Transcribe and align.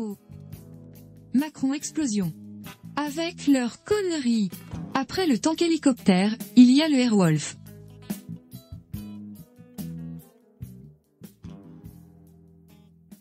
Macron. 0.00 0.16
Macron 1.34 1.74
explosion. 1.74 2.32
Avec 2.96 3.46
leur 3.46 3.84
connerie. 3.84 4.50
Après 4.94 5.26
le 5.26 5.38
tank 5.38 5.60
hélicoptère, 5.62 6.34
il 6.56 6.70
y 6.70 6.82
a 6.82 6.88
le 6.88 6.96
Airwolf. 6.96 7.56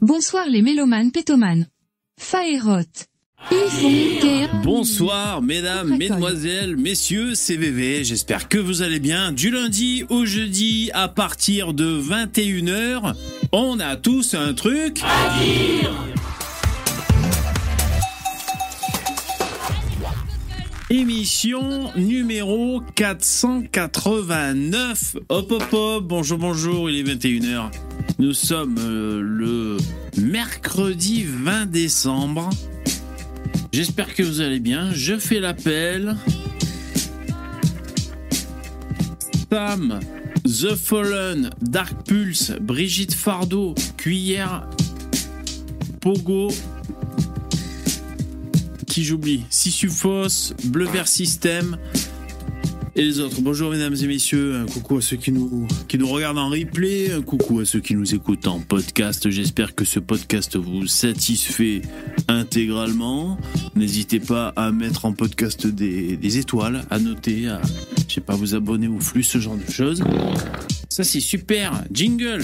Bonsoir 0.02 0.46
les 0.48 0.62
mélomanes 0.62 1.12
pétomanes. 1.12 1.68
Faérot. 2.18 3.08
Bonsoir 4.64 5.42
mesdames, 5.42 5.98
mesdemoiselles, 5.98 6.76
messieurs, 6.76 7.36
c'est 7.36 7.56
VV, 7.56 8.04
j'espère 8.04 8.50
que 8.50 8.58
vous 8.58 8.82
allez 8.82 9.00
bien. 9.00 9.32
Du 9.32 9.50
lundi 9.50 10.06
au 10.10 10.26
jeudi 10.26 10.92
à 10.94 11.08
partir 11.08 11.74
de 11.74 12.02
21h, 12.02 13.16
on 13.52 13.80
a 13.80 13.96
tous 13.96 14.34
un 14.34 14.54
truc 14.54 15.02
à 15.04 15.40
dire 15.42 16.09
Émission 20.92 21.96
numéro 21.96 22.82
489. 22.96 25.18
Hop 25.30 25.52
hop 25.52 25.64
hop, 25.72 26.04
bonjour 26.04 26.40
bonjour, 26.40 26.90
il 26.90 27.08
est 27.08 27.14
21h. 27.14 27.70
Nous 28.18 28.34
sommes 28.34 28.78
euh, 28.80 29.22
le 29.22 29.78
mercredi 30.20 31.26
20 31.28 31.68
décembre. 31.68 32.50
J'espère 33.72 34.16
que 34.16 34.24
vous 34.24 34.42
allez 34.42 34.60
bien. 34.60 34.92
Je 34.92 35.20
fais 35.20 35.40
l'appel. 35.40 36.16
Sam, 39.52 40.00
The 40.44 40.74
Fallen, 40.74 41.52
Dark 41.62 42.08
Pulse, 42.08 42.54
Brigitte 42.60 43.14
Fardeau, 43.14 43.76
Cuillère, 43.98 44.68
Pogo, 46.02 46.50
qui 48.90 49.06
j'oublie, 49.06 49.44
Sissufos, 49.52 50.54
Bleu 50.66 50.86
Vert 50.86 51.08
System, 51.08 51.78
et 52.96 53.04
les 53.04 53.20
autres. 53.20 53.40
Bonjour 53.40 53.70
mesdames 53.70 53.96
et 54.02 54.08
messieurs, 54.08 54.56
un 54.56 54.66
coucou 54.66 54.98
à 54.98 55.02
ceux 55.02 55.16
qui 55.16 55.32
nous, 55.32 55.68
qui 55.88 56.00
nous 56.00 56.08
regardent 56.08 56.40
en 56.40 56.50
replay, 56.50 57.12
un 57.12 57.22
coucou 57.22 57.60
à 57.60 57.66
ceux 57.66 57.80
qui 57.80 57.94
nous 57.94 58.16
écoutent 58.16 58.48
en 58.48 58.60
podcast. 58.60 59.30
J'espère 59.30 59.76
que 59.76 59.86
ce 59.86 60.00
podcast 60.00 60.58
vous 60.58 60.88
satisfait 60.88 61.84
intégralement. 62.28 63.38
N'hésitez 63.76 64.20
pas 64.20 64.54
à 64.56 64.72
mettre 64.72 65.06
en 65.06 65.14
podcast 65.14 65.68
des, 65.68 66.38
étoiles, 66.38 66.84
à 66.90 66.98
noter, 66.98 67.48
à, 67.48 67.62
je 68.08 68.16
sais 68.16 68.22
pas, 68.22 68.36
vous 68.36 68.56
abonner 68.56 68.88
au 68.88 69.00
flux, 69.00 69.24
ce 69.24 69.38
genre 69.38 69.56
de 69.56 69.72
choses. 69.72 70.04
Ça 70.90 71.04
c'est 71.04 71.22
super, 71.22 71.84
jingle 71.92 72.44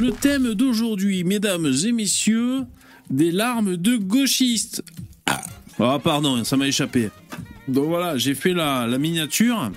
Le 0.00 0.12
thème 0.12 0.54
d'aujourd'hui, 0.54 1.24
mesdames 1.24 1.70
et 1.84 1.92
messieurs, 1.92 2.64
des 3.10 3.30
larmes 3.30 3.76
de 3.76 3.96
gauchistes. 3.98 4.82
Ah 5.78 5.98
pardon, 6.02 6.42
ça 6.42 6.56
m'a 6.56 6.66
échappé. 6.66 7.10
Donc 7.68 7.88
voilà, 7.88 8.16
j'ai 8.16 8.34
fait 8.34 8.54
la, 8.54 8.86
miniature. 8.96 9.70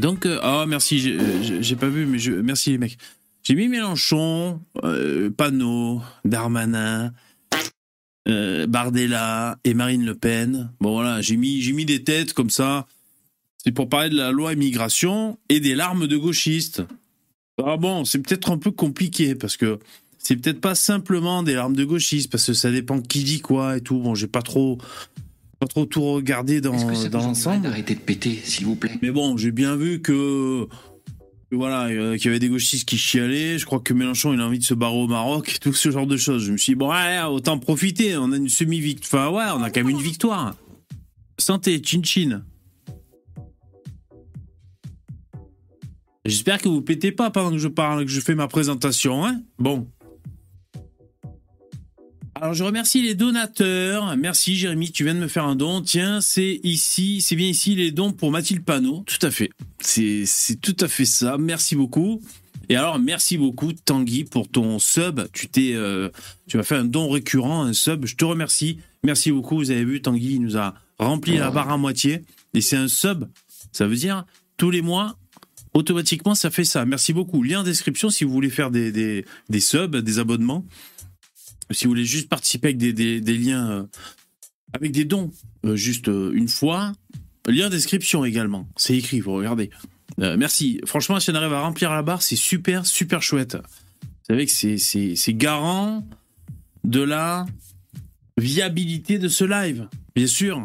Donc 0.00 0.26
ah 0.26 0.64
merci, 0.66 1.18
j'ai 1.60 1.76
pas 1.76 1.88
vu 1.88 2.06
mais 2.06 2.18
je 2.18 2.32
merci 2.32 2.70
les 2.70 2.78
mecs. 2.78 2.96
J'ai 3.42 3.54
mis 3.54 3.68
Mélenchon, 3.68 4.58
euh, 4.84 5.28
Panot, 5.28 6.00
Darmanin, 6.24 7.12
euh, 8.28 8.66
Bardella 8.66 9.58
et 9.64 9.74
Marine 9.74 10.06
Le 10.06 10.14
Pen. 10.14 10.70
Bon 10.80 10.92
voilà, 10.92 11.20
j'ai 11.20 11.36
mis 11.36 11.60
j'ai 11.60 11.74
mis 11.74 11.84
des 11.84 12.02
têtes 12.02 12.32
comme 12.32 12.50
ça. 12.50 12.86
C'est 13.58 13.72
pour 13.72 13.90
parler 13.90 14.08
de 14.08 14.16
la 14.16 14.32
loi 14.32 14.54
immigration 14.54 15.38
et 15.50 15.60
des 15.60 15.74
larmes 15.74 16.06
de 16.06 16.16
gauchistes. 16.16 16.82
Ah 17.64 17.76
bon, 17.76 18.04
c'est 18.04 18.18
peut-être 18.18 18.50
un 18.50 18.58
peu 18.58 18.70
compliqué 18.70 19.34
parce 19.34 19.56
que 19.56 19.78
c'est 20.18 20.36
peut-être 20.36 20.60
pas 20.60 20.74
simplement 20.74 21.42
des 21.42 21.54
larmes 21.54 21.76
de 21.76 21.84
gauchistes, 21.84 22.30
parce 22.30 22.46
que 22.46 22.52
ça 22.52 22.70
dépend 22.70 23.00
qui 23.00 23.22
dit 23.22 23.40
quoi 23.40 23.76
et 23.76 23.80
tout. 23.80 23.98
Bon, 23.98 24.14
j'ai 24.14 24.26
pas 24.26 24.42
trop, 24.42 24.76
pas 25.58 25.66
trop 25.66 25.86
tout 25.86 26.02
regardé 26.02 26.60
dans, 26.60 26.76
dans 27.10 27.20
l'ensemble. 27.20 27.68
Arrêtez 27.68 27.94
de 27.94 28.00
péter, 28.00 28.38
s'il 28.44 28.66
vous 28.66 28.76
plaît? 28.76 28.98
Mais 29.02 29.10
bon, 29.10 29.36
j'ai 29.36 29.52
bien 29.52 29.76
vu 29.76 30.02
que, 30.02 30.66
voilà, 31.52 31.88
qu'il 32.16 32.26
y 32.26 32.28
avait 32.28 32.40
des 32.40 32.48
gauchistes 32.48 32.88
qui 32.88 32.98
chialaient. 32.98 33.58
Je 33.58 33.64
crois 33.64 33.78
que 33.78 33.94
Mélenchon, 33.94 34.34
il 34.34 34.40
a 34.40 34.46
envie 34.46 34.58
de 34.58 34.64
se 34.64 34.74
barrer 34.74 34.96
au 34.96 35.06
Maroc 35.06 35.54
et 35.54 35.58
tout 35.58 35.72
ce 35.72 35.90
genre 35.90 36.06
de 36.06 36.16
choses. 36.16 36.44
Je 36.44 36.52
me 36.52 36.56
suis 36.56 36.72
dit, 36.72 36.76
bon, 36.76 36.92
autant 37.30 37.58
profiter. 37.58 38.16
On 38.16 38.32
a 38.32 38.36
une 38.36 38.48
semi-victoire. 38.48 39.30
Enfin, 39.30 39.36
ouais, 39.36 39.60
on 39.60 39.62
a 39.62 39.70
quand 39.70 39.80
même 39.80 39.90
une 39.90 40.02
victoire. 40.02 40.56
Santé, 41.38 41.80
chin 41.84 42.02
chin. 42.02 42.42
J'espère 46.28 46.60
que 46.60 46.68
vous 46.68 46.82
pétez 46.82 47.12
pas 47.12 47.30
pendant 47.30 47.50
que 47.50 47.58
je 47.58 47.68
parle, 47.68 48.04
que 48.04 48.10
je 48.10 48.20
fais 48.20 48.34
ma 48.34 48.48
présentation, 48.48 49.24
hein 49.24 49.42
Bon. 49.58 49.86
Alors 52.34 52.52
je 52.52 52.64
remercie 52.64 53.00
les 53.00 53.14
donateurs. 53.14 54.14
Merci 54.18 54.56
Jérémy, 54.56 54.92
tu 54.92 55.04
viens 55.04 55.14
de 55.14 55.20
me 55.20 55.28
faire 55.28 55.44
un 55.44 55.56
don. 55.56 55.80
Tiens, 55.80 56.20
c'est 56.20 56.60
ici, 56.64 57.22
c'est 57.22 57.34
bien 57.34 57.48
ici 57.48 57.74
les 57.74 57.92
dons 57.92 58.12
pour 58.12 58.30
Mathilde 58.30 58.62
Panot. 58.62 59.04
Tout 59.06 59.24
à 59.24 59.30
fait. 59.30 59.48
C'est 59.80 60.26
tout 60.60 60.76
à 60.80 60.88
fait 60.88 61.06
ça. 61.06 61.38
Merci 61.38 61.76
beaucoup. 61.76 62.20
Et 62.68 62.76
alors 62.76 62.98
merci 62.98 63.38
beaucoup 63.38 63.72
Tanguy 63.72 64.24
pour 64.24 64.48
ton 64.48 64.78
sub. 64.78 65.22
Tu 65.32 65.48
t'es 65.48 65.72
euh, 65.74 66.10
tu 66.46 66.58
m'as 66.58 66.62
fait 66.62 66.74
un 66.74 66.84
don 66.84 67.08
récurrent, 67.08 67.62
un 67.62 67.72
sub. 67.72 68.04
Je 68.04 68.16
te 68.16 68.24
remercie. 68.26 68.80
Merci 69.02 69.32
beaucoup. 69.32 69.56
Vous 69.56 69.70
avez 69.70 69.84
vu 69.84 70.02
Tanguy 70.02 70.34
il 70.34 70.42
nous 70.42 70.58
a 70.58 70.74
rempli 70.98 71.38
la 71.38 71.50
barre 71.50 71.70
à 71.70 71.78
moitié 71.78 72.22
et 72.52 72.60
c'est 72.60 72.76
un 72.76 72.88
sub. 72.88 73.24
Ça 73.72 73.86
veut 73.86 73.96
dire 73.96 74.26
tous 74.58 74.70
les 74.70 74.82
mois 74.82 75.16
automatiquement 75.76 76.34
ça 76.34 76.50
fait 76.50 76.64
ça. 76.64 76.84
Merci 76.84 77.12
beaucoup. 77.12 77.42
Lien 77.42 77.60
en 77.60 77.62
description 77.62 78.10
si 78.10 78.24
vous 78.24 78.32
voulez 78.32 78.50
faire 78.50 78.70
des, 78.70 78.90
des, 78.90 79.24
des 79.48 79.60
subs, 79.60 79.96
des 79.96 80.18
abonnements 80.18 80.64
si 81.70 81.84
vous 81.84 81.90
voulez 81.90 82.04
juste 82.04 82.28
participer 82.28 82.68
avec 82.68 82.78
des, 82.78 83.38
liens, 83.38 83.70
euh, 83.70 83.82
avec 84.72 84.92
des 84.92 85.04
dons, 85.04 85.32
euh, 85.64 85.76
juste 85.76 86.08
euh, 86.08 86.32
une 86.34 86.48
fois, 86.48 86.92
lien 87.46 87.68
description 87.68 88.24
également. 88.24 88.68
C'est 88.76 88.96
écrit, 88.96 89.20
vous 89.20 89.34
regardez. 89.34 89.70
merci. 90.18 90.80
Franchement, 90.84 91.18
si 91.20 91.30
on 91.30 91.34
arrive 91.34 91.52
à 91.52 91.60
remplir 91.60 91.92
la 91.92 92.02
barre, 92.02 92.22
c'est 92.22 92.36
super, 92.36 92.86
super 92.86 93.22
chouette. 93.22 93.56
Vous 93.56 94.34
savez 94.34 94.46
que 94.46 94.52
c'est 94.52 95.34
garant 95.34 96.06
de 96.84 97.00
la 97.00 97.46
viabilité 98.36 99.18
de 99.18 99.28
ce 99.28 99.44
live, 99.44 99.88
bien 100.14 100.26
sûr. 100.26 100.62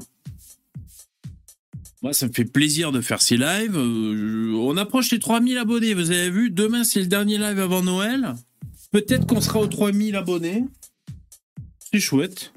Moi, 2.02 2.14
ça 2.14 2.28
me 2.28 2.34
fait 2.34 2.46
plaisir 2.46 2.92
de 2.92 3.00
faire 3.00 3.22
ces 3.22 3.38
lives. 3.38 3.78
on 3.78 4.76
approche 4.78 5.12
les 5.12 5.20
3000 5.20 5.58
abonnés, 5.58 5.94
vous 5.94 6.10
avez 6.10 6.32
vu. 6.32 6.50
Demain, 6.50 6.84
c'est 6.84 7.00
le 7.00 7.08
dernier 7.08 7.38
live 7.38 7.60
avant 7.60 7.84
Noël. 7.84 8.34
Peut-être 8.92 9.28
qu'on 9.28 9.40
sera 9.40 9.60
aux 9.60 9.68
3000 9.68 10.16
abonnés. 10.16 10.66
C'est 11.92 12.00
chouette. 12.00 12.54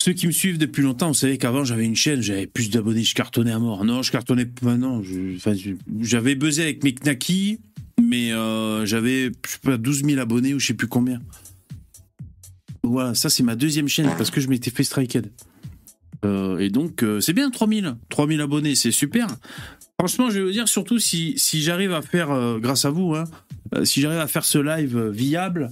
Ceux 0.00 0.12
qui 0.12 0.26
me 0.26 0.32
suivent 0.32 0.58
depuis 0.58 0.82
longtemps, 0.82 1.08
vous 1.08 1.14
savez 1.14 1.38
qu'avant 1.38 1.64
j'avais 1.64 1.84
une 1.84 1.96
chaîne, 1.96 2.20
j'avais 2.20 2.46
plus 2.46 2.70
d'abonnés, 2.70 3.02
je 3.02 3.14
cartonnais 3.14 3.50
à 3.50 3.58
mort. 3.58 3.84
Non, 3.84 4.02
je 4.02 4.12
cartonnais 4.12 4.46
pas. 4.46 4.76
J'avais 6.00 6.34
buzzé 6.34 6.62
avec 6.62 6.84
mes 6.84 6.94
knackis, 6.94 7.60
mais 8.00 8.32
euh, 8.32 8.86
j'avais, 8.86 9.26
je 9.26 9.50
sais 9.50 9.58
pas, 9.62 9.76
12 9.76 10.04
000 10.04 10.20
abonnés 10.20 10.54
ou 10.54 10.60
je 10.60 10.68
sais 10.68 10.74
plus 10.74 10.86
combien. 10.86 11.20
Voilà, 12.82 13.14
ça 13.14 13.28
c'est 13.28 13.42
ma 13.42 13.56
deuxième 13.56 13.88
chaîne 13.88 14.10
parce 14.16 14.30
que 14.30 14.40
je 14.40 14.48
m'étais 14.48 14.70
fait 14.70 14.84
striked. 14.84 15.30
Euh, 16.24 16.58
et 16.58 16.70
donc 16.70 17.02
euh, 17.02 17.20
c'est 17.20 17.32
bien 17.32 17.50
3000. 17.50 17.96
3000 18.08 18.40
abonnés, 18.40 18.74
c'est 18.74 18.90
super. 18.90 19.26
Franchement, 19.98 20.30
je 20.30 20.38
vais 20.38 20.44
vous 20.44 20.52
dire, 20.52 20.68
surtout 20.68 20.98
si, 20.98 21.34
si 21.36 21.60
j'arrive 21.60 21.92
à 21.92 22.02
faire, 22.02 22.28
grâce 22.60 22.84
à 22.84 22.90
vous, 22.90 23.16
hein, 23.16 23.24
si 23.82 24.00
j'arrive 24.00 24.20
à 24.20 24.28
faire 24.28 24.44
ce 24.44 24.58
live 24.58 25.08
viable, 25.08 25.70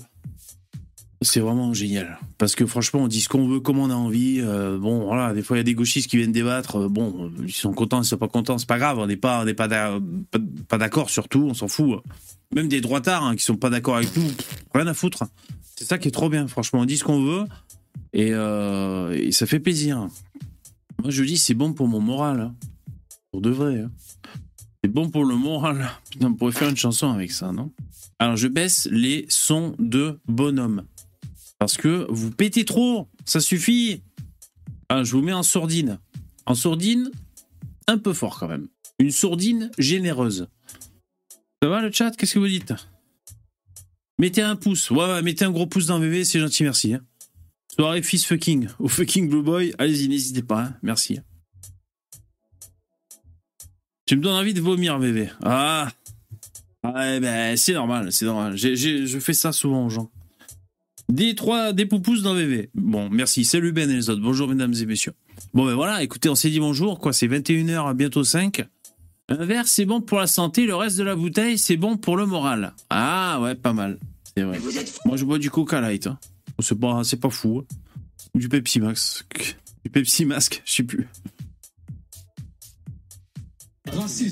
c'est 1.23 1.41
vraiment 1.41 1.73
génial. 1.73 2.19
Parce 2.39 2.55
que 2.55 2.67
franchement, 2.67 3.01
on 3.01 3.09
dit 3.09 3.21
ce 3.21 3.29
qu'on 3.29 3.49
veut, 3.49 3.61
comme 3.61 3.79
on 3.79 3.91
a 3.91 3.95
envie. 3.95 4.41
Euh, 4.41 4.79
bon, 4.79 5.07
voilà, 5.07 5.33
des 5.33 5.43
fois, 5.43 5.57
il 5.57 5.61
y 5.61 5.63
a 5.63 5.65
des 5.65 5.75
gauchistes 5.75 6.11
qui 6.11 6.19
viennent 6.19 6.33
débattre. 6.33 6.77
Euh, 6.77 6.89
bon, 6.89 7.33
ils 7.43 7.53
sont 7.53 7.73
contents, 7.73 8.03
ils 8.03 8.05
sont 8.05 8.19
pas 8.19 8.29
contents, 8.29 8.59
c'est 8.59 8.69
pas 8.69 8.79
grave. 8.79 8.99
On 8.99 9.07
n'est 9.07 9.17
pas, 9.17 9.45
on 9.45 10.01
pas, 10.69 10.79
d'accord 10.79 11.11
sur 11.11 11.29
tout, 11.29 11.47
on 11.49 11.55
s'en 11.55 11.69
fout. 11.69 12.03
Même 12.55 12.69
des 12.69 12.81
droitards 12.81 13.25
hein, 13.25 13.37
qui 13.37 13.45
sont 13.45 13.57
pas 13.57 13.71
d'accord 13.71 13.97
avec 13.97 14.15
nous, 14.17 14.31
rien 14.75 14.87
à 14.87 14.95
foutre. 14.95 15.25
C'est 15.77 15.85
ça 15.85 15.99
qui 15.99 16.09
est 16.09 16.13
trop 16.13 16.29
bien, 16.29 16.47
franchement. 16.47 16.81
On 16.81 16.85
dit 16.85 16.97
ce 16.97 17.05
qu'on 17.05 17.23
veut 17.23 17.45
et, 18.13 18.33
euh, 18.33 19.31
ça 19.31 19.47
fait 19.47 19.61
plaisir. 19.61 20.09
Moi, 21.03 21.11
je 21.11 21.23
dis, 21.23 21.37
c'est 21.37 21.55
bon 21.55 21.73
pour 21.73 21.89
mon 21.89 22.01
moral. 22.01 22.41
Hein. 22.41 22.55
Pour 23.31 23.41
de 23.41 23.51
vrai. 23.51 23.81
Hein. 23.81 23.91
C'est 24.83 24.91
bon 24.91 25.11
pour 25.11 25.25
le 25.25 25.37
moral. 25.37 25.91
On 26.21 26.35
pourrait 26.35 26.53
faire 26.53 26.69
une 26.69 26.77
chanson 26.77 27.11
avec 27.11 27.33
ça, 27.33 27.53
non? 27.53 27.73
Alors, 28.19 28.37
je 28.37 28.49
baisse 28.49 28.89
les 28.91 29.27
sons 29.29 29.75
de 29.79 30.19
bonhomme. 30.27 30.85
Parce 31.59 31.77
que 31.77 32.07
vous 32.11 32.31
pétez 32.31 32.65
trop, 32.65 33.09
ça 33.25 33.41
suffit. 33.41 34.03
Ah, 34.89 35.05
je 35.05 35.13
vous 35.13 35.23
mets 35.23 35.33
en 35.33 35.43
sourdine. 35.43 35.99
En 36.47 36.55
sourdine, 36.55 37.11
un 37.87 37.99
peu 37.99 38.13
fort 38.13 38.39
quand 38.39 38.49
même. 38.49 38.69
Une 38.99 39.11
sourdine 39.11 39.71
généreuse. 39.79 40.49
Ça 41.63 41.69
va 41.69 41.83
le 41.83 41.91
chat? 41.91 42.13
Qu'est-ce 42.17 42.35
que 42.35 42.39
vous 42.39 42.47
dites? 42.47 42.73
Mettez 44.19 44.43
un 44.43 44.57
pouce. 44.57 44.91
Ouais, 44.91 45.21
mettez 45.23 45.45
un 45.45 45.51
gros 45.51 45.67
pouce 45.67 45.87
dans 45.87 45.99
VV, 45.99 46.25
c'est 46.25 46.41
gentil, 46.41 46.63
merci. 46.63 46.95
Hein. 46.95 47.01
Soirée 47.79 48.03
fils 48.03 48.25
fucking 48.25 48.69
au 48.79 48.89
fucking 48.89 49.29
Blue 49.29 49.43
Boy. 49.43 49.75
Allez-y, 49.79 50.09
n'hésitez 50.09 50.43
pas, 50.43 50.63
hein. 50.63 50.75
merci. 50.83 51.21
Tu 54.07 54.17
me 54.17 54.23
donnes 54.23 54.35
envie 54.37 54.55
de 54.55 54.61
vomir, 54.61 54.99
VV. 54.99 55.31
Ah 55.43 55.89
Ouais, 56.85 57.19
ben, 57.21 57.57
c'est 57.57 57.73
normal, 57.73 58.13
c'est 58.13 58.25
normal. 58.25 58.57
Je 58.57 59.19
fais 59.21 59.33
ça 59.35 59.53
souvent 59.53 59.87
aux 59.87 59.91
gens. 59.91 60.11
Des 61.09 61.35
trois, 61.35 61.73
des 61.73 61.87
poupous 61.87 62.21
dans 62.23 62.35
VV. 62.35 62.71
Bon, 62.75 63.11
merci. 63.11 63.45
Salut 63.45 63.73
Ben 63.73 63.91
et 63.91 63.95
les 63.95 64.11
autres. 64.11 64.23
Bonjour, 64.23 64.49
mesdames 64.49 64.75
et 64.75 64.87
messieurs. 64.87 65.13
Bon, 65.55 65.67
ben 65.67 65.75
voilà, 65.75 66.03
écoutez, 66.03 66.29
on 66.29 66.35
s'est 66.35 66.51
dit 66.51 66.61
bonjour, 66.61 66.99
quoi. 66.99 67.13
C'est 67.13 67.29
21h, 67.29 67.95
bientôt 67.95 68.25
5. 68.25 68.65
Un 69.29 69.45
verre, 69.45 69.67
c'est 69.67 69.85
bon 69.85 70.01
pour 70.01 70.19
la 70.19 70.27
santé. 70.29 70.67
Le 70.67 70.75
reste 70.77 70.97
de 70.99 71.03
la 71.03 71.17
bouteille, 71.17 71.59
c'est 71.59 71.77
bon 71.77 71.97
pour 71.97 72.17
le 72.17 72.27
moral. 72.27 72.75
Ah, 72.91 73.41
ouais, 73.43 73.55
pas 73.57 73.73
mal. 73.73 73.99
C'est 74.37 74.45
vrai. 74.45 74.61
Moi, 75.05 75.17
je 75.17 75.25
bois 75.25 75.39
du 75.39 75.51
Coca 75.51 75.81
Light. 75.81 76.07
hein. 76.07 76.19
C'est 76.61 76.79
pas, 76.79 77.05
c'est 77.05 77.19
pas 77.21 77.31
fou. 77.31 77.61
hein. 77.61 77.75
Du 78.35 78.49
Pepsi 78.49 78.81
Max. 78.81 79.25
Du 79.85 79.91
Pepsi 79.91 80.25
Mask, 80.25 80.63
je 80.65 80.73
sais 80.73 80.83
plus. 80.83 81.09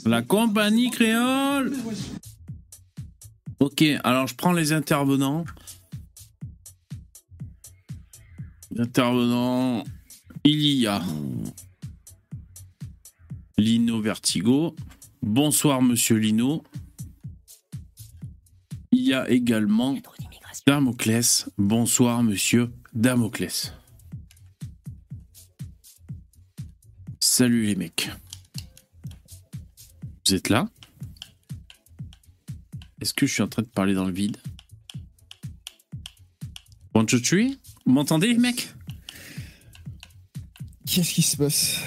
La 0.04 0.22
compagnie 0.22 0.90
créole. 0.90 1.74
Ok, 3.60 3.82
alors 4.02 4.26
je 4.26 4.34
prends 4.34 4.52
les 4.52 4.72
intervenants. 4.72 5.44
Intervenant, 8.76 9.84
il 10.44 10.60
y 10.60 10.86
a 10.86 11.00
Lino 13.56 14.00
Vertigo. 14.00 14.74
Bonsoir, 15.22 15.80
monsieur 15.80 16.16
Lino. 16.16 16.64
Il 18.90 19.02
y 19.02 19.14
a 19.14 19.30
également 19.30 19.96
Damoclès. 20.66 21.50
Bonsoir, 21.58 22.22
monsieur 22.22 22.72
Damoclès. 22.94 23.74
Salut 27.20 27.66
les 27.66 27.76
mecs. 27.76 28.10
Vous 30.26 30.34
êtes 30.34 30.48
là? 30.48 30.70
Est-ce 32.98 33.12
que 33.12 33.26
je 33.26 33.34
suis 33.34 33.42
en 33.42 33.48
train 33.48 33.60
de 33.60 33.68
parler 33.68 33.92
dans 33.92 34.06
le 34.06 34.12
vide? 34.14 34.38
Two, 36.94 37.20
three? 37.20 37.60
Vous 37.84 37.92
m'entendez 37.92 38.28
les 38.28 38.38
mecs? 38.38 38.72
Qu'est-ce 40.86 41.12
qui 41.12 41.20
se 41.20 41.36
passe? 41.36 41.80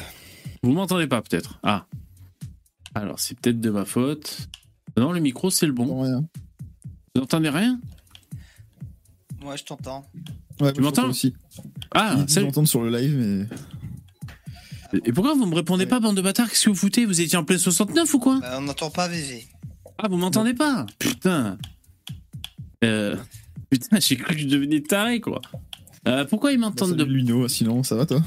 Vous 0.62 0.74
m'entendez 0.74 1.07
pas 1.07 1.24
peut-être? 1.24 1.59
Ah. 1.63 1.88
Alors 2.94 3.19
c'est 3.19 3.39
peut-être 3.39 3.59
de 3.59 3.71
ma 3.71 3.85
faute. 3.85 4.47
Non, 4.95 5.12
le 5.13 5.19
micro 5.19 5.50
c'est 5.50 5.65
le 5.65 5.71
bon. 5.71 6.03
Rien. 6.03 6.21
Vous 7.15 7.21
n'entendez 7.21 7.50
rien? 7.50 7.81
Moi, 9.47 9.55
je 9.55 9.63
t'entends. 9.63 10.05
Ouais, 10.59 10.73
Tu 10.73 10.81
m'entends 10.81 11.07
aussi. 11.07 11.33
Ah, 11.95 12.17
Ils 12.19 12.29
salut. 12.29 12.47
m'entendent 12.47 12.67
sur 12.67 12.81
le 12.83 12.89
live, 12.97 13.15
mais. 13.15 14.99
Et 15.05 15.13
pourquoi 15.13 15.35
vous 15.35 15.45
me 15.45 15.55
répondez 15.55 15.85
pas, 15.85 16.01
bande 16.01 16.17
de 16.17 16.21
bâtards? 16.21 16.49
Qu'est-ce 16.49 16.65
que 16.65 16.69
vous 16.69 16.75
foutez? 16.75 17.05
Vous 17.05 17.21
étiez 17.21 17.38
en 17.38 17.45
plein 17.45 17.57
69 17.57 18.13
ou 18.13 18.19
quoi? 18.19 18.39
Bah, 18.41 18.55
on 18.57 18.61
n'entend 18.61 18.89
pas 18.89 19.07
VV. 19.07 19.47
Ah, 19.99 20.09
vous 20.09 20.17
m'entendez 20.17 20.53
pas? 20.53 20.85
Putain. 20.99 21.57
Euh... 22.83 23.15
Putain, 23.69 23.99
j'ai 24.01 24.17
cru 24.17 24.35
que 24.35 24.41
je 24.41 24.47
devenais 24.47 24.81
taré, 24.81 25.21
quoi. 25.21 25.39
Euh, 26.09 26.25
pourquoi 26.25 26.51
ils 26.51 26.59
m'entendent 26.59 26.95
de... 26.97 27.03
Luno, 27.05 27.47
sinon, 27.47 27.83
ça 27.83 27.95
va 27.95 28.05
toi? 28.05 28.21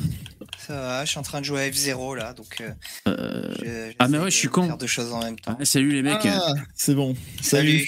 Ça 0.66 0.74
va, 0.80 1.04
je 1.04 1.10
suis 1.10 1.18
en 1.18 1.22
train 1.22 1.40
de 1.40 1.44
jouer 1.44 1.60
à 1.64 1.68
F0 1.70 2.16
là, 2.16 2.32
donc. 2.32 2.62
euh, 2.62 2.70
Euh, 3.08 3.54
je- 3.62 3.94
Ah, 3.98 4.08
mais 4.08 4.18
ouais, 4.18 4.30
je 4.30 4.36
suis 4.36 4.48
con. 4.48 4.66
Faire 4.66 4.78
deux 4.78 4.86
choses 4.86 5.12
en 5.12 5.22
même 5.22 5.38
temps. 5.38 5.56
ah, 5.60 5.64
salut 5.66 5.92
les 5.92 6.02
mecs. 6.02 6.24
Ah, 6.24 6.54
c'est 6.74 6.94
bon. 6.94 7.14
Salut. 7.42 7.86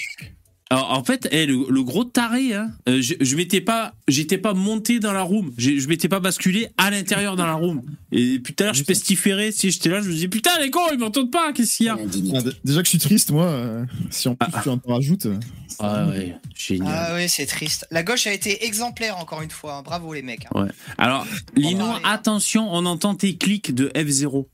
Alors, 0.73 0.91
en 0.91 1.03
fait, 1.03 1.27
eh, 1.31 1.45
le, 1.45 1.65
le 1.69 1.83
gros 1.83 2.03
taré, 2.03 2.53
hein, 2.53 2.71
euh, 2.89 3.01
je, 3.01 3.13
je 3.21 3.35
m'étais 3.35 3.61
pas, 3.61 3.93
j'étais 4.07 4.37
pas 4.37 4.53
monté 4.53 4.99
dans 4.99 5.13
la 5.13 5.21
room, 5.21 5.53
J'ai- 5.57 5.79
je 5.79 5.87
m'étais 5.87 6.09
pas 6.09 6.19
basculé 6.19 6.67
à 6.77 6.89
l'intérieur 6.89 7.35
dans 7.35 7.45
la 7.45 7.53
room. 7.53 7.81
Et 8.11 8.39
puis 8.39 8.53
tout 8.55 8.63
à 8.63 8.67
l'heure, 8.67 8.73
je 8.73 8.83
pestiférais, 8.83 9.51
si 9.51 9.69
j'étais 9.71 9.89
là, 9.89 10.01
je 10.01 10.07
me 10.09 10.13
disais 10.13 10.27
putain 10.27 10.49
les 10.61 10.69
cons, 10.71 10.79
ils 10.91 10.97
m'entendent 10.97 11.31
pas, 11.31 11.53
qu'est-ce 11.53 11.77
qu'il 11.77 11.85
y 11.85 11.89
a? 11.89 11.97
Ah, 11.99 12.41
déjà 12.63 12.79
que 12.79 12.85
je 12.85 12.89
suis 12.89 12.97
triste, 12.99 13.29
moi, 13.31 13.45
euh, 13.45 13.85
si 14.09 14.27
en 14.27 14.35
plus 14.35 14.49
Ah, 14.53 14.61
tu 14.63 14.69
en 14.69 14.79
rajoutes. 14.87 15.25
euh, 15.27 15.37
Ah 15.79 16.07
ouais, 16.07 16.35
génial. 16.55 16.87
Ah 16.91 17.15
oui, 17.15 17.29
c'est 17.29 17.45
triste. 17.45 17.85
La 17.91 18.03
gauche 18.03 18.25
a 18.27 18.33
été 18.33 18.65
exemplaire 18.65 19.17
encore 19.17 19.41
une 19.41 19.49
fois. 19.51 19.75
hein. 19.77 19.81
Bravo 19.83 20.13
les 20.13 20.21
mecs. 20.21 20.45
hein. 20.55 20.67
Alors, 20.97 21.25
Lino, 21.55 21.85
attention, 22.03 22.67
on 22.73 22.85
entend 22.85 23.15
tes 23.15 23.35
clics 23.37 23.73
de 23.73 23.89
F0. 23.89 24.45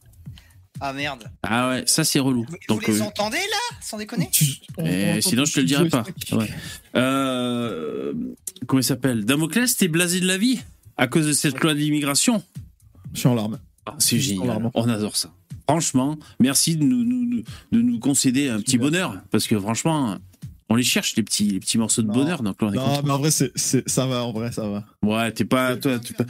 Ah 0.82 0.94
merde. 0.94 1.30
Ah 1.44 1.70
ouais, 1.70 1.84
ça 1.88 2.04
c'est 2.04 2.20
relou. 2.20 2.46
Vous, 2.50 2.56
Donc, 2.70 2.86
vous 2.86 2.92
les 2.94 3.02
euh, 3.02 3.06
entendez 3.06 3.38
là 3.38 3.78
Sans 3.82 3.98
déconner 3.98 4.30
eh, 4.80 5.14
on- 5.18 5.22
sinon, 5.22 5.46
je 5.46 5.54
te 5.54 5.60
le 5.60 5.66
dirai 5.66 5.90
pas. 5.90 6.04
Ouais. 6.32 6.50
Euh, 6.96 8.14
comment 8.68 8.80
il 8.80 8.84
s'appelle? 8.84 9.26
Damoclès, 9.26 9.76
t'es 9.76 9.88
blasé 9.88 10.20
de 10.20 10.28
la 10.28 10.38
vie 10.38 10.60
à 10.98 11.08
cause 11.08 11.28
de 11.28 11.34
cette 11.34 11.60
loi 11.62 11.74
de 11.74 11.80
l'immigration? 11.80 12.44
Je 13.14 13.20
suis 13.20 13.28
en 13.28 13.36
larmes. 13.36 13.60
Ah, 13.86 13.96
c'est 14.00 14.20
génial. 14.20 14.70
On 14.74 14.88
adore 14.90 15.16
ça. 15.16 15.32
Franchement, 15.68 16.18
merci 16.40 16.76
de 16.76 16.84
nous, 16.84 17.04
nous- 17.04 17.44
de 17.72 17.82
nous 17.82 18.00
concéder 18.00 18.50
un 18.50 18.60
petit 18.60 18.78
bonheur. 18.78 19.18
Parce 19.32 19.48
que 19.48 19.60
franchement, 19.60 20.18
on 20.72 20.76
les 20.76 20.84
cherche, 20.84 21.16
les 21.16 21.24
petits, 21.24 21.46
les 21.46 21.60
petits 21.60 21.78
morceaux 21.78 22.02
de 22.04 22.08
Non. 22.08 22.14
bonheur. 22.14 22.44
Donc 22.44 22.62
là, 22.62 22.68
on 22.68 22.74
est 22.74 22.76
Non, 22.76 22.84
content. 22.86 23.02
mais 23.04 23.12
en 23.12 23.18
vrai, 23.20 23.32
c'est, 23.32 23.52
c'est- 23.56 23.88
ça 23.90 24.06
va, 24.06 24.24
en 24.24 24.32
vrai, 24.32 24.52
ça 24.52 24.68
va. 24.68 24.86
Ouais, 25.04 25.32
t'es 25.32 25.46
pas. 25.46 25.76
Toi, 25.78 26.00
pas- 26.18 26.26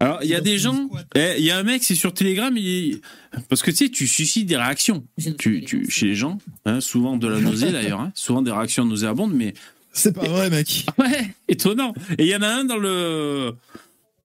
Alors, 0.00 0.18
il 0.22 0.28
y 0.28 0.34
a 0.34 0.40
des 0.40 0.58
gens. 0.58 0.88
eh, 1.14 1.34
Il 1.38 1.44
y 1.44 1.50
a 1.50 1.56
un 1.58 1.62
mec, 1.62 1.82
c'est 1.82 1.94
sur 1.94 2.12
Telegram, 2.12 2.54
il... 2.56 3.00
parce 3.48 3.62
que 3.62 3.70
tu 3.70 3.76
sais, 3.78 3.88
tu 3.88 4.06
suscites 4.06 4.46
des 4.46 4.56
réactions. 4.56 5.04
Tu, 5.38 5.64
tu, 5.64 5.90
chez 5.90 6.06
les 6.06 6.14
gens, 6.14 6.38
hein, 6.66 6.80
souvent 6.80 7.16
de 7.16 7.26
la 7.28 7.40
nausée 7.40 7.70
d'ailleurs, 7.72 8.00
hein, 8.00 8.12
souvent 8.14 8.42
des 8.42 8.50
réactions 8.52 8.84
nauséabondes, 8.84 9.32
mais 9.34 9.54
C'est 9.92 10.12
pas 10.14 10.26
vrai, 10.28 10.50
mec. 10.50 10.84
Ouais, 10.98 11.34
étonnant. 11.48 11.94
Et 12.18 12.24
il 12.24 12.28
y 12.28 12.36
en 12.36 12.42
a 12.42 12.48
un 12.48 12.64
dans 12.64 12.76
le. 12.76 13.54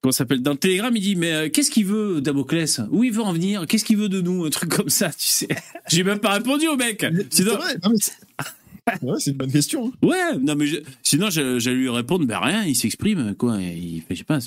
Comment 0.01 0.11
ça 0.11 0.17
s'appelle 0.19 0.41
Dans 0.41 0.51
le 0.51 0.57
télégramme, 0.57 0.97
il 0.97 1.01
dit 1.01 1.15
Mais 1.15 1.31
euh, 1.31 1.49
qu'est-ce 1.49 1.71
qu'il 1.71 1.85
veut, 1.85 2.19
Damoclès? 2.19 2.81
Où 2.91 3.05
il 3.05 3.13
veut 3.13 3.21
en 3.21 3.31
venir? 3.31 3.65
Qu'est-ce 3.67 3.85
qu'il 3.85 3.95
veut 3.95 4.09
de 4.09 4.19
nous? 4.19 4.43
Un 4.43 4.49
truc 4.49 4.69
comme 4.69 4.89
ça, 4.89 5.07
tu 5.09 5.15
sais. 5.27 5.47
J'ai 5.89 6.03
même 6.03 6.19
pas 6.19 6.33
répondu 6.33 6.67
au 6.67 6.75
mec. 6.75 7.05
C'est 7.29 7.43
vrai, 7.43 7.75
non, 7.81 7.91
mais. 7.91 8.45
Ouais, 9.01 9.15
c'est 9.19 9.31
une 9.31 9.37
bonne 9.37 9.51
question. 9.51 9.87
hein. 9.87 10.07
ouais, 10.07 10.37
non, 10.41 10.55
mais 10.55 10.67
je- 10.67 10.77
sinon, 11.03 11.29
je- 11.29 11.59
j'allais 11.59 11.77
lui 11.77 11.89
répondre 11.89 12.25
Ben 12.25 12.39
rien, 12.39 12.63
il 12.65 12.75
s'exprime, 12.75 13.35
quoi. 13.35 13.57
Il 13.61 14.01
fait, 14.01 14.15
je 14.15 14.19
sais 14.19 14.23
pas. 14.25 14.39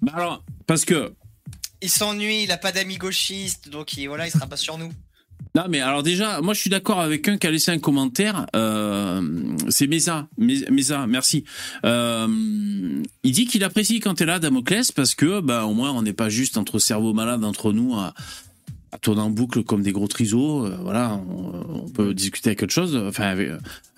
Bah 0.00 0.12
alors, 0.14 0.44
parce 0.66 0.84
que. 0.84 1.12
Il 1.82 1.90
s'ennuie, 1.90 2.44
il 2.44 2.50
a 2.52 2.56
pas 2.56 2.72
d'amis 2.72 2.96
gauchistes, 2.96 3.68
donc 3.68 3.96
il, 3.96 4.06
voilà, 4.08 4.26
il 4.26 4.30
sera 4.30 4.46
pas 4.46 4.56
sur 4.56 4.78
nous. 4.78 4.90
Non, 5.54 5.64
mais 5.68 5.80
alors 5.80 6.02
déjà, 6.02 6.40
moi 6.42 6.52
je 6.54 6.60
suis 6.60 6.70
d'accord 6.70 7.00
avec 7.00 7.28
un 7.28 7.36
qui 7.38 7.46
a 7.46 7.50
laissé 7.50 7.70
un 7.70 7.78
commentaire. 7.78 8.46
euh, 8.56 9.22
c'est 9.68 9.86
Mesa. 9.86 10.28
Mes- 10.38 10.64
Mesa, 10.70 11.06
merci. 11.06 11.44
Euh, 11.84 12.26
il 13.22 13.32
dit 13.32 13.46
qu'il 13.46 13.62
apprécie 13.64 14.00
quand 14.00 14.14
t'es 14.14 14.24
là, 14.26 14.38
Damoclès, 14.38 14.92
parce 14.92 15.14
que 15.14 15.40
bah, 15.40 15.64
au 15.66 15.74
moins 15.74 15.92
on 15.92 16.02
n'est 16.02 16.12
pas 16.14 16.28
juste 16.30 16.56
entre 16.56 16.78
cerveaux 16.78 17.12
malades 17.14 17.44
entre 17.44 17.72
nous 17.72 17.94
à, 17.94 18.14
à 18.96 18.98
tourner 18.98 19.20
en 19.20 19.30
boucle 19.30 19.62
comme 19.62 19.82
des 19.82 19.92
gros 19.92 20.08
trisos. 20.08 20.64
euh, 20.66 20.76
voilà, 20.82 21.20
on, 21.30 21.84
on 21.84 21.88
peut 21.88 22.14
discuter 22.14 22.50
avec 22.50 22.62
autre 22.62 22.72
chose, 22.72 22.96
enfin 22.96 23.24
avec 23.24 23.48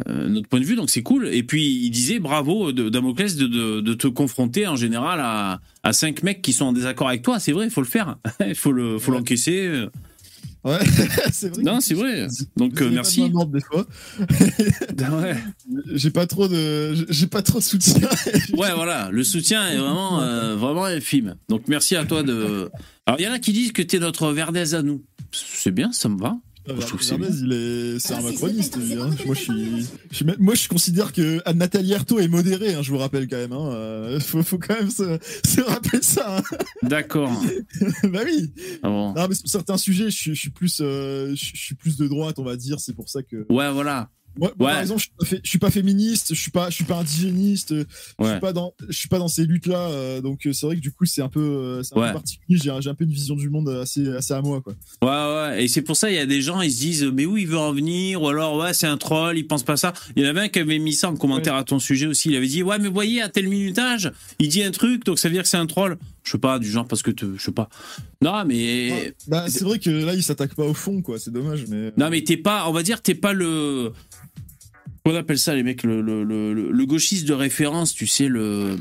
euh, 0.07 0.29
notre 0.29 0.49
point 0.49 0.61
de 0.61 0.65
vue, 0.65 0.77
donc 0.77 0.91
c'est 0.91 1.03
cool. 1.03 1.29
Et 1.29 1.43
puis 1.43 1.65
il 1.65 1.91
disait 1.91 2.19
bravo, 2.19 2.73
de, 2.73 2.89
Damoclès, 2.89 3.37
de, 3.37 3.47
de, 3.47 3.81
de 3.81 3.95
te 3.95 4.07
confronter 4.09 4.67
en 4.67 4.77
général 4.77 5.21
à, 5.21 5.61
à 5.83 5.93
cinq 5.93 6.23
mecs 6.23 6.43
qui 6.43 6.53
sont 6.53 6.67
en 6.67 6.73
désaccord 6.73 7.09
avec 7.09 7.23
toi. 7.23 7.39
C'est 7.39 7.53
vrai, 7.53 7.65
il 7.67 7.71
faut 7.71 7.81
le 7.81 7.87
faire. 7.87 8.17
Il 8.47 8.55
faut 8.55 8.73
le, 8.73 8.99
faut 8.99 9.13
Ouais. 9.13 9.19
Ouais, 10.65 10.79
c'est 11.33 11.55
vrai. 11.55 11.63
Non, 11.63 11.81
c'est 11.81 11.95
vrai. 11.95 12.27
Donc 12.57 12.81
euh, 12.83 12.91
merci. 12.91 13.31
pas 13.31 13.45
de 13.45 13.53
des 13.53 13.61
fois. 13.61 13.87
Ouais. 15.21 15.37
J'ai 15.95 16.11
pas 16.11 16.27
trop 16.27 16.49
de, 16.49 16.95
j'ai 17.09 17.29
pas 17.29 17.43
trop 17.43 17.59
de 17.59 17.65
soutien. 17.65 18.09
Ouais, 18.57 18.73
voilà, 18.75 19.11
le 19.11 19.23
soutien 19.23 19.69
est 19.69 19.77
vraiment, 19.77 20.21
euh, 20.21 20.57
vraiment 20.57 20.85
infime. 20.85 21.37
Donc 21.49 21.63
merci 21.69 21.97
à 21.97 22.05
toi 22.05 22.23
de. 22.23 22.71
Alors 23.07 23.21
il 23.21 23.25
y 23.25 23.29
en 23.29 23.33
a 23.33 23.39
qui 23.39 23.53
disent 23.53 23.73
que 23.73 23.83
t'es 23.83 23.99
notre 23.99 24.33
Verdez 24.33 24.75
à 24.75 24.83
nous. 24.83 25.05
C'est 25.31 25.71
bien, 25.71 25.93
ça 25.93 26.09
me 26.09 26.19
va. 26.19 26.37
Je 26.81 26.87
trouve 26.87 27.01
que 27.01 27.05
c'est 27.05 27.17
Verdez, 27.17 27.39
il 27.43 27.53
est, 27.53 27.99
c'est 27.99 28.15
un 28.15 28.21
macroniste. 28.21 28.77
lui, 28.77 28.95
hein. 28.95 29.11
Moi, 29.27 29.35
je 29.35 29.41
suis, 29.41 29.87
je 30.11 30.17
suis 30.17 30.25
même- 30.25 30.37
moi, 30.39 30.55
je 30.55 30.69
considère 30.69 31.13
que 31.13 31.41
Nathalie 31.53 31.95
Arthaud 31.95 32.19
est 32.21 32.29
modérée. 32.29 32.75
hein, 32.75 32.83
je 32.83 32.91
vous 32.91 32.99
rappelle 32.99 33.27
quand 33.29 33.37
même. 33.37 33.53
Hein. 33.53 33.71
Euh, 33.73 34.21
faut, 34.21 34.43
faut 34.43 34.59
quand 34.59 34.75
même 34.79 34.91
se, 34.91 35.19
se 35.47 35.61
rappeler 35.61 36.01
ça. 36.03 36.39
hein. 36.39 36.43
D'accord. 36.83 37.31
bah 38.05 38.21
oui. 38.25 38.53
Ah 38.83 38.89
bon. 38.89 39.15
Non, 39.15 39.27
mais 39.29 39.35
sur 39.35 39.49
certains 39.49 39.77
sujets, 39.79 40.11
je 40.11 40.17
suis, 40.17 40.35
je 40.35 40.41
suis 40.41 40.51
plus, 40.51 40.79
euh, 40.81 41.35
je 41.35 41.45
suis 41.57 41.75
plus 41.75 41.97
de 41.97 42.07
droite, 42.07 42.39
on 42.39 42.45
va 42.45 42.57
dire. 42.57 42.81
C'est 42.81 42.95
pour 42.95 43.09
ça 43.09 43.23
que. 43.23 43.47
Ouais, 43.51 43.73
voilà. 43.73 44.11
Moi, 44.39 44.51
Ouais. 44.59 44.67
par 44.73 44.81
exemple, 44.81 45.01
je 45.01 45.05
suis, 45.07 45.13
pas 45.35 45.37
je 45.43 45.49
suis 45.49 45.59
pas 45.59 45.71
féministe, 45.71 46.27
je 46.35 46.41
suis 46.41 46.51
pas, 46.51 46.71
je 46.71 46.75
suis 46.77 46.85
pas 46.85 46.97
indigéniste, 47.01 47.75
je 47.75 47.85
Ouais. 48.25 48.31
suis 48.31 48.41
pas 48.41 48.53
dans, 48.53 48.73
je 48.89 48.97
suis 48.97 49.09
pas 49.09 49.19
dans 49.19 49.29
ces 49.29 49.45
luttes-là. 49.45 49.79
euh, 49.91 50.21
donc 50.21 50.47
euh, 50.47 50.53
c'est 50.53 50.65
vrai 50.67 50.77
que 50.77 50.81
du 50.81 50.93
coup, 50.93 51.05
c'est 51.07 51.23
un 51.23 51.29
peu, 51.29 51.41
euh, 51.41 51.83
un 51.95 52.01
Ouais. 52.01 52.07
peu 52.09 52.13
particulier. 52.15 52.59
J'ai, 52.63 52.71
un- 52.71 52.81
j'ai 52.81 52.89
un 52.91 52.95
peu 52.95 53.05
une 53.05 53.11
vision 53.13 53.35
du 53.37 53.51
monde 53.51 53.69
assez, 53.69 54.09
assez 54.09 54.33
à 54.35 54.41
moi, 54.41 54.61
quoi. 54.61 54.75
Ouais, 55.03 55.09
ouais. 55.57 55.65
Et 55.65 55.69
c'est 55.69 55.83
pour 55.83 55.97
ça, 55.97 56.11
il 56.11 56.15
y 56.17 56.19
a 56.21 56.27
des 56.27 56.41
gens, 56.41 56.61
ils 56.61 56.71
se 56.73 56.79
disent, 56.79 57.05
mais 57.13 57.27
où 57.27 57.37
il 57.37 57.47
veut 57.49 57.59
en 57.59 57.73
venir? 57.73 58.23
Ou 58.23 58.29
alors, 58.29 58.57
ouais, 58.59 58.73
c'est 58.75 58.87
un 58.87 58.97
troll, 58.97 59.37
il 59.39 59.47
pense 59.47 59.63
pas 59.65 59.77
ça. 59.77 59.93
Il 60.17 60.23
y 60.23 60.27
en 60.27 60.29
avait 60.31 60.41
un 60.43 60.49
qui 60.49 60.61
avait 60.61 60.79
mis 60.79 60.93
ça 60.95 61.11
en 61.11 61.17
commentaire 61.17 61.55
à 61.55 61.65
ton 61.65 61.79
sujet 61.79 62.07
aussi. 62.07 62.29
Il 62.31 62.37
avait 62.37 62.47
dit, 62.47 62.63
ouais, 62.63 62.79
mais 62.79 62.89
voyez, 62.89 63.21
à 63.23 63.29
tel 63.29 63.49
minutage, 63.49 64.13
il 64.39 64.49
dit 64.49 64.63
un 64.63 64.71
truc, 64.71 65.05
donc 65.05 65.19
ça 65.19 65.29
veut 65.29 65.35
dire 65.35 65.43
que 65.43 65.49
c'est 65.49 65.57
un 65.57 65.67
troll. 65.67 65.99
Je 66.25 66.33
sais 66.33 66.39
pas, 66.39 66.59
du 66.59 66.71
genre, 66.71 66.87
parce 66.87 67.03
que, 67.03 67.11
te- 67.11 67.37
je 67.39 67.43
sais 67.43 67.53
pas. 67.53 67.71
Non, 68.21 68.45
mais. 68.45 69.15
Bah, 69.29 69.47
c'est 69.49 69.65
vrai 69.65 69.79
que 69.79 69.89
là, 69.89 70.13
il 70.15 70.23
s'attaque 70.23 70.55
pas 70.55 70.65
au 70.65 70.75
fond, 70.75 71.01
quoi. 71.01 71.19
C'est 71.19 71.31
dommage, 71.31 71.65
mais. 71.69 71.91
Non, 71.97 72.11
mais 72.11 72.23
t'es 72.23 72.37
pas, 72.37 72.69
on 72.69 72.73
va 72.73 72.83
dire, 72.83 73.01
t'es 73.01 73.15
pas 73.15 73.33
le. 73.33 73.93
Qu'on 75.13 75.17
appelle 75.19 75.39
ça, 75.39 75.55
les 75.55 75.63
mecs, 75.63 75.83
le, 75.83 76.01
le, 76.03 76.25
le, 76.25 76.53
le 76.71 76.87
gauchiste 76.87 77.27
de 77.27 77.33
référence, 77.35 77.93
tu 77.95 78.07
sais, 78.07 78.29
le. 78.29 78.77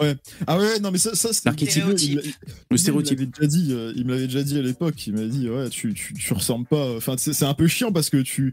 Ouais. 0.00 0.16
Ah 0.46 0.58
ouais, 0.58 0.78
non, 0.80 0.90
mais 0.90 0.98
ça, 0.98 1.14
ça 1.14 1.32
c'est 1.32 1.44
L'archétype. 1.44 1.84
il- 1.98 2.12
il- 2.24 2.34
Le 2.70 2.76
stéréotype. 2.76 3.18
Il 3.20 3.26
me 3.26 3.32
l'avait 3.32 3.46
déjà 3.46 3.46
dit, 3.46 3.72
euh, 3.72 3.92
il 3.96 4.04
me 4.06 4.12
l'avait 4.12 4.26
déjà 4.26 4.42
dit 4.42 4.58
à 4.58 4.62
l'époque. 4.62 5.06
Il 5.06 5.14
m'a 5.14 5.24
dit, 5.24 5.48
ouais, 5.48 5.68
tu, 5.70 5.94
tu, 5.94 6.14
tu 6.14 6.32
ressembles 6.32 6.66
pas. 6.66 6.96
Enfin, 6.96 7.14
c'est 7.18 7.32
c'est 7.32 7.44
un 7.44 7.54
peu 7.54 7.66
chiant 7.66 7.92
parce 7.92 8.10
que 8.10 8.18
tu, 8.18 8.52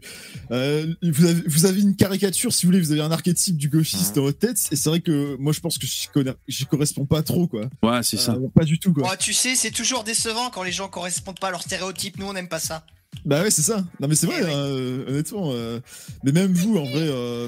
euh, 0.50 0.86
vous, 1.02 1.24
avez, 1.26 1.42
vous 1.46 1.66
avez 1.66 1.80
une 1.80 1.96
caricature, 1.96 2.52
si 2.52 2.64
vous 2.66 2.72
voulez, 2.72 2.80
vous 2.80 2.92
avez 2.92 3.00
un 3.02 3.10
archétype 3.12 3.56
du 3.56 3.68
gauchiste 3.68 4.16
dans 4.16 4.22
votre 4.22 4.38
tête. 4.38 4.58
Et 4.70 4.76
c'est 4.76 4.88
vrai 4.88 5.00
que 5.00 5.36
moi, 5.38 5.52
je 5.52 5.60
pense 5.60 5.78
que 5.78 5.86
j'y 5.86 6.08
connais- 6.12 6.34
j'y 6.48 6.66
correspond 6.66 7.06
pas 7.06 7.22
trop, 7.22 7.46
quoi. 7.46 7.68
Ouais, 7.82 8.02
c'est 8.02 8.16
ça. 8.16 8.32
Euh, 8.34 8.48
pas 8.54 8.64
du 8.64 8.78
tout, 8.78 8.92
quoi. 8.92 9.08
Oh, 9.12 9.16
tu 9.18 9.32
sais, 9.32 9.54
c'est 9.54 9.70
toujours 9.70 10.04
décevant 10.04 10.50
quand 10.50 10.62
les 10.62 10.72
gens 10.72 10.88
correspondent 10.88 11.38
pas 11.38 11.48
à 11.48 11.50
leur 11.50 11.62
stéréotype. 11.62 12.18
Nous, 12.18 12.26
on 12.26 12.32
n'aime 12.32 12.48
pas 12.48 12.58
ça. 12.60 12.84
Bah 13.24 13.42
ouais, 13.42 13.50
c'est 13.50 13.62
ça. 13.62 13.84
Non, 14.00 14.08
mais 14.08 14.14
c'est 14.14 14.26
vrai, 14.26 14.36
Eh 14.42 14.52
hein, 14.52 15.04
honnêtement. 15.08 15.50
euh, 15.52 15.80
Mais 16.24 16.32
même 16.32 16.52
vous, 16.52 16.76
en 16.76 16.84
vrai. 16.84 17.08
Euh... 17.08 17.46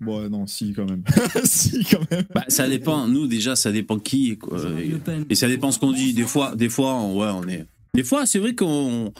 Bon, 0.00 0.22
ouais, 0.22 0.28
non, 0.28 0.46
si, 0.46 0.72
quand 0.72 0.84
même. 0.88 1.02
si, 1.44 1.84
quand 1.84 2.08
même. 2.10 2.24
Bah, 2.34 2.44
ça 2.48 2.68
dépend. 2.68 3.08
Nous, 3.08 3.26
déjà, 3.26 3.56
ça 3.56 3.72
dépend 3.72 3.98
qui. 3.98 4.38
Quoi. 4.38 4.58
Et, 4.80 4.92
et 5.30 5.34
ça 5.34 5.48
dépend 5.48 5.72
ce 5.72 5.78
qu'on 5.78 5.92
dit. 5.92 6.12
Des 6.14 6.22
fois, 6.22 6.54
des 6.54 6.68
fois, 6.68 6.94
on- 6.94 7.18
ouais, 7.18 7.30
on 7.34 7.48
est. 7.48 7.66
Des 7.94 8.04
fois, 8.04 8.24
c'est 8.26 8.38
vrai 8.38 8.54
qu'on. 8.54 9.12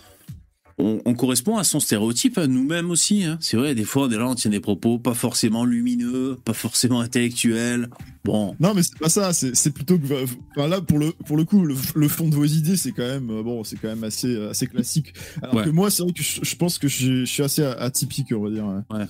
On, 0.81 1.01
on 1.05 1.15
correspond 1.15 1.57
à 1.57 1.65
son 1.65 1.81
stéréotype, 1.81 2.39
à 2.39 2.47
nous-mêmes 2.47 2.91
aussi. 2.91 3.25
hein. 3.25 3.37
C'est 3.41 3.57
vrai, 3.57 3.75
des 3.75 3.83
fois, 3.85 4.05
on 4.07 4.11
est 4.11 4.17
là, 4.17 4.29
on 4.29 4.37
tient 4.37 4.51
des 4.53 4.61
propos 4.61 4.99
pas 4.99 5.15
forcément 5.15 5.65
lumineux, 5.65 6.39
pas 6.45 6.53
forcément 6.53 7.01
intellectuels. 7.01 7.89
Bon, 8.25 8.55
Non, 8.61 8.75
mais 8.75 8.83
c'est 8.85 8.97
pas 8.97 9.09
ça. 9.09 9.33
C'est 9.33 9.71
plutôt 9.73 9.99
que. 9.99 10.05
Enfin, 10.57 10.69
là, 10.69 10.81
pour 10.81 10.99
le, 11.01 11.11
pour 11.27 11.37
le 11.37 11.45
coup, 11.45 11.65
le, 11.65 11.75
le 11.97 12.09
fond 12.09 12.29
de 12.29 12.35
vos 12.37 12.45
idées, 12.45 12.77
c'est 12.77 12.93
quand 12.93 13.03
même. 13.03 13.29
euh, 13.31 13.43
Bon, 13.43 13.65
c'est 13.65 13.75
quand 13.77 13.89
même 13.89 14.05
assez, 14.05 14.29
euh, 14.29 14.51
assez 14.51 14.69
classique. 14.69 15.15
Alors 15.43 15.57
Ouais. 15.57 15.65
que 15.65 15.71
moi, 15.71 15.91
c'est 15.91 16.05
vrai 16.05 16.13
que 16.13 16.23
je, 16.23 16.41
je 16.43 16.55
pense 16.57 16.79
que 16.79 16.87
je, 16.87 17.21
je 17.21 17.25
suis 17.25 17.43
assez 17.43 17.65
atypique, 17.65 18.29
on 18.33 18.43
va 18.45 18.51
dire. 18.51 18.65
ouais. 18.67 18.97
Ouais. 18.99 19.07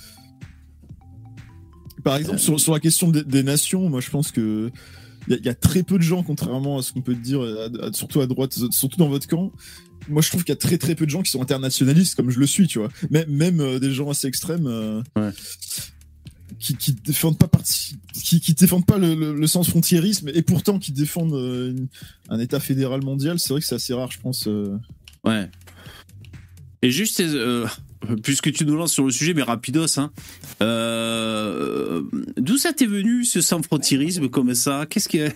Par 2.04 2.16
exemple, 2.16 2.38
sur, 2.38 2.58
sur 2.60 2.72
la 2.72 2.80
question 2.80 3.08
des, 3.10 3.24
des 3.24 3.42
nations, 3.42 3.88
moi, 3.88 4.00
je 4.00 4.10
pense 4.10 4.30
que. 4.32 4.70
Il 5.26 5.32
y, 5.32 5.34
a- 5.34 5.38
il 5.40 5.44
y 5.44 5.50
a 5.50 5.54
très 5.54 5.82
peu 5.82 5.98
de 5.98 6.02
gens, 6.02 6.22
contrairement 6.22 6.78
à 6.78 6.82
ce 6.82 6.92
qu'on 6.94 7.02
peut 7.02 7.14
dire, 7.14 7.42
à- 7.42 7.88
à- 7.88 7.92
surtout 7.92 8.20
à 8.20 8.26
droite, 8.26 8.56
surtout 8.70 8.96
dans 8.96 9.08
votre 9.10 9.26
camp. 9.26 9.52
Moi, 10.08 10.22
je 10.22 10.28
trouve 10.28 10.42
qu'il 10.44 10.52
y 10.52 10.56
a 10.56 10.56
très 10.56 10.78
très 10.78 10.94
peu 10.94 11.04
de 11.04 11.10
gens 11.10 11.22
qui 11.22 11.30
sont 11.30 11.42
internationalistes, 11.42 12.14
comme 12.14 12.30
je 12.30 12.40
le 12.40 12.46
suis, 12.46 12.66
tu 12.66 12.78
vois. 12.78 12.88
Même, 13.10 13.28
même 13.30 13.60
euh, 13.60 13.78
des 13.78 13.92
gens 13.92 14.10
assez 14.10 14.26
extrêmes. 14.26 14.66
euh, 14.66 15.02
Ouais. 15.16 15.30
qui, 16.58 16.74
qui 16.76 16.92
défendent 16.92 17.38
pas 17.38 17.46
parti, 17.48 17.96
qui, 18.14 18.40
qui 18.40 18.54
défendent 18.54 18.86
pas 18.86 18.98
le, 18.98 19.14
le, 19.14 19.34
le 19.34 19.46
sens 19.46 19.68
frontiérisme 19.68 20.28
et 20.34 20.42
pourtant 20.42 20.78
qui 20.80 20.90
défendent 20.92 21.34
euh, 21.34 21.70
une- 21.70 21.88
un 22.30 22.38
État 22.40 22.58
fédéral 22.58 23.02
mondial, 23.04 23.38
c'est 23.38 23.50
vrai 23.50 23.60
que 23.60 23.66
c'est 23.66 23.76
assez 23.76 23.94
rare, 23.94 24.10
je 24.10 24.18
pense. 24.18 24.48
ouais. 25.24 25.50
Et 26.82 26.90
juste, 26.90 27.22
puisque 28.22 28.52
tu 28.52 28.64
nous 28.64 28.76
lances 28.76 28.92
sur 28.92 29.04
le 29.04 29.10
sujet, 29.10 29.34
mais 29.34 29.42
rapidos, 29.42 29.98
hein. 29.98 30.10
D'où 32.36 32.56
ça 32.56 32.72
t'est 32.72 32.86
venu, 32.86 33.24
ce 33.24 33.40
sans-frontiérisme 33.40 34.28
comme 34.28 34.54
ça? 34.54 34.86
Qu'est-ce 34.88 35.08
que. 35.08 35.30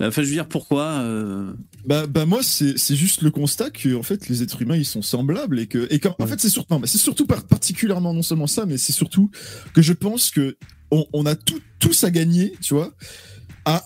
Enfin, 0.00 0.22
je 0.22 0.26
veux 0.28 0.32
dire, 0.32 0.48
pourquoi 0.48 0.84
euh, 1.02 1.52
Bah, 1.86 2.06
bah 2.06 2.24
moi, 2.26 2.40
c'est 2.42 2.78
c'est 2.78 2.96
juste 2.96 3.22
le 3.22 3.30
constat 3.30 3.70
que 3.70 3.94
en 3.94 4.02
fait 4.02 4.28
les 4.28 4.42
êtres 4.42 4.62
humains 4.62 4.76
ils 4.76 4.84
sont 4.86 5.02
semblables 5.02 5.58
et 5.60 5.66
que 5.66 5.86
et 5.90 5.98
qu'en- 5.98 6.14
en 6.18 6.24
Ouais. 6.24 6.30
fait 6.30 6.40
c'est 6.40 6.48
surtout 6.48 6.72
non, 6.74 6.80
mais 6.80 6.86
c'est 6.86 6.98
surtout 6.98 7.26
par- 7.26 7.44
particulièrement 7.44 8.14
non 8.14 8.22
seulement 8.22 8.46
ça, 8.46 8.64
mais 8.66 8.78
c'est 8.78 8.92
surtout 8.92 9.30
que 9.74 9.82
je 9.82 9.92
pense 9.92 10.30
que 10.30 10.56
on, 10.90 11.06
on 11.12 11.24
a 11.26 11.36
tout, 11.36 11.60
tous 11.78 12.02
à 12.04 12.10
gagner, 12.10 12.52
tu 12.60 12.74
vois. 12.74 12.92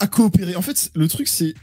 À, 0.00 0.06
coopérer. 0.06 0.56
En 0.56 0.62
fait, 0.62 0.90
le 0.94 1.08
truc, 1.08 1.28
c'est 1.28 1.54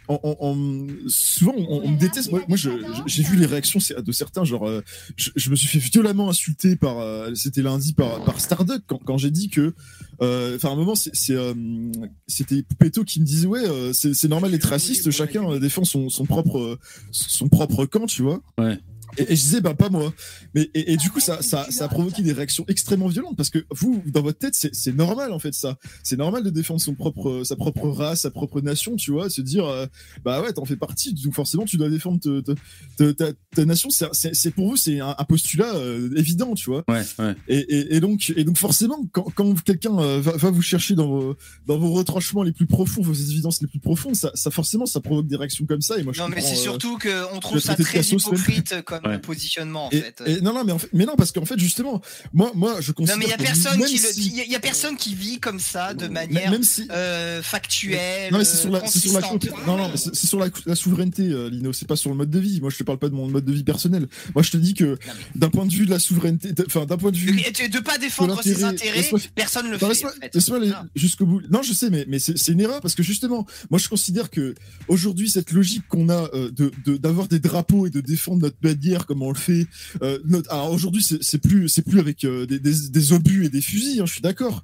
souvent 1.07 1.53
on, 1.57 1.89
me 1.89 1.97
déteste. 1.97 2.31
Moi, 2.31 2.57
j'ai 3.05 3.23
vu 3.23 3.35
les 3.35 3.45
réactions 3.45 3.79
de 3.97 4.11
certains. 4.11 4.43
Genre, 4.43 4.67
euh, 4.67 4.81
je, 5.15 5.49
me 5.49 5.55
suis 5.55 5.67
fait 5.67 5.79
violemment 5.79 6.29
insulter 6.29 6.75
par. 6.75 6.99
euh, 6.99 7.33
C'était 7.35 7.61
lundi 7.61 7.93
par 7.93 8.23
par 8.23 8.39
Starduck 8.39 8.83
quand, 9.05 9.17
j'ai 9.17 9.31
dit 9.31 9.49
que. 9.49 9.73
euh, 10.21 10.55
Enfin, 10.55 10.69
à 10.69 10.71
un 10.73 10.75
moment, 10.75 10.93
c'était 10.95 12.63
Poupetto 12.63 13.03
qui 13.03 13.21
me 13.21 13.25
disait 13.25 13.47
ouais, 13.47 13.91
c'est 13.93 14.27
normal 14.27 14.51
d'être 14.51 14.65
raciste. 14.65 15.09
Chacun 15.11 15.57
défend 15.59 15.83
son, 15.83 16.09
propre 16.25 16.77
son 17.11 17.49
propre 17.49 17.85
camp, 17.85 18.05
tu 18.05 18.21
vois. 18.21 18.41
Ouais. 18.57 18.77
Et, 19.18 19.24
et 19.34 19.36
je 19.36 19.41
disais, 19.41 19.62
bah, 19.62 19.74
pas 19.74 19.89
moi. 19.89 20.13
Mais, 20.53 20.70
et, 20.74 20.94
et 20.94 20.98
du 20.98 21.10
coup, 21.10 21.20
ça, 21.20 21.41
ça, 21.41 21.68
ça 21.70 21.86
a 21.86 21.88
provoqué 21.88 22.22
des 22.22 22.34
réactions 22.34 22.65
extrêmement 22.68 23.08
violentes 23.08 23.36
parce 23.38 23.50
que 23.50 23.60
vous, 23.72 24.01
dans 24.08 24.22
votre 24.22 24.39
tête, 24.39 24.53
c'est 24.56 24.96
normal, 24.96 25.32
en 25.32 25.39
fait, 25.39 25.53
ça. 25.53 25.77
C'est 26.03 26.18
normal 26.18 26.44
de 26.44 26.50
défendre 26.50 26.82
son 26.82 26.94
propre, 26.96 27.44
sa 27.44 27.56
propre 27.56 27.89
race, 27.89 28.22
sa 28.22 28.32
propre 28.32 28.62
nation, 28.62 28.96
tu 28.96 29.12
vois, 29.12 29.30
se 29.30 29.41
dire, 29.41 29.65
euh, 29.65 29.86
bah 30.24 30.41
ouais, 30.41 30.53
t'en 30.53 30.65
fais 30.65 30.75
partie, 30.75 31.13
donc 31.13 31.34
forcément, 31.34 31.65
tu 31.65 31.77
dois 31.77 31.89
défendre 31.89 32.20
te- 32.20 32.41
te- 32.41 32.56
te- 32.98 33.12
ta, 33.12 33.32
ta 33.56 33.65
nation. 33.65 33.89
C'est- 33.89 34.51
pour 34.51 34.68
vous, 34.70 34.77
c'est 34.77 35.00
un, 35.00 35.15
un 35.18 35.24
postulat 35.24 35.74
euh, 35.75 36.10
évident, 36.18 36.53
tu 36.56 36.70
vois. 36.70 36.84
Ouais, 36.88 37.01
ouais. 37.20 37.36
Et, 37.48 37.58
et, 37.58 37.96
et 37.96 38.00
donc, 38.00 38.32
et 38.36 38.44
donc 38.44 38.58
forcément, 38.58 39.03
quand, 39.12 39.27
quand 39.36 39.62
quelqu'un 39.63 39.98
euh, 40.00 40.20
va, 40.22 40.34
va 40.38 40.51
vous 40.51 40.62
chercher 40.62 40.96
dans 40.96 41.08
vos, 41.08 41.38
dans 41.68 41.77
vos 41.77 41.91
retranchements 41.94 42.44
les 42.44 42.51
plus 42.51 42.65
profonds, 42.68 43.01
vos 43.01 43.13
évidences 43.13 43.62
les 43.62 43.68
plus 43.68 43.80
profondes, 43.80 44.15
ça, 44.15 44.32
ça 44.34 44.51
forcément, 44.51 44.86
ça 44.86 45.00
provoque 45.00 45.27
des 45.27 45.36
réactions 45.36 45.65
comme 45.65 45.82
ça. 45.82 45.98
Et 45.98 46.03
moi, 46.03 46.13
je 46.13 46.20
Non, 46.22 46.27
mais 46.30 46.41
c'est 46.41 46.53
euh, 46.53 46.56
surtout 46.56 46.98
qu'on 46.98 47.39
trouve 47.39 47.60
ça 47.60 47.75
très 47.75 48.01
hypocrite 48.01 48.75
comme 48.86 49.00
Ouais. 49.10 49.20
positionnement, 49.20 49.88
en 49.88 49.89
et, 49.91 50.01
fait. 50.01 50.24
et- 50.25 50.41
non, 50.41 50.53
non, 50.53 50.63
mais 50.63 50.72
en 50.72 50.79
fait, 50.79 50.89
mais 50.93 51.05
non, 51.05 51.15
parce 51.17 51.31
qu'en 51.31 51.46
fait, 51.46 51.58
justement, 51.60 52.01
moi, 52.34 52.51
moi, 52.55 52.77
je 52.81 52.89
Non, 52.89 52.93
considère. 52.96 53.17
mais 53.17 53.25
il 53.25 53.29
y 53.29 53.34
a 53.34 53.38
personne 53.38 53.84
qui 53.86 53.98
si- 53.98 54.29
y 54.31 54.41
a- 54.41 54.43
il 54.46 54.51
y 54.51 54.55
a 54.55 54.60
personne 54.60 54.98
qui 54.98 55.15
vit 55.15 55.39
comme 55.39 55.60
ça 55.60 55.93
de 55.93 56.08
manière 56.08 56.51
Même 56.51 56.63
si. 56.63 56.88
euh, 56.91 57.41
factuelle, 57.41 58.31
Non, 58.31 58.38
mais 58.39 58.46
c'est 58.46 58.58
sur 58.58 58.70
la, 58.72 58.79
sur 58.88 59.13
la, 59.13 59.22
consistante. 59.22 59.65
non, 59.67 59.77
non, 59.77 59.89
mais 59.89 59.98
c'est 59.98 60.13
c'est 60.15 60.27
sur 60.27 60.39
la, 60.39 60.48
la 60.65 60.75
souveraineté, 60.75 61.24
Lino. 61.50 61.74
C'est 61.74 61.88
pas 61.88 61.96
sur 61.96 62.10
le 62.10 62.15
mode 62.15 62.29
de 62.29 62.39
vie. 62.39 62.60
Moi, 62.62 62.70
je 62.70 62.77
te 62.77 62.84
parle 62.84 62.98
pas 63.00 63.10
de 63.10 63.13
mon 63.15 63.27
mode 63.27 63.46
de 63.46 63.51
vie 63.53 63.63
personnel. 63.63 64.08
Moi, 64.36 64.43
je 64.43 64.51
te 64.51 64.58
dis 64.58 64.74
que 64.74 64.98
d'un 65.36 65.50
point 65.50 65.65
de 65.65 65.72
vue 65.74 65.86
de 65.86 65.91
la 65.91 66.00
souveraineté, 66.00 66.53
enfin, 66.67 66.86
d'un 66.86 66.98
point 66.98 67.12
de 67.12 67.17
vue. 67.17 67.41
Tu- 67.53 67.70
de 67.70 67.79
pas 67.79 67.98
défendre 67.98 68.41
ses 68.43 68.63
intérêts, 68.63 69.10
personne 69.36 69.67
ne 69.67 69.72
le 69.72 69.77
fait. 69.77 69.88
Laisse-moi 70.34 70.58
aller 70.58 70.72
jusqu'au 70.96 71.25
bout. 71.25 71.41
Non, 71.50 71.62
je 71.62 71.74
sais, 71.74 71.89
mais, 71.89 72.05
mais 72.08 72.20
c'est 72.20 72.48
une 72.51 72.60
erreur 72.62 72.81
parce 72.81 72.96
que 72.96 73.03
justement, 73.03 73.46
moi, 73.70 73.79
je 73.79 73.88
considère 73.88 74.29
que 74.29 74.53
aujourd'hui, 74.88 75.29
cette 75.29 75.51
logique 75.51 75.88
qu'on 75.88 76.10
a 76.10 76.29
euh, 76.34 76.50
de 76.51 76.72
de- 76.86 76.98
d'avoir 76.98 77.27
des 77.27 77.39
drapeaux 77.39 77.88
et 77.88 77.89
de 77.89 78.01
défendre 78.01 78.41
notre 78.41 78.58
bannière 78.62 78.90
comme 79.00 79.21
on 79.21 79.31
le 79.31 79.38
fait. 79.38 79.67
euh, 80.01 80.19
notre- 80.25 80.53
aujourd'hui, 80.69 81.03
c'est 81.03 81.38
plus 81.39 81.69
c'est 81.69 81.81
plus 81.81 82.00
avec 82.00 82.24
euh, 82.24 82.45
des, 82.45 83.13
obus 83.13 83.45
et 83.45 83.50
des 83.50 83.62
fusils. 83.62 84.00
hein, 84.01 84.05
je 84.05 84.13
suis 84.13 84.21
d'accord. 84.21 84.62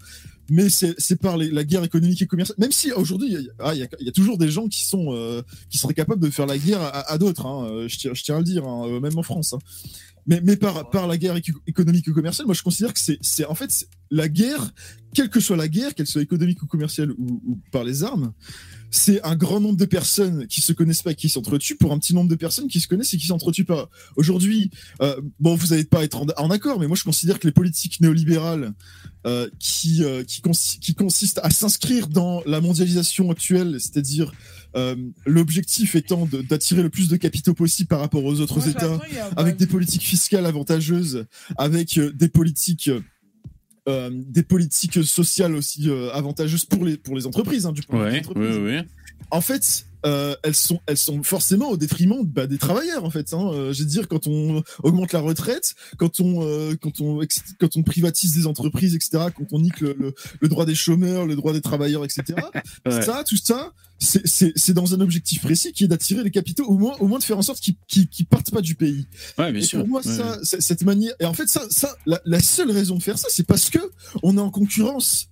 Mais 0.50 0.70
c'est 0.70 1.20
par 1.20 1.36
la 1.36 1.64
guerre 1.66 1.84
économique 1.84 2.22
et 2.22 2.26
commerciale. 2.28 2.56
Même 2.58 2.72
si 2.72 2.92
aujourd'hui, 2.94 3.28
il 3.30 3.42
y, 3.42 3.82
a- 3.84 3.88
ah, 3.98 4.12
toujours 4.16 4.38
des 4.38 4.50
gens 4.50 4.68
qui 4.70 4.86
sont 4.86 5.08
euh, 5.12 5.42
qui 5.70 5.78
seraient 5.78 5.94
capables 5.94 6.22
de 6.22 6.30
faire 6.30 6.46
la 6.46 6.58
guerre 6.58 6.80
à, 6.82 7.18
d'autres. 7.18 7.46
Hein, 7.46 7.86
je, 7.88 7.98
tiens, 7.98 8.14
je 8.14 8.24
tiens 8.24 8.36
à 8.36 8.40
le 8.40 8.46
dire, 8.46 8.66
hein, 8.66 9.00
même 9.02 9.18
en 9.18 9.24
France. 9.24 9.52
hein. 9.54 9.60
Mais, 10.26 10.42
mais 10.44 10.56
par, 10.58 10.90
par 10.90 11.08
la 11.08 11.18
guerre 11.18 11.36
éco- 11.38 11.60
économique 11.68 12.08
ou 12.08 12.14
commerciale, 12.14 12.46
moi 12.48 12.54
je 12.56 12.62
considère 12.62 12.94
que 12.94 13.00
c'est 13.22 13.46
en 13.46 13.56
fait 13.56 13.72
la 14.12 14.30
guerre, 14.30 14.74
quelle 15.14 15.30
que 15.30 15.40
soit 15.40 15.58
la 15.58 15.68
guerre, 15.68 15.96
qu'elle 15.96 16.08
soit 16.08 16.22
économique 16.22 16.62
ou 16.62 16.68
commerciale 16.68 17.12
ou, 17.12 17.42
ou 17.46 17.60
par 17.72 17.84
les 17.84 18.04
armes, 18.04 18.34
c'est 18.92 19.22
un 19.24 19.36
grand 19.36 19.60
nombre 19.60 19.78
de 19.78 19.86
personnes 19.86 20.48
qui 20.48 20.62
se 20.62 20.72
connaissent 20.74 21.02
pas 21.02 21.12
et 21.12 21.16
qui 21.16 21.30
s'entretuent 21.30 21.76
pour 21.76 21.92
un 21.92 22.00
petit 22.00 22.14
nombre 22.14 22.30
de 22.30 22.36
personnes 22.36 22.68
qui 22.68 22.80
se 22.80 22.88
connaissent 22.88 23.14
et 23.14 23.18
qui 23.18 23.28
s'entretuent 23.28 23.66
pas. 23.66 23.90
Aujourd'hui, 24.16 24.72
euh, 25.02 25.20
bon, 25.40 25.56
vous 25.56 25.68
n'allez 25.68 25.84
pas 25.84 26.04
être 26.04 26.22
en, 26.22 26.28
en 26.38 26.50
accord, 26.52 26.80
mais 26.80 26.88
moi 26.88 26.96
je 26.96 27.04
considère 27.04 27.40
que 27.40 27.48
les 27.48 27.54
politiques 27.54 28.00
néolibérales 28.00 28.74
euh, 29.26 29.50
qui, 29.60 30.04
euh, 30.04 30.24
qui, 30.24 30.42
qui 30.80 30.96
consistent 30.96 31.42
à 31.44 31.50
s'inscrire 31.50 32.08
dans 32.08 32.42
la 32.46 32.62
mondialisation 32.62 33.30
actuelle, 33.32 33.78
c'est-à-dire 33.80 34.32
l'objectif 35.26 35.96
étant 35.96 36.30
d'attirer 36.48 36.84
le 36.84 36.92
plus 36.92 37.08
de 37.08 37.16
capitaux 37.16 37.56
possible 37.56 37.88
par 37.88 38.00
rapport 38.00 38.24
aux 38.24 38.42
autres 38.42 38.70
États, 38.70 39.00
avec 39.36 39.58
des 39.58 39.66
politiques 39.66 40.04
fiscales 40.04 40.46
avantageuses, 40.46 41.26
avec 41.58 42.00
des 42.00 42.30
politiques 42.30 42.92
euh, 43.88 44.10
des 44.14 44.44
politiques 44.44 45.04
sociales 45.04 45.56
aussi 45.56 45.90
euh, 45.90 46.12
avantageuses 46.14 46.66
pour 46.66 46.84
les 46.86 46.98
pour 46.98 47.16
les 47.16 47.26
entreprises 47.26 47.66
hein, 47.66 47.72
du 47.72 47.82
des 47.82 47.98
Ouais, 47.98 48.20
entreprises. 48.20 48.58
ouais, 48.58 48.64
ouais. 48.64 48.84
En 49.32 49.42
fait, 49.42 49.87
euh, 50.06 50.36
elles 50.44 50.56
sont 50.56 50.80
elles 50.86 50.98
sont 50.98 51.24
forcément 51.24 51.70
au 51.70 51.78
détriment 51.78 52.24
bah, 52.24 52.46
des 52.48 52.58
travailleurs 52.58 53.04
en 53.04 53.10
fait. 53.10 53.34
Hein. 53.34 53.50
Euh, 53.54 53.74
je 53.74 53.80
veux 53.84 53.90
dire 53.90 54.08
quand 54.08 54.28
on 54.28 54.64
augmente 54.84 55.12
la 55.14 55.20
retraite, 55.20 55.76
quand 55.98 56.20
on 56.20 56.44
euh, 56.48 56.76
quand 56.80 57.02
on 57.02 57.20
quand 57.60 57.78
on 57.78 57.84
privatise 57.84 58.34
des 58.34 58.46
entreprises, 58.48 58.96
etc. 58.96 59.26
Quand 59.36 59.46
on 59.52 59.60
nique 59.60 59.80
le, 59.82 59.96
le, 60.00 60.14
le 60.40 60.48
droit 60.48 60.66
des 60.66 60.76
chômeurs, 60.76 61.26
le 61.26 61.36
droit 61.36 61.54
des 61.54 61.62
travailleurs, 61.62 62.06
etc. 62.06 62.24
Ouais. 62.86 63.02
Ça, 63.02 63.24
tout 63.28 63.38
ça, 63.38 63.74
c'est- 64.00 64.74
dans 64.74 64.94
un 64.94 65.00
objectif 65.02 65.42
précis 65.42 65.74
qui 65.74 65.84
est 65.84 65.88
d'attirer 65.88 66.24
les 66.24 66.32
capitaux, 66.32 66.66
au 66.66 66.78
moins 66.78 66.96
au 67.00 67.08
moins 67.08 67.20
de 67.20 67.24
faire 67.24 67.38
en 67.38 67.42
sorte 67.42 67.60
qu'ils 67.60 67.76
qu'ils 67.88 68.08
qu'ils 68.08 68.26
partent 68.28 68.52
pas 68.52 68.62
du 68.62 68.76
pays. 68.76 69.08
Ouais, 69.38 69.52
bien 69.52 69.62
Et 69.62 69.66
sûr. 69.66 69.80
pour 69.80 69.88
moi, 69.88 70.02
Ouais, 70.06 70.12
ça, 70.16 70.38
c'est- 70.44 70.62
cette 70.62 70.84
manière. 70.84 71.14
Et 71.20 71.26
en 71.26 71.34
fait, 71.34 71.48
ça, 71.48 71.64
ça, 71.70 71.96
la, 72.06 72.22
la 72.26 72.40
seule 72.40 72.70
raison 72.72 72.96
de 72.98 73.04
faire 73.04 73.18
ça, 73.18 73.28
c'est 73.32 73.46
parce 73.48 73.70
que 73.70 73.80
on 74.24 74.38
est 74.38 74.42
en 74.42 74.52
concurrence 74.52 75.28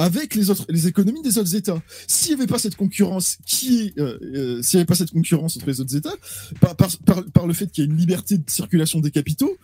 avec 0.00 0.34
les 0.34 0.50
autres, 0.50 0.64
les 0.68 0.86
économies 0.86 1.22
des 1.22 1.38
autres 1.38 1.54
États. 1.54 1.80
S'il 2.06 2.34
n'y 2.34 2.40
avait 2.42 2.46
pas 2.46 2.58
cette 2.58 2.76
concurrence, 2.76 3.38
qui 3.46 3.80
est, 3.96 3.98
euh, 4.00 4.18
euh, 4.34 4.62
s'il 4.62 4.76
n'y 4.76 4.80
avait 4.80 4.86
pas 4.86 4.94
cette 4.94 5.10
concurrence 5.12 5.56
entre 5.56 5.66
les 5.66 5.80
autres 5.80 5.94
États, 5.96 6.14
par, 6.60 6.74
par, 6.76 6.88
par, 7.06 7.24
par 7.32 7.46
le 7.46 7.54
fait 7.54 7.70
qu'il 7.70 7.84
y 7.84 7.86
a 7.86 7.90
une 7.90 7.96
liberté 7.98 8.38
de 8.38 8.44
circulation 8.48 9.00
des 9.00 9.10
capitaux, 9.10 9.56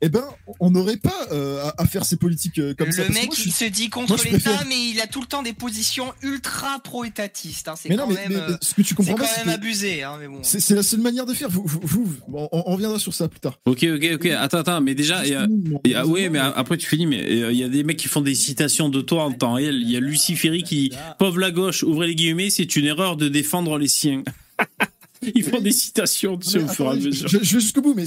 eh 0.00 0.08
ben, 0.08 0.24
on 0.60 0.70
n'aurait 0.70 0.96
pas 0.96 1.28
euh, 1.32 1.62
à, 1.64 1.82
à 1.82 1.86
faire 1.86 2.04
ces 2.04 2.16
politiques 2.16 2.58
euh, 2.58 2.74
comme 2.74 2.86
le 2.88 2.92
ça. 2.92 3.04
Que 3.04 3.12
mec, 3.12 3.26
moi, 3.26 3.36
il 3.44 3.52
se 3.52 3.64
dit 3.66 3.90
contre 3.90 4.14
l'État, 4.16 4.28
préfère- 4.30 4.64
mais 4.68 4.90
il 4.90 5.00
a 5.00 5.06
tout 5.06 5.20
le 5.20 5.26
temps 5.26 5.42
des 5.42 5.52
positions 5.52 6.12
ultra 6.22 6.78
pro-étatistes. 6.82 7.68
Hein. 7.68 7.74
C'est 7.76 7.88
Mais 7.88 7.96
quand, 7.96 8.06
non, 8.08 8.14
mais, 8.14 8.28
même, 8.28 8.44
mais 8.50 8.54
ce 8.60 8.74
que 8.74 8.82
tu 8.82 8.88
c'est 8.88 8.94
comprends 8.94 9.14
quand 9.14 9.22
pas, 9.22 9.28
c'est 9.28 9.44
même 9.44 9.56
que 9.56 9.60
abusé. 9.60 10.02
Hein, 10.02 10.18
bon. 10.28 10.38
c'est 10.42 10.60
c'est 10.60 10.74
la 10.74 10.82
seule 10.82 11.00
manière 11.00 11.26
de 11.26 11.34
faire. 11.34 11.48
Vous, 11.50 11.62
vous, 11.66 11.80
vous- 11.82 12.16
on, 12.32 12.48
on 12.52 12.72
reviendra 12.74 12.98
sur 12.98 13.14
ça 13.14 13.28
plus 13.28 13.40
tard. 13.40 13.58
Ok, 13.66 13.84
ok, 13.84 14.06
ok. 14.14 14.26
Attends, 14.26 14.58
attends, 14.58 14.80
mais 14.80 14.94
déjà, 14.94 15.24
il 15.26 15.32
y 15.32 15.34
a- 15.34 15.46
il 15.84 15.90
y 15.90 15.94
a- 15.94 16.06
oui, 16.06 16.28
mais 16.28 16.38
après 16.38 16.76
tu 16.76 16.86
finis, 16.86 17.06
mais 17.06 17.24
il 17.50 17.56
y 17.56 17.64
a 17.64 17.68
des 17.68 17.82
mecs 17.84 17.96
qui 17.96 18.08
font 18.08 18.20
des 18.20 18.34
citations 18.34 18.88
de 18.88 19.00
toi 19.00 19.24
en 19.24 19.32
temps 19.32 19.54
réel. 19.54 19.79
Il 19.80 19.90
y 19.90 19.96
a 19.96 20.00
Lucie 20.00 20.36
Ferry 20.36 20.62
qui 20.62 20.92
Pauvre 21.18 21.38
la 21.38 21.50
gauche, 21.50 21.82
ouvrez 21.82 22.08
les 22.08 22.14
guillemets, 22.14 22.50
c'est 22.50 22.76
une 22.76 22.86
erreur 22.86 23.16
de 23.16 23.28
défendre 23.28 23.78
les 23.78 23.88
siens. 23.88 24.22
Ils 25.34 25.44
font 25.44 25.60
des 25.60 25.72
citations 25.72 26.38
Mais 26.54 26.62
au 26.62 26.68
fur 26.68 26.84
et 26.84 26.88
à 26.88 26.90
attendez, 26.92 27.06
mesure. 27.08 27.28
je, 27.28 27.38
vais 27.38 27.44
jusqu'au 27.44 27.82
bout, 27.82 27.94
mais 27.94 28.04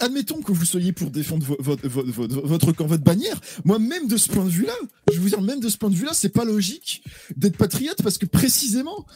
admettons 0.00 0.42
que 0.42 0.52
vous 0.52 0.64
soyez 0.64 0.92
pour 0.92 1.10
défendre 1.10 1.44
vo- 1.46 1.56
votre, 1.58 2.72
camp, 2.72 2.86
votre 2.86 3.02
bannière. 3.02 3.40
Moi, 3.64 3.78
même 3.78 4.06
de 4.06 4.16
ce 4.16 4.28
point 4.28 4.44
de 4.44 4.50
vue-là, 4.50 4.74
je 5.08 5.14
vais 5.14 5.20
vous 5.20 5.28
dire, 5.30 5.40
même 5.40 5.60
de 5.60 5.68
ce 5.68 5.78
point 5.78 5.88
de 5.88 5.94
vue-là, 5.94 6.12
c'est 6.12 6.28
pas 6.28 6.44
logique 6.44 7.02
d'être 7.36 7.56
patriote 7.56 8.02
parce 8.02 8.18
que 8.18 8.26
précisément, 8.26 9.06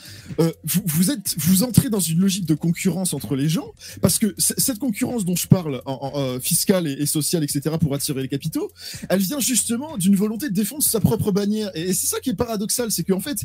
euh, 0.40 0.50
vous, 0.64 0.82
vous 0.86 1.10
êtes, 1.10 1.34
vous 1.38 1.62
entrez 1.62 1.90
dans 1.90 2.00
une 2.00 2.20
logique 2.20 2.46
de 2.46 2.54
concurrence 2.54 3.12
entre 3.12 3.36
les 3.36 3.48
gens 3.48 3.74
parce 4.00 4.18
que 4.18 4.34
cette 4.38 4.78
concurrence 4.78 5.24
dont 5.24 5.36
je 5.36 5.46
parle, 5.48 5.82
euh, 5.86 6.40
fiscale 6.40 6.86
et, 6.86 7.06
sociale, 7.06 7.44
etc., 7.44 7.76
pour 7.80 7.94
attirer 7.94 8.22
les 8.22 8.28
capitaux, 8.28 8.70
elle 9.08 9.20
vient 9.20 9.40
justement 9.40 9.98
d'une 9.98 10.16
volonté 10.16 10.48
de 10.48 10.54
défendre 10.54 10.82
sa 10.82 11.00
propre 11.00 11.30
bannière. 11.30 11.70
Et, 11.74 11.90
et 11.90 11.92
c'est 11.92 12.06
ça 12.06 12.20
qui 12.20 12.30
est 12.30 12.34
paradoxal, 12.34 12.90
c'est 12.90 13.04
qu'en 13.04 13.20
fait, 13.20 13.44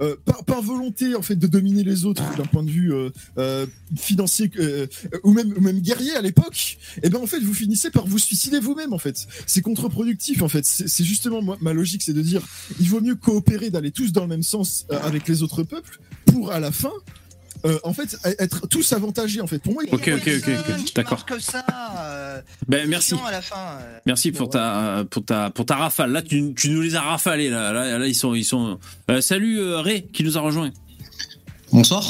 euh, 0.00 0.14
par, 0.24 0.44
par 0.44 0.62
volonté 0.62 1.14
en 1.16 1.22
fait 1.22 1.36
de 1.36 1.46
dominer 1.46 1.82
les 1.82 2.04
autres 2.04 2.22
d'un 2.36 2.44
point 2.44 2.62
de 2.62 2.70
vue 2.70 2.75
euh, 2.92 3.10
euh, 3.38 3.66
financier 3.96 4.50
euh, 4.58 4.86
ou 5.24 5.32
même 5.32 5.52
ou 5.56 5.60
même 5.60 5.80
guerrier 5.80 6.14
à 6.16 6.20
l'époque, 6.22 6.78
et 7.02 7.08
ben 7.10 7.20
en 7.20 7.26
fait 7.26 7.40
vous 7.40 7.54
finissez 7.54 7.90
par 7.90 8.06
vous 8.06 8.18
suicider 8.18 8.58
vous-même 8.60 8.92
en 8.92 8.98
fait. 8.98 9.26
C'est 9.46 9.62
contre-productif 9.62 10.42
en 10.42 10.48
fait. 10.48 10.64
C'est 10.64 11.04
justement 11.04 11.42
moi, 11.42 11.56
ma 11.60 11.72
logique, 11.72 12.02
c'est 12.02 12.12
de 12.12 12.22
dire 12.22 12.42
il 12.80 12.88
vaut 12.88 13.00
mieux 13.00 13.14
coopérer, 13.16 13.70
d'aller 13.70 13.90
tous 13.90 14.12
dans 14.12 14.22
le 14.22 14.28
même 14.28 14.42
sens 14.42 14.86
euh, 14.90 14.98
avec 15.02 15.26
les 15.28 15.42
autres 15.42 15.62
peuples 15.62 15.98
pour 16.26 16.52
à 16.52 16.60
la 16.60 16.72
fin. 16.72 16.92
euh, 17.64 17.78
en 17.84 17.92
fait, 17.94 18.16
être 18.38 18.68
tous 18.68 18.92
avantagés 18.92 19.40
en 19.40 19.46
fait. 19.46 19.58
Pour 19.58 19.72
moi, 19.72 19.82
il- 19.86 19.92
Ok, 19.94 20.10
d'accord. 20.94 21.24
que 21.24 21.38
ça. 21.40 21.64
euh, 22.00 22.40
Ben, 22.68 22.86
merci. 22.88 23.08
sinon, 23.08 23.24
à 23.24 23.30
la 23.32 23.42
fin. 23.42 23.56
euh, 23.80 23.98
Merci 24.06 24.30
pour 24.30 24.50
ta, 24.50 25.04
pour 25.10 25.24
ta, 25.24 25.50
pour 25.50 25.64
ta 25.66 25.74
rafale. 25.76 26.12
Là, 26.12 26.22
tu, 26.22 26.52
tu 26.54 26.68
nous 26.70 26.82
les 26.82 26.94
as 26.94 27.00
rafalés, 27.00 27.48
là. 27.48 27.72
Là, 27.72 27.98
là 27.98 28.06
ils 28.06 28.14
sont, 28.14 28.34
ils 28.34 28.44
sont. 28.44 28.78
Euh, 29.10 29.20
salut, 29.22 29.58
euh, 29.58 29.80
Ray, 29.80 30.06
qui 30.12 30.22
nous 30.22 30.36
a 30.36 30.40
rejoint. 30.42 30.70
Bonsoir. 31.72 32.04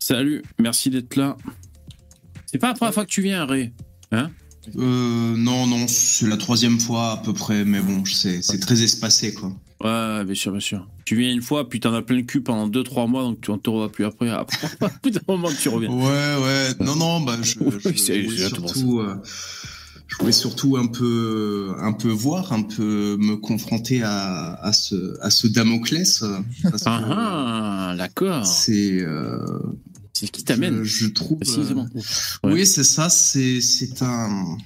Salut, 0.00 0.42
merci 0.58 0.90
d'être 0.90 1.16
là. 1.16 1.36
C'est 2.46 2.58
pas 2.58 2.68
la 2.68 2.74
première 2.74 2.94
fois 2.94 3.04
que 3.04 3.10
tu 3.10 3.22
viens, 3.22 3.44
Ray. 3.46 3.72
Euh, 4.12 5.36
non, 5.36 5.66
non, 5.66 5.86
c'est 5.88 6.26
la 6.26 6.36
troisième 6.36 6.78
fois 6.78 7.12
à 7.12 7.16
peu 7.18 7.32
près, 7.32 7.64
mais 7.64 7.80
bon, 7.80 8.04
c'est 8.04 8.60
très 8.60 8.82
espacé, 8.82 9.32
quoi. 9.32 9.52
Ouais, 9.82 10.24
bien 10.24 10.34
sûr, 10.34 10.52
bien 10.52 10.60
sûr. 10.60 10.86
Tu 11.06 11.16
viens 11.16 11.32
une 11.32 11.40
fois, 11.40 11.68
puis 11.68 11.80
t'en 11.80 11.94
as 11.94 12.02
plein 12.02 12.16
le 12.16 12.22
cul 12.22 12.42
pendant 12.42 12.68
2-3 12.68 13.08
mois, 13.08 13.22
donc 13.22 13.40
tu 13.40 13.50
en 13.50 13.58
te 13.58 13.70
revois 13.70 13.90
plus 13.90 14.04
après. 14.04 14.28
Après, 14.28 14.68
au 14.82 14.86
bout 15.02 15.10
d'un 15.10 15.20
moment, 15.26 15.48
tu 15.58 15.68
reviens. 15.70 15.90
Ouais, 15.90 16.04
ouais, 16.44 16.68
non, 16.80 16.96
non, 16.96 17.20
bah, 17.20 17.38
je, 17.40 17.54
surtout, 18.36 19.00
euh, 19.00 19.16
je 20.10 20.16
voulais 20.18 20.32
surtout 20.32 20.76
un 20.76 20.86
peu, 20.86 21.72
un 21.78 21.92
peu 21.92 22.08
voir, 22.10 22.52
un 22.52 22.62
peu 22.62 23.16
me 23.18 23.36
confronter 23.36 24.02
à, 24.02 24.54
à 24.54 24.72
ce, 24.72 25.16
à 25.22 25.30
ce 25.30 25.46
Damoclès, 25.46 26.22
euh, 26.22 26.38
Ah, 26.84 27.90
ah, 27.92 27.94
d'accord. 27.96 28.44
c'est, 28.44 29.00
euh, 29.00 29.38
C'est 30.12 30.26
ce 30.26 30.32
qui 30.32 30.44
t'amène, 30.44 30.82
je, 30.82 31.04
je 31.04 31.08
trouve. 31.08 31.38
euh. 31.48 31.74
Ouais. 32.44 32.52
Oui, 32.52 32.66
c'est 32.66 32.84
ça, 32.84 33.08
c'est, 33.08 33.60
c'est 33.60 34.02
un, 34.02 34.56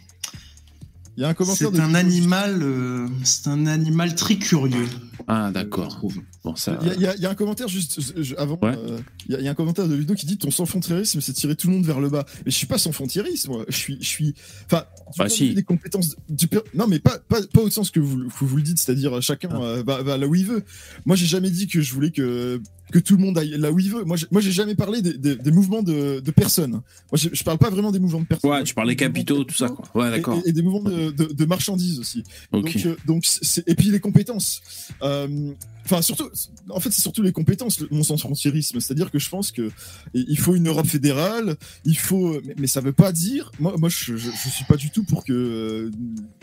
il 1.17 1.23
y 1.23 1.25
a 1.25 1.29
un 1.29 1.35
commentaire. 1.35 1.71
c'est 1.73 1.81
un 1.81 1.95
animal, 1.95 2.61
euh, 2.63 3.07
c'est 3.23 3.47
un 3.49 3.67
animal 3.67 4.15
très 4.17 4.37
curieux. 4.37 4.89
Ah, 5.29 5.51
d'accord. 5.53 6.01
Bon, 6.45 6.55
ça. 6.57 6.79
Il 6.83 7.01
y, 7.01 7.07
a- 7.07 7.17
y 7.17 7.21
y 7.21 7.27
un 7.27 7.35
commentaire 7.35 7.69
juste 7.69 8.01
je- 8.23 8.35
avant. 8.37 8.59
Ouais. 8.63 8.75
euh, 8.77 8.99
Il 9.29 9.33
y, 9.33 9.37
a- 9.37 9.39
il 9.41 9.45
y 9.45 9.49
a 9.49 9.51
un 9.51 9.55
commentaire 9.55 9.89
de 9.89 9.95
Ludo 9.95 10.15
qui 10.15 10.27
dit 10.27 10.37
ton 10.37 10.51
sans 10.51 10.67
frontiérisme, 10.67 11.21
c'est 11.21 11.33
tirer 11.33 11.57
tout 11.57 11.69
le 11.69 11.75
monde 11.75 11.85
vers 11.87 12.01
le 12.01 12.11
bas. 12.11 12.25
Mais 12.45 12.51
je 12.51 12.57
suis 12.57 12.67
pas 12.67 12.79
sans 12.79 12.93
frontiérisme, 12.93 13.51
moi. 13.53 13.65
Je 13.69 13.77
suis, 13.77 13.97
je 14.01 14.07
suis. 14.07 14.35
Enfin, 14.67 14.85
Bah, 15.17 15.25
de 15.25 15.31
si. 15.31 15.55
des 15.55 15.63
compétences. 15.63 16.17
du 16.29 16.47
per- 16.49 16.61
non, 16.75 16.87
mais 16.87 16.99
pas, 16.99 17.19
pas, 17.19 17.41
pas 17.47 17.61
au 17.63 17.71
sens 17.71 17.91
que 17.91 18.01
vous, 18.01 18.29
que 18.29 18.45
vous 18.45 18.57
le 18.57 18.63
dites, 18.63 18.79
c'est-à-dire 18.79 19.17
euh, 19.17 19.21
chacun 19.21 19.49
Ah. 19.53 19.63
euh, 19.63 20.17
là 20.19 20.27
où 20.27 20.35
il 20.35 20.45
veut. 20.47 20.63
Moi, 21.07 21.17
j'ai 21.17 21.27
jamais 21.27 21.51
dit 21.51 21.67
que 21.67 21.81
je 21.81 21.93
voulais 21.95 22.11
que 22.11 22.61
que 22.93 22.99
tout 22.99 23.17
le 23.17 23.23
monde 23.23 23.39
aille 23.39 23.57
là 23.59 23.73
où 23.73 23.79
il 23.81 23.91
veut. 23.91 24.05
Moi, 24.05 24.17
j'ai- 24.19 24.27
moi, 24.31 24.43
j'ai 24.43 24.53
jamais 24.53 24.75
parlé 24.75 25.01
des, 25.01 25.15
des- 25.17 25.37
des 25.37 25.51
mouvements 25.51 25.83
de, 25.83 26.21
de 26.21 26.31
personnes. 26.31 26.73
Moi, 26.73 26.83
je, 27.15 27.31
je 27.33 27.43
parle 27.43 27.57
pas 27.57 27.71
vraiment 27.71 27.91
des 27.91 27.99
mouvements 27.99 28.21
de 28.21 28.27
personnes. 28.27 28.51
Ouais, 28.51 28.63
tu 28.63 28.75
parles 28.75 28.89
des 28.89 28.95
capitaux, 28.97 29.43
tout 29.45 29.55
ça, 29.55 29.69
quoi. 29.71 29.87
Ouais, 29.95 30.09
et- 30.09 30.11
d'accord. 30.11 30.39
Et, 30.45 30.51
et 30.51 30.53
des 30.53 30.61
mouvements 30.63 30.91
de, 30.91 31.11
de- 31.11 31.33
de 31.33 31.45
marchandises 31.47 31.99
aussi. 31.99 32.23
Donc, 32.53 32.77
euh, 32.85 32.95
donc 33.07 33.25
c'est 33.25 33.67
et 33.67 33.75
puis 33.75 33.89
les 33.91 34.01
compétences. 34.01 34.61
Euh, 35.05 35.53
Enfin, 35.87 36.01
surtout, 36.01 36.31
en 36.71 36.81
fait, 36.81 36.91
c'est 36.91 37.03
surtout 37.03 37.21
les 37.21 37.31
compétences, 37.33 37.79
le- 37.79 37.89
mon 37.91 38.03
sens 38.03 38.23
frontierisme. 38.23 38.81
C'est-à-dire 38.81 39.11
que 39.11 39.19
je 39.19 39.29
pense 39.29 39.53
que 39.53 39.71
il 40.15 40.39
faut 40.39 40.55
une 40.55 40.67
Europe 40.69 40.87
fédérale, 40.87 41.57
il 41.85 41.99
faut, 41.99 42.41
mais, 42.57 42.67
ça 42.67 42.81
veut 42.81 42.95
pas 42.95 43.13
dire. 43.13 43.51
Moi, 43.61 43.75
moi, 43.77 43.91
je, 43.91 44.17
je, 44.17 44.31
je 44.31 44.49
suis 44.49 44.65
pas 44.65 44.77
du 44.77 44.89
tout 44.89 45.05
pour 45.05 45.25
que. 45.27 45.33
euh, 45.35 45.91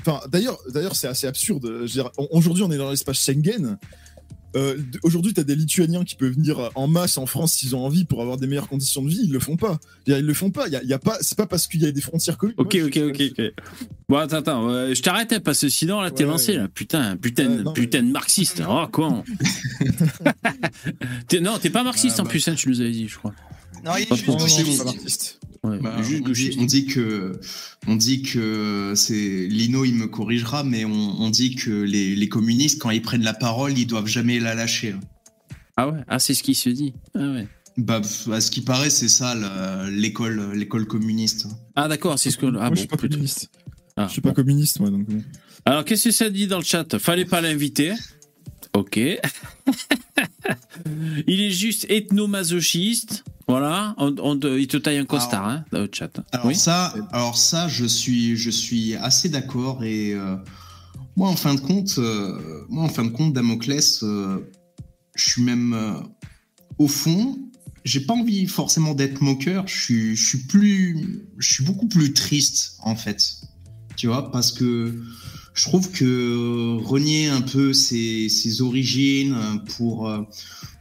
Enfin, 0.02 0.20
d'ailleurs, 0.30 0.60
d'ailleurs, 0.72 0.96
c'est 0.96 1.08
assez 1.08 1.26
absurde. 1.26 1.88
Aujourd'hui, 2.30 2.64
on 2.64 2.72
est 2.72 2.78
dans 2.78 2.92
l'espace 2.92 3.18
Schengen. 3.26 3.80
Euh, 4.56 4.78
Aujourd'hui, 5.04 5.34
tu 5.34 5.40
as 5.40 5.44
des 5.44 5.56
Lituaniens 5.56 6.04
qui 6.04 6.16
peuvent 6.16 6.34
venir 6.34 6.72
en 6.76 6.88
masse 6.88 7.18
en 7.18 7.26
France 7.26 7.54
s'ils 7.54 7.76
ont 7.76 7.84
envie 7.86 8.06
pour 8.06 8.22
avoir 8.22 8.38
des 8.38 8.48
meilleures 8.48 8.68
conditions 8.68 9.02
de 9.02 9.10
vie. 9.10 9.22
Ils 9.24 9.32
le 9.32 9.40
font 9.40 9.58
pas. 9.58 9.80
Ils 10.08 10.20
le 10.20 10.34
font 10.34 10.52
pas. 10.52 10.68
Il 10.68 10.74
y 10.74 10.76
a, 10.76 10.84
y 10.84 10.94
a 10.94 11.00
pas. 11.00 11.18
C'est 11.22 11.38
pas 11.38 11.48
parce 11.48 11.68
qu'il 11.68 11.82
y 11.82 11.86
a 11.86 11.92
des 11.92 12.02
frontières 12.02 12.38
communes. 12.38 12.56
Ok, 12.58 12.76
Moi, 12.76 12.84
ok, 12.86 12.94
je- 12.96 13.10
ok, 13.10 13.22
ok. 13.40 13.54
Bon, 14.10 14.18
attends, 14.18 14.38
attends, 14.38 14.70
euh, 14.70 14.94
je 14.94 15.02
t'arrête 15.02 15.40
parce 15.40 15.62
que 15.62 15.70
sinon, 15.70 16.02
là, 16.02 16.12
t'es 16.12 16.24
Ouais, 16.26 16.30
lancé, 16.32 16.52
ouais. 16.54 16.58
là. 16.60 16.68
Putain, 16.68 17.16
putain, 17.18 17.48
Ouais, 17.50 17.64
non, 17.64 17.74
putain 17.74 18.04
de 18.04 18.12
marxiste. 18.12 18.62
Oh, 18.68 18.86
con. 18.92 19.24
T'es- 21.28 21.40
non, 21.40 21.58
t'es 21.60 21.70
pas 21.70 21.84
marxiste 21.84 22.16
Ah, 22.18 22.22
en 22.22 22.24
bah. 22.26 22.30
plus, 22.32 22.48
hein, 22.48 22.56
tu 22.56 22.70
nous 22.70 22.82
avais 22.82 22.92
dit, 22.92 23.08
je 23.08 23.18
crois. 23.18 23.34
Non, 23.86 23.94
il 23.98 24.04
est 24.04 24.06
Pas 24.08 24.16
juste 24.16 24.28
trop. 24.28 24.38
Ouais, 25.64 25.80
Bah, 25.80 25.96
juste 26.02 26.12
on, 26.12 26.16
dit, 26.16 26.22
gauchiste. 26.24 26.60
on 26.60 26.66
dit 26.66 26.86
que 26.88 27.40
on 27.88 27.96
dit 27.96 28.22
que 28.24 28.94
c'est 28.96 29.48
Lino 29.48 29.86
il 29.86 29.94
me 29.94 30.08
corrigera 30.08 30.64
mais 30.64 30.86
on, 30.86 30.92
on 31.22 31.30
dit 31.30 31.54
que 31.56 31.70
les, 31.70 32.16
les 32.16 32.30
communistes 32.30 32.82
quand 32.82 32.90
ils 32.90 33.02
prennent 33.04 33.24
la 33.24 33.36
parole 33.36 33.78
ils 33.78 33.86
doivent 33.86 34.08
jamais 34.08 34.40
la 34.40 34.56
lâcher 34.56 34.96
Ah 35.78 35.90
ouais, 35.90 36.00
ah, 36.08 36.18
c'est 36.18 36.34
ce 36.34 36.42
qui 36.42 36.56
se 36.56 36.70
dit. 36.70 36.94
Ah 37.14 37.30
ouais. 37.32 37.48
bah 37.78 38.02
à 38.32 38.42
ce 38.42 38.50
qui 38.50 38.62
paraît 38.62 38.90
c'est 38.90 39.08
ça 39.08 39.36
l'école 39.92 40.54
l'école 40.54 40.88
communiste 40.88 41.46
Ah 41.76 41.88
d'accord, 41.88 42.18
c'est 42.18 42.32
ce 42.32 42.38
que. 42.40 42.48
Ah 42.48 42.52
moi, 42.52 42.70
bon, 42.70 42.76
je 42.76 42.80
suis 42.80 42.88
pas 42.88 42.98
plutôt. 42.98 43.14
communiste. 43.18 43.52
Ah, 43.98 44.08
Je 44.08 44.14
suis 44.14 44.22
pas 44.22 44.30
bon. 44.30 44.36
communiste, 44.36 44.80
moi, 44.80 44.90
donc. 44.90 45.06
bon. 45.06 45.22
Alors, 45.66 45.86
qu'est-ce 45.86 46.06
que 46.06 46.12
ça 46.12 46.30
dit 46.32 46.48
dans 46.48 46.58
le 46.58 46.64
chat? 46.64 46.98
Fallait 46.98 47.26
pas 47.26 47.40
l'inviter. 47.42 47.94
Ok. 48.74 48.98
Il 51.28 51.42
est 51.42 51.52
juste 51.52 51.86
ethnomasochiste. 51.90 53.24
Voilà. 53.48 53.94
On, 53.98 54.16
on 54.20 54.38
te- 54.38 54.58
il 54.60 54.68
te 54.68 54.78
taille 54.78 54.98
un 54.98 55.06
costard, 55.06 55.48
hein, 55.48 55.66
dans 55.72 55.80
le 55.82 55.90
chat. 55.92 56.12
alors 56.32 56.46
oui. 56.48 56.56
ça 56.56 56.94
alors 57.12 57.38
ça 57.38 57.68
je 57.68 57.86
suis 57.86 58.38
je 58.38 58.50
suis 58.50 58.96
assez 58.96 59.28
d'accord 59.30 59.84
et 59.84 60.14
euh, 60.14 60.36
moi 61.18 61.28
en 61.30 61.36
fin 61.36 61.54
de 61.56 61.60
compte 61.60 61.96
euh, 61.98 62.64
moi 62.70 62.84
en 62.86 62.90
fin 62.90 63.04
de 63.04 63.10
compte 63.10 63.34
Damoclès 63.34 64.04
euh, 64.04 64.40
je 65.16 65.30
suis 65.30 65.44
même 65.44 65.78
au 66.78 66.88
fond 66.88 67.38
j'ai 67.84 68.00
pas 68.02 68.14
envie 68.14 68.46
forcément 68.48 68.94
d'être 68.94 69.22
moqueur 69.22 69.68
je 69.68 69.78
suis 69.82 70.16
je 70.16 70.26
suis 70.30 70.38
plus 70.40 71.26
je 71.38 71.54
suis 71.54 71.64
beaucoup 71.66 71.88
plus 71.90 72.14
triste 72.14 72.78
en 72.84 72.96
fait 72.96 73.36
tu 73.98 74.08
vois 74.08 74.32
parce 74.32 74.52
que 74.54 74.96
je 75.54 75.64
trouve 75.66 75.92
que 75.92 76.06
euh, 76.06 76.78
renier 76.84 77.28
un 77.28 77.42
peu 77.42 77.74
ses, 77.74 78.62
origines 78.62 79.34
euh, 79.34 79.58
pour 79.76 80.10
euh, 80.10 80.22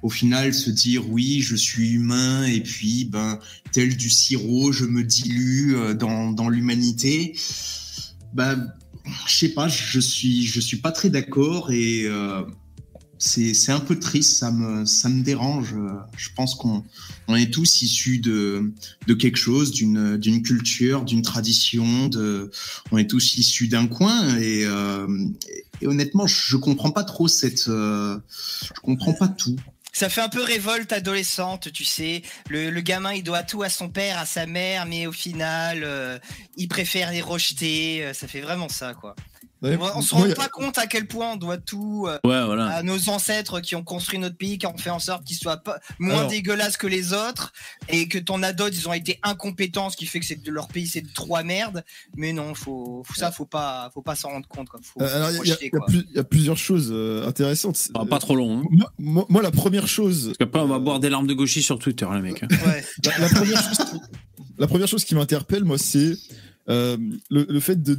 au 0.02 0.10
final 0.10 0.54
se 0.54 0.70
dire 0.70 1.10
oui 1.10 1.40
je 1.40 1.56
suis 1.56 1.90
humain 1.92 2.44
et 2.44 2.60
puis 2.60 3.04
ben 3.04 3.38
tel 3.72 3.96
du 3.96 4.10
sirop 4.10 4.72
je 4.72 4.84
me 4.84 5.02
dilue 5.02 5.94
dans, 5.94 6.30
dans 6.30 6.48
l'humanité 6.48 7.36
ben 8.32 8.72
je 9.26 9.34
sais 9.34 9.50
pas 9.50 9.68
je 9.68 10.00
suis 10.00 10.46
je 10.46 10.60
suis 10.60 10.78
pas 10.78 10.92
très 10.92 11.10
d'accord 11.10 11.72
et 11.72 12.08
c'est 13.20 13.72
un 13.72 13.80
peu 13.80 13.98
triste 13.98 14.38
ça 14.38 14.50
me 14.50 14.86
ça 14.86 15.10
me 15.10 15.22
dérange 15.22 15.74
je 16.16 16.28
pense 16.34 16.54
qu'on 16.54 16.84
on 17.28 17.36
est 17.36 17.52
tous 17.52 17.82
issus 17.82 18.18
de 18.18 18.72
de 19.06 19.14
quelque 19.14 19.36
chose 19.36 19.72
d'une 19.72 20.42
culture 20.42 21.04
d'une 21.04 21.20
tradition 21.20 22.08
on 22.90 22.98
est 22.98 23.08
tous 23.08 23.36
issus 23.36 23.68
d'un 23.68 23.86
coin 23.86 24.36
et, 24.38 24.64
euh, 24.64 25.06
honnêtement 25.84 26.26
je 26.26 26.56
comprends 26.56 26.92
pas 26.92 27.04
trop 27.04 27.28
cette 27.28 27.68
euh, 27.68 28.18
je 28.74 28.80
comprends 28.80 29.12
pas 29.12 29.28
tout 29.28 29.56
Ça 29.92 30.08
fait 30.08 30.22
un 30.22 30.28
peu 30.28 30.42
révolte 30.42 30.92
adolescente, 30.92 31.72
tu 31.72 31.84
sais. 31.84 32.22
Le, 32.48 32.80
gamin, 32.80 33.12
il 33.12 33.24
doit 33.24 33.42
tout 33.42 33.64
à 33.64 33.68
son 33.68 33.88
père, 33.88 34.18
à 34.18 34.24
sa 34.24 34.46
mère, 34.46 34.86
mais 34.86 35.08
au 35.08 35.12
final, 35.12 35.82
euh, 35.82 36.16
il 36.56 36.68
préfère 36.68 37.10
les 37.10 37.20
rejeter. 37.20 38.08
Ça 38.14 38.28
fait 38.28 38.40
vraiment 38.40 38.68
ça, 38.68 38.94
quoi. 38.94 39.16
Ouais, 39.62 39.76
On, 39.78 39.98
on 39.98 40.02
se 40.02 40.14
rend 40.14 40.24
pas 40.34 40.48
compte 40.48 40.78
à 40.78 40.86
quel 40.86 41.06
point 41.06 41.32
on 41.32 41.36
doit 41.36 41.58
tout 41.58 42.06
euh, 42.08 42.18
Ouais, 42.24 42.44
voilà. 42.44 42.68
à 42.68 42.82
nos 42.82 43.08
ancêtres 43.10 43.60
qui 43.60 43.76
ont 43.76 43.82
construit 43.84 44.18
notre 44.18 44.36
pays, 44.36 44.56
qui 44.58 44.66
ont 44.66 44.76
fait 44.78 44.90
en 44.90 44.98
sorte 44.98 45.24
qu'il 45.24 45.36
soit 45.36 45.58
pas 45.58 45.78
moins 45.98 46.18
Alors- 46.20 46.30
dégueulasse 46.30 46.76
que 46.78 46.86
les 46.86 47.12
autres, 47.12 47.52
et 47.88 48.08
que 48.08 48.18
ton 48.18 48.42
adot 48.42 48.68
ils 48.68 48.88
ont 48.88 48.92
été 48.94 49.18
incompétents, 49.22 49.90
ce 49.90 49.96
qui 49.96 50.06
fait 50.06 50.18
que 50.20 50.26
c'est 50.26 50.42
de 50.42 50.50
leur 50.50 50.68
pays 50.68 50.86
c'est 50.86 51.02
de 51.02 51.12
trois 51.12 51.42
merdes. 51.42 51.84
Mais 52.16 52.32
non, 52.32 52.54
faut, 52.54 53.02
faut 53.04 53.14
ça, 53.14 53.30
faut 53.32 53.44
pas, 53.46 53.90
faut 53.92 54.02
pas 54.02 54.14
s'en 54.16 54.30
rendre 54.30 54.48
compte. 54.48 54.68
Euh, 55.00 55.30
il 55.30 55.34
y, 55.34 55.36
faut 55.36 55.42
a- 55.42 55.56
il 55.92 55.96
y 55.96 55.98
a- 55.98 56.16
y 56.16 56.18
a 56.18 56.24
plusieurs 56.24 56.56
choses 56.56 56.88
euh, 56.92 57.26
intéressantes. 57.28 57.88
Ah, 57.94 58.04
pas 58.06 58.18
trop 58.18 58.36
long. 58.36 58.60
Hein. 58.60 58.64
Moi, 58.70 58.92
moi- 58.98 59.26
moi, 59.28 59.42
la 59.42 59.50
première 59.50 59.86
chose, 59.88 60.26
Parce 60.26 60.38
qu'après, 60.38 60.60
on 60.60 60.68
va 60.68 60.78
boire 60.78 61.00
des 61.00 61.10
larmes 61.10 61.26
de 61.26 61.34
gauchis 61.34 61.62
sur 61.62 61.78
Twitter, 61.78 62.06
les 62.14 62.20
mecs. 62.22 62.42
hein. 62.42 62.48
Ouais. 62.66 62.84
la, 63.04 63.18
la 63.18 63.28
première 63.28 63.62
chose 63.62 63.76
qui, 63.78 64.00
la 64.58 64.66
première 64.66 64.88
chose 64.88 65.04
qui 65.04 65.14
m'interpelle, 65.14 65.64
moi, 65.64 65.76
c'est 65.78 66.14
euh, 66.70 66.96
le, 67.30 67.60
fait 67.60 67.82
de, 67.82 67.98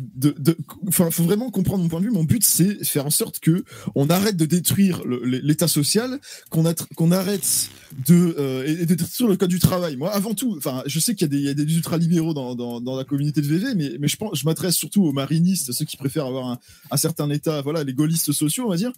enfin, 0.88 1.12
faut 1.12 1.24
vraiment 1.24 1.52
comprendre 1.52 1.84
mon 1.84 1.90
point 1.90 2.00
de 2.00 2.06
vue. 2.06 2.12
Mon 2.12 2.24
but, 2.24 2.44
c'est 2.44 2.84
faire 2.84 3.06
en 3.06 3.12
sorte 3.12 3.40
que 3.40 3.64
on 3.96 4.10
arrête 4.10 4.38
de 4.38 4.46
détruire 4.46 5.04
l'État 5.06 5.68
social, 5.68 6.20
qu'on 6.50 7.12
arrête 7.12 7.70
de, 8.08 8.36
euh, 8.40 8.66
et 8.68 8.86
de 8.86 8.96
détruire 8.96 9.30
le 9.30 9.38
code 9.38 9.50
du 9.50 9.60
travail. 9.60 9.98
Moi, 9.98 10.12
avant 10.12 10.34
tout, 10.34 10.56
enfin, 10.58 10.84
je 10.86 11.00
sais 11.00 11.14
qu'il 11.16 11.26
y 11.26 11.26
a 11.26 11.28
des, 11.30 11.38
il 11.38 11.46
y 11.46 11.50
a 11.50 11.54
des 11.54 11.76
ultra-libéraux 11.76 12.34
dans, 12.34 12.56
dans, 12.56 12.82
dans 12.82 12.96
la 12.96 13.04
communauté 13.04 13.42
de 13.42 13.48
VV, 13.48 13.76
mais, 13.76 13.92
mais 14.00 14.08
je 14.08 14.16
pense, 14.18 14.38
je 14.40 14.46
m'adresse 14.46 14.76
surtout 14.76 15.04
aux 15.04 15.12
marinistes, 15.14 15.72
ceux 15.72 15.86
qui 15.86 15.98
préfèrent 15.98 16.26
avoir 16.28 16.48
un, 16.48 16.60
un 16.92 16.98
certain 16.98 17.30
État, 17.30 17.62
voilà, 17.62 17.84
les 17.84 17.94
gaullistes 17.94 18.32
sociaux, 18.32 18.66
on 18.68 18.70
va 18.70 18.78
dire. 18.78 18.92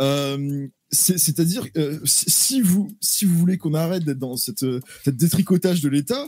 Euh, 0.00 0.66
c'est- 0.92 1.18
C'est-à-dire, 1.18 1.64
euh, 1.76 1.98
si, 2.04 2.60
vous 2.60 2.90
si 3.00 3.24
vous 3.24 3.38
voulez 3.38 3.58
qu'on 3.58 3.74
arrête 3.74 4.04
d'être 4.04 4.18
dans 4.18 4.36
cette, 4.36 4.64
euh, 4.64 4.80
cette 5.04 5.16
détricotage 5.16 5.80
de 5.82 5.88
l'État, 5.88 6.26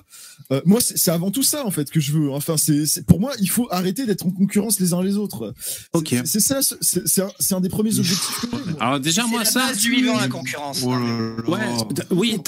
euh, 0.53 0.61
moi 0.65 0.81
c'est 0.81 1.11
avant 1.11 1.33
tout 1.33 1.43
ça 1.43 1.67
en 1.67 1.73
fait 1.73 1.91
que 1.91 1.99
je 1.99 2.13
veux. 2.13 2.31
Enfin, 2.31 2.57
c'est 2.57 3.05
pour 3.05 3.19
moi, 3.19 3.33
il 3.41 3.51
faut 3.51 3.67
arrêter 3.73 4.07
d'être 4.07 4.25
en 4.25 4.31
concurrence 4.31 4.79
les 4.79 4.93
uns 4.95 5.03
les 5.03 5.17
autres. 5.17 5.53
C'est- 5.59 5.87
Ok. 5.95 6.15
c'est- 6.25 6.39
ça, 6.41 6.61
c'est 6.63 7.09
c'est 7.09 7.23
un, 7.23 7.57
un 7.57 7.61
des 7.61 7.69
premiers 7.69 7.99
objectifs. 7.99 8.41
que. 8.43 8.47
Alors, 8.81 9.01
déjà, 9.01 9.27
moi, 9.27 9.41
la 9.41 9.45
ça. 9.51 9.67
base 9.67 9.79
du 9.79 9.91
vivant 9.91 10.17
la 10.17 10.29
concurrence. 10.29 10.83
Oh 10.85 10.93
là 10.93 11.01
là. 11.01 11.51
Ouais, 11.51 12.12
oui, 12.13 12.39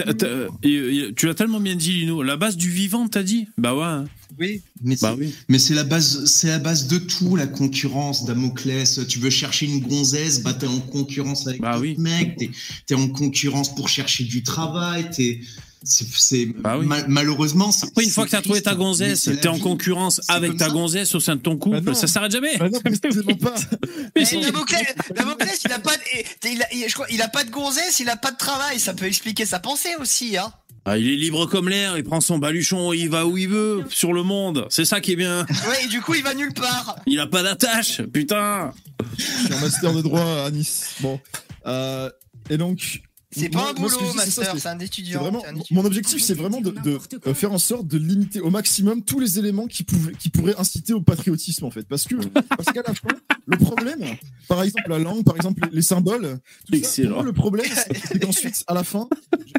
tu 1.16 1.26
l'as 1.26 1.34
tellement 1.34 1.60
bien 1.60 1.74
dit, 1.76 1.92
Lino. 1.92 2.22
La 2.22 2.36
base 2.36 2.56
du 2.56 2.70
vivant, 2.70 3.08
t'as 3.08 3.22
dit? 3.22 3.46
Bah 3.58 3.74
ouais. 3.74 3.82
hein. 3.84 4.04
Oui. 4.38 4.62
Mais 4.82 4.96
Bah 5.00 5.14
c'est- 5.16 5.24
oui. 5.24 5.34
Mais 5.48 5.58
c'est 5.58 5.74
la 5.74 5.84
base, 5.84 6.24
c'est 6.26 6.48
la 6.48 6.58
base 6.58 6.88
de 6.88 6.98
tout, 6.98 7.36
la 7.36 7.46
concurrence, 7.46 8.24
Damoclès. 8.24 9.00
Tu 9.08 9.18
veux 9.20 9.30
chercher 9.30 9.66
une 9.66 9.80
gonzesse, 9.80 10.42
bah 10.42 10.54
t'es 10.54 10.66
en 10.66 10.80
concurrence 10.80 11.46
avec 11.46 11.60
Bah 11.60 11.78
oui. 11.78 11.94
mecs, 11.98 12.36
t'es, 12.36 12.50
t'es 12.86 12.94
en 12.94 13.08
concurrence 13.08 13.74
pour 13.74 13.88
chercher 13.88 14.24
du 14.24 14.42
travail, 14.42 15.08
t'es, 15.14 15.40
c'est, 15.84 16.46
Bah 16.46 16.76
oui. 16.78 16.86
mal- 16.86 17.04
malheureusement. 17.08 17.70
c'est- 17.72 17.86
Après, 17.86 18.04
une 18.04 18.10
fois 18.10 18.24
que 18.24 18.30
t'as 18.30 18.42
trouvé 18.42 18.62
ta 18.62 18.72
mais 18.72 18.78
gonzesse, 18.78 19.26
la 19.26 19.36
t'es 19.36 19.48
en 19.48 19.54
vie. 19.54 19.60
concurrence 19.60 20.20
C'est 20.24 20.32
avec 20.32 20.56
ta 20.56 20.66
ça. 20.66 20.70
gonzesse 20.72 21.14
au 21.14 21.20
sein 21.20 21.36
de 21.36 21.40
ton 21.40 21.56
couple, 21.56 21.80
Bah 21.80 21.94
ça 21.94 22.06
s'arrête 22.06 22.32
jamais. 22.32 22.56
Bah 22.58 22.68
non, 22.70 22.80
précisément 22.80 23.36
pas. 23.36 23.54
Mais 24.16 24.22
Eh, 24.22 24.24
si. 24.24 24.40
Damoclès, 24.40 24.94
Damoclès, 25.14 25.60
il 25.64 25.72
a 25.72 25.78
pas, 25.78 25.96
de, 25.96 26.48
il 26.50 26.62
a, 26.62 26.66
il- 26.74 26.88
je 26.88 26.94
crois, 26.94 27.06
il 27.10 27.20
a 27.22 27.28
pas 27.28 27.44
de 27.44 27.50
gonzesse, 27.50 28.00
il 28.00 28.08
a 28.08 28.16
pas 28.16 28.30
de 28.32 28.36
travail. 28.36 28.80
Ça 28.80 28.94
peut 28.94 29.06
expliquer 29.06 29.46
sa 29.46 29.58
pensée 29.60 29.90
aussi, 30.00 30.36
hein. 30.36 30.52
Ah, 30.86 30.98
il 30.98 31.08
est 31.08 31.16
libre 31.16 31.46
comme 31.46 31.70
l'air, 31.70 31.96
il 31.96 32.04
prend 32.04 32.20
son 32.20 32.36
baluchon, 32.38 32.92
il 32.92 33.08
va 33.08 33.24
où 33.26 33.38
il 33.38 33.48
veut, 33.48 33.84
sur 33.88 34.12
le 34.12 34.22
monde. 34.22 34.66
C'est 34.68 34.84
ça 34.84 35.00
qui 35.00 35.12
est 35.12 35.16
bien. 35.16 35.46
Ouais, 35.68 35.84
et 35.84 35.88
du 35.88 36.02
coup, 36.02 36.14
il 36.14 36.22
va 36.22 36.34
nulle 36.34 36.52
part. 36.52 36.96
Il 37.06 37.18
a 37.20 37.26
pas 37.26 37.42
d'attache, 37.42 38.02
putain. 38.12 38.72
Je 39.16 39.22
suis 39.24 39.54
en 39.54 39.60
master 39.60 39.94
de 39.94 40.02
droit 40.02 40.44
à 40.44 40.50
Nice. 40.50 40.90
Bon. 41.00 41.18
Euh, 41.66 42.10
et 42.50 42.58
donc. 42.58 43.00
C'est 43.36 43.48
pas 43.48 43.70
un 43.70 43.72
boulot, 43.74 43.88
dis, 43.88 44.16
master, 44.16 44.54
c'est- 44.58 44.66
un 44.68 44.78
étudiant. 44.78 45.20
vraiment 45.20 45.44
un 45.46 45.56
étudiant. 45.56 45.80
mon 45.82 45.84
objectif, 45.86 46.22
c'est 46.22 46.34
vraiment 46.34 46.60
de, 46.60 46.70
de, 46.70 46.98
euh, 47.26 47.34
faire 47.34 47.52
en 47.52 47.58
sorte 47.58 47.86
de 47.86 47.98
limiter 47.98 48.40
au 48.40 48.50
maximum 48.50 49.02
tous 49.02 49.18
les 49.20 49.38
éléments 49.38 49.66
qui 49.66 49.82
pouvaient, 49.84 50.12
qui 50.14 50.28
pourraient 50.30 50.56
inciter 50.58 50.92
au 50.92 51.00
patriotisme 51.00 51.64
en 51.64 51.70
fait, 51.70 51.82
parce 51.88 52.04
que 52.04 52.14
parce 52.56 52.70
qu'à 52.72 52.82
la 52.86 52.94
fin, 52.94 53.08
le 53.46 53.56
problème, 53.58 54.04
par 54.48 54.62
exemple 54.62 54.88
la 54.88 54.98
langue, 54.98 55.24
par 55.24 55.36
exemple 55.36 55.68
les 55.72 55.82
symboles, 55.82 56.38
tout 56.70 56.78
ça, 56.82 57.02
pour 57.08 57.22
le 57.22 57.32
problème, 57.32 57.66
c'est 58.10 58.18
qu'ensuite 58.20 58.64
à 58.66 58.74
la 58.74 58.84
fin, 58.84 59.08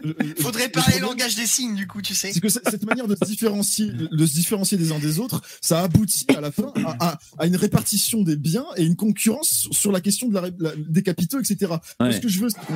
je- 0.04 0.12
je- 0.38 0.42
Faudrait 0.42 0.66
le 0.66 0.72
parler 0.72 0.96
le 0.96 1.02
problème, 1.02 1.20
langage 1.20 1.36
des 1.36 1.46
signes, 1.48 1.76
du 1.76 1.88
coup, 1.88 2.02
tu 2.02 2.14
sais. 2.16 2.32
c'est 2.34 2.40
que 2.40 2.50
cette 2.50 2.86
manière 2.86 3.08
de 3.08 3.16
se 3.16 3.26
différencier, 3.26 3.88
de 3.92 4.26
se 4.26 4.34
différencier 4.34 4.78
des 4.78 4.92
uns 4.92 5.00
des 5.00 5.20
autres, 5.20 5.42
ça 5.62 5.82
aboutit 5.84 6.26
à 6.36 6.42
la 6.42 6.52
fin 6.52 6.72
à, 6.86 7.10
à- 7.12 7.20
à 7.38 7.46
une 7.48 7.56
répartition 7.56 8.22
des 8.22 8.36
biens 8.36 8.66
et 8.78 8.84
une 8.86 8.96
concurrence 8.96 9.68
sur- 9.72 9.92
la 9.92 10.02
question 10.02 10.28
de 10.28 10.34
la, 10.34 10.42
ré- 10.42 10.52
la- 10.60 10.76
des 10.76 11.04
capitaux, 11.04 11.40
etc. 11.40 11.72
Ouais. 12.02 12.12
Ce 12.12 12.20
que 12.20 12.28
je 12.28 12.40
veux, 12.42 12.50
c'est 12.50 12.58
qu'on 12.66 12.74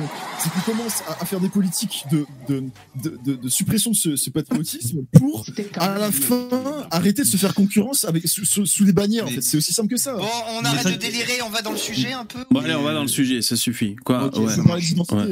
qu'on 0.72 0.82
commence 0.90 1.02
à, 1.18 1.22
à 1.22 1.26
faire 1.26 1.40
des 1.40 1.48
politiques 1.48 2.04
de, 2.10 2.26
de, 2.48 2.64
de, 3.02 3.18
de- 3.24 3.36
de 3.36 3.48
suppression 3.48 3.90
de 3.90 3.96
ce, 3.96 4.16
ce 4.16 4.30
patriotisme 4.30 5.00
pour, 5.12 5.44
à 5.76 5.98
la 5.98 6.10
fin, 6.12 6.48
arrêter 6.90 7.22
de 7.22 7.26
se 7.26 7.36
faire 7.36 7.54
concurrence 7.54 8.04
avec 8.04 8.26
sous, 8.28 8.44
sous- 8.44 8.66
sous 8.66 8.84
des 8.84 8.92
bannières. 8.92 9.24
En 9.26 9.28
fait, 9.28 9.40
c'est 9.40 9.56
aussi 9.56 9.72
simple 9.72 9.88
que 9.88 9.96
ça. 9.96 10.14
Bon, 10.14 10.26
on 10.60 10.64
arrête 10.64 10.82
ça- 10.82 10.90
de 10.90 10.96
délirer, 10.96 11.42
on 11.46 11.50
va 11.50 11.62
dans 11.62 11.72
le 11.72 11.76
sujet 11.78 12.12
un 12.12 12.24
peu. 12.24 12.40
Bon, 12.50 12.60
allez, 12.60 12.74
on 12.74 12.82
va 12.82 12.94
dans 12.94 13.02
le 13.02 13.08
sujet, 13.08 13.42
ça 13.42 13.56
suffit. 13.56 13.96
Quoi? 13.96 14.24
Ok, 14.26 14.36
ouais. 14.36 14.52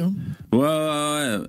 Hein. 0.00 0.12
Ouais, 0.52 0.58
ouais, 0.58 1.38
ouais. 1.40 1.46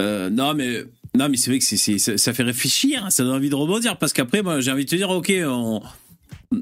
Euh, 0.00 0.28
non, 0.30 0.54
mais, 0.54 0.82
non, 1.16 1.28
mais 1.28 1.36
c'est 1.36 1.50
vrai 1.50 1.58
que 1.58 1.64
c'est, 1.64 1.76
c'est- 1.76 1.98
ça, 1.98 2.16
ça 2.18 2.32
fait 2.32 2.42
réfléchir, 2.42 3.04
hein, 3.04 3.10
ça 3.10 3.22
donne 3.22 3.34
envie 3.34 3.50
de 3.50 3.54
rebondir, 3.54 3.96
parce 3.98 4.12
qu'après, 4.12 4.42
moi, 4.42 4.60
j'ai 4.60 4.72
envie 4.72 4.84
de 4.84 4.90
te 4.90 4.96
dire, 4.96 5.10
ok, 5.10 5.32
on... 5.46 5.82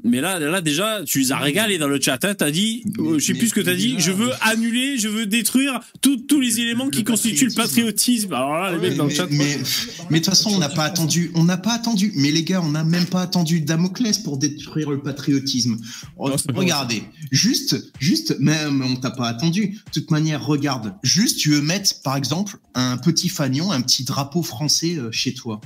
mais 0.03 0.21
là, 0.21 0.39
là, 0.39 0.61
déjà, 0.61 1.01
tu 1.05 1.19
les 1.19 1.31
as 1.31 1.37
régalés 1.37 1.77
dans 1.77 1.87
le 1.87 1.99
chat, 1.99 2.23
hein, 2.25 2.33
t'as 2.35 2.51
dit, 2.51 2.83
Mais- 2.97 3.07
euh, 3.07 3.19
je 3.19 3.25
sais 3.25 3.33
mais- 3.33 3.39
plus 3.39 3.49
ce 3.49 3.53
que 3.53 3.61
t'as 3.61 3.75
dit, 3.75 3.95
je 3.99 4.11
veux 4.11 4.27
ouais. 4.27 4.33
annuler, 4.41 4.97
je 4.97 5.07
veux 5.07 5.25
détruire 5.25 5.79
tous 6.01 6.17
tous 6.17 6.39
les 6.39 6.59
éléments 6.59 6.89
qui 6.89 7.03
constituent 7.03 7.47
le 7.47 7.53
patriotisme. 7.53 8.33
Alors 8.33 8.53
là, 8.53 8.71
les 8.71 8.77
mecs 8.79 8.97
dans 8.97 9.03
le 9.05 9.09
mais, 9.09 9.15
chat. 9.15 9.27
mais, 9.29 10.19
de 10.19 10.23
toute 10.23 10.25
façon, 10.25 10.51
on 10.51 10.57
n'a 10.59 10.69
pas 10.69 10.83
attendu. 10.85 11.31
On 11.35 11.43
n'a 11.43 11.57
pas 11.57 11.73
attendu. 11.73 12.11
Mais 12.15 12.31
les 12.31 12.43
gars, 12.43 12.61
on 12.61 12.69
n'a 12.69 12.83
même 12.83 13.05
pas 13.05 13.21
attendu 13.21 13.61
Damoclès 13.61 14.17
pour 14.19 14.37
détruire 14.37 14.89
le 14.91 15.01
patriotisme. 15.01 15.77
Non, 16.19 16.29
pas 16.29 16.53
Regardez, 16.53 17.03
juste, 17.31 17.91
juste, 17.99 18.37
même 18.39 18.81
on 18.81 18.95
t'a 18.95 19.11
pas 19.11 19.27
attendu. 19.27 19.79
De 19.87 19.91
toute 19.91 20.11
manière, 20.11 20.45
regarde, 20.45 20.93
juste, 21.03 21.39
tu 21.39 21.49
veux 21.49 21.61
mettre, 21.61 22.01
par 22.01 22.15
exemple, 22.17 22.57
un 22.75 22.97
petit 22.97 23.29
fanion, 23.29 23.71
un 23.71 23.81
petit 23.81 24.03
drapeau 24.03 24.43
français 24.43 24.95
euh, 24.97 25.11
chez 25.11 25.33
toi. 25.33 25.59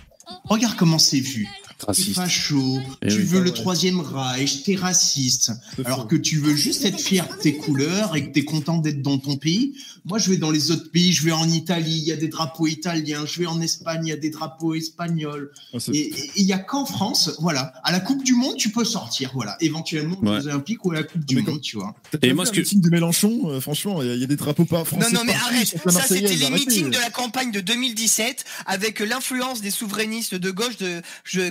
Regarde 0.46 0.76
comment 0.76 1.00
c'est 1.00 1.20
vu. 1.20 1.48
T'es 1.78 1.94
facho, 2.13 2.80
Eh 3.04 3.08
tu 3.08 3.18
oui. 3.18 3.24
veux 3.24 3.42
le 3.42 3.52
troisième 3.52 4.00
Reich, 4.00 4.63
t'es 4.63 4.76
raciste. 4.76 5.52
Alors 5.86 6.08
que 6.08 6.16
tu 6.16 6.38
veux 6.40 6.56
juste 6.56 6.84
être 6.86 7.00
fier 7.00 7.28
de 7.28 7.42
tes 7.42 7.56
couleurs 7.56 8.16
et 8.16 8.28
que 8.28 8.34
tu 8.34 8.40
es 8.40 8.46
content 8.46 8.78
d'être 8.80 9.02
dans 9.04 9.18
ton 9.20 9.36
pays. 9.38 9.76
Moi, 10.04 10.18
je 10.18 10.30
vais 10.32 10.38
dans 10.38 10.50
les 10.52 10.72
autres 10.72 10.90
pays, 10.90 11.12
je 11.13 11.24
vais 11.24 11.32
en 11.34 11.48
Italie, 11.48 11.98
il 11.98 12.04
y 12.08 12.12
a 12.12 12.16
des 12.16 12.30
drapeaux 12.30 12.66
italiens, 12.68 13.26
je 13.26 13.40
vais 13.40 13.46
en 13.46 13.62
Espagne, 13.62 14.02
il 14.06 14.10
y 14.10 14.13
a 14.13 14.18
des 14.18 14.30
drapeaux 14.30 14.74
espagnols. 14.74 15.52
Ah, 15.74 15.78
Et 15.94 16.00
et 16.00 16.32
il 16.38 16.46
y 16.46 16.54
a 16.54 16.58
qu'en 16.60 16.86
France, 16.86 17.32
voilà, 17.40 17.74
à 17.84 17.92
la 17.92 18.00
Coupe 18.00 18.24
du 18.24 18.34
Monde, 18.34 18.56
tu 18.58 18.70
peux 18.72 18.86
sortir, 18.86 19.32
voilà, 19.34 19.56
éventuellement 19.60 20.18
aux 20.20 20.26
Ouais. 20.26 20.42
Jeux 20.42 20.48
Olympiques 20.48 20.84
ou 20.86 20.92
à 20.92 20.96
la 20.96 21.04
Coupe 21.04 21.26
du 21.26 21.36
Mais 21.36 21.42
Monde, 21.44 21.62
tu 21.62 21.76
vois. 21.78 21.96
Et 22.24 22.34
moi, 22.34 22.46
ce 22.46 22.52
que- 22.52 22.60
meeting 22.60 22.82
de 22.82 22.90
Mélenchon, 22.90 23.50
euh, 23.52 23.60
franchement, 23.60 24.02
il 24.02 24.08
y, 24.08 24.12
a- 24.12 24.16
il 24.16 24.22
y 24.22 24.24
a 24.24 24.28
des 24.28 24.36
drapeaux 24.36 24.66
pas 24.66 24.84
français. 24.86 25.12
Non, 25.12 25.20
non, 25.20 25.26
mais 25.26 25.34
arrête. 25.34 25.68
Ça, 25.90 26.02
c'était 26.02 26.22
les 26.36 26.50
meetings 26.50 26.90
de 26.90 26.98
la 26.98 27.10
campagne 27.10 27.52
de 27.52 27.60
2017 27.60 28.46
avec 28.66 29.00
l'influence 29.00 29.62
des 29.62 29.72
souverainistes 29.72 30.36
de 30.36 30.52
gauche 30.52 30.78
de 30.78 31.02
je, 31.24 31.50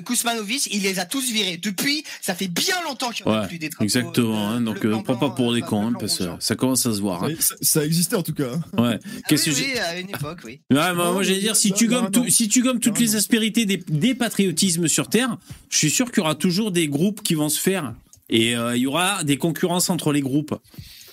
Il 0.70 0.82
les 0.82 0.98
a 0.98 1.04
tous 1.04 1.30
virés. 1.30 1.56
Depuis, 1.56 2.04
ça 2.20 2.34
fait 2.34 2.48
bien 2.48 2.74
longtemps 2.84 3.10
qu'il 3.10 3.26
n'y 3.26 3.32
a 3.32 3.40
Ouais, 3.42 3.46
plus 3.48 3.58
des 3.58 3.68
drapeaux. 3.68 3.84
exactement. 3.84 4.50
euh, 4.52 4.56
hein, 4.56 4.60
donc, 4.60 4.80
blanc, 4.80 4.98
euh, 4.98 5.02
prends 5.02 5.16
pas 5.16 5.30
pour 5.30 5.52
des 5.54 5.62
euh, 5.62 5.64
cons, 5.64 5.88
hein, 5.88 5.92
parce 5.98 6.18
que 6.18 6.24
ça 6.40 6.54
commence 6.54 6.86
à 6.86 6.92
se 6.94 7.00
voir. 7.00 7.24
hein. 7.24 7.30
Ça, 7.38 7.54
ça 7.60 7.84
existait 7.84 8.16
en 8.16 8.22
tout 8.22 8.34
cas. 8.34 8.52
Ouais. 8.78 8.98
Ah 9.02 9.20
Qu'est-ce 9.28 9.50
oui, 9.50 9.54
que 9.56 9.60
j'ai- 9.62 9.72
oui, 9.74 9.78
à 9.78 9.98
une 9.98 10.08
époque, 10.10 10.38
oui. 10.44 10.60
Ouais, 10.70 10.94
moi, 10.94 11.06
Non, 11.06 11.12
moi 11.14 11.22
j'allais 11.22 11.40
dire, 11.40 11.56
si 11.56 11.72
tu 11.72 11.86
gommes 11.88 12.04
non. 12.04 12.10
tout- 12.10 12.28
si 12.28 12.48
tu 12.48 12.62
gommes 12.62 12.80
toutes 12.80 12.94
Non, 12.94 13.00
les 13.00 13.16
aspérités 13.16 13.64
des, 13.66 13.76
des 13.88 14.14
patriotismes 14.14 14.88
sur 14.88 15.08
Terre, 15.08 15.36
je 15.70 15.76
suis 15.78 15.90
sûr 15.90 16.06
qu'il 16.10 16.18
y 16.18 16.20
aura 16.20 16.34
toujours 16.34 16.70
des 16.70 16.88
groupes 16.88 17.22
qui 17.22 17.34
vont 17.34 17.48
se 17.48 17.60
faire. 17.60 17.94
Et 18.28 18.56
euh, 18.56 18.76
il 18.76 18.82
y 18.82 18.86
aura 18.86 19.22
des 19.24 19.36
concurrences 19.36 19.88
entre 19.90 20.12
les 20.12 20.20
groupes. 20.20 20.54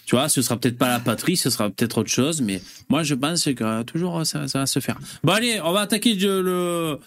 Tu 0.05 0.15
vois, 0.15 0.27
ce 0.27 0.41
sera 0.41 0.57
peut-être 0.59 0.77
pas 0.77 0.89
la 0.89 0.99
patrie, 0.99 1.37
ce 1.37 1.49
sera 1.49 1.69
peut-être 1.69 1.99
autre 1.99 2.09
chose, 2.09 2.41
mais 2.41 2.61
moi 2.89 3.03
je 3.03 3.15
pense 3.15 3.45
que 3.45 3.83
toujours 3.83 4.25
ça, 4.25 4.47
ça 4.49 4.59
va 4.59 4.65
se 4.65 4.79
faire. 4.79 4.99
Bon 5.23 5.31
allez, 5.31 5.61
on 5.63 5.71
va 5.71 5.81
attaquer 5.81 6.15
le, 6.15 6.99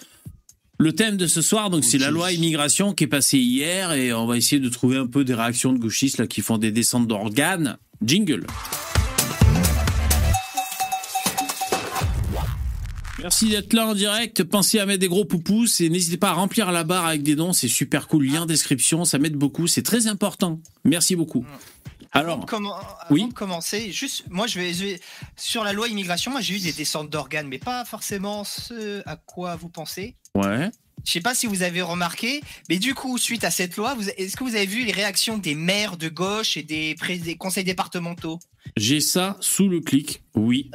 le 0.79 0.93
thème 0.93 1.17
de 1.17 1.27
ce 1.27 1.41
soir, 1.43 1.71
donc 1.71 1.85
c'est 1.85 1.99
la 1.99 2.11
loi 2.11 2.33
immigration 2.33 2.93
qui 2.93 3.05
est 3.05 3.09
passée 3.09 3.39
hier, 3.39 3.93
et 3.93 4.13
on 4.13 4.27
va 4.27 4.37
essayer 4.37 4.61
de 4.61 4.69
trouver 4.69 4.99
un 4.99 5.07
peu 5.07 5.25
des 5.25 5.35
réactions 5.35 5.73
de 5.73 5.79
gauchistes 5.79 6.19
là, 6.19 6.27
qui 6.27 6.43
font 6.43 6.59
des 6.59 6.71
descentes 6.71 7.07
d'organes. 7.09 7.79
Jingle. 8.05 8.47
Merci 13.19 13.49
d'être 13.49 13.73
là 13.73 13.87
en 13.89 13.95
direct. 13.95 14.45
Pensez 14.45 14.79
à 14.79 14.85
mettre 14.87 15.01
des 15.01 15.09
gros 15.09 15.25
poupous 15.25 15.81
et 15.81 15.89
n'hésitez 15.89 16.19
pas 16.19 16.29
à 16.31 16.33
remplir 16.35 16.71
la 16.71 16.85
barre 16.85 17.07
avec 17.07 17.23
des 17.23 17.35
dons. 17.35 17.55
C'est 17.55 17.67
super 17.69 18.07
cool. 18.09 18.27
Lien 18.27 18.45
description, 18.47 19.05
ça 19.07 19.19
m'aide 19.19 19.35
beaucoup. 19.37 19.67
C'est 19.67 19.83
très 19.83 20.07
important. 20.07 20.61
Merci 20.85 21.17
beaucoup. 21.17 21.45
Avant, 22.13 22.35
Alors, 22.35 22.47
de, 22.47 22.55
avant 22.55 23.07
oui. 23.11 23.27
de 23.29 23.33
commencer, 23.33 23.91
juste, 23.91 24.25
moi, 24.31 24.47
je 24.47 24.59
vais, 24.61 24.73
je 24.75 24.85
vais- 24.85 25.01
sur 25.37 25.65
la 25.65 25.73
loi 25.73 25.89
immigration, 25.89 26.31
moi, 26.31 26.41
j'ai 26.41 26.55
eu 26.57 26.61
des 26.61 26.73
descentes 26.73 27.11
d'organes, 27.11 27.49
mais 27.49 27.59
pas 27.59 27.85
forcément 27.85 28.45
ce 28.45 29.03
à 29.07 29.17
quoi 29.17 29.57
vous 29.57 29.69
pensez. 29.71 30.15
Ouais. 30.37 30.71
Je 31.05 31.13
sais 31.13 31.21
pas 31.21 31.35
si 31.35 31.47
vous 31.47 31.63
avez 31.63 31.83
remarqué, 31.83 32.41
mais 32.69 32.79
du 32.79 32.95
coup, 32.95 33.17
suite 33.17 33.45
à 33.45 33.51
cette 33.51 33.77
loi, 33.77 33.97
est-ce 34.17 34.37
que 34.37 34.43
vous 34.43 34.57
avez 34.57 34.67
vu 34.67 34.85
les 34.85 34.93
réactions 34.93 35.39
des 35.39 35.55
maires 35.55 35.97
de 35.97 36.09
gauche 36.09 36.57
et 36.57 36.63
des 36.63 36.97
conseils 37.39 37.65
départementaux? 37.65 38.41
J'ai 38.77 39.01
ça 39.01 39.37
sous 39.41 39.69
le 39.69 39.81
clic. 39.81 40.23
Oui. 40.35 40.71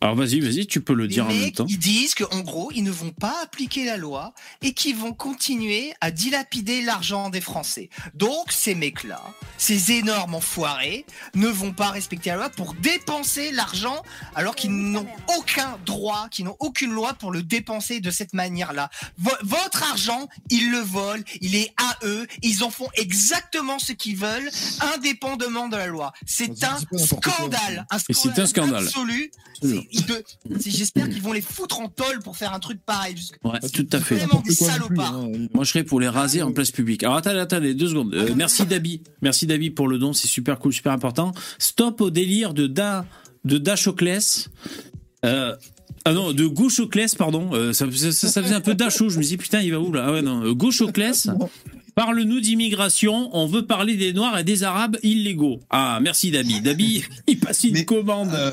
Alors 0.00 0.14
vas-y, 0.16 0.40
vas-y, 0.40 0.66
tu 0.66 0.80
peux 0.80 0.94
le 0.94 1.02
Les 1.02 1.08
dire 1.14 1.26
en 1.26 1.28
même 1.28 1.52
temps. 1.52 1.66
ils 1.68 1.78
disent 1.78 2.14
qu'en 2.14 2.40
gros, 2.40 2.70
ils 2.74 2.82
ne 2.82 2.90
vont 2.90 3.10
pas 3.10 3.34
appliquer 3.42 3.84
la 3.84 3.98
loi 3.98 4.32
et 4.62 4.72
qu'ils 4.72 4.96
vont 4.96 5.12
continuer 5.12 5.92
à 6.00 6.10
dilapider 6.10 6.80
l'argent 6.80 7.28
des 7.28 7.42
Français. 7.42 7.90
Donc, 8.14 8.50
ces 8.50 8.74
mecs-là, 8.74 9.20
ces 9.58 9.92
énormes 9.92 10.34
enfoirés, 10.36 11.04
ne 11.34 11.48
vont 11.48 11.72
pas 11.72 11.90
respecter 11.90 12.30
la 12.30 12.36
loi 12.36 12.48
pour 12.48 12.72
dépenser 12.74 13.52
l'argent 13.52 14.02
alors 14.34 14.54
qu'ils 14.56 14.72
n'ont 14.72 15.06
aucun 15.36 15.78
droit, 15.84 16.28
qu'ils 16.30 16.46
n'ont 16.46 16.56
aucune 16.58 16.92
loi 16.92 17.12
pour 17.12 17.32
le 17.32 17.42
dépenser 17.42 18.00
de 18.00 18.10
cette 18.10 18.32
manière-là. 18.32 18.88
Vo- 19.18 19.30
votre 19.42 19.82
argent, 19.90 20.26
ils 20.48 20.70
le 20.70 20.78
volent, 20.78 21.22
il 21.42 21.54
est 21.54 21.74
à 21.76 21.98
eux, 22.04 22.26
ils 22.40 22.64
en 22.64 22.70
font 22.70 22.88
exactement 22.94 23.78
ce 23.78 23.92
qu'ils 23.92 24.16
veulent, 24.16 24.48
indépendamment 24.94 25.68
de 25.68 25.76
la 25.76 25.86
loi. 25.86 26.14
C'est 26.24 26.64
un. 26.64 26.78
Scandale, 27.32 27.86
un 27.90 27.98
c'est 27.98 28.38
un 28.38 28.46
scandale. 28.46 28.84
absolu. 28.84 29.30
J'espère 30.66 31.08
qu'ils 31.08 31.22
vont 31.22 31.32
les 31.32 31.40
foutre 31.40 31.80
en 31.80 31.88
tôle 31.88 32.20
pour 32.20 32.36
faire 32.36 32.52
un 32.52 32.58
truc 32.58 32.80
pareil. 32.84 33.14
Ouais, 33.44 33.60
tout 33.72 33.86
à 33.92 34.00
fait. 34.00 34.16
Vraiment 34.16 34.40
des 34.40 34.54
salopards. 34.54 35.14
hein. 35.14 35.30
Moi, 35.54 35.64
je 35.64 35.70
serais 35.70 35.84
pour 35.84 36.00
les 36.00 36.08
raser 36.08 36.42
en 36.42 36.52
place 36.52 36.70
publique. 36.70 37.02
Alors, 37.04 37.16
attendez, 37.16 37.38
attendez, 37.38 37.74
deux 37.74 37.88
secondes. 37.88 38.14
Euh, 38.14 38.32
merci 38.36 38.64
Dabi. 38.66 39.02
Merci 39.20 39.46
Dabi 39.46 39.70
pour 39.70 39.88
le 39.88 39.98
don. 39.98 40.12
C'est 40.12 40.28
super 40.28 40.58
cool, 40.58 40.72
super 40.72 40.92
important. 40.92 41.32
Stop 41.58 42.00
au 42.00 42.10
délire 42.10 42.54
de 42.54 42.66
Da, 42.66 43.04
de 43.44 43.58
Dachoclès. 43.58 44.48
Euh, 45.24 45.54
ah 46.04 46.12
non, 46.12 46.32
de 46.32 46.46
Gauchoclès, 46.46 47.14
pardon. 47.14 47.50
Euh, 47.52 47.72
ça, 47.72 47.86
ça, 47.92 48.10
ça 48.12 48.42
faisait 48.42 48.54
un 48.56 48.60
peu 48.60 48.74
Dacho. 48.74 49.08
Je 49.08 49.18
me 49.18 49.22
dis, 49.22 49.36
putain, 49.36 49.60
il 49.60 49.70
va 49.70 49.78
où 49.78 49.92
là? 49.92 50.06
Ah 50.08 50.12
ouais, 50.12 50.22
non. 50.22 50.42
Euh, 50.44 50.52
Gauchoclès. 50.54 51.28
Parle-nous 51.94 52.40
d'immigration. 52.40 53.28
On 53.32 53.46
veut 53.46 53.66
parler 53.66 53.96
des 53.96 54.12
Noirs 54.14 54.38
et 54.38 54.44
des 54.44 54.62
Arabes 54.62 54.96
illégaux. 55.02 55.60
Ah, 55.70 55.98
merci 56.02 56.30
Dabi. 56.30 56.60
Dabi, 56.62 57.04
il 57.26 57.38
passe 57.38 57.64
une 57.64 57.74
Mais, 57.74 57.84
commande. 57.84 58.30
Euh, 58.32 58.50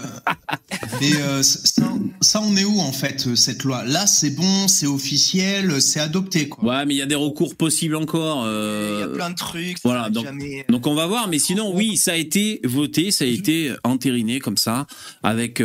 mais 1.00 1.16
euh, 1.22 1.42
ça, 1.42 1.84
ça, 2.22 2.42
on 2.42 2.56
est 2.58 2.66
où 2.66 2.80
en 2.80 2.92
fait 2.92 3.26
euh, 3.28 3.36
cette 3.36 3.64
loi? 3.64 3.86
Là, 3.86 4.08
c'est 4.08 4.32
bon, 4.32 4.68
c'est 4.68 4.88
officiel, 4.88 5.82
c'est 5.82 6.00
adopté 6.02 6.50
quoi. 6.50 6.78
Ouais, 6.80 6.86
mais 6.86 6.96
il 6.96 6.98
y 6.98 7.02
a 7.02 7.06
des 7.06 7.16
recours 7.16 7.56
possibles 7.56 7.96
encore. 7.96 8.46
Il 8.46 9.00
y 9.00 9.04
a 9.04 9.08
plein 9.08 9.30
de 9.30 9.36
trucs. 9.36 9.78
voilà, 9.84 10.10
donc- 10.10 10.26
jamais- 10.26 10.66
Donc 10.70 10.86
on 10.86 10.94
va 10.96 11.08
voir, 11.08 11.28
mais 11.30 11.40
sinon 11.40 11.74
oui, 11.74 11.96
ça 11.98 12.12
a 12.12 12.16
été 12.16 12.60
voté, 12.66 13.12
ça 13.12 13.24
a 13.24 13.28
été 13.28 13.72
entériné 13.84 14.40
comme 14.40 14.58
ça, 14.58 14.86
avec. 15.24 15.62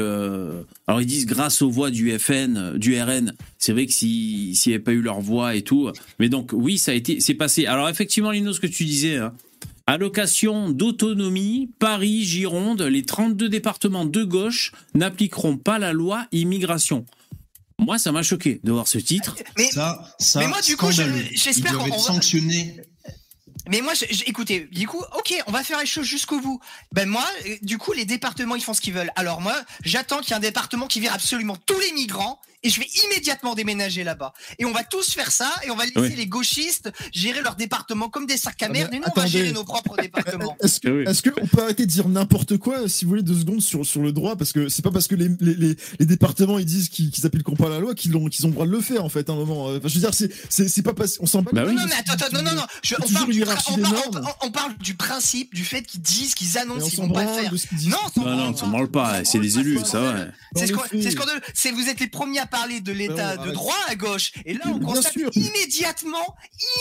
Alors 0.87 1.01
ils 1.01 1.07
disent 1.07 1.27
grâce 1.27 1.63
aux 1.63 1.71
voix 1.71 1.91
du 1.91 2.11
FN, 2.19 2.57
euh, 2.57 2.79
du 2.79 3.01
RN. 3.01 3.33
C'est 3.59 3.73
vrai 3.73 3.87
que 3.87 3.93
si 3.93 4.55
s'il 4.55 4.71
n'y 4.71 4.75
avait 4.75 4.85
pas 4.85 4.93
eu 4.93 5.01
leur 5.03 5.21
voix 5.21 5.55
et 5.55 5.63
tout, 5.63 5.91
mais 6.19 6.29
donc 6.29 6.51
oui, 6.53 6.77
ça 6.79 6.93
a 6.93 6.95
été, 6.95 7.21
c'est 7.21 7.35
passé. 7.35 7.67
Alors 7.67 7.89
effectivement, 7.89 8.31
Lino, 8.31 8.53
ce 8.53 8.61
que 8.61 8.67
tu 8.67 8.85
disais. 8.85 9.17
hein, 9.17 9.33
Allocation 9.87 10.71
d'autonomie, 10.71 11.69
Paris, 11.79 12.25
Gironde, 12.25 12.81
les 12.83 13.03
32 13.03 13.51
départements 13.51 14.07
de 14.07 14.25
gauche 14.25 14.73
n'appliqueront 14.95 15.59
pas 15.59 15.79
la 15.79 15.93
loi 15.93 16.27
immigration. 16.33 17.05
Moi, 17.79 17.99
ça 17.99 18.11
m'a 18.11 18.23
choqué 18.23 18.61
de 18.65 18.73
voir 18.73 18.89
ce 18.89 18.97
titre. 18.99 19.37
Mais, 19.59 19.71
Ça, 19.71 20.15
ça, 20.19 20.41
Mais 20.41 20.49
moi, 20.49 20.63
du 20.63 20.77
coup, 20.77 20.87
j'espère 21.35 21.77
qu'on 21.77 21.89
va- 21.91 21.99
sanctionnés. 21.99 22.77
Mais 23.69 23.81
moi, 23.81 23.95
écoutez, 24.27 24.69
du 24.73 24.87
coup, 24.87 25.03
ok, 25.17 25.35
on 25.47 25.53
va 25.53 25.65
faire 25.65 25.79
les 25.79 25.87
choses 25.87 26.07
jusqu'au 26.07 26.41
bout. 26.41 26.61
Ben 26.93 27.09
moi, 27.09 27.25
euh, 27.47 27.57
du 27.63 27.79
coup, 27.79 27.93
les 27.93 28.05
départements, 28.05 28.57
ils 28.57 28.63
font 28.63 28.75
ce 28.75 28.81
qu'ils 28.81 28.93
veulent. 28.93 29.13
Alors 29.17 29.41
moi, 29.41 29.55
j'attends 29.85 30.21
qu'il 30.21 30.31
y 30.31 30.33
ait 30.33 30.37
un 30.37 30.41
département 30.41 30.87
qui 30.87 31.01
vire 31.01 31.15
absolument 31.15 31.57
tous 31.57 31.79
les 31.79 31.93
migrants 31.93 32.41
et 32.65 32.71
je 32.71 32.81
vais 32.81 32.89
immédiatement 33.07 33.55
déménager 33.55 34.03
là-bas. 34.03 34.33
Et 34.59 34.65
on 34.65 34.73
va 34.73 34.83
tous 34.83 35.13
faire 35.13 35.31
ça 35.31 35.53
et 35.65 35.71
on 35.71 35.77
va 35.77 35.85
laisser 35.85 36.01
Oui. 36.01 36.15
les 36.17 36.27
gauchistes 36.27 36.91
gérer 37.13 37.43
leur 37.43 37.55
département 37.55 38.09
comme 38.09 38.27
des 38.27 38.37
sacs 38.37 38.61
à 38.63 38.67
Ah, 38.67 38.73
merde. 38.73 38.93
Et 38.93 38.97
nous, 38.97 39.03
on 39.03 39.07
va 39.07 39.23
attendez. 39.23 39.29
gérer 39.29 39.53
nos 39.53 39.65
propres 39.65 39.97
départements. 40.01 40.57
Est-ce 40.63 40.81
que, 40.81 40.89
Ah 40.89 40.93
oui. 40.93 41.05
est-ce 41.07 41.23
que 41.23 41.31
on 41.41 41.47
peut 41.47 41.63
arrêter 41.63 41.87
de 41.87 41.91
dire 41.91 42.09
n'importe 42.09 42.57
quoi, 42.59 42.89
si 42.89 43.05
vous 43.05 43.11
voulez, 43.11 43.23
deux 43.23 43.39
secondes 43.39 43.61
sur, 43.63 43.85
sur 43.87 44.01
le 44.03 44.11
droit, 44.13 44.35
parce 44.37 44.53
que 44.53 44.69
c'est 44.69 44.83
pas 44.83 44.91
parce 44.91 45.07
que 45.07 45.15
les, 45.15 45.29
les, 45.41 45.55
les, 45.55 45.77
les 46.01 46.07
départements 46.07 46.59
ils 46.59 46.65
disent 46.65 46.89
qu'ils 46.89 47.11
qu'ils 47.11 47.27
appliqueront 47.27 47.57
pas 47.57 47.69
la 47.69 47.79
loi 47.79 47.95
qu'ils 47.95 48.17
ont, 48.17 48.27
qu'ils 48.29 48.45
ont 48.47 48.49
le 48.49 48.55
droit 48.55 48.67
de 48.67 48.71
le 48.73 48.81
faire 48.81 49.05
en 49.05 49.09
fait. 49.09 49.29
À 49.29 49.33
un 49.33 49.37
moment, 49.37 49.67
Enfin, 49.67 49.89
je 49.89 49.95
veux 49.95 50.01
dire, 50.01 50.15
c'est, 50.15 50.83
pas 50.83 50.95
parce, 50.95 51.19
on 51.21 51.27
s'en 51.27 51.43
bat. 51.43 51.51
Bah 51.53 51.63
les 51.63 51.69
oui. 51.69 51.75
Non, 51.75 51.83
couilles 51.83 51.91
mais 51.97 52.03
de- 52.03 52.11
attends, 52.11 52.27
attends, 52.27 52.37
non, 52.43 52.43
non, 52.51 52.57
non. 52.57 52.67
Je- 52.83 52.95
on, 53.03 53.13
parle 53.13 53.31
du, 53.31 53.39
hiérarchie 53.39 53.73
on, 53.73 53.79
parle, 53.79 53.95
d'énormes. 53.95 54.29
on- 54.43 54.47
on 54.47 54.51
parle 54.51 54.77
du 54.79 54.95
principe, 54.95 55.55
du 55.55 55.65
fait 55.65 55.83
qu'ils 55.83 56.01
disent, 56.01 56.35
qu'ils 56.35 56.57
annoncent 56.59 56.87
on 56.87 56.89
qu'ils 56.89 56.99
vont 57.01 57.11
pas 57.11 57.25
le 57.25 57.29
faire. 57.43 57.51
de 57.51 57.57
ce 57.57 57.67
qu'ils 57.67 57.79
disent. 57.79 57.89
Non, 57.89 57.99
on 58.07 58.09
s'en 58.21 58.25
Non, 58.25 58.49
on 58.51 58.57
s'en 58.57 58.69
branle 58.69 58.91
pas. 58.91 59.25
C'est 59.25 59.39
des 59.39 59.59
élus, 59.59 59.79
ça 59.85 60.01
ouais. 60.03 60.27
C'est 60.57 60.67
les 60.93 61.03
c'est 61.03 61.11
scandaleux. 61.11 61.41
C'est 61.53 61.71
vous 61.73 61.89
êtes 61.89 62.01
les 62.01 62.07
premiers 62.07 62.39
à 62.41 62.47
parler 62.55 62.81
de 62.81 62.93
l'état 62.93 63.37
de 63.37 63.41
arrête. 63.43 63.53
droit 63.55 63.75
à 63.89 63.95
gauche, 63.97 64.33
et 64.47 64.55
là 64.55 64.61
on 64.67 64.79
Bien 64.79 64.89
constate 64.89 65.13
sûr. 65.13 65.31
immédiatement, 65.35 66.35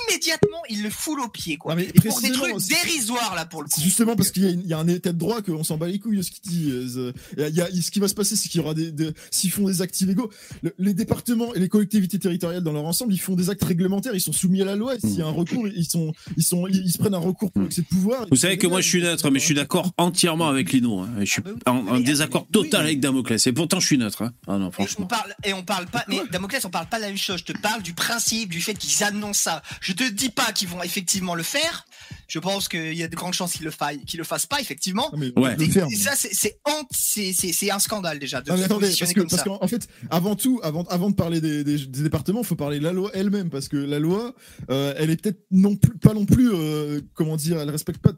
immédiatement, 0.07 0.57
il 0.69 0.83
le 0.83 0.89
fout 0.89 1.17
au 1.23 1.27
pied 1.29 1.57
quoi. 1.57 1.73
Non, 1.75 1.81
mais 1.81 1.88
et 1.93 1.93
pour 2.09 2.19
des 2.21 2.31
trucs 2.31 2.55
dérisoires 2.67 3.33
là 3.36 3.45
pour 3.45 3.62
le 3.62 3.67
coup. 3.67 3.73
C'est 3.75 3.83
justement 3.83 4.15
parce 4.15 4.31
qu'il 4.31 4.43
y, 4.43 4.47
a 4.47 4.51
y 4.51 4.73
un 4.73 4.88
état 4.88 5.12
de 5.12 5.17
droit 5.17 5.41
qu'on 5.41 5.63
s'en 5.63 5.77
bat 5.77 5.88
les 5.88 5.99
couilles 5.99 6.17
de 6.17 6.21
ce 6.21 6.31
qu'il 6.31 6.41
dit. 6.51 6.69
euh, 6.71 7.12
Il 7.38 7.55
y 7.55 7.62
a- 7.62 7.67
ce 7.81 7.91
qui 7.91 7.99
va 7.99 8.07
se 8.07 8.13
passer, 8.13 8.36
c'est 8.36 8.49
qu'il 8.49 8.62
y 8.62 8.63
aura 8.63 8.73
des, 8.73 8.91
des- 8.91 9.12
s'ils 9.31 9.51
font 9.51 9.65
des 9.67 9.81
actes 9.81 9.99
illégaux, 10.01 10.29
le- 10.62 10.73
les 10.77 10.93
départements 10.93 11.53
et 11.53 11.59
les 11.59 11.69
collectivités 11.69 12.19
territoriales 12.19 12.63
dans 12.63 12.71
leur 12.73 12.86
ensemble, 12.86 13.13
ils 13.13 13.17
font 13.19 13.36
des 13.36 13.49
actes 13.49 13.63
réglementaires, 13.63 14.13
ils 14.15 14.21
sont 14.21 14.33
soumis 14.33 14.62
à 14.62 14.65
la 14.65 14.75
loi. 14.75 14.95
et 14.95 14.99
S'il 14.99 15.15
y 15.17 15.21
a 15.21 15.25
un 15.27 15.31
recours, 15.31 15.67
ils 15.67 15.86
sont, 15.86 16.13
ils 16.38 16.43
sont, 16.43 16.67
ils, 16.67 16.77
ils 16.86 16.91
se 16.91 16.97
prennent 16.97 17.13
un 17.15 17.17
recours 17.19 17.51
pour 17.51 17.63
excès 17.63 17.81
de 17.81 17.88
pouvoir. 17.88 18.25
Vous 18.29 18.38
savez 18.38 18.57
que 18.57 18.67
moi 18.67 18.81
je 18.81 18.88
suis 18.88 19.01
neutre, 19.01 19.29
mais 19.31 19.39
je 19.39 19.45
suis 19.45 19.55
d'accord 19.55 19.91
entièrement 19.97 20.47
avec 20.49 20.71
Lino. 20.71 20.99
hein. 21.01 21.09
Je 21.19 21.25
suis 21.25 21.41
Ah 21.65 21.71
bah 21.73 21.83
en, 21.91 21.99
désaccord 21.99 22.47
total 22.51 22.86
avec 22.86 22.99
Damoclès. 22.99 23.45
Et 23.47 23.51
pourtant 23.53 23.79
je 23.79 23.88
suis 23.88 23.97
neutre. 23.97 24.21
hein. 24.21 24.33
Ah 24.47 24.57
non, 24.57 24.65
Et 24.65 24.67
on 24.67 24.71
franchement. 24.71 25.05
parle 25.07 25.33
et 25.43 25.53
on 25.53 25.62
parle 25.63 25.86
pas 25.88 26.04
mais 26.08 26.19
Damoclès 26.32 26.63
on 26.65 26.69
parle 26.69 26.88
pas 26.88 26.97
de 26.97 27.02
la 27.04 27.08
même 27.10 27.17
chose, 27.17 27.39
je 27.45 27.54
te 27.54 27.58
parle 27.58 27.82
du 27.82 27.93
principe 27.93 28.49
du 28.49 28.62
fait 28.62 28.73
qu'ils 28.76 29.04
annoncent 29.04 29.41
ça. 29.43 29.62
Je 29.82 29.93
te 29.93 30.08
dis 30.10 30.30
pas 30.30 30.52
qu'ils 30.52 30.67
vont 30.67 30.82
effectivement 30.84 31.36
le 31.36 31.43
faire. 31.43 31.86
Je 32.28 32.39
pense 32.39 32.67
qu'il 32.67 32.93
y 32.93 33.04
a 33.04 33.08
de 33.08 33.15
grandes 33.15 33.34
chances 33.34 33.54
qu'ils 33.54 33.65
le 33.65 33.71
fassent 33.71 33.97
qu'ils 34.08 34.17
le 34.17 34.23
fassent 34.23 34.45
pas 34.45 34.60
effectivement. 34.60 35.12
Mais 35.17 35.28
Ouais. 35.38 35.56
on 35.56 35.88
mais- 35.89 35.95
ça 35.95 36.13
c'est 36.15 36.34
c'est 36.34 36.60
hant- 36.65 36.88
c'est 36.91 37.34
c'est 37.34 37.52
c'est 37.54 37.69
un 37.71 37.80
scandale 37.80 38.19
déjà 38.19 38.41
de 38.41 38.49
Non, 38.49 38.56
mais 38.56 38.62
se 38.62 38.65
attendez, 38.65 38.86
positionner 38.88 39.13
parce 39.13 39.13
que, 39.13 39.19
comme 39.19 39.30
parce 39.30 39.43
ça. 39.43 39.49
qu'en 39.49 39.63
en 39.63 39.67
fait, 39.67 39.88
avant 40.10 40.36
tout, 40.36 40.60
avant, 40.63 40.84
avant 40.86 41.10
de 41.10 41.15
parler 41.15 41.41
des, 41.41 41.63
des, 41.63 41.78
des 41.86 42.02
départements, 42.04 42.41
il 42.41 42.45
faut 42.47 42.56
parler 42.56 42.80
de 42.80 42.84
la 42.84 42.91
loi 42.93 43.12
elle-même, 43.13 43.49
parce 43.49 43.67
que 43.67 43.78
la 43.78 43.99
loi, 43.99 44.34
euh, 44.69 44.93
elle 44.97 45.10
est 45.12 45.17
peut-être 45.21 45.39
non 45.52 45.76
plus, 45.76 45.97
pas 45.99 46.13
non 46.13 46.26
plus, 46.26 46.49
euh, 46.54 47.02
comment 47.13 47.36
dire, 47.38 47.60
elle 47.60 47.69
respecte 47.69 47.99
pas, 48.02 48.13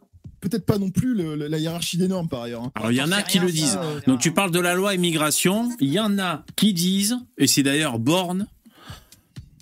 peut-être 0.49 0.65
pas 0.65 0.77
non 0.77 0.89
plus 0.89 1.13
le- 1.13 1.36
le- 1.36 1.47
la 1.47 1.58
hiérarchie 1.60 1.97
des 1.97 2.08
normes 2.08 2.27
par 2.29 2.43
ailleurs. 2.43 2.63
hein. 2.63 2.71
Alors 2.75 2.91
il 2.91 2.95
y 2.97 3.01
en 3.01 3.12
a 3.12 3.21
qui 3.21 3.38
rien, 3.39 3.47
le 3.47 3.51
disent. 3.51 3.71
ça, 3.73 3.84
euh, 3.84 3.99
Donc 4.08 4.19
tu 4.21 4.31
parles 4.31 4.51
de 4.51 4.60
la 4.60 4.73
loi 4.73 4.93
immigration. 4.95 5.69
Il 5.79 5.89
y 5.91 5.99
en 5.99 6.17
a 6.19 6.43
qui 6.55 6.73
disent, 6.73 7.17
et 7.38 7.47
c'est 7.47 7.63
d'ailleurs 7.63 7.99
Born, 7.99 8.47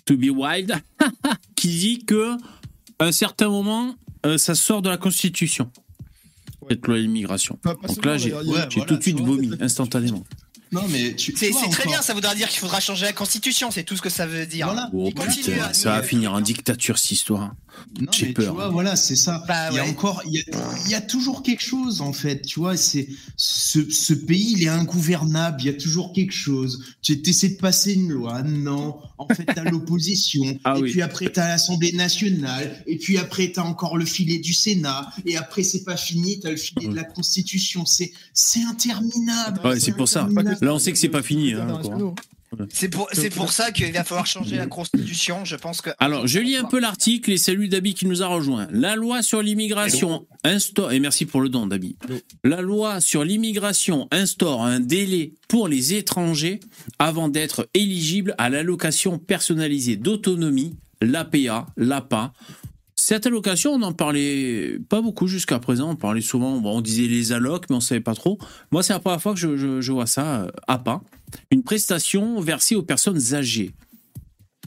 to 0.06 0.16
be 0.16 0.30
wild, 0.30 0.74
qui 1.56 1.68
dit 1.68 2.04
que 2.04 2.36
à 2.98 3.04
un 3.06 3.12
certain 3.12 3.48
moment, 3.48 3.94
euh, 4.26 4.38
ça 4.38 4.54
sort 4.54 4.82
de 4.82 4.88
la 4.88 4.96
Constitution. 4.96 5.70
Cette 6.70 6.86
loi 6.86 6.98
immigration. 6.98 7.56
Pas- 7.62 7.74
pas 7.74 7.88
Donc 7.88 8.04
là, 8.04 8.16
j'ai 8.16 8.32
Ouais, 8.32 8.42
voilà, 8.44 8.66
tout 8.66 8.96
de 8.96 9.02
suite 9.02 9.20
vomi 9.20 9.50
instantanément. 9.60 10.24
Non, 10.72 10.82
mais 10.88 11.14
tu. 11.14 11.34
C'est 11.36 11.50
très 11.50 11.66
encore- 11.66 11.86
bien, 11.86 12.02
ça 12.02 12.14
voudra 12.14 12.34
dire 12.34 12.48
qu'il 12.48 12.58
faudra 12.58 12.80
changer 12.80 13.04
la 13.04 13.12
constitution, 13.12 13.70
c'est 13.70 13.84
tout 13.84 13.96
ce 13.96 14.02
que 14.02 14.08
ça 14.08 14.26
veut 14.26 14.46
dire. 14.46 14.66
Voilà. 14.66 14.90
Oh 14.92 15.10
putain, 15.10 15.72
ça 15.72 15.90
va 15.90 15.98
il- 16.00 16.04
finir 16.08 16.32
en 16.32 16.40
dictature 16.40 16.98
cette 16.98 17.10
histoire. 17.12 17.54
Non, 18.00 18.10
mais 18.20 18.32
peur. 18.32 18.46
Tu 18.46 18.54
vois, 18.54 18.68
voilà, 18.68 18.96
c'est 18.96 19.16
ça. 19.16 19.44
Bah 19.46 19.70
il 19.70 19.76
y 19.76 19.78
a 19.78 19.84
ouais. 19.84 19.90
encore, 19.90 20.22
il 20.26 20.34
y 20.34 20.40
a, 20.40 20.42
il 20.84 20.90
y 20.90 20.94
a 20.94 21.00
toujours 21.00 21.42
quelque 21.42 21.62
chose 21.62 22.00
en 22.00 22.12
fait. 22.12 22.42
Tu 22.42 22.58
vois, 22.58 22.76
c'est 22.76 23.08
ce, 23.36 23.88
ce 23.90 24.14
pays, 24.14 24.54
il 24.56 24.64
est 24.64 24.68
ingouvernable. 24.68 25.58
Il 25.60 25.66
y 25.66 25.68
a 25.68 25.74
toujours 25.74 26.12
quelque 26.12 26.32
chose. 26.32 26.82
Tu 27.02 27.20
essaies 27.24 27.50
de 27.50 27.56
passer 27.56 27.94
une 27.94 28.10
loi, 28.10 28.42
non. 28.42 28.98
En 29.18 29.28
fait, 29.28 29.44
t'as 29.44 29.64
l'opposition. 29.70 30.42
Ah 30.64 30.74
et 30.76 30.82
oui. 30.82 30.90
puis 30.90 31.02
après, 31.02 31.28
t'as 31.28 31.48
l'Assemblée 31.48 31.92
nationale. 31.92 32.82
Et 32.86 32.98
puis 32.98 33.18
après, 33.18 33.52
t'as 33.52 33.62
encore 33.62 33.96
le 33.96 34.04
filet 34.04 34.38
du 34.38 34.54
Sénat. 34.54 35.08
Et 35.24 35.36
après, 35.36 35.62
c'est 35.62 35.84
pas 35.84 35.96
fini. 35.96 36.40
T'as 36.40 36.50
le 36.50 36.56
filet 36.56 36.88
de 36.88 36.94
la 36.94 37.04
Constitution. 37.04 37.86
C'est, 37.86 38.12
c'est 38.32 38.62
interminable. 38.62 39.60
Ouais, 39.64 39.78
c'est 39.78 39.92
pour 39.92 40.08
ça. 40.08 40.28
Là, 40.60 40.74
on 40.74 40.78
sait 40.78 40.92
que 40.92 40.98
c'est 40.98 41.08
pas 41.08 41.22
fini, 41.22 41.52
hein. 41.52 41.80
C'est 42.70 42.88
pour, 42.88 43.08
c'est 43.12 43.30
pour 43.30 43.52
ça 43.52 43.70
qu'il 43.70 43.92
va 43.92 44.04
falloir 44.04 44.26
changer 44.26 44.56
la 44.56 44.66
constitution, 44.66 45.44
je 45.44 45.56
pense 45.56 45.80
que. 45.80 45.90
Alors, 45.98 46.26
je 46.26 46.38
lis 46.38 46.56
un 46.56 46.64
peu 46.64 46.80
l'article 46.80 47.32
et 47.32 47.38
salut 47.38 47.68
Dabi 47.68 47.94
qui 47.94 48.06
nous 48.06 48.22
a 48.22 48.26
rejoint. 48.26 48.68
La 48.70 48.96
loi 48.96 49.22
sur 49.22 49.42
l'immigration 49.42 50.26
instaure, 50.44 50.92
et 50.92 51.00
merci 51.00 51.26
pour 51.26 51.40
le 51.40 51.48
don 51.48 51.66
Dabi. 51.66 51.96
La 52.42 52.60
loi 52.60 53.00
sur 53.00 53.24
l'immigration 53.24 54.08
instaure 54.10 54.62
un 54.62 54.80
délai 54.80 55.32
pour 55.48 55.68
les 55.68 55.94
étrangers 55.94 56.60
avant 56.98 57.28
d'être 57.28 57.68
éligibles 57.74 58.34
à 58.38 58.50
l'allocation 58.50 59.18
personnalisée 59.18 59.96
d'autonomie, 59.96 60.76
l'APA, 61.00 61.66
l'APA. 61.76 62.32
Cette 62.96 63.26
allocation, 63.26 63.72
on 63.72 63.78
n'en 63.78 63.92
parlait 63.92 64.78
pas 64.88 65.02
beaucoup 65.02 65.26
jusqu'à 65.26 65.58
présent. 65.58 65.90
On 65.90 65.96
parlait 65.96 66.20
souvent, 66.20 66.54
on 66.64 66.80
disait 66.80 67.08
les 67.08 67.32
allocs, 67.32 67.68
mais 67.68 67.76
on 67.76 67.80
savait 67.80 68.00
pas 68.00 68.14
trop. 68.14 68.38
Moi, 68.70 68.82
c'est 68.82 68.92
la 68.92 69.00
première 69.00 69.20
fois 69.20 69.34
que 69.34 69.40
je, 69.40 69.80
je- 69.80 69.92
vois 69.92 70.06
ça, 70.06 70.42
euh, 70.44 70.50
APA. 70.68 71.02
Une 71.50 71.62
prestation 71.64 72.40
versée 72.40 72.76
aux 72.76 72.82
personnes 72.82 73.34
âgées. 73.34 73.72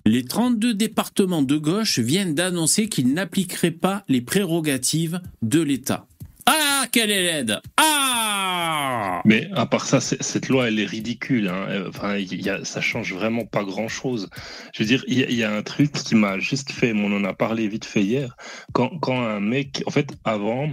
Les 0.06 0.24
32 0.24 0.74
départements 0.74 1.42
de 1.42 1.58
gauche 1.58 2.00
viennent 2.00 2.36
d'annoncer 2.36 2.88
qu'ils 2.90 3.14
n'appliqueraient 3.14 3.72
pas 3.72 4.04
les 4.08 4.22
prérogatives 4.22 5.22
de 5.42 5.62
l'État. 5.62 6.08
Ah, 6.50 6.86
quelle 6.94 7.12
est 7.12 7.24
l'aide? 7.24 7.60
Ah 7.76 9.22
Mais 9.26 9.50
à 9.54 9.66
part 9.66 9.86
ça, 9.86 10.00
cette 10.00 10.48
loi, 10.48 10.70
elle 10.70 10.80
est 10.80 10.86
ridicule. 10.86 11.50
hein. 11.50 11.66
Euh, 11.70 11.90
Enfin, 11.90 12.16
ça 12.64 12.80
change 12.82 13.14
vraiment 13.14 13.46
pas 13.46 13.66
grand-chose. 13.66 14.30
Je 14.74 14.84
veux 14.84 14.88
dire, 14.88 15.04
il 15.08 15.34
y, 15.34 15.44
a- 15.44 15.52
un 15.54 15.62
truc 15.62 15.92
qui 15.92 16.16
m'a 16.16 16.40
juste 16.40 16.72
fait, 16.72 16.94
on 16.94 17.12
en 17.12 17.24
a 17.26 17.34
parlé 17.34 17.68
vite 17.68 17.84
fait 17.86 18.02
hier, 18.02 18.36
quand, 18.74 18.98
un 19.22 19.40
mec, 19.42 19.84
en 19.88 19.92
fait, 19.92 20.14
avant, 20.24 20.72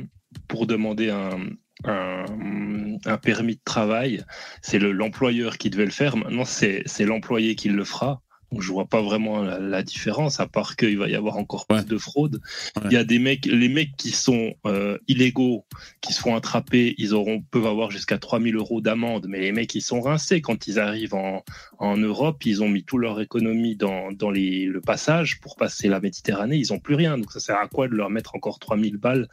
pour 0.48 0.66
demander 0.68 1.10
un, 1.10 1.40
un, 1.84 2.24
permis 3.18 3.56
de 3.56 3.60
travail, 3.64 4.24
c'est 4.62 4.78
le- 4.78 4.92
l'employeur 4.92 5.58
qui 5.58 5.70
devait 5.70 5.84
le 5.86 5.90
faire. 5.90 6.16
Maintenant, 6.16 6.44
c'est 6.44 6.84
l'employé 7.04 7.56
qui 7.56 7.68
le 7.68 7.84
fera. 7.84 8.22
Donc, 8.54 8.62
je 8.62 8.70
vois 8.72 8.86
pas 8.86 9.02
vraiment 9.02 9.42
la, 9.42 9.58
la 9.58 9.82
différence, 9.82 10.38
à 10.38 10.46
part 10.46 10.76
qu'il 10.76 10.96
va 10.96 11.08
y 11.08 11.14
avoir 11.16 11.36
encore 11.36 11.66
Ouais. 11.70 11.78
plus 11.78 11.86
de 11.86 11.98
fraude. 11.98 12.40
Ouais. 12.76 12.82
Il 12.86 12.92
y 12.92 12.96
a 12.96 13.02
des 13.04 13.18
mecs, 13.18 13.46
les 13.46 13.68
mecs 13.68 13.96
qui 13.96 14.10
sont 14.10 14.54
euh, 14.66 14.96
illégaux, 15.08 15.64
qui 16.00 16.12
se 16.12 16.20
font 16.20 16.36
attraper, 16.36 16.94
ils 16.98 17.14
auront, 17.14 17.42
peuvent 17.42 17.66
avoir 17.66 17.90
jusqu'à 17.90 18.18
3000 18.18 18.54
euros 18.56 18.80
d'amende. 18.80 19.26
Mais 19.28 19.40
les 19.40 19.50
mecs, 19.52 19.74
ils 19.74 19.80
sont 19.82 20.00
rincés 20.00 20.40
quand 20.40 20.66
ils 20.68 20.78
arrivent 20.78 21.14
en, 21.14 21.42
en 21.78 21.96
Europe. 21.96 22.44
Ils 22.46 22.62
ont 22.62 22.68
mis 22.68 22.84
toute 22.84 23.00
leur 23.00 23.20
économie 23.20 23.74
dans, 23.76 24.12
dans 24.12 24.30
les, 24.30 24.66
le 24.66 24.80
passage 24.80 25.40
pour 25.40 25.56
passer 25.56 25.88
la 25.88 25.98
Méditerranée. 26.00 26.56
Ils 26.56 26.72
ont 26.72 26.78
plus 26.78 26.94
rien. 26.94 27.18
Donc, 27.18 27.32
ça 27.32 27.40
sert 27.40 27.56
à 27.58 27.66
quoi 27.66 27.88
de 27.88 27.94
leur 27.94 28.10
mettre 28.10 28.36
encore 28.36 28.58
3000 28.60 28.96
balles 28.98 29.28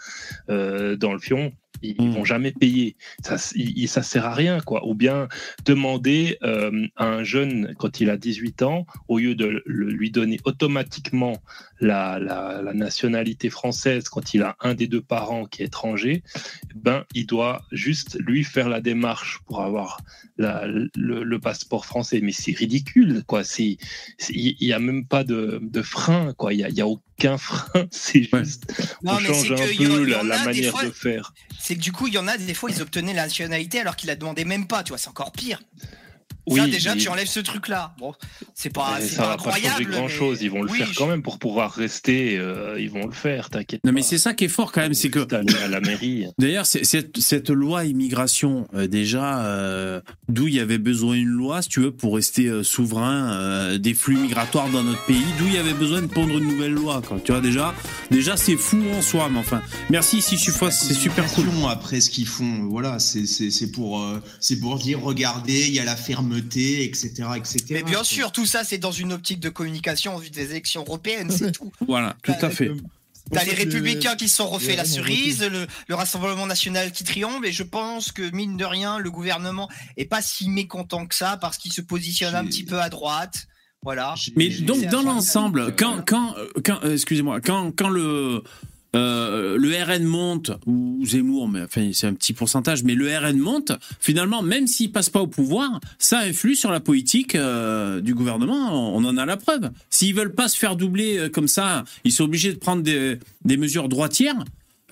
euh, 0.50 0.96
dans 0.96 1.14
le 1.14 1.20
fion? 1.20 1.52
Ils 1.82 1.96
Mm. 2.02 2.12
vont 2.12 2.26
jamais 2.26 2.52
payer. 2.52 2.96
Ça, 3.24 3.38
il- 3.56 3.88
ça 3.88 4.04
sert 4.04 4.26
à 4.26 4.34
rien, 4.34 4.60
quoi. 4.60 4.86
Ou 4.88 4.94
bien 4.94 5.28
demander 5.66 6.38
euh, 6.44 6.88
à 6.96 7.06
un 7.08 7.24
jeune 7.24 7.74
quand 7.78 8.00
il 8.02 8.10
a 8.10 8.18
18 8.18 8.62
ans, 8.62 8.86
au 9.08 9.20
lieu 9.20 9.36
de 9.36 9.62
le- 9.66 9.90
lui 9.90 10.12
donner 10.12 10.40
automatiquement 10.46 11.38
la, 11.82 12.20
la, 12.20 12.62
la 12.62 12.74
nationalité 12.74 13.50
française 13.50 14.08
quand 14.08 14.34
il 14.34 14.44
a 14.44 14.56
un 14.62 14.76
des 14.76 14.88
deux 14.88 15.02
parents 15.02 15.46
qui 15.46 15.64
est 15.64 15.66
étranger, 15.66 16.24
ben 16.76 17.04
il 17.16 17.26
doit 17.26 17.64
juste 17.72 18.18
lui 18.20 18.44
faire 18.44 18.70
la 18.70 18.80
démarche 18.82 19.40
pour 19.48 19.62
avoir 19.62 20.00
la, 20.38 20.66
le, 20.68 20.88
le 21.24 21.40
passeport 21.40 21.86
français. 21.86 22.22
Mais 22.22 22.32
c'est 22.32 22.52
ridicule, 22.56 23.24
quoi. 23.26 23.42
Il 23.60 24.56
y 24.60 24.74
a 24.74 24.80
même 24.80 25.06
pas 25.06 25.24
de, 25.24 25.60
de 25.62 25.82
frein, 25.82 26.34
quoi. 26.38 26.54
Il 26.54 26.60
y 26.60 26.64
a, 26.64 26.70
y 26.70 26.82
a 26.82 26.88
aucun 26.88 27.38
frein. 27.38 27.88
C'est 27.92 28.24
juste, 28.24 28.72
on 29.04 29.18
change 29.20 29.52
un 29.52 29.56
que 29.56 29.74
y 29.82 29.88
en- 29.88 29.90
peu 29.90 30.08
y 30.08 30.12
la, 30.12 30.22
en 30.22 30.24
manière 30.46 30.72
fois- 30.72 30.86
de 30.86 30.92
faire. 30.92 31.34
C'est 31.60 31.76
que 31.76 31.82
du 31.82 31.92
coup, 31.92 32.08
il 32.08 32.14
y 32.14 32.18
en 32.18 32.28
a 32.28 32.38
des 32.38 32.54
fois, 32.54 32.70
ils 32.72 32.82
obtenaient 32.82 33.14
la 33.14 33.24
nationalité 33.24 33.80
alors 33.80 33.96
qu'ils 33.96 34.08
la 34.08 34.16
demandaient 34.16 34.46
même 34.46 34.68
pas. 34.68 34.84
Tu 34.84 34.90
vois, 34.90 34.98
c'est 34.98 35.10
encore 35.10 35.32
pire. 35.32 35.62
Oui, 36.52 36.60
ça, 36.60 36.68
déjà, 36.68 36.96
mais- 36.96 37.02
tu 37.02 37.10
enlèves 37.10 37.28
ce 37.28 37.40
truc-là. 37.40 37.94
Bon, 38.00 38.14
c'est 38.54 38.70
pas, 38.72 38.98
c'est 39.02 39.08
ça 39.08 39.24
pas 39.24 39.28
va 39.30 39.38
pas 39.38 39.44
changer 39.52 39.68
incroyable. 39.68 39.92
grand 39.92 40.02
mais- 40.04 40.10
chose. 40.10 40.40
Ils 40.42 40.52
vont 40.52 40.64
le 40.64 40.70
Oui, 40.72 40.78
faire 40.78 40.88
je- 40.92 40.96
quand 40.98 41.08
même 41.08 41.22
pour 41.24 41.40
pouvoir 41.40 41.72
rester. 41.72 42.38
euh, 42.38 42.78
ils 42.80 42.90
vont 42.90 43.06
le 43.06 43.12
faire, 43.14 43.50
t'inquiète. 43.50 43.82
Non, 43.84 43.92
mais 43.92 44.02
pas. 44.02 44.08
c'est 44.08 44.18
ça 44.18 44.34
qui 44.34 44.46
est 44.46 44.50
fort 44.50 44.72
quand 44.72 44.82
même, 44.82 44.94
c'est 44.94 45.10
que 45.10 45.20
à 45.34 45.68
la 45.68 45.80
mairie. 45.82 46.26
D'ailleurs, 46.40 46.66
c'est- 46.66 46.84
cette, 46.84 47.18
cette 47.20 47.50
loi 47.50 47.86
immigration, 47.86 48.68
euh, 48.74 48.88
déjà, 48.88 49.46
euh, 49.46 50.02
d'où 50.30 50.48
il 50.48 50.56
y 50.56 50.60
avait 50.60 50.78
besoin 50.78 51.16
d'une 51.16 51.28
loi, 51.30 51.62
si 51.62 51.70
tu 51.70 51.80
veux, 51.82 51.92
pour 51.92 52.16
rester 52.16 52.48
euh, 52.48 52.64
souverain 52.64 53.32
euh, 53.34 53.78
des 53.78 53.94
flux 53.94 54.18
migratoires 54.18 54.70
dans 54.70 54.84
notre 54.84 55.04
pays, 55.06 55.24
d'où 55.40 55.48
il 55.48 55.54
y 55.54 55.58
avait 55.58 55.74
besoin 55.74 56.02
de 56.02 56.08
pondre 56.08 56.38
une 56.38 56.48
nouvelle 56.48 56.74
loi. 56.74 57.02
Quoi. 57.06 57.20
Tu 57.24 57.32
vois, 57.32 57.42
déjà, 57.42 57.74
déjà 58.10 58.38
c'est 58.38 58.58
fou 58.58 58.82
en 58.98 59.02
soi, 59.02 59.30
mais 59.32 59.40
enfin, 59.40 59.62
merci 59.90 60.22
si 60.22 60.38
suis 60.38 60.52
fausse, 60.52 60.76
c'est 60.76 60.94
super 60.94 61.26
cool. 61.34 61.46
Après, 61.70 62.02
ce 62.02 62.10
qu'ils 62.10 62.28
font, 62.28 62.64
voilà, 62.70 63.00
c'est 63.00 63.26
c'est- 63.26 63.52
c'est 63.52 63.72
pour, 63.72 64.02
euh, 64.02 64.20
c'est 64.40 64.60
pour 64.60 64.78
dire, 64.78 65.00
regardez, 65.02 65.68
il 65.68 65.74
y 65.74 65.80
a 65.80 65.84
la 65.86 65.96
etc., 66.48 67.10
etc. 67.36 67.66
Mais 67.70 67.84
bien 67.84 68.04
sûr, 68.04 68.32
tout 68.32 68.46
ça, 68.46 68.64
c'est 68.64 68.78
dans 68.78 68.92
une 68.92 69.14
optique 69.14 69.40
de 69.40 69.50
communication 69.50 70.16
en 70.16 70.18
vue 70.18 70.30
des 70.30 70.52
élections 70.52 70.82
européennes, 70.82 71.32
c'est 71.32 71.52
tout. 71.52 71.72
Voilà, 71.88 72.16
tout 72.24 72.34
à 72.42 72.50
fait. 72.50 72.70
Euh, 72.70 72.78
T'as 73.32 73.46
les 73.46 73.54
républicains 73.54 74.16
qui 74.16 74.28
se 74.28 74.38
sont 74.38 74.48
refait 74.48 74.72
les 74.72 74.78
la 74.78 74.86
cerise, 74.86 75.42
le, 75.42 75.68
le 75.88 75.96
Rassemblement 75.96 76.46
national 76.48 76.92
qui 76.92 77.04
triomphe, 77.04 77.46
et 77.46 77.52
je 77.52 77.64
pense 77.64 78.12
que 78.12 78.30
mine 78.36 78.58
de 78.58 78.66
rien, 78.66 79.00
le 79.00 79.10
gouvernement 79.10 79.70
est 79.96 80.06
pas 80.06 80.22
si 80.22 80.50
mécontent 80.50 81.06
que 81.06 81.16
ça 81.16 81.38
parce 81.38 81.58
qu'il 81.58 81.72
se 81.72 81.82
positionne 81.82 82.36
un 82.36 82.46
petit 82.46 82.64
peu 82.64 82.82
à 82.82 82.90
droite. 82.90 83.48
Voilà. 83.84 84.16
Mais 84.36 84.50
donc 84.50 84.86
dans 84.88 85.02
l'ensemble, 85.02 85.76
quand 85.76 86.04
quand 86.06 86.36
quand 86.64 86.84
euh, 86.84 86.94
excusez-moi, 86.94 87.42
quand 87.42 87.72
quand 87.76 87.90
le 87.90 88.44
euh, 88.94 89.58
le 89.58 89.70
RN 89.84 90.04
monte 90.04 90.52
ou 90.66 91.00
Zemmour, 91.06 91.48
mais 91.48 91.62
enfin 91.62 91.92
c'est 91.94 92.08
un 92.08 92.14
petit 92.14 92.34
pourcentage, 92.34 92.84
mais 92.84 92.96
le 92.96 93.08
RN 93.08 93.38
monte. 93.38 93.72
Finalement, 94.00 94.42
même 94.42 94.68
s'il 94.68 94.92
passe 94.92 95.10
pas 95.10 95.22
au 95.22 95.28
pouvoir, 95.28 95.80
ça 95.98 96.20
influe 96.20 96.56
sur 96.56 96.72
la 96.72 96.80
politique 96.80 97.36
euh, 97.36 98.02
du 98.02 98.14
gouvernement. 98.14 98.96
On 98.96 99.04
en 99.06 99.18
a 99.18 99.26
la 99.26 99.38
preuve. 99.38 99.72
S'ils 99.90 100.14
veulent 100.14 100.36
pas 100.36 100.50
se 100.50 100.58
faire 100.58 100.76
doubler 100.76 101.18
euh, 101.18 101.30
comme 101.30 101.48
ça, 101.48 101.86
ils 102.04 102.12
sont 102.12 102.26
obligés 102.26 102.52
de 102.52 102.60
prendre 102.60 102.84
des 102.84 103.18
des 103.46 103.58
mesures 103.58 103.90
droitières. 103.90 104.44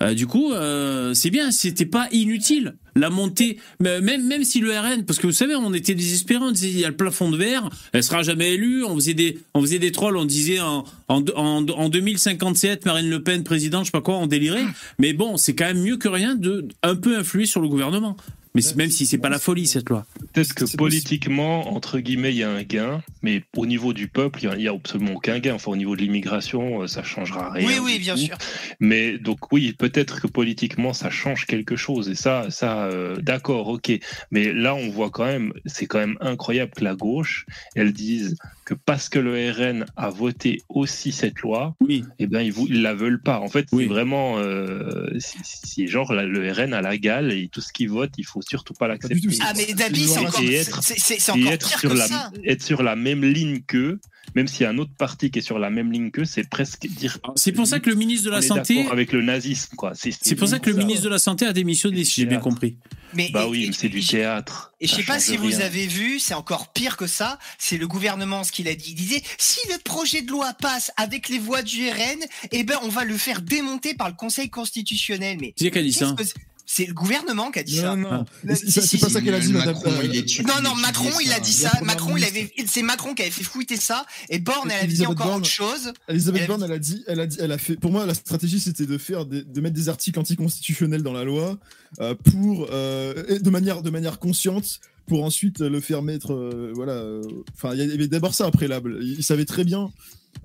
Euh, 0.02 0.14
du 0.14 0.26
coup, 0.26 0.52
euh, 0.52 1.12
c'est 1.14 1.30
bien, 1.30 1.50
c'était 1.50 1.86
pas 1.86 2.08
inutile. 2.12 2.76
La 2.96 3.08
montée, 3.08 3.58
mais 3.78 4.00
même, 4.00 4.26
même 4.26 4.42
si 4.42 4.60
le 4.60 4.72
RN, 4.72 5.04
parce 5.04 5.18
que 5.18 5.26
vous 5.26 5.32
savez, 5.32 5.54
on 5.54 5.72
était 5.72 5.94
désespérés, 5.94 6.42
on 6.42 6.50
disait 6.50 6.70
il 6.70 6.78
y 6.78 6.84
a 6.84 6.88
le 6.88 6.96
plafond 6.96 7.30
de 7.30 7.36
verre, 7.36 7.70
elle 7.92 8.02
sera 8.02 8.22
jamais 8.22 8.54
élue, 8.54 8.84
on 8.84 8.96
faisait 8.96 9.14
des, 9.14 9.38
on 9.54 9.60
faisait 9.60 9.78
des 9.78 9.92
trolls, 9.92 10.16
on 10.16 10.24
disait 10.24 10.60
en, 10.60 10.84
en, 11.06 11.24
en, 11.36 11.68
en 11.68 11.88
2057, 11.88 12.86
Marine 12.86 13.08
Le 13.08 13.22
Pen 13.22 13.44
présidente, 13.44 13.82
je 13.82 13.86
sais 13.86 13.92
pas 13.92 14.00
quoi, 14.00 14.16
on 14.16 14.26
délirait. 14.26 14.64
Mais 14.98 15.12
bon, 15.12 15.36
c'est 15.36 15.54
quand 15.54 15.66
même 15.66 15.82
mieux 15.82 15.98
que 15.98 16.08
rien 16.08 16.34
de 16.34 16.66
un 16.82 16.96
peu 16.96 17.16
influer 17.16 17.46
sur 17.46 17.60
le 17.60 17.68
gouvernement. 17.68 18.16
Mais 18.54 18.62
même 18.76 18.90
si 18.90 19.06
c'est 19.06 19.18
pas 19.18 19.28
la 19.28 19.38
folie 19.38 19.66
cette 19.66 19.88
loi. 19.88 20.06
Peut-être 20.32 20.54
que 20.54 20.64
politiquement, 20.76 21.72
entre 21.74 22.00
guillemets, 22.00 22.32
il 22.32 22.38
y 22.38 22.42
a 22.42 22.50
un 22.50 22.62
gain, 22.62 23.02
mais 23.22 23.44
au 23.56 23.64
niveau 23.66 23.92
du 23.92 24.08
peuple, 24.08 24.40
il 24.42 24.60
y 24.62 24.68
a- 24.68 24.72
absolument 24.72 25.12
aucun 25.14 25.38
gain. 25.38 25.54
Enfin, 25.54 25.70
au 25.72 25.76
niveau 25.76 25.94
de 25.96 26.00
l'immigration, 26.02 26.82
euh, 26.82 26.86
ça 26.86 27.02
changera 27.02 27.50
rien. 27.52 27.66
Oui, 27.66 27.74
oui, 27.82 27.98
bien 27.98 28.16
sûr. 28.16 28.36
Mais 28.80 29.18
donc 29.18 29.52
oui, 29.52 29.72
peut-être 29.72 30.20
que 30.20 30.26
politiquement 30.26 30.92
ça 30.92 31.10
change 31.10 31.46
quelque 31.46 31.76
chose 31.76 32.08
et 32.08 32.14
ça, 32.14 32.50
ça, 32.50 32.84
euh, 32.86 33.16
d'accord, 33.16 33.68
ok. 33.68 33.92
Mais 34.30 34.52
là, 34.52 34.74
on 34.74 34.88
voit 34.90 35.10
quand 35.10 35.26
même, 35.26 35.52
c'est 35.66 35.86
quand 35.86 35.98
même 35.98 36.16
incroyable 36.20 36.72
que 36.76 36.82
la 36.84 36.94
gauche, 36.94 37.46
elle 37.76 37.92
dise 37.92 38.36
que 38.64 38.74
parce 38.74 39.08
que 39.08 39.18
le 39.18 39.50
RN 39.50 39.84
a 39.96 40.10
voté 40.10 40.62
aussi 40.68 41.12
cette 41.12 41.40
loi, 41.40 41.74
Oui. 41.80 42.04
eh 42.18 42.26
ben 42.26 42.40
ils, 42.40 42.54
ils 42.68 42.82
la 42.82 42.94
veulent 42.94 43.20
pas. 43.22 43.40
En 43.40 43.48
fait, 43.48 43.66
Oui. 43.72 43.84
c'est 43.84 43.88
vraiment, 43.88 44.38
euh, 44.38 45.08
c'est- 45.18 45.38
c'est 45.42 45.86
genre 45.86 46.12
la- 46.12 46.24
le 46.26 46.50
RN 46.52 46.72
a 46.74 46.80
la 46.80 46.96
gale 46.98 47.32
et 47.32 47.48
tout 47.48 47.60
ce 47.60 47.72
qu'il 47.72 47.88
vote, 47.90 48.10
il 48.18 48.24
faut 48.24 48.39
surtout 48.42 48.74
pas 48.74 48.88
l'accepter. 48.88 49.20
Ah 49.40 49.52
mais 49.56 49.72
Dabi, 49.74 50.06
c'est 50.08 50.22
Et 50.22 50.26
encore, 50.26 50.40
être- 50.42 50.82
c'est- 50.82 50.98
c'est 50.98 51.18
c'est 51.20 51.32
Et 51.32 51.40
encore 51.40 51.52
être 51.52 51.68
pire 51.68 51.78
sur 51.80 51.90
que 51.90 51.96
la 51.96 52.08
ça. 52.08 52.30
être 52.44 52.62
sur 52.62 52.82
la 52.82 52.96
même 52.96 53.24
ligne 53.24 53.60
qu'eux, 53.66 54.00
même 54.34 54.46
s'il 54.48 54.62
y 54.62 54.64
a 54.64 54.70
un 54.70 54.78
autre 54.78 54.92
parti 54.96 55.30
qui 55.30 55.40
est 55.40 55.42
sur 55.42 55.58
la 55.58 55.70
même 55.70 55.90
ligne 55.92 56.10
qu'eux, 56.10 56.24
c'est 56.24 56.48
presque 56.48 56.86
dire. 56.86 57.18
C'est 57.36 57.52
pour 57.52 57.66
ça 57.66 57.80
que 57.80 57.90
le 57.90 57.96
ministre 57.96 58.26
de 58.26 58.30
on 58.30 58.34
la 58.36 58.42
Santé, 58.42 58.86
avec 58.90 59.12
le 59.12 59.22
nazisme, 59.22 59.74
quoi. 59.76 59.92
c'est 59.94 60.34
pour 60.36 60.48
ça 60.48 60.58
que 60.58 60.70
le 60.70 60.76
ministre 60.76 61.04
de 61.04 61.08
la 61.08 61.18
Santé 61.18 61.46
a 61.46 61.52
démissionné, 61.52 62.04
si 62.04 62.20
j'ai 62.22 62.26
bien 62.26 62.38
compris. 62.40 62.76
Mais 63.12 63.28
Bah 63.32 63.42
et- 63.44 63.48
oui, 63.50 63.70
c'est 63.76 63.88
du 63.88 64.00
théâtre. 64.06 64.72
Et 64.80 64.86
je 64.86 64.94
sais 64.94 65.02
pas 65.02 65.18
si 65.18 65.36
vous 65.36 65.60
avez 65.60 65.88
vu, 65.88 66.20
c'est 66.20 66.34
encore 66.34 66.72
pire 66.72 66.96
que 66.96 67.08
ça. 67.08 67.40
C'est 67.58 67.76
le 67.76 67.88
gouvernement 67.88 68.44
ce 68.44 68.52
qu'il 68.52 68.68
a 68.68 68.74
dit. 68.76 68.90
Il 68.90 68.94
disait 68.94 69.20
si 69.36 69.58
le 69.68 69.78
projet 69.82 70.22
de 70.22 70.30
loi 70.30 70.52
passe 70.54 70.92
avec 70.96 71.28
les 71.28 71.40
voix 71.40 71.62
du 71.62 71.88
RN, 71.88 72.20
eh 72.52 72.62
ben 72.62 72.76
on 72.84 72.88
va 72.88 73.04
le 73.04 73.16
faire 73.16 73.42
démonter 73.42 73.94
par 73.94 74.08
le 74.08 74.14
Conseil 74.14 74.48
constitutionnel. 74.48 75.38
Mais 75.40 75.48
Qui 75.52 75.64
c'est 75.64 75.70
qui 75.72 75.78
a 75.78 75.82
dit 75.82 75.92
ça 75.92 76.14
qu'est-ce 76.16 76.34
que- 76.34 76.40
c'est 76.72 76.86
le 76.86 76.94
gouvernement 76.94 77.50
qui 77.50 77.58
a 77.58 77.62
dit 77.64 77.76
ça. 77.78 77.96
Non, 77.96 78.10
non, 78.10 78.24
Le- 78.44 78.54
c'est 78.54 78.66
si, 78.66 78.72
c'est 78.72 78.80
si, 78.82 78.98
pas 78.98 79.08
si. 79.08 79.12
ça 79.14 79.20
qu'elle 79.20 79.34
a 79.34 79.40
dit, 79.40 79.52
madame. 79.52 79.74
Macron, 79.74 79.90
euh, 79.90 80.04
il 80.04 80.46
Non, 80.46 80.54
non, 80.62 80.74
Macron, 80.76 81.10
il 81.20 81.32
a 81.32 81.40
dit 81.40 81.52
ça. 81.52 81.72
Macron, 81.82 82.16
il 82.16 82.24
avait, 82.24 82.52
c'est 82.68 82.82
Macron 82.82 83.12
qui 83.14 83.22
avait 83.22 83.30
fait 83.32 83.42
fouetter 83.42 83.76
ça. 83.76 84.06
Et 84.28 84.38
Borne, 84.38 84.70
elle 84.70 84.84
avait 84.84 84.92
dit 84.92 85.04
encore 85.04 85.34
autre 85.36 85.46
chose. 85.48 85.92
Elisabeth 86.08 86.42
a 86.42 86.46
Borne, 86.46 86.62
elle 86.62 86.72
a 86.72 86.78
dit, 86.78 87.02
elle 87.08 87.18
a 87.20 87.26
dit, 87.26 87.38
elle 87.40 87.50
a 87.50 87.58
fait. 87.58 87.74
Pour 87.74 87.90
moi, 87.90 88.06
la 88.06 88.14
stratégie, 88.14 88.60
c'était 88.60 88.86
de 88.86 88.98
faire, 88.98 89.26
des- 89.26 89.42
de 89.42 89.60
mettre 89.60 89.74
des 89.74 89.88
articles 89.88 90.18
anticonstitutionnels 90.18 91.02
dans 91.02 91.12
la 91.12 91.24
loi 91.24 91.58
euh, 92.00 92.14
pour, 92.14 92.68
euh, 92.70 93.24
et 93.28 93.40
de 93.40 93.50
manière, 93.50 93.82
de 93.82 93.90
manière 93.90 94.20
consciente, 94.20 94.78
pour 95.08 95.24
ensuite 95.24 95.58
le 95.58 95.80
faire 95.80 96.02
mettre, 96.02 96.32
euh, 96.32 96.72
voilà. 96.76 96.92
euh, 96.92 97.22
Enfin, 97.56 97.74
il 97.74 97.80
y 97.80 97.92
avait 97.92 98.06
d'abord 98.06 98.32
ça 98.32 98.46
après 98.46 98.66
préalable. 98.66 98.98
Il, 99.02 99.14
il 99.18 99.24
savait 99.24 99.44
très 99.44 99.64
bien. 99.64 99.90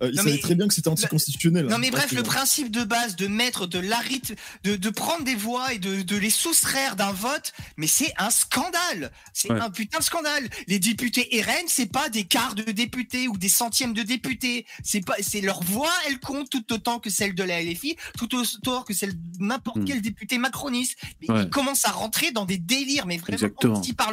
Euh, 0.01 0.09
il 0.09 0.15
Non, 0.15 0.23
savait 0.23 0.35
mais- 0.35 0.41
très 0.41 0.55
bien 0.55 0.67
que 0.67 0.73
c'était 0.73 0.87
anticonstitutionnel. 0.89 1.65
Non 1.67 1.75
hein. 1.75 1.77
mais 1.79 1.91
bref, 1.91 2.11
le 2.11 2.23
principe 2.23 2.71
de 2.71 2.83
base 2.83 3.15
de 3.15 3.27
mettre 3.27 3.65
de 3.67 3.79
l'arith, 3.79 4.35
de, 4.63 4.75
de 4.75 4.89
prendre 4.89 5.23
des 5.23 5.35
voix 5.35 5.73
et 5.73 5.79
de, 5.79 6.01
de 6.01 6.15
les 6.17 6.29
soustraire 6.29 6.95
d'un 6.95 7.11
vote, 7.11 7.53
mais 7.77 7.87
c'est 7.87 8.11
un 8.17 8.29
scandale. 8.29 9.11
C'est 9.33 9.51
Ouais. 9.51 9.59
un 9.61 9.69
putain 9.69 9.99
de 9.99 10.03
scandale. 10.03 10.49
Les 10.67 10.79
députés 10.79 11.29
RN, 11.41 11.65
c'est 11.67 11.91
pas 11.91 12.09
des 12.09 12.23
quarts 12.25 12.55
de 12.55 12.63
députés 12.63 13.27
ou 13.27 13.37
des 13.37 13.49
centièmes 13.49 13.93
de 13.93 14.01
députés. 14.03 14.65
C'est 14.83 15.05
pas, 15.05 15.15
c'est 15.21 15.41
leur 15.41 15.61
voix, 15.63 15.91
elle 16.07 16.19
compte 16.19 16.49
tout 16.49 16.73
autant 16.73 16.99
que 16.99 17.09
celle 17.09 17.35
de 17.35 17.43
la 17.43 17.61
LFI, 17.61 17.95
tout 18.17 18.33
autant 18.35 18.81
que 18.83 18.93
celle 18.93 19.13
de 19.13 19.19
n'importe 19.39 19.77
Hmm. 19.77 19.85
quel 19.85 20.01
député 20.01 20.37
macroniste. 20.37 20.97
Mais 21.21 21.31
Ouais. 21.31 21.43
ils 21.43 21.49
commencent 21.49 21.85
à 21.85 21.91
rentrer 21.91 22.31
dans 22.31 22.45
des 22.45 22.57
délires, 22.57 23.05
mais 23.05 23.17
vraiment 23.17 23.47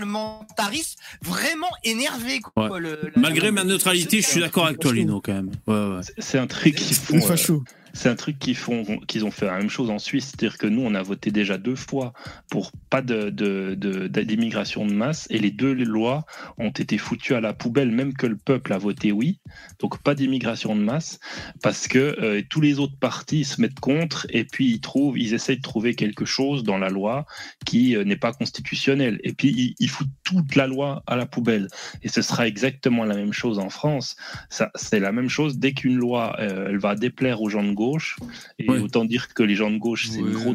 anti-parlementaristes, 0.06 0.98
vraiment 1.22 1.68
énervés. 1.84 2.40
Quoi, 2.40 2.70
Ouais. 2.70 2.80
le- 2.80 3.10
la- 3.14 3.20
Malgré 3.22 3.46
la- 3.46 3.52
ma 3.52 3.64
neutralité, 3.64 4.20
je 4.20 4.26
suis 4.28 4.40
d'accord 4.40 4.66
avec 4.66 4.78
toi, 4.78 4.92
Lino, 4.92 5.20
quand 5.20 5.32
même. 5.32 5.50
Ouais, 5.66 5.74
ouais. 5.74 6.00
C'est 6.18 6.38
un 6.38 6.46
truc 6.46 6.74
qu'ils 6.74 6.96
font. 6.96 7.16
les 7.16 7.50
euh. 7.50 7.60
C'est 7.92 8.08
un 8.08 8.14
truc 8.14 8.38
qu'ils 8.38 8.56
font, 8.56 8.84
qu'ils 9.06 9.24
ont 9.24 9.30
fait 9.30 9.46
la 9.46 9.58
même 9.58 9.70
chose 9.70 9.90
en 9.90 9.98
Suisse, 9.98 10.26
c'est-à-dire 10.26 10.58
que 10.58 10.66
nous, 10.66 10.82
on 10.82 10.94
a 10.94 11.02
voté 11.02 11.30
déjà 11.30 11.58
deux 11.58 11.76
fois 11.76 12.12
pour 12.50 12.72
pas 12.90 13.02
d'immigration 13.02 14.86
de 14.86 14.92
masse, 14.92 15.26
et 15.30 15.38
les 15.38 15.50
deux 15.50 15.74
lois 15.74 16.24
ont 16.58 16.70
été 16.70 16.98
foutues 16.98 17.34
à 17.34 17.40
la 17.40 17.52
poubelle, 17.52 17.90
même 17.90 18.14
que 18.14 18.26
le 18.26 18.36
peuple 18.36 18.72
a 18.72 18.78
voté 18.78 19.12
oui, 19.12 19.40
donc 19.78 20.02
pas 20.02 20.14
d'immigration 20.14 20.74
de 20.74 20.80
masse, 20.80 21.20
parce 21.62 21.86
que 21.88 21.98
euh, 21.98 22.42
tous 22.48 22.60
les 22.60 22.78
autres 22.78 22.96
partis 22.98 23.44
se 23.44 23.60
mettent 23.60 23.80
contre, 23.80 24.26
et 24.30 24.44
puis 24.44 24.70
ils 24.70 24.80
trouvent, 24.80 25.18
ils 25.18 25.34
essayent 25.34 25.58
de 25.58 25.62
trouver 25.62 25.94
quelque 25.94 26.24
chose 26.24 26.64
dans 26.64 26.78
la 26.78 26.88
loi 26.88 27.26
qui 27.66 27.96
euh, 27.96 28.04
n'est 28.04 28.16
pas 28.16 28.32
constitutionnel, 28.32 29.20
et 29.22 29.32
puis 29.32 29.48
ils, 29.48 29.74
ils 29.78 29.90
foutent 29.90 30.08
toute 30.24 30.56
la 30.56 30.66
loi 30.66 31.02
à 31.06 31.16
la 31.16 31.26
poubelle, 31.26 31.68
et 32.02 32.08
ce 32.08 32.22
sera 32.22 32.46
exactement 32.46 33.04
la 33.04 33.14
même 33.14 33.32
chose 33.32 33.58
en 33.58 33.68
France. 33.68 34.16
C'est 34.74 35.00
la 35.00 35.12
même 35.12 35.28
chose. 35.28 35.58
Dès 35.58 35.72
qu'une 35.72 35.96
loi, 35.96 36.36
euh, 36.38 36.68
elle 36.68 36.78
va 36.78 36.94
déplaire 36.94 37.42
aux 37.42 37.48
gens 37.48 37.62
de 37.62 37.72
gauche 37.72 37.81
gauche. 37.82 38.16
Et 38.58 38.68
Ouais. 38.68 38.78
autant 38.78 39.04
dire 39.04 39.24
que 39.34 39.42
les 39.42 39.54
gens 39.56 39.70
de 39.70 39.78
gauche, 39.78 40.08
c'est 40.10 40.22
Ouais. 40.22 40.54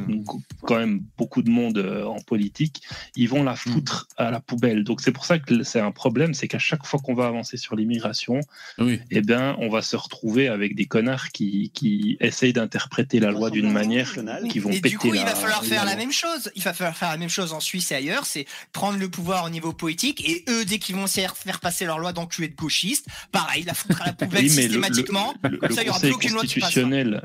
quand 0.61 0.77
même 0.77 1.01
beaucoup 1.17 1.41
de 1.41 1.49
monde 1.49 1.77
euh, 1.77 2.05
en 2.05 2.19
politique. 2.21 2.81
Ils 3.15 3.27
vont 3.29 3.43
la 3.43 3.55
foutre 3.55 4.07
à 4.17 4.31
la 4.31 4.39
poubelle. 4.39 4.83
Donc 4.83 5.01
c'est 5.01 5.11
pour 5.11 5.25
ça 5.25 5.39
que 5.39 5.63
c'est 5.63 5.79
un 5.79 5.91
problème, 5.91 6.33
c'est 6.33 6.47
qu'à 6.47 6.59
chaque 6.59 6.85
fois 6.85 6.99
qu'on 7.03 7.13
va 7.15 7.27
avancer 7.27 7.57
sur 7.57 7.75
l'immigration, 7.75 8.39
Oui. 8.79 8.99
eh 9.11 9.21
ben, 9.21 9.55
on 9.59 9.69
va 9.69 9.81
se 9.81 9.95
retrouver 9.95 10.47
avec 10.47 10.75
des 10.75 10.85
connards 10.85 11.29
qui, 11.31 11.71
qui 11.73 12.17
essayent 12.19 12.53
d'interpréter 12.53 13.19
la 13.19 13.31
loi 13.31 13.49
d'une 13.49 13.71
manière 13.71 14.13
qui 14.49 14.59
vont 14.59 14.71
Et 14.71 14.75
péter 14.81 14.89
du 14.89 14.97
coup, 14.97 15.13
il 15.13 15.21
va 15.21 15.35
falloir 15.35 15.63
faire 15.63 15.85
la 15.85 15.95
même 15.95 16.11
chose. 16.11 16.49
Il 16.55 16.63
va 16.63 16.73
falloir 16.73 16.95
faire 16.95 17.09
la 17.09 17.17
même 17.17 17.29
chose 17.29 17.51
en 17.53 17.59
Suisse 17.59 17.91
et 17.91 17.95
ailleurs, 17.95 18.25
c'est 18.25 18.45
prendre 18.71 18.97
le 18.99 19.09
pouvoir 19.09 19.45
au 19.45 19.49
niveau 19.49 19.73
politique 19.73 20.27
et 20.27 20.43
eux, 20.49 20.65
dès 20.65 20.79
qu'ils 20.79 20.95
vont 20.95 21.05
essayer 21.05 21.27
de 21.27 21.31
faire 21.33 21.59
passer 21.59 21.85
leur 21.85 21.99
loi 21.99 22.13
d'enculés 22.13 22.47
de 22.47 22.55
gauchistes, 22.55 23.07
pareil, 23.31 23.63
la 23.63 23.73
foutre 23.73 24.01
à 24.01 24.05
la 24.07 24.13
poubelle 24.19 24.43
Oui, 24.45 24.51
mais 24.55 24.63
le- 24.67 24.73
systématiquement. 24.73 25.33
Le, 25.43 25.57
Comme 25.57 25.69
le 25.69 25.75
ça, 25.75 25.81
il 25.83 25.87
y 25.87 25.89
aura 25.89 25.99
conseil 25.99 26.11
plus 26.11 26.15
aucune 26.17 26.33
loi 26.33 26.43
qui 26.43 26.59
passe. 26.59 26.71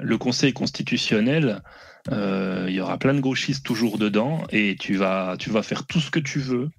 Le 0.01 0.18
conseil 0.18 0.53
constitutionnel, 0.53 1.62
euh, 2.11 2.66
il 2.68 2.74
y 2.74 2.80
aura 2.80 2.99
plein 2.99 3.14
de 3.14 3.20
gauchistes 3.20 3.64
toujours 3.64 3.99
dedans 3.99 4.45
et 4.51 4.76
tu 4.78 4.97
vas 4.97 5.36
faire 5.62 5.86
tout 5.86 6.01
ce 6.01 6.11
que 6.11 6.20
tu 6.20 6.40
veux. 6.40 6.70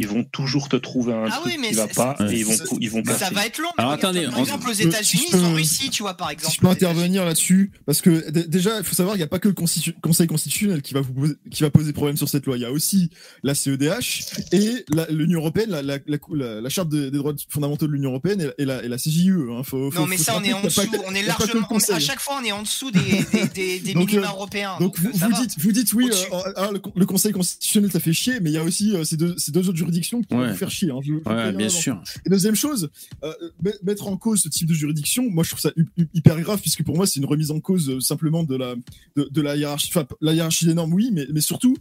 Ils 0.00 0.06
vont 0.08 0.22
toujours 0.24 0.68
te 0.68 0.76
trouver 0.76 1.12
un 1.12 1.24
Ah 1.26 1.40
truc 1.40 1.46
oui, 1.46 1.58
mais 1.60 1.68
qui 1.70 1.74
va 1.74 1.88
pas 1.88 2.16
et 2.30 2.38
ils 2.38 2.44
vont, 2.46 2.54
ils 2.80 2.88
vont 2.90 3.02
Mais 3.04 3.12
ça 3.14 3.30
va 3.30 3.44
être 3.46 3.58
long. 3.58 3.68
Alors, 3.76 3.92
Regarde, 3.92 4.16
attendez, 4.16 4.30
par 4.30 4.38
exemple, 4.40 4.70
aux 4.70 4.72
États-Unis, 4.72 5.24
ils 5.32 5.36
ont 5.40 5.54
réussi, 5.54 5.90
tu 5.90 6.02
vois, 6.02 6.14
par 6.14 6.30
exemple. 6.30 6.50
Si 6.52 6.56
je 6.56 6.60
peux 6.60 6.68
intervenir 6.68 7.24
là-dessus, 7.24 7.72
parce 7.84 8.00
que 8.00 8.30
déjà, 8.30 8.78
il 8.78 8.84
faut 8.84 8.94
savoir, 8.94 9.16
il 9.16 9.18
n'y 9.18 9.24
a 9.24 9.28
pas 9.28 9.38
que 9.40 9.48
le 9.48 9.54
constitu- 9.54 9.94
Conseil 10.00 10.26
constitutionnel 10.28 10.82
qui 10.82 10.94
va, 10.94 11.00
vous 11.00 11.12
poser, 11.12 11.34
qui 11.50 11.62
va 11.64 11.70
poser 11.70 11.92
problème 11.92 12.16
sur 12.16 12.28
cette 12.28 12.46
loi. 12.46 12.56
Il 12.56 12.62
y 12.62 12.64
a 12.64 12.70
aussi 12.70 13.10
la 13.42 13.54
CEDH 13.54 14.24
et 14.52 14.84
l'Union 15.10 15.40
européenne, 15.40 15.70
la, 15.70 15.82
la, 15.82 15.98
la, 16.06 16.18
la- 16.32 16.60
la 16.60 16.68
charte 16.68 16.88
des, 16.88 17.10
des 17.10 17.18
droits 17.18 17.34
fondamentaux 17.48 17.86
de 17.88 17.92
l'Union 17.92 18.10
européenne 18.10 18.40
et, 18.56 18.62
et 18.62 18.64
la, 18.64 18.82
et 18.84 18.88
la 18.88 18.96
CJUE. 18.98 19.50
Hein. 19.52 19.62
Faut, 19.64 19.90
faut- 19.90 20.00
Non, 20.00 20.06
mais 20.06 20.16
faut 20.16 20.22
ça, 20.22 20.36
on 20.38 20.44
est 20.44 20.52
en 20.52 20.62
dessous. 20.62 20.82
que- 20.88 20.96
On 21.06 21.14
est 21.14 21.22
largement. 21.22 21.66
on- 21.70 21.78
à 21.92 21.98
chaque 21.98 22.20
fois, 22.20 22.38
on 22.40 22.44
est 22.44 22.52
en 22.52 22.62
dessous 22.62 22.90
des, 22.92 23.00
des, 23.00 23.48
des, 23.48 23.78
des 23.80 23.92
Donc, 23.98 24.08
minima 24.10 24.28
euh, 24.28 24.30
européens. 24.30 24.76
Donc 24.80 24.98
vous, 25.00 25.18
ça 25.18 25.28
vous 25.28 25.40
dites, 25.40 25.58
vous 25.58 25.72
dites 25.72 25.92
oui, 25.94 26.08
euh, 26.10 26.52
ah, 26.56 26.70
le, 26.72 26.80
le 26.94 27.06
Conseil 27.06 27.32
constitutionnel 27.32 27.90
ça 27.90 27.98
fait 28.00 28.12
chier, 28.12 28.38
mais 28.40 28.50
il 28.50 28.54
y 28.54 28.58
a 28.58 28.62
aussi 28.62 28.94
euh, 28.94 29.04
ces, 29.04 29.16
deux, 29.16 29.34
ces 29.38 29.50
deux 29.50 29.68
autres 29.68 29.78
juridictions 29.88 30.22
qui 30.22 30.34
Ouais. 30.34 30.48
vous 30.50 30.54
faire 30.56 30.70
chier. 30.70 30.90
Hein, 30.90 30.98
je- 31.02 31.06
je 31.08 31.12
Ouais, 31.14 31.20
préviens 31.22 31.52
bien 31.52 31.68
sûr. 31.68 32.02
Et 32.26 32.30
deuxième 32.30 32.54
chose, 32.54 32.90
euh, 33.24 33.32
met- 33.62 33.74
mettre 33.82 34.06
en 34.08 34.16
cause 34.16 34.40
ce 34.42 34.48
type 34.48 34.66
de 34.68 34.74
juridiction, 34.74 35.28
moi 35.30 35.44
je 35.44 35.50
trouve 35.50 35.60
ça 35.60 35.70
hyper 36.14 36.40
grave 36.40 36.60
puisque 36.60 36.82
pour 36.84 36.96
moi 36.96 37.06
c'est 37.06 37.18
une 37.20 37.26
remise 37.26 37.50
en 37.50 37.60
cause 37.60 37.88
euh, 37.90 38.00
simplement 38.00 38.42
de 38.44 38.56
la 38.56 38.74
de, 39.16 39.28
de 39.30 39.40
la 39.40 39.56
hiérarchie, 39.56 39.88
enfin 39.90 40.06
la 40.20 40.32
hiérarchie 40.34 40.66
des 40.66 40.74
normes, 40.74 40.92
oui, 40.92 41.10
mais, 41.12 41.26
mais 41.32 41.40
surtout 41.40 41.76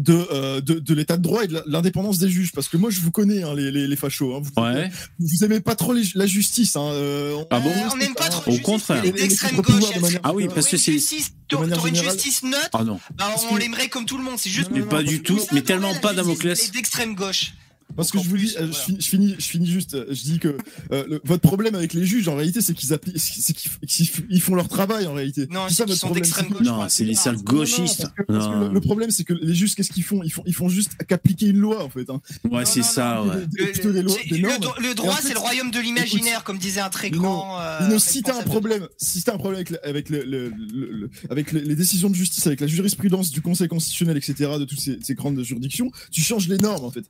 de, 0.00 0.26
euh, 0.32 0.60
de, 0.60 0.78
de 0.78 0.94
l'état 0.94 1.16
de 1.16 1.22
droit 1.22 1.44
et 1.44 1.46
de 1.46 1.62
l'indépendance 1.66 2.18
des 2.18 2.28
juges. 2.28 2.52
Parce 2.52 2.68
que 2.68 2.76
moi 2.76 2.90
je 2.90 3.00
vous 3.00 3.10
connais 3.10 3.42
hein, 3.42 3.54
les, 3.54 3.70
les, 3.70 3.86
les 3.86 3.96
fachos. 3.96 4.34
Hein, 4.34 4.40
vous, 4.42 4.62
Ouais. 4.62 4.90
vous 5.18 5.44
aimez 5.44 5.60
pas 5.60 5.74
trop 5.76 5.92
les- 5.92 6.10
la 6.14 6.26
justice. 6.26 6.76
Hein, 6.76 6.90
euh, 6.92 7.34
on- 7.34 7.46
Ah 7.50 7.60
bon 7.60 7.70
Euh, 7.70 7.88
on 7.92 7.96
n'aime 7.96 8.14
pas 8.14 8.28
trop 8.28 8.42
Au 8.50 8.54
la 8.54 8.56
justice, 8.56 8.64
contraire. 8.66 9.02
les 9.04 9.12
les 9.12 9.20
d'extrême 9.22 9.56
gauche. 9.60 9.96
manière- 10.00 10.20
Ah 10.22 10.32
oui, 10.34 10.48
parce 10.52 10.66
que 10.66 10.76
c'est. 10.76 10.92
justice- 10.92 11.32
T'aurais 11.48 11.66
une 11.68 11.74
générale- 11.96 12.12
justice 12.14 12.42
neutre, 12.44 12.68
Ah 12.72 12.84
non. 12.84 13.00
bah, 13.18 13.34
on 13.50 13.56
l'aimerait 13.56 13.88
comme 13.88 14.06
tout 14.06 14.16
le 14.18 14.22
monde. 14.24 14.34
C'est 14.38 14.50
juste. 14.50 14.70
Non, 14.70 14.76
Mais 14.76 14.82
non, 14.82 14.88
pas 14.88 15.02
du 15.02 15.20
tout. 15.22 15.38
Mais 15.52 15.58
le 15.60 15.64
tellement 15.64 15.94
pas, 15.96 16.14
Damoclès. 16.14 16.64
est 16.68 16.72
d'extrême 16.72 17.14
gauche. 17.14 17.52
Parce 17.96 18.10
que 18.10 18.18
je 18.18 18.28
vous 18.28 18.36
dis, 18.36 18.54
euh, 18.58 18.66
voilà. 18.66 18.72
je, 18.72 18.78
finis, 18.80 18.98
je, 19.00 19.06
finis, 19.08 19.34
je 19.38 19.44
finis 19.44 19.66
juste, 19.70 19.94
euh, 19.94 20.06
je 20.10 20.22
dis 20.22 20.38
que 20.38 20.56
euh, 20.92 21.04
le- 21.08 21.20
votre 21.24 21.42
problème 21.42 21.74
avec 21.74 21.92
les 21.94 22.04
juges, 22.06 22.28
en 22.28 22.36
réalité, 22.36 22.60
c'est 22.60 22.74
qu'ils 22.74 22.90
appli- 22.90 23.12
c'est 23.16 23.52
qu'ils 23.52 23.70
qu'ils 23.86 24.06
f- 24.06 24.24
ils 24.30 24.40
font 24.40 24.54
leur 24.54 24.68
travail, 24.68 25.06
en 25.06 25.12
réalité. 25.14 25.46
Non, 25.50 25.62
C'est 25.68 25.74
c'est 25.74 25.84
qu'ils 25.84 25.88
votre 25.94 26.00
sont 26.00 26.06
problème, 26.08 26.50
gauche. 26.50 26.66
Non, 26.66 26.86
c'est 26.88 27.04
les 27.04 27.14
sales 27.14 27.34
Non, 27.36 27.40
non, 27.40 27.44
gauchistes. 27.58 28.02
parce 28.02 28.12
que- 28.14 28.22
parce 28.32 28.46
que 28.46 28.52
Non. 28.52 28.68
le, 28.68 28.74
le 28.74 28.80
problème, 28.80 29.10
c'est 29.10 29.24
que 29.24 29.34
les 29.34 29.54
juges, 29.54 29.74
qu'est-ce 29.74 29.90
qu'ils 29.92 30.04
font? 30.04 30.22
Ils 30.22 30.30
font 30.32 30.42
Ils 30.46 30.54
font 30.54 30.68
juste 30.68 30.92
qu'appliquer 31.08 31.46
une 31.46 31.58
loi, 31.58 31.84
en 31.84 31.88
fait. 31.90 32.08
Hein. 32.10 32.20
Ouais, 32.50 32.64
c'est 32.64 32.80
non, 32.80 32.86
ça, 32.86 33.22
non, 33.24 33.30
ouais. 33.30 33.46
Des- 33.46 33.64
des- 33.66 33.72
plutôt 33.72 33.92
des 33.92 34.02
lois- 34.02 34.16
des 34.28 34.38
le, 34.38 34.48
en 34.50 34.94
droit, 34.94 35.16
fait, 35.16 35.28
c'est 35.28 35.34
le 35.34 35.38
royaume 35.40 35.70
de 35.70 35.78
l'imaginaire, 35.80 36.44
comme 36.44 36.58
disait 36.58 36.80
un 36.80 36.88
très 36.90 37.10
grand. 37.10 37.60
euh, 37.60 37.86
Lino, 37.86 37.98
si 37.98 38.22
t'as 38.22 38.38
un 38.38 38.42
problème, 38.42 38.86
si 38.98 39.22
t'as 39.22 39.34
un 39.34 39.38
problème 39.38 39.60
avec, 39.66 39.78
avec, 39.84 40.08
le, 40.10 40.22
le- 40.24 40.48
le- 40.72 40.90
le- 40.92 41.10
avec 41.30 41.52
les, 41.52 41.74
décisions 41.74 42.10
de 42.10 42.14
justice, 42.14 42.46
avec 42.46 42.60
la 42.60 42.66
jurisprudence 42.66 43.30
du 43.30 43.40
Conseil 43.42 43.68
constitutionnel, 43.68 44.16
etc., 44.16 44.34
de 44.58 44.64
toutes 44.64 44.80
ces, 44.80 44.98
ces 45.02 45.14
grandes 45.14 45.42
juridictions, 45.42 45.90
tu 46.10 46.20
changes 46.22 46.48
les 46.48 46.58
normes, 46.58 46.84
en 46.84 46.90
fait. 46.90 47.04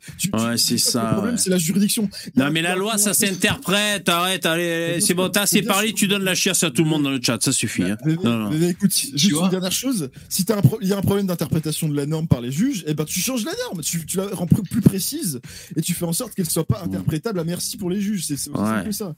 C'est 0.78 0.90
ça, 0.90 1.02
Le 1.04 1.12
problème, 1.12 1.34
ouais. 1.34 1.40
c'est 1.40 1.50
la 1.50 1.58
juridiction. 1.58 2.08
Non, 2.36 2.50
mais 2.50 2.62
la 2.62 2.76
loi, 2.76 2.96
ça 2.98 3.12
s'interprète. 3.14 4.08
Arrête, 4.08 4.46
allez, 4.46 5.00
c'est 5.00 5.14
bon, 5.14 5.28
t'as 5.28 5.42
assez 5.42 5.62
parlé, 5.62 5.92
tu 5.92 6.06
donnes 6.08 6.24
la 6.24 6.34
chiasse 6.34 6.62
à 6.62 6.70
tout 6.70 6.82
le 6.84 6.88
monde 6.90 7.02
dans 7.02 7.10
le 7.10 7.20
chat, 7.22 7.42
ça 7.42 7.52
suffit. 7.52 7.82
hein. 7.84 7.96
Mais, 8.04 8.14
Non, 8.22 8.36
non. 8.38 8.50
mais 8.50 8.70
écoute, 8.70 8.92
juste 9.14 9.30
une 9.40 9.48
dernière 9.48 9.72
chose, 9.72 10.10
si 10.28 10.44
t'as 10.44 10.58
un 10.58 10.60
pro- 10.62 10.78
il 10.80 10.88
y 10.88 10.92
a 10.92 10.98
un 10.98 11.02
problème 11.02 11.26
d'interprétation 11.26 11.88
de 11.88 11.96
la 11.96 12.06
norme 12.06 12.26
par 12.28 12.40
les 12.40 12.50
juges, 12.52 12.84
eh 12.86 12.94
ben 12.94 13.04
tu 13.04 13.20
changes 13.20 13.44
la 13.44 13.52
norme, 13.66 13.82
tu, 13.82 14.04
tu 14.06 14.16
la 14.16 14.26
rends 14.28 14.46
plus 14.46 14.80
précise 14.80 15.40
et 15.76 15.80
tu 15.82 15.92
fais 15.94 16.04
en 16.04 16.12
sorte 16.12 16.34
qu'elle 16.34 16.48
soit 16.48 16.66
pas 16.66 16.82
interprétable 16.84 17.38
à 17.40 17.44
merci 17.44 17.76
pour 17.76 17.90
les 17.90 18.00
juges. 18.00 18.24
C'est 18.26 18.34
aussi 18.34 18.50
Ouais. 18.50 18.56
simple 18.56 18.86
que 18.86 18.92
ça. 18.92 19.14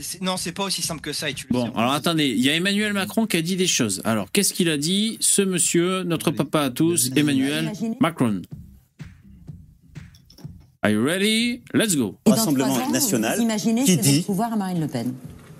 C'est- 0.00 0.22
non, 0.22 0.36
c'est 0.36 0.52
pas 0.52 0.64
aussi 0.64 0.82
simple 0.82 1.00
que 1.00 1.12
ça. 1.12 1.30
Et 1.30 1.34
tu 1.34 1.46
le 1.48 1.52
Bon, 1.54 1.66
sais. 1.66 1.72
alors 1.76 1.92
attendez, 1.92 2.26
il 2.28 2.40
y 2.40 2.50
a 2.50 2.54
Emmanuel 2.54 2.92
Macron 2.92 3.26
qui 3.26 3.36
a 3.36 3.42
dit 3.42 3.56
des 3.56 3.66
choses. 3.66 4.00
Alors, 4.04 4.30
qu'est-ce 4.32 4.52
qu'il 4.52 4.68
a 4.68 4.76
dit 4.76 5.16
Ce 5.20 5.42
monsieur, 5.42 6.02
notre 6.04 6.30
papa 6.30 6.62
à 6.62 6.70
tous, 6.70 7.10
Emmanuel 7.16 7.70
Macron? 8.00 8.42
Are 10.84 10.90
you 10.90 11.04
ready? 11.04 11.60
Let's 11.74 11.94
go. 11.96 12.16
Et 12.26 12.30
Rassemblement 12.30 12.74
ans, 12.74 12.90
national 12.90 13.36
Vous 13.36 13.44
imaginez 13.44 13.84
qui 13.84 13.96
dit- 13.96 14.16
le 14.18 14.22
pouvoir 14.22 14.52
à 14.52 14.56
Marine 14.56 14.80
Le 14.80 14.88
Pen 14.88 15.12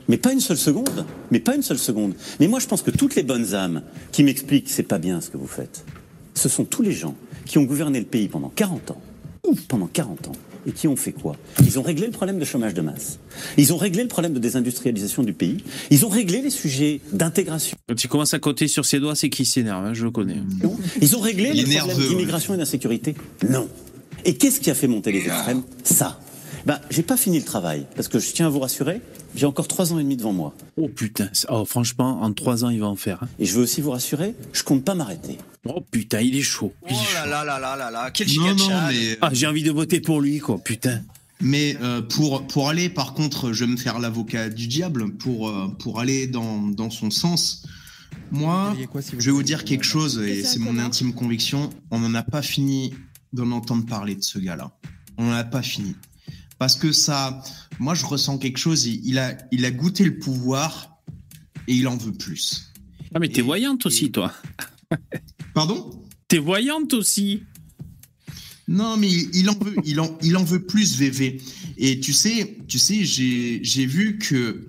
Mais 0.09 0.17
pas 0.17 0.33
une 0.33 0.41
seule 0.41 0.57
seconde. 0.57 1.07
Mais 1.31 1.39
pas 1.39 1.55
une 1.55 1.63
seule 1.63 1.79
seconde. 1.79 2.15
Mais 2.41 2.49
moi, 2.49 2.59
je 2.59 2.67
pense 2.67 2.83
que 2.83 2.91
toutes 2.91 3.15
les 3.15 3.23
bonnes 3.23 3.55
âmes 3.55 3.83
qui 4.11 4.25
m'expliquent 4.25 4.65
que 4.65 4.71
c'est 4.73 4.83
pas 4.83 4.99
bien 4.99 5.21
ce 5.21 5.31
que 5.31 5.37
vous 5.37 5.47
faites, 5.47 5.85
ce 6.35 6.49
sont 6.49 6.65
tous 6.65 6.83
les 6.83 6.91
gens 6.91 7.15
qui 7.47 7.59
ont 7.59 7.63
gouverné 7.63 8.01
le 8.01 8.05
pays 8.07 8.27
pendant 8.27 8.49
40 8.49 8.91
ans. 8.91 9.01
Ouf, 9.47 9.61
pendant 9.69 9.87
40 9.87 10.27
ans. 10.29 10.33
Et 10.67 10.73
qui 10.73 10.87
ont 10.89 10.97
fait 10.97 11.13
quoi? 11.13 11.37
Ils 11.65 11.79
ont 11.79 11.83
réglé 11.83 12.07
le 12.07 12.13
problème 12.13 12.39
de 12.41 12.45
chômage 12.45 12.75
de 12.75 12.81
masse. 12.83 13.19
Ils 13.57 13.73
ont 13.73 13.77
réglé 13.77 14.03
le 14.03 14.09
problème 14.09 14.33
de 14.33 14.39
désindustrialisation 14.41 15.23
du 15.25 15.33
pays. 15.33 15.59
Ils 15.91 16.05
ont 16.05 16.09
réglé 16.09 16.41
les 16.43 16.51
sujets 16.51 17.01
d'intégration. 17.13 17.77
Quand 17.89 18.03
il 18.03 18.09
commence 18.09 18.35
à 18.35 18.39
compter 18.41 18.67
sur 18.69 18.85
ses 18.85 18.99
doigts, 19.01 19.15
c'est 19.17 19.29
qu'il 19.29 19.47
s'énerve, 19.47 19.85
hein, 19.85 19.95
je 19.95 20.05
le 20.05 20.11
connais. 20.13 20.37
Ils 21.01 21.17
ont 21.17 21.21
réglé 21.21 21.51
Il 21.55 21.65
les 21.67 21.77
problèmes 21.77 21.99
d'immigration 22.09 22.55
et 22.55 22.57
d'insécurité 22.59 23.15
Non. 23.49 23.69
Et 24.25 24.37
qu'est-ce 24.37 24.61
qui 24.61 24.71
a 24.71 24.75
fait 24.75 24.89
monter 24.89 25.13
les 25.13 25.25
extrêmes? 25.27 25.63
Ça. 25.85 26.21
Ben, 26.65 26.79
j'ai 26.91 27.03
pas 27.03 27.17
fini 27.17 27.39
le 27.41 27.45
travail, 27.45 27.87
parce 27.97 28.07
que 28.07 28.21
je 28.21 28.31
tiens 28.33 28.47
à 28.47 28.49
vous 28.49 28.61
rassurer, 28.61 29.01
j'ai 29.35 29.47
encore 29.47 29.67
trois 29.67 29.93
ans 29.93 29.99
et 29.99 30.03
demi 30.05 30.17
devant 30.17 30.33
moi. 30.33 30.55
Oh 30.77 30.87
putain, 30.89 31.29
oh, 31.49 31.65
franchement, 31.65 32.23
en 32.23 32.33
trois 32.33 32.65
ans, 32.65 32.71
il 32.71 32.79
va 32.79 32.87
en 32.87 32.95
faire. 32.95 33.25
hein. 33.25 33.29
Et 33.41 33.47
je 33.47 33.55
veux 33.55 33.63
aussi 33.65 33.81
vous 33.81 33.91
rassurer, 33.91 34.35
je 34.53 34.63
compte 34.63 34.85
pas 34.85 34.95
m'arrêter. 34.95 35.39
Oh 35.65 35.81
putain, 35.81 36.21
il 36.21 36.37
est 36.37 36.43
chaud. 36.43 36.73
Il 36.89 36.93
est 36.93 36.97
Oh 37.01 37.05
chaud. 37.05 37.29
là 37.31 37.45
là 37.45 37.45
là 37.45 37.59
là 37.59 37.77
là 37.77 37.91
là, 37.91 38.11
quel 38.13 38.29
Non, 38.37 38.55
non, 38.55 38.69
mais, 38.89 39.19
Ah, 39.21 39.31
j'ai 39.33 39.49
envie 39.49 39.65
de 39.65 39.73
voter 39.73 40.01
pour 40.01 40.21
lui, 40.21 40.39
quoi, 40.39 40.59
putain. 40.63 41.01
mais 41.41 41.77
euh, 41.83 42.01
pour, 42.01 42.47
pour 42.47 42.69
aller, 42.69 42.89
par 42.89 43.15
contre, 43.15 43.53
je 43.53 43.65
vais 43.65 43.71
me 43.73 43.77
faire 43.77 43.99
l'avocat 43.99 44.49
du 44.49 44.69
diable, 44.69 45.11
pour, 45.17 45.49
euh, 45.49 45.67
pour 45.81 45.99
aller 45.99 46.29
dans, 46.29 46.59
dans 46.69 46.91
son 46.91 47.11
sens. 47.11 47.65
Moi, 48.31 48.77
je 49.19 49.27
vais 49.27 49.31
vous 49.33 49.43
dire 49.43 49.65
quelque 49.65 49.85
chose, 49.85 50.19
et 50.25 50.45
c'est 50.45 50.61
mon 50.61 50.79
intime 50.79 51.13
conviction, 51.13 51.71
on 51.91 51.99
n'en 51.99 52.15
a 52.15 52.23
pas 52.23 52.41
fini 52.43 52.95
d'en 53.33 53.51
entendre 53.53 53.87
parler 53.87 54.15
de 54.15 54.23
ce 54.23 54.39
gars-là. 54.39 54.77
On 55.19 55.25
n'en 55.25 55.33
a 55.33 55.45
pas 55.45 55.63
fini. 55.63 55.95
Parce 56.59 56.77
que 56.77 56.93
ça, 56.93 57.43
moi 57.79 57.95
je 57.95 58.07
ressens 58.07 58.39
quelque 58.39 58.59
chose, 58.59 58.87
il, 58.87 59.19
a, 59.19 59.37
il 59.51 59.65
a 59.65 59.71
goûté 59.71 60.05
le 60.05 60.19
pouvoir 60.19 60.99
et 61.67 61.75
il 61.75 61.89
en 61.89 61.97
veut 61.97 62.13
plus. 62.13 62.73
Ah, 63.15 63.19
mais 63.19 63.29
t'es 63.29 63.43
voyante 63.43 63.85
aussi, 63.87 64.11
toi. 64.11 64.33
Pardon? 65.55 65.91
T'es 66.29 66.39
voyante 66.39 66.95
aussi. 66.95 67.43
Non, 68.69 68.97
mais 68.97 69.11
il, 69.11 69.51
en 69.51 69.59
veut, 69.59 69.75
il 69.85 70.01
en, 70.01 70.17
il 70.23 70.37
en 70.37 70.45
veut 70.45 70.65
plus, 70.65 70.97
VV. 70.97 71.41
Et 71.77 72.01
tu 72.01 72.13
sais, 72.13 72.59
tu 72.69 72.79
sais, 72.79 73.05
j'ai, 73.05 73.63
j'ai 73.63 73.87
vu 73.87 74.19
que 74.19 74.69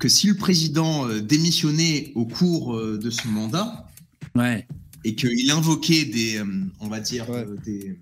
que 0.00 0.08
si 0.08 0.26
le 0.26 0.34
président 0.34 1.06
euh, 1.06 1.20
démissionnait 1.20 2.12
au 2.14 2.24
cours 2.24 2.76
euh, 2.76 2.98
de 2.98 3.10
son 3.10 3.28
mandat 3.28 3.88
Ouais. 4.34 4.66
Et 5.04 5.14
qu'il 5.14 5.50
invoquait 5.50 6.04
des, 6.06 6.36
euh, 6.38 6.44
on 6.80 6.88
va 6.88 7.00
dire, 7.00 7.28
Ouais. 7.30 7.44
euh, 7.46 7.56
des, 7.64 7.98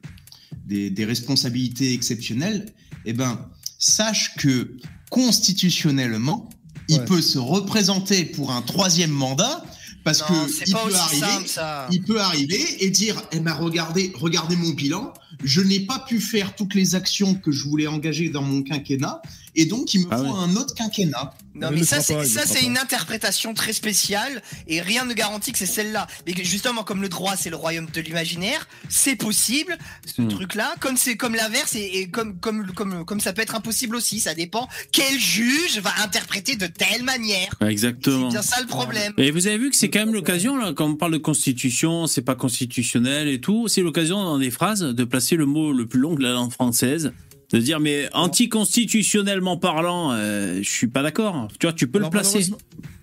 des, 0.67 0.91
des 0.91 1.05
responsabilités 1.05 1.93
exceptionnelles, 1.93 2.73
eh 3.05 3.13
ben, 3.13 3.49
sache 3.79 4.35
que 4.37 4.77
constitutionnellement, 5.11 6.49
il 6.89 6.99
Ouais. 6.99 7.05
peut 7.05 7.21
se 7.23 7.39
représenter 7.39 8.25
pour 8.25 8.53
un 8.53 8.63
troisième 8.63 9.11
mandat 9.11 9.65
parce 10.05 10.21
Non, 10.21 10.27
que 10.27 10.51
il 10.67 10.73
peut 10.73 10.95
arriver, 10.95 11.47
simple 11.49 11.93
il 11.93 12.03
peut 12.03 12.21
arriver 12.21 12.85
et 12.85 12.91
dire 12.91 13.23
eh 13.31 13.39
ben 13.39 13.53
regardez 13.55 14.11
regardez 14.17 14.57
mon 14.57 14.71
bilan 14.71 15.13
je 15.45 15.61
n'ai 15.61 15.81
pas 15.81 16.01
pu 16.01 16.21
faire 16.21 16.57
toutes 16.57 16.75
les 16.75 16.97
actions 16.97 17.35
que 17.35 17.53
je 17.53 17.63
voulais 17.65 17.87
engager 17.87 18.29
dans 18.29 18.43
mon 18.43 18.63
quinquennat 18.63 19.23
et 19.55 19.67
donc 19.67 19.93
il 19.95 20.01
me 20.01 20.07
Ah 20.11 20.19
faut 20.19 20.35
un 20.35 20.57
autre 20.57 20.75
quinquennat 20.75 21.35
Non, 21.55 21.71
mais 21.71 21.83
ça, 21.85 22.01
c'est 22.01 22.25
ça, 22.25 22.61
une 22.61 22.79
interprétation 22.79 23.53
très 23.55 23.73
spéciale 23.73 24.43
et 24.67 24.81
rien 24.81 25.05
ne 25.05 25.13
garantit 25.15 25.53
que 25.53 25.59
c'est 25.59 25.67
celle-là. 25.67 26.07
Mais 26.27 26.33
que 26.33 26.43
justement, 26.45 26.85
comme 26.85 27.03
le 27.03 27.09
droit, 27.09 27.37
c'est 27.37 27.51
le 27.51 27.57
royaume 27.57 27.87
de 27.93 28.01
l'imaginaire, 28.01 28.67
c'est 28.89 29.17
possible, 29.17 29.77
ce 30.07 30.23
Hmm. 30.23 30.29
truc-là. 30.29 30.75
Comme 30.81 30.97
c'est 30.97 31.17
comme 31.17 31.35
l'inverse 31.35 31.75
et, 31.75 31.99
et 32.01 32.09
comme, 32.09 32.39
comme, 32.39 32.67
comme, 32.73 33.05
comme 33.05 33.21
ça 33.21 33.33
peut 33.33 33.43
être 33.43 33.55
impossible 33.55 33.97
aussi. 33.97 34.21
Ça 34.21 34.35
dépend 34.35 34.69
quel 34.93 35.19
juge 35.19 35.79
va 35.81 35.93
interpréter 36.03 36.57
de 36.57 36.67
telle 36.67 37.03
manière. 37.03 37.49
Ouais, 37.61 37.67
C'est 37.67 37.73
Exactement. 37.73 38.29
bien 38.29 38.43
ça 38.43 38.61
le 38.61 38.67
problème. 38.67 39.13
Et 39.19 39.31
vous 39.31 39.47
avez 39.47 39.59
vu 39.59 39.71
que 39.71 39.77
c'est 39.77 39.91
quand 39.91 40.01
même 40.01 40.15
l'occasion, 40.15 40.57
là, 40.57 40.73
quand 40.75 40.87
on 40.87 40.95
parle 40.97 41.13
de 41.13 41.19
constitution, 41.19 42.07
c'est 42.07 42.23
pas 42.23 42.35
constitutionnel 42.37 43.29
et 43.29 43.41
tout, 43.41 43.69
c'est 43.69 43.83
l'occasion 43.83 44.23
dans 44.23 44.39
des 44.39 44.51
phrases 44.51 44.81
de 44.81 45.05
placer 45.05 45.37
le 45.37 45.45
mot 45.47 45.73
le 45.73 45.87
plus 45.87 46.01
long 46.01 46.15
de 46.15 46.23
la 46.23 46.31
langue 46.33 46.53
française. 46.53 47.13
De 47.53 47.59
dire, 47.59 47.81
mais 47.81 48.09
anticonstitutionnellement 48.15 49.57
parlant, 49.57 50.13
euh, 50.13 50.59
je 50.63 50.69
suis 50.71 50.87
pas 50.89 51.03
d'accord. 51.03 51.49
Tu 51.61 51.67
vois, 51.67 51.73
tu 51.75 51.87
peux 51.87 51.99
Alors, 51.99 52.09
le 52.09 52.13
placer. 52.13 52.35
malheureusement- 52.39 52.59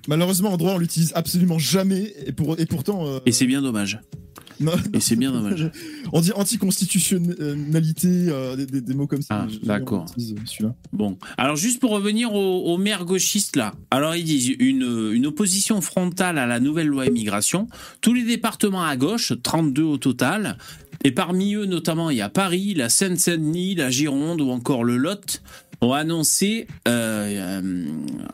Malheureusement, 0.07 0.49
en 0.53 0.57
droit, 0.57 0.73
on 0.73 0.77
l'utilise 0.79 1.11
absolument 1.13 1.59
jamais, 1.59 2.13
et, 2.25 2.31
pour, 2.31 2.59
et 2.59 2.65
pourtant. 2.65 3.05
euh, 3.05 3.19
Et 3.27 3.31
c'est 3.31 3.45
bien 3.45 3.61
dommage. 3.61 3.99
non, 4.59 4.71
Et 4.93 4.99
c'est 4.99 5.15
bien 5.15 5.31
dommage. 5.31 5.69
on 6.13 6.19
dit 6.21 6.31
anticonstitutionnalité, 6.33 8.07
euh, 8.29 8.55
des, 8.55 8.65
des- 8.65 8.81
des 8.81 8.93
mots 8.95 9.07
comme 9.07 9.21
ça. 9.21 9.45
Ah, 9.45 9.47
d'accord. 9.63 10.05
celui-là. 10.17 10.73
Bon, 10.93 11.17
alors 11.37 11.55
juste 11.55 11.79
pour 11.79 11.91
revenir 11.91 12.33
aux, 12.33 12.73
aux 12.73 12.77
maires 12.77 13.05
gauchistes 13.05 13.55
là, 13.55 13.73
alors 13.91 14.15
ils 14.15 14.23
disent 14.25 14.49
une, 14.59 15.11
une 15.13 15.25
opposition 15.27 15.79
frontale 15.81 16.37
à 16.37 16.45
la 16.47 16.59
nouvelle 16.59 16.87
loi 16.87 17.05
immigration. 17.05 17.67
Tous 18.01 18.13
les 18.13 18.23
départements 18.23 18.83
à 18.83 18.95
gauche, 18.97 19.33
32 19.43 19.83
au 19.83 19.97
total, 19.97 20.57
et 21.03 21.11
parmi 21.11 21.53
eux 21.55 21.65
notamment 21.65 22.09
il 22.09 22.17
y 22.17 22.21
a 22.21 22.29
Paris, 22.29 22.73
la 22.73 22.89
Seine-Saint-Denis, 22.89 23.75
la 23.75 23.89
Gironde 23.89 24.41
ou 24.41 24.49
encore 24.51 24.83
le 24.83 24.97
Lot, 24.97 25.41
ont 25.81 25.93
annoncé. 25.93 26.67
euh, 26.89 27.61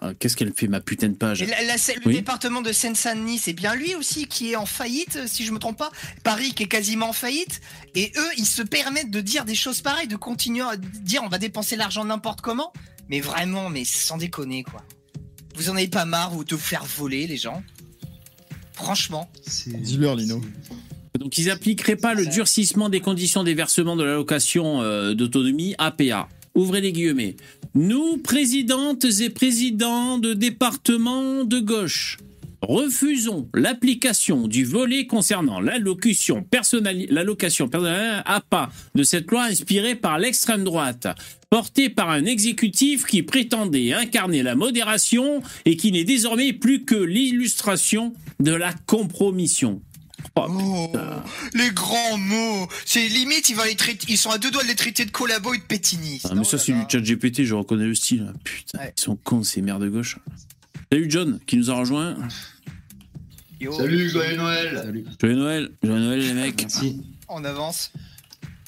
euh, 0.02 0.14
Qu'est-ce 0.20 0.36
qu'elle 0.36 0.52
fait 0.56 0.68
ma 0.68 0.80
putain 0.82 1.10
de 1.10 1.14
page 1.14 1.42
Et 1.44 1.46
la- 1.46 1.62
la- 1.64 1.76
le 1.76 2.02
Oui. 2.08 2.14
département 2.16 2.62
de 2.64 2.72
Seine-Saint-Denis, 2.72 3.38
c'est 3.38 3.54
bien 3.54 3.76
lui 3.76 3.94
aussi 3.94 4.26
qui 4.28 4.52
est 4.52 4.56
en 4.56 4.66
faillite, 4.66 5.20
si 5.28 5.46
je 5.46 5.52
me 5.52 5.60
trompe 5.60 5.78
pas. 5.78 5.92
Paris 6.24 6.54
qui 6.56 6.64
est 6.64 6.68
quasiment 6.68 7.10
en 7.10 7.14
faillite. 7.14 7.62
Et 7.94 8.12
eux, 8.18 8.30
ils 8.38 8.48
se 8.48 8.64
permettent 8.64 9.12
de 9.12 9.22
dire 9.22 9.46
des 9.46 9.54
choses 9.56 9.82
pareilles, 9.82 10.08
de 10.08 10.16
continuer 10.16 10.64
à 10.64 10.76
dire 10.78 11.22
on 11.24 11.30
va 11.30 11.38
dépenser 11.38 11.76
l'argent 11.76 12.04
n'importe 12.04 12.42
comment. 12.42 12.74
Mais 13.10 13.20
vraiment, 13.22 13.70
mais 13.70 13.84
sans 13.86 14.18
déconner, 14.18 14.64
quoi. 14.64 14.84
Vous 15.56 15.70
en 15.70 15.76
avez 15.76 15.88
pas 15.88 16.06
marre 16.06 16.32
vous, 16.32 16.44
de 16.44 16.56
vous 16.56 16.60
faire 16.62 16.84
voler, 16.84 17.28
les 17.28 17.38
gens? 17.38 17.62
Franchement. 18.74 19.30
C'est- 19.46 19.70
Dis-leur, 19.70 20.16
Lino. 20.16 20.42
Donc 21.20 21.38
ils 21.38 21.50
appliqueraient 21.50 21.96
pas 21.96 22.14
le 22.14 22.26
durcissement 22.26 22.90
des 22.90 23.00
conditions 23.00 23.44
des 23.44 23.54
versements 23.54 23.96
de 23.96 24.04
l'allocation 24.04 24.82
euh, 24.82 25.14
d'autonomie 25.14 25.76
APA. 25.78 26.28
Ouvrez 26.56 26.82
les 26.82 26.92
guillemets. 26.92 27.36
Nous, 27.74 28.18
présidentes 28.18 29.06
et 29.20 29.30
présidents 29.30 30.18
de 30.18 30.34
départements 30.34 31.44
de 31.44 31.60
gauche, 31.60 32.18
refusons 32.62 33.50
l'application 33.54 34.48
du 34.48 34.64
volet 34.64 35.06
concernant 35.06 35.60
l'allocution 35.60 36.46
personnali- 36.50 37.08
l'allocation 37.10 37.68
personnelle 37.68 38.24
APA 38.26 38.72
de 38.96 39.04
cette 39.04 39.30
loi 39.30 39.44
inspirée 39.44 39.96
par 39.96 40.18
l'extrême 40.18 40.64
droite, 40.64 41.08
portée 41.50 41.90
par 41.90 42.10
un 42.10 42.26
exécutif 42.26 43.06
qui 43.06 43.22
prétendait 43.22 43.94
incarner 43.94 44.42
la 44.42 44.56
modération 44.56 45.44
et 45.66 45.76
qui 45.76 45.92
n'est 45.92 46.06
désormais 46.06 46.54
plus 46.54 46.86
que 46.86 46.96
l'illustration 46.96 48.14
de 48.40 48.54
la 48.54 48.74
compromission. 48.86 49.82
Oh, 50.36 50.46
Oh, 50.48 50.92
les 51.54 51.70
grands 51.72 52.18
mots 52.18 52.68
C'est 52.86 53.08
limite, 53.08 53.50
ils, 53.50 53.56
vont 53.56 53.64
les 53.64 53.76
traiter, 53.76 54.06
ils 54.10 54.18
sont 54.18 54.30
à 54.32 54.38
deux 54.38 54.52
doigts 54.52 54.64
de 54.64 54.68
les 54.68 54.76
traiter 54.76 55.06
de 55.06 55.12
collabo 55.12 55.54
et 55.54 55.58
de 55.58 55.64
pétinistes. 55.64 56.28
Ah, 56.30 56.34
mais 56.36 56.42
Oh 56.42 56.44
ça, 56.44 56.58
là 56.58 56.64
c'est 56.64 56.74
du 56.74 56.82
chat 56.90 57.00
GPT, 57.02 57.44
je 57.44 57.54
reconnais 57.56 57.86
le 57.86 57.96
style. 57.96 58.34
Putain, 58.44 58.80
Ouais. 58.80 58.94
ils 58.98 59.02
sont 59.02 59.16
cons, 59.16 59.44
ces 59.44 59.62
mères 59.62 59.80
de 59.80 59.90
gauche. 59.90 60.18
Salut 60.92 61.08
John, 61.10 61.40
qui 61.46 61.58
nous 61.58 61.72
a 61.72 61.76
rejoint. 61.76 62.16
Yo, 63.60 63.72
Salut, 63.72 64.10
joyeux 64.10 64.36
Noël 64.38 64.82
Salut. 64.84 65.06
Joyeux 65.22 65.36
Noël, 65.36 65.70
joyeux 65.84 66.00
Noël 66.02 66.20
les 66.20 66.34
mecs. 66.34 66.62
Merci. 66.62 67.02
On 67.30 67.44
avance. 67.44 67.92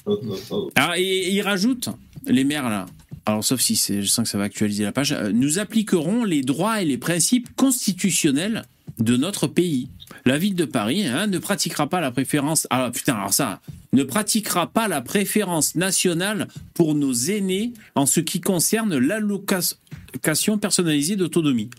Oh, 0.06 0.18
oh, 0.26 0.36
oh. 0.50 0.70
Alors, 0.74 0.94
et, 0.94 1.02
et 1.02 1.32
ils 1.34 1.42
rajoutent, 1.42 1.90
les 2.26 2.44
maires 2.44 2.68
là, 2.70 2.86
alors 3.26 3.44
sauf 3.44 3.60
si 3.60 3.76
c'est, 3.76 4.00
je 4.02 4.06
sens 4.06 4.24
que 4.24 4.30
ça 4.30 4.38
va 4.38 4.44
actualiser 4.44 4.84
la 4.84 4.92
page, 4.92 5.12
euh, 5.12 5.30
nous 5.32 5.58
appliquerons 5.58 6.24
les 6.24 6.40
droits 6.42 6.80
et 6.80 6.86
les 6.86 6.96
principes 6.96 7.48
constitutionnels 7.56 8.64
de 8.98 9.16
notre 9.16 9.46
pays. 9.46 9.88
La 10.24 10.38
ville 10.38 10.54
de 10.54 10.64
Paris 10.64 11.06
hein, 11.06 11.26
ne 11.26 11.38
pratiquera 11.38 11.88
pas 11.88 12.00
la 12.00 12.10
préférence. 12.10 12.66
Ah 12.70 12.90
putain, 12.92 13.14
alors 13.14 13.32
ça, 13.32 13.60
ne 13.92 14.02
pratiquera 14.02 14.66
pas 14.66 14.88
la 14.88 15.00
préférence 15.00 15.74
nationale 15.74 16.48
pour 16.74 16.94
nos 16.94 17.12
aînés 17.12 17.72
en 17.94 18.06
ce 18.06 18.20
qui 18.20 18.40
concerne 18.40 18.96
l'allocation 18.96 20.58
personnalisée 20.58 21.16
d'autonomie. 21.16 21.70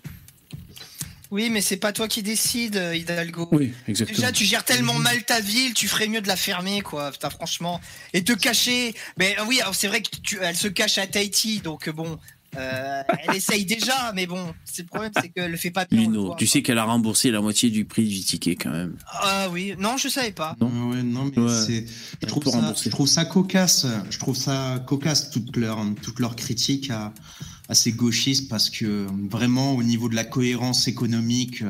Oui, 1.32 1.52
mais 1.52 1.62
c'est 1.62 1.78
pas 1.78 1.94
toi 1.94 2.08
qui 2.08 2.24
décide, 2.24 2.76
euh, 2.76 2.96
Hidalgo. 2.96 3.48
Oui, 3.52 3.72
exactement. 3.88 4.18
Déjà, 4.18 4.32
tu 4.32 4.46
gères 4.46 4.66
tellement 4.66 4.96
mal 4.96 5.24
ta 5.24 5.40
ville, 5.42 5.76
tu 5.76 5.88
ferais 5.88 6.08
mieux 6.08 6.22
de 6.22 6.28
la 6.28 6.36
fermer, 6.36 6.82
quoi. 6.82 7.12
Putain, 7.12 7.30
franchement. 7.30 7.80
Et 8.14 8.24
te 8.24 8.34
cacher. 8.34 8.96
Mais 9.18 9.38
euh, 9.38 9.44
oui, 9.48 9.62
alors 9.62 9.76
c'est 9.76 9.88
vrai 9.88 10.02
qu'elle 10.02 10.56
se 10.56 10.68
cache 10.68 10.98
à 10.98 11.06
Tahiti, 11.06 11.60
donc 11.60 11.88
euh, 11.88 11.92
bon. 11.92 12.18
Euh, 12.58 13.02
elle 13.28 13.36
essaye 13.36 13.66
déjà, 13.66 14.12
mais 14.16 14.26
bon, 14.26 14.54
c'est 14.66 14.82
le 14.84 14.88
problème, 14.88 15.12
c'est 15.22 15.30
qu'elle 15.30 15.52
le 15.52 15.58
fait 15.58 15.72
pas 15.72 15.86
bien. 15.86 16.02
Lino, 16.02 16.28
voit, 16.28 16.36
tu 16.38 16.46
quoi. 16.46 16.52
sais 16.52 16.62
qu'elle 16.64 16.78
a 16.80 16.84
remboursé 16.84 17.32
la 17.32 17.42
moitié 17.42 17.70
du 17.70 17.86
prix 17.86 18.08
du 18.08 18.20
ticket 18.22 18.56
quand 18.56 18.72
même. 18.72 18.96
Ah 19.22 19.48
oui, 19.52 19.76
non, 19.80 19.98
je 19.98 20.08
savais 20.08 20.32
pas. 20.32 20.56
Non. 20.60 20.90
Ouais, 20.90 21.04
non, 21.04 21.32
mais 21.36 21.42
Ouais. 21.42 21.64
c'est. 21.66 21.86
Je 22.22 22.28
trouve, 22.28 22.44
ça, 22.46 22.52
rembourser. 22.52 22.86
je 22.86 22.90
trouve 22.90 23.08
ça 23.08 23.26
cocasse. 23.26 23.86
Je 24.10 24.18
trouve 24.20 24.36
ça 24.36 24.84
cocasse 24.88 25.30
toute 25.30 25.56
leur, 25.58 25.80
toute 26.02 26.20
leur 26.20 26.36
critique 26.36 26.90
à, 26.92 27.14
à 27.70 27.76
ces 27.76 27.92
gauchistes 27.92 28.50
parce 28.50 28.70
que 28.70 29.06
vraiment 29.30 29.74
au 29.76 29.84
niveau 29.84 30.10
de 30.10 30.16
la 30.16 30.24
cohérence 30.24 30.88
économique, 30.88 31.62
euh, 31.62 31.70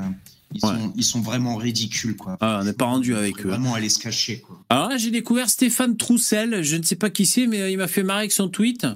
ils, 0.56 0.66
Ouais. 0.66 0.72
sont, 0.80 0.94
ils 0.96 1.04
sont 1.04 1.22
vraiment 1.22 1.58
ridicules 1.58 2.16
quoi. 2.16 2.36
Ah, 2.42 2.60
on 2.62 2.64
n'est 2.66 2.74
pas 2.74 2.86
rendu 2.86 3.16
avec 3.16 3.46
eux. 3.46 3.50
Vraiment 3.50 3.76
aller 3.76 3.90
se 3.90 4.00
cacher 4.00 4.40
quoi. 4.40 4.60
Alors 4.70 4.90
là, 4.90 4.98
j'ai 4.98 5.12
découvert 5.12 5.48
Stéphane 5.50 5.96
Troussel. 5.98 6.64
Je 6.64 6.76
ne 6.78 6.84
sais 6.84 6.96
pas 6.96 7.10
qui 7.12 7.26
c'est, 7.28 7.46
mais 7.46 7.72
il 7.72 7.78
m'a 7.78 7.88
fait 7.88 8.02
marrer 8.02 8.22
avec 8.22 8.32
son 8.32 8.48
tweet. 8.50 8.88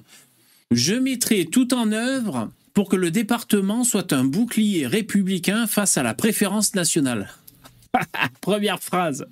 Je 0.74 0.96
mettrai 0.96 1.46
tout 1.46 1.74
en 1.74 1.92
œuvre 1.92 2.50
pour 2.74 2.90
que 2.90 2.96
le 2.96 3.12
département 3.12 3.84
soit 3.84 4.12
un 4.12 4.24
bouclier 4.24 4.88
républicain 4.88 5.68
face 5.68 5.98
à 5.98 6.04
la 6.04 6.16
préférence 6.16 6.74
nationale. 6.74 7.30
Première 8.42 8.82
phrase. 8.82 9.28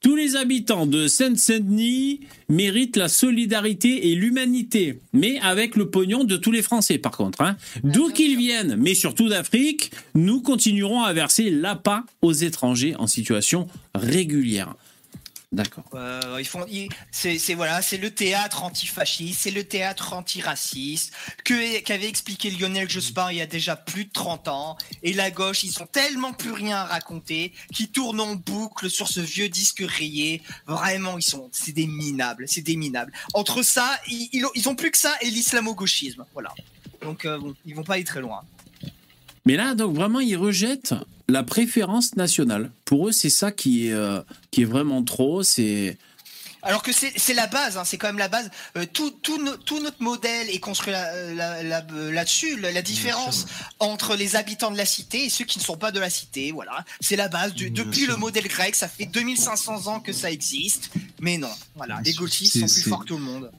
Tous 0.00 0.16
les 0.16 0.34
habitants 0.34 0.86
de 0.86 1.06
Seine-Saint-Denis 1.06 2.20
méritent 2.48 2.96
la 2.96 3.08
solidarité 3.08 4.10
et 4.10 4.16
l'humanité, 4.16 4.98
mais 5.12 5.38
avec 5.38 5.76
le 5.76 5.88
pognon 5.88 6.24
de 6.24 6.36
tous 6.36 6.50
les 6.50 6.62
Français, 6.62 6.98
par 6.98 7.12
contre. 7.12 7.42
hein. 7.42 7.56
D'où 7.84 8.08
qu'ils 8.08 8.36
viennent, 8.36 8.74
mais 8.76 8.94
surtout 8.94 9.28
d'Afrique, 9.28 9.92
nous 10.16 10.42
continuerons 10.42 11.02
à 11.02 11.12
verser 11.12 11.50
l'appât 11.50 12.04
aux 12.22 12.32
étrangers 12.32 12.96
en 12.96 13.06
situation 13.06 13.68
régulière. 13.94 14.74
D'accord. 15.52 15.84
Euh, 15.94 16.36
ils 16.38 16.46
font, 16.46 16.64
c'est, 17.10 17.54
voilà, 17.54 17.82
c'est 17.82 17.96
le 17.96 18.12
théâtre 18.12 18.62
antifasciste, 18.62 19.40
c'est 19.40 19.50
le 19.50 19.64
théâtre 19.64 20.12
antiraciste 20.12 21.12
que 21.42 21.80
qu'avait 21.80 22.08
expliqué 22.08 22.52
Lionel 22.52 22.88
Jospin 22.88 23.32
il 23.32 23.38
y 23.38 23.40
a 23.40 23.46
déjà 23.46 23.74
plus 23.74 24.04
de 24.04 24.12
30 24.12 24.46
ans. 24.46 24.78
Et 25.02 25.12
la 25.12 25.32
gauche, 25.32 25.64
ils 25.64 25.82
ont 25.82 25.86
tellement 25.86 26.32
plus 26.32 26.52
rien 26.52 26.76
à 26.76 26.84
raconter, 26.84 27.52
qui 27.74 27.88
tournent 27.88 28.20
en 28.20 28.36
boucle 28.36 28.88
sur 28.88 29.08
ce 29.08 29.18
vieux 29.18 29.48
disque 29.48 29.82
rayé. 29.84 30.40
Vraiment, 30.68 31.18
ils 31.18 31.22
sont, 31.22 31.48
c'est 31.52 31.72
des 31.72 31.88
minables, 31.88 32.46
c'est 32.46 32.62
des 32.62 32.76
minables. 32.76 33.12
Entre 33.34 33.64
ça, 33.64 33.98
ils, 34.06 34.28
ils 34.32 34.46
ont, 34.46 34.50
ils 34.54 34.68
ont 34.68 34.76
plus 34.76 34.92
que 34.92 34.98
ça 34.98 35.16
et 35.20 35.30
l'islamo-gauchisme, 35.30 36.26
voilà. 36.32 36.54
Donc 37.02 37.24
euh, 37.24 37.38
bon, 37.38 37.56
ils 37.66 37.74
vont 37.74 37.82
pas 37.82 37.94
aller 37.94 38.04
très 38.04 38.20
loin. 38.20 38.42
Mais 39.50 39.56
là, 39.56 39.74
donc 39.74 39.96
vraiment, 39.96 40.20
ils 40.20 40.36
rejettent 40.36 40.94
la 41.28 41.42
préférence 41.42 42.14
nationale. 42.14 42.70
Pour 42.84 43.08
eux, 43.08 43.12
c'est 43.12 43.30
ça 43.30 43.50
qui 43.50 43.88
est, 43.88 43.92
euh, 43.92 44.20
qui 44.52 44.62
est 44.62 44.64
vraiment 44.64 45.02
trop. 45.02 45.42
C'est 45.42 45.98
Alors 46.62 46.84
que 46.84 46.92
c'est 46.92 47.12
c'est 47.16 47.34
la 47.34 47.48
base, 47.48 47.76
hein, 47.76 47.82
c'est 47.84 47.98
quand 47.98 48.06
même 48.06 48.18
la 48.18 48.28
base. 48.28 48.48
Euh, 48.76 48.86
tout, 48.92 49.10
tout, 49.10 49.42
no- 49.42 49.56
tout 49.56 49.80
notre 49.82 50.00
modèle 50.04 50.48
est 50.50 50.60
construit 50.60 50.94
euh, 50.94 51.34
là-dessus. 52.12 52.60
la, 52.60 52.70
la 52.70 52.82
différence 52.82 53.46
entre 53.80 54.14
les 54.14 54.36
habitants 54.36 54.70
de 54.70 54.76
la 54.76 54.84
cité 54.86 55.24
et 55.24 55.28
ceux 55.30 55.44
qui 55.44 55.58
ne 55.58 55.64
sont 55.64 55.76
pas 55.76 55.90
de 55.90 55.98
la 55.98 56.10
cité, 56.10 56.52
voilà. 56.52 56.84
C'est 57.00 57.16
la 57.16 57.26
base. 57.26 57.52
Du- 57.52 57.70
depuis 57.72 58.02
sûr. 58.04 58.10
le 58.12 58.18
modèle 58.18 58.46
grec, 58.46 58.76
ça 58.76 58.86
fait 58.86 59.06
2500 59.06 59.88
ans 59.88 59.98
que 59.98 60.12
ça 60.12 60.30
existe. 60.30 60.90
Mais 61.20 61.38
non, 61.38 61.50
voilà. 61.74 62.00
Les 62.04 62.12
C'est- 62.12 62.60
sont 62.60 62.66
plus 62.72 62.88
forts 62.88 63.00
que 63.00 63.06
tout 63.08 63.16
le 63.18 63.24
monde. 63.24 63.50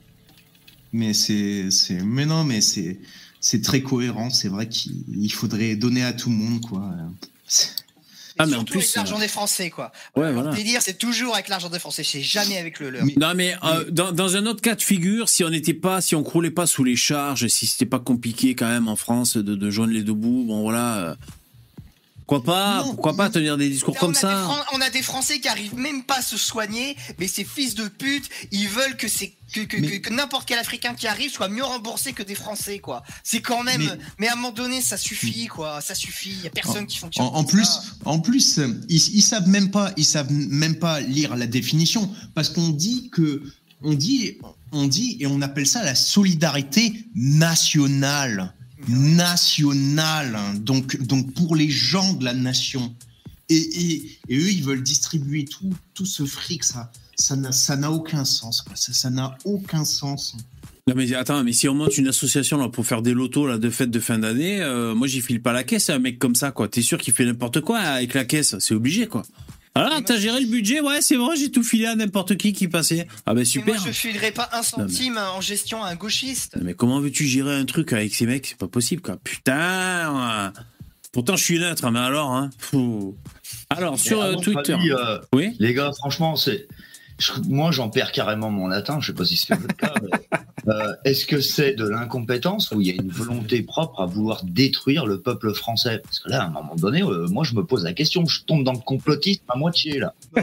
Mais 0.93 1.13
c'est, 1.13 1.69
c'est, 1.69 2.01
mais 2.01 2.25
non, 2.25 2.45
mais 2.45 2.61
c'est, 2.61 2.97
c'est 3.41 3.61
très 3.61 3.81
cohérent. 3.81 4.29
C'est 4.29 4.47
vrai 4.47 4.69
qu'il 4.69 5.03
il 5.09 5.31
faudrait 5.33 5.75
donner 5.75 6.03
à 6.03 6.13
tout 6.13 6.29
le 6.29 6.35
monde 6.37 6.61
quoi. 6.61 6.89
C'est- 7.47 7.71
Ah, 8.39 8.45
mais 8.47 8.55
en 8.55 8.63
plus, 8.63 8.79
avec 8.79 8.95
l'argent 8.95 9.17
euh, 9.17 9.19
des 9.19 9.27
Français, 9.27 9.69
quoi. 9.69 9.91
ouais, 10.15 10.27
Le 10.29 10.33
voilà. 10.33 10.51
délire, 10.55 10.81
c'est 10.81 10.97
toujours 10.97 11.35
avec 11.35 11.47
l'argent 11.49 11.69
des 11.69 11.77
Français, 11.77 12.03
c'est 12.03 12.21
jamais 12.21 12.57
avec 12.57 12.79
le 12.79 12.89
leur. 12.89 13.05
Mais- 13.05 13.13
Non, 13.17 13.33
mais 13.35 13.55
euh, 13.63 13.85
dans, 13.91 14.11
dans 14.13 14.35
un 14.35 14.45
autre 14.47 14.61
cas 14.61 14.73
de 14.73 14.81
figure, 14.81 15.29
si 15.29 15.43
on 15.43 15.49
n'était 15.49 15.75
pas, 15.75 16.01
si 16.01 16.15
on 16.15 16.23
croulait 16.23 16.49
pas 16.49 16.65
sous 16.65 16.83
les 16.83 16.95
charges, 16.95 17.47
si 17.49 17.67
c'était 17.67 17.85
pas 17.85 17.99
compliqué 17.99 18.55
quand 18.55 18.67
même 18.69 18.87
en 18.87 18.95
France 18.95 19.35
de, 19.37 19.53
de 19.53 19.69
joindre 19.69 19.93
les 19.93 20.01
deux 20.01 20.13
bouts, 20.13 20.45
bon 20.47 20.61
voilà. 20.61 21.17
Pourquoi 22.31 22.43
pas 22.55 22.77
Non, 22.77 22.93
Pourquoi 22.93 23.17
pas 23.17 23.29
tenir 23.29 23.57
des 23.57 23.67
discours 23.69 23.93
Là, 23.93 23.99
comme 23.99 24.13
ça 24.13 24.43
Fran- 24.45 24.63
on 24.77 24.79
a 24.79 24.89
des 24.89 25.01
Français 25.01 25.41
qui 25.41 25.49
arrivent 25.49 25.75
même 25.75 26.03
pas 26.05 26.19
à 26.19 26.21
se 26.21 26.37
soigner, 26.37 26.95
mais 27.19 27.27
ces 27.27 27.43
fils 27.43 27.75
de 27.75 27.89
pute, 27.89 28.29
ils 28.53 28.69
veulent 28.69 28.95
que 28.95 29.09
c'est 29.09 29.33
que, 29.53 29.59
que, 29.61 29.75
Mais- 29.75 29.99
que- 29.99 30.07
que 30.07 30.13
n'importe 30.13 30.47
quel 30.47 30.57
Africain 30.57 30.93
qui 30.93 31.07
arrive 31.07 31.29
soit 31.29 31.49
mieux 31.49 31.65
remboursé 31.65 32.13
que 32.13 32.23
des 32.23 32.35
Français, 32.35 32.79
quoi. 32.79 33.03
C'est 33.21 33.41
quand 33.41 33.63
même. 33.63 33.81
Mais, 33.81 33.97
Mais- 34.17 34.27
à 34.29 34.33
un 34.33 34.35
moment 34.37 34.51
donné, 34.53 34.81
ça 34.81 34.95
suffit, 34.95 35.47
quoi. 35.47 35.81
Ça 35.81 35.93
suffit. 35.93 36.35
Y 36.43 36.47
a 36.47 36.51
personne 36.51 36.87
qui 36.87 36.99
fonctionne. 36.99 37.25
En, 37.25 37.33
en 37.35 37.43
plus, 37.43 37.65
ça. 37.65 37.83
en 38.05 38.19
plus, 38.19 38.61
ils, 38.87 39.15
ils 39.15 39.21
savent 39.21 39.49
même 39.49 39.69
pas, 39.69 39.91
ils 39.97 40.05
savent 40.05 40.31
même 40.31 40.75
pas 40.75 41.01
lire 41.01 41.35
la 41.35 41.47
définition 41.47 42.09
parce 42.33 42.47
qu'on 42.49 42.69
dit 42.69 43.09
que, 43.09 43.43
on 43.81 43.93
dit, 43.93 44.37
on 44.71 44.87
dit 44.87 45.17
et 45.19 45.27
on 45.27 45.41
appelle 45.41 45.67
ça 45.67 45.83
la 45.83 45.95
solidarité 45.95 46.93
nationale, 47.13 48.53
nationale. 48.87 50.35
hein. 50.35 50.55
Donc, 50.55 51.01
donc 51.01 51.33
pour 51.33 51.55
les 51.55 51.69
gens 51.69 52.13
de 52.13 52.25
la 52.25 52.33
nation. 52.33 52.93
Et, 53.49 53.55
et, 54.29 54.37
eux, 54.37 54.49
ils 54.49 54.63
veulent 54.63 54.83
distribuer 54.83 55.43
tout, 55.43 55.73
tout 55.93 56.05
ce 56.05 56.25
fric, 56.25 56.63
ça, 56.63 56.89
ça 57.17 57.35
n'a, 57.35 57.51
ça 57.51 57.75
n'a 57.75 57.91
aucun 57.91 58.23
sens, 58.23 58.61
quoi. 58.61 58.77
Ça, 58.77 58.93
ça 58.93 59.09
n'a 59.09 59.37
aucun 59.43 59.83
sens. 59.83 60.37
Non 60.87 60.95
mais 60.95 61.13
attends, 61.13 61.43
mais 61.43 61.53
si 61.53 61.69
on 61.69 61.75
monte 61.75 61.97
une 61.97 62.07
association 62.07 62.57
là 62.57 62.67
pour 62.67 62.87
faire 62.87 63.03
des 63.03 63.13
lotos 63.13 63.45
là 63.45 63.59
de 63.59 63.69
fête 63.69 63.91
de 63.91 63.99
fin 63.99 64.17
d'année, 64.17 64.61
euh, 64.61 64.95
moi 64.95 65.07
j'y 65.07 65.21
file 65.21 65.39
pas 65.41 65.53
la 65.53 65.63
caisse 65.63 65.91
un 65.91 65.99
mec 65.99 66.17
comme 66.17 66.33
ça 66.33 66.51
quoi. 66.51 66.67
T'es 66.67 66.81
sûr 66.81 66.97
qu'il 66.97 67.13
fait 67.13 67.23
n'importe 67.23 67.61
quoi 67.61 67.77
avec 67.77 68.15
la 68.15 68.25
caisse? 68.25 68.57
C'est 68.57 68.73
obligé 68.73 69.05
quoi. 69.05 69.21
Alors 69.73 69.89
Mais 69.99 70.03
t'as 70.03 70.17
géré 70.17 70.41
le 70.41 70.47
budget, 70.47 70.81
ouais 70.81 71.01
c'est 71.01 71.15
vrai, 71.15 71.35
j'ai 71.37 71.49
tout 71.49 71.63
filé 71.63 71.85
à 71.85 71.95
n'importe 71.95 72.35
qui 72.35 72.51
qui 72.51 72.67
passait. 72.67 73.07
Ah 73.25 73.33
ben 73.33 73.39
Mais 73.39 73.45
super. 73.45 73.75
moi, 73.75 73.83
je 73.87 73.91
filerai 73.91 74.31
pas 74.31 74.49
un 74.51 74.63
centime 74.63 75.17
en 75.17 75.39
gestion 75.39 75.81
à 75.83 75.89
un 75.89 75.95
gauchiste. 75.95 76.57
Mais 76.61 76.73
comment 76.73 76.99
veux-tu 76.99 77.25
gérer 77.25 77.55
un 77.55 77.63
truc 77.65 77.93
avec 77.93 78.13
ces 78.13 78.25
mecs? 78.25 78.47
C'est 78.47 78.57
pas 78.57 78.67
possible 78.67 79.01
quoi. 79.01 79.17
Putain. 79.23 80.51
Pourtant 81.13 81.35
je 81.37 81.43
suis 81.43 81.59
neutre, 81.59 81.85
hein, 81.85 81.91
mais 81.91 81.99
alors 81.99 82.31
hein. 82.33 82.49
Fou. 82.57 83.15
Alors 83.69 83.97
sur 83.99 84.19
Mais 84.21 84.29
euh, 84.29 84.35
Twitter. 84.35 84.73
avis, 84.73 84.91
euh, 84.91 85.17
Oui? 85.33 85.55
les 85.59 85.73
gars, 85.73 85.91
franchement, 85.97 86.35
c'est. 86.35 86.67
Je- 87.21 87.31
Moi, 87.47 87.71
j'en 87.71 87.89
perds 87.89 88.11
carrément 88.11 88.49
mon 88.49 88.67
latin. 88.67 88.99
Je 88.99 89.07
sais 89.07 89.13
pas 89.13 89.25
si 89.25 89.37
c'est 89.37 89.53
votre 89.55 89.75
cas. 89.77 89.93
euh, 90.67 90.93
Est-ce 91.05 91.25
que 91.25 91.39
c'est 91.41 91.73
de 91.73 91.87
l'incompétence 91.87 92.71
ou 92.71 92.81
il 92.81 92.87
y 92.87 92.91
a 92.91 92.93
une 92.93 93.09
volonté 93.11 93.61
propre 93.61 94.01
à 94.01 94.05
vouloir 94.05 94.43
détruire 94.43 95.05
le 95.05 95.19
peuple 95.21 95.53
français? 95.53 95.99
Parce 96.03 96.19
que 96.19 96.29
là, 96.29 96.41
à 96.43 96.45
un 96.45 96.49
moment 96.49 96.75
donné, 96.75 97.01
euh, 97.03 97.27
moi, 97.29 97.43
je 97.43 97.53
me 97.55 97.63
pose 97.65 97.83
la 97.83 97.93
question. 97.93 98.25
Je 98.25 98.41
tombe 98.43 98.63
dans 98.63 98.73
le 98.73 98.79
complotisme 98.79 99.41
à 99.49 99.57
moitié 99.57 99.99
là. 99.99 100.13
Oh, 100.37 100.41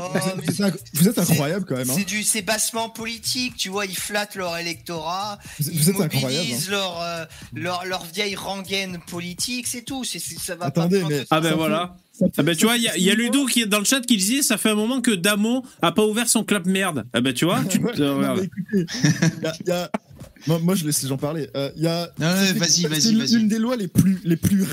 Vous 0.94 1.08
êtes, 1.08 1.18
incroyable 1.18 1.64
quand 1.66 1.76
même. 1.76 1.88
Hein. 1.90 1.94
C'est 1.96 2.04
du 2.04 2.22
c'est 2.22 2.42
bassement 2.42 2.88
politique, 2.90 3.56
tu 3.56 3.68
vois, 3.70 3.86
ils 3.86 3.96
flattent 3.96 4.34
leur 4.34 4.56
électorat, 4.58 5.38
Vous, 5.58 5.70
ils 5.70 5.78
vous 5.78 5.90
êtes 5.90 6.00
incroyable. 6.00 6.34
hein. 6.34 6.38
mobilisent 6.40 6.70
leur, 6.70 7.00
euh, 7.02 7.24
leur, 7.54 7.84
leur 7.86 8.04
vieille 8.04 8.36
rengaine 8.36 8.98
politique, 9.10 9.66
c'est 9.66 9.82
tout. 9.82 10.04
Ça 10.04 10.54
va 10.56 10.66
Attendez, 10.66 11.00
pas 11.00 11.08
mais- 11.08 11.24
Ah 11.30 11.40
ben 11.40 11.54
voilà. 11.54 11.96
Ah 12.36 12.42
ben 12.42 12.56
tu 12.56 12.64
vois, 12.66 12.76
il 12.76 12.82
y 12.82 12.88
a, 12.88 12.96
y 12.96 13.14
Ludo 13.16 13.46
qui 13.46 13.62
est 13.62 13.66
dans 13.66 13.78
le 13.78 13.84
chat 13.84 14.00
qui 14.00 14.16
disait 14.16 14.42
ça 14.42 14.56
fait 14.58 14.70
un 14.70 14.74
moment 14.74 15.00
que 15.00 15.10
Damo 15.12 15.64
a 15.82 15.92
pas 15.92 16.04
ouvert 16.04 16.28
son 16.28 16.42
clap 16.44 16.66
merde. 16.66 17.04
Ah 17.12 17.20
ben 17.20 17.32
tu 17.32 17.44
vois, 17.44 17.60
tu 17.68 17.78
il 18.72 19.42
y 19.42 19.46
a- 19.46 19.52
y 19.66 19.70
a- 19.70 19.90
Moi, 20.48 20.58
moi, 20.60 20.74
je 20.74 20.84
laisse 20.84 21.02
les 21.02 21.08
gens 21.08 21.16
parler. 21.18 21.48
Euh, 21.56 21.70
Il 21.76 21.82
y 21.82 21.86
a 21.86 22.10
Ah 22.20 22.34
ouais, 22.34 22.52
vas-y, 22.54 22.82
vas-y, 22.86 23.12
une- 23.12 23.18
vas-y. 23.18 23.34
une 23.36 23.48
des 23.48 23.58
lois 23.58 23.76
les 23.76 23.86
plus, 23.88 24.18
les 24.24 24.36
plus 24.36 24.64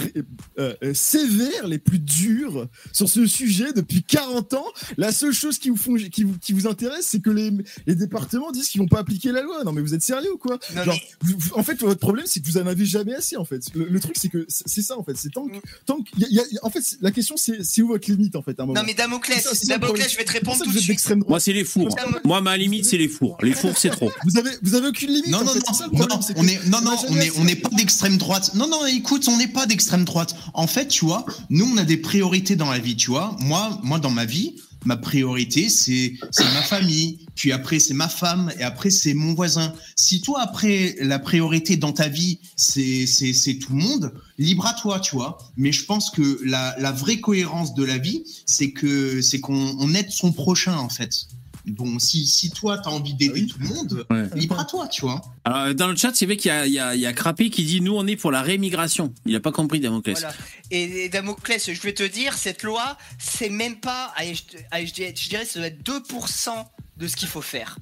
euh, 0.58 0.74
euh, 0.84 0.94
sévères, 0.94 1.68
les 1.68 1.78
plus 1.78 2.00
dures 2.00 2.68
sur 2.94 3.08
ce 3.10 3.26
sujet 3.28 3.74
depuis 3.74 4.04
40 4.04 4.54
ans. 4.56 4.66
La 4.98 5.12
seule 5.12 5.34
chose 5.34 5.60
qui 5.60 5.70
vous, 5.70 5.78
font, 5.78 5.96
qui 5.96 6.24
vous, 6.24 6.38
qui 6.40 6.54
vous 6.54 6.68
intéresse, 6.68 7.06
c'est 7.08 7.20
que 7.20 7.30
les, 7.30 7.52
les 7.86 7.96
départements 7.96 8.52
disent 8.52 8.70
qu'ils 8.70 8.82
vont 8.82 8.88
pas 8.88 9.00
appliquer 9.00 9.32
la 9.32 9.42
loi. 9.42 9.64
Non, 9.64 9.72
mais 9.74 9.82
vous 9.82 9.94
êtes 9.94 10.02
sérieux 10.02 10.32
ou 10.34 10.38
quoi? 10.38 10.58
Non, 10.76 10.84
Genre, 10.84 10.96
mais- 10.96 11.30
vous- 11.30 11.38
vous- 11.40 11.52
En 11.56 11.64
fait, 11.64 11.80
votre 11.82 12.00
problème, 12.00 12.26
c'est 12.28 12.40
que 12.42 12.46
vous 12.48 12.58
en 12.58 12.66
avez 12.68 12.86
jamais 12.86 13.14
assez. 13.14 13.38
En 13.38 13.46
fait, 13.46 13.62
le, 13.76 13.86
le 13.86 14.00
truc, 14.00 14.16
c'est 14.20 14.30
que 14.30 14.46
c'est 14.50 14.82
ça. 14.82 14.98
En 14.98 15.04
fait, 15.04 15.16
c'est 15.18 15.30
tant 15.32 15.46
que, 15.48 15.56
tant 15.86 15.98
que, 16.02 16.10
il 16.18 16.22
y 16.34 16.40
a- 16.40 16.44
il 16.50 16.54
y 16.56 16.58
a- 16.58 16.66
en 16.66 16.70
fait, 16.70 16.84
la 17.02 17.12
question, 17.12 17.36
c'est 17.38 17.64
c'est 17.64 17.82
où 17.82 17.88
votre 17.90 18.10
limite 18.10 18.36
en 18.36 18.42
fait. 18.42 18.60
À 18.60 18.64
un 18.64 18.66
moment? 18.66 18.80
Non 18.80 18.86
mais 18.86 18.94
Damoclès, 18.94 19.42
ça, 19.44 19.52
Damoclès, 19.68 20.12
je 20.12 20.18
vais 20.18 20.24
te 20.26 20.32
répondre 20.32 20.64
tout 20.64 20.72
de 20.72 20.80
suite. 20.80 21.02
Moi 21.28 21.40
c'est 21.40 21.54
les 21.54 21.64
fours. 21.64 21.96
Moi 22.24 22.42
ma 22.42 22.56
limite 22.58 22.86
c'est 22.86 22.98
les 22.98 23.08
fours. 23.08 23.38
Les 23.42 23.54
fours 23.54 23.78
c'est 23.78 23.90
trop. 23.90 24.12
Vous 24.26 24.38
avez, 24.38 24.52
vous 24.62 24.76
avez 24.76 24.88
aucune 24.88 25.10
limite. 25.10 25.28
Non, 25.32 25.40
en 25.40 25.44
non, 25.46 25.52
fait, 25.54 25.60
non, 25.68 25.74
ça 25.74 25.88
non, 25.88 26.08
problème, 26.08 26.20
on 26.36 26.48
est, 26.48 26.66
non, 26.68 26.82
non, 26.82 26.96
on 27.10 27.16
est, 27.16 27.38
on 27.38 27.44
n'est 27.44 27.56
pas 27.56 27.70
d'extrême 27.70 28.18
droite. 28.18 28.52
Non, 28.56 28.68
non, 28.68 28.86
écoute, 28.86 29.28
on 29.28 29.38
n'est 29.38 29.48
pas 29.48 29.66
d'extrême 29.66 30.06
droite. 30.06 30.36
En 30.54 30.68
fait, 30.68 30.88
tu 30.88 31.06
vois, 31.06 31.26
nous, 31.50 31.66
on 31.66 31.78
a 31.78 31.84
des 31.84 31.98
priorités 31.98 32.56
dans 32.56 32.72
la 32.72 32.80
vie, 32.80 32.96
tu 32.96 33.12
vois. 33.12 33.36
Moi, 33.40 33.80
moi, 33.84 34.00
dans 34.00 34.12
ma 34.12 34.26
vie, 34.26 34.56
ma 34.86 34.98
priorité, 34.98 35.70
c'est, 35.70 36.14
c'est 36.32 36.44
ma 36.54 36.62
famille. 36.62 37.20
Puis 37.36 37.52
après, 37.52 37.80
c'est 37.80 37.94
ma 37.94 38.08
femme. 38.08 38.52
Et 38.60 38.64
après, 38.64 38.90
c'est 38.90 39.14
mon 39.14 39.34
voisin. 39.34 39.74
Si 39.96 40.22
toi, 40.22 40.42
après, 40.42 40.96
la 41.02 41.20
priorité 41.20 41.76
dans 41.78 41.92
ta 41.92 42.08
vie, 42.08 42.40
c'est, 42.56 43.06
c'est, 43.08 43.34
c'est 43.34 43.56
tout 43.56 43.74
le 43.74 43.82
monde, 43.82 44.14
libre 44.38 44.66
à 44.66 44.74
toi, 44.74 45.00
tu 45.00 45.16
vois. 45.16 45.38
Mais 45.58 45.72
je 45.72 45.86
pense 45.86 46.12
que 46.12 46.40
la, 46.46 46.76
la 46.80 46.92
vraie 46.92 47.20
cohérence 47.20 47.74
de 47.74 47.84
la 47.84 47.98
vie, 47.98 48.24
c'est 48.46 48.72
que, 48.72 49.22
c'est 49.22 49.40
qu'on 49.40 49.76
on 49.80 49.94
aide 49.94 50.12
son 50.12 50.32
prochain, 50.32 50.78
en 50.78 50.90
fait. 50.90 51.28
Bon, 51.68 51.98
si, 52.00 52.28
si 52.28 52.52
toi, 52.52 52.78
t'as 52.78 52.90
envie 52.92 53.14
d'aider 53.16 53.32
Ah 53.36 53.40
oui. 53.40 53.48
tout 53.48 53.60
le 53.60 53.68
monde, 53.68 54.06
Ouais. 54.12 54.30
libre 54.36 54.60
à 54.60 54.66
toi, 54.66 54.88
tu 54.88 55.02
vois. 55.02 55.22
Alors 55.44 55.74
dans 55.74 55.88
le 55.88 55.96
chat 55.96 56.12
c'est 56.14 56.26
vrai 56.26 56.38
qu'il 56.38 56.50
y 56.50 56.52
a, 56.52 56.66
il 56.68 56.74
y, 56.74 56.80
a, 56.80 56.94
il 56.96 57.02
y 57.02 57.06
a 57.06 57.14
Crappé 57.14 57.50
qui 57.50 57.64
dit 57.64 57.82
nous 57.82 57.96
on 57.96 58.06
est 58.08 58.16
pour 58.16 58.32
la 58.32 58.42
rémigration. 58.42 59.14
Il 59.26 59.36
a 59.36 59.40
pas 59.40 59.52
compris 59.52 59.80
Damoclès. 59.80 60.20
Voilà. 60.20 60.36
Et, 60.72 61.06
et 61.06 61.10
Damoclès, 61.10 61.72
je 61.74 61.82
vais 61.82 61.94
te 61.94 62.04
dire, 62.04 62.34
cette 62.36 62.64
loi, 62.64 62.98
c'est 63.20 63.50
même 63.50 63.76
pas, 63.78 64.14
allez, 64.16 64.36
je, 64.36 64.44
te- 64.44 64.58
allez, 64.72 64.86
je 64.88 64.94
dirais, 64.94 65.14
je 65.18 65.30
dirais, 65.30 65.46
ça 65.46 65.60
doit 65.60 65.68
être 65.70 65.82
2% 65.84 66.50
de 66.98 67.08
ce 67.08 67.16
qu'il 67.16 67.28
faut 67.28 67.42
faire. 67.42 67.78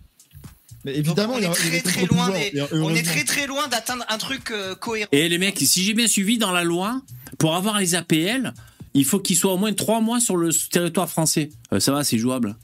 Mais 0.86 0.95
évidemment, 0.97 1.39
Donc, 1.39 1.55
on 1.57 1.71
est 1.71 2.05
loin, 2.07 2.29
des- 2.29 2.61
on 2.73 2.93
très 3.03 3.23
très 3.23 3.47
loin 3.47 3.67
d'atteindre 3.69 4.03
un 4.09 4.17
truc 4.17 4.51
euh, 4.51 4.75
cohérent. 4.75 5.07
Et 5.13 5.29
les 5.29 5.38
mecs, 5.38 5.57
si 5.59 5.84
j'ai 5.84 5.93
bien 5.93 6.07
suivi 6.07 6.38
dans 6.38 6.51
la 6.51 6.63
loi, 6.65 7.01
pour 7.38 7.55
avoir 7.55 7.79
les 7.79 7.95
APL, 7.95 8.53
il 8.93 9.05
faut 9.05 9.19
qu'ils 9.19 9.38
soient 9.38 9.53
au 9.53 9.57
moins 9.57 9.73
trois 9.73 10.01
mois 10.01 10.19
sur 10.19 10.36
le 10.36 10.49
territoire 10.53 11.09
français. 11.09 11.49
Euh, 11.71 11.79
ça 11.79 11.91
va, 11.93 12.03
c'est 12.03 12.17
jouable. 12.17 12.55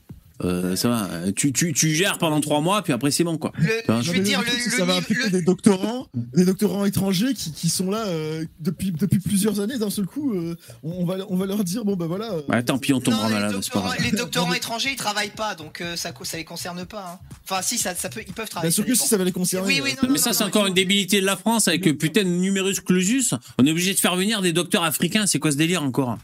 Euh, 0.44 0.76
ça 0.76 0.88
va. 0.90 1.10
Tu, 1.36 1.52
tu, 1.52 1.74
tu 1.74 1.94
gères 1.94 2.18
pendant 2.18 2.40
trois 2.40 2.62
mois, 2.62 2.82
puis 2.82 2.94
après 2.94 3.12
c'est 3.12 3.24
bon 3.26 3.38
quoi. 3.38 3.52
Le- 3.58 3.70
Enfin, 3.84 4.02
je 4.02 4.12
vais 4.14 4.20
dire 4.22 4.40
le 4.42 4.46
le, 4.48 4.78
ça 4.78 4.86
va 4.86 4.96
impliquer 4.96 5.24
le- 5.26 5.30
des 5.32 5.42
doctorants, 5.42 6.08
des 6.14 6.46
doctorants 6.46 6.86
étrangers 6.86 7.34
qui, 7.34 7.52
qui 7.52 7.68
sont 7.70 7.90
là 7.92 8.06
euh, 8.08 8.46
depuis, 8.60 8.92
depuis 8.92 9.20
plusieurs 9.20 9.60
années. 9.60 9.78
D'un 9.78 9.90
seul 9.90 10.06
coup, 10.06 10.34
euh, 10.34 10.56
on, 10.84 11.04
va, 11.06 11.18
on 11.30 11.36
va 11.36 11.46
leur 11.46 11.64
dire 11.64 11.84
bon 11.84 11.96
ben 11.96 12.08
voilà. 12.08 12.32
Ouais, 12.48 12.64
tant 12.64 12.78
pis, 12.78 12.94
on 12.94 13.02
tombera 13.02 13.30
malade, 13.30 13.54
les 14.00 14.12
doctorants 14.12 14.54
étrangers, 14.54 14.90
ils 14.92 14.96
travaillent 14.96 15.30
pas, 15.32 15.56
donc 15.56 15.82
euh, 15.82 15.96
ça, 15.96 16.12
ça 16.24 16.38
les 16.38 16.46
concerne 16.46 16.86
pas. 16.86 17.20
hein. 17.22 17.36
Enfin, 17.50 17.62
si, 17.62 17.78
ça, 17.78 17.94
ça 17.96 18.10
peut, 18.10 18.22
ils 18.26 18.34
peuvent 18.34 18.48
travailler. 18.50 18.70
Bien 18.70 18.76
sûr 18.76 18.84
ça 18.84 18.88
que 18.88 18.92
dépend. 18.94 19.04
si 19.04 19.10
ça 19.10 19.18
va 19.18 19.24
les 19.24 19.32
concerner. 19.32 19.68
Oui, 19.68 19.82
oui, 19.84 19.96
non, 20.02 20.10
Mais 20.12 20.18
ça, 20.20 20.34
c'est 20.34 20.44
encore 20.44 20.68
une 20.68 20.74
débilité 20.74 21.20
de 21.22 21.26
la 21.26 21.36
France 21.36 21.68
avec 21.68 21.86
le 21.86 21.96
putain 21.96 22.24
de 22.24 22.30
numerus 22.30 22.80
clausus. 22.80 23.34
On 23.58 23.66
est 23.66 23.72
obligé 23.72 23.94
de 23.94 24.00
faire 24.00 24.16
venir 24.16 24.42
des 24.42 24.54
docteurs 24.54 24.84
africains. 24.84 25.26
C'est 25.28 25.40
quoi 25.40 25.52
ce 25.52 25.58
délire 25.58 25.84
encore? 25.84 26.18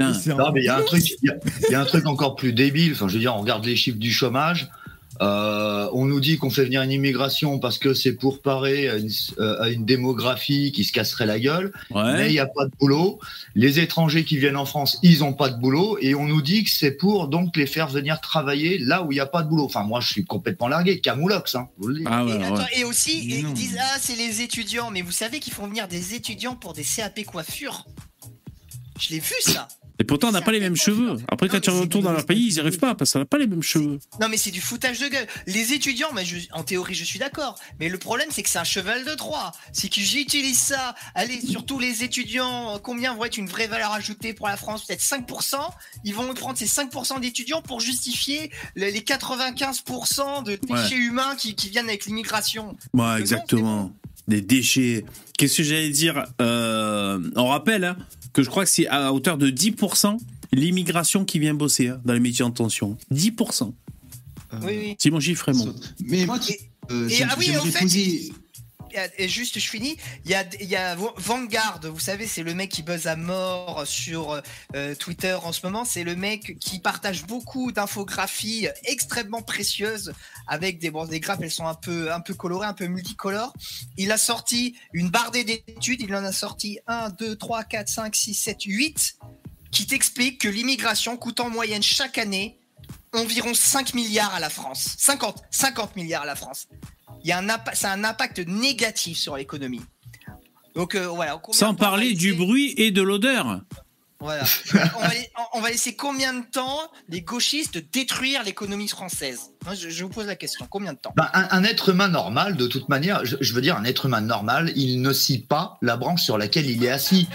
Non, 0.00 0.52
mais 0.52 0.60
il 0.60 0.64
y 0.64 0.68
a 0.68 0.76
un 0.76 0.82
truc, 0.82 1.02
il 1.22 1.28
y 1.28 1.30
a, 1.30 1.36
il 1.68 1.72
y 1.72 1.74
a 1.74 1.80
un 1.80 1.84
truc 1.84 2.06
encore 2.06 2.36
plus 2.36 2.52
débile. 2.52 2.92
Enfin, 2.92 3.08
je 3.08 3.14
veux 3.14 3.20
dire, 3.20 3.34
on 3.34 3.40
regarde 3.40 3.64
les 3.64 3.76
chiffres 3.76 3.98
du 3.98 4.12
chômage. 4.12 4.68
Euh, 5.20 5.88
on 5.92 6.04
nous 6.04 6.20
dit 6.20 6.38
qu'on 6.38 6.50
fait 6.50 6.64
venir 6.64 6.82
une 6.82 6.92
immigration 6.92 7.58
parce 7.58 7.78
que 7.78 7.92
c'est 7.92 8.12
pour 8.12 8.40
parer 8.40 8.88
à 8.88 8.96
une, 8.96 9.10
euh, 9.40 9.60
à 9.60 9.68
une 9.68 9.84
démographie 9.84 10.70
qui 10.70 10.84
se 10.84 10.92
casserait 10.92 11.26
la 11.26 11.40
gueule. 11.40 11.72
Mais 11.92 12.28
il 12.28 12.32
n'y 12.32 12.38
a 12.38 12.46
pas 12.46 12.66
de 12.66 12.70
boulot. 12.78 13.18
Les 13.54 13.80
étrangers 13.80 14.24
qui 14.24 14.38
viennent 14.38 14.56
en 14.56 14.66
France, 14.66 14.98
ils 15.02 15.20
n'ont 15.20 15.32
pas 15.32 15.48
de 15.48 15.60
boulot. 15.60 15.98
Et 16.00 16.14
on 16.14 16.26
nous 16.26 16.42
dit 16.42 16.64
que 16.64 16.70
c'est 16.70 16.92
pour 16.92 17.28
donc 17.28 17.56
les 17.56 17.66
faire 17.66 17.88
venir 17.88 18.20
travailler 18.20 18.78
là 18.78 19.02
où 19.02 19.10
il 19.10 19.16
n'y 19.16 19.20
a 19.20 19.26
pas 19.26 19.42
de 19.42 19.48
boulot. 19.48 19.64
Enfin, 19.64 19.82
moi, 19.82 20.00
je 20.00 20.08
suis 20.08 20.24
complètement 20.24 20.68
largué. 20.68 21.00
Camoulox, 21.00 21.54
hein. 21.54 21.68
Ah 22.06 22.24
ouais, 22.24 22.32
Et, 22.32 22.38
ouais. 22.38 22.64
et 22.76 22.84
aussi, 22.84 23.26
ils 23.26 23.52
disent 23.54 23.78
ah 23.80 23.96
c'est 24.00 24.16
les 24.16 24.42
étudiants, 24.42 24.90
mais 24.90 25.02
vous 25.02 25.12
savez 25.12 25.40
qu'ils 25.40 25.52
font 25.52 25.66
venir 25.66 25.88
des 25.88 26.14
étudiants 26.14 26.54
pour 26.54 26.74
des 26.74 26.84
CAP 26.84 27.24
coiffure. 27.24 27.86
Je 28.98 29.10
l'ai 29.10 29.20
vu 29.20 29.34
ça. 29.40 29.68
Et 30.00 30.04
pourtant, 30.04 30.28
on 30.28 30.32
n'a 30.32 30.42
pas 30.42 30.52
les 30.52 30.60
mêmes 30.60 30.76
cheveux. 30.76 31.16
Après, 31.26 31.48
quand 31.48 31.58
tu 31.60 31.70
retournes 31.70 32.04
dans 32.04 32.12
leur 32.12 32.24
pays, 32.24 32.46
ils 32.50 32.54
n'y 32.54 32.60
arrivent 32.60 32.78
pas 32.78 32.94
parce 32.94 33.12
qu'on 33.12 33.18
n'a 33.18 33.24
pas 33.24 33.36
les 33.38 33.48
mêmes 33.48 33.64
cheveux. 33.64 33.98
Non 34.20 34.28
mais 34.28 34.36
c'est 34.36 34.52
du 34.52 34.60
foutage 34.60 35.00
de 35.00 35.08
gueule. 35.08 35.26
Les 35.48 35.72
étudiants, 35.72 36.10
mais 36.14 36.24
je- 36.24 36.46
en 36.52 36.62
théorie 36.62 36.94
je 36.94 37.02
suis 37.02 37.18
d'accord. 37.18 37.58
Mais 37.80 37.88
le 37.88 37.98
problème 37.98 38.28
c'est 38.30 38.44
que 38.44 38.48
c'est 38.48 38.60
un 38.60 38.64
cheval 38.64 39.04
de 39.04 39.14
Troie. 39.16 39.50
C'est 39.72 39.88
que 39.88 40.00
j'utilise 40.00 40.56
ça. 40.58 40.94
Allez, 41.16 41.40
surtout 41.40 41.80
les 41.80 42.04
étudiants, 42.04 42.78
combien 42.80 43.12
vont 43.14 43.24
être 43.24 43.38
une 43.38 43.48
vraie 43.48 43.66
valeur 43.66 43.90
ajoutée 43.92 44.34
pour 44.34 44.46
la 44.46 44.56
France? 44.56 44.84
Peut-être 44.86 45.02
5%. 45.02 45.56
Ils 46.04 46.14
vont 46.14 46.32
prendre 46.32 46.56
ces 46.56 46.66
5% 46.68 47.18
d'étudiants 47.18 47.60
pour 47.62 47.80
justifier 47.80 48.52
les 48.76 48.92
les 48.92 49.00
95% 49.02 50.42
de 50.44 50.56
déchets 50.62 50.94
humains 50.96 51.34
qui, 51.36 51.54
qui 51.56 51.70
viennent 51.70 51.88
avec 51.88 52.06
l'immigration. 52.06 52.76
Ouais, 52.94 53.18
exactement. 53.18 53.92
Des 54.28 54.42
déchets. 54.42 55.04
Qu'est-ce 55.38 55.56
que 55.58 55.62
j'allais 55.62 55.88
dire? 55.90 56.24
Euh, 56.40 57.18
On 57.36 57.46
rappelle 57.48 57.84
hein, 57.84 57.96
que 58.32 58.42
je 58.42 58.48
crois 58.50 58.64
que 58.64 58.70
c'est 58.70 58.86
à 58.88 59.12
hauteur 59.12 59.38
de 59.38 59.50
10% 59.50 60.18
l'immigration 60.52 61.24
qui 61.24 61.38
vient 61.38 61.54
bosser 61.54 61.88
hein, 61.88 62.00
dans 62.04 62.12
les 62.14 62.20
métiers 62.20 62.44
en 62.44 62.50
tension. 62.50 62.96
10%. 63.12 63.72
Euh, 64.54 64.56
Oui, 64.64 64.72
oui. 64.78 64.96
Si 64.98 65.10
mon 65.10 65.20
chiffre. 65.20 65.50
Mais 66.04 66.24
moi, 66.26 66.38
tu- 66.38 66.54
euh, 66.90 67.06
et- 67.08 67.14
j'aim- 67.16 67.28
ah 67.30 67.36
oui, 67.38 67.56
en 67.56 67.62
fait, 67.64 67.80
poser. 67.80 68.32
Et- 69.16 69.28
juste, 69.28 69.58
je 69.58 69.68
finis. 69.68 69.96
Il 70.24 70.30
y 70.30 70.76
a, 70.76 70.96
Vanguard, 71.16 71.80
vous 71.82 71.98
savez, 71.98 72.26
c'est 72.26 72.42
le 72.42 72.54
mec 72.54 72.70
qui 72.70 72.82
buzz 72.82 73.06
à 73.06 73.16
mort 73.16 73.86
sur 73.86 74.40
euh, 74.74 74.94
Twitter 74.94 75.36
en 75.42 75.52
ce 75.52 75.64
moment. 75.64 75.84
C'est 75.84 76.04
le 76.04 76.16
mec 76.16 76.58
qui 76.58 76.80
partage 76.80 77.24
beaucoup 77.26 77.72
d'infographies 77.72 78.68
extrêmement 78.84 79.42
précieuses 79.42 80.12
avec 80.46 80.78
des, 80.78 80.90
bon, 80.90 81.04
des 81.04 81.20
graphes, 81.20 81.40
elles 81.42 81.50
sont 81.50 81.66
un 81.66 81.74
peu, 81.74 82.12
un 82.12 82.20
peu 82.20 82.34
colorées, 82.34 82.66
un 82.66 82.74
peu 82.74 82.86
multicolores. 82.86 83.52
Il 83.96 84.12
a 84.12 84.18
sorti 84.18 84.76
une 84.92 85.10
bardée 85.10 85.44
d'études. 85.44 86.00
Il 86.02 86.14
en 86.14 86.24
a 86.24 86.32
sorti 86.32 86.78
1, 86.86 87.10
2, 87.10 87.36
3, 87.36 87.64
4, 87.64 87.88
5, 87.88 88.14
6, 88.14 88.34
7, 88.34 88.62
8 88.64 89.18
qui 89.70 89.86
t'explique 89.86 90.40
que 90.40 90.48
l'immigration 90.48 91.16
coûte 91.16 91.40
en 91.40 91.50
moyenne 91.50 91.82
chaque 91.82 92.18
année 92.18 92.58
environ 93.12 93.54
5 93.54 93.94
milliards 93.94 94.34
à 94.34 94.40
la 94.40 94.50
France. 94.50 94.96
50, 94.98 95.42
50 95.50 95.96
milliards 95.96 96.22
à 96.22 96.26
la 96.26 96.36
France. 96.36 96.68
Il 97.28 97.30
y 97.30 97.34
a 97.34 97.38
un 97.40 97.48
un 97.50 98.04
impact 98.04 98.38
négatif 98.46 99.18
sur 99.18 99.36
l'économie. 99.36 99.82
Donc 100.74 100.94
euh, 100.94 101.08
voilà. 101.08 101.38
Sans 101.50 101.74
parler 101.74 102.14
du 102.14 102.32
bruit 102.32 102.72
et 102.78 102.90
de 102.90 103.02
l'odeur. 103.02 103.60
Voilà. 104.18 104.44
on, 104.96 105.00
va, 105.00 105.08
la- 105.08 105.48
on 105.52 105.60
va 105.60 105.68
laisser 105.68 105.94
combien 105.94 106.32
de 106.32 106.42
temps 106.50 106.78
les 107.10 107.20
gauchistes 107.20 107.84
détruire 107.92 108.44
l'économie 108.44 108.88
française? 108.88 109.50
Moi, 109.66 109.74
je, 109.74 109.90
je 109.90 110.04
vous 110.04 110.08
pose 110.08 110.24
la 110.26 110.36
question. 110.36 110.66
Combien 110.70 110.94
de 110.94 110.98
temps? 110.98 111.12
Ben, 111.18 111.28
un, 111.34 111.48
un 111.50 111.64
être 111.64 111.90
humain 111.90 112.08
normal, 112.08 112.56
de 112.56 112.66
toute 112.66 112.88
manière, 112.88 113.22
je, 113.26 113.36
je 113.42 113.52
veux 113.52 113.60
dire, 113.60 113.76
un 113.76 113.84
être 113.84 114.06
humain 114.06 114.22
normal, 114.22 114.72
il 114.74 115.02
ne 115.02 115.12
scie 115.12 115.40
pas 115.42 115.76
la 115.82 115.98
branche 115.98 116.22
sur 116.22 116.38
laquelle 116.38 116.70
il 116.70 116.82
est 116.82 116.88
assis. 116.90 117.28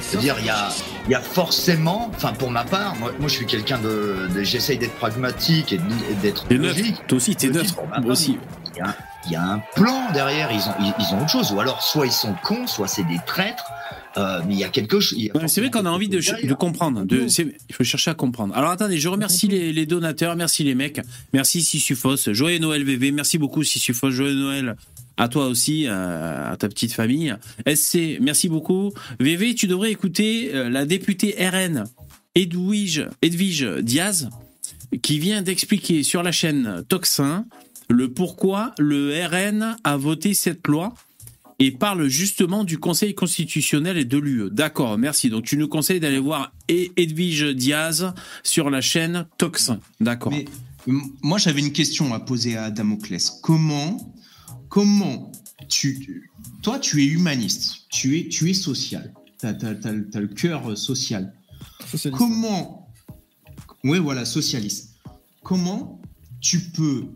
C'est-à-dire, 0.00 0.36
il 0.40 0.46
y 0.46 0.50
a, 0.50 0.70
il 1.04 1.10
y 1.10 1.14
a 1.14 1.20
forcément, 1.20 2.10
enfin 2.14 2.32
pour 2.32 2.50
ma 2.50 2.64
part, 2.64 2.96
moi, 2.96 3.12
moi 3.20 3.28
je 3.28 3.34
suis 3.34 3.46
quelqu'un 3.46 3.78
de, 3.78 4.26
de- 4.34 4.42
j'essaye 4.42 4.78
d'être 4.78 4.94
pragmatique 4.96 5.74
et 5.74 5.80
d'être 6.22 6.46
logique. 6.50 7.06
Toi 7.08 7.16
aussi, 7.16 7.36
t'es 7.36 7.48
neutre. 7.48 7.74
ma 7.90 8.00
Moi 8.00 8.12
aussi. 8.12 8.38
Il 8.74 8.78
y 8.78 8.80
a, 8.80 8.96
il 9.26 9.32
y 9.32 9.36
a 9.36 9.42
un 9.42 9.62
plan 9.74 10.10
derrière. 10.12 10.50
Ils 10.52 10.68
ont, 10.68 10.74
ils, 10.80 10.94
ils 10.98 11.14
ont 11.14 11.20
autre 11.20 11.30
chose. 11.30 11.52
Ou 11.52 11.60
alors, 11.60 11.82
soit 11.82 12.06
ils 12.06 12.12
sont 12.12 12.34
cons, 12.42 12.66
soit 12.66 12.88
c'est 12.88 13.04
des 13.04 13.20
traîtres. 13.26 13.64
Euh, 14.16 14.40
mais 14.46 14.54
il 14.54 14.58
y 14.60 14.64
a 14.64 14.68
quelque 14.68 15.00
chose. 15.00 15.18
Ouais, 15.34 15.48
c'est 15.48 15.60
vrai 15.60 15.70
qu'on 15.70 15.86
a 15.86 15.90
envie 15.90 16.08
de, 16.08 16.20
comprendre. 16.54 17.04
De, 17.04 17.26
il 17.38 17.74
faut 17.74 17.82
chercher 17.82 18.12
à 18.12 18.14
comprendre. 18.14 18.56
Alors 18.56 18.70
attendez, 18.70 18.98
je 18.98 19.08
remercie 19.08 19.48
les, 19.48 19.72
les 19.72 19.86
donateurs, 19.86 20.36
merci 20.36 20.62
les 20.62 20.76
mecs, 20.76 21.00
merci 21.32 21.62
Sissufos, 21.62 22.32
joyeux 22.32 22.60
Noël 22.60 22.84
VV, 22.84 23.10
merci 23.10 23.38
beaucoup 23.38 23.64
Sissufos, 23.64 24.12
joyeux 24.12 24.34
Noël 24.34 24.76
à 25.16 25.28
toi 25.28 25.46
aussi, 25.46 25.86
euh, 25.86 26.52
à 26.52 26.56
ta 26.56 26.68
petite 26.68 26.92
famille. 26.92 27.34
SC, 27.66 28.18
merci 28.20 28.48
beaucoup. 28.48 28.92
VV, 29.18 29.54
tu 29.54 29.66
devrais 29.66 29.90
écouter 29.90 30.50
euh, 30.54 30.68
la 30.70 30.86
députée 30.86 31.34
RN 31.38 31.84
Edwige, 32.34 33.08
Edwige 33.22 33.66
Diaz 33.80 34.28
qui 35.02 35.18
vient 35.18 35.42
d'expliquer 35.42 36.02
sur 36.02 36.22
la 36.22 36.30
chaîne 36.30 36.84
Toxin 36.88 37.46
le 37.88 38.12
pourquoi 38.12 38.74
le 38.78 39.12
RN 39.26 39.76
a 39.84 39.96
voté 39.96 40.34
cette 40.34 40.66
loi 40.66 40.94
et 41.58 41.70
parle 41.70 42.08
justement 42.08 42.64
du 42.64 42.78
Conseil 42.78 43.14
constitutionnel 43.14 43.96
et 43.96 44.04
de 44.04 44.18
l'UE. 44.18 44.50
D'accord, 44.50 44.98
merci. 44.98 45.30
Donc 45.30 45.44
tu 45.44 45.56
nous 45.56 45.68
conseilles 45.68 46.00
d'aller 46.00 46.18
voir 46.18 46.52
E- 46.70 46.88
Edwige 46.96 47.54
Diaz 47.54 48.12
sur 48.42 48.70
la 48.70 48.80
chaîne 48.80 49.26
Toxin. 49.38 49.80
D'accord. 50.00 50.32
Moi, 50.86 51.38
j'avais 51.38 51.60
une 51.60 51.72
question 51.72 52.12
à 52.12 52.20
poser 52.20 52.56
à 52.56 52.70
Damoclès. 52.70 53.38
Comment, 53.42 54.14
comment 54.68 55.32
tu, 55.68 56.30
toi, 56.62 56.78
tu 56.78 57.02
es 57.02 57.06
humaniste, 57.06 57.86
tu 57.90 58.18
es, 58.18 58.28
tu 58.28 58.50
es 58.50 58.54
social, 58.54 59.14
tu 59.40 59.46
as, 59.46 59.52
le 59.52 60.26
cœur 60.26 60.70
euh, 60.72 60.76
social. 60.76 61.32
Socialiste. 61.88 62.18
Comment, 62.18 62.88
oui, 63.82 63.98
voilà, 63.98 64.24
socialiste. 64.24 64.90
Comment 65.42 66.02
tu 66.40 66.60
peux 66.60 67.06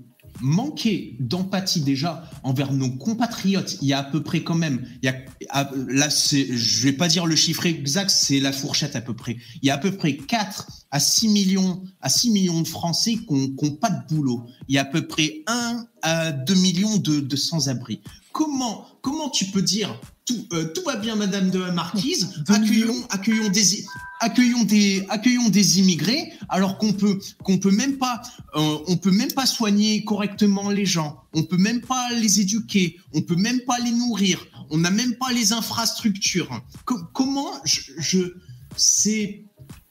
manquer 0.40 1.16
d'empathie 1.20 1.80
déjà 1.80 2.28
envers 2.42 2.72
nos 2.72 2.90
compatriotes 2.90 3.78
Il 3.82 3.88
y 3.88 3.92
a 3.92 3.98
à 4.00 4.04
peu 4.04 4.22
près 4.22 4.42
quand 4.42 4.54
même, 4.54 4.86
il 5.02 5.06
y 5.06 5.08
a, 5.48 5.70
là, 5.88 6.10
c'est, 6.10 6.46
je 6.56 6.84
vais 6.84 6.92
pas 6.92 7.08
dire 7.08 7.26
le 7.26 7.36
chiffre 7.36 7.66
exact, 7.66 8.10
c'est 8.10 8.40
la 8.40 8.52
fourchette 8.52 8.96
à 8.96 9.00
peu 9.00 9.14
près. 9.14 9.36
Il 9.62 9.66
y 9.66 9.70
a 9.70 9.74
à 9.74 9.78
peu 9.78 9.92
près 9.92 10.16
4 10.16 10.66
à 10.90 11.00
6 11.00 11.28
millions, 11.28 11.82
à 12.00 12.08
6 12.08 12.30
millions 12.30 12.60
de 12.60 12.68
Français 12.68 13.16
qui 13.16 13.34
n'ont 13.34 13.76
pas 13.76 13.90
de 13.90 14.14
boulot. 14.14 14.44
Il 14.68 14.74
y 14.74 14.78
a 14.78 14.82
à 14.82 14.84
peu 14.84 15.06
près 15.06 15.42
1 15.46 15.86
à 16.02 16.32
2 16.32 16.54
millions 16.54 16.96
de, 16.96 17.20
de 17.20 17.36
sans-abri. 17.36 18.00
Comment, 18.32 18.86
comment 19.02 19.30
tu 19.30 19.46
peux 19.46 19.62
dire 19.62 20.00
tout, 20.28 20.46
euh, 20.52 20.66
tout 20.74 20.82
va 20.84 20.96
bien, 20.96 21.16
Madame 21.16 21.50
de 21.50 21.58
la 21.58 21.72
Marquise, 21.72 22.34
accueillons, 22.48 23.06
accueillons 23.10 23.48
des, 23.48 23.84
accueillons 24.20 24.64
des, 24.64 25.04
accueillons 25.08 25.48
des 25.48 25.78
immigrés, 25.80 26.32
alors 26.50 26.76
qu'on 26.78 26.92
peut, 26.92 27.18
qu'on 27.42 27.58
peut 27.58 27.70
même 27.70 27.96
pas, 27.96 28.20
euh, 28.54 28.78
on 28.86 28.96
peut 28.98 29.10
même 29.10 29.32
pas 29.32 29.46
soigner 29.46 30.04
correctement 30.04 30.68
les 30.70 30.86
gens, 30.86 31.22
on 31.32 31.42
peut 31.42 31.56
même 31.56 31.80
pas 31.80 32.10
les 32.12 32.40
éduquer, 32.40 32.98
on 33.14 33.22
peut 33.22 33.36
même 33.36 33.60
pas 33.60 33.78
les 33.78 33.90
nourrir, 33.92 34.46
on 34.70 34.76
n'a 34.78 34.90
même 34.90 35.14
pas 35.14 35.32
les 35.32 35.52
infrastructures. 35.52 36.62
Co- 36.84 37.00
comment 37.14 37.50
je, 37.64 37.80
je 37.98 38.18
c'est, 38.76 39.44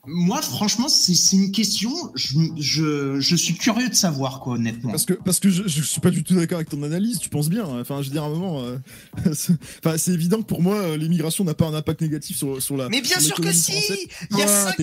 moi 0.07 0.41
franchement 0.41 0.87
c'est 0.87 1.35
une 1.35 1.51
question, 1.51 1.91
je, 2.15 2.37
je, 2.57 3.19
je 3.19 3.35
suis 3.35 3.55
curieux 3.55 3.89
de 3.89 3.95
savoir 3.95 4.39
quoi 4.39 4.53
honnêtement. 4.53 4.91
Parce 4.91 5.05
que, 5.05 5.13
parce 5.13 5.39
que 5.39 5.49
je, 5.49 5.63
je 5.67 5.81
suis 5.81 6.01
pas 6.01 6.09
du 6.09 6.23
tout 6.23 6.35
d'accord 6.35 6.57
avec 6.57 6.69
ton 6.69 6.81
analyse, 6.83 7.19
tu 7.19 7.29
penses 7.29 7.49
bien. 7.49 7.65
Enfin, 7.65 8.01
je 8.01 8.07
veux 8.07 8.13
dire, 8.13 8.23
à 8.23 8.27
un 8.27 8.29
moment, 8.29 8.61
euh, 8.61 8.77
c'est 9.33 9.53
enfin, 9.83 9.97
c'est 9.97 10.11
évident 10.11 10.37
que 10.37 10.47
pour 10.47 10.61
moi, 10.61 10.75
euh, 10.75 10.97
l'immigration 10.97 11.43
n'a 11.43 11.53
pas 11.53 11.65
un 11.65 11.73
impact 11.73 12.01
négatif 12.01 12.37
sur, 12.37 12.61
sur 12.61 12.77
la. 12.77 12.89
Mais 12.89 13.01
bien 13.01 13.19
sûr 13.19 13.35
que 13.35 13.51
si. 13.51 13.73
Il 14.31 14.37
y 14.37 14.41
a 14.41 14.47
cinq, 14.47 14.79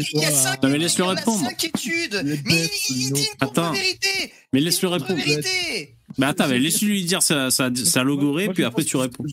études. 1.65 2.23
Mais 2.45 2.71
il, 2.91 2.95
dit 2.95 3.09
une 3.09 3.39
contre 3.39 3.61
Attends. 3.61 3.73
vérité. 3.73 4.33
Mais 4.53 4.61
laisse-le 4.61 4.89
répondre. 4.89 5.21
Mais 6.19 6.27
attends, 6.27 6.49
mais 6.49 6.59
laisse-lui 6.59 6.89
lui 6.89 7.05
dire 7.05 7.23
sa, 7.23 7.51
sa, 7.51 7.71
sa 7.75 8.03
logorée, 8.03 8.45
Moi, 8.47 8.55
puis 8.55 8.65
après 8.65 8.85
tu 8.85 8.93
que- 8.93 8.99
réponds. 8.99 9.25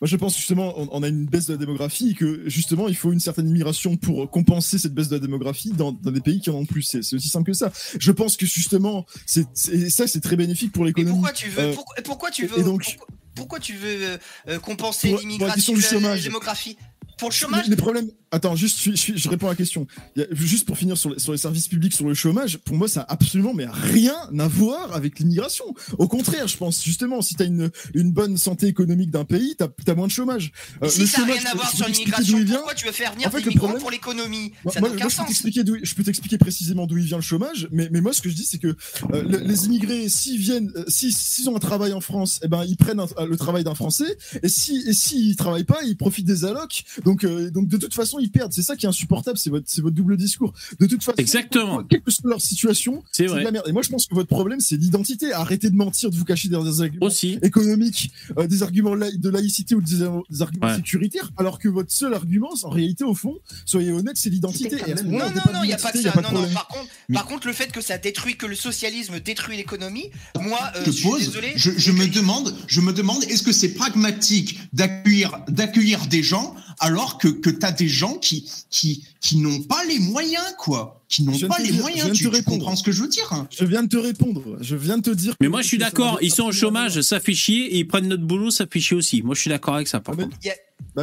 Moi, 0.00 0.08
je 0.08 0.16
pense 0.16 0.34
justement, 0.36 0.72
on, 0.80 0.88
on 0.92 1.02
a 1.02 1.08
une 1.08 1.26
baisse 1.26 1.46
de 1.46 1.52
la 1.52 1.58
démographie 1.58 2.10
et 2.10 2.14
que 2.14 2.48
justement, 2.48 2.88
il 2.88 2.96
faut 2.96 3.12
une 3.12 3.20
certaine 3.20 3.46
immigration 3.48 3.96
pour 3.98 4.30
compenser 4.30 4.78
cette 4.78 4.94
baisse 4.94 5.08
de 5.08 5.16
la 5.16 5.20
démographie 5.20 5.72
dans, 5.72 5.92
dans 5.92 6.10
des 6.10 6.22
pays 6.22 6.40
qui 6.40 6.48
en 6.48 6.54
ont 6.54 6.64
plus. 6.64 6.82
C'est 6.82 7.02
c'est 7.02 7.16
aussi 7.16 7.28
simple 7.28 7.50
que 7.50 7.56
ça. 7.56 7.70
Je 7.98 8.10
pense 8.10 8.38
que 8.38 8.46
justement, 8.46 9.04
c'est 9.26 9.44
ça, 9.90 10.06
c'est 10.06 10.20
très 10.20 10.36
bénéfique 10.36 10.72
pour 10.72 10.86
l'économie. 10.86 11.12
pourquoi 11.12 11.32
tu 11.32 11.50
veux, 11.50 11.60
Euh, 11.62 11.74
pourquoi, 11.74 11.96
pourquoi 12.02 12.30
tu 12.30 12.44
et 12.44 12.48
veux, 12.48 12.62
donc- 12.62 12.82
pourquoi, 12.84 13.06
pourquoi 13.34 13.60
tu 13.60 13.74
veux 13.74 14.18
euh, 14.48 14.58
compenser 14.60 15.08
Pour- 15.10 15.18
pour 15.20 15.26
la 15.26 15.32
l'immigration, 15.34 15.74
la, 15.74 15.80
chômage. 15.82 16.18
la 16.18 16.22
démographie? 16.24 16.76
Pour 17.18 17.28
le 17.28 17.34
Les, 17.34 17.38
chômage? 17.38 17.68
les 17.68 17.76
problèmes. 17.76 18.08
Attends, 18.32 18.54
juste, 18.54 18.78
je, 18.80 18.92
je- 18.94 19.16
je 19.16 19.28
réponds 19.28 19.48
à 19.48 19.50
la 19.50 19.56
question. 19.56 19.86
Juste 20.30 20.64
pour 20.64 20.78
finir 20.78 20.96
sur 20.96 21.10
les, 21.10 21.18
sur 21.18 21.32
les 21.32 21.38
services 21.38 21.66
publics, 21.66 21.92
sur 21.94 22.06
le 22.06 22.14
chômage, 22.14 22.58
pour 22.58 22.76
moi, 22.76 22.86
ça 22.86 23.00
a 23.02 23.12
absolument 23.12 23.54
mais 23.54 23.66
rien 23.68 24.14
à 24.38 24.46
voir 24.46 24.92
avec 24.94 25.18
l'immigration. 25.18 25.64
Au 25.98 26.06
contraire, 26.06 26.46
je 26.46 26.56
pense 26.56 26.82
justement, 26.84 27.22
si 27.22 27.34
tu 27.34 27.42
as 27.42 27.46
une, 27.46 27.70
une 27.94 28.12
bonne 28.12 28.36
santé 28.36 28.68
économique 28.68 29.10
d'un 29.10 29.24
pays, 29.24 29.56
tu 29.58 29.90
as, 29.90 29.94
moins 29.96 30.06
de 30.06 30.12
chômage. 30.12 30.52
Euh, 30.82 30.88
Si 30.88 31.00
le 31.00 31.06
ça 31.06 31.20
n'a 31.26 31.32
rien 31.34 31.42
à 31.50 31.54
voir 31.56 31.70
sur 31.74 31.86
l'immigration, 31.88 32.38
pourquoi 32.46 32.74
tu 32.74 32.86
veux 32.86 32.92
faire 32.92 33.12
venir 33.14 33.26
En 33.26 33.30
fait, 33.32 33.38
des 33.38 33.44
le 33.44 33.50
migrants 33.50 33.66
problème- 33.66 33.82
pour 33.82 33.90
l'économie? 33.90 34.52
Moi, 34.64 34.72
Ça 34.74 34.80
moi, 34.80 34.88
n'a 34.90 34.94
moi, 34.94 34.96
aucun 34.96 35.08
je 35.08 35.14
peux 35.16 35.20
sens. 35.22 35.26
t'expliquer 35.26 35.64
d'où- 35.64 35.78
je 35.82 35.94
peux 35.94 36.04
t'expliquer 36.04 36.38
précisément 36.38 36.86
d'où 36.86 36.98
il 36.98 37.04
vient 37.06 37.16
le 37.18 37.22
chômage, 37.24 37.68
mais, 37.72 37.88
mais 37.90 38.00
moi 38.00 38.12
ce 38.12 38.22
que 38.22 38.28
je 38.30 38.34
dis 38.36 38.44
c'est 38.46 38.58
que 38.58 38.68
euh, 38.68 39.22
le- 39.22 39.38
les 39.38 39.66
immigrés 39.66 40.08
s'ils 40.08 40.38
viennent, 40.38 40.70
euh, 40.76 40.84
si 40.86 41.10
s'ils 41.10 41.48
ont 41.48 41.56
un 41.56 41.60
travail 41.60 41.92
en 41.92 42.00
France, 42.00 42.38
eh 42.44 42.48
ben 42.48 42.64
ils 42.64 42.76
prennent 42.76 43.00
un- 43.00 43.08
euh, 43.18 43.26
le 43.26 43.36
travail 43.36 43.64
d'un 43.64 43.74
Français, 43.74 44.16
et 44.42 44.48
si 44.48 44.84
et 44.86 44.92
s'ils 44.92 45.34
travaillent 45.34 45.64
pas, 45.64 45.82
ils 45.84 45.96
profitent 45.96 46.26
des 46.26 46.44
allocs, 46.44 46.84
donc 47.04 47.26
donc 47.26 47.66
de 47.66 47.76
toute 47.76 47.94
façon 47.94 48.18
ils 48.20 48.30
perdent. 48.30 48.52
C'est 48.52 48.62
ça 48.62 48.76
qui 48.76 48.86
est 48.86 48.88
insupportable, 48.88 49.38
c'est 49.38 49.50
votre 49.50 49.90
double 49.90 50.16
discours. 50.16 50.52
De 50.78 50.86
toute 50.86 51.02
façon, 51.02 51.16
Exactement. 51.18 51.82
quelle 51.84 52.02
que 52.02 52.10
soit 52.10 52.28
leur 52.30 52.40
situation, 52.40 53.02
C'est 53.12 53.24
de 53.24 53.28
vrai. 53.30 53.44
la 53.44 53.50
merde. 53.50 53.66
Et 53.68 53.72
moi 53.72 53.82
je 53.82 53.88
pense 53.90 54.06
que 54.06 54.14
votre 54.14 54.28
problème 54.28 54.60
c'est 54.60 54.76
l'identité. 54.76 55.32
Arrêtez 55.32 55.70
de 55.70 55.76
mentir, 55.76 56.10
de 56.10 56.16
vous 56.16 56.24
cacher 56.24 56.48
derrière 56.48 56.70
des 56.70 56.80
arguments 56.80 57.06
Aussi. 57.06 57.38
économiques, 57.42 58.10
euh, 58.38 58.46
des 58.46 58.62
arguments 58.62 58.96
de 58.96 59.28
laïcité 59.30 59.74
ou 59.74 59.80
des, 59.82 59.96
des 60.30 60.42
arguments 60.42 60.66
Ouais. 60.68 60.76
sécuritaires, 60.76 61.30
alors 61.38 61.58
que 61.58 61.68
votre 61.68 61.90
seul 61.92 62.12
argument, 62.14 62.50
en 62.64 62.68
réalité, 62.70 63.04
au 63.04 63.14
fond, 63.14 63.38
soyez 63.64 63.90
honnête, 63.92 64.16
c'est 64.16 64.30
l'identité. 64.30 64.76
Non, 64.76 65.02
on 65.06 65.10
non, 65.18 65.52
non, 65.54 65.62
il 65.64 65.68
n'y 65.68 65.72
a 65.72 65.78
pas 65.78 65.92
de 65.92 65.98
ça. 65.98 66.12
Non, 66.16 66.40
non, 66.42 66.48
par 66.52 66.68
contre, 66.68 66.88
par 67.12 67.26
contre, 67.26 67.46
le 67.46 67.52
fait 67.52 67.72
que 67.72 67.80
ça 67.80 67.96
détruit, 67.98 68.36
que 68.36 68.46
le 68.46 68.54
socialisme 68.54 69.20
détruit 69.20 69.56
l'économie, 69.56 70.10
moi, 70.40 70.58
euh, 70.76 70.82
je 70.86 70.90
je 70.90 70.96
suis 70.98 71.10
désolé. 71.26 71.52
je, 71.56 71.70
je 71.76 71.92
me 71.92 72.06
demande, 72.08 72.54
je 72.66 72.80
me 72.80 72.92
demande, 72.92 73.22
est-ce 73.24 73.42
que 73.42 73.52
c'est 73.52 73.70
pragmatique 73.74 74.60
d'accueillir, 74.72 75.38
d'accueillir 75.48 76.06
des 76.06 76.22
gens 76.22 76.54
alors 76.78 77.18
que, 77.18 77.28
que 77.28 77.50
tu 77.50 77.64
as 77.66 77.72
des 77.72 77.88
gens 77.88 78.09
qui, 78.18 78.50
qui, 78.70 79.04
qui 79.20 79.36
n'ont 79.38 79.60
pas 79.62 79.84
les 79.84 79.98
moyens, 79.98 80.54
quoi, 80.58 81.02
qui 81.08 81.22
n'ont 81.22 81.32
Je 81.32 81.38
viens 81.38 81.48
pas 81.48 81.58
de 81.58 81.62
te 81.62 81.66
les 81.66 81.72
dire- 81.72 81.80
moyens. 81.82 82.12
Tu, 82.12 82.22
tu 82.24 82.28
répondre. 82.28 82.58
comprends 82.58 82.76
ce 82.76 82.82
que 82.82 82.92
je 82.92 83.02
veux 83.02 83.08
dire 83.08 83.32
hein 83.32 83.46
Je 83.50 83.64
viens 83.64 83.82
de 83.82 83.88
te 83.88 83.96
répondre. 83.96 84.42
Je 84.60 84.76
viens 84.76 84.96
de 84.98 85.02
te 85.02 85.10
dire. 85.10 85.34
Mais 85.40 85.48
moi 85.48 85.62
je 85.62 85.66
suis 85.68 85.78
d'accord, 85.78 86.18
ils 86.22 86.32
sont 86.32 86.44
au 86.44 86.52
chômage, 86.52 87.00
ça 87.02 87.20
fait 87.20 87.34
chier, 87.34 87.74
et 87.74 87.78
ils 87.78 87.86
prennent 87.86 88.08
notre 88.08 88.24
boulot, 88.24 88.50
ça 88.50 88.66
fait 88.70 88.80
chier 88.80 88.96
aussi. 88.96 89.22
Moi 89.22 89.34
je 89.34 89.40
suis 89.40 89.50
d'accord 89.50 89.74
avec 89.76 89.88
ça 89.88 90.00
par 90.00 90.14
Ah, 90.14 90.18
mais- 90.18 90.24
contre. 90.24 90.36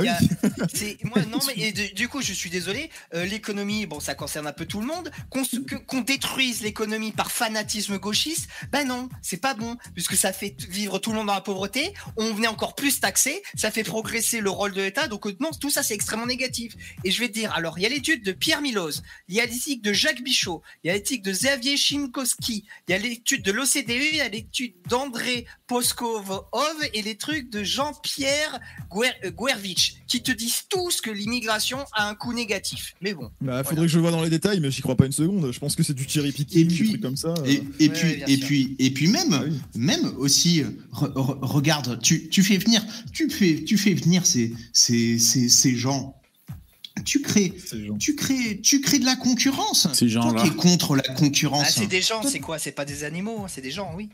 Bah 0.03 0.17
oui. 0.43 0.47
A- 1.01 1.07
moi 1.07 1.21
non 1.29 1.39
mais 1.55 1.71
du 1.71 2.07
coup 2.07 2.21
je 2.21 2.33
suis 2.33 2.49
désolé 2.49 2.89
euh, 3.13 3.25
l'économie 3.25 3.85
bon 3.85 3.99
ça 3.99 4.15
concerne 4.15 4.47
un 4.47 4.53
peu 4.53 4.65
tout 4.65 4.79
le 4.81 4.87
monde. 4.87 5.11
Qu'on 5.87 6.01
détruise 6.01 6.61
l'économie 6.61 7.11
par 7.11 7.31
fanatisme 7.31 7.97
gauchiste 7.97 8.47
ben 8.71 8.87
non 8.87 9.09
c'est 9.21 9.37
pas 9.41 9.53
bon 9.53 9.77
puisque 9.93 10.15
ça 10.15 10.33
fait 10.33 10.55
vivre 10.69 10.99
tout 10.99 11.11
le 11.11 11.17
monde 11.17 11.27
dans 11.27 11.33
la 11.33 11.41
pauvreté. 11.41 11.93
On 12.17 12.33
venait 12.33 12.47
encore 12.47 12.75
plus 12.75 12.99
taxer 12.99 13.41
ça 13.55 13.71
fait 13.71 13.83
progresser 13.83 14.39
le 14.41 14.49
rôle 14.49 14.73
de 14.73 14.81
l'État. 14.81 15.07
Donc 15.07 15.27
euh, 15.27 15.35
non 15.39 15.49
tout 15.59 15.69
ça 15.69 15.83
c'est 15.83 15.93
extrêmement 15.93 16.25
négatif. 16.25 16.73
Et 17.03 17.11
je 17.11 17.19
vais 17.19 17.27
te 17.27 17.33
dire 17.33 17.51
alors 17.53 17.77
il 17.79 17.83
y 17.83 17.85
a 17.85 17.89
l'étude 17.89 18.23
de 18.23 18.31
Pierre 18.31 18.61
Miloz 18.61 19.03
il 19.27 19.35
y 19.35 19.41
a 19.41 19.45
l'éthique 19.45 19.81
de 19.81 19.93
Jacques 19.93 20.21
Bichot 20.23 20.61
il 20.83 20.87
y 20.87 20.91
a 20.91 20.93
l'éthique 20.93 21.23
de 21.23 21.31
Xavier 21.31 21.77
Chimkowski 21.77 22.65
il 22.87 22.91
y 22.91 22.95
a 22.95 22.97
l'étude 22.97 23.43
de 23.43 23.51
l'OCDE 23.51 23.89
il 23.89 24.15
y 24.17 24.21
a 24.21 24.29
l'étude 24.29 24.73
d'André 24.87 25.45
Poskov 25.67 26.41
et 26.93 27.01
les 27.01 27.17
trucs 27.17 27.49
de 27.49 27.63
Jean-Pierre 27.63 28.59
Guer- 28.91 29.31
qui 30.07 30.21
te 30.23 30.31
disent 30.31 30.63
tous 30.69 31.01
que 31.01 31.09
l'immigration 31.09 31.79
a 31.93 32.07
un 32.09 32.15
coût 32.15 32.33
négatif. 32.33 32.93
Mais 33.01 33.13
bon. 33.13 33.29
Bah, 33.41 33.63
faudrait 33.63 33.85
que 33.85 33.91
je 33.91 33.95
le 33.97 34.01
vois 34.01 34.11
dans 34.11 34.23
les 34.23 34.29
détails, 34.29 34.59
mais 34.59 34.71
j'y 34.71 34.81
crois 34.81 34.95
pas 34.95 35.05
une 35.05 35.11
seconde. 35.11 35.51
Je 35.51 35.59
pense 35.59 35.75
que 35.75 35.83
c'est 35.83 35.93
du 35.93 36.07
cherry 36.07 36.31
picking, 36.31 36.61
Et 36.61 36.63
des 36.65 36.88
trucs 36.88 37.01
comme 37.01 37.17
ça. 37.17 37.33
Et, 37.45 37.57
euh. 37.57 37.61
et 37.79 37.89
Ouais, 37.89 37.93
puis, 37.93 38.23
et 38.27 38.38
sûr. 38.38 38.45
puis, 38.47 38.75
et 38.79 38.91
puis 38.91 39.07
même, 39.07 39.33
Ah 39.33 39.43
oui. 39.45 39.59
même 39.75 40.13
aussi, 40.17 40.61
euh, 40.61 40.69
re- 40.93 41.11
re- 41.13 41.39
regarde, 41.45 41.99
tu, 42.01 42.29
tu 42.29 42.43
fais 42.43 42.57
venir, 42.57 42.83
tu 43.13 43.29
fais, 43.29 43.63
tu 43.63 43.77
fais 43.77 43.93
venir 43.93 44.25
ces, 44.25 44.53
ces, 44.73 45.19
ces, 45.19 45.49
ces 45.49 45.75
gens. 45.75 46.13
Tu 47.05 47.21
crées, 47.21 47.53
gens. 47.71 47.95
tu 47.97 48.15
crées, 48.15 48.59
tu 48.61 48.81
crées 48.81 48.97
de 48.99 49.05
la 49.05 49.15
concurrence. 49.15 49.88
Ces 49.93 50.09
gens-là. 50.09 50.31
Toi 50.31 50.41
qui 50.41 50.47
es 50.47 50.55
contre 50.55 50.95
la 50.95 51.03
Ah, 51.07 51.13
concurrence. 51.13 51.69
c'est 51.69 51.85
des 51.85 52.01
gens, 52.01 52.23
c'est 52.23 52.39
quoi? 52.39 52.57
C'est 52.57 52.71
pas 52.71 52.85
des 52.85 53.03
animaux, 53.03 53.41
hein, 53.43 53.47
c'est 53.47 53.61
des 53.61 53.69
gens, 53.71 53.91
oui. 53.95 54.09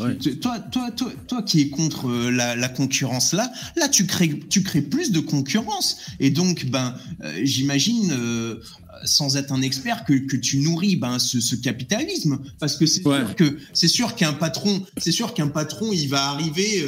Ouais. 0.00 0.16
Toi, 0.16 0.58
toi, 0.60 0.90
toi, 0.90 1.12
toi 1.28 1.42
qui 1.42 1.60
es 1.60 1.68
contre 1.68 2.08
euh, 2.08 2.30
la, 2.30 2.56
la 2.56 2.68
concurrence 2.68 3.32
là, 3.32 3.52
là 3.76 3.88
tu 3.88 4.06
crées, 4.06 4.40
tu 4.48 4.62
crées 4.62 4.82
plus 4.82 5.12
de 5.12 5.20
concurrence 5.20 5.98
et 6.20 6.30
donc 6.30 6.66
ben 6.66 6.94
euh, 7.22 7.40
j'imagine 7.44 8.10
euh, 8.12 8.60
sans 9.04 9.36
être 9.36 9.52
un 9.52 9.62
expert 9.62 10.04
que, 10.04 10.14
que 10.14 10.36
tu 10.36 10.58
nourris 10.58 10.96
ben 10.96 11.18
ce, 11.18 11.40
ce 11.40 11.54
capitalisme 11.54 12.38
parce 12.58 12.76
que 12.76 12.86
c'est 12.86 13.06
Ouais. 13.06 13.18
sûr 13.20 13.36
que 13.36 13.58
c'est 13.72 13.88
sûr 13.88 14.14
qu'un 14.14 14.32
patron, 14.32 14.84
c'est 14.98 15.12
sûr 15.12 15.34
qu'un 15.34 15.48
patron 15.48 15.90
il 15.92 16.08
va 16.08 16.28
arriver, 16.30 16.82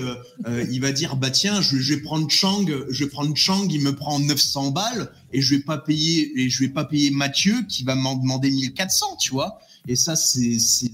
euh, 0.46 0.64
il 0.70 0.80
va 0.80 0.92
dire 0.92 1.16
bah 1.16 1.30
tiens 1.30 1.60
je, 1.60 1.76
je 1.78 1.94
vais 1.94 2.00
prendre 2.00 2.28
Chang, 2.30 2.64
je 2.90 3.04
vais 3.04 3.10
prendre 3.10 3.34
Chang, 3.36 3.66
il 3.70 3.82
me 3.82 3.94
prend 3.94 4.18
900 4.20 4.70
balles 4.72 5.10
et 5.32 5.40
je 5.42 5.54
vais 5.54 5.62
pas 5.62 5.78
payer 5.78 6.32
et 6.40 6.48
je 6.50 6.60
vais 6.60 6.68
pas 6.68 6.84
payer 6.84 7.10
Mathieu 7.10 7.54
qui 7.68 7.82
va 7.84 7.94
m'en 7.94 8.14
demander 8.16 8.50
1400 8.50 9.16
tu 9.20 9.30
vois 9.32 9.58
Et 9.88 9.96
ça, 9.96 10.14
c'est 10.16 10.40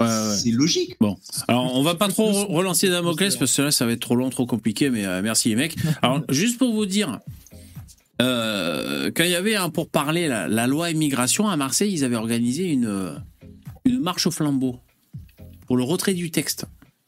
Ouais, 0.00 0.06
ouais. 0.06 0.50
logique. 0.52 0.96
Bon, 1.00 1.16
alors 1.46 1.74
on 1.76 1.82
va 1.82 1.94
pas 1.94 2.08
trop 2.08 2.30
re- 2.32 2.46
relancer 2.52 2.88
Damoclès 2.88 3.36
parce 3.36 3.54
que 3.54 3.62
là 3.62 3.70
ça 3.70 3.84
va 3.84 3.92
être 3.92 4.00
trop 4.00 4.16
long, 4.16 4.30
trop 4.30 4.46
compliqué, 4.46 4.88
mais 4.90 5.04
euh, 5.04 5.20
merci 5.22 5.50
les 5.50 5.56
mecs. 5.56 5.76
Alors 6.02 6.22
juste 6.30 6.56
pour 6.58 6.72
vous 6.72 6.86
dire, 6.86 7.18
euh, 8.20 9.10
quand 9.14 9.24
il 9.24 9.30
y 9.30 9.34
avait 9.34 9.56
un 9.56 9.70
pour 9.70 9.88
parler 9.90 10.26
la, 10.28 10.48
la 10.48 10.66
loi 10.66 10.90
immigration 10.90 11.48
à 11.48 11.56
Marseille, 11.56 11.92
ils 11.92 12.04
avaient 12.04 12.16
organisé 12.16 12.64
une, 12.64 12.86
euh, 12.86 13.12
une 13.84 14.00
marche 14.00 14.26
au 14.26 14.30
flambeau 14.30 14.78
pour 15.66 15.76
le 15.76 15.82
retrait 15.84 16.14
du 16.14 16.30
texte. 16.30 16.64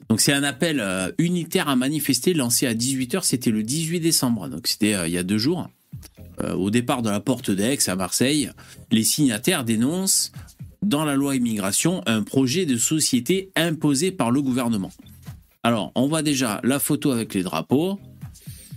Donc 0.08 0.20
c'est 0.20 0.32
un 0.32 0.42
appel 0.42 0.80
euh, 0.80 1.10
unitaire 1.18 1.68
à 1.68 1.76
manifester 1.76 2.34
lancé 2.34 2.66
à 2.66 2.74
18h, 2.74 3.22
c'était 3.22 3.50
le 3.50 3.62
18 3.62 4.00
décembre, 4.00 4.48
donc 4.48 4.66
c'était 4.66 4.94
euh, 4.94 5.08
il 5.08 5.14
y 5.14 5.18
a 5.18 5.22
deux 5.22 5.38
jours. 5.38 5.68
Euh, 6.42 6.54
au 6.54 6.70
départ 6.70 7.02
de 7.02 7.10
la 7.10 7.20
porte 7.20 7.50
d'Aix 7.50 7.78
à 7.88 7.96
Marseille, 7.96 8.50
les 8.90 9.04
signataires 9.04 9.64
dénoncent 9.64 10.32
dans 10.82 11.04
la 11.04 11.14
loi 11.14 11.36
immigration 11.36 12.02
un 12.06 12.22
projet 12.22 12.66
de 12.66 12.76
société 12.76 13.50
imposé 13.56 14.12
par 14.12 14.30
le 14.30 14.42
gouvernement. 14.42 14.90
Alors, 15.62 15.92
on 15.94 16.08
voit 16.08 16.22
déjà 16.22 16.60
la 16.64 16.78
photo 16.78 17.10
avec 17.10 17.34
les 17.34 17.42
drapeaux. 17.42 17.98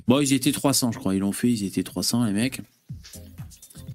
Bon, 0.07 0.19
ils 0.19 0.33
étaient 0.33 0.51
300, 0.51 0.91
je 0.91 0.99
crois. 0.99 1.15
Ils 1.15 1.19
l'ont 1.19 1.31
fait, 1.31 1.49
ils 1.49 1.63
étaient 1.65 1.83
300, 1.83 2.25
les 2.25 2.33
mecs. 2.33 2.59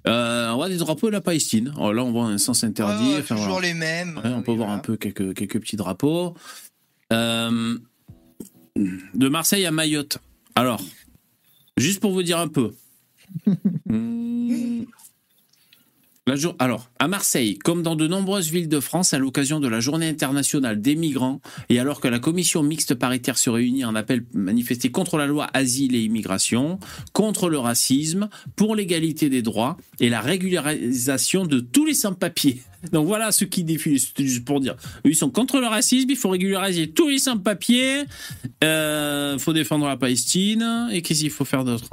Euh, 0.07 0.49
on 0.51 0.55
voit 0.55 0.69
des 0.69 0.77
drapeaux 0.77 1.07
de 1.07 1.11
la 1.11 1.21
Palestine. 1.21 1.71
Alors 1.75 1.93
là, 1.93 2.03
on 2.03 2.11
voit 2.11 2.25
un 2.25 2.37
sens 2.39 2.63
interdit. 2.63 3.13
Enfin, 3.19 3.35
toujours 3.35 3.51
voilà. 3.53 3.67
les 3.67 3.73
mêmes. 3.75 4.19
Ouais, 4.23 4.31
on 4.31 4.41
peut 4.41 4.51
Oui, 4.51 4.57
voir 4.57 4.69
voilà. 4.69 4.73
un 4.73 4.79
peu 4.79 4.97
quelques, 4.97 5.35
quelques 5.35 5.59
petits 5.59 5.75
drapeaux. 5.75 6.33
Euh, 7.13 7.77
de 8.75 9.29
Marseille 9.29 9.65
à 9.65 9.71
Mayotte. 9.71 10.17
Alors, 10.55 10.81
juste 11.77 11.99
pour 11.99 12.11
vous 12.11 12.23
dire 12.23 12.39
un 12.39 12.47
peu. 12.47 12.73
Alors, 16.59 16.91
à 16.99 17.07
Marseille, 17.07 17.57
comme 17.57 17.81
dans 17.81 17.95
de 17.95 18.05
nombreuses 18.05 18.51
villes 18.51 18.69
de 18.69 18.79
France, 18.79 19.13
à 19.13 19.17
l'occasion 19.17 19.59
de 19.59 19.67
la 19.67 19.79
Journée 19.79 20.07
internationale 20.07 20.79
des 20.79 20.95
migrants, 20.95 21.41
et 21.69 21.79
alors 21.79 22.01
que 22.01 22.07
la 22.07 22.19
commission 22.19 22.61
mixte 22.61 22.93
paritaire 22.93 23.37
se 23.37 23.49
réunit 23.49 23.83
en 23.83 23.95
appel 23.95 24.23
manifesté 24.33 24.91
contre 24.91 25.17
la 25.17 25.25
loi 25.25 25.49
Asile 25.53 25.95
et 25.95 26.01
Immigration, 26.01 26.79
contre 27.13 27.49
le 27.49 27.57
racisme, 27.57 28.29
pour 28.55 28.75
l'égalité 28.75 29.29
des 29.29 29.41
droits 29.41 29.77
et 29.99 30.09
la 30.09 30.21
régularisation 30.21 31.45
de 31.45 31.59
tous 31.59 31.85
les 31.85 31.95
sans-papiers. 31.95 32.61
Donc 32.91 33.07
voilà 33.07 33.31
ce 33.31 33.45
qui 33.45 33.63
défilent, 33.63 33.99
c'était 33.99 34.25
juste 34.25 34.45
pour 34.45 34.59
dire. 34.59 34.75
Ils 35.05 35.15
sont 35.15 35.31
contre 35.31 35.59
le 35.59 35.67
racisme, 35.67 36.11
il 36.11 36.17
faut 36.17 36.29
régulariser 36.29 36.91
tous 36.91 37.09
les 37.09 37.19
sans-papiers, 37.19 38.03
il 38.61 39.37
faut 39.39 39.53
défendre 39.53 39.87
la 39.87 39.97
Palestine, 39.97 40.89
et 40.91 41.01
qu'est-ce 41.01 41.21
qu'il 41.21 41.31
faut 41.31 41.45
faire 41.45 41.63
d'autre? 41.63 41.89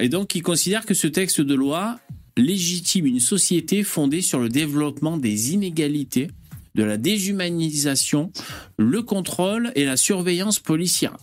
Et 0.00 0.08
donc, 0.08 0.34
ils 0.34 0.42
considèrent 0.42 0.86
que 0.86 0.94
ce 0.94 1.06
texte 1.06 1.42
de 1.42 1.54
loi 1.54 1.98
légitime 2.36 3.06
une 3.06 3.20
société 3.20 3.82
fondée 3.82 4.22
sur 4.22 4.40
le 4.40 4.48
développement 4.48 5.16
des 5.16 5.52
inégalités, 5.52 6.30
de 6.74 6.84
la 6.84 6.96
déshumanisation, 6.96 8.32
le 8.76 9.02
contrôle 9.02 9.72
et 9.74 9.84
la 9.84 9.96
surveillance 9.96 10.58
policière, 10.58 11.16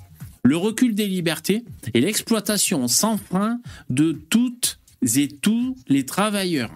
le 0.44 0.58
recul 0.58 0.96
des 0.96 1.08
libertés 1.08 1.64
et 1.94 2.02
l'exploitation 2.02 2.88
sans 2.88 3.18
frein 3.18 3.60
de 3.90 4.12
toutes 4.12 4.80
et 5.16 5.28
tous 5.28 5.76
les 5.88 6.06
travailleurs. 6.06 6.72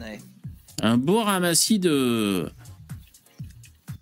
Ouais. 0.00 0.20
Un 0.82 0.98
beau 0.98 1.22
ramassis 1.22 1.78
de. 1.78 2.50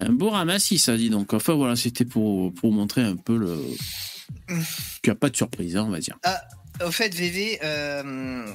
Un 0.01 0.13
beau 0.13 0.31
ramassis, 0.31 0.79
ça 0.79 0.97
dit 0.97 1.11
donc. 1.11 1.33
Enfin 1.33 1.55
voilà, 1.55 1.77
c'était 1.77 2.05
pour, 2.05 2.53
pour 2.55 2.73
montrer 2.73 3.03
un 3.03 3.17
peu 3.17 3.37
le. 3.37 3.59
qu'il 4.49 4.57
n'y 5.07 5.13
a 5.13 5.15
pas 5.15 5.31
de 5.31 5.37
surprise, 5.37 5.77
hein, 5.77 5.85
on 5.87 5.91
va 5.91 6.01
dire. 6.01 6.19
Au 6.83 6.91
fait, 6.91 7.15
VV, 7.15 7.61
euh, 7.63 8.47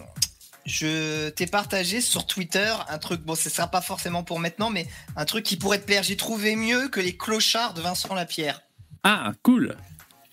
je 0.65 1.29
t'ai 1.29 1.47
partagé 1.47 2.01
sur 2.01 2.25
Twitter 2.25 2.73
un 2.89 2.97
truc, 2.97 3.21
bon, 3.21 3.35
ce 3.35 3.49
sera 3.49 3.67
pas 3.67 3.81
forcément 3.81 4.23
pour 4.23 4.39
maintenant, 4.39 4.69
mais 4.69 4.87
un 5.15 5.25
truc 5.25 5.45
qui 5.45 5.55
pourrait 5.55 5.79
te 5.79 5.85
plaire. 5.85 6.03
J'ai 6.03 6.17
trouvé 6.17 6.55
mieux 6.55 6.89
que 6.89 6.99
les 6.99 7.15
clochards 7.15 7.73
de 7.73 7.81
Vincent 7.81 8.13
Lapierre. 8.13 8.61
Ah, 9.03 9.31
cool! 9.43 9.75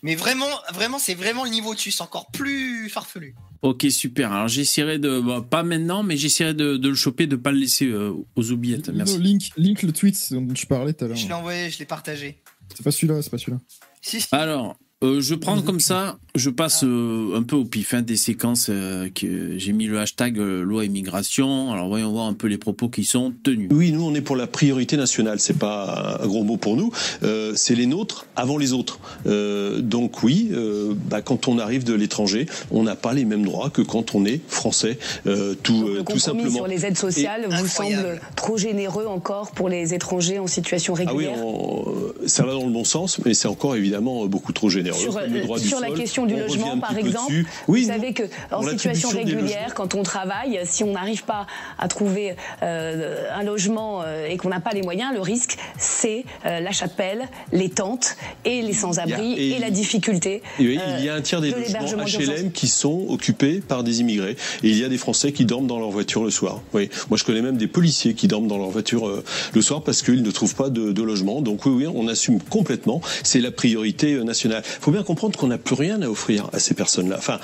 Mais 0.03 0.15
vraiment, 0.15 0.49
vraiment, 0.73 0.99
c'est 0.99 1.15
vraiment 1.15 1.43
le 1.43 1.49
niveau 1.49 1.73
dessus, 1.73 1.91
c'est 1.91 2.03
encore 2.03 2.27
plus 2.31 2.89
farfelu. 2.89 3.35
Ok, 3.63 3.87
super. 3.89 4.31
Alors 4.31 4.47
j'essaierai 4.47 4.99
de. 4.99 5.19
bon, 5.19 5.41
pas 5.41 5.63
maintenant, 5.63 6.03
mais 6.03 6.17
j'essaierai 6.17 6.53
de, 6.53 6.77
de 6.77 6.89
le 6.89 6.95
choper, 6.95 7.25
de 7.25 7.35
pas 7.35 7.51
le 7.51 7.57
laisser 7.57 7.87
euh, 7.87 8.13
aux 8.35 8.51
oubliettes. 8.51 8.89
Merci. 8.89 9.17
link, 9.17 9.49
link 9.57 9.81
le 9.81 9.91
tweet 9.91 10.31
dont 10.31 10.53
tu 10.53 10.67
parlais 10.67 10.93
tout 10.93 11.05
à 11.05 11.07
l'heure. 11.07 11.17
Je 11.17 11.27
l'ai 11.27 11.33
envoyé, 11.33 11.69
je 11.71 11.79
l'ai 11.79 11.85
partagé. 11.85 12.43
C'est 12.75 12.83
pas 12.83 12.91
celui-là, 12.91 13.21
c'est 13.21 13.31
pas 13.31 13.37
celui-là. 13.37 13.59
Si, 14.01 14.21
si. 14.21 14.27
Alors, 14.33 14.77
euh, 15.03 15.21
je 15.21 15.35
prends 15.35 15.61
comme 15.61 15.79
ça, 15.79 16.17
je 16.33 16.49
passe 16.49 16.83
euh, 16.83 17.35
un 17.35 17.43
peu 17.43 17.55
au 17.55 17.65
pif 17.65 17.93
hein, 17.93 18.01
des 18.01 18.17
séquences 18.17 18.67
euh, 18.71 19.09
que 19.13 19.55
j'ai 19.59 19.71
mis 19.71 19.85
le 19.85 19.99
hashtag 19.99 20.39
euh, 20.39 20.63
loi 20.63 20.85
immigration. 20.85 21.71
Alors 21.71 21.87
voyons 21.87 22.11
voir 22.11 22.25
un 22.25 22.33
peu 22.33 22.47
les 22.47 22.57
propos 22.57 22.89
qui 22.89 23.03
sont 23.05 23.31
tenus. 23.43 23.69
Oui, 23.71 23.91
nous 23.91 24.01
on 24.03 24.15
est 24.15 24.21
pour 24.21 24.35
la 24.35 24.47
priorité 24.47 24.97
nationale. 24.97 25.39
C'est 25.39 25.57
pas 25.59 26.17
un 26.21 26.25
gros 26.25 26.43
mot 26.43 26.57
pour 26.57 26.75
nous. 26.77 26.91
Euh, 27.21 27.53
c'est 27.55 27.75
les 27.75 27.85
nôtres 27.85 28.25
avant 28.35 28.57
les 28.57 28.73
autres. 28.73 28.99
Euh, 29.27 29.81
donc 29.81 30.23
oui, 30.23 30.49
euh, 30.51 30.95
bah, 31.09 31.21
quand 31.21 31.47
on 31.47 31.59
arrive 31.59 31.83
de 31.83 31.93
l'étranger, 31.93 32.47
on 32.71 32.81
n'a 32.81 32.95
pas 32.95 33.13
les 33.13 33.25
mêmes 33.25 33.45
droits 33.45 33.69
que 33.69 33.83
quand 33.83 34.15
on 34.15 34.25
est 34.25 34.41
français. 34.47 34.97
Euh, 35.27 35.53
tout, 35.61 35.73
Donc, 35.73 35.83
euh, 35.89 35.93
le 35.93 35.97
tout 35.99 36.03
compromis 36.05 36.19
simplement. 36.21 36.55
sur 36.55 36.67
les 36.67 36.85
aides 36.87 36.97
sociales 36.97 37.45
vous 37.47 37.53
Incroyable. 37.53 38.03
semble 38.03 38.21
trop 38.35 38.57
généreux 38.57 39.05
encore 39.05 39.51
pour 39.51 39.69
les 39.69 39.93
étrangers 39.93 40.39
en 40.39 40.47
situation 40.47 40.95
Ah 40.97 41.01
oui, 41.13 41.27
régulière 41.27 41.45
on- 41.45 41.83
euh, 41.87 42.13
ça 42.27 42.43
va 42.45 42.53
dans 42.53 42.65
le 42.65 42.71
bon 42.71 42.83
sens, 42.83 43.19
mais 43.25 43.35
c'est 43.35 43.47
encore 43.47 43.75
évidemment 43.75 44.25
beaucoup 44.25 44.53
trop 44.53 44.69
généreux. 44.69 44.86
Sur, 44.95 45.19
Le 45.19 45.41
droit 45.41 45.59
du 45.59 45.67
sur 45.67 45.79
la 45.79 45.87
sol, 45.87 45.97
question 45.97 46.25
du 46.25 46.35
on 46.35 46.39
logement, 46.39 46.77
par 46.79 46.97
exemple. 46.97 47.33
Oui, 47.67 47.81
vous 47.83 47.87
non. 47.87 47.93
savez 47.95 48.13
que 48.13 48.23
en 48.51 48.61
situation 48.63 49.09
régulière, 49.09 49.73
quand 49.73 49.95
on 49.95 50.03
travaille, 50.03 50.59
si 50.65 50.83
on 50.83 50.91
n'arrive 50.91 51.23
pas 51.23 51.47
à 51.79 51.87
trouver 51.87 52.35
euh, 52.63 53.23
un 53.33 53.43
logement 53.43 54.01
euh, 54.03 54.27
et 54.27 54.37
qu'on 54.37 54.49
n'a 54.49 54.59
pas 54.59 54.71
les 54.71 54.81
moyens, 54.81 55.13
le 55.13 55.21
risque, 55.21 55.57
c'est 55.77 56.23
euh, 56.45 56.59
la 56.59 56.71
chapelle, 56.71 57.27
les 57.51 57.69
tentes 57.69 58.17
et 58.45 58.61
les 58.61 58.73
sans-abri 58.73 59.33
et- 59.33 59.51
et, 59.55 59.59
la 59.59 59.69
difficulté. 59.69 60.41
Et 60.59 60.67
oui, 60.67 60.79
euh, 60.79 60.95
il 60.99 61.05
y 61.05 61.09
a 61.09 61.15
un 61.15 61.21
tiers 61.21 61.41
des 61.41 61.51
de 61.51 61.55
logements. 61.55 62.03
HLM 62.05 62.51
qui 62.51 62.67
sont 62.67 63.05
occupés 63.09 63.61
par 63.65 63.83
des 63.83 64.01
immigrés. 64.01 64.35
Et 64.63 64.69
il 64.69 64.77
y 64.77 64.83
a 64.83 64.89
des 64.89 64.97
Français 64.97 65.31
qui 65.31 65.45
dorment 65.45 65.67
dans 65.67 65.79
leur 65.79 65.89
voiture 65.89 66.23
le 66.23 66.31
soir. 66.31 66.61
Oui. 66.73 66.89
Moi, 67.09 67.17
je 67.17 67.23
connais 67.23 67.41
même 67.41 67.57
des 67.57 67.67
policiers 67.67 68.13
qui 68.13 68.27
dorment 68.27 68.47
dans 68.47 68.57
leur 68.57 68.69
voiture 68.69 69.07
euh, 69.07 69.23
le 69.53 69.61
soir 69.61 69.83
parce 69.83 70.01
qu'ils 70.01 70.23
ne 70.23 70.31
trouvent 70.31 70.55
pas 70.55 70.69
de, 70.69 70.91
de 70.91 71.03
logement. 71.03 71.41
Donc 71.41 71.65
oui, 71.65 71.71
oui, 71.85 71.87
on 71.93 72.07
assume 72.07 72.39
complètement. 72.41 73.01
C'est 73.23 73.39
la 73.39 73.51
priorité 73.51 74.13
euh, 74.13 74.23
nationale. 74.23 74.63
Il 74.77 74.83
faut 74.83 74.91
bien 74.91 75.03
comprendre 75.03 75.37
qu'on 75.37 75.47
n'a 75.47 75.57
plus 75.57 75.75
rien 75.75 76.01
à 76.01 76.07
offrir 76.09 76.49
à 76.53 76.59
ces 76.59 76.73
personnes-là. 76.73 77.15
Enfin, 77.17 77.39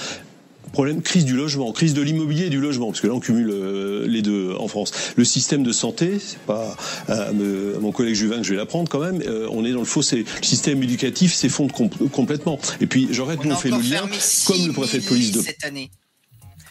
problème 0.72 1.02
crise 1.04 1.26
du 1.26 1.36
logement, 1.36 1.72
crise 1.72 1.94
de 1.94 2.02
l'immobilier 2.02 2.46
et 2.46 2.50
du 2.50 2.60
logement, 2.60 2.88
parce 2.88 3.00
que 3.02 3.06
là 3.08 3.14
on 3.14 3.20
cumule 3.20 3.52
euh, 3.52 4.08
les 4.08 4.22
deux 4.24 4.56
en 4.60 4.68
France. 4.68 4.92
Le 5.16 5.24
système 5.24 5.62
de 5.64 5.72
santé, 5.72 6.18
c'est 6.20 6.40
pas 6.40 6.76
à, 7.08 7.32
me- 7.32 7.76
à 7.76 7.80
mon 7.80 7.92
collègue 7.92 8.16
Juvin 8.16 8.38
que 8.38 8.44
je 8.44 8.52
vais 8.52 8.56
l'apprendre 8.58 8.90
quand 8.90 9.00
même. 9.00 9.22
euh, 9.22 9.48
on 9.52 9.66
est 9.66 9.72
dans 9.72 9.80
le 9.80 9.86
faux. 9.86 10.02
c'est- 10.02 10.18
Le 10.18 10.26
système 10.42 10.82
éducatif 10.82 11.34
s'effondre 11.34 11.74
com- 11.74 11.90
complètement. 12.12 12.60
Et 12.82 12.88
puis 12.88 13.08
j'arrête, 13.12 13.44
nous 13.46 13.52
on 13.52 13.56
fait 13.56 13.70
le 13.70 13.78
lien, 13.82 14.08
comme 14.48 14.66
le 14.68 14.74
préfet 14.74 14.98
de 14.98 15.04
6000 15.04 15.10
police 15.10 15.32
de 15.32 15.40
lits 15.40 15.46
cette 15.46 15.64
année. 15.64 15.92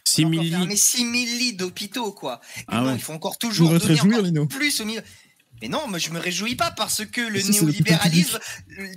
6 0.04 0.24
On 0.24 0.28
a 0.28 0.30
000 0.30 0.40
encore 0.40 0.44
lits. 0.44 0.50
fermé 0.50 0.76
6000 0.76 1.38
lits 1.38 1.52
d'hôpitaux, 1.54 2.10
quoi. 2.12 2.40
Ah 2.68 2.80
non, 2.82 2.92
il 2.94 3.00
faut 3.00 3.12
encore 3.12 3.38
toujours 3.38 3.70
donner 3.70 4.00
encore 4.00 4.20
Lino. 4.22 4.46
plus 4.46 4.80
aux 4.80 4.84
Mais 5.62 5.68
non, 5.68 5.86
moi 5.88 5.98
je 5.98 6.10
me 6.10 6.18
réjouis 6.18 6.56
pas 6.56 6.72
parce 6.72 7.06
que 7.06 7.20
le 7.20 7.40
ça, 7.40 7.52
néolibéralisme. 7.52 8.38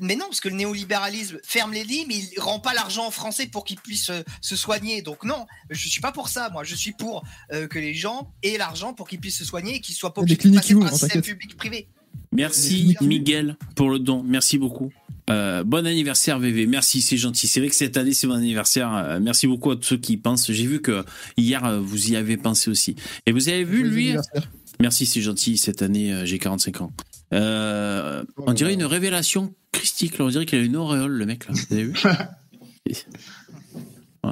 Mais 0.01 0.15
non, 0.15 0.25
parce 0.25 0.41
que 0.41 0.49
le 0.49 0.55
néolibéralisme 0.55 1.37
ferme 1.43 1.73
les 1.73 1.83
lits, 1.83 2.05
mais 2.07 2.15
il 2.15 2.39
rend 2.39 2.59
pas 2.59 2.73
l'argent 2.73 3.07
aux 3.07 3.11
Français 3.11 3.45
pour 3.45 3.65
qu'ils 3.65 3.79
puissent 3.79 4.09
euh, 4.09 4.23
se 4.41 4.55
soigner. 4.55 5.03
Donc 5.03 5.23
non, 5.23 5.45
je 5.69 5.87
suis 5.87 6.01
pas 6.01 6.11
pour 6.11 6.27
ça. 6.27 6.49
Moi, 6.49 6.63
je 6.63 6.73
suis 6.73 6.91
pour 6.91 7.23
euh, 7.53 7.67
que 7.67 7.77
les 7.77 7.93
gens 7.93 8.33
aient 8.41 8.57
l'argent 8.57 8.93
pour 8.93 9.07
qu'ils 9.07 9.19
puissent 9.19 9.37
se 9.37 9.45
soigner 9.45 9.75
et 9.75 9.79
qu'ils 9.79 9.93
soient 9.93 10.13
pas 10.13 10.21
obligés 10.21 10.37
de 10.37 10.41
cliniques 10.41 10.61
passer 10.61 10.73
qui 10.73 10.79
par 10.79 10.91
un 10.91 10.97
système 10.97 11.21
public-privé. 11.21 11.87
Merci 12.31 12.97
Miguel 12.99 13.57
pour 13.75 13.91
le 13.91 13.99
don. 13.99 14.23
Merci 14.23 14.57
beaucoup. 14.57 14.91
Euh, 15.29 15.63
bon 15.63 15.85
anniversaire 15.85 16.39
VV. 16.39 16.65
Merci, 16.65 17.01
c'est 17.01 17.17
gentil. 17.17 17.47
C'est 17.47 17.59
vrai 17.59 17.69
que 17.69 17.75
cette 17.75 17.97
année 17.97 18.13
c'est 18.13 18.27
mon 18.27 18.35
anniversaire. 18.35 18.93
Euh, 18.93 19.19
merci 19.21 19.45
beaucoup 19.47 19.71
à 19.71 19.75
tous 19.75 19.83
ceux 19.83 19.97
qui 19.97 20.13
y 20.13 20.17
pensent. 20.17 20.51
J'ai 20.51 20.65
vu 20.65 20.81
que 20.81 21.03
hier 21.37 21.79
vous 21.81 22.11
y 22.11 22.15
avez 22.15 22.37
pensé 22.37 22.71
aussi. 22.71 22.95
Et 23.27 23.31
vous 23.31 23.49
avez 23.49 23.63
vu 23.63 23.83
lui 23.83 24.07
anniversaire. 24.07 24.49
Merci, 24.79 25.05
c'est 25.05 25.21
gentil. 25.21 25.57
Cette 25.57 25.81
année 25.81 26.13
euh, 26.13 26.25
j'ai 26.25 26.39
45 26.39 26.81
ans. 26.81 26.91
Euh, 27.33 28.23
on 28.37 28.53
dirait 28.53 28.73
une 28.73 28.85
révélation 28.85 29.53
christique. 29.71 30.17
là. 30.17 30.25
On 30.25 30.29
dirait 30.29 30.45
qu'il 30.45 30.59
a 30.59 30.63
une 30.63 30.75
auréole 30.75 31.11
le 31.11 31.25
mec 31.25 31.47
là. 31.47 31.53
Vous 31.53 31.73
avez 31.75 31.83
vu 31.85 31.93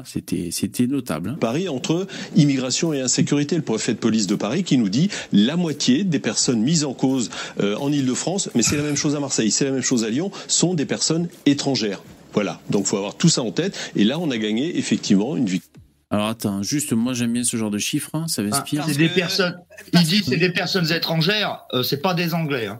C'était 0.06 0.50
c'était 0.52 0.88
notable. 0.88 1.30
hein. 1.30 1.38
Paris 1.40 1.70
entre 1.70 2.08
immigration 2.36 2.94
et 2.94 3.02
insécurité. 3.02 3.56
Le 3.56 3.62
préfet 3.62 3.94
de 3.94 4.00
police 4.00 4.26
de 4.26 4.34
Paris 4.34 4.64
qui 4.64 4.78
nous 4.80 4.90
dit 4.90 5.10
la 5.32 5.56
moitié 5.56 6.04
des 6.04 6.18
personnes 6.20 6.62
mises 6.62 6.84
en 6.84 6.94
cause 6.96 7.30
euh, 7.60 7.76
en 7.78 7.92
Ile-de-France, 7.92 8.50
mais 8.56 8.64
c'est 8.64 8.76
la 8.76 8.82
même 8.82 8.96
chose 8.96 9.16
à 9.16 9.20
Marseille, 9.20 9.52
c'est 9.52 9.66
la 9.66 9.72
même 9.72 9.84
chose 9.84 10.04
à 10.04 10.10
Lyon, 10.10 10.32
sont 10.48 10.74
des 10.74 10.88
personnes 10.88 11.30
étrangères. 11.46 12.02
Voilà, 12.34 12.60
donc 12.72 12.88
faut 12.88 12.98
avoir 12.98 13.16
tout 13.16 13.30
ça 13.30 13.44
en 13.44 13.52
tête. 13.52 13.78
Et 13.96 14.04
là, 14.04 14.18
on 14.18 14.32
a 14.32 14.38
gagné 14.40 14.80
effectivement 14.80 15.38
une 15.38 15.46
victoire. 15.46 15.73
Alors 16.14 16.28
attends, 16.28 16.62
juste 16.62 16.94
moi 16.94 17.14
j'aime 17.14 17.34
bien 17.34 17.44
ce 17.44 17.58
genre 17.58 17.72
de 17.72 17.80
chiffres. 17.80 18.12
hein, 18.14 18.28
ça 18.28 18.42
Ah, 18.44 18.46
m'inspire. 18.46 18.82
c'est 18.84 18.88
Parce 18.88 18.98
des 18.98 19.10
que- 19.10 19.16
personnes. 19.16 19.58
Il 19.94 20.04
dit 20.04 20.24
c'est 20.24 20.38
des 20.38 20.52
personnes 20.52 20.92
étrangères, 20.92 21.64
euh, 21.74 21.82
c'est 21.84 22.02
pas 22.02 22.14
des 22.14 22.34
Anglais. 22.36 22.68
hein. 22.68 22.78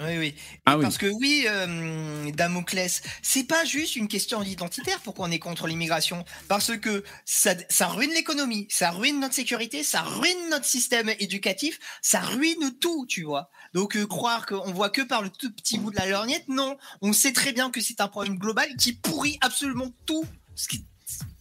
Oui, 0.00 0.18
oui. 0.18 0.34
Ah 0.66 0.76
oui. 0.76 0.82
Parce 0.82 0.98
que 0.98 1.06
oui, 1.06 1.46
euh, 1.48 2.30
Damoclès, 2.32 3.00
c'est 3.22 3.44
pas 3.44 3.64
juste 3.64 3.94
une 3.94 4.08
question 4.08 4.42
identitaire 4.42 4.98
pourquoi 5.04 5.28
on 5.28 5.30
est 5.30 5.38
contre 5.38 5.68
l'immigration. 5.68 6.24
Parce 6.48 6.76
que 6.76 7.04
ça, 7.24 7.54
ça 7.70 7.86
ruine 7.86 8.10
l'économie, 8.10 8.66
ça 8.70 8.90
ruine 8.90 9.20
notre 9.20 9.34
sécurité, 9.34 9.84
ça 9.84 10.02
ruine 10.02 10.50
notre 10.50 10.64
système 10.64 11.10
éducatif, 11.20 11.78
ça 12.02 12.20
ruine 12.20 12.72
tout, 12.80 13.06
tu 13.08 13.22
vois. 13.22 13.50
Donc 13.72 13.96
euh, 13.96 14.04
croire 14.04 14.46
qu'on 14.46 14.72
voit 14.72 14.90
que 14.90 15.00
par 15.02 15.22
le 15.22 15.30
tout 15.30 15.52
petit 15.52 15.78
bout 15.78 15.92
de 15.92 15.96
la 15.96 16.06
lorgnette, 16.06 16.48
non. 16.48 16.76
On 17.00 17.12
sait 17.12 17.32
très 17.32 17.52
bien 17.52 17.70
que 17.70 17.80
c'est 17.80 18.00
un 18.00 18.08
problème 18.08 18.36
global 18.36 18.66
qui 18.76 18.92
pourrit 18.94 19.38
absolument 19.42 19.90
tout, 20.06 20.24
ce 20.56 20.66
qui, 20.68 20.84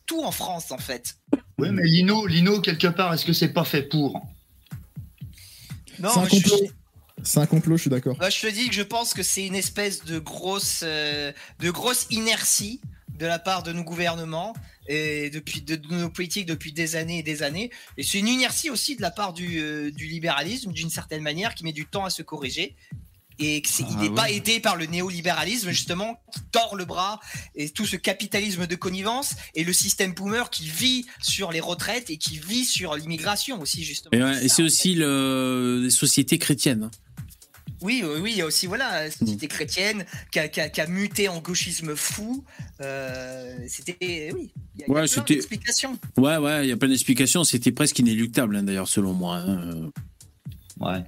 tout 0.05 0.21
en 0.23 0.31
France 0.31 0.71
en 0.71 0.77
fait. 0.77 1.17
Oui, 1.57 1.69
mais 1.71 1.83
Lino, 1.83 2.25
Lino, 2.25 2.61
quelque 2.61 2.87
part, 2.87 3.13
est-ce 3.13 3.25
que 3.25 3.33
c'est 3.33 3.53
pas 3.53 3.63
fait 3.63 3.83
pour 3.83 4.13
Non, 5.99 6.09
C'est 6.09 6.17
un 6.17 6.21
moi, 6.21 6.29
je- 6.31 6.35
complot. 6.41 6.59
C'est 7.25 7.39
un 7.39 7.45
complot, 7.45 7.77
je 7.77 7.81
suis 7.81 7.89
d'accord. 7.89 8.17
Moi, 8.19 8.29
je 8.29 8.41
te 8.41 8.47
dis 8.47 8.67
que 8.67 8.73
je 8.75 8.81
pense 8.81 9.13
que 9.13 9.23
c'est 9.23 9.45
une 9.45 9.55
espèce 9.55 10.03
de 10.03 10.19
grosse, 10.19 10.81
euh, 10.83 11.31
de 11.59 11.71
grosse 11.71 12.07
inertie 12.09 12.81
de 13.17 13.25
la 13.25 13.39
part 13.39 13.63
de 13.63 13.71
nos 13.71 13.83
gouvernements 13.83 14.53
et 14.87 15.29
depuis 15.29 15.61
de, 15.61 15.75
de 15.75 15.87
nos 15.95 16.09
politiques 16.09 16.47
depuis 16.47 16.73
des 16.73 16.95
années 16.97 17.19
et 17.19 17.23
des 17.23 17.43
années. 17.43 17.69
Et 17.97 18.03
c'est 18.03 18.19
une 18.19 18.27
inertie 18.27 18.69
aussi 18.69 18.95
de 18.97 19.01
la 19.01 19.11
part 19.11 19.31
du, 19.31 19.59
euh, 19.61 19.91
du 19.91 20.07
libéralisme 20.07 20.73
d'une 20.73 20.89
certaine 20.89 21.21
manière 21.21 21.53
qui 21.55 21.63
met 21.63 21.71
du 21.71 21.85
temps 21.85 22.03
à 22.03 22.09
se 22.09 22.23
corriger. 22.23 22.75
Et 23.39 23.61
que 23.61 23.69
c'est- 23.69 23.83
il 23.83 23.95
Ah 23.97 24.01
n'est 24.01 24.09
pas 24.11 24.29
aidé 24.31 24.59
par 24.59 24.75
le 24.75 24.85
néolibéralisme 24.85 25.69
justement 25.71 26.21
qui 26.33 26.39
tord 26.51 26.75
le 26.75 26.85
bras 26.85 27.19
et 27.55 27.69
tout 27.69 27.85
ce 27.85 27.95
capitalisme 27.95 28.67
de 28.67 28.75
connivence 28.75 29.35
et 29.55 29.63
le 29.63 29.73
système 29.73 30.13
boomer 30.13 30.49
qui 30.49 30.67
vit 30.69 31.05
sur 31.21 31.51
les 31.51 31.59
retraites 31.59 32.09
et 32.09 32.17
qui 32.17 32.37
vit 32.39 32.65
sur 32.65 32.95
l'immigration 32.95 33.59
aussi 33.61 33.83
justement. 33.83 34.11
Et, 34.13 34.23
ouais, 34.23 34.33
ça, 34.35 34.43
et 34.43 34.49
c'est 34.49 34.63
aussi 34.63 34.93
le, 34.95 35.81
les 35.83 35.89
sociétés 35.89 36.37
chrétiennes. 36.37 36.89
oui, 37.81 38.01
oui, 38.21 38.31
il 38.31 38.37
y 38.37 38.41
a 38.41 38.45
aussi 38.45 38.65
voilà, 38.67 39.03
la 39.05 39.11
société 39.11 39.47
chrétienne 39.47 40.05
qui 40.31 40.39
a, 40.39 40.47
qui 40.47 40.61
a- 40.61 40.69
qui 40.69 40.79
a 40.79 40.87
muté 40.87 41.27
en 41.27 41.39
gauchisme 41.41 41.95
fou. 41.97 42.45
Euh, 42.81 43.57
c'était, 43.67 44.31
oui, 44.33 44.53
il 44.75 44.81
y 44.81 44.83
a, 44.85 44.87
Ouais, 44.89 45.01
plein 45.01 45.07
c'était- 45.07 45.33
d'explications. 45.35 45.99
Ouais, 46.17 46.37
ouais, 46.37 46.65
il 46.65 46.69
y 46.69 46.71
a 46.71 46.77
plein 46.77 46.87
d'explications. 46.87 47.43
C'était 47.43 47.71
presque 47.73 47.99
inéluctable, 47.99 48.55
hein, 48.55 48.63
d'ailleurs, 48.63 48.87
selon 48.87 49.13
moi. 49.13 49.37
hein. 49.37 49.89
Ouais. 50.79 51.03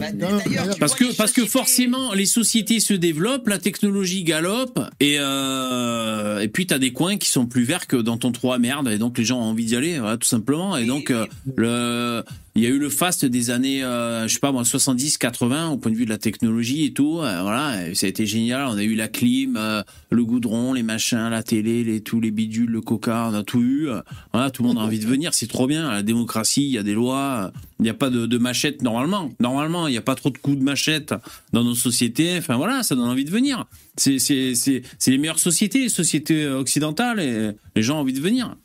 Bah, 0.00 0.74
Parce 0.80 0.94
que, 0.94 1.14
parce 1.16 1.32
que 1.32 1.44
forcément, 1.46 2.12
les 2.14 2.26
sociétés 2.26 2.80
se 2.80 2.94
développent, 2.94 3.48
la 3.48 3.58
technologie 3.58 4.24
galope, 4.24 4.80
et, 5.00 5.16
euh, 5.18 6.40
et 6.40 6.48
puis 6.48 6.66
tu 6.66 6.74
as 6.74 6.78
des 6.78 6.92
coins 6.92 7.16
qui 7.16 7.28
sont 7.28 7.46
plus 7.46 7.64
verts 7.64 7.86
que 7.86 7.96
dans 7.96 8.16
ton 8.16 8.32
trou 8.32 8.52
à 8.52 8.58
merde, 8.58 8.88
et 8.88 8.98
donc 8.98 9.18
les 9.18 9.24
gens 9.24 9.38
ont 9.38 9.44
envie 9.50 9.64
d'y 9.66 9.76
aller, 9.76 9.98
voilà, 9.98 10.16
tout 10.16 10.26
simplement. 10.28 10.76
Et 10.76 10.82
Et- 10.82 10.86
donc, 10.86 11.10
euh, 11.10 11.26
le, 11.56 12.22
il 12.56 12.62
y 12.62 12.66
a 12.66 12.68
eu 12.70 12.78
le 12.78 12.88
fast 12.90 13.24
des 13.24 13.50
années, 13.50 13.84
euh, 13.84 14.26
je 14.26 14.34
sais 14.34 14.40
pas 14.40 14.50
moi, 14.52 14.64
70, 14.64 15.18
80, 15.18 15.68
au 15.70 15.76
point 15.76 15.92
de 15.92 15.96
vue 15.96 16.04
de 16.04 16.10
la 16.10 16.18
technologie 16.18 16.84
et 16.86 16.92
tout. 16.92 17.18
euh, 17.20 17.42
voilà, 17.42 17.88
et 17.88 17.94
ça 17.94 18.06
a 18.06 18.08
été 18.08 18.26
génial. 18.26 18.66
On 18.68 18.76
a 18.76 18.82
eu 18.82 18.94
la 18.94 19.08
clim, 19.08 19.56
euh, 19.56 19.82
le 20.10 20.24
goudron, 20.24 20.72
les 20.72 20.82
machins, 20.82 21.28
la 21.30 21.42
télé, 21.42 21.84
les, 21.84 22.00
tous 22.00 22.20
les 22.20 22.30
bidules, 22.30 22.70
le 22.70 22.80
coca, 22.80 23.28
on 23.30 23.34
a 23.34 23.42
tout 23.44 23.60
eu. 23.60 23.88
euh, 23.88 24.00
voilà, 24.32 24.50
tout 24.50 24.62
le 24.62 24.68
monde 24.68 24.78
a 24.78 24.82
envie 24.82 24.98
de 24.98 25.06
venir, 25.06 25.32
c'est 25.34 25.46
trop 25.46 25.66
bien. 25.66 25.90
La 25.90 26.02
démocratie, 26.02 26.62
il 26.64 26.70
y 26.70 26.78
a 26.78 26.82
des 26.82 26.94
lois, 26.94 27.52
il 27.78 27.84
n'y 27.84 27.88
a 27.88 27.94
pas 27.94 28.10
de, 28.10 28.26
de 28.26 28.38
machette 28.38 28.82
normalement. 28.82 29.30
Normalement, 29.40 29.86
il 29.90 29.94
n'y 29.94 29.98
a 29.98 30.02
pas 30.02 30.14
trop 30.14 30.30
de 30.30 30.38
coups 30.38 30.56
de 30.56 30.62
machette 30.62 31.14
dans 31.52 31.64
nos 31.64 31.74
sociétés. 31.74 32.38
Enfin 32.38 32.56
voilà, 32.56 32.82
ça 32.82 32.94
donne 32.94 33.08
envie 33.08 33.24
de 33.24 33.30
venir. 33.30 33.66
C'est 33.96 34.16
les 34.16 35.18
meilleures 35.18 35.38
sociétés, 35.38 35.80
les 35.80 35.88
sociétés 35.88 36.46
occidentales, 36.46 37.20
et 37.20 37.52
les 37.76 37.82
gens 37.82 37.96
ont 37.96 38.00
envie 38.00 38.12
de 38.12 38.20
venir. 38.20 38.56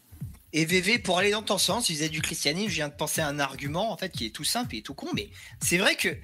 Et 0.53 0.63
VV, 0.63 0.99
pour 0.99 1.19
aller 1.19 1.31
dans 1.31 1.41
ton 1.41 1.57
sens, 1.57 1.87
disais 1.87 2.07
du 2.07 2.21
christianisme, 2.21 2.69
je 2.69 2.75
viens 2.75 2.87
de 2.87 2.93
penser 2.93 3.19
à 3.19 3.27
un 3.27 3.39
argument 3.39 3.91
en 3.91 3.97
fait 3.97 4.09
qui 4.09 4.25
est 4.25 4.29
tout 4.29 4.45
simple 4.45 4.75
et 4.75 4.81
tout 4.81 4.93
con, 4.93 5.07
mais 5.13 5.29
c'est 5.61 5.77
vrai 5.77 5.97
que 5.97 6.15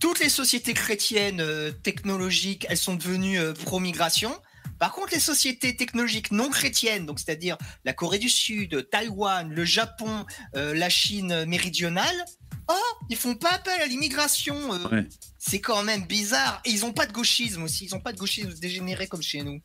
toutes 0.00 0.20
les 0.20 0.28
sociétés 0.28 0.74
chrétiennes 0.74 1.40
euh, 1.40 1.70
technologiques, 1.70 2.66
elles 2.70 2.78
sont 2.78 2.94
devenues 2.94 3.38
euh, 3.38 3.52
pro-migration. 3.52 4.32
Par 4.78 4.92
contre, 4.92 5.12
les 5.12 5.20
sociétés 5.20 5.76
technologiques 5.76 6.30
non 6.30 6.50
chrétiennes, 6.50 7.04
donc 7.04 7.18
c'est-à-dire 7.18 7.58
la 7.84 7.92
Corée 7.92 8.18
du 8.18 8.28
Sud, 8.28 8.88
Taïwan, 8.90 9.52
le 9.52 9.64
Japon, 9.64 10.24
euh, 10.54 10.72
la 10.72 10.88
Chine 10.88 11.44
méridionale, 11.46 12.24
oh, 12.68 12.74
ils 13.10 13.16
font 13.16 13.34
pas 13.34 13.50
appel 13.52 13.80
à 13.80 13.86
l'immigration. 13.86 14.56
euh, 14.74 14.88
Ouais. 14.90 15.06
C'est 15.38 15.60
quand 15.60 15.82
même 15.82 16.04
bizarre. 16.06 16.60
Et 16.64 16.70
ils 16.70 16.84
ont 16.84 16.92
pas 16.92 17.06
de 17.06 17.12
gauchisme 17.12 17.62
aussi. 17.62 17.86
Ils 17.86 17.94
ont 17.94 18.00
pas 18.00 18.12
de 18.12 18.18
gauchisme 18.18 18.52
dégénéré 18.60 19.06
comme 19.06 19.22
chez 19.22 19.42
nous. 19.42 19.60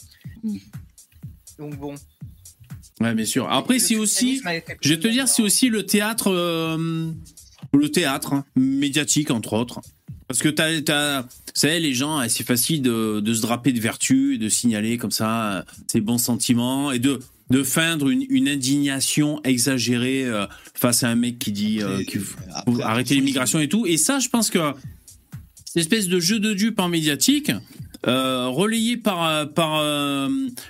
Donc 1.60 1.78
bon. 1.78 1.96
Ouais, 3.02 3.14
bien 3.14 3.26
sûr. 3.26 3.52
Après, 3.52 3.80
c'est 3.80 3.96
aussi, 3.96 4.42
je 4.82 4.90
vais 4.90 5.00
te 5.00 5.08
dire, 5.08 5.28
c'est 5.28 5.42
aussi 5.42 5.70
le 5.70 5.86
théâtre, 5.86 6.28
euh, 6.32 7.12
le 7.74 7.90
théâtre 7.90 8.34
hein, 8.34 8.46
médiatique 8.56 9.32
entre 9.32 9.54
autres. 9.54 9.82
Parce 10.28 10.40
que 10.42 10.50
t'as, 10.50 10.82
t'as, 10.82 11.22
vous 11.24 11.28
savez, 11.54 11.80
les 11.80 11.94
gens, 11.94 12.28
c'est 12.30 12.46
facile 12.46 12.82
de, 12.82 13.20
de 13.20 13.34
se 13.34 13.42
draper 13.42 13.74
de 13.74 13.80
vertu 13.80 14.36
et 14.36 14.38
de 14.38 14.48
signaler 14.48 14.98
comme 14.98 15.12
ça 15.12 15.54
euh, 15.58 15.64
ses 15.92 16.02
bons 16.02 16.18
sentiments 16.18 16.92
et 16.92 17.00
de 17.00 17.20
de 17.50 17.64
feindre 17.64 18.10
une, 18.10 18.26
une 18.30 18.48
indignation 18.48 19.42
exagérée 19.44 20.26
euh, 20.26 20.46
face 20.74 21.04
à 21.04 21.10
un 21.10 21.16
mec 21.16 21.40
qui 21.40 21.52
dit 21.52 21.82
euh, 21.82 22.04
qu'il 22.04 22.22
euh, 22.22 22.24
faut 22.66 22.82
arrêter 22.82 23.16
l'immigration 23.16 23.60
et 23.60 23.70
tout. 23.70 23.86
Et 23.86 23.98
ça, 23.98 24.20
je 24.20 24.30
pense 24.30 24.50
que 24.50 24.60
cette 25.66 25.78
espèce 25.78 26.08
de 26.08 26.20
jeu 26.20 26.40
de 26.40 26.54
dupes 26.54 26.80
en 26.80 26.88
médiatique, 26.90 27.52
euh, 28.06 28.48
relayé 28.48 28.98
par 28.98 29.50
par 29.54 29.82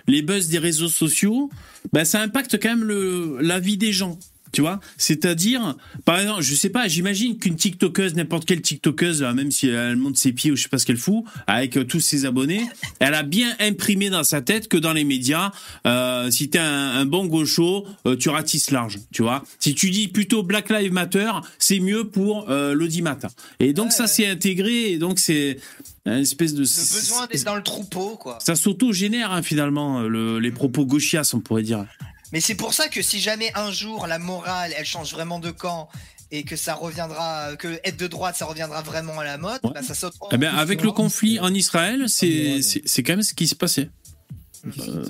les 0.08 0.22
buzz 0.22 0.50
des 0.50 0.60
réseaux 0.60 0.88
sociaux, 0.88 1.50
bah, 1.92 2.06
ça 2.06 2.22
impacte 2.22 2.60
quand 2.62 2.70
même 2.70 2.84
le 2.84 3.38
la 3.42 3.60
vie 3.60 3.78
des 3.78 3.92
gens. 3.92 4.20
Tu 4.54 4.62
vois, 4.62 4.80
c'est-à-dire, 4.98 5.76
par 6.06 6.20
exemple, 6.20 6.44
je 6.44 6.54
sais 6.54 6.70
pas, 6.70 6.88
j'imagine 6.88 7.38
qu'une 7.40 7.56
TikTokeuse, 7.56 8.14
n'importe 8.14 8.46
quelle 8.46 8.62
TikTokeuse, 8.62 9.24
là, 9.24 9.34
même 9.34 9.50
si 9.52 9.68
elle 9.68 9.96
monte 9.96 10.16
ses 10.16 10.32
pieds 10.32 10.52
ou 10.52 10.56
je 10.56 10.62
sais 10.64 10.70
pas 10.70 10.78
ce 10.78 10.86
qu'elle 10.86 10.98
fout, 10.98 11.24
avec 11.48 11.76
euh, 11.76 11.84
tous 11.84 12.00
ses 12.00 12.26
abonnés, 12.26 12.62
elle 13.00 13.16
a 13.16 13.24
bien 13.24 13.56
imprimé 13.60 14.12
dans 14.12 14.24
sa 14.24 14.42
tête 14.42 14.68
que 14.68 14.78
dans 14.78 14.94
les 14.94 15.04
médias, 15.06 15.52
euh, 15.88 16.30
si 16.30 16.50
t'es 16.52 16.60
un, 16.60 16.92
un 16.92 17.06
bon 17.06 17.26
gaucho, 17.26 17.88
euh, 18.06 18.16
tu 18.16 18.30
ratisses 18.30 18.70
large, 18.70 19.00
tu 19.12 19.24
vois. 19.24 19.44
Si 19.60 19.74
tu 19.74 19.90
dis 19.90 20.08
plutôt 20.08 20.44
Black 20.44 20.70
Lives 20.70 20.94
Matter, 20.94 21.32
c'est 21.58 21.80
mieux 21.80 22.04
pour 22.04 22.48
euh, 22.50 22.76
l'audimat. 22.76 23.18
Et 23.60 23.74
donc 23.74 23.86
Ouais, 23.88 23.92
ça 23.92 24.04
ouais. 24.04 24.08
c'est 24.10 24.28
intégré, 24.28 24.92
et 24.92 24.98
donc 25.00 25.18
c'est 25.20 25.58
une 26.06 26.14
espèce 26.14 26.54
de... 26.54 26.60
Le 26.62 27.00
besoin 27.00 27.26
d'être 27.26 27.44
dans 27.44 27.56
le 27.56 27.64
troupeau, 27.64 28.18
quoi. 28.18 28.38
Ça 28.40 28.56
s'auto-génère 28.56 29.32
hein, 29.32 29.42
finalement, 29.42 30.02
le- 30.02 30.38
les 30.40 30.52
propos 30.52 30.86
gauchias, 30.86 31.32
on 31.34 31.40
pourrait 31.40 31.64
dire. 31.64 31.86
Mais 32.34 32.42
c'est 32.42 32.56
pour 32.56 32.74
ça 32.74 32.90
que 32.90 33.02
si 33.04 33.20
jamais 33.22 33.52
un 33.54 33.72
jour 33.72 34.08
la 34.08 34.18
morale, 34.18 34.74
elle 34.76 34.86
change 34.86 35.12
vraiment 35.14 35.40
de 35.40 35.52
camp 35.52 35.88
et 36.32 36.44
que 36.44 36.56
ça 36.56 36.74
reviendra, 36.74 37.56
que 37.58 37.80
être 37.84 37.96
de 37.96 38.08
droite, 38.08 38.36
ça 38.36 38.46
reviendra 38.46 38.82
vraiment 38.82 39.20
à 39.20 39.24
la 39.24 39.38
mode, 39.38 39.60
Ouais. 39.64 39.70
bah, 39.76 39.84
ça 39.84 39.94
saute. 39.94 40.16
Eh 40.32 40.38
ben, 40.38 40.52
avec 40.56 40.82
le 40.82 40.92
conflit 40.92 41.40
en 41.40 41.54
Israël, 41.54 42.06
c'est 42.10 43.04
quand 43.04 43.14
même 43.14 43.22
ce 43.22 43.36
qui 43.36 43.48
se 43.48 43.54
passait. 43.54 43.90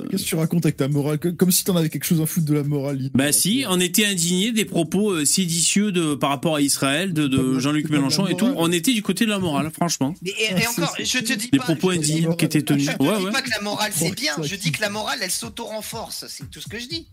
Qu'est-ce 0.10 0.24
que 0.24 0.28
tu 0.30 0.36
racontes 0.36 0.66
avec 0.66 0.78
ta 0.78 0.88
morale 0.88 1.20
Comme 1.20 1.52
si 1.52 1.64
t'en 1.64 1.76
avais 1.76 1.90
quelque 1.90 2.06
chose 2.06 2.20
à 2.22 2.26
foutre 2.26 2.48
de 2.48 2.56
la 2.56 2.64
morale. 2.64 3.12
Bah 3.14 3.32
si, 3.32 3.66
on 3.70 3.80
était 3.80 4.06
indigné 4.06 4.52
des 4.52 4.66
propos 4.66 5.12
euh, 5.12 5.26
séditieux 5.26 5.92
de 5.92 6.16
par 6.16 6.32
rapport 6.32 6.56
à 6.56 6.62
Israël 6.62 7.14
de, 7.14 7.60
Jean-Luc 7.60 7.90
Mélenchon 7.92 8.26
et 8.26 8.36
tout. 8.36 8.52
On 8.58 8.72
était 8.72 8.94
du 8.94 9.04
côté 9.04 9.26
de 9.26 9.30
la 9.30 9.38
morale, 9.38 9.70
franchement. 9.72 10.16
Mais- 10.24 10.32
Et, 10.32 10.62
et 10.64 10.68
encore, 10.68 10.96
je 11.00 11.20
te 11.20 11.34
dis 11.34 11.50
Des 11.52 11.60
pas. 11.60 11.66
propos 11.66 11.92
indignes 11.92 12.36
qui 12.36 12.46
étaient 12.46 12.64
tenus. 12.64 12.90
Je 12.90 12.98
te 12.98 13.04
Ouais, 13.04 13.18
dis 13.20 13.26
ouais. 13.26 13.32
pas 13.32 13.42
que 13.44 13.50
la 13.52 13.62
morale 13.62 13.92
c'est 13.94 14.16
bien, 14.16 14.34
je 14.42 14.56
dis 14.56 14.72
que 14.72 14.82
la 14.82 14.90
morale 14.90 15.20
elle 15.22 15.30
s'auto-renforce, 15.32 16.26
c'est 16.30 16.50
tout 16.50 16.60
ce 16.60 16.68
que 16.68 16.80
je 16.80 16.88
dis. 16.88 17.08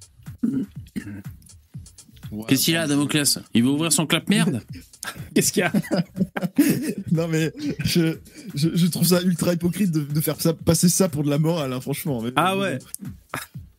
Qu'est-ce 2.48 2.64
qu'il 2.64 2.76
a, 2.76 2.86
Damoclès? 2.86 3.38
Il 3.54 3.64
veut 3.64 3.70
ouvrir 3.70 3.92
son 3.92 4.06
clap 4.06 4.28
merde 4.30 4.62
Qu'est-ce 5.34 5.52
qu'il 5.52 5.60
y 5.60 5.64
a? 5.64 5.72
Non 7.12 7.26
mais 7.28 7.52
je, 7.84 8.18
je, 8.54 8.68
je 8.74 8.86
trouve 8.86 9.06
ça 9.06 9.22
ultra 9.22 9.52
hypocrite 9.54 9.90
de, 9.90 10.00
de 10.00 10.20
faire 10.20 10.40
ça, 10.40 10.52
passer 10.54 10.88
ça 10.88 11.08
pour 11.08 11.24
de 11.24 11.30
la 11.30 11.38
morale, 11.38 11.72
hein, 11.72 11.80
franchement. 11.80 12.20
Mais- 12.22 12.32
Ah 12.36 12.56
ouais. 12.56 12.78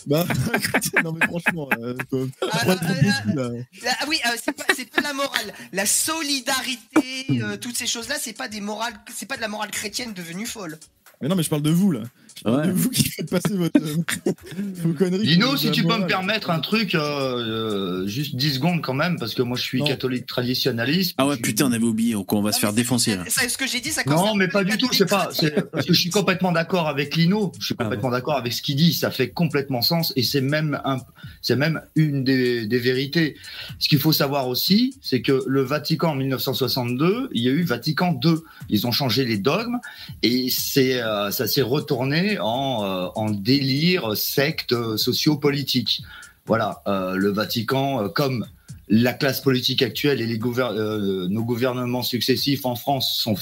Bah, 0.08 0.26
écoutez, 0.56 1.02
non 1.04 1.14
mais 1.14 1.26
franchement, 1.28 1.70
euh, 1.80 1.96
Ah, 2.12 2.48
ah, 2.52 2.76
beaucoup, 2.76 3.38
là. 3.38 3.50
La- 3.84 3.92
ah 4.00 4.06
oui, 4.08 4.18
euh, 4.26 4.30
c'est 4.44 4.52
pas, 4.52 4.66
c'est 4.76 4.90
pas 4.90 5.02
la 5.02 5.14
morale, 5.14 5.54
la 5.74 5.86
solidarité, 5.86 7.26
euh, 7.42 7.56
toutes 7.58 7.78
ces 7.78 7.86
choses-là, 7.88 8.16
c'est 8.20 8.34
pas 8.34 8.48
des 8.48 8.62
morales, 8.62 8.94
c'est 9.16 9.28
pas 9.28 9.36
de 9.36 9.42
la 9.42 9.48
morale 9.48 9.70
chrétienne 9.72 10.14
devenue 10.14 10.48
folle. 10.48 10.80
Mais 11.22 11.28
non 11.28 11.36
mais 11.36 11.44
je 11.44 11.50
parle 11.52 11.62
de 11.62 11.70
vous 11.70 11.92
là. 11.92 12.02
Ouais. 12.46 12.68
de 12.68 12.72
vous 12.76 12.90
qui 12.90 13.04
faites 13.10 13.30
passer 13.30 13.56
votre, 13.56 13.80
euh, 13.80 14.62
vos 14.84 14.94
conneries. 14.94 15.38
De 15.38 15.58
si 15.58 15.72
tu 15.72 15.84
peux 15.84 15.98
me 15.98 16.08
permettre 16.08 16.50
un 16.50 16.60
truc, 16.60 16.96
euh, 16.96 17.00
euh, 17.02 18.08
juste 18.08 18.36
10 18.36 18.56
secondes 18.56 18.82
quand 18.82 18.94
même, 18.94 19.18
parce 19.20 19.34
que 19.36 19.42
moi 19.42 19.58
je 19.58 19.64
suis 19.64 19.80
Non. 19.80 19.88
catholique 19.88 20.26
traditionnaliste. 20.26 21.16
Ah 21.18 21.28
ouais, 21.28 21.36
Je- 21.38 21.42
putain, 21.42 21.66
on 21.68 21.72
avait 21.72 21.84
oublié, 21.84 22.16
on 22.16 22.42
va 22.42 22.52
se 22.52 22.60
faire 22.60 22.74
défoncer 22.74 23.16
là. 23.16 23.24
Ça, 23.28 23.48
ce 23.48 23.58
que 23.58 23.68
j'ai 23.68 23.80
dit, 23.80 23.90
ça 23.92 24.02
Non, 24.08 24.36
mais 24.36 24.48
pas 24.48 24.64
du 24.64 24.78
tout, 24.78 24.90
c'est 24.92 25.10
pas. 25.10 25.30
Parce 25.72 25.86
que 25.86 25.94
je 25.94 26.00
suis 26.00 26.10
complètement 26.10 26.52
d'accord 26.52 26.88
avec 26.88 27.16
Lino, 27.16 27.52
je 27.60 27.66
suis 27.68 27.76
Ah 27.78 27.84
complètement 27.84 28.10
d'accord 28.12 28.38
avec 28.38 28.54
ce 28.54 28.62
qu'il 28.62 28.76
dit, 28.76 28.94
ça 28.94 29.12
fait 29.12 29.30
complètement 29.30 29.82
sens 29.82 30.14
et 30.16 30.24
c'est 30.24 30.42
même, 30.42 30.80
un, 30.86 30.98
c'est 31.42 31.56
même 31.56 31.82
une 31.96 32.24
des, 32.24 32.66
des 32.66 32.80
vérités. 32.80 33.36
Ce 33.80 33.88
qu'il 33.90 34.00
faut 34.00 34.14
savoir 34.14 34.48
aussi, 34.48 34.96
c'est 35.02 35.22
que 35.22 35.44
le 35.48 35.62
Vatican 35.62 36.12
en 36.12 36.16
1962, 36.16 37.30
il 37.34 37.44
y 37.44 37.48
a 37.50 37.52
eu 37.52 37.64
Vatican 37.64 38.20
II. 38.24 38.36
Ils 38.70 38.88
ont 38.88 38.92
changé 38.92 39.26
les 39.26 39.38
dogmes 39.38 39.80
et 40.24 40.48
c'est, 40.50 41.02
euh, 41.02 41.32
ça 41.32 41.48
s'est 41.48 41.62
retourné 41.62 42.21
en, 42.40 42.84
euh, 42.84 43.08
en 43.16 43.30
délire 43.30 44.16
secte 44.16 44.76
sociopolitique. 44.98 46.04
Voilà, 46.46 46.82
euh, 46.88 47.16
le 47.16 47.30
Vatican, 47.30 48.04
euh, 48.04 48.10
comme 48.10 48.46
la 48.92 49.14
classe 49.14 49.40
politique 49.40 49.82
actuelle 49.82 50.20
et 50.20 50.26
les 50.26 50.38
euh, 50.38 51.28
nos 51.30 51.46
gouvernements 51.46 52.04
successifs 52.04 52.66
en 52.66 52.76
France 52.76 53.16
sont, 53.18 53.36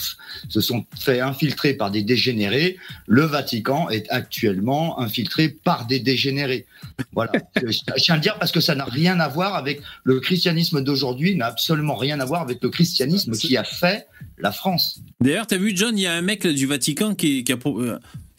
se 0.48 0.62
sont 0.62 0.86
fait 0.98 1.22
infiltrer 1.22 1.74
par 1.74 1.90
des 1.90 2.04
dégénérés. 2.04 2.78
Le 3.08 3.24
Vatican 3.24 3.90
est 3.90 4.08
actuellement 4.12 5.00
infiltré 5.00 5.50
par 5.50 5.88
des 5.88 6.00
dégénérés. 6.00 6.68
Voilà. 7.14 7.32
je, 7.56 7.72
je 7.72 8.04
tiens 8.04 8.14
à 8.14 8.18
le 8.18 8.22
dire 8.22 8.38
parce 8.38 8.52
que 8.52 8.60
ça 8.60 8.76
n'a 8.76 8.86
rien 8.86 9.20
à 9.20 9.28
voir 9.28 9.56
avec 9.56 9.82
le 10.04 10.20
christianisme 10.20 10.84
d'aujourd'hui, 10.84 11.36
n'a 11.36 11.48
absolument 11.48 11.96
rien 11.96 12.20
à 12.20 12.26
voir 12.26 12.42
avec 12.42 12.62
le 12.62 12.70
christianisme 12.70 13.32
qui 13.32 13.58
a 13.58 13.64
fait 13.64 14.06
la 14.38 14.52
France. 14.52 15.02
D'ailleurs, 15.20 15.48
t'as 15.48 15.58
vu, 15.58 15.72
John, 15.76 15.98
il 15.98 16.02
y 16.02 16.08
a 16.08 16.14
un 16.14 16.22
mec 16.22 16.44
là, 16.44 16.54
du 16.54 16.68
Vatican 16.68 17.16
qui, 17.16 17.44
qui 17.44 17.54
a, 17.54 17.58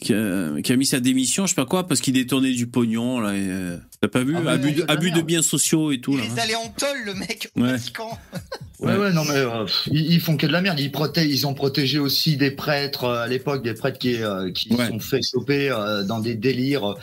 qui, 0.00 0.14
a, 0.14 0.76
mis 0.76 0.86
sa 0.86 1.00
démission, 1.00 1.46
je 1.46 1.50
sais 1.50 1.54
pas 1.54 1.66
quoi, 1.66 1.86
parce 1.86 2.00
qu'il 2.00 2.14
détournait 2.14 2.52
du 2.52 2.66
pognon. 2.66 3.20
Là, 3.20 3.36
et, 3.36 3.46
euh, 3.48 3.76
T'as 4.02 4.08
pas 4.08 4.24
vu 4.24 4.34
Ah, 4.46 4.52
Abus, 4.52 4.72
de, 4.72 4.84
abus 4.88 5.10
biens 5.22 5.42
sociaux 5.42 5.92
et 5.92 6.00
tout. 6.00 6.12
Il 6.12 6.18
Là. 6.20 6.24
est 6.24 6.40
allé 6.40 6.54
en 6.54 6.68
tôle, 6.68 7.04
le 7.04 7.12
mec, 7.14 7.50
au 7.54 7.60
Ouais. 7.60 7.72
Vatican. 7.72 8.18
Ouais, 8.78 8.96
ouais, 8.96 9.12
non, 9.12 9.24
mais 9.26 9.34
euh, 9.36 9.66
ils, 9.88 10.12
ils 10.14 10.20
font 10.22 10.38
que 10.38 10.46
de 10.46 10.52
la 10.52 10.62
merde. 10.62 10.80
Ils, 10.80 10.90
protègent, 10.90 11.28
ils 11.30 11.46
ont 11.46 11.52
protégé 11.52 11.98
aussi 11.98 12.38
des 12.38 12.50
prêtres 12.50 13.04
euh, 13.04 13.22
à 13.24 13.26
l'époque, 13.26 13.62
des 13.62 13.74
prêtres 13.74 13.98
qui, 13.98 14.22
euh, 14.22 14.50
qui 14.52 14.72
Ouais. 14.72 14.88
sont 14.88 15.00
fait 15.00 15.20
choper 15.22 15.68
euh, 15.70 16.02
dans 16.02 16.18
des 16.20 16.34
délires 16.34 16.94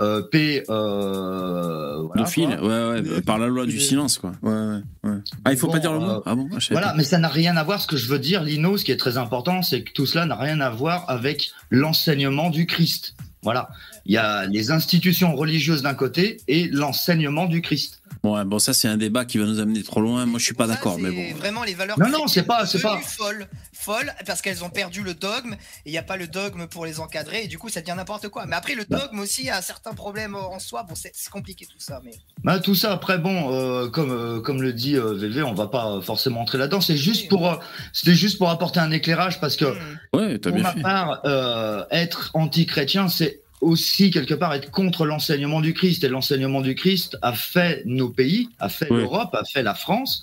euh, 0.00 0.22
paix. 0.22 0.62
Euh, 0.70 2.02
voilà, 2.02 2.28
ouais, 2.36 3.00
ouais, 3.10 3.20
par 3.22 3.38
la 3.38 3.48
loi 3.48 3.66
du 3.66 3.80
silence, 3.80 4.18
quoi. 4.18 4.30
Ouais, 4.42 4.52
ouais, 4.52 5.10
ouais. 5.10 5.18
Ah, 5.44 5.52
il 5.52 5.58
faut 5.58 5.66
Bon, 5.66 5.72
pas 5.72 5.78
dire 5.80 5.92
le 5.94 5.98
mot 5.98 6.10
euh, 6.10 6.20
Ah 6.26 6.36
bon 6.36 6.48
Voilà, 6.70 6.90
pas. 6.90 6.94
mais 6.94 7.02
ça 7.02 7.18
n'a 7.18 7.26
rien 7.26 7.56
à 7.56 7.64
voir. 7.64 7.82
Ce 7.82 7.88
que 7.88 7.96
je 7.96 8.06
veux 8.06 8.20
dire, 8.20 8.44
Lino, 8.44 8.76
ce 8.78 8.84
qui 8.84 8.92
est 8.92 8.96
très 8.96 9.18
important, 9.18 9.62
c'est 9.62 9.82
que 9.82 9.90
tout 9.92 10.06
cela 10.06 10.26
n'a 10.26 10.36
rien 10.36 10.60
à 10.60 10.70
voir 10.70 11.06
avec 11.10 11.50
l'enseignement 11.70 12.50
du 12.50 12.66
Christ. 12.66 13.16
Voilà. 13.42 13.68
Il 14.08 14.12
y 14.12 14.18
a 14.18 14.46
les 14.46 14.70
institutions 14.70 15.34
religieuses 15.34 15.82
d'un 15.82 15.94
côté 15.94 16.38
et 16.48 16.68
l'enseignement 16.68 17.46
du 17.46 17.60
Christ. 17.60 18.00
Ouais, 18.22 18.44
bon, 18.44 18.58
ça, 18.58 18.72
c'est 18.72 18.88
un 18.88 18.96
débat 18.96 19.24
qui 19.24 19.38
va 19.38 19.44
nous 19.46 19.58
amener 19.60 19.82
trop 19.82 20.00
loin. 20.00 20.26
Moi, 20.26 20.38
je 20.38 20.44
suis 20.44 20.54
pas 20.54 20.66
d'accord, 20.66 20.98
mais 20.98 21.10
bon. 21.10 21.36
Vraiment, 21.38 21.64
les 21.64 21.74
valeurs. 21.74 21.98
Non, 21.98 22.08
non, 22.08 22.26
c'est 22.28 22.44
pas- 22.44 22.66
c'est 22.66 22.80
pas- 22.80 22.98
folles, 22.98 23.46
folles, 23.72 24.12
parce 24.24 24.42
qu'elles 24.42 24.64
ont 24.64 24.70
perdu 24.70 25.02
le 25.02 25.14
dogme. 25.14 25.54
Et 25.84 25.90
il 25.90 25.92
n'y 25.92 25.98
a 25.98 26.02
pas 26.02 26.16
le 26.16 26.26
dogme 26.28 26.66
pour 26.66 26.86
les 26.86 26.98
encadrer. 27.00 27.42
Et 27.44 27.46
du 27.48 27.58
coup, 27.58 27.68
ça 27.68 27.80
devient 27.80 27.94
n'importe 27.96 28.28
quoi. 28.28 28.46
Mais 28.46 28.56
après, 28.56 28.74
le 28.74 28.84
Bah. 28.88 28.98
dogme 29.00 29.20
aussi 29.20 29.50
a 29.50 29.60
certains 29.60 29.92
problèmes 29.92 30.34
en 30.36 30.58
soi. 30.58 30.84
Bon, 30.88 30.94
c'est 30.94 31.12
compliqué 31.30 31.66
tout 31.66 31.78
ça. 31.78 32.00
Mais 32.04 32.12
Bah, 32.44 32.58
tout 32.60 32.74
ça, 32.74 32.92
après, 32.92 33.18
bon, 33.18 33.52
euh, 33.52 33.88
comme, 33.88 34.10
euh, 34.12 34.40
comme 34.40 34.62
le 34.62 34.72
dit 34.72 34.96
euh, 34.96 35.14
VV, 35.14 35.42
on 35.42 35.54
va 35.54 35.66
pas 35.66 36.00
forcément 36.00 36.40
entrer 36.42 36.58
là-dedans. 36.58 36.80
C'est 36.80 36.96
juste 36.96 37.28
pour, 37.28 37.48
euh, 37.50 37.56
c'était 37.92 38.14
juste 38.14 38.38
pour 38.38 38.50
apporter 38.50 38.78
un 38.80 38.90
éclairage 38.92 39.40
parce 39.40 39.56
que, 39.56 39.64
Hmm. 39.66 39.98
Ouais, 40.16 40.38
t'as 40.38 40.50
pour 40.50 40.58
bien 40.60 40.62
ma 40.62 40.72
fait. 40.72 40.80
part, 40.82 41.20
euh, 41.26 41.84
être 41.90 42.30
anti-chrétien, 42.34 43.08
c'est 43.08 43.40
aussi 43.66 44.10
quelque 44.10 44.34
part 44.34 44.54
être 44.54 44.70
contre 44.70 45.04
l'enseignement 45.04 45.60
du 45.60 45.74
Christ. 45.74 46.04
Et 46.04 46.08
l'enseignement 46.08 46.60
du 46.60 46.74
Christ 46.74 47.18
a 47.22 47.32
fait 47.32 47.82
nos 47.84 48.08
pays, 48.08 48.48
a 48.60 48.68
fait 48.68 48.86
Oui. 48.90 48.98
l'Europe, 49.00 49.34
a 49.34 49.44
fait 49.44 49.62
la 49.62 49.74
France, 49.74 50.22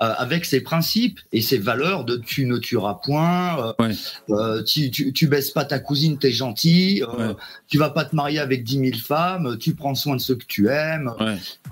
euh, 0.00 0.12
avec 0.16 0.44
ses 0.44 0.60
principes 0.60 1.18
et 1.32 1.40
ses 1.40 1.58
valeurs 1.58 2.04
de 2.04 2.16
tu 2.16 2.46
ne 2.46 2.56
tueras 2.58 3.00
point, 3.04 3.74
euh, 3.80 3.92
euh, 4.30 4.62
tu, 4.62 4.90
tu, 4.90 5.12
tu 5.12 5.26
baisses 5.26 5.50
pas 5.50 5.64
ta 5.64 5.78
cousine, 5.80 6.18
t'es 6.18 6.30
gentil, 6.32 7.02
Ouais. 7.18 7.34
tu 7.68 7.78
vas 7.78 7.90
pas 7.90 8.04
te 8.04 8.14
marier 8.14 8.38
avec 8.38 8.62
10 8.64 8.78
000 8.78 8.90
femmes, 8.98 9.56
tu 9.58 9.74
prends 9.74 9.94
soin 9.94 10.16
de 10.16 10.20
ceux 10.20 10.36
que 10.36 10.46
tu 10.46 10.68
aimes. 10.68 11.12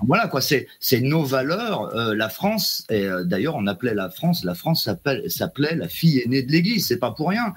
Voilà 0.05 0.27
quoi, 0.27 0.41
c'est 0.41 0.67
c'est 0.79 0.99
nos 1.01 1.23
valeurs. 1.23 1.89
La 2.15 2.29
France, 2.29 2.83
et 2.89 3.07
d'ailleurs 3.25 3.55
on 3.55 3.67
appelait 3.67 3.93
la 3.95 4.09
France, 4.09 4.43
la 4.43 4.55
France 4.55 4.83
s'appelait 5.27 5.75
la 5.75 5.87
fille 5.87 6.19
aînée 6.19 6.43
de 6.43 6.51
l'Église. 6.51 6.87
C'est 6.87 6.97
pas 6.99 7.11
pour 7.11 7.29
rien. 7.29 7.53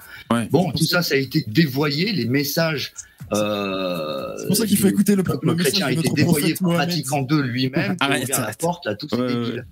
Bon, 0.51 0.71
tout 0.71 0.85
ça, 0.85 1.01
ça 1.01 1.15
a 1.15 1.17
été 1.17 1.43
dévoyé. 1.47 2.11
Les 2.13 2.25
messages. 2.25 2.93
Euh, 3.33 4.35
C'est 4.37 4.47
pour 4.47 4.55
ça 4.55 4.65
qu'il 4.65 4.77
faut 4.77 4.87
écouter 4.87 5.15
le, 5.15 5.23
peuple 5.23 5.47
le 5.47 5.55
message 5.55 5.73
chrétien 5.73 5.87
a 5.87 5.89
de 5.89 5.99
été 5.99 6.03
notre 6.03 6.15
dévoyé 6.15 6.53
prophète 6.53 6.77
par. 6.77 6.87
Vatican 6.87 7.27
II 7.29 7.41
lui-même 7.43 7.97
Arrête, 7.99 8.23
ouvert 8.23 8.41
la 8.41 8.53
porte 8.53 8.87
à 8.87 8.95
tous 8.95 9.09
ces 9.09 9.17
débiles. 9.17 9.65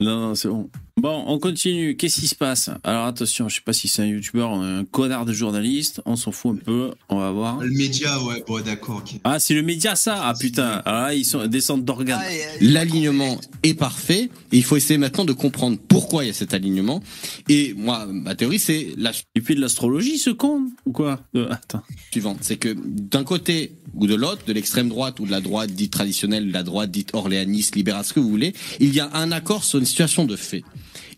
Non, 0.00 0.20
non, 0.20 0.34
c'est 0.34 0.48
bon. 0.48 0.68
Bon, 0.98 1.24
on 1.26 1.38
continue. 1.38 1.94
Qu'est-ce 1.94 2.20
qui 2.20 2.26
se 2.26 2.34
passe? 2.34 2.70
Alors 2.82 3.04
attention, 3.04 3.50
je 3.50 3.56
sais 3.56 3.60
pas 3.60 3.74
si 3.74 3.86
c'est 3.86 4.00
un 4.00 4.06
youtubeur, 4.06 4.54
un 4.54 4.86
connard 4.86 5.26
de 5.26 5.34
journaliste. 5.34 6.00
On 6.06 6.16
s'en 6.16 6.32
fout 6.32 6.56
un 6.56 6.64
peu. 6.64 6.90
On 7.10 7.18
va 7.18 7.30
voir. 7.32 7.60
Le 7.60 7.68
média, 7.68 8.18
ouais, 8.22 8.42
bon, 8.46 8.62
d'accord. 8.64 9.04
Ah, 9.22 9.38
c'est 9.38 9.52
le 9.52 9.60
média, 9.60 9.94
ça? 9.94 10.18
Ah 10.24 10.32
putain. 10.32 10.80
Alors 10.86 11.02
là, 11.02 11.14
ils 11.14 11.26
sont 11.26 11.46
descendent 11.48 11.84
d'organes. 11.84 12.22
Ah, 12.22 12.32
et, 12.32 12.64
L'alignement 12.64 13.38
est 13.62 13.74
parfait. 13.74 14.30
Et 14.52 14.56
il 14.56 14.64
faut 14.64 14.76
essayer 14.78 14.96
maintenant 14.96 15.26
de 15.26 15.34
comprendre 15.34 15.76
pourquoi 15.86 16.24
il 16.24 16.28
y 16.28 16.30
a 16.30 16.32
cet 16.32 16.54
alignement. 16.54 17.02
Et 17.50 17.74
moi, 17.74 18.06
ma 18.06 18.34
théorie, 18.34 18.58
c'est 18.58 18.94
la 18.96 19.12
Il 19.34 19.42
fait 19.42 19.54
de 19.54 19.60
l'astrologie, 19.60 20.16
ce 20.16 20.30
con 20.30 20.62
Ou 20.86 20.92
quoi? 20.92 21.20
Euh, 21.34 21.46
Attends. 21.50 21.82
suivante. 22.10 22.38
C'est 22.40 22.56
que 22.56 22.74
d'un 22.74 23.24
côté 23.24 23.72
ou 23.92 24.06
de 24.06 24.14
l'autre, 24.14 24.46
de 24.46 24.52
l'extrême 24.54 24.88
droite 24.88 25.20
ou 25.20 25.26
de 25.26 25.30
la 25.30 25.42
droite 25.42 25.72
dite 25.72 25.92
traditionnelle, 25.92 26.48
de 26.48 26.52
la 26.54 26.62
droite 26.62 26.90
dite 26.90 27.10
orléaniste, 27.12 27.76
libérale, 27.76 28.04
ce 28.06 28.14
que 28.14 28.20
vous 28.20 28.30
voulez, 28.30 28.54
il 28.80 28.94
y 28.94 29.00
a 29.00 29.10
un 29.12 29.30
accord 29.30 29.62
sur 29.62 29.78
une 29.78 29.84
situation 29.84 30.24
de 30.24 30.36
fait. 30.36 30.64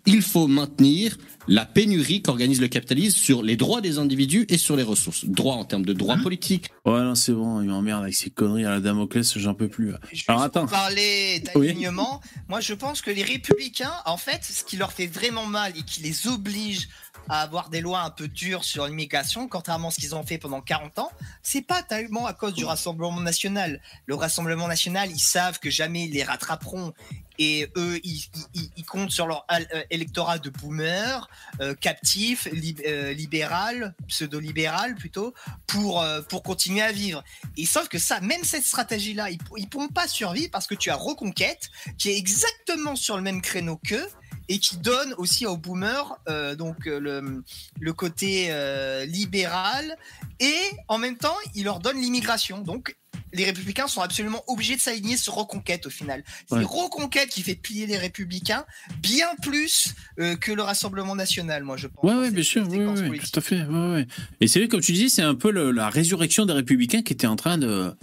Il 0.07 0.23
faut 0.23 0.47
maintenir 0.47 1.17
la 1.49 1.65
pénurie 1.65 2.21
qu'organise 2.23 2.61
le 2.61 2.69
capitalisme 2.69 3.17
sur 3.17 3.43
les 3.43 3.57
droits 3.57 3.81
des 3.81 3.99
individus 3.99 4.45
et 4.49 4.59
sur 4.59 4.77
les 4.77 4.83
ressources. 4.83 5.25
Droits 5.25 5.55
en 5.55 5.65
termes 5.65 5.85
de 5.85 5.93
droits 5.95 6.17
politiques, 6.19 6.71
Ouais, 6.85 7.01
non, 7.03 7.15
c'est 7.15 7.33
bon. 7.33 7.61
Il 7.63 7.69
m'emmerde 7.69 8.03
avec 8.03 8.15
ces 8.15 8.31
conneries 8.31 8.65
à 8.65 8.71
la 8.71 8.81
Damoclès, 8.81 9.37
j'en 9.39 9.55
peux 9.55 9.69
plus. 9.69 9.93
Juste 10.11 10.29
Alors 10.29 10.43
attends. 10.43 10.63
pour 10.63 10.71
parler 10.71 11.41
d'alignement, 11.41 12.21
moi 12.49 12.61
je 12.61 12.75
pense 12.75 13.03
que 13.03 13.11
les 13.11 13.23
républicains, 13.23 13.93
en 14.07 14.17
fait, 14.17 14.41
ce 14.43 14.65
qui 14.65 14.77
leur 14.77 14.93
fait 14.93 15.07
vraiment 15.07 15.47
mal 15.47 15.73
et 15.77 15.83
qui 15.83 16.03
les 16.03 16.27
oblige 16.27 16.89
à 17.29 17.43
avoir 17.43 17.69
des 17.71 17.81
lois 17.81 18.01
un 18.01 18.11
peu 18.11 18.29
dures 18.29 18.65
sur 18.65 18.87
l'immigration, 18.87 19.49
contrairement 19.49 19.89
à 19.89 19.91
ce 19.91 19.97
qu'ils 20.01 20.15
ont 20.15 20.25
fait 20.25 20.39
pendant 20.39 20.61
40 20.61 20.99
ans, 20.99 21.11
c'est 21.43 21.63
pas 21.63 21.83
tellement 21.83 22.27
à 22.27 22.33
cause 22.35 22.55
du 22.55 22.65
Rassemblement 22.65 23.21
national. 23.21 23.81
Le 24.07 24.15
Rassemblement 24.15 24.69
national, 24.69 25.11
ils 25.11 25.19
savent 25.19 25.59
que 25.59 25.71
jamais 25.71 26.05
ils 26.05 26.13
les 26.13 26.25
rattraperont. 26.25 26.93
Et 27.41 27.71
eux, 27.77 28.01
ils, 28.03 28.25
ils- 28.55 28.71
ils 28.79 28.85
comptent 28.85 29.13
sur 29.13 29.29
leur 29.29 29.47
euh, 29.53 29.83
électorat 29.91 30.39
de 30.41 30.51
boomers, 30.51 31.29
euh, 31.61 31.73
captifs, 31.77 32.47
lib- 32.51 32.83
euh, 32.85 33.13
libéral, 33.13 33.95
pseudo-libéral 34.09 34.97
plutôt, 34.97 35.35
pour, 35.69 36.03
euh, 36.03 36.21
pour 36.23 36.43
continuer 36.43 36.83
à 36.83 36.91
vivre. 36.91 37.23
Et 37.57 37.65
sauf 37.65 37.89
que 37.89 37.99
ça, 37.99 38.21
même 38.21 38.43
cette 38.43 38.65
stratégie-là, 38.65 39.31
ils, 39.31 39.39
ils 39.57 39.69
pourront 39.69 39.87
pas 39.89 40.09
survivre 40.09 40.51
parce 40.51 40.67
que 40.67 40.75
tu 40.75 40.91
as 40.91 40.97
Reconquête, 40.97 41.71
qui 41.97 42.11
est 42.11 42.19
exactement 42.19 42.97
sur 42.97 43.17
le 43.17 43.23
même 43.23 43.41
créneau 43.41 43.77
qu'eux, 43.77 44.09
et 44.49 44.59
qui 44.59 44.77
donne 44.79 45.15
aussi 45.19 45.47
aux 45.47 45.57
boomers 45.57 46.19
euh, 46.29 46.55
donc 46.55 46.87
euh, 46.87 46.99
le, 47.01 47.43
le 47.81 47.93
côté 47.93 48.47
euh, 48.51 49.05
libéral, 49.07 49.97
et 50.41 50.57
en 50.89 50.99
même 50.99 51.17
temps, 51.17 51.37
il 51.55 51.65
leur 51.65 51.81
donne 51.81 52.01
l'immigration. 52.01 52.61
Donc, 52.61 52.97
les 53.35 53.45
républicains 53.45 53.89
sont 53.89 54.01
absolument 54.01 54.43
obligés 54.47 54.77
de 54.77 54.81
s'aligner 54.81 55.17
sur 55.19 55.35
Reconquête 55.35 55.85
au 55.87 55.91
final. 55.91 56.25
C'est 56.49 56.57
Ouais. 56.57 56.65
Reconquête 56.65 57.29
qui 57.29 57.43
fait 57.43 57.55
plier 57.57 57.87
les 57.87 57.99
républicains 57.99 58.65
bien 59.03 59.29
plus 59.43 59.95
euh, 60.19 60.35
que 60.37 60.51
le 60.53 60.63
Rassemblement 60.63 61.15
national, 61.15 61.63
moi 61.63 61.77
je 61.77 61.89
pense. 61.89 62.05
Ouais, 62.05 62.13
dans 62.15 62.21
ouais, 62.21 62.31
bien 62.31 62.43
sûr, 62.43 62.67
oui, 62.69 62.79
oui, 63.11 63.19
tout 63.19 63.39
à 63.39 63.43
fait. 63.43 63.63
Ouais. 63.65 64.07
Et 64.41 64.47
c'est 64.49 64.61
vrai, 64.61 64.69
comme 64.69 64.81
tu 64.81 64.93
disais, 64.93 65.09
c'est 65.11 65.23
un 65.23 65.35
peu 65.35 65.51
le- 65.51 65.73
la 65.73 65.91
résurrection 65.91 66.47
des 66.47 66.55
Républicains 66.55 67.03
qui 67.03 67.13
était 67.13 67.27
en 67.27 67.37
train 67.37 67.59
de, 67.59 67.95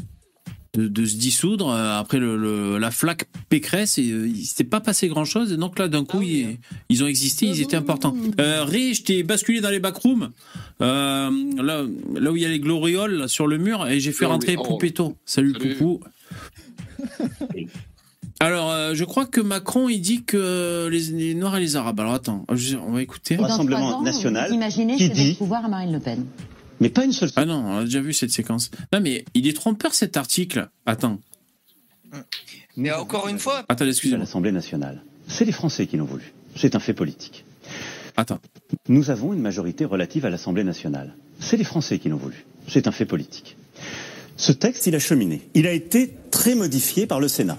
de, 0.76 0.88
de 0.88 1.06
se 1.06 1.16
dissoudre 1.16 1.70
euh, 1.70 1.98
après 2.00 2.20
le, 2.20 2.38
le- 2.38 2.78
la 2.78 2.92
flaque 2.92 3.26
Pécresse. 3.50 3.98
Et 3.98 4.12
euh, 4.12 4.28
il 4.28 4.46
s'était 4.46 4.64
pas 4.64 4.80
passé 4.82 5.08
grand-chose. 5.08 5.52
Et 5.54 5.58
donc 5.58 5.80
là, 5.80 5.88
d'un 5.88 6.04
coup, 6.06 6.18
Ah 6.18 6.26
oui, 6.26 6.58
ils, 6.90 6.96
ils 6.98 7.04
ont 7.04 7.08
existé, 7.08 7.46
ils 7.48 7.62
étaient 7.62 7.78
importants. 7.78 8.16
Euh, 8.40 8.64
Ré, 8.64 8.94
je 8.94 9.04
t'ai 9.04 9.24
basculé 9.24 9.62
dans 9.62 9.70
les 9.70 9.80
backrooms, 9.80 10.30
euh, 10.82 11.32
là, 11.62 11.84
là 12.16 12.32
où 12.32 12.36
il 12.36 12.42
y 12.44 12.46
a 12.46 12.50
les 12.50 12.60
glorioles 12.60 13.14
là, 13.16 13.28
sur 13.28 13.48
le 13.48 13.58
mur, 13.58 13.88
et 13.88 14.00
j'ai 14.00 14.12
fait 14.12 14.26
rentrer. 14.26 14.56
Oh. 14.58 14.64
Poupetto. 14.64 15.16
Salut, 15.26 15.54
Salut. 15.54 15.76
Poupou. 15.76 16.00
Alors, 18.42 18.70
euh, 18.72 18.94
je 18.94 19.06
crois 19.06 19.26
que 19.26 19.40
Macron, 19.40 19.88
il 19.88 20.00
dit 20.02 20.24
que 20.24 20.90
les, 20.92 21.00
les 21.12 21.36
Noirs 21.36 21.56
et 21.56 21.62
les 21.62 21.78
Arabes. 21.78 22.00
Alors, 22.02 22.14
attends, 22.14 22.46
je- 22.54 22.76
on 22.76 22.92
va 22.92 23.02
écouter. 23.02 23.38
Rassemblement 23.38 24.02
national 24.02 24.52
imaginez 24.54 24.98
qui 24.98 25.10
dit- 25.10 25.36
pouvoir 25.36 25.64
à 25.66 25.68
Marine 25.70 25.94
Le 25.94 26.00
Pen. 26.00 26.26
Mais 26.80 26.90
pas 26.90 27.06
une 27.06 27.14
seule 27.14 27.30
Ah 27.36 27.46
non, 27.46 27.56
on 27.66 27.78
a 27.78 27.84
déjà 27.86 28.02
vu 28.02 28.14
cette 28.14 28.32
séquence. 28.32 28.70
Non, 28.92 29.00
mais 29.02 29.26
il 29.34 29.48
est 29.48 29.54
trompeur 29.54 29.94
cet 29.94 30.18
article. 30.18 30.70
Attends, 30.86 31.20
Mais 32.76 32.92
encore 32.92 33.28
une 33.28 33.40
fois, 33.40 33.64
attends, 33.70 33.86
à 33.86 33.88
excusez-moi. 33.88 34.20
l'Assemblée 34.20 34.52
nationale. 34.52 35.04
C'est 35.28 35.46
les 35.46 35.52
Français 35.52 35.88
qui 35.88 35.98
l'ont 35.98 36.06
voulu. 36.06 36.34
C'est 36.56 36.76
un 36.76 36.80
fait 36.80 36.94
politique. 36.94 37.46
Attends. 38.18 38.40
Nous 38.88 39.10
avons 39.10 39.34
une 39.34 39.42
majorité 39.42 39.86
relative 39.86 40.26
à 40.26 40.30
l'Assemblée 40.30 40.64
nationale. 40.64 41.16
C'est 41.40 41.58
les 41.58 41.64
Français 41.64 42.00
qui 42.00 42.10
l'ont 42.10 42.18
voulu. 42.18 42.46
C'est 42.68 42.88
un 42.88 42.92
fait 42.92 43.06
politique. 43.06 43.58
Ce 44.38 44.52
texte, 44.52 44.88
il 44.88 44.96
a 44.96 45.00
cheminé. 45.00 45.42
Il 45.54 45.68
a 45.68 45.72
été 45.72 46.14
très 46.32 46.56
modifié 46.56 47.08
par 47.08 47.20
le 47.20 47.28
Sénat. 47.28 47.58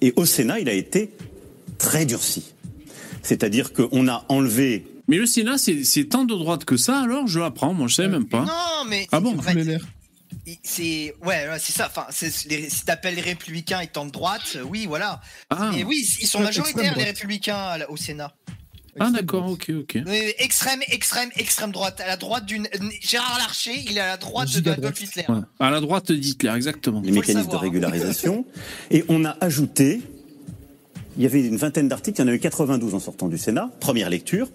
Et 0.00 0.12
au 0.16 0.24
Sénat, 0.24 0.60
il 0.60 0.68
a 0.68 0.72
été 0.74 1.12
très 1.78 2.04
durci. 2.06 2.52
C'est-à-dire 3.22 3.72
qu'on 3.72 4.08
a 4.08 4.24
enlevé 4.28 4.86
Mais 5.12 5.18
le 5.18 5.26
Sénat, 5.26 5.58
c'est 5.58 5.84
c'est 5.84 6.04
tant 6.04 6.24
de 6.24 6.34
droite 6.34 6.64
que 6.64 6.78
ça, 6.78 7.00
alors 7.02 7.26
je 7.26 7.38
l'apprends, 7.38 7.74
moi 7.74 7.86
je 7.86 7.96
savais 7.96 8.08
même 8.08 8.24
pas. 8.26 8.46
non, 8.46 8.88
mais 8.88 9.06
Ah 9.12 9.20
bon 9.20 9.38
en 9.38 9.42
fait, 9.42 9.52
Vous 9.52 9.58
l'air. 9.68 9.86
il- 10.46 10.56
c'est 10.62 11.14
ouais, 11.20 11.48
ouais, 11.50 11.58
c'est 11.58 11.74
ça. 11.74 11.88
Enfin, 11.90 12.06
c'est 12.08 12.32
les- 12.48 12.70
si 12.70 12.86
t'appelles 12.86 13.16
les 13.16 13.20
républicains 13.20 13.80
étant 13.80 14.06
de 14.06 14.10
droite, 14.10 14.54
euh, 14.56 14.62
oui, 14.62 14.86
voilà. 14.86 15.20
Ah, 15.50 15.70
Et 15.76 15.84
oui, 15.84 16.02
ils 16.22 16.26
sont 16.26 16.40
majoritaires 16.40 16.96
les 16.96 17.04
républicains 17.04 17.78
au 17.90 17.98
Sénat. 17.98 18.32
ah 18.98 19.10
d'accord, 19.10 19.50
ok, 19.50 19.70
ok. 19.80 19.98
Extrême, 20.38 20.80
extrême, 20.88 21.28
extrême 21.36 21.72
droite. 21.72 22.00
À 22.00 22.06
la 22.06 22.16
droite 22.16 22.46
d'une 22.46 22.66
Gérard 23.02 23.36
Larcher, 23.36 23.84
il 23.86 23.98
est 23.98 24.00
à 24.00 24.06
la 24.06 24.16
droite 24.16 24.48
de 24.48 24.52
Giga 24.54 24.72
Adolf 24.72 24.94
droite. 24.94 25.00
Hitler. 25.10 25.24
Ouais. 25.28 25.40
À 25.60 25.68
la 25.70 25.80
droite 25.80 26.10
d'Hitler, 26.10 26.52
exactement. 26.56 27.02
les 27.02 27.08
le 27.10 27.16
mécanismes 27.16 27.40
de 27.40 27.44
savoir. 27.44 27.60
régularisation 27.60 28.46
et 28.90 29.04
on 29.08 29.26
a 29.26 29.36
ajouté 29.42 30.00
Il 31.18 31.22
y 31.22 31.26
avait 31.26 31.44
une 31.46 31.58
vingtaine 31.58 31.88
d'articles, 31.88 32.18
il 32.18 32.24
y 32.24 32.24
en 32.24 32.28
a 32.32 32.34
eu 32.34 32.38
92 32.40 32.94
en 32.94 32.98
sortant 32.98 33.28
du 33.28 33.36
Sénat, 33.36 33.70
première 33.80 34.08
lecture. 34.08 34.48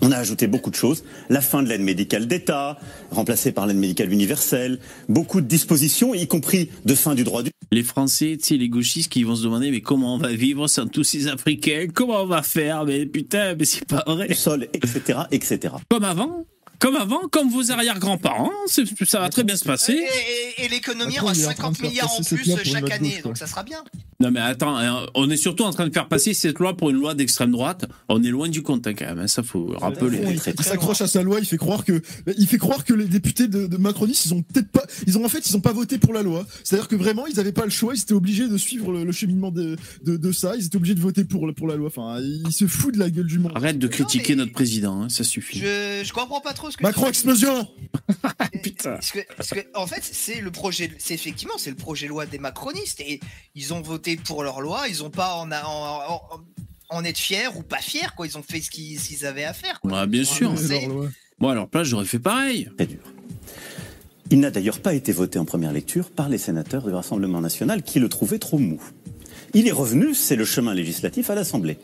On 0.00 0.12
a 0.12 0.16
ajouté 0.16 0.46
beaucoup 0.46 0.70
de 0.70 0.76
choses. 0.76 1.04
La 1.28 1.40
fin 1.40 1.62
de 1.62 1.68
l'aide 1.68 1.80
médicale 1.80 2.26
d'État, 2.26 2.78
remplacée 3.10 3.52
par 3.52 3.66
l'aide 3.66 3.78
médicale 3.78 4.12
universelle, 4.12 4.78
beaucoup 5.08 5.40
de 5.40 5.46
dispositions, 5.46 6.14
y 6.14 6.26
compris 6.26 6.70
de 6.84 6.94
fin 6.94 7.14
du 7.14 7.24
droit 7.24 7.42
du 7.42 7.50
Les 7.72 7.82
Français, 7.82 8.36
tu 8.38 8.46
sais, 8.46 8.56
les 8.56 8.68
gauchistes 8.68 9.10
qui 9.10 9.24
vont 9.24 9.36
se 9.36 9.42
demander 9.42 9.70
mais 9.70 9.80
comment 9.80 10.14
on 10.14 10.18
va 10.18 10.32
vivre 10.32 10.68
sans 10.68 10.86
tous 10.86 11.04
ces 11.04 11.28
Africains? 11.28 11.86
Comment 11.92 12.22
on 12.22 12.26
va 12.26 12.42
faire? 12.42 12.84
Mais 12.84 13.06
putain, 13.06 13.54
mais 13.58 13.64
c'est 13.64 13.86
pas 13.86 14.04
vrai. 14.06 14.32
sol, 14.34 14.68
etc., 14.72 15.20
etc. 15.30 15.74
Comme 15.88 16.04
avant 16.04 16.44
Comme 16.78 16.96
avant 16.96 17.28
Comme 17.30 17.50
vos 17.50 17.70
arrière-grands-parents 17.70 18.50
Ça 19.06 19.20
va 19.20 19.28
très 19.28 19.44
bien 19.44 19.56
se 19.56 19.64
passer. 19.64 19.92
Et, 19.92 20.62
et- 20.62 20.64
et 20.64 20.68
l'économie 20.68 21.18
aura 21.20 21.32
il 21.34 21.40
est 21.42 21.46
en 21.46 21.52
train 21.52 21.70
de 21.70 21.76
50 21.76 21.76
faire 21.76 21.88
milliards 21.90 22.10
en 22.12 22.22
plus 22.22 22.44
chaque 22.64 22.90
année, 22.90 23.20
donc 23.22 23.36
ça 23.38 23.46
sera 23.46 23.62
bien. 23.62 23.78
Non 24.20 24.32
mais 24.32 24.40
attends, 24.40 24.76
hein, 24.76 25.06
on 25.14 25.30
est 25.30 25.36
surtout 25.36 25.62
en 25.62 25.70
train 25.70 25.86
de 25.86 25.92
faire 25.92 26.08
passer 26.08 26.34
cette 26.34 26.58
loi 26.58 26.76
pour 26.76 26.90
une 26.90 26.96
loi 26.96 27.14
d'extrême 27.14 27.52
droite. 27.52 27.84
On 28.08 28.20
est 28.24 28.28
loin 28.30 28.48
du 28.48 28.62
compte 28.64 28.84
hein, 28.88 28.94
quand 28.94 29.04
même, 29.04 29.20
hein, 29.20 29.28
ça 29.28 29.44
faut 29.44 29.66
rappeler. 29.78 30.18
Il, 30.28 30.32
il 30.58 30.64
s'accroche 30.64 31.00
à 31.00 31.06
sa 31.06 31.22
loi, 31.22 31.38
il 31.38 31.46
fait 31.46 31.56
croire 31.58 31.84
que 31.84 32.02
il 32.36 32.48
fait 32.48 32.58
croire 32.58 32.84
que 32.84 32.92
les 32.92 33.04
députés 33.04 33.46
de, 33.46 33.68
de 33.68 33.76
macronistes, 33.76 34.26
ils 34.26 34.34
ont 34.34 34.42
peut-être 34.42 34.68
pas, 34.72 34.82
ils 35.06 35.16
ont 35.16 35.24
en 35.24 35.28
fait, 35.28 35.48
ils 35.48 35.56
ont 35.56 35.60
pas 35.60 35.72
voté 35.72 35.98
pour 35.98 36.12
la 36.12 36.22
loi. 36.24 36.44
C'est-à-dire 36.64 36.88
que 36.88 36.96
vraiment, 36.96 37.28
ils 37.28 37.36
n'avaient 37.36 37.52
pas 37.52 37.64
le 37.64 37.70
choix, 37.70 37.94
ils 37.94 38.00
étaient 38.02 38.12
obligés 38.14 38.48
de 38.48 38.58
suivre 38.58 38.90
le, 38.90 39.04
le 39.04 39.12
cheminement 39.12 39.52
de, 39.52 39.76
de, 40.04 40.16
de 40.16 40.32
ça, 40.32 40.54
ils 40.56 40.66
étaient 40.66 40.76
obligés 40.76 40.96
de 40.96 41.00
voter 41.00 41.22
pour 41.22 41.48
pour 41.54 41.68
la 41.68 41.76
loi. 41.76 41.86
Enfin, 41.86 42.18
ils 42.20 42.50
se 42.52 42.66
foutent 42.66 42.94
de 42.94 42.98
la 42.98 43.10
gueule 43.10 43.26
du 43.28 43.38
monde. 43.38 43.52
Arrête 43.54 43.78
de 43.78 43.86
critiquer 43.86 44.34
notre 44.34 44.52
président, 44.52 45.02
hein, 45.04 45.08
ça 45.08 45.22
suffit. 45.22 45.60
Je, 45.60 46.02
je 46.04 46.12
comprends 46.12 46.40
pas 46.40 46.54
trop 46.54 46.67
ce 46.70 46.76
que 46.76 46.82
Macron 46.82 47.08
explosion. 47.08 47.68
Putain. 48.62 48.94
Parce 48.94 49.10
que, 49.12 49.18
parce 49.36 49.50
que, 49.50 49.60
en 49.74 49.86
fait, 49.86 50.02
c'est 50.02 50.40
le 50.40 50.50
projet, 50.50 50.90
c'est 50.98 51.14
effectivement, 51.14 51.54
c'est 51.58 51.70
le 51.70 51.76
projet 51.76 52.06
de 52.06 52.10
loi 52.10 52.26
des 52.26 52.38
macronistes 52.38 53.00
et 53.00 53.20
ils 53.54 53.72
ont 53.74 53.80
voté 53.80 54.16
pour 54.16 54.42
leur 54.42 54.60
loi, 54.60 54.88
ils 54.88 55.02
ont 55.04 55.10
pas 55.10 55.34
en, 55.34 55.50
en, 55.50 55.54
en, 56.08 56.20
en 56.90 57.04
être 57.04 57.18
fiers 57.18 57.48
ou 57.56 57.62
pas 57.62 57.78
fiers, 57.78 58.08
quoi. 58.16 58.26
Ils 58.26 58.36
ont 58.38 58.42
fait 58.42 58.60
ce 58.60 58.70
qu'ils 58.70 59.26
avaient 59.26 59.44
à 59.44 59.52
faire. 59.52 59.80
Quoi. 59.80 59.92
Ouais, 60.00 60.06
bien 60.06 60.24
sûr. 60.24 60.52
C'est- 60.56 60.80
leur 60.86 60.88
loi. 60.88 61.08
Moi, 61.40 61.52
alors 61.52 61.68
place, 61.68 61.86
j'aurais 61.86 62.04
fait 62.06 62.18
pareil. 62.18 62.68
Très 62.76 62.86
dur. 62.86 63.00
Il 64.30 64.40
n'a 64.40 64.50
d'ailleurs 64.50 64.80
pas 64.80 64.92
été 64.94 65.12
voté 65.12 65.38
en 65.38 65.44
première 65.44 65.72
lecture 65.72 66.10
par 66.10 66.28
les 66.28 66.36
sénateurs 66.38 66.84
du 66.86 66.92
Rassemblement 66.92 67.40
national 67.40 67.82
qui 67.82 67.98
le 68.00 68.08
trouvaient 68.08 68.38
trop 68.38 68.58
mou. 68.58 68.80
Il 69.54 69.66
est 69.66 69.72
revenu, 69.72 70.14
c'est 70.14 70.36
le 70.36 70.44
chemin 70.44 70.74
législatif 70.74 71.30
à 71.30 71.34
l'Assemblée. 71.34 71.78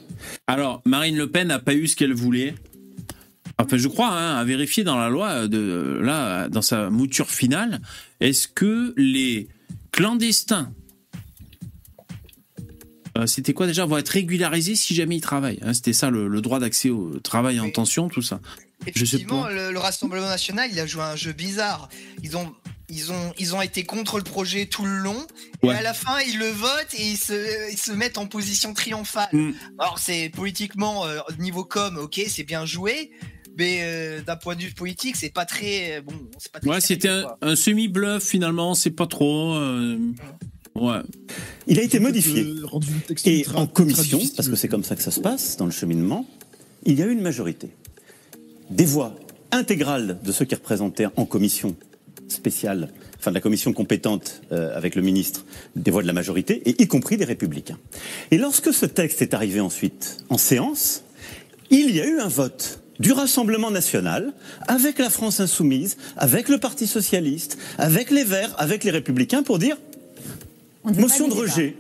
Alors, 0.47 0.83
Marine 0.85 1.17
Le 1.17 1.31
Pen 1.31 1.49
n'a 1.49 1.59
pas 1.59 1.73
eu 1.73 1.87
ce 1.87 1.97
qu'elle 1.97 2.13
voulait. 2.13 2.55
Enfin, 3.59 3.77
je 3.77 3.89
crois, 3.89 4.09
hein, 4.09 4.37
à 4.37 4.45
vérifier 4.45 4.85
dans 4.85 4.97
la 4.97 5.09
loi, 5.09 5.47
de, 5.47 6.01
là, 6.03 6.49
dans 6.49 6.63
sa 6.63 6.91
mouture 6.91 7.31
finale, 7.31 7.81
est-ce 8.21 8.49
que 8.49 8.93
les 8.97 9.49
clandestins, 9.93 10.73
euh, 13.17 13.27
c'était 13.27 13.53
quoi 13.53 13.67
déjà, 13.67 13.87
vont 13.87 13.97
être 13.97 14.09
régularisés 14.09 14.75
si 14.75 14.95
jamais 14.95 15.17
ils 15.17 15.21
travaillent 15.21 15.61
hein, 15.63 15.73
C'était 15.73 15.93
ça, 15.93 16.11
le, 16.11 16.27
le 16.27 16.41
droit 16.41 16.59
d'accès 16.59 16.91
au 16.91 17.21
travail 17.21 17.61
en 17.61 17.71
tension, 17.71 18.09
tout 18.09 18.23
ça. 18.23 18.41
Je 18.93 19.05
sais 19.05 19.17
Effectivement, 19.17 19.47
le, 19.49 19.71
le 19.71 19.79
Rassemblement 19.79 20.27
national, 20.27 20.69
il 20.73 20.79
a 20.81 20.87
joué 20.87 21.03
un 21.03 21.17
jeu 21.17 21.33
bizarre. 21.33 21.89
Ils 22.25 22.37
ont, 22.37 22.53
ils 22.89 23.13
ont, 23.13 23.33
ils 23.39 23.55
ont 23.55 23.63
été 23.63 23.85
contre 23.85 24.19
le 24.19 24.25
projet 24.25 24.67
tout 24.67 24.85
le 24.85 24.99
long, 24.99 25.27
et 25.63 25.71
à 25.71 25.81
la 25.81 25.95
fin, 25.95 26.19
ils 26.21 26.39
le 26.39 26.49
votent 26.49 26.95
et 26.95 27.13
ils 27.13 27.17
se, 27.17 27.71
ils 27.73 27.79
se 27.79 27.93
mettent 27.93 28.19
en 28.19 28.27
position 28.27 28.75
triomphale. 28.75 29.29
Mm. 29.33 29.53
Alors, 29.79 29.99
c'est 29.99 30.29
politiquement, 30.29 31.07
euh, 31.07 31.21
niveau 31.39 31.65
com, 31.65 31.97
ok, 31.99 32.21
c'est 32.29 32.45
bien 32.45 32.67
joué, 32.67 33.11
mais 33.57 33.79
euh, 33.83 34.21
d'un 34.23 34.37
point 34.37 34.57
de 34.57 34.63
vue 34.63 34.73
politique, 34.73 35.17
c'est 35.17 35.33
pas 35.33 35.45
très, 35.45 35.99
euh, 35.99 36.03
bon, 36.03 36.13
c'est 36.39 36.51
pas 36.53 36.61
très. 36.61 36.71
Ouais, 36.71 36.81
c'était 36.81 37.11
un, 37.41 37.57
semi-bluff 37.57 38.23
finalement, 38.23 38.75
c'est 38.75 38.91
pas 38.91 39.07
trop. 39.07 39.55
euh, 39.55 39.99
ouais. 40.75 40.99
Il 41.67 41.79
a 41.79 41.83
été 41.83 41.99
modifié. 42.01 42.43
Euh, 42.43 43.15
Et 43.25 43.45
en 43.55 43.67
commission, 43.67 44.21
parce 44.37 44.49
que 44.49 44.57
c'est 44.57 44.69
comme 44.69 44.85
ça 44.85 44.97
que 44.97 45.03
ça 45.03 45.11
se 45.11 45.21
passe 45.21 45.57
dans 45.57 45.67
le 45.67 45.73
cheminement, 45.73 46.27
il 46.85 46.99
y 46.99 47.03
a 47.03 47.07
eu 47.07 47.13
une 47.13 47.23
majorité. 47.23 47.71
Des 48.71 48.85
voix 48.85 49.15
intégrales 49.51 50.19
de 50.23 50.33
ceux 50.33 50.45
qui 50.45 50.55
représentaient 50.55 51.07
en 51.17 51.25
commission 51.27 51.77
spéciale, 52.29 52.89
enfin 53.19 53.31
de 53.31 53.35
la 53.35 53.41
commission 53.41 53.73
compétente 53.73 54.43
euh, 54.51 54.77
avec 54.77 54.95
le 54.95 55.03
ministre, 55.03 55.45
des 55.77 55.91
voix 55.91 56.03
de 56.03 56.07
la 56.07 56.13
majorité, 56.13 56.63
et 56.69 56.83
y 56.83 56.87
compris 56.89 57.17
des 57.17 57.25
républicains. 57.25 57.79
Et 58.31 58.39
lorsque 58.39 58.73
ce 58.73 58.87
texte 58.87 59.23
est 59.23 59.35
arrivé 59.35 59.61
ensuite 59.61 60.19
en 60.31 60.39
séance, 60.39 61.05
il 61.71 61.95
y 61.95 62.01
a 62.01 62.07
eu 62.07 62.19
un 62.19 62.29
vote 62.29 62.81
du 63.01 63.13
Rassemblement 63.13 63.71
national, 63.71 64.33
avec 64.69 64.99
la 64.99 65.11
France 65.11 65.41
insoumise, 65.41 65.97
avec 66.17 66.49
le 66.49 66.59
Parti 66.59 66.87
socialiste, 66.87 67.59
avec 67.79 68.11
les 68.11 68.25
Verts, 68.25 68.55
avec 68.59 68.85
les 68.85 68.91
républicains, 68.91 69.43
pour 69.43 69.59
dire 69.59 69.77
motion 70.85 71.29
de 71.29 71.35
rejet. 71.35 71.77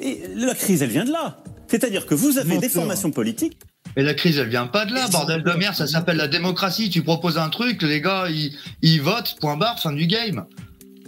Et 0.00 0.22
la 0.36 0.54
crise, 0.54 0.82
elle 0.82 0.90
vient 0.90 1.04
de 1.04 1.12
là. 1.12 1.38
C'est-à-dire 1.66 2.06
que 2.06 2.14
vous 2.14 2.38
avez 2.38 2.58
des 2.58 2.68
formations 2.68 3.10
politiques. 3.10 3.58
Mais 3.96 4.02
la 4.02 4.14
crise, 4.14 4.38
elle 4.38 4.48
vient 4.48 4.66
pas 4.66 4.84
de 4.84 4.94
là, 4.94 5.08
bordel 5.08 5.42
de 5.42 5.52
merde, 5.52 5.74
ça 5.74 5.86
s'appelle 5.88 6.16
la 6.16 6.28
démocratie. 6.28 6.90
Tu 6.90 7.02
proposes 7.02 7.38
un 7.38 7.48
truc, 7.48 7.82
les 7.82 8.00
gars, 8.00 8.26
ils, 8.28 8.56
ils 8.82 9.02
votent, 9.02 9.36
point 9.40 9.56
barre, 9.56 9.80
fin 9.80 9.92
du 9.92 10.06
game. 10.06 10.44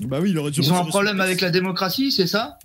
Bah 0.01 0.19
oui, 0.21 0.31
il 0.31 0.39
aurait 0.39 0.51
dû 0.51 0.61
Ils 0.61 0.73
ont 0.73 0.77
un 0.77 0.85
problème 0.85 1.21
avec 1.21 1.41
la 1.41 1.51
démocratie, 1.51 2.11
c'est 2.11 2.27
ça? 2.27 2.59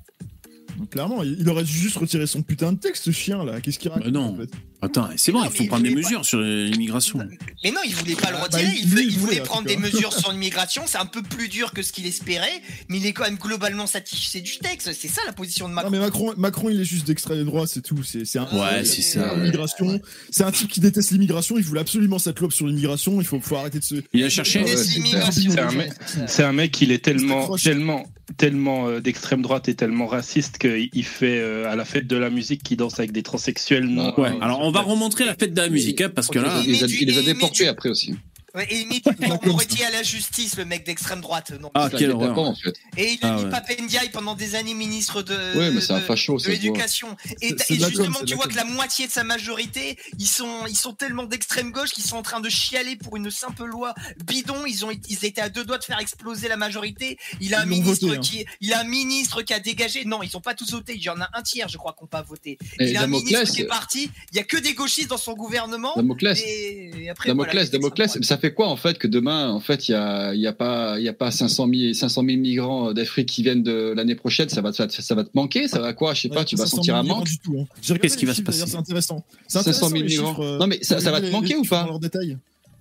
Clairement, 0.92 1.24
il 1.24 1.48
aurait 1.50 1.64
dû 1.64 1.72
juste 1.74 1.98
retirer 1.98 2.28
son 2.28 2.42
putain 2.42 2.74
de 2.74 2.78
texte, 2.80 3.06
ce 3.06 3.12
chien 3.12 3.44
là. 3.44 3.62
Qu'est-ce 3.62 3.80
qu'il 3.80 3.90
raconte 3.92 4.06
Bah 4.06 4.12
non. 4.12 4.34
en 4.34 4.38
fait 4.38 4.50
Attends, 4.82 5.10
c'est 5.16 5.32
bon, 5.32 5.40
Non, 5.40 5.46
il 5.46 5.52
faut 5.58 5.64
il 5.64 5.68
prendre 5.68 5.84
des 5.84 5.90
pas- 5.90 5.96
mesures 5.96 6.26
sur 6.26 6.40
l'immigration. 6.42 7.18
Mais 7.64 7.72
non, 7.72 7.80
il 7.88 7.96
voulait 7.96 8.14
pas 8.16 8.30
le 8.30 8.38
Bah, 8.38 8.44
retirer. 8.44 8.64
bah, 8.66 8.72
il, 8.78 8.88
voulait 8.88 9.08
voulait, 9.18 9.42
en 9.42 9.44
prendre 9.46 9.68
des 9.68 9.78
mesures 9.78 10.14
sur 10.14 10.32
l'immigration. 10.32 10.84
C'est 10.86 10.98
un 11.00 11.06
peu 11.08 11.24
plus 11.24 11.48
dur 11.48 11.72
que 11.74 11.82
ce 11.82 11.92
qu'il 11.92 12.06
espérait, 12.06 12.62
mais 12.90 12.98
il 12.98 13.06
est 13.08 13.14
quand 13.14 13.24
même 13.24 13.38
globalement 13.38 13.88
satisfait 13.88 14.42
du 14.42 14.58
texte. 14.60 14.92
C'est 14.94 15.08
ça 15.08 15.22
la 15.26 15.34
position 15.34 15.66
de 15.68 15.72
Non 15.74 15.76
Macron. 15.76 15.92
mais 15.92 16.00
Macron, 16.00 16.34
Macron, 16.38 16.70
il 16.70 16.80
est 16.82 16.86
juste 16.86 17.08
d'extrême 17.08 17.44
droit, 17.46 17.66
c'est 17.66 17.82
tout. 17.82 18.04
C'est 18.04 18.26
c'est 18.26 18.38
un. 18.38 18.44
Ouais, 18.52 18.84
c'est 18.86 19.02
ça. 19.02 19.34
L'immigration, 19.36 20.00
c'est 20.30 20.44
un 20.44 20.52
type 20.52 20.70
qui 20.70 20.82
déteste 20.82 21.10
l'immigration. 21.12 21.58
Il 21.58 21.64
voulait 21.64 21.82
absolument 21.82 22.20
cette 22.20 22.40
loi 22.40 22.50
sur 22.52 22.68
l'immigration. 22.68 23.20
Il 23.22 23.26
faut, 23.26 23.40
faut 23.40 23.56
arrêter 23.56 23.80
de 23.80 23.84
se. 23.84 23.96
Il 24.14 24.24
a 24.24 24.30
cherché. 24.30 24.64
C'est 24.68 25.60
un 25.60 25.72
mec- 25.72 25.94
C'est 26.28 26.44
un 26.44 26.54
mec, 26.54 26.80
il 26.82 26.92
est 26.92 27.04
tellement, 27.04 27.56
tellement, 27.58 28.06
tellement 28.38 28.88
euh, 28.88 29.00
d'extrême 29.00 29.42
droite 29.42 29.70
et 29.70 29.76
tellement 29.76 30.08
raciste 30.08 30.58
qu'il 30.58 30.90
il 30.94 31.06
fait 31.06 31.40
euh, 31.40 31.72
à 31.72 31.76
la 31.76 31.86
fête 31.86 32.08
de 32.08 32.18
la 32.18 32.30
musique 32.30 32.64
qui 32.64 32.76
danse 32.76 33.00
avec 33.00 33.12
des 33.12 33.24
transsexuels. 33.24 33.86
Non, 33.86 34.14
Ouais, 34.18 34.32
alors 34.42 34.62
on 34.62 34.72
va 34.72 34.82
remontrer 34.82 35.26
la 35.26 35.36
fête 35.36 35.54
de 35.54 35.62
la 35.62 35.70
musique, 35.70 36.02
hein, 36.02 36.10
parce 36.14 36.28
que 36.28 36.40
là. 36.40 36.62
Il 36.66 36.72
les 36.72 36.84
a, 36.84 36.88
il 36.88 37.08
les 37.08 37.24
déportés 37.24 37.68
après 37.68 37.90
aussi. 37.90 38.16
Ouais, 38.56 38.66
et 38.70 38.80
il 38.80 38.88
met 38.88 38.96
du 38.96 39.02
Dupond-Moretti 39.02 39.84
à 39.84 39.92
la 39.92 40.04
justice, 40.04 40.58
le 40.58 40.66
mec 40.66 40.86
d'extrême 40.86 41.22
droite. 41.22 41.52
Non. 41.60 41.72
Ah, 41.74 41.90
C'est 41.92 41.98
quelle 41.98 42.12
horreur. 42.12 42.38
en 42.40 42.56
fait. 42.56 42.74
Et 42.98 43.14
il 43.14 43.26
a 43.26 43.34
Ah 43.34 43.38
mis 43.38 43.44
ouais. 43.44 43.50
Papendiaï 43.50 44.10
pendant 44.10 44.36
des 44.36 44.56
années 44.56 44.74
ministre 44.74 45.22
de, 45.22 45.34
Ouais, 45.58 45.72
mais 45.72 45.82
c'est 45.82 45.94
un 45.94 46.00
de- 46.00 46.04
facho, 46.04 46.38
de 46.38 46.48
l'éducation. 46.50 47.16
Et, 47.42 47.56
com, 47.56 47.66
justement, 47.70 48.20
tu 48.26 48.36
vois 48.36 48.46
com. 48.46 48.52
que 48.54 48.58
la 48.58 48.64
moitié 48.66 49.08
de 49.08 49.12
sa 49.12 49.24
majorité, 49.24 49.98
ils 50.20 50.28
sont, 50.28 50.66
ils 50.68 50.76
sont 50.78 50.94
tellement 50.94 51.24
d'extrême 51.24 51.72
gauche 51.72 51.92
qu'ils 51.92 52.04
sont 52.04 52.18
en 52.18 52.22
train 52.22 52.40
de 52.40 52.50
chialer 52.50 52.96
pour 52.96 53.18
une 53.18 53.30
simple 53.32 53.66
loi 53.66 53.94
bidon. 54.26 54.66
Ils 54.66 54.86
ont, 54.86 54.92
ils 55.10 55.26
étaient 55.26 55.42
à 55.42 55.50
deux 55.50 55.66
doigts 55.66 55.78
de 55.78 55.84
faire 55.84 56.00
exploser 56.00 56.48
la 56.48 56.58
majorité. 56.58 57.18
Il 57.42 57.54
a 57.56 57.62
un 57.62 57.66
ministre 57.66 58.06
voté, 58.08 58.18
hein. 58.18 58.22
qui, 58.22 58.46
il 58.62 58.74
a 58.74 58.80
un 58.80 58.84
ministre 58.86 59.42
qui 59.42 59.54
a 59.54 59.60
dégagé. 59.60 60.06
Non, 60.06 60.24
ils 60.24 60.30
sont 60.30 60.42
pas 60.42 60.54
tous 60.54 60.72
votés. 60.72 60.94
Il 60.96 61.02
y 61.04 61.10
en 61.10 61.20
a 61.20 61.30
un 61.34 61.42
tiers, 61.42 61.68
je 61.68 61.78
crois, 61.78 61.94
qui 61.98 62.04
n'ont 62.04 62.08
pas 62.08 62.22
voté. 62.22 62.58
Et 62.80 62.90
il 62.92 62.98
a 62.98 63.02
un 63.04 63.08
ministre 63.08 63.44
qui 63.54 63.62
est 63.62 63.66
parti. 63.68 64.10
Il 64.32 64.38
y 64.38 64.40
a 64.40 64.44
que 64.44 64.58
des 64.58 64.74
gauchistes 64.74 65.10
dans 65.10 65.18
son 65.18 65.34
gouvernement. 65.34 65.94
Damoclès. 65.96 66.40
Et, 66.46 66.92
et 67.04 67.10
après, 67.10 67.30
Damoclès, 67.30 67.54
voilà, 67.66 67.70
Damoclès, 67.70 68.22
ça 68.22 68.38
fait 68.38 68.45
quoi 68.54 68.68
en 68.68 68.76
fait 68.76 68.98
que 68.98 69.08
demain, 69.08 69.50
en 69.52 69.60
fait, 69.60 69.88
il 69.90 69.94
y 69.94 69.96
a, 69.96 70.34
il 70.34 70.40
y 70.42 70.48
a 70.48 70.54
pas, 70.54 71.00
il 71.00 71.04
y 71.06 71.10
a 71.10 71.14
pas 71.14 71.32
500 71.32 71.68
000, 71.74 71.94
500 71.94 72.24
000 72.26 72.38
migrants 72.40 72.94
d'Afrique 72.94 73.28
qui 73.30 73.44
viennent 73.44 73.64
de 73.64 73.94
l'année 73.96 74.16
prochaine, 74.16 74.50
ça 74.50 74.62
va, 74.62 74.72
te- 74.72 74.90
ça 74.90 75.16
va 75.16 75.24
te 75.24 75.30
manquer, 75.34 75.68
ça 75.68 75.80
va 75.80 75.94
quoi, 75.94 76.14
je 76.14 76.22
sais 76.22 76.30
pas, 76.30 76.46
tu 76.46 76.56
vas 76.56 76.66
500 76.66 76.78
sentir 76.78 76.96
un 76.96 77.04
000 77.04 77.04
migrants 77.04 77.20
manque. 77.20 77.28
du 77.28 77.40
tout, 77.40 77.58
hein. 77.60 77.98
Qu'est-ce 78.02 78.18
qui 78.18 78.26
va 78.26 78.34
se 78.34 78.42
passer? 78.42 78.64
C'est 78.68 78.76
intéressant. 78.78 79.24
C'est 79.48 79.60
500 79.64 79.64
000 79.64 79.70
intéressant, 79.70 79.96
les 79.96 80.04
migrants. 80.04 80.30
chiffres, 80.30 80.42
euh, 80.44 80.58
Non, 80.60 80.68
mais 80.68 80.80
ça- 80.82 81.00
ça 81.00 81.12
va 81.12 81.22
te 81.22 81.32
manquer 81.32 81.54
les 81.54 81.60
ou 81.60 81.64
pas? 81.64 81.88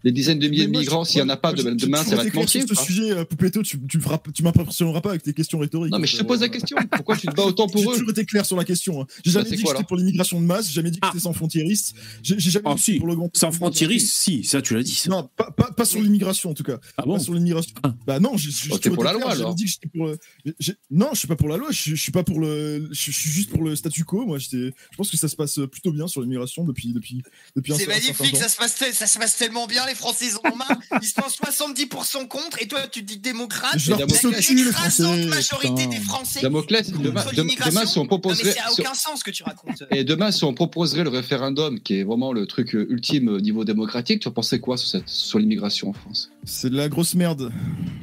Des 0.05 0.13
dizaines 0.13 0.39
de 0.39 0.49
milliers 0.49 0.67
de 0.67 0.71
migrants, 0.79 1.03
je- 1.05 1.11
s'il 1.11 1.19
y 1.21 1.23
en 1.23 1.29
a 1.31 1.37
pas 1.37 1.55
je- 1.57 1.63
demain, 1.63 2.03
j'ai 2.05 2.11
ça 2.11 2.17
va 2.17 2.25
te 2.25 2.37
manquer 2.37 2.61
sur 2.61 2.69
ce 2.69 2.75
pas 2.75 2.83
sujet, 2.85 3.11
euh, 3.13 3.25
Poupetto, 3.25 3.63
tu, 3.63 3.81
tu, 3.89 3.99
tu 4.35 4.43
m'impressionneras 4.43 5.01
pas 5.01 5.11
avec 5.11 5.23
tes 5.23 5.33
questions 5.33 5.59
rhétoriques. 5.59 5.93
Non, 5.93 5.99
mais 5.99 6.07
je 6.07 6.19
te 6.19 6.23
pose 6.23 6.41
la 6.41 6.49
question. 6.51 6.77
Pourquoi 6.93 7.17
tu 7.17 7.27
te 7.27 7.35
bats 7.35 7.45
autant 7.45 7.67
J'ai 7.69 7.73
pour 7.73 7.91
eux 7.91 7.95
toujours 7.97 8.11
été 8.11 8.25
clair 8.27 8.45
sur 8.45 8.57
la 8.57 8.65
question. 8.65 9.01
hein. 9.03 9.07
J'ai 9.25 9.31
jamais 9.33 9.45
Bah, 9.45 9.51
c'est 9.51 9.57
dit 9.57 9.63
que 9.65 9.69
j'étais 9.71 9.85
pour 9.85 9.97
l'immigration 9.97 10.41
de 10.41 10.47
masse, 10.47 10.67
j'ai 10.69 10.75
jamais 10.75 10.91
dit 10.91 11.01
que 11.01 11.07
Ah. 11.07 11.11
j'étais 11.15 11.23
sans 11.25 11.33
frontiériste. 11.33 11.95
J'ai 12.23 12.39
j'ai 12.39 12.51
jamais 12.51 12.69
Ah, 12.69 12.75
dit 12.75 12.99
pour 12.99 13.09
le 13.09 13.17
grand. 13.17 13.31
Sans 13.35 13.51
frontiérisme, 13.51 14.07
si, 14.11 14.45
ça 14.45 14.61
tu 14.61 14.75
l'as 14.75 14.83
dit. 14.83 15.03
Non, 15.09 15.29
pas, 15.77 15.85
sur 15.85 16.01
l'immigration 16.01 16.51
en 16.51 16.55
tout 16.55 16.63
cas. 16.65 16.79
Ah 16.99 17.05
bon 17.07 17.15
Pas 17.15 17.21
sur 17.21 17.33
l'immigration. 17.35 17.73
Ah. 17.83 17.95
Bah 18.07 18.21
non, 18.21 18.37
j'ai- 18.37 18.51
j'ai 18.51 18.71
Oh, 18.73 18.79
pour 18.95 19.05
la 19.05 19.13
loi, 19.15 19.31
j'ai 19.35 19.41
alors. 19.41 19.55
dit 19.55 19.65
que 19.65 19.71
j'étais 19.71 19.89
pour. 19.89 20.07
le- 20.07 20.19
j'ai- 20.61 20.75
Non, 20.91 21.09
je 21.15 21.19
suis 21.21 21.29
pas 21.29 21.37
pour 21.37 21.49
la 21.49 21.57
loi. 21.57 21.69
Je, 21.71 21.91
je 21.95 22.01
suis 22.01 22.13
pas 22.13 22.23
pour 22.25 22.41
le. 22.41 22.89
Je, 22.93 23.11
je 23.11 23.19
suis 23.19 23.31
juste 23.31 23.51
pour 23.51 23.63
le 23.63 23.75
statu 23.75 24.05
quo. 24.05 24.27
Moi, 24.27 24.39
j'étais. 24.39 24.75
Je 24.91 24.97
pense 24.97 25.11
que 25.11 25.17
ça 25.17 25.29
se 25.29 25.37
passe 25.37 25.59
plutôt 25.71 25.93
bien 25.93 26.07
sur 26.09 26.21
l'immigration 26.21 26.65
depuis 26.65 26.93
depuis 26.93 27.23
depuis 27.57 27.73
un, 27.73 27.77
C'est 27.77 27.87
magnifique, 27.87 28.33
temps. 28.33 28.39
ça 28.39 28.49
se, 28.49 28.57
passe, 28.57 28.77
ça 28.93 29.07
se 29.07 29.19
passe 29.19 29.37
tellement 29.39 29.67
bien, 29.67 29.87
les 29.87 29.94
Français 29.95 30.27
ils 30.27 30.37
en 30.37 30.53
ont 30.53 30.57
marre, 30.57 30.69
ils 31.03 31.07
sont 31.09 31.23
70% 31.23 32.29
contre, 32.29 32.61
et 32.61 32.69
toi 32.69 32.81
tu 32.91 33.01
te 33.01 33.07
dis 33.13 33.19
démocrate, 33.19 33.79
Je 33.79 33.91
leur 33.91 34.01
Mais 34.01 34.07
pisse 34.07 34.25
au 34.25 34.31
cul, 34.33 34.55
les 34.55 34.65
l'écrasante 34.65 35.07
Français. 35.07 35.27
majorité 35.27 35.69
putain. 35.87 35.87
des 35.99 36.05
Français 36.05 36.41
Damoclès, 36.43 36.91
demain, 36.91 37.03
demain, 37.03 37.25
l'immigration. 37.33 37.71
demain, 37.81 37.87
si 37.87 37.99
on 37.99 38.01
Non, 38.01 38.05
mais 38.05 38.09
proposerait, 38.09 38.53
ça 38.53 38.65
a 38.67 38.71
si- 38.71 38.81
aucun 38.81 38.95
sens 38.95 39.23
que 39.23 39.31
tu 39.31 39.43
racontes. 39.43 39.83
et 39.91 40.05
demain, 40.05 40.31
si 40.33 40.45
on 40.45 40.53
proposerait 40.55 41.05
le 41.05 41.11
référendum, 41.11 41.81
qui 41.81 41.99
est 42.01 42.05
vraiment 42.05 42.33
le 42.33 42.47
truc 42.47 42.75
euh, 42.75 42.87
ultime 42.91 43.29
au 43.29 43.41
niveau 43.41 43.65
démocratique, 43.65 44.21
tu 44.21 44.29
en 44.29 44.33
pensais 44.33 44.59
quoi 44.61 44.77
sur, 44.77 44.89
cette, 44.89 45.09
sur 45.09 45.39
l'immigration 45.39 45.91
en 45.91 45.93
France? 45.93 46.31
C'est 46.45 46.71
de 46.71 46.77
la 46.77 46.89
grosse 46.89 47.15
merde. 47.15 47.53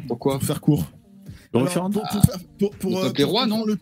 Pourquoi? 0.07 0.37
Pour 0.39 0.47
faire 0.47 0.61
court. 0.61 0.85
Le 1.53 1.59
Alors, 1.59 1.67
référendum. 1.67 2.01
pour, 2.01 2.09
pour 2.21 2.23
faire- 2.25 2.39
pour- 2.59 2.69
pour, 2.77 2.91
Le 2.91 2.97
euh, 2.97 3.01
peuple 3.07 3.21
est 3.21 3.23
pour 3.25 3.31
roi, 3.33 3.41
comprendre 3.43 3.67
non 3.67 3.75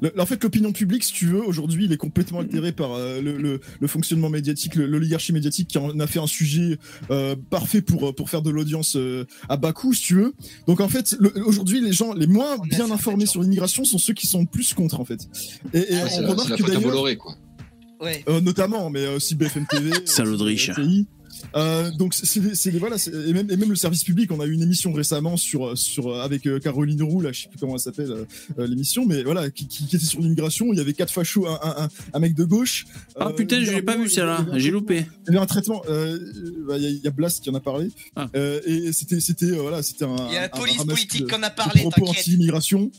le- 0.00 0.10
le- 0.14 0.20
En 0.20 0.26
fait, 0.26 0.40
l'opinion 0.44 0.70
publique, 0.72 1.02
si 1.02 1.12
tu 1.12 1.26
veux, 1.26 1.42
aujourd'hui, 1.42 1.86
il 1.86 1.92
est 1.92 1.96
complètement 1.96 2.38
altéré 2.40 2.70
par 2.70 2.92
euh, 2.92 3.20
le, 3.20 3.36
le- 3.36 3.60
le 3.80 3.86
fonctionnement 3.88 4.28
médiatique, 4.30 4.76
le- 4.76 4.86
l'oligarchie 4.86 5.32
médiatique 5.32 5.66
qui 5.68 5.78
en 5.78 5.98
a 5.98 6.06
fait 6.06 6.20
un 6.20 6.28
sujet 6.28 6.78
euh, 7.10 7.34
parfait 7.50 7.82
pour, 7.82 8.14
pour 8.14 8.30
faire 8.30 8.42
de 8.42 8.50
l'audience 8.50 8.94
euh, 8.94 9.24
à 9.48 9.56
bas 9.56 9.72
coût, 9.72 9.92
si 9.92 10.02
tu 10.02 10.14
veux. 10.14 10.32
Donc, 10.68 10.80
en 10.80 10.88
fait, 10.88 11.16
le- 11.18 11.32
aujourd'hui, 11.44 11.80
les 11.80 11.92
gens 11.92 12.12
les 12.14 12.28
moins 12.28 12.56
On 12.60 12.62
bien 12.62 12.88
informés 12.92 13.26
sur 13.26 13.42
l'immigration 13.42 13.84
sont 13.84 13.98
ceux 13.98 14.14
qui 14.14 14.28
sont 14.28 14.40
le 14.42 14.46
plus 14.46 14.72
contre, 14.74 15.00
en 15.00 15.04
fait. 15.04 15.20
Et, 15.74 15.78
et 15.78 15.96
Ouais, 15.96 16.10
on 16.20 16.26
remarque 16.28 16.50
la 16.50 16.56
que 16.56 16.62
d'ailleurs, 16.62 16.82
Bolloré, 16.82 17.16
quoi. 17.16 17.34
Ouais. 18.00 18.22
euh, 18.28 18.40
notamment, 18.40 18.90
mais 18.90 19.08
aussi 19.08 19.34
BFM 19.34 19.66
TV, 19.66 19.90
Salaud 20.04 20.36
de 20.36 20.42
riche. 20.44 20.70
Euh, 21.56 21.90
donc 21.92 22.14
c'est- 22.14 22.70
voilà 22.78 22.96
et 23.28 23.32
même, 23.32 23.50
et 23.50 23.56
même 23.56 23.70
le 23.70 23.76
service 23.76 24.04
public 24.04 24.30
on 24.32 24.40
a 24.40 24.46
eu 24.46 24.52
une 24.52 24.62
émission 24.62 24.92
récemment 24.92 25.36
sur 25.36 25.76
sur 25.78 26.14
avec 26.20 26.46
euh, 26.46 26.58
Caroline 26.58 27.02
Roux 27.02 27.20
là 27.20 27.32
je 27.32 27.42
sais 27.42 27.48
plus 27.48 27.58
comment 27.58 27.74
elle 27.74 27.80
s'appelle 27.80 28.10
euh, 28.10 28.66
l'émission 28.66 29.04
mais 29.06 29.22
voilà 29.22 29.50
qui, 29.50 29.66
qui, 29.66 29.86
qui 29.86 29.96
était 29.96 30.04
sur 30.04 30.20
l'immigration 30.20 30.66
il 30.72 30.78
y 30.78 30.80
avait 30.80 30.92
quatre 30.94 31.12
fachos 31.12 31.46
un, 31.46 31.58
un, 31.62 31.84
un, 31.84 31.88
un 32.12 32.18
mec 32.18 32.34
de 32.34 32.44
gauche 32.44 32.86
Ah 33.16 33.28
Euh, 33.28 33.32
putain, 33.32 33.62
je 33.62 33.70
a 33.70 33.74
l'ai 33.74 33.82
pas 33.82 33.96
vu 33.96 34.08
celle-là. 34.08 34.46
J'ai 34.54 34.70
loupé. 34.70 35.06
il 35.26 35.26
y 35.26 35.28
avait 35.30 35.38
un 35.42 35.46
traitement 35.46 35.82
euh, 35.88 36.18
bah, 36.66 36.76
il 36.76 36.82
y, 36.82 36.86
a- 36.86 36.90
il 36.90 37.00
y 37.02 37.06
a 37.06 37.10
Blast 37.10 37.42
qui 37.42 37.50
en 37.50 37.54
a 37.54 37.60
parlé 37.60 37.88
Ah. 38.16 38.28
Euh, 38.34 38.60
et 38.66 38.92
c'était 38.92 39.20
c'était 39.20 39.46
euh, 39.52 39.60
voilà 39.62 39.82
c'était 39.82 40.04
un 40.04 40.16
Il 40.28 40.34
y 40.34 40.36
a 40.36 40.40
la 40.40 40.46
un- 40.46 40.48
police 40.48 40.74
un 40.76 40.78
ramasse 40.80 40.94
politique 40.96 41.26
de- 41.26 41.30
qu'on 41.30 41.42
a 41.42 41.50
de 41.50 41.54
parlé, 41.54 41.80
propos 41.82 42.06
anti-immigration 42.08 42.90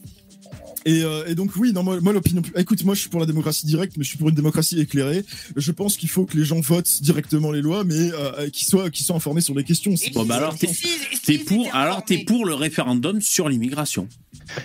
et, 0.86 1.04
euh, 1.04 1.26
et 1.28 1.36
donc 1.36 1.52
oui, 1.58 1.72
non, 1.74 1.84
moi, 1.84 2.00
moi 2.02 2.14
l'opinion. 2.14 2.42
Écoute, 2.56 2.84
moi 2.84 2.96
je 2.96 3.02
suis 3.02 3.10
pour 3.10 3.20
la 3.20 3.26
démocratie 3.26 3.66
directe, 3.66 3.94
mais 3.98 4.04
je 4.04 4.10
suis 4.10 4.18
pour 4.18 4.30
une 4.30 4.36
démocratie 4.36 4.80
éclairée. 4.80 5.26
Je 5.56 5.72
pense 5.72 5.98
qu'il 5.98 6.10
faut 6.10 6.26
que 6.26 6.38
les 6.38 6.46
gens 6.46 6.60
votent 6.62 7.02
directement 7.02 7.52
les 7.52 7.62
lois, 7.62 7.84
mais 7.84 8.12
euh, 8.14 8.50
qu'ils 8.50 8.68
soient, 8.68 8.90
qu'ils 8.90 9.06
soient 9.06 9.16
informés 9.16 9.42
sur 9.42 9.56
les 9.56 9.64
questions. 9.64 9.96
C'est- 9.96 10.12
Bon, 10.14 10.26
bah 10.26 10.36
alors, 10.38 10.58
t'es- 10.58 11.38
pour, 11.40 11.76
alors 11.76 12.04
t'es 12.04 12.20
pour 12.20 12.46
le 12.46 12.54
référendum 12.54 13.22
sur 13.22 13.50
l'immigration. 13.50 14.08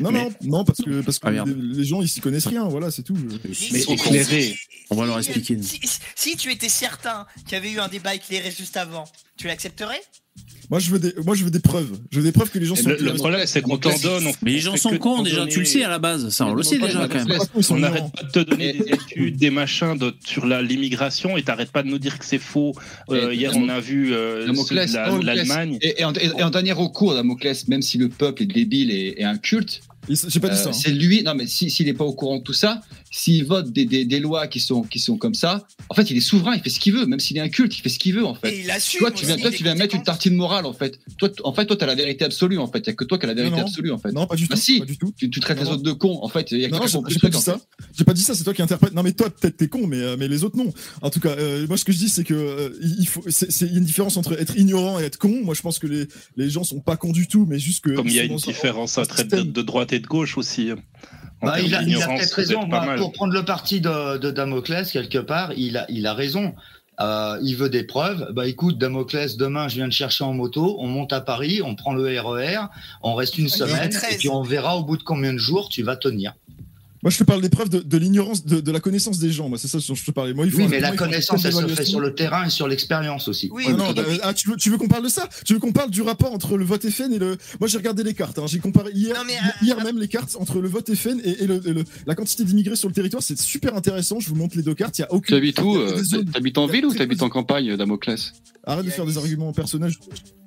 Non, 0.00 0.10
mais- 0.10 0.24
non, 0.24 0.58
non, 0.58 0.64
parce 0.64 0.80
que 0.82 1.00
parce 1.02 1.18
que 1.18 1.26
Ah, 1.28 1.44
les, 1.46 1.54
les 1.78 1.84
gens 1.84 2.00
ils 2.02 2.08
s'y 2.08 2.20
connaissent 2.20 2.46
rien, 2.46 2.64
voilà, 2.68 2.90
c'est 2.90 3.02
tout. 3.02 3.16
Mais 3.72 3.80
éclairé. 3.82 4.56
On 4.90 4.96
va 4.96 5.06
leur 5.06 5.18
expliquer. 5.18 5.60
Si, 5.62 5.80
si- 5.82 5.98
si 6.14 6.36
tu 6.36 6.50
étais 6.52 6.68
certain 6.68 7.26
qu'il 7.44 7.52
y 7.52 7.56
avait 7.56 7.70
eu 7.72 7.78
un 7.80 7.88
débat 7.88 8.14
éclairé 8.14 8.50
juste 8.50 8.76
avant, 8.76 9.04
tu 9.36 9.46
l'accepterais 9.46 10.00
Moi 10.70 10.78
je 10.78 10.90
veux 10.90 10.98
des, 10.98 11.12
moi 11.24 11.34
je 11.34 11.44
veux 11.44 11.50
des 11.50 11.60
preuves. 11.60 11.90
Je 12.10 12.18
veux 12.18 12.24
des 12.24 12.32
preuves 12.32 12.50
que 12.50 12.58
les 12.58 12.66
gens 12.66 12.74
sont. 12.76 12.88
Le, 12.88 12.96
le 12.96 13.14
problème, 13.14 13.40
c'est 13.46 13.60
qu'on 13.62 13.76
t'en 13.78 13.90
donne. 14.02 14.26
on- 14.28 14.32
Mais 14.42 14.52
les 14.52 14.58
gens 14.60 14.76
sont 14.76 14.96
cons 14.98 15.22
déjà, 15.22 15.36
donner- 15.38 15.50
tu 15.52 15.58
le 15.60 15.64
sais 15.66 15.84
à 15.84 15.88
la 15.88 15.98
base, 15.98 16.28
ça 16.30 16.46
on 16.46 16.54
le 16.54 16.62
sait 16.62 16.78
déjà 16.78 17.06
quand 17.08 17.24
même. 17.26 17.38
On 17.70 17.76
n'arrête 17.78 18.12
pas 18.14 18.22
de 18.22 18.30
te 18.30 18.38
donner 18.50 18.72
des 18.72 18.92
études, 18.92 19.36
des 19.36 19.50
machins 19.50 19.96
de- 19.98 20.14
sur 20.26 20.46
la- 20.46 20.62
l'immigration 20.62 21.36
et 21.36 21.42
t'arrêtes 21.42 21.70
pas 21.72 21.82
de 21.82 21.88
nous 21.88 21.98
dire 21.98 22.18
que 22.18 22.24
c'est 22.24 22.38
faux. 22.38 22.72
Euh, 23.10 23.34
hier, 23.34 23.52
on 23.56 23.68
a 23.68 23.80
vu 23.80 24.12
euh, 24.14 24.46
l'Allemagne. 25.22 25.78
Et, 25.82 26.00
et 26.00 26.04
en, 26.04 26.12
et 26.14 26.42
en 26.42 26.50
dernier 26.50 26.72
recours, 26.72 27.14
Damoclès, 27.14 27.68
même 27.68 27.82
si 27.82 27.98
le 27.98 28.08
peuple 28.08 28.42
est 28.42 28.46
débile 28.46 28.90
et, 28.90 29.14
et 29.18 29.24
inculte, 29.24 29.80
Ils- 29.80 29.93
J'ai 30.08 30.40
pas 30.40 30.48
dit 30.48 30.54
euh, 30.56 30.62
ça. 30.62 30.68
hein. 30.70 30.72
c'est 30.72 30.90
lui. 30.90 31.22
Non, 31.22 31.34
mais 31.34 31.46
si- 31.46 31.70
s'il 31.70 31.86
n'est 31.86 31.94
pas 31.94 32.04
au 32.04 32.12
courant 32.12 32.38
de 32.38 32.42
tout 32.42 32.52
ça, 32.52 32.80
s'il 33.10 33.44
vote 33.44 33.72
des, 33.72 33.84
des, 33.84 34.04
des 34.04 34.20
lois 34.20 34.46
qui 34.48 34.60
sont, 34.60 34.82
qui 34.82 34.98
sont 34.98 35.16
comme 35.16 35.34
ça, 35.34 35.66
en 35.88 35.94
fait, 35.94 36.10
il 36.10 36.16
est 36.16 36.20
souverain, 36.20 36.54
il 36.56 36.60
fait 36.62 36.70
ce 36.70 36.80
qu'il 36.80 36.92
veut. 36.94 37.06
Même 37.06 37.20
s'il 37.20 37.36
est 37.36 37.40
inculte, 37.40 37.76
il 37.78 37.80
fait 37.80 37.88
ce 37.88 37.98
qu'il 37.98 38.14
veut, 38.14 38.24
en 38.26 38.34
fait. 38.34 38.50
Et 38.52 38.60
il 38.62 38.70
assume. 38.70 39.00
Toi, 39.00 39.10
tu 39.12 39.24
viens, 39.26 39.36
toi, 39.36 39.50
tu 39.50 39.62
viens 39.62 39.74
mettre 39.74 39.94
une 39.94 40.02
tartine 40.02 40.34
morale, 40.34 40.66
en 40.66 40.72
fait. 40.72 40.98
Toi, 41.18 41.30
en 41.44 41.52
fait, 41.52 41.66
toi, 41.66 41.76
t'as 41.76 41.86
la 41.86 41.94
vérité 41.94 42.24
absolue, 42.24 42.58
en 42.58 42.66
fait. 42.70 42.78
Il 42.80 42.86
y 42.86 42.90
a 42.90 42.94
que 42.94 43.04
toi 43.04 43.18
qui 43.18 43.24
as 43.24 43.28
la 43.28 43.34
vérité 43.34 43.52
Non, 43.56 43.62
non. 43.62 43.66
absolue, 43.68 43.92
en 43.92 43.98
fait. 43.98 44.12
Non, 44.12 44.26
pas 44.26 44.36
du 44.36 44.44
tout. 44.48 44.54
Bah 44.54 44.60
si. 44.60 44.80
Pas 44.80 44.84
du 44.86 44.98
tout. 44.98 45.12
Tu, 45.16 45.30
tu 45.30 45.40
traites 45.40 45.58
Non, 45.58 45.64
les 45.64 45.70
autres 45.70 45.82
de 45.82 45.92
cons, 45.92 46.18
en 46.22 46.28
fait. 46.28 46.50
Il 46.50 46.58
y 46.58 46.64
a 46.64 46.68
que 46.68 46.74
Non, 46.74 46.86
j'ai 47.08 47.18
pas 47.20 47.28
dit 47.28 47.40
ça. 47.40 47.60
J'ai 47.96 48.04
pas 48.04 48.12
dit 48.14 48.22
ça, 48.22 48.34
c'est 48.34 48.44
toi 48.44 48.52
qui 48.54 48.62
interprètes. 48.62 48.94
Non, 48.94 49.02
mais 49.02 49.12
toi, 49.12 49.30
peut-être 49.30 49.56
t'es 49.56 49.68
con, 49.68 49.86
mais, 49.86 49.98
euh, 50.00 50.16
mais 50.18 50.26
les 50.28 50.42
autres, 50.44 50.56
non. 50.56 50.72
En 51.02 51.10
tout 51.10 51.20
cas, 51.20 51.30
euh, 51.38 51.66
moi, 51.68 51.76
ce 51.76 51.84
que 51.84 51.92
je 51.92 51.98
dis, 51.98 52.08
c'est 52.08 52.24
que 52.24 52.34
euh, 52.34 52.70
il 52.98 53.06
faut, 53.06 53.22
c'est, 53.28 53.50
c'est- 53.52 53.66
il 53.66 53.72
y 53.72 53.74
a 53.76 53.78
une 53.78 53.84
différence 53.84 54.16
entre 54.16 54.38
être 54.40 54.56
ignorant 54.56 54.98
et 55.00 55.04
être 55.04 55.18
con. 55.18 55.40
Moi, 55.44 55.54
je 55.54 55.62
pense 55.62 55.78
que 55.78 55.86
les, 55.86 56.06
les 56.36 56.50
gens 56.50 56.64
sont 56.64 56.80
pas 56.80 56.96
cons 56.96 57.12
du 57.12 57.26
tout, 57.28 57.46
mais 57.48 57.58
juste 57.58 57.84
que. 57.84 57.90
Comme 57.90 58.08
il 58.08 58.14
y 58.14 58.20
a 58.20 58.24
une 58.24 58.32
un- 58.32 58.36
différence 58.36 58.98
un 58.98 59.02
entre 59.02 59.14
de, 59.16 59.20
système. 59.20 59.52
de 59.52 59.62
droite 59.62 59.92
de 59.98 60.06
gauche 60.06 60.38
aussi. 60.38 60.72
Bah, 61.42 61.60
il, 61.60 61.74
a, 61.74 61.80
peut-être 61.80 62.32
raison. 62.34 62.66
Bah, 62.66 62.94
pour 62.96 63.12
prendre 63.12 63.34
le 63.34 63.44
parti 63.44 63.80
de, 63.80 64.18
de 64.18 64.30
Damoclès, 64.30 64.90
quelque 64.90 65.18
part, 65.18 65.52
il 65.56 65.76
a, 65.76 65.86
il 65.90 66.06
a 66.06 66.14
raison. 66.14 66.54
Euh, 67.00 67.38
il 67.42 67.56
veut 67.56 67.68
des 67.68 67.82
preuves. 67.82 68.28
Bah 68.32 68.46
écoute, 68.46 68.78
Damoclès, 68.78 69.36
demain 69.36 69.68
je 69.68 69.76
viens 69.76 69.88
de 69.88 69.92
chercher 69.92 70.22
en 70.24 70.32
moto, 70.32 70.76
on 70.78 70.86
monte 70.86 71.12
à 71.12 71.20
Paris, 71.20 71.60
on 71.62 71.74
prend 71.74 71.92
le 71.92 72.20
RER, 72.20 72.68
on 73.02 73.14
reste 73.14 73.36
une 73.36 73.48
semaine, 73.48 73.90
13. 73.90 74.14
et 74.14 74.18
puis 74.18 74.28
on 74.28 74.42
verra 74.42 74.76
au 74.76 74.84
bout 74.84 74.96
de 74.96 75.02
combien 75.02 75.32
de 75.32 75.38
jours 75.38 75.68
tu 75.68 75.82
vas 75.82 75.96
tenir. 75.96 76.34
Moi, 77.04 77.10
je 77.10 77.18
te 77.18 77.24
parle 77.24 77.42
des 77.42 77.50
preuves 77.50 77.68
de, 77.68 77.80
de 77.80 77.96
l'ignorance, 77.98 78.44
de, 78.46 78.60
de 78.60 78.72
la 78.72 78.80
connaissance 78.80 79.18
des 79.18 79.30
gens. 79.30 79.48
Moi, 79.50 79.58
c'est 79.58 79.68
ça 79.68 79.78
dont 79.86 79.94
je 79.94 80.04
te 80.04 80.10
parlais. 80.10 80.32
Moi, 80.34 80.46
il 80.46 80.50
faut 80.50 80.58
Oui, 80.58 80.66
mais 80.68 80.80
la 80.80 80.96
connaissance, 80.96 81.44
elle 81.44 81.52
se 81.52 81.66
fait 81.68 81.84
sur 81.84 82.00
le 82.00 82.14
terrain 82.14 82.46
et 82.46 82.50
sur 82.50 82.66
l'expérience 82.66 83.28
aussi. 83.28 83.50
Oui, 83.52 83.64
Ah 83.66 83.70
oui, 83.72 83.76
non, 83.76 83.88
oui. 83.88 83.94
bah, 83.94 84.02
ah, 84.22 84.32
tu, 84.34 84.48
veux, 84.48 84.56
tu 84.56 84.70
veux 84.70 84.78
qu'on 84.78 84.88
parle 84.88 85.04
de 85.04 85.08
ça? 85.10 85.28
Tu 85.44 85.52
veux 85.52 85.58
qu'on 85.60 85.72
parle 85.72 85.90
du 85.90 86.00
rapport 86.02 86.32
entre 86.32 86.56
le 86.56 86.64
vote 86.64 86.88
FN 86.88 87.12
et 87.12 87.18
le. 87.18 87.36
Moi, 87.60 87.68
j'ai 87.68 87.76
regardé 87.76 88.02
les 88.04 88.14
cartes. 88.14 88.38
hein. 88.38 88.46
J'ai 88.46 88.58
comparé 88.58 88.90
hier, 88.94 89.14
Non, 89.14 89.22
mais, 89.26 89.34
hier 89.60 89.78
euh, 89.78 89.84
même 89.84 89.98
les 89.98 90.08
cartes 90.08 90.34
entre 90.40 90.60
le 90.60 90.68
vote 90.68 90.92
FN 90.94 91.20
et, 91.22 91.42
et 91.42 91.46
le, 91.46 91.60
et 91.68 91.74
le- 91.74 91.84
la 92.06 92.14
quantité 92.14 92.42
d'immigrés 92.42 92.76
sur 92.76 92.88
le 92.88 92.94
territoire. 92.94 93.22
C'est 93.22 93.38
super 93.38 93.76
intéressant. 93.76 94.18
Je 94.18 94.30
vous 94.30 94.34
montre 94.36 94.56
les 94.56 94.62
deux 94.62 94.74
cartes. 94.74 94.96
Il 94.98 95.02
y 95.02 95.04
a 95.04 95.08
Tu 95.08 95.14
aucune. 95.14 95.36
habites 95.36 95.60
où 95.60 95.76
euh, 95.76 96.02
T'habites 96.32 96.56
en 96.56 96.66
ville 96.66 96.86
ou 96.86 96.94
t'habites 96.94 97.20
en 97.22 97.28
campagne, 97.28 97.76
Damoclès? 97.76 98.32
Arrête 98.66 98.86
de 98.86 98.90
faire 98.90 99.04
des 99.04 99.18
arguments 99.18 99.52
personnels. 99.52 99.92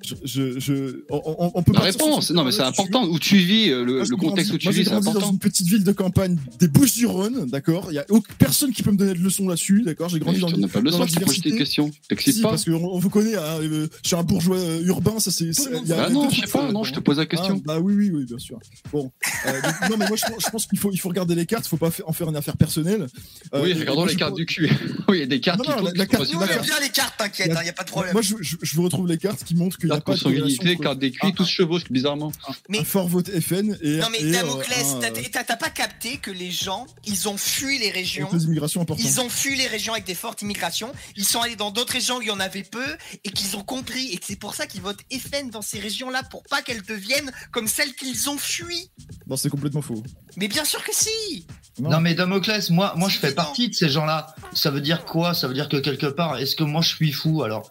Je, 0.04 0.14
je, 0.24 0.58
je- 0.58 1.04
on, 1.10 1.52
on- 1.54 1.62
peut 1.62 1.72
La 1.72 1.80
réponse, 1.80 2.30
non 2.32 2.42
mais 2.42 2.50
c'est 2.50 2.62
important. 2.62 3.04
Où 3.06 3.18
tu 3.20 3.36
vis, 3.36 3.70
euh, 3.70 3.84
le, 3.84 4.16
contexte 4.16 4.52
où 4.52 4.58
tu 4.58 4.70
vis, 4.70 4.76
c'est 4.84 4.90
grandi 4.90 5.04
dans 5.04 5.10
important. 5.10 5.30
une 5.32 5.38
petite 5.38 5.66
ville 5.68 5.84
de 5.84 5.92
campagne 5.92 6.36
des 6.58 6.68
Bouches-du-Rhône, 6.68 7.46
d'accord. 7.50 7.86
Il 7.90 7.94
y 7.94 7.98
a 7.98 8.04
aucune 8.08 8.34
personne 8.36 8.72
qui 8.72 8.82
peut 8.82 8.90
me 8.90 8.96
donner 8.96 9.14
de 9.14 9.18
leçons 9.18 9.46
là-dessus, 9.48 9.82
d'accord. 9.82 10.08
J'ai 10.08 10.18
grandi 10.18 10.40
dans 10.40 10.48
une 10.48 10.60
donne 10.62 10.70
pas 10.70 10.80
le 10.80 10.90
dans 10.90 10.96
soin 10.98 11.06
la 11.06 11.12
diversité. 11.12 11.56
questions. 11.56 11.90
T'excites 12.08 12.34
Si, 12.34 12.40
pas 12.42 12.50
parce 12.50 12.64
qu'on 12.64 12.74
on 12.74 12.98
vous 12.98 13.10
connaît, 13.10 13.34
hein, 13.36 13.58
euh, 13.60 13.88
je 14.02 14.08
suis 14.08 14.16
un 14.16 14.22
bourgeois 14.22 14.56
euh, 14.58 14.82
urbain, 14.84 15.18
ça 15.18 15.30
c'est. 15.30 15.52
c'est- 15.52 15.68
il 15.82 15.88
y 15.88 15.92
a 15.92 16.08
les 16.08 16.14
non, 16.14 16.28
je 16.30 16.40
sais 16.40 16.46
pas, 16.46 16.58
non, 16.60 16.64
là-dedans, 16.66 16.84
je 16.84 16.92
te 16.92 16.98
hein. 16.98 17.02
pose 17.02 17.16
la 17.16 17.22
Ah, 17.22 17.26
question. 17.26 17.62
bah 17.64 17.78
oui, 17.80 17.94
oui, 17.94 18.10
oui, 18.12 18.24
bien 18.24 18.38
sûr. 18.38 18.58
Bon, 18.92 19.10
euh, 19.46 19.52
donc, 19.62 19.90
non, 19.90 19.96
mais 19.98 20.08
moi 20.08 20.16
je, 20.16 20.24
pense- 20.32 20.44
je 20.44 20.50
pense 20.50 20.66
qu'il 20.66 20.78
faut, 20.78 20.90
il 20.92 20.98
faut 20.98 21.08
regarder 21.08 21.34
les 21.34 21.46
cartes, 21.46 21.66
il 21.66 21.68
faut 21.68 21.76
pas 21.76 21.90
en 22.06 22.12
faire 22.12 22.28
une 22.28 22.36
affaire 22.36 22.56
personnelle. 22.56 23.06
Euh, 23.54 23.62
Oui, 23.62 23.72
regardons 23.74 24.02
moi, 24.02 24.10
les 24.10 24.16
cartes 24.16 24.34
du 24.36 24.46
cul. 24.46 24.68
Oui, 25.08 25.18
il 25.18 25.20
y 25.20 25.22
a 25.22 25.26
des 25.26 25.40
cartes 25.40 25.58
Non, 25.58 25.64
qui 25.64 25.70
non, 25.84 25.90
la- 25.94 26.06
carte- 26.06 26.28
on 26.34 26.42
aime 26.42 26.62
bien 26.62 26.80
les 26.82 26.88
cartes, 26.90 27.14
t'inquiète, 27.18 27.50
il 27.62 27.66
y 27.66 27.68
a 27.70 27.72
pas 27.72 27.84
de 27.84 27.90
problème. 27.90 28.12
Moi 28.12 28.22
je, 28.22 28.34
vous 28.74 28.82
retrouve 28.82 29.06
les 29.08 29.16
cartes 29.18 29.42
qui 29.44 29.54
montrent 29.54 29.78
qu'il 29.78 29.88
n'y 29.88 29.96
a 29.96 30.00
pas 30.00 30.14
de 30.14 30.74
carte 30.82 30.98
des 30.98 31.10
cuits, 31.10 31.32
tous 31.34 31.46
chevauchent 31.48 31.90
bizarrement. 31.90 32.32
Un 32.76 32.84
fort 32.84 33.08
vote 33.08 33.30
FN 33.40 33.76
et. 33.82 33.98
Non 33.98 34.06
mais 34.12 34.30
Damoclès, 34.30 34.96
t'as 35.32 35.56
pas 35.56 35.70
capté 35.70 36.18
que 36.18 36.30
les 36.38 36.50
gens, 36.50 36.86
ils 37.04 37.28
ont 37.28 37.36
fui 37.36 37.78
les 37.78 37.90
régions. 37.90 38.30
des 38.32 38.44
immigrations 38.44 38.80
importantes. 38.80 39.04
Ils 39.04 39.20
ont 39.20 39.28
fui 39.28 39.56
les 39.56 39.66
régions 39.66 39.92
avec 39.92 40.04
des 40.06 40.14
fortes 40.14 40.42
immigrations. 40.42 40.92
Ils 41.16 41.24
sont 41.24 41.40
allés 41.40 41.56
dans 41.56 41.70
d'autres 41.70 41.92
régions 41.92 42.18
où 42.18 42.22
il 42.22 42.28
y 42.28 42.30
en 42.30 42.40
avait 42.40 42.62
peu 42.62 42.96
et 43.24 43.30
qu'ils 43.30 43.56
ont 43.56 43.64
compris. 43.64 44.08
Et 44.12 44.18
que 44.18 44.24
c'est 44.24 44.36
pour 44.36 44.54
ça 44.54 44.66
qu'ils 44.66 44.80
votent 44.80 45.02
FN 45.10 45.50
dans 45.50 45.62
ces 45.62 45.78
régions-là 45.78 46.22
pour 46.24 46.42
pas 46.44 46.62
qu'elles 46.62 46.82
deviennent 46.82 47.32
comme 47.50 47.68
celles 47.68 47.94
qu'ils 47.94 48.30
ont 48.30 48.38
fuies. 48.38 48.90
Non, 49.26 49.36
c'est 49.36 49.50
complètement 49.50 49.82
faux. 49.82 50.02
Mais 50.36 50.48
bien 50.48 50.64
sûr 50.64 50.82
que 50.82 50.94
si. 50.94 51.46
Non. 51.78 51.90
Non 51.90 52.00
mais 52.00 52.14
Damoclès, 52.14 52.70
moi, 52.70 52.94
moi 52.96 53.08
je 53.08 53.18
fais 53.18 53.34
partie 53.34 53.68
de 53.68 53.74
ces 53.74 53.88
gens-là. 53.88 54.34
Ça 54.52 54.70
veut 54.70 54.80
dire 54.80 55.04
quoi? 55.04 55.34
Ça 55.34 55.48
veut 55.48 55.54
dire 55.54 55.68
que 55.68 55.76
quelque 55.76 56.06
part, 56.06 56.38
est-ce 56.38 56.56
que 56.56 56.64
moi 56.64 56.80
je 56.82 56.94
suis 56.94 57.12
fou? 57.12 57.42
Alors 57.42 57.70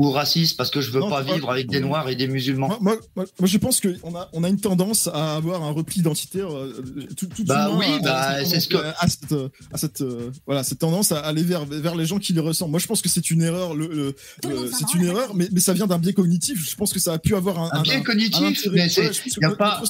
Ou 0.00 0.10
raciste 0.12 0.56
parce 0.56 0.70
que 0.70 0.80
je 0.80 0.90
veux 0.92 1.00
Non, 1.00 1.10
pas 1.10 1.22
pas- 1.22 1.34
vivre 1.34 1.50
avec 1.50 1.68
des 1.68 1.78
noirs 1.80 2.08
et 2.08 2.16
des 2.16 2.26
musulmans 2.26 2.68
Moi, 2.68 2.78
moi, 2.80 2.96
moi- 3.16 3.26
moi, 3.38 3.46
je 3.46 3.58
pense 3.58 3.82
qu'on 3.82 4.14
a, 4.16 4.30
on 4.32 4.42
a 4.44 4.48
une 4.48 4.58
tendance 4.58 5.08
à 5.12 5.36
avoir 5.36 5.62
un 5.62 5.72
repli 5.72 6.00
identitaire. 6.00 6.50
euh, 6.50 6.72
tout, 7.18 7.26
tout 7.26 7.44
Bah 7.44 7.70
oui, 7.78 7.84
a- 7.84 7.98
bah, 8.02 8.18
a 8.30 8.38
cette 8.38 8.48
c'est 8.48 8.60
ce 8.60 8.68
que- 8.68 8.76
à 8.78 9.06
cette, 9.08 9.32
euh, 9.32 9.48
à 9.72 9.76
cette, 9.76 10.00
euh, 10.00 10.30
voilà, 10.46 10.62
cette 10.64 10.78
tendance 10.78 11.12
à 11.12 11.18
aller 11.20 11.42
vers, 11.42 11.66
vers 11.66 11.94
les 11.96 12.06
gens 12.06 12.18
qui 12.18 12.32
les 12.32 12.40
ressemblent. 12.40 12.70
Moi, 12.70 12.80
je 12.80 12.86
pense 12.86 13.02
que 13.02 13.10
c'est 13.10 13.30
une 13.30 13.42
erreur. 13.42 13.74
Le, 13.74 13.88
le- 13.88 14.14
le- 14.48 14.70
c'est 14.72 14.94
une 14.94 15.04
erreur, 15.04 15.34
mais, 15.34 15.48
mais 15.52 15.60
ça 15.60 15.74
vient 15.74 15.86
d'un 15.86 15.98
biais 15.98 16.14
cognitif. 16.14 16.66
Je 16.70 16.74
pense 16.76 16.94
que 16.94 16.98
ça 16.98 17.12
a 17.12 17.18
pu 17.18 17.34
avoir 17.34 17.58
un, 17.58 17.68
Un 17.72 17.82
biais 17.82 18.02
cognitif, 18.02 18.58
intérêt. 18.58 18.76
mais 18.76 18.88
c'est- 18.88 19.12
je 19.12 19.46
a 19.46 19.50
pas- 19.54 19.82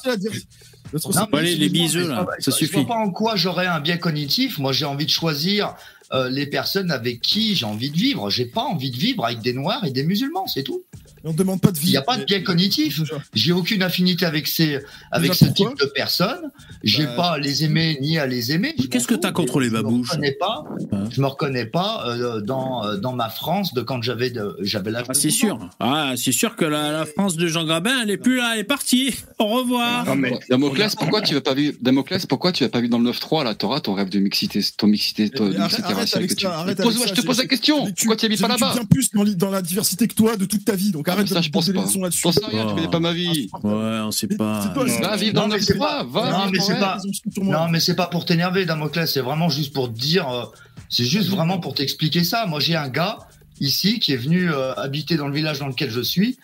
Non, 0.92 1.28
mais 1.32 1.38
Allez, 1.38 1.54
les 1.54 1.68
là, 1.68 1.86
je 1.86 2.00
vois- 2.00 2.34
ça 2.40 2.50
je 2.50 2.50
suffit. 2.50 2.72
vois 2.72 2.86
pas 2.86 2.96
en 2.96 3.10
quoi 3.10 3.36
j'aurais 3.36 3.66
un 3.68 3.78
biais 3.78 4.00
cognitif. 4.00 4.58
Moi, 4.58 4.72
j'ai 4.72 4.86
envie 4.86 5.06
de 5.06 5.10
choisir 5.10 5.76
euh, 6.12 6.28
les 6.28 6.46
personnes 6.46 6.90
avec 6.90 7.20
qui 7.20 7.54
j'ai 7.54 7.66
envie 7.66 7.90
de 7.90 7.96
vivre. 7.96 8.30
J'ai 8.30 8.46
pas 8.46 8.62
envie 8.62 8.90
de 8.90 8.96
vivre 8.96 9.24
avec 9.24 9.40
des 9.40 9.52
noirs 9.52 9.84
et 9.84 9.90
des 9.90 10.02
musulmans, 10.02 10.46
c'est 10.46 10.62
tout. 10.62 10.84
On 11.24 11.32
demande 11.32 11.60
pas 11.60 11.70
de 11.70 11.78
Il 11.78 11.82
vie. 11.84 11.90
n'y 11.92 11.96
a 11.96 12.02
pas 12.02 12.16
de 12.16 12.24
biais 12.24 12.42
cognitif. 12.42 13.00
J'ai 13.34 13.52
aucune 13.52 13.82
affinité 13.82 14.24
avec 14.26 14.46
ces, 14.46 14.78
avec 15.10 15.34
ce 15.34 15.46
type 15.46 15.76
de 15.80 15.86
personnes. 15.86 16.50
J'ai 16.82 17.04
Bah, 17.04 17.12
pas 17.16 17.30
à 17.32 17.38
les 17.38 17.64
aimer 17.64 17.98
ni 18.00 18.18
à 18.18 18.26
les 18.26 18.52
aimer. 18.52 18.74
Je 18.78 18.86
Qu'est-ce 18.86 19.06
que 19.06 19.14
fous. 19.14 19.20
t'as 19.20 19.32
contre 19.32 19.60
les 19.60 19.68
Je 19.68 19.72
me 19.74 19.82
babouches 19.82 20.10
reconnais 20.10 20.32
pas. 20.32 20.64
Hein 20.92 21.04
Je 21.10 21.20
me 21.20 21.26
reconnais 21.26 21.66
pas 21.66 22.04
euh, 22.06 22.40
dans 22.40 22.84
euh, 22.86 22.96
dans 22.96 23.12
ma 23.12 23.28
France 23.28 23.74
de 23.74 23.82
quand 23.82 24.00
j'avais 24.02 24.30
de- 24.30 24.56
j'avais 24.60 24.90
l'âge. 24.90 25.04
Ah, 25.08 25.14
c'est 25.14 25.28
12 25.28 25.34
ans. 25.34 25.38
sûr. 25.38 25.70
Ah, 25.80 26.12
c'est 26.16 26.32
sûr 26.32 26.56
que 26.56 26.64
la, 26.64 26.92
la 26.92 27.06
France 27.06 27.36
de 27.36 27.46
Jean 27.48 27.64
Grabin, 27.64 28.00
elle 28.02 28.10
est 28.10 28.16
plus 28.16 28.36
là, 28.36 28.52
elle 28.54 28.60
est 28.60 28.64
partie. 28.64 29.14
Au 29.38 29.46
revoir. 29.46 30.06
Non, 30.06 30.16
mais 30.16 30.38
Damoclès, 30.48 30.94
pourquoi 30.96 31.20
tu 31.22 31.34
vas 31.34 31.40
pas 31.40 31.54
vivre 31.54 31.76
Damoclès, 31.80 32.24
pourquoi 32.26 32.52
tu 32.52 32.64
vas 32.64 32.70
pas 32.70 32.80
vivre 32.80 32.90
dans 32.90 32.98
le 32.98 33.10
9-3 33.10 33.44
là? 33.44 33.54
T'auras 33.54 33.80
ton 33.80 33.94
rêve 33.94 34.08
de 34.08 34.18
mixité, 34.18 34.60
ton 34.76 34.86
mixité, 34.86 35.28
ton 35.30 35.46
mixité 35.46 35.82
arrête 35.82 35.96
raciale 35.96 36.22
avec 36.22 36.30
que 36.30 36.34
tu. 36.36 36.46
ça, 36.46 36.58
arrête 36.58 36.78
Pose- 36.78 36.96
avec 36.96 37.08
ça, 37.08 37.14
je 37.14 37.20
te 37.20 37.26
pose 37.26 37.38
la 37.38 37.46
question. 37.46 37.86
Pourquoi 37.96 38.16
tu 38.16 38.26
habites 38.26 38.40
pas 38.40 38.48
là-bas? 38.48 38.72
bien 38.74 38.84
plus 38.84 39.10
dans, 39.12 39.50
la 39.50 39.62
diversité 39.62 40.06
que 40.08 40.14
toi 40.14 40.36
de 40.36 40.44
toute 40.44 40.64
ta 40.64 40.74
vie. 40.76 40.90
Donc 40.92 41.08
arrête 41.12 41.28
Ça, 41.28 41.38
de 41.38 41.42
je 41.44 41.50
pense 41.50 41.66
pas. 41.68 41.72
là-dessus. 41.72 42.20
J'en 42.22 42.32
sais 42.32 42.40
rien, 42.46 42.66
tu 42.66 42.74
connais 42.74 42.88
pas 42.90 43.00
ma 43.00 43.12
vie. 43.12 43.48
Ouais, 43.62 43.70
on 43.72 44.10
sait 44.10 44.26
pas. 44.28 44.66
Pas-. 44.74 44.84
Va 45.00 45.16
vivre 45.16 45.34
dans 45.34 45.46
le 45.46 45.54
mais 45.54 45.60
c'est 45.60 45.74
9-3, 45.74 46.08
va. 46.10 46.30
Non, 46.30 46.38
vivre 46.46 46.50
mais 46.52 46.60
c'est 46.60 46.78
pas-. 46.80 46.98
Non, 47.42 47.68
mais 47.68 47.80
c'est 47.80 47.96
pas 47.96 48.06
pour 48.06 48.24
t'énerver, 48.24 48.64
Damoclès. 48.66 49.12
C'est 49.12 49.20
vraiment 49.20 49.48
juste 49.48 49.72
pour 49.72 49.92
te 49.92 49.98
dire. 49.98 50.28
euh, 50.28 50.44
c'est 50.88 51.04
juste 51.04 51.28
vraiment 51.28 51.58
pour 51.60 51.74
t'expliquer 51.74 52.24
ça. 52.24 52.46
Moi, 52.46 52.58
j'ai 52.60 52.76
un 52.76 52.88
gars 52.88 53.18
ici 53.60 53.98
qui 54.00 54.12
est 54.12 54.16
venu 54.16 54.50
euh, 54.50 54.74
habiter 54.74 55.16
dans 55.16 55.28
le 55.28 55.34
village 55.34 55.58
dans 55.60 55.68
lequel 55.68 55.90
je 55.90 56.00
suis. 56.00 56.38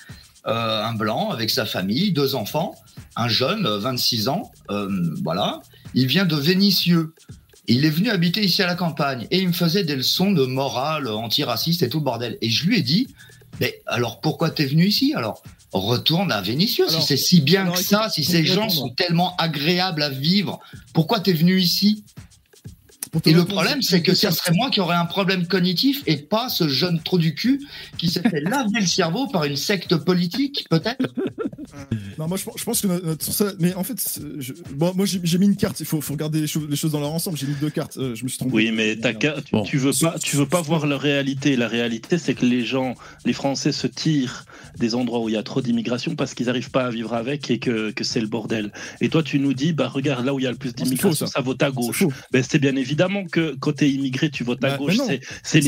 euh, 0.46 0.84
un 0.84 0.94
blanc 0.94 1.30
avec 1.30 1.50
sa 1.50 1.66
famille, 1.66 2.12
deux 2.12 2.36
enfants, 2.36 2.76
un 3.16 3.26
jeune, 3.26 3.66
euh, 3.66 3.78
26 3.80 4.28
ans, 4.28 4.52
euh, 4.70 4.88
voilà. 5.24 5.60
Il 5.94 6.06
vient 6.06 6.24
de 6.24 6.36
Vénissieux. 6.36 7.14
Il 7.66 7.84
est 7.84 7.90
venu 7.90 8.10
habiter 8.10 8.44
ici 8.44 8.62
à 8.62 8.68
la 8.68 8.76
campagne 8.76 9.26
et 9.32 9.40
il 9.40 9.48
me 9.48 9.52
faisait 9.52 9.82
des 9.82 9.96
leçons 9.96 10.30
de 10.30 10.46
morale 10.46 11.08
antiraciste 11.08 11.82
et 11.82 11.88
tout 11.88 11.98
le 11.98 12.04
bordel. 12.04 12.38
Et 12.42 12.48
je 12.48 12.64
lui 12.64 12.78
ai 12.78 12.82
dit, 12.82 13.08
mais 13.60 13.80
alors 13.86 14.20
pourquoi 14.20 14.50
t'es 14.50 14.66
venu 14.66 14.86
ici? 14.86 15.12
Alors 15.14 15.42
Retourne 15.72 16.32
à 16.32 16.40
Vénissieux 16.40 16.88
Alors, 16.88 17.00
si 17.00 17.06
c'est 17.06 17.16
si 17.16 17.40
bien 17.40 17.62
alors, 17.62 17.74
que 17.74 17.82
ça, 17.82 18.08
si 18.08 18.24
ces 18.24 18.44
gens 18.44 18.68
sont 18.68 18.88
tellement 18.90 19.36
agréables 19.36 20.02
à 20.02 20.08
vivre. 20.08 20.60
Pourquoi 20.94 21.20
t'es 21.20 21.32
venu 21.32 21.60
ici? 21.60 22.04
Et 23.24 23.32
le 23.32 23.44
problème, 23.44 23.82
c'est 23.82 24.02
que 24.02 24.14
ça 24.14 24.30
serait 24.30 24.52
moi 24.54 24.70
qui 24.70 24.80
aurais 24.80 24.96
un 24.96 25.06
problème 25.06 25.46
cognitif 25.46 26.02
et 26.06 26.16
pas 26.16 26.48
ce 26.48 26.68
jeune 26.68 27.00
trou 27.02 27.18
du 27.18 27.34
cul 27.34 27.60
qui 27.98 28.08
s'est 28.10 28.22
fait 28.22 28.40
laver 28.40 28.80
le 28.80 28.86
cerveau 28.86 29.26
par 29.28 29.44
une 29.44 29.56
secte 29.56 29.96
politique, 29.96 30.66
peut-être. 30.70 31.12
Non, 32.18 32.28
moi 32.28 32.38
je, 32.38 32.44
pense- 32.44 32.54
je 32.58 32.64
pense 32.64 32.80
que 32.80 32.86
notre, 32.86 33.04
notre- 33.04 33.24
ça- 33.32 33.52
mais 33.58 33.74
en 33.74 33.82
fait, 33.84 33.98
c'est- 33.98 34.22
je- 34.38 34.52
bon, 34.74 34.92
moi 34.94 35.04
j'ai 35.04 35.20
j'ai 35.24 35.36
mis 35.36 35.46
une 35.46 35.56
carte. 35.56 35.80
Il 35.80 35.84
faut, 35.86 36.00
faut 36.00 36.12
regarder 36.14 36.40
les 36.40 36.46
choses, 36.46 36.66
les 36.70 36.76
choses 36.76 36.92
dans 36.92 37.00
leur 37.00 37.12
ensemble. 37.12 37.36
J'ai 37.36 37.46
mis 37.46 37.54
deux 37.60 37.70
cartes. 37.70 37.96
euh, 37.98 38.14
je 38.14 38.22
me 38.24 38.28
suis 38.28 38.38
trompé. 38.38 38.54
Oui, 38.54 38.70
mais 38.72 38.96
tu, 38.96 39.02
Bon. 39.52 39.62
tu 39.64 39.76
veux 39.76 39.90
pas, 39.92 40.16
tu 40.18 40.36
veux 40.36 40.46
pas 40.46 40.62
voir 40.62 40.86
la 40.86 40.96
réalité. 40.96 41.56
La 41.56 41.68
réalité, 41.68 42.18
c'est 42.18 42.34
que 42.34 42.46
les 42.46 42.64
gens, 42.64 42.94
les 43.24 43.32
Français 43.32 43.72
se 43.72 43.86
tirent 43.88 44.44
des 44.78 44.94
endroits 44.94 45.20
où 45.20 45.28
il 45.28 45.32
y 45.32 45.36
a 45.36 45.42
trop 45.42 45.60
d'immigration 45.60 46.14
parce 46.14 46.34
qu'ils 46.34 46.46
n'arrivent 46.46 46.70
pas 46.70 46.86
à 46.86 46.90
vivre 46.90 47.12
avec 47.14 47.50
et 47.50 47.58
que, 47.58 47.90
que 47.90 48.04
c'est 48.04 48.20
le 48.20 48.28
bordel. 48.28 48.72
Et 49.00 49.08
toi, 49.08 49.22
tu 49.22 49.38
nous 49.38 49.52
dis, 49.52 49.72
bah 49.72 49.88
regarde, 49.88 50.24
là 50.24 50.32
où 50.32 50.38
il 50.38 50.44
y 50.44 50.46
a 50.46 50.50
le 50.52 50.56
plus 50.56 50.72
d'immigration, 50.72 51.26
ça. 51.26 51.32
ça. 51.32 51.40
vote 51.40 51.62
à 51.62 51.66
C'est 51.66 51.72
gauche. 51.74 52.04
Ben, 52.30 52.42
c'est 52.48 52.58
bien 52.60 52.76
évidemment 53.06 53.26
que 53.28 53.54
quand 53.58 53.72
t'es 53.72 53.90
immigré, 53.90 54.30
tu 54.30 54.44
votes 54.44 54.62
à 54.64 54.70
Bah, 54.70 54.76
gauche. 54.78 54.96
C'est 55.42 55.60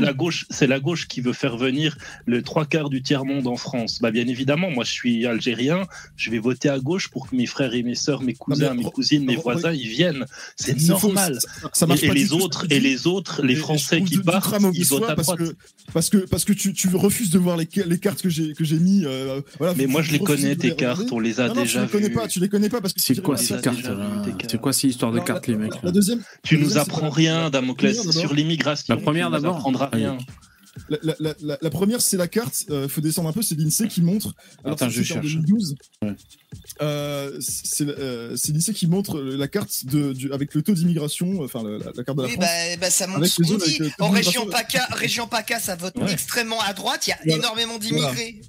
la 0.00 0.12
gauche, 0.12 0.46
c'est 0.50 0.66
la 0.66 0.80
gauche 0.80 1.08
qui 1.08 1.20
veut 1.20 1.32
faire 1.32 1.56
venir 1.56 1.96
le 2.26 2.42
trois 2.42 2.66
quarts 2.66 2.90
du 2.90 3.02
tiers 3.02 3.24
monde 3.24 3.46
en 3.46 3.56
France. 3.56 3.98
Bah 4.00 4.10
bien 4.10 4.26
évidemment, 4.26 4.70
moi 4.70 4.84
je 4.84 4.92
suis 4.92 5.26
algérien, 5.26 5.86
je 6.16 6.30
vais 6.30 6.38
voter 6.38 6.68
à 6.68 6.78
gauche 6.78 7.08
pour 7.08 7.28
que 7.28 7.36
mes 7.36 7.46
frères 7.46 7.74
et 7.74 7.82
mes 7.82 7.94
sœurs, 7.94 8.22
mes 8.22 8.34
cousins, 8.34 8.74
mais 8.74 8.84
mes 8.84 8.90
cousines, 8.90 9.24
mes 9.24 9.36
voisins, 9.36 9.72
ils 9.72 9.88
viennent. 9.88 10.26
C'est 10.56 10.78
faux, 10.80 11.08
normal. 11.08 11.38
ça- 11.72 11.86
et, 12.02 12.10
les 12.12 12.32
autres, 12.32 12.66
et 12.70 12.80
les 12.80 13.06
autres, 13.06 13.42
Français 13.54 14.02
qui 14.02 14.18
partent, 14.18 14.54
ils 14.74 14.84
votent 14.84 15.04
à 15.08 15.14
parce 15.14 15.26
droite. 15.28 15.38
que 15.38 15.56
parce 15.92 16.10
que 16.10 16.18
parce 16.18 16.44
que 16.44 16.52
tu, 16.52 16.72
tu 16.72 16.88
refuses 16.94 17.30
de 17.30 17.38
voir 17.38 17.56
les, 17.56 17.68
les 17.86 17.98
cartes 17.98 18.20
que 18.22 18.28
j'ai 18.28 18.52
que 18.52 18.64
j'ai 18.64 18.78
mis. 18.78 19.04
euh, 19.04 19.40
voilà, 19.58 19.74
Mais 19.76 19.86
moi 19.86 20.02
je 20.02 20.12
les 20.12 20.18
connais 20.18 20.56
tes 20.56 20.74
cartes, 20.74 21.10
on 21.12 21.20
les 21.20 21.40
a 21.40 21.48
déjà 21.48 21.86
tu 21.86 21.86
les 21.86 21.90
connais 21.92 22.10
pas. 22.14 22.28
Tu 22.28 22.40
les 22.40 22.48
connais 22.48 22.68
pas 22.68 22.80
parce 22.80 22.92
que 22.92 23.00
C'est 23.00 23.20
quoi 23.22 23.36
ces 23.36 23.54
a 23.54 23.58
cartes. 23.58 23.86
C'est 24.50 24.60
quoi 24.60 24.72
ces 24.72 24.88
histoires 24.88 25.12
de 25.12 25.20
cartes, 25.20 25.46
les 25.46 25.56
mecs 25.56 25.74
La 25.76 25.80
là? 25.84 25.90
deuxième. 25.92 26.20
Tu 26.42 26.56
la 26.56 26.62
nous 26.74 27.00
la- 27.02 27.10
rien, 27.10 27.50
Damoclès, 27.50 28.10
sur 28.10 28.34
l'immigration. 28.34 28.94
La 28.94 29.00
première, 29.00 29.30
d'abord 29.30 29.56
apprendras 29.56 29.86
Allez. 29.92 30.04
rien. 30.06 30.18
La, 30.88 31.14
la- 31.20 31.56
la- 31.62 31.70
première, 31.70 32.00
c'est 32.00 32.16
la 32.16 32.26
carte. 32.28 32.64
Il 32.68 32.88
faut 32.88 33.00
descendre 33.00 33.28
un 33.28 33.32
peu. 33.32 33.42
C'est 33.42 33.54
l'INSEE 33.56 33.86
qui 33.88 34.02
montre. 34.02 34.34
Alors, 34.64 34.74
Attends, 34.76 34.88
je 34.90 35.02
cherche. 35.02 35.24
2012. 35.24 35.76
Ouais. 36.02 36.14
Euh, 36.82 37.36
c'est 37.40 37.88
euh, 37.88 38.34
c'est 38.36 38.52
l'INSEE 38.52 38.72
qui 38.74 38.86
montre 38.88 39.20
la 39.20 39.46
carte 39.48 39.86
de, 39.86 40.12
du, 40.12 40.32
avec 40.32 40.52
le 40.54 40.62
taux 40.62 40.72
d'immigration, 40.74 41.40
enfin 41.42 41.62
la, 41.62 41.78
la- 41.78 41.92
la 41.96 42.04
carte 42.04 42.18
de 42.18 42.22
la 42.22 42.28
Oui, 42.28 42.34
France. 42.34 42.44
bah, 42.46 42.76
bah, 42.80 42.90
ça 42.90 43.06
montre 43.06 43.24
ce 43.26 43.42
les 43.42 43.48
qu'on 43.48 43.54
dit. 43.56 43.76
avec, 43.76 43.80
euh, 43.82 44.04
En 44.04 44.10
région. 44.10 44.46
PACA, 44.46 44.86
région 44.90 45.26
PACA, 45.28 45.60
ça 45.60 45.76
vote 45.76 45.94
Ouais. 45.96 46.12
extrêmement 46.12 46.60
à 46.60 46.72
droite. 46.72 47.06
Il 47.06 47.10
y 47.10 47.12
a 47.12 47.18
Voilà. 47.24 47.38
énormément 47.38 47.78
d'immigrés. 47.78 48.40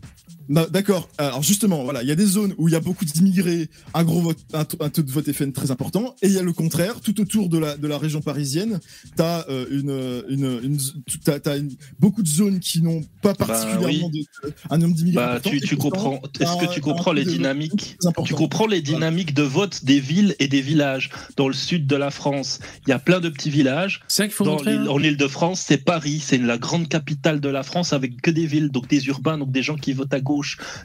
D'accord. 0.49 1.09
Alors 1.17 1.41
justement, 1.43 1.83
voilà, 1.83 2.03
il 2.03 2.07
y 2.09 2.11
a 2.11 2.15
des 2.15 2.25
zones 2.25 2.53
où 2.57 2.67
il 2.67 2.71
y 2.71 2.75
a 2.75 2.79
beaucoup 2.79 3.05
d'immigrés, 3.05 3.69
un 3.93 4.03
gros 4.03 4.21
vote, 4.21 4.37
un, 4.53 4.63
taux- 4.65 5.01
de 5.01 5.11
vote 5.11 5.31
FN 5.31 5.51
très 5.51 5.71
important, 5.71 6.15
et 6.21 6.27
il 6.27 6.33
y 6.33 6.37
a 6.37 6.43
le 6.43 6.53
contraire. 6.53 6.99
Tout 7.01 7.19
autour 7.19 7.49
de 7.49 7.57
la 7.57 7.77
de 7.77 7.87
la 7.87 7.97
région 7.97 8.21
parisienne, 8.21 8.79
t'as 9.15 9.45
euh, 9.49 9.65
une 9.71 10.23
une, 10.29 10.59
une 10.63 10.77
t'as, 11.23 11.39
t'as 11.39 11.57
une- 11.57 11.71
beaucoup 11.99 12.21
de 12.23 12.27
zones 12.27 12.59
qui 12.59 12.81
n'ont 12.81 13.03
pas 13.21 13.33
particulièrement 13.33 14.09
oui. 14.13 14.25
de, 14.43 14.53
un 14.69 14.77
nombre 14.77 14.95
d'immigrés. 14.95 15.23
Bah, 15.25 15.39
tu, 15.43 15.57
et 15.57 15.59
tu 15.61 15.75
pourtant, 15.77 16.11
comprends. 16.19 16.29
Est-ce 16.39 16.65
que 16.67 16.73
tu 16.73 16.81
comprends 16.81 17.11
les 17.13 17.23
taux 17.23 17.29
de 17.29 17.31
vote 17.31 17.37
dynamiques 17.37 17.97
très 17.99 18.07
important. 18.09 18.23
Tu 18.23 18.33
comprends 18.35 18.67
les 18.67 18.81
dynamiques 18.81 19.33
de 19.33 19.43
vote 19.43 19.83
des 19.83 19.99
villes 19.99 20.35
et 20.39 20.47
des 20.47 20.61
villages. 20.61 21.09
Dans 21.37 21.47
le 21.47 21.53
sud 21.53 21.87
de 21.87 21.95
la 21.95 22.11
France, 22.11 22.59
il 22.85 22.89
y 22.89 22.93
a 22.93 22.99
plein 22.99 23.19
de 23.19 23.29
petits 23.29 23.49
villages. 23.49 24.01
C'est 24.07 24.23
ça 24.23 24.27
qu'il 24.27 24.33
faut 24.35 24.43
Dans 24.45 24.51
montrer. 24.53 24.71
l'île- 24.73 24.81
hein 24.87 24.91
en 24.91 24.99
Île-de-France, 24.99 25.63
c'est 25.65 25.77
Paris, 25.77 26.21
c'est 26.23 26.37
la 26.37 26.57
grande 26.57 26.87
capitale 26.87 27.39
de 27.39 27.49
la 27.49 27.63
France 27.63 27.93
avec 27.93 28.21
que 28.21 28.31
des 28.31 28.45
villes, 28.45 28.69
donc 28.69 28.87
des 28.87 29.07
urbains, 29.07 29.37
donc 29.37 29.51
des 29.51 29.63
gens 29.63 29.75
qui 29.75 29.93
votent 29.93 30.13
à 30.13 30.19
gauche. 30.19 30.34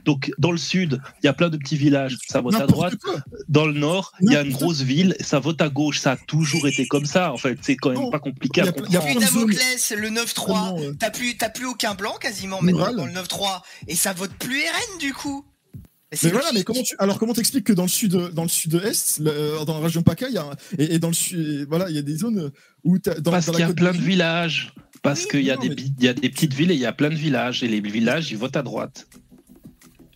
Donc 0.05 0.32
dans 0.39 0.52
le 0.52 0.59
sud, 0.59 1.01
il 1.22 1.27
y 1.27 1.28
a 1.28 1.32
plein 1.32 1.48
de 1.48 1.56
petits 1.56 1.77
villages, 1.77 2.16
ça 2.28 2.40
vote 2.40 2.55
à 2.55 2.66
droite. 2.66 2.94
quoi. 3.02 3.16
Dans 3.48 3.66
le 3.66 3.72
nord, 3.72 4.12
il 4.20 4.32
y 4.32 4.36
a 4.36 4.43
une 4.43 4.52
grosse 4.52 4.82
ville, 4.82 5.16
ça 5.20 5.39
vote 5.40 5.60
à 5.62 5.68
gauche. 5.68 5.98
Ça 6.01 6.12
a 6.12 6.16
toujours 6.16 6.66
été 6.68 6.86
comme 6.86 7.06
ça. 7.06 7.32
En 7.32 7.36
fait, 7.36 7.59
c'est 7.62 7.77
quand 7.77 7.90
même 7.90 7.98
Non. 8.01 8.10
pas 8.10 8.18
compliqué 8.20 8.60
Il 8.60 8.93
y 8.93 8.97
à 8.97 9.01
a- 9.02 9.10
y 9.10 9.14
Damoclès, 9.18 9.93
le 9.97 10.09
9-3, 10.10 10.47
vraiment, 10.72 10.78
euh, 10.81 10.93
t'as 10.98 11.10
plus, 11.10 11.36
t'as 11.36 11.48
plus 11.51 11.66
aucun 11.66 11.94
blanc 11.94 12.14
quasiment 12.20 12.60
maintenant 12.62 12.93
dans 12.94 13.06
le 13.06 13.12
9-3. 13.12 13.62
Et 13.89 13.94
ça 13.97 14.12
vote 14.12 14.32
plus 14.39 14.60
RN 14.60 14.98
du 14.98 15.12
coup. 15.12 15.44
Mais 16.24 16.31
voilà, 16.31 16.51
mais 16.52 16.64
comment 16.64 16.82
tu 16.82 16.97
alors 16.98 17.20
comment 17.20 17.35
t'expliques 17.35 17.64
que 17.66 17.72
dans 17.72 17.85
le 17.85 17.89
sud 17.89 18.16
dans 18.32 18.43
le 18.43 18.48
sud-est, 18.48 19.20
euh, 19.20 19.64
dans 19.64 19.74
la 19.78 19.85
région 19.85 20.02
PACA, 20.02 20.27
il 20.28 20.35
y 20.35 20.39
a 20.39 20.51
et, 20.77 20.94
et 20.94 20.98
dans 20.98 21.06
le 21.09 21.14
sud, 21.14 21.66
voilà, 21.68 21.89
il 21.89 21.94
y 21.94 21.98
a 21.98 22.02
des 22.02 22.16
zones 22.16 22.51
où 22.82 22.98
t'as- 22.98 23.14
dans, 23.20 23.31
Parce 23.31 23.47
qu'il 23.48 23.60
y 23.60 23.62
a 23.62 23.68
côte 23.68 23.77
plein 23.77 23.93
de 23.93 23.98
villages. 23.98 24.72
Parce 25.02 25.20
Oui, 25.22 25.28
qu'il 25.31 25.43
y, 25.44 25.51
a 25.52 25.55
non, 25.55 25.62
des 25.62 25.68
mais- 25.68 25.77
il 25.77 26.05
y 26.05 26.09
a 26.09 26.12
des 26.12 26.28
petites 26.28 26.52
villes 26.52 26.72
et 26.72 26.74
il 26.74 26.81
y 26.81 26.85
a 26.85 26.93
plein 26.93 27.10
de 27.10 27.14
villages. 27.14 27.62
Et 27.62 27.68
les 27.68 27.81
villages, 27.81 28.31
ils 28.32 28.36
votent 28.36 28.56
à 28.56 28.62
droite. 28.62 29.06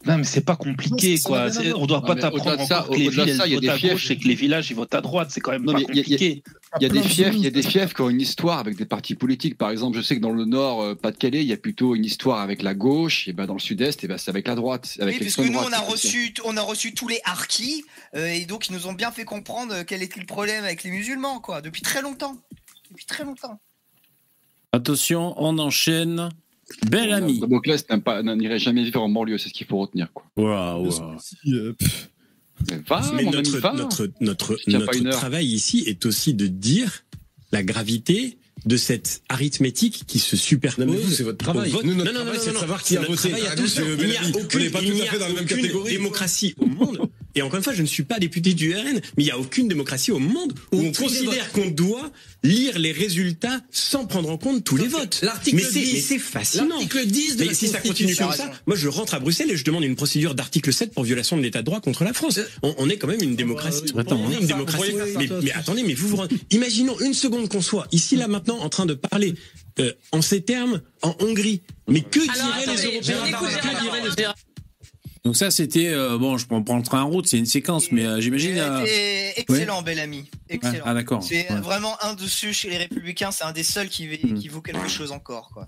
Non, 0.06 0.18
mais 0.18 0.24
c'est 0.24 0.42
pas 0.44 0.56
compliqué, 0.56 1.18
quoi. 1.20 1.48
On 1.76 1.86
doit 1.86 2.02
pas 2.04 2.14
t'apprendre 2.14 2.60
encore 2.60 2.88
que 2.90 2.94
les 2.96 3.08
villes, 3.08 3.34
ça, 3.36 3.44
elles 3.44 3.52
il 3.52 3.52
y 3.52 3.52
a 3.52 3.56
votent 3.56 3.60
des 3.62 3.68
à 3.70 3.76
fiefs. 3.76 3.92
gauche 3.92 4.10
et 4.10 4.18
que 4.18 4.28
les 4.28 4.34
villages, 4.34 4.70
ils 4.70 4.74
votent 4.76 4.94
à 4.94 5.00
droite. 5.00 5.28
C'est 5.30 5.40
quand 5.40 5.52
même 5.52 5.62
Non, 5.64 5.72
pas 5.72 5.78
mais 5.78 5.84
il 5.90 5.96
y 5.96 6.00
a- 6.00 6.02
il 6.04 6.10
y 6.10 6.14
a- 6.14 6.18
compliqué. 6.18 6.42
Il 6.80 6.82
y 6.82 6.86
a 6.86 6.88
des 6.88 6.98
de 7.00 7.04
fiefs, 7.04 7.34
il 7.34 7.40
y 7.42 7.46
a 7.46 7.50
des 7.50 7.62
fiefs 7.62 7.94
qui 7.94 8.00
ont 8.00 8.10
une 8.10 8.20
histoire 8.20 8.58
avec 8.58 8.76
des 8.76 8.84
partis 8.84 9.14
politiques. 9.14 9.56
Par 9.56 9.70
exemple, 9.70 9.96
je 9.96 10.02
sais 10.02 10.16
que 10.16 10.20
dans 10.20 10.32
le 10.32 10.44
nord, 10.44 10.82
euh, 10.82 10.94
Pas-de-Calais, 10.94 11.40
il 11.42 11.46
y 11.46 11.52
a 11.52 11.56
plutôt 11.56 11.94
une 11.94 12.04
histoire 12.04 12.40
avec 12.40 12.62
la 12.62 12.74
gauche, 12.74 13.28
et 13.28 13.32
ben 13.32 13.46
dans 13.46 13.54
le 13.54 13.60
sud-est, 13.60 14.02
et 14.04 14.08
ben 14.08 14.18
c'est 14.18 14.30
avec 14.30 14.46
la 14.48 14.56
droite, 14.56 14.96
avec 15.00 15.14
Oui, 15.14 15.20
parce 15.24 15.36
que 15.36 15.42
nous, 15.52 15.58
on 15.58 15.72
a 15.72 15.78
reçu, 15.78 16.34
on 16.44 16.56
a 16.56 16.62
reçu 16.62 16.92
tous 16.92 17.06
les 17.08 17.20
harkis, 17.24 17.84
euh, 18.16 18.26
et 18.26 18.44
donc 18.44 18.68
ils 18.68 18.72
nous 18.72 18.86
ont 18.88 18.92
bien 18.92 19.12
fait 19.12 19.24
comprendre 19.24 19.72
euh, 19.72 19.84
quel 19.86 20.02
était 20.02 20.18
le 20.20 20.26
problème 20.26 20.64
avec 20.64 20.82
les 20.82 20.90
musulmans, 20.90 21.38
quoi, 21.40 21.60
depuis 21.62 21.82
très 21.82 22.02
longtemps. 22.02 22.36
Depuis 22.90 23.06
très 23.06 23.24
longtemps. 23.24 23.60
Attention, 24.72 25.34
on 25.36 25.58
enchaîne. 25.58 26.28
Bel 26.90 27.12
ami. 27.12 27.40
Damoclès 27.40 27.84
n'irait 28.36 28.58
jamais 28.58 28.84
vivre 28.84 29.02
en 29.02 29.08
banlieue, 29.08 29.38
c'est 29.38 29.48
ce 29.48 29.54
qu'il 29.54 29.66
faut 29.66 29.78
retenir. 29.78 30.08
Quoi. 30.12 30.24
Si, 31.20 31.36
euh, 31.54 31.72
Mais 32.70 32.78
va, 32.88 33.12
Mais 33.14 33.22
mon 33.24 33.30
notre, 33.32 34.58
ami, 34.66 35.04
va. 35.04 35.10
travail 35.10 35.46
ici 35.46 35.84
est 35.86 36.06
aussi 36.06 36.34
de 36.34 36.46
dire 36.46 37.04
la 37.52 37.62
gravité 37.62 38.38
de 38.66 38.76
cette 38.78 39.22
arithmétique 39.28 40.04
qui 40.06 40.18
se 40.18 40.36
superpose. 40.36 40.86
Non, 40.86 40.92
mais 40.92 40.98
vous, 40.98 41.10
c'est 41.10 41.22
votre 41.22 41.36
travail. 41.38 41.70
vote. 41.70 41.84
Nous, 41.84 41.94
notre 41.94 42.12
non, 42.12 42.18
non, 42.20 42.24
travail, 42.24 42.38
non, 42.38 42.44
c'est 42.44 42.52
de 42.52 42.56
savoir 42.58 42.82
qui 42.82 42.96
a 42.96 43.00
voté. 43.02 43.32
à 43.32 43.36
Ah, 43.50 43.56
tous. 43.56 43.66
c'est 43.68 43.82
Il 43.82 44.06
n'y 44.06 44.16
a 44.16 44.20
aucune, 44.28 44.60
On 44.60 44.64
n'est 44.64 44.70
pas 44.70 44.80
il 44.82 44.88
tout 44.88 44.94
n'y 44.94 45.02
à 45.02 45.04
a 45.04 45.06
fait 45.08 45.18
dans 45.18 45.28
la 45.28 45.34
même 45.34 45.44
aucune 45.44 45.56
catégorie. 45.58 45.90
démocratie 45.92 46.54
au 46.58 46.66
monde. 46.66 46.98
Et 47.34 47.42
encore 47.42 47.56
une 47.58 47.64
fois, 47.64 47.74
je 47.74 47.82
ne 47.82 47.86
suis 47.86 48.04
pas 48.04 48.18
député 48.18 48.54
du 48.54 48.72
RN, 48.72 48.94
mais 48.94 49.00
il 49.18 49.24
n'y 49.24 49.30
a 49.32 49.38
aucune 49.38 49.68
démocratie 49.68 50.12
au 50.12 50.18
monde 50.20 50.54
où 50.72 50.78
on 50.80 50.92
considère 50.92 51.50
qu'on 51.52 51.68
doit 51.68 52.10
lire 52.44 52.78
les 52.78 52.92
résultats 52.92 53.60
sans 53.72 54.06
prendre 54.06 54.30
en 54.30 54.36
compte 54.38 54.62
tous 54.62 54.76
les 54.76 54.86
votes. 54.86 55.20
L'article 55.22 55.56
Mais 55.56 55.62
c'est, 55.62 55.80
10. 55.80 55.92
mais 55.94 56.00
c'est 56.00 56.18
fascinant. 56.18 56.68
L'article 56.68 57.06
10 57.06 57.36
de 57.36 57.40
Mais 57.42 57.46
la 57.48 57.54
si 57.54 57.66
ça 57.68 57.80
continue 57.80 58.14
comme 58.14 58.32
ça, 58.32 58.52
moi 58.66 58.76
je 58.76 58.86
rentre 58.86 59.14
à 59.14 59.18
Bruxelles 59.18 59.50
et 59.50 59.56
je 59.56 59.64
demande 59.64 59.82
une 59.84 59.96
procédure 59.96 60.34
d'article 60.34 60.72
7 60.72 60.92
pour 60.94 61.02
violation 61.04 61.36
de 61.36 61.42
l'état 61.42 61.60
de 61.60 61.64
droit 61.64 61.80
contre 61.80 62.04
la 62.04 62.12
France. 62.12 62.38
On, 62.62 62.74
on 62.78 62.88
est 62.88 62.98
quand 62.98 63.08
même 63.08 63.22
une 63.22 63.34
démocratie. 63.34 63.82
oui. 63.94 64.00
Attends, 64.00 64.20
on 64.20 64.30
est 64.30 64.38
une 64.40 64.46
démocratie. 64.46 64.92
Mais, 65.42 65.52
attendez, 65.52 65.82
mais 65.82 65.94
vous 65.94 66.08
vous 66.08 66.16
rendez- 66.16 66.36
imaginons 66.50 66.98
une 67.00 67.14
seconde 67.14 67.48
qu'on 67.48 67.62
soit 67.62 67.86
ici 67.92 68.16
là 68.16 68.28
maintenant 68.28 68.58
en 68.60 68.68
train 68.68 68.86
de 68.86 68.94
parler 68.94 69.34
euh, 69.80 69.92
en 70.12 70.22
ces 70.22 70.42
termes 70.42 70.80
en 71.02 71.16
Hongrie. 71.20 71.62
Mais 71.88 72.02
que 72.02 72.20
diraient 72.20 72.66
les 72.76 72.86
Européens? 72.86 74.34
Donc 75.24 75.36
ça, 75.36 75.50
c'était 75.50 75.88
euh, 75.88 76.18
bon. 76.18 76.36
Je 76.36 76.46
prends, 76.46 76.62
prends 76.62 76.76
le 76.76 76.82
train 76.82 77.02
en 77.02 77.08
route. 77.08 77.26
C'est 77.26 77.38
une 77.38 77.46
séquence, 77.46 77.90
mais 77.90 78.04
euh, 78.04 78.20
j'imagine. 78.20 78.58
euh, 78.58 78.84
excellent, 79.36 79.80
bel 79.82 79.98
ami. 79.98 80.30
Excellent. 80.50 80.84
Ah, 80.84 80.90
ah, 80.90 80.94
d'accord. 80.94 81.22
C'est 81.22 81.50
Ouais. 81.50 81.60
vraiment 81.60 81.96
un 82.02 82.12
de 82.14 82.26
ceux 82.26 82.52
chez 82.52 82.68
les 82.68 82.76
Républicains, 82.76 83.30
c'est 83.30 83.44
un 83.44 83.52
des 83.52 83.62
seuls 83.62 83.88
qui, 83.88 84.06
Hmm. 84.06 84.34
qui 84.34 84.48
vaut 84.48 84.60
quelque 84.60 84.86
chose 84.88 85.12
encore, 85.12 85.50
quoi. 85.52 85.66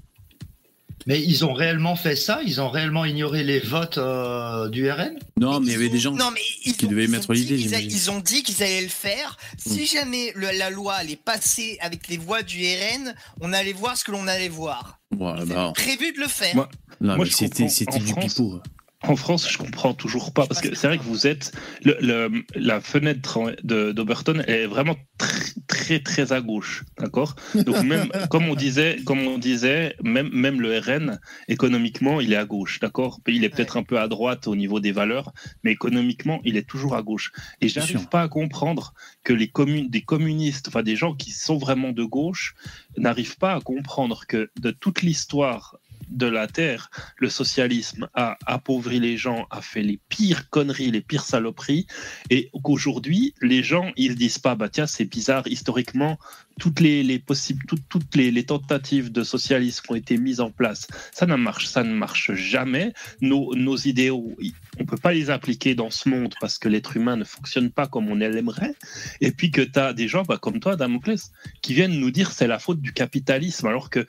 Mais 1.06 1.22
ils 1.22 1.44
ont 1.44 1.52
réellement 1.54 1.94
fait 1.94 2.16
ça? 2.16 2.40
Ils 2.44 2.60
ont 2.60 2.68
réellement 2.68 3.04
ignoré 3.04 3.44
les 3.44 3.60
votes 3.60 3.96
euh, 3.96 4.68
du 4.68 4.90
RN 4.90 5.16
Non, 5.38 5.60
mais 5.60 5.66
il 5.68 5.72
y 5.72 5.74
avait 5.76 5.88
des 5.88 6.00
gens 6.00 6.10
Non, 6.12 6.30
mais 6.34 6.40
ils 6.64 6.76
qui 6.76 6.84
ont- 6.84 6.88
devaient 6.88 7.04
ils 7.04 7.10
mettre 7.10 7.32
l'idée. 7.32 7.56
Ils 7.60 8.10
ont 8.10 8.18
dit 8.18 8.42
qu'ils 8.42 8.60
allaient 8.62 8.82
le 8.82 8.88
faire. 8.88 9.36
Si 9.56 9.82
Mm. 9.82 9.86
jamais 9.86 10.32
le- 10.34 10.50
la 10.58 10.68
loi 10.68 10.94
allait 10.94 11.14
passer 11.16 11.78
avec 11.80 12.08
les 12.08 12.16
voix 12.18 12.42
du 12.42 12.58
RN, 12.62 13.14
on 13.40 13.52
allait 13.52 13.72
voir 13.72 13.96
ce 13.96 14.02
que 14.04 14.10
l'on 14.10 14.26
allait 14.26 14.48
voir. 14.48 14.98
Voilà, 15.16 15.42
C'était 15.42 15.54
bah, 15.54 15.72
prévu 15.76 16.12
de 16.12 16.18
le 16.18 16.26
faire. 16.28 16.54
Moi- 16.56 16.68
non, 17.00 17.16
Moi, 17.16 17.24
mais 17.24 17.30
c'était 17.30 17.98
du 18.00 18.14
pipeau. 18.14 18.60
En 19.02 19.14
France, 19.14 19.48
je 19.50 19.58
comprends 19.58 19.92
toujours 19.94 20.32
pas 20.32 20.46
parce 20.46 20.60
que 20.62 20.74
c'est 20.74 20.86
vrai 20.86 20.96
que 20.98 21.02
vous 21.04 21.26
êtes 21.26 21.52
le, 21.84 21.96
le- 22.00 22.44
la 22.54 22.80
fenêtre 22.80 23.54
d'Oberton 23.62 24.40
est 24.46 24.66
vraiment 24.66 24.96
très 25.18 25.52
très 25.68 26.00
très 26.00 26.32
à 26.32 26.40
gauche, 26.40 26.82
d'accord? 26.98 27.36
Donc 27.54 27.82
même 27.84 28.08
comme 28.30 28.48
on 28.48 28.54
disait, 28.54 28.96
comme 29.04 29.20
on 29.26 29.36
disait, 29.38 29.94
même 30.02 30.30
même 30.32 30.60
le 30.62 30.78
RN 30.78 31.20
économiquement 31.46 32.20
il 32.22 32.32
est 32.32 32.36
à 32.36 32.46
gauche, 32.46 32.80
d'accord? 32.80 33.20
Il 33.28 33.44
est 33.44 33.50
peut-être 33.50 33.76
un 33.76 33.82
peu 33.82 34.00
à 34.00 34.08
droite 34.08 34.48
au 34.48 34.56
niveau 34.56 34.80
des 34.80 34.92
valeurs, 34.92 35.32
mais 35.62 35.72
économiquement 35.72 36.40
il 36.44 36.56
est 36.56 36.66
toujours 36.66 36.96
à 36.96 37.02
gauche. 37.02 37.32
Et 37.60 37.68
j'arrive 37.68 38.08
pas 38.08 38.22
à 38.22 38.28
comprendre 38.28 38.94
que 39.24 39.34
les 39.34 39.48
communes, 39.48 39.88
des 39.90 40.02
communistes, 40.02 40.68
enfin 40.68 40.82
des 40.82 40.96
gens 40.96 41.14
qui 41.14 41.30
sont 41.32 41.58
vraiment 41.58 41.92
de 41.92 42.02
gauche, 42.04 42.54
n'arrivent 42.96 43.36
pas 43.36 43.54
à 43.54 43.60
comprendre 43.60 44.24
que 44.26 44.50
de 44.58 44.70
toute 44.70 45.02
l'histoire 45.02 45.76
de 46.08 46.26
la 46.26 46.46
terre, 46.46 46.90
le 47.18 47.28
socialisme 47.28 48.08
a 48.14 48.36
appauvri 48.46 49.00
les 49.00 49.16
gens, 49.16 49.46
a 49.50 49.60
fait 49.60 49.82
les 49.82 49.98
pires 50.08 50.48
conneries, 50.50 50.90
les 50.90 51.00
pires 51.00 51.24
saloperies, 51.24 51.86
et 52.30 52.50
qu'aujourd'hui, 52.62 53.34
les 53.42 53.62
gens, 53.62 53.92
ils 53.96 54.12
se 54.12 54.16
disent 54.16 54.38
pas, 54.38 54.54
bah 54.54 54.68
tiens, 54.68 54.86
c'est 54.86 55.04
bizarre, 55.04 55.46
historiquement, 55.46 56.18
toutes 56.58 56.80
les, 56.80 57.02
les 57.02 57.18
possibles, 57.18 57.64
toutes, 57.66 58.14
les, 58.16 58.44
tentatives 58.44 59.12
de 59.12 59.22
socialisme 59.22 59.82
qui 59.84 59.92
ont 59.92 59.94
été 59.94 60.16
mises 60.16 60.40
en 60.40 60.50
place, 60.50 60.86
ça 61.12 61.26
ne 61.26 61.36
marche, 61.36 61.66
ça 61.66 61.82
ne 61.82 61.92
marche 61.92 62.32
jamais. 62.34 62.92
Nos, 63.20 63.54
nos 63.54 63.76
idéaux, 63.76 64.36
on 64.78 64.84
peut 64.86 64.96
pas 64.96 65.12
les 65.12 65.30
appliquer 65.30 65.74
dans 65.74 65.90
ce 65.90 66.08
monde 66.08 66.34
parce 66.40 66.58
que 66.58 66.68
l'être 66.68 66.96
humain 66.96 67.16
ne 67.16 67.24
fonctionne 67.24 67.70
pas 67.70 67.86
comme 67.86 68.08
on 68.08 68.14
l'aimerait. 68.14 68.74
Et 69.20 69.32
puis 69.32 69.50
que 69.50 69.60
tu 69.60 69.78
as 69.78 69.92
des 69.92 70.08
gens 70.08 70.22
bah, 70.22 70.38
comme 70.38 70.60
toi, 70.60 70.76
Damoclès, 70.76 71.30
qui 71.60 71.74
viennent 71.74 71.98
nous 71.98 72.10
dire 72.10 72.32
c'est 72.32 72.46
la 72.46 72.58
faute 72.58 72.80
du 72.80 72.92
capitalisme, 72.92 73.66
alors 73.66 73.90
que 73.90 74.06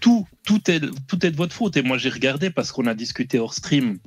tout, 0.00 0.26
tout, 0.44 0.70
est, 0.70 0.80
tout 1.06 1.24
est 1.24 1.30
de 1.30 1.36
votre 1.36 1.54
faute. 1.54 1.76
Et 1.76 1.82
moi, 1.82 1.96
j'ai 1.96 2.10
regardé 2.10 2.50
parce 2.50 2.72
qu'on 2.72 2.86
a 2.86 2.94
discuté 2.94 3.38
hors 3.38 3.54
stream 3.54 3.98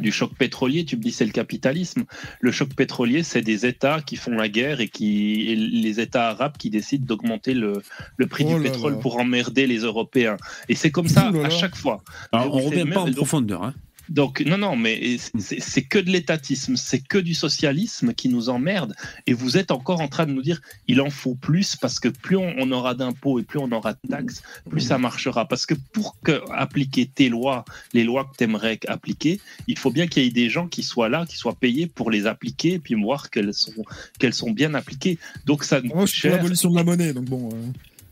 du 0.00 0.12
choc 0.12 0.34
pétrolier, 0.34 0.84
tu 0.84 0.96
me 0.96 1.02
dis 1.02 1.12
c'est 1.12 1.24
le 1.24 1.32
capitalisme. 1.32 2.04
Le 2.40 2.52
choc 2.52 2.74
pétrolier, 2.74 3.22
c'est 3.22 3.42
des 3.42 3.66
États 3.66 4.00
qui 4.00 4.16
font 4.16 4.32
la 4.32 4.48
guerre 4.48 4.80
et 4.80 4.88
qui 4.88 5.50
et 5.50 5.56
les 5.56 6.00
États 6.00 6.30
arabes 6.30 6.56
qui 6.58 6.70
décident 6.70 7.04
d'augmenter 7.04 7.54
le, 7.54 7.82
le 8.16 8.26
prix 8.26 8.44
Oh 8.48 8.56
du 8.56 8.62
pétrole 8.62 8.94
là. 8.94 8.98
pour 8.98 9.18
emmerder 9.18 9.66
les 9.66 9.78
Européens. 9.78 10.36
Et 10.68 10.74
c'est 10.74 10.90
comme 10.90 11.08
ça 11.08 11.30
Oh 11.34 11.44
à 11.44 11.50
chaque 11.50 11.76
fois. 11.76 12.02
Alors, 12.32 12.54
on 12.54 12.60
revient 12.60 12.88
pas 12.90 13.00
en 13.00 13.12
profondeur. 13.12 13.62
Hein. 13.62 13.74
Donc 14.08 14.40
non, 14.46 14.58
non, 14.58 14.76
mais 14.76 15.16
c'est 15.38 15.60
c'est 15.60 15.82
que 15.82 15.98
de 15.98 16.10
l'étatisme, 16.10 16.76
c'est 16.76 17.00
que 17.00 17.18
du 17.18 17.34
socialisme 17.34 18.14
qui 18.14 18.28
nous 18.28 18.48
emmerde. 18.48 18.94
Et 19.26 19.32
vous 19.32 19.56
êtes 19.56 19.70
encore 19.70 20.00
en 20.00 20.08
train 20.08 20.26
de 20.26 20.32
nous 20.32 20.42
dire 20.42 20.60
il 20.88 21.00
en 21.00 21.10
faut 21.10 21.34
plus 21.34 21.76
parce 21.76 22.00
que 22.00 22.08
plus 22.08 22.36
on, 22.36 22.54
on 22.58 22.70
aura 22.72 22.94
d'impôts 22.94 23.38
et 23.38 23.42
plus 23.42 23.58
on 23.58 23.70
aura 23.72 23.94
de 23.94 23.98
taxes, 24.08 24.42
plus 24.70 24.80
ça 24.80 24.98
marchera. 24.98 25.46
Parce 25.46 25.66
que 25.66 25.74
pour 25.92 26.16
que 26.22 26.40
appliquer 26.52 27.06
tes 27.06 27.28
lois, 27.28 27.64
les 27.92 28.04
lois 28.04 28.24
que 28.24 28.36
tu 28.36 28.44
aimerais 28.44 28.78
appliquer, 28.88 29.40
il 29.66 29.78
faut 29.78 29.90
bien 29.90 30.06
qu'il 30.06 30.22
y 30.22 30.26
ait 30.26 30.30
des 30.30 30.50
gens 30.50 30.68
qui 30.68 30.82
soient 30.82 31.08
là, 31.08 31.26
qui 31.26 31.36
soient 31.36 31.56
payés 31.56 31.86
pour 31.86 32.10
les 32.10 32.26
appliquer 32.26 32.74
et 32.74 32.78
puis 32.78 32.94
voir 32.94 33.30
qu'elles 33.30 33.54
sont, 33.54 33.84
qu'elles 34.18 34.34
sont 34.34 34.50
bien 34.50 34.74
appliquées. 34.74 35.18
Donc 35.46 35.64
ça 35.64 35.80
Moi, 35.82 36.06
je 36.06 36.12
suis 36.12 36.28
l'abolition 36.28 36.70
de 36.70 36.76
la 36.76 36.84
monnaie, 36.84 37.12
donc 37.12 37.24
bon. 37.24 37.48
euh, 37.52 37.56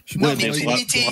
je 0.07 0.19
pas 0.19 0.35
mais 0.35 0.37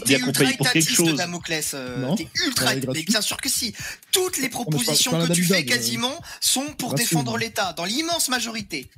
t'es 0.04 0.18
ultra 0.18 0.44
étatiste, 0.50 0.90
chose. 0.90 1.14
Damoclès. 1.14 1.70
euh, 1.74 1.98
Non. 1.98 2.14
T'es 2.14 2.28
ultra. 2.44 2.66
Ouais, 2.74 2.80
Mais 2.92 3.02
bien 3.02 3.20
sûr 3.22 3.36
que 3.38 3.48
si. 3.48 3.74
Toutes 4.12 4.38
les 4.38 4.48
propositions 4.48 5.12
que 5.26 5.32
tu 5.32 5.44
fais 5.44 5.60
euh, 5.60 5.62
quasiment 5.62 6.14
sont 6.40 6.66
pour 6.78 6.94
défendre 6.94 7.36
l'État, 7.38 7.72
dans 7.72 7.84
l'immense 7.86 8.28
majorité. 8.28 8.88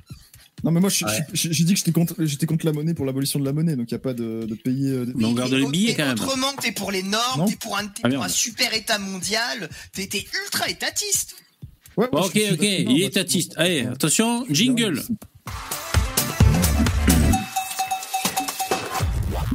Non, 0.63 0.71
mais 0.71 0.79
moi, 0.79 0.89
Ouais. 0.89 1.11
j'ai 1.33 1.49
dit 1.63 1.73
que 1.73 1.77
j'étais 1.77 1.91
contre, 1.91 2.15
j'étais 2.25 2.45
contre 2.47 2.65
la 2.65 2.71
monnaie 2.71 2.93
pour 2.95 3.05
l'abolition 3.05 3.39
de 3.39 3.45
la 3.45 3.53
monnaie, 3.53 3.75
donc 3.75 3.91
il 3.91 3.93
n'y 3.93 3.97
a 3.97 3.99
pas 3.99 4.13
de, 4.13 4.45
de 4.49 4.55
payer. 4.55 4.89
euh, 4.89 5.05
on 5.21 5.33
Oui, 5.33 5.67
billets, 5.71 5.87
mais 5.89 5.95
quand 5.95 6.05
même. 6.05 6.13
Autrement 6.13 6.53
que 6.53 6.63
t'es 6.63 6.71
pour 6.71 6.91
les 6.91 7.03
normes, 7.03 7.41
Non. 7.41 7.45
t'es 7.45 7.55
pour 7.55 7.77
un, 7.77 7.85
t'es 7.87 8.01
Ah, 8.03 8.09
pour 8.09 8.23
un 8.23 8.29
super 8.29 8.73
État 8.73 8.97
mondial, 8.97 9.69
t'es 9.93 10.07
t'es 10.07 10.25
ultra 10.45 10.67
étatiste. 10.69 11.35
Ouais, 11.97 12.07
Bon, 12.11 12.21
ouais, 12.21 12.25
ok, 12.49 12.53
ok, 12.53 12.63
il 12.63 13.01
est 13.01 13.05
étatiste. 13.05 13.53
Allez, 13.57 13.83
ouais. 13.83 13.87
attention, 13.87 14.45
jingle. 14.49 15.03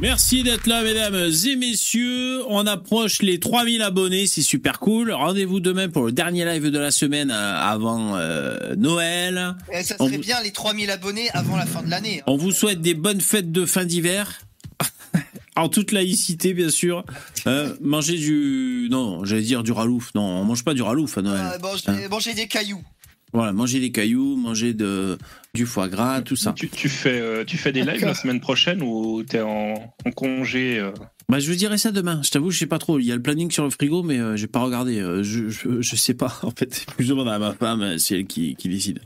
Merci 0.01 0.41
d'être 0.41 0.65
là, 0.65 0.83
mesdames 0.83 1.15
et 1.15 1.55
messieurs. 1.55 2.41
On 2.47 2.65
approche 2.65 3.21
les 3.21 3.39
3000 3.39 3.83
abonnés, 3.83 4.25
c'est 4.25 4.41
super 4.41 4.79
cool. 4.79 5.11
Rendez-vous 5.11 5.59
demain 5.59 5.89
pour 5.89 6.05
le 6.07 6.11
dernier 6.11 6.43
live 6.43 6.71
de 6.71 6.79
la 6.79 6.89
semaine 6.89 7.29
euh, 7.29 7.55
avant 7.59 8.15
euh, 8.17 8.75
Noël. 8.77 9.55
Eh, 9.71 9.83
ça 9.83 9.97
serait 9.97 10.17
bien 10.17 10.41
les 10.41 10.51
3000 10.51 10.89
abonnés 10.89 11.29
avant 11.33 11.55
la 11.55 11.67
fin 11.67 11.83
de 11.83 11.89
l'année. 11.91 12.21
hein. 12.21 12.23
On 12.25 12.35
vous 12.35 12.51
souhaite 12.51 12.81
des 12.81 12.95
bonnes 12.95 13.21
fêtes 13.21 13.51
de 13.51 13.65
fin 13.65 13.85
d'hiver. 13.85 14.41
En 15.57 15.67
toute 15.67 15.91
laïcité, 15.91 16.53
bien 16.53 16.69
sûr. 16.69 17.03
Euh, 17.45 17.75
mangez 17.81 18.17
du... 18.17 18.87
Non, 18.89 19.25
j'allais 19.25 19.41
dire 19.41 19.63
du 19.63 19.73
ralouf. 19.73 20.11
Non, 20.15 20.21
on 20.23 20.45
mange 20.45 20.63
pas 20.63 20.73
du 20.73 20.81
ralouf 20.81 21.17
à 21.17 21.21
Noël. 21.21 21.41
Euh, 21.55 21.59
manger, 21.59 21.83
Hein. 21.87 22.07
manger 22.09 22.33
des 22.33 22.47
cailloux. 22.47 22.81
Voilà, 23.33 23.53
manger 23.53 23.79
des 23.79 23.91
cailloux, 23.91 24.35
manger 24.35 24.73
de, 24.73 25.17
du 25.53 25.65
foie 25.65 25.87
gras, 25.87 26.21
tout 26.21 26.35
ça. 26.35 26.53
Tu, 26.53 26.69
tu 26.69 26.89
fais, 26.89 27.19
euh, 27.19 27.45
tu 27.45 27.57
fais 27.57 27.71
des 27.71 27.83
lives 27.83 28.05
la 28.05 28.13
semaine 28.13 28.41
prochaine 28.41 28.81
ou 28.81 29.23
t'es 29.23 29.41
en, 29.41 29.93
en 30.05 30.11
congé 30.11 30.79
euh 30.79 30.91
Bah, 31.29 31.39
je 31.39 31.49
vous 31.49 31.55
dirai 31.55 31.77
ça 31.77 31.91
demain. 31.91 32.21
Je 32.23 32.31
t'avoue, 32.31 32.51
je 32.51 32.59
sais 32.59 32.65
pas 32.65 32.79
trop. 32.79 32.99
Il 32.99 33.05
y 33.05 33.11
a 33.11 33.15
le 33.15 33.21
planning 33.21 33.49
sur 33.49 33.63
le 33.63 33.69
frigo, 33.69 34.03
mais 34.03 34.19
euh, 34.19 34.35
j'ai 34.35 34.47
pas 34.47 34.59
regardé. 34.59 34.99
Euh, 34.99 35.23
je, 35.23 35.49
je, 35.49 35.81
je 35.81 35.95
sais 35.95 36.13
pas. 36.13 36.39
En 36.43 36.51
fait, 36.51 36.85
plus 36.95 37.05
je 37.05 37.09
demande 37.09 37.29
à 37.29 37.39
ma 37.39 37.53
femme, 37.53 37.97
c'est 37.97 38.15
elle 38.19 38.25
qui, 38.27 38.55
qui 38.55 38.67
décide. 38.67 38.99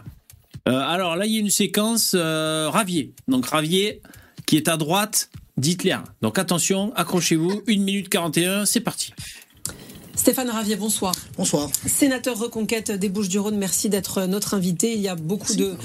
Euh, 0.68 0.80
alors 0.80 1.16
là, 1.16 1.26
il 1.26 1.34
y 1.34 1.38
a 1.38 1.40
une 1.40 1.50
séquence 1.50 2.16
euh, 2.18 2.70
Ravier. 2.70 3.14
Donc 3.28 3.46
Ravier, 3.46 4.02
qui 4.46 4.58
est 4.58 4.68
à 4.68 4.78
droite 4.78 5.30
d'Hitler. 5.58 5.98
Donc 6.22 6.40
attention, 6.40 6.94
accrochez-vous. 6.96 7.62
1 7.68 7.78
minute 7.78 8.10
41, 8.10 8.66
c'est 8.66 8.82
parti. 8.82 9.14
Stéphane 10.16 10.50
Ravier, 10.50 10.76
bonsoir. 10.76 11.14
Bonsoir. 11.38 11.70
Sénateur 11.86 12.38
Reconquête 12.38 12.92
des 12.92 13.10
Bouches-du-Rhône, 13.10 13.58
merci 13.58 13.90
d'être 13.90 14.26
notre 14.26 14.54
invité. 14.54 14.94
Il 14.94 15.02
y 15.02 15.08
a 15.08 15.16
beaucoup 15.16 15.54
de, 15.54 15.76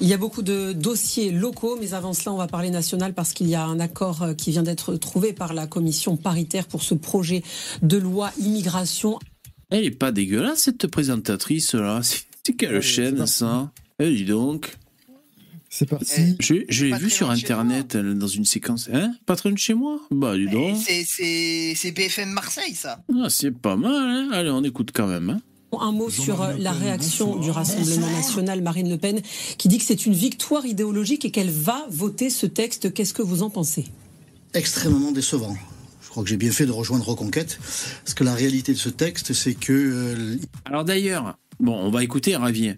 il 0.00 0.08
y 0.08 0.12
a 0.12 0.16
beaucoup 0.16 0.42
de 0.42 0.72
dossiers 0.72 1.30
locaux, 1.30 1.78
mais 1.80 1.94
avant 1.94 2.12
cela, 2.12 2.32
on 2.32 2.36
va 2.36 2.46
parler 2.46 2.70
national 2.70 3.14
parce 3.14 3.32
qu'il 3.32 3.48
y 3.48 3.54
a 3.54 3.64
un 3.64 3.80
accord 3.80 4.22
euh, 4.22 4.34
qui 4.34 4.50
vient 4.50 4.62
d'être 4.62 4.96
trouvé 4.96 5.32
par 5.32 5.54
la 5.54 5.66
commission 5.66 6.16
paritaire 6.16 6.66
pour 6.66 6.82
ce 6.82 6.94
projet 6.94 7.42
de 7.82 7.96
loi 7.96 8.30
immigration. 8.38 9.18
Elle 9.70 9.84
est 9.84 9.90
pas 9.90 10.12
dégueulasse, 10.12 10.60
cette 10.60 10.86
présentatrice 10.86 11.74
là. 11.74 12.00
C'est 12.02 12.26
c'est 12.46 12.52
quelle 12.52 12.80
chaîne, 12.80 13.26
ça? 13.26 13.72
Eh, 13.98 14.08
dis 14.08 14.24
donc. 14.24 14.76
C'est 15.78 15.84
parti. 15.84 16.36
Je, 16.40 16.54
je 16.70 16.86
l'ai 16.86 16.96
vu 16.96 17.10
sur 17.10 17.28
internet 17.28 17.96
elle, 17.96 18.14
dans 18.14 18.26
une 18.26 18.46
séquence. 18.46 18.88
Hein? 18.90 19.12
De 19.28 19.56
chez 19.58 19.74
moi? 19.74 20.00
Bah, 20.10 20.34
dis 20.34 20.44
Et 20.44 20.46
donc. 20.46 20.78
c'est 20.78 21.92
BFM 21.92 22.30
Marseille, 22.30 22.74
ça. 22.74 23.04
Ah, 23.14 23.28
c'est 23.28 23.50
pas 23.50 23.76
mal, 23.76 23.92
hein 23.92 24.30
Allez, 24.32 24.48
on 24.48 24.64
écoute 24.64 24.88
quand 24.94 25.06
même. 25.06 25.28
Hein 25.28 25.40
Un 25.78 25.92
mot 25.92 26.08
sur 26.08 26.40
euh, 26.40 26.54
la 26.58 26.72
réaction 26.72 27.36
du 27.36 27.50
Rassemblement 27.50 28.10
national, 28.10 28.62
Marine 28.62 28.88
Le 28.88 28.96
Pen, 28.96 29.20
qui 29.58 29.68
dit 29.68 29.76
que 29.76 29.84
c'est 29.84 30.06
une 30.06 30.14
victoire 30.14 30.64
idéologique 30.64 31.26
et 31.26 31.30
qu'elle 31.30 31.50
va 31.50 31.84
voter 31.90 32.30
ce 32.30 32.46
texte. 32.46 32.94
Qu'est-ce 32.94 33.12
que 33.12 33.20
vous 33.20 33.42
en 33.42 33.50
pensez? 33.50 33.84
Extrêmement 34.54 35.12
décevant. 35.12 35.54
Je 36.00 36.08
crois 36.08 36.22
que 36.22 36.30
j'ai 36.30 36.38
bien 36.38 36.52
fait 36.52 36.64
de 36.64 36.72
rejoindre 36.72 37.06
Reconquête, 37.06 37.58
parce 38.02 38.14
que 38.14 38.24
la 38.24 38.34
réalité 38.34 38.72
de 38.72 38.78
ce 38.78 38.88
texte, 38.88 39.34
c'est 39.34 39.52
que 39.52 39.74
euh, 39.74 40.38
Alors 40.64 40.86
d'ailleurs, 40.86 41.36
bon, 41.60 41.74
on 41.76 41.90
va 41.90 42.02
écouter 42.02 42.34
Ravier. 42.34 42.76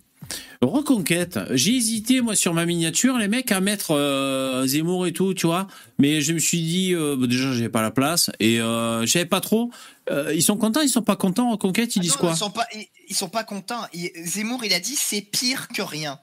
Reconquête, 0.61 1.39
j'ai 1.53 1.77
hésité 1.77 2.21
moi 2.21 2.35
sur 2.35 2.53
ma 2.53 2.67
miniature, 2.67 3.17
les 3.17 3.29
mecs 3.29 3.53
à 3.53 3.61
mettre 3.61 3.93
euh, 3.93 4.67
Zemmour 4.67 5.07
et 5.07 5.13
tout, 5.13 5.33
tu 5.33 5.47
vois, 5.47 5.69
mais 5.99 6.21
je 6.21 6.33
me 6.33 6.39
suis 6.41 6.61
dit 6.61 6.95
euh, 6.95 7.17
bah, 7.17 7.29
déjà 7.29 7.53
j'avais 7.53 7.69
pas 7.69 7.81
la 7.83 7.93
place 7.93 8.29
et 8.41 8.61
euh, 8.61 9.03
je 9.03 9.07
savais 9.07 9.25
pas 9.25 9.41
trop. 9.41 9.71
Euh, 10.11 10.35
ils 10.35 10.43
sont 10.43 10.57
contents, 10.57 10.81
ils 10.81 10.89
sont 10.89 11.03
pas 11.03 11.15
contents 11.17 11.53
Reconquête, 11.53 11.95
ils 11.95 12.01
Ah 12.01 12.03
disent 12.03 12.13
non, 12.15 12.19
quoi? 12.19 12.31
ils 12.33 12.37
sont 12.37 12.51
pas, 12.51 12.67
ils, 12.75 12.87
ils 13.09 13.15
sont 13.15 13.29
pas 13.29 13.45
contents. 13.45 13.83
Zemmour, 14.25 14.65
il 14.65 14.73
a 14.75 14.81
dit 14.81 14.97
c'est 14.97 15.21
pire 15.21 15.69
que 15.69 15.83
rien. 15.83 16.19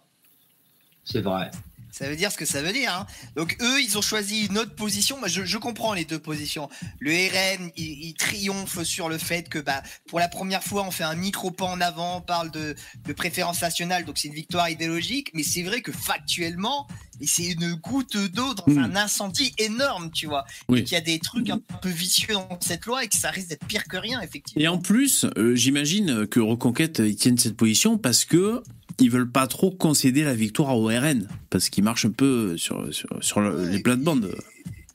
C'est 1.06 1.22
vrai. 1.22 1.50
Ça 1.98 2.10
veut 2.10 2.16
dire 2.18 2.30
ce 2.32 2.38
que 2.38 2.46
ça 2.46 2.62
veut 2.62 2.74
dire. 2.74 2.92
hein. 2.94 3.06
Donc 3.38 3.56
eux, 3.62 3.82
ils 3.82 3.98
ont 3.98 4.02
choisi 4.02 4.48
une 4.48 4.58
autre 4.58 4.76
position. 4.76 5.18
Moi, 5.18 5.30
je, 5.30 5.46
je 5.46 5.58
comprends 5.58 5.94
les 5.94 6.04
deux 6.04 6.20
positions. 6.20 6.70
Le 7.00 7.12
RN, 7.12 7.72
il, 7.78 8.08
il 8.08 8.14
triomphe 8.16 8.84
sur 8.84 9.08
le 9.08 9.18
fait 9.18 9.48
que, 9.48 9.60
bah, 9.60 9.82
pour 10.10 10.20
la 10.20 10.28
première 10.28 10.62
fois, 10.64 10.84
on 10.86 10.92
fait 10.92 11.06
un 11.06 11.16
micro 11.16 11.52
pas 11.52 11.66
en 11.66 11.80
avant, 11.80 12.18
on 12.18 12.22
parle 12.22 12.52
de, 12.52 12.76
de 13.06 13.14
préférence 13.14 13.62
nationale, 13.62 14.04
donc 14.04 14.18
c'est 14.18 14.28
une 14.28 14.34
victoire 14.34 14.70
idéologique. 14.70 15.32
Mais 15.34 15.44
c'est 15.44 15.64
vrai 15.64 15.82
que 15.82 15.94
factuellement, 15.94 16.88
c'est 17.26 17.46
une 17.46 17.76
goutte 17.76 18.18
d'eau 18.18 18.54
dans 18.54 18.66
Mm. 18.68 18.78
un 18.80 18.96
incendie 18.96 19.54
énorme, 19.58 20.12
tu 20.12 20.26
vois. 20.26 20.44
Oui. 20.68 20.80
Et 20.80 20.84
qu'il 20.84 20.94
y 20.96 20.98
a 20.98 21.02
des 21.02 21.20
trucs 21.20 21.50
un 21.50 21.60
peu 21.82 21.88
vicieux 21.90 22.34
dans 22.34 22.60
cette 22.62 22.86
loi 22.88 23.04
et 23.04 23.08
que 23.08 23.16
ça 23.16 23.30
risque 23.32 23.48
d'être 23.50 23.66
pire 23.68 23.86
que 23.86 23.96
rien, 23.98 24.20
effectivement. 24.22 24.62
Et 24.62 24.68
en 24.68 24.80
plus, 24.80 25.26
euh, 25.38 25.56
j'imagine 25.56 26.26
que 26.28 26.40
Reconquête 26.42 27.00
ils 27.00 27.16
tiennent 27.16 27.38
cette 27.38 27.56
position 27.56 27.98
parce 27.98 28.26
que 28.26 28.62
ils 29.00 29.10
veulent 29.12 29.30
pas 29.32 29.48
trop 29.48 29.72
concéder 29.72 30.24
la 30.24 30.34
victoire 30.36 30.78
au 30.78 30.88
RN 30.88 31.28
parce 31.50 31.70
qu'ils 31.70 31.84
marchent 31.84 32.06
un 32.06 32.12
peu 32.12 32.58
sur 32.58 32.94
sur, 32.94 33.10
sur 33.22 33.42
le- 33.42 33.68
les 33.70 33.80
plates-bandes. 33.80 34.36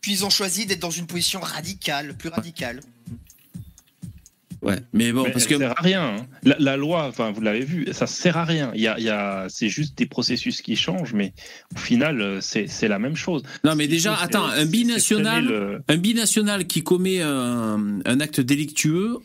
Puis 0.01 0.13
ils 0.13 0.25
ont 0.25 0.31
choisi 0.31 0.65
d'être 0.67 0.81
dans 0.81 0.91
une 0.91 1.07
position 1.07 1.41
radicale, 1.41 2.15
plus 2.17 2.31
radicale. 2.31 2.81
Ouais, 4.63 4.79
mais 4.93 5.11
bon, 5.13 5.23
Mais 5.25 5.31
parce 5.31 5.45
elle 5.47 5.51
que 5.53 5.59
sert 5.59 5.79
à 5.79 5.81
rien. 5.83 6.03
hein. 6.19 6.27
La, 6.43 6.57
la 6.59 6.77
loi, 6.77 7.07
enfin, 7.09 7.31
vous 7.33 7.41
l'avez 7.41 7.65
vu, 7.65 7.87
ça 7.93 8.07
sert 8.07 8.37
à 8.37 8.45
rien. 8.45 8.71
Il 8.75 8.83
y 8.83 8.89
a, 8.89 8.99
il 8.99 9.05
y 9.05 9.09
a, 9.09 9.47
c'est 9.49 9.71
juste 9.71 9.97
des 9.97 10.05
processus 10.05 10.61
qui 10.61 10.77
changent, 10.77 11.15
mais 11.15 11.33
au 11.75 11.79
final, 11.79 12.21
euh, 12.21 12.41
c'est, 12.43 12.67
c'est 12.67 12.87
la 12.89 12.99
même 12.99 13.17
chose. 13.17 13.43
Non, 13.65 13.75
mais 13.75 13.89
déjà, 13.89 14.15
attends, 14.17 14.45
un 14.45 14.67
binational, 14.67 15.45
le- 15.47 15.83
un 15.89 15.97
binational 15.97 16.67
qui 16.67 16.83
commet 16.83 17.23
un, 17.23 18.01
un 18.05 18.21
acte 18.21 18.43
délictueux, 18.43 19.17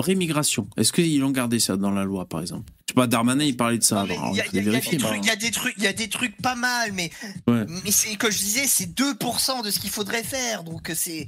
rémigration. 0.00 0.68
Est-ce 0.76 0.92
qu'ils 0.92 1.22
ont 1.24 1.30
gardé 1.30 1.58
ça 1.60 1.76
dans 1.76 1.90
la 1.90 2.04
loi, 2.04 2.26
par 2.28 2.40
exemple? 2.40 2.70
Je 2.86 2.92
sais 2.92 2.94
pas, 2.94 3.06
Darmanin, 3.06 3.44
il 3.44 3.56
parlait 3.56 3.78
de 3.78 3.82
ça. 3.84 4.04
Il 4.08 4.36
y, 4.36 4.40
a- 4.40 4.44
des 4.48 4.62
mais- 4.62 4.80
trucs- 4.80 5.74
il 5.76 5.82
y 5.84 5.86
a 5.86 5.92
des 5.92 6.08
trucs, 6.08 6.36
pas 6.40 6.54
mal, 6.54 6.92
mais 6.92 7.10
Ouais. 7.46 7.64
mais 7.84 7.90
c'est 7.90 8.16
comme 8.16 8.30
je 8.30 8.38
disais, 8.38 8.66
c'est 8.66 8.86
2% 8.94 9.62
de 9.62 9.70
ce 9.70 9.78
qu'il 9.78 9.90
faudrait 9.90 10.22
faire. 10.24 10.64
Donc 10.64 10.90
c'est, 10.94 11.26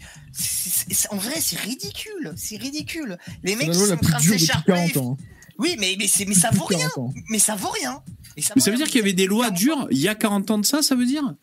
en 1.10 1.16
vrai, 1.16 1.40
c'est 1.40 1.59
ridicule, 1.59 2.32
c'est 2.36 2.56
ridicule. 2.56 3.18
Les 3.42 3.56
mecs 3.56 3.74
sont 3.74 3.92
en 3.92 3.97
train 3.97 4.18
de 4.18 4.22
s'écharper. 4.22 4.72
40 4.72 4.97
ans. 4.97 5.16
hein. 5.20 5.24
Oui, 5.59 5.76
mais 5.78 5.94
mais 5.98 6.06
c'est 6.06 6.24
mais 6.24 6.34
ça 6.34 6.51
vaut 6.52 6.64
rien. 6.64 6.88
40 6.94 6.98
ans. 7.10 7.14
Mais 7.28 7.38
ça 7.38 7.55
vaut 7.55 7.68
rien. 7.70 8.02
Et 8.36 8.42
Mais 8.56 8.62
ça 8.62 8.70
veut 8.70 8.76
dire 8.78 8.86
qu'il 8.86 8.97
y 8.97 9.02
avait 9.02 9.12
des 9.12 9.26
lois 9.26 9.51
dures 9.51 9.86
il 9.90 9.98
y 9.98 10.09
a 10.09 10.14
40 10.14 10.51
ans 10.51 10.59
de 10.59 10.64
ça, 10.64 10.80
ça 10.82 10.94
veut 10.94 11.05
dire? 11.05 11.34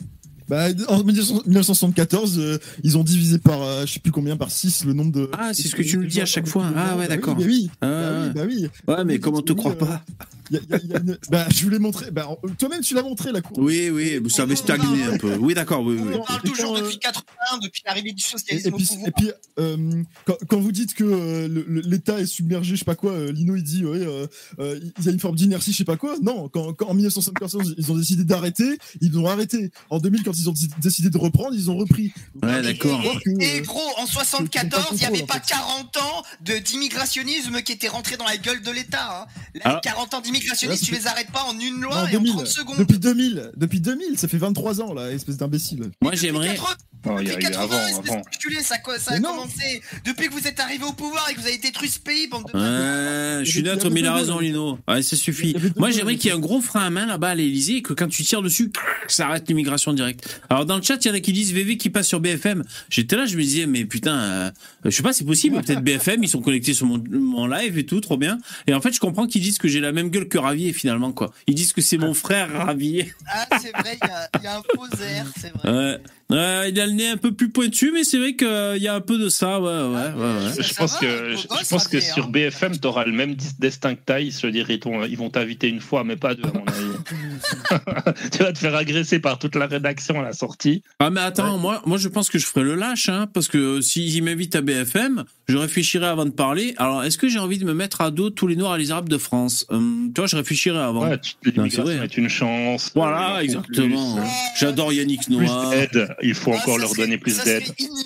Bah, 0.48 0.68
en 0.88 1.03
1900 1.03 1.41
1974, 1.45 2.40
euh, 2.40 2.57
ils 2.84 2.98
ont 2.98 3.03
divisé 3.03 3.38
par, 3.38 3.61
euh, 3.61 3.86
je 3.86 3.94
sais 3.94 3.99
plus 3.99 4.11
combien, 4.11 4.38
par 4.38 4.49
6 4.52 4.86
le 4.86 4.94
nombre 4.94 5.11
de. 5.11 5.30
Ah, 5.34 5.53
c'est 5.53 5.68
ce 5.68 5.76
que 5.76 5.82
tu 5.84 5.98
nous 5.98 6.06
dis 6.06 6.22
à 6.22 6.26
chaque 6.26 6.48
fois. 6.48 6.72
Ah 6.76 6.95
ouais, 6.98 7.07
d'accord. 7.07 7.36
Bah 7.36 7.44
oui, 7.45 7.69
Ah, 7.82 7.88
bah 7.88 8.22
oui, 8.24 8.32
bah 8.34 8.41
oui. 8.48 8.68
Ouais, 8.95 9.03
mais 9.06 9.19
comment 9.19 9.41
te 9.41 9.53
croire 9.53 9.76
pas 9.78 10.03
Y 10.49 10.56
a- 10.56 10.60
y 10.69 10.74
a- 10.76 10.86
y 10.86 10.94
a 10.95 10.99
une- 11.02 11.18
Bah, 11.30 11.45
je 11.53 11.61
vous 11.65 11.69
l'ai 11.69 11.80
montré. 11.80 12.10
Bah, 12.10 12.30
toi-même, 12.57 12.80
tu 12.80 12.94
l'as 12.95 13.03
montré 13.03 13.34
la 13.34 13.41
cour. 13.41 13.60
Oui, 13.60 13.90
oui, 13.90 14.22
ça 14.30 14.44
avait 14.44 14.56
stagné 14.56 15.03
un 15.03 15.18
peu. 15.18 15.36
Oui, 15.36 15.53
d'accord, 15.53 15.82
oui, 15.84 15.98
oui. 16.02 16.14
On 16.15 16.24
parle 16.24 16.41
toujours 16.41 16.78
depuis 16.80 16.98
81, 16.99 17.57
depuis 17.57 17.82
l'arrivée 17.86 18.14
du 18.14 18.24
Et, 18.24 18.30
socialisme 18.30 18.68
et 18.69 18.72
puis, 18.72 18.86
pouvoir. 18.86 19.07
et 19.07 19.11
puis 19.11 19.32
euh, 19.60 20.03
quand, 20.26 20.36
quand 20.48 20.60
vous 20.61 20.72
dites 20.72 20.94
que 20.94 21.03
euh, 21.03 21.82
l'État 21.86 22.22
est 22.22 22.26
submergé, 22.26 22.76
je 22.76 22.80
sais 22.80 22.86
pas 22.86 22.95
quoi, 22.95 23.11
euh, 23.11 23.32
Lino 23.34 23.57
il 23.57 23.64
dit 23.64 23.84
ouais, 23.86 23.98
euh, 23.99 24.26
euh, 24.60 24.80
il 24.99 25.03
y 25.06 25.10
a 25.10 25.11
une 25.11 25.19
forme 25.19 25.36
d'inertie, 25.36 25.74
je 25.74 25.78
sais 25.80 25.84
pas 25.84 25.98
quoi. 25.98 26.15
Non, 26.22 26.48
quand, 26.48 26.72
quand 26.74 26.88
en 26.88 26.94
1974 26.94 27.76
ils 27.78 27.91
ont 27.91 27.98
décidé 27.98 28.24
d'arrêter, 28.24 28.78
ils 29.02 29.19
ont 29.19 29.28
arrêté. 29.28 29.72
En 29.90 29.99
2000, 29.99 30.24
quand 30.24 30.36
ils 30.39 30.49
ont 30.49 30.53
dé- 30.53 30.68
décidé 30.81 31.09
de 31.09 31.18
reprendre, 31.18 31.51
ils 31.53 31.69
ont 31.69 31.77
repris. 31.77 32.11
Ouais, 32.43 32.61
d'accord. 32.61 33.01
Et 33.39 33.61
gros, 33.61 33.81
en 33.97 34.05
74, 34.05 34.85
il 34.93 34.97
n'y 34.97 35.05
avait 35.05 35.23
pas 35.23 35.35
fait. 35.35 35.49
40 35.49 35.97
ans 35.97 36.23
de 36.45 36.57
d'immigrationnisme 36.57 37.61
qui 37.61 37.72
était 37.72 37.88
rentré 37.88 38.18
dans 38.18 38.26
la 38.26 38.38
gueule 38.38 38.61
de 38.61 38.72
l'État. 38.72 39.23
hein. 39.23 39.26
Là, 39.55 39.61
Alors- 39.65 39.81
40 39.81 40.14
ans 40.14 40.22
d'immigrationnisme, 40.22 40.85
tu 40.85 40.93
les 40.93 41.07
arrêtes 41.07 41.31
pas 41.31 41.43
en 41.43 41.57
une 41.59 41.81
loi 41.81 41.95
Non, 42.03 42.07
et 42.07 42.09
en 42.09 42.11
2000, 42.19 42.34
30 42.34 42.47
secondes. 42.47 42.77
depuis 42.77 42.99
2000, 42.99 43.51
depuis 43.55 43.80
2000, 43.81 44.18
ça 44.18 44.27
fait 44.27 44.38
23 44.38 44.81
ans 44.81 44.93
là, 44.93 45.11
espèce 45.11 45.38
d'imbécile. 45.38 45.91
Moi, 46.01 46.14
j'aimerais. 46.15 46.57
Non, 47.06 47.18
Depuis 47.18 47.45
avant, 47.48 47.68
80, 47.68 47.88
espèce 47.88 48.11
avant. 48.11 48.24
ça, 48.61 48.99
ça 48.99 49.14
a 49.15 49.19
commencé. 49.19 49.82
Depuis 50.06 50.28
que 50.28 50.34
vous 50.34 50.48
êtes 50.48 50.60
arrivé 50.60 50.84
au 50.84 50.94
pouvoir 50.94 51.28
et 51.30 51.34
que 51.34 51.40
vous 51.40 51.48
avez 51.48 51.57
détruit 51.57 51.90
ce 51.90 51.99
pays, 51.99 52.28
bande 52.28 52.45
de. 52.53 52.57
Ouais, 52.57 53.45
je 53.45 53.49
suis 53.52 53.64
d'accord, 53.64 53.91
mais 53.91 54.02
il 54.02 54.06
a 54.07 54.14
raison. 54.14 54.40
Lino. 54.40 54.80
Ouais, 54.88 55.02
ça 55.02 55.15
suffit. 55.15 55.56
Moi, 55.78 55.91
j'aimerais 55.91 56.15
qu'il 56.15 56.30
y 56.30 56.34
ait 56.34 56.38
un 56.38 56.40
gros 56.40 56.61
frein 56.61 56.86
à 56.86 56.90
main 56.90 57.06
là-bas 57.06 57.30
à 57.30 57.36
l'Elysée 57.36 57.78
et 57.78 57.82
que 57.82 57.94
quand 57.94 58.07
tu 58.07 58.24
tires 58.24 58.41
dessus, 58.41 58.72
ça 59.07 59.28
arrête 59.28 59.48
l'immigration 59.48 59.94
directe. 59.94 60.41
Alors, 60.49 60.65
dans 60.65 60.78
le 60.78 60.84
chat, 60.84 61.03
il 61.03 61.07
y 61.07 61.11
en 61.11 61.14
a 61.14 61.19
qui 61.19 61.34
disent 61.34 61.53
VV 61.53 61.78
qui 61.78 61.90
passe 61.90 62.07
sur 62.07 62.19
BFM. 62.19 62.64
J'étais 62.90 63.15
là, 63.15 63.26
je 63.26 63.38
me 63.38 63.41
disais, 63.41 63.65
mais 63.65 63.86
putain, 63.86 64.18
euh, 64.18 64.52
je 64.86 64.90
sais 64.91 65.03
pas, 65.03 65.14
c'est 65.14 65.26
possible. 65.26 65.61
Peut-être 65.61 65.82
BFM, 65.82 66.24
ils 66.24 66.30
sont 66.30 66.41
connectés 66.41 66.74
sur 66.74 66.86
mon, 66.86 67.02
mon 67.10 67.48
live 67.48 67.78
et 67.78 67.86
tout, 67.86 68.02
trop 68.02 68.18
bien. 68.18 68.38
Et 68.68 68.74
en 68.74 68.82
fait, 68.82 68.91
je 68.91 68.99
comprends 68.99 69.28
qu'ils 69.28 69.41
disent 69.41 69.57
que 69.57 69.68
j'ai 69.68 69.80
la 69.80 69.91
même 69.91 70.10
gueule 70.10 70.28
que 70.28 70.38
Ravier 70.38 70.74
finalement, 70.74 71.11
quoi. 71.11 71.32
Ils 71.48 71.56
disent 71.56 71.74
que 71.74 71.82
c'est 71.82 71.98
mon 71.98 72.14
frère 72.14 72.52
Ravier. 72.52 73.14
Ah, 73.28 73.48
c'est 73.61 73.72
vrai, 73.72 73.98
il 74.02 74.41
y 74.41 74.44
y, 74.44 74.48
a 74.48 74.57
un 74.57 74.61
faux 74.61 75.03
air, 75.03 75.26
c'est 75.40 75.52
vrai. 75.53 75.72
Ouais. 75.72 75.98
Ouais, 76.29 76.69
il 76.71 76.79
a 76.81 76.85
le 76.85 76.91
nez 76.91 77.07
un 77.07 77.15
peu 77.15 77.31
plus 77.31 77.47
pointu, 77.49 77.91
mais 77.93 78.03
c'est 78.03 78.17
vrai 78.19 78.35
qu'il 78.35 78.81
y 78.83 78.87
a 78.89 78.93
un 78.93 78.99
peu 78.99 79.17
de 79.17 79.29
ça, 79.29 79.61
ouais, 79.61 79.67
ouais, 79.67 79.87
ouais. 79.93 80.23
ouais. 80.23 80.61
Je 80.61 80.73
pense 80.73 80.97
que, 80.97 81.31
je, 81.31 81.37
je 81.37 81.69
pense 81.69 81.87
que 81.87 82.01
sur 82.01 82.27
BFM, 82.27 82.77
tu 82.77 82.85
auras 82.85 83.05
le 83.05 83.13
même 83.13 83.33
dis- 83.35 83.53
destin 83.59 83.95
que 83.95 84.01
Thaïs. 84.05 84.41
Je 84.41 84.45
veux 84.47 84.51
dire, 84.51 84.69
ils, 84.69 85.17
vont 85.17 85.29
t'inviter 85.29 85.69
une 85.69 85.79
fois, 85.79 86.03
mais 86.03 86.17
pas 86.17 86.35
deux, 86.35 86.43
à 86.43 86.51
mon 86.53 86.65
avis. 86.65 88.19
tu 88.31 88.39
vas 88.39 88.51
te 88.51 88.57
faire 88.59 88.75
agresser 88.75 89.19
par 89.19 89.39
toute 89.39 89.55
la 89.55 89.67
rédaction 89.67 90.19
à 90.19 90.23
la 90.23 90.33
sortie. 90.33 90.83
Ah 90.99 91.09
mais 91.09 91.21
attends, 91.21 91.57
moi, 91.57 91.81
moi 91.85 91.97
je 91.97 92.09
pense 92.09 92.29
que 92.29 92.37
je 92.39 92.45
ferai 92.45 92.63
le 92.65 92.75
lâche, 92.75 93.07
hein, 93.07 93.27
parce 93.33 93.47
que 93.47 93.79
s'ils 93.79 94.21
m'invitent 94.21 94.55
à 94.57 94.61
BFM, 94.61 95.23
je 95.47 95.55
réfléchirai 95.57 96.07
avant 96.07 96.25
de 96.25 96.31
parler. 96.31 96.73
Alors, 96.77 97.03
est-ce 97.05 97.17
que 97.17 97.29
j'ai 97.29 97.39
envie 97.39 97.57
de 97.57 97.63
me 97.65 97.73
mettre 97.73 98.01
à 98.01 98.11
dos 98.11 98.29
tous 98.29 98.47
les 98.47 98.57
Noirs 98.57 98.75
et 98.75 98.79
les 98.79 98.91
Arabes 98.91 99.07
de 99.09 99.17
France? 99.17 99.65
Hum, 99.69 100.11
Tu 100.13 100.19
vois, 100.19 100.27
je 100.27 100.35
réfléchirai 100.35 100.77
avant. 100.77 101.07
Ouais, 101.07 101.17
tu- 101.19 101.35
l'immigration 101.45 101.83
vrai. 101.83 102.03
est 102.03 102.17
une 102.17 102.27
chance. 102.29 102.91
Voilà, 102.95 103.37
Euh, 103.37 103.39
exactement. 103.39 104.15
plus, 104.15 104.21
euh, 104.21 104.25
J'adore 104.59 104.91
Yannick 104.91 105.21
Plus 105.25 105.49
d'aide, 105.71 106.15
il 106.22 106.34
faut 106.34 106.52
Ah, 106.53 106.57
encore 106.57 106.77
leur 106.77 106.89
serait- 106.89 107.03
donner 107.03 107.18
plus 107.18 107.38
d'aide. 107.44 107.64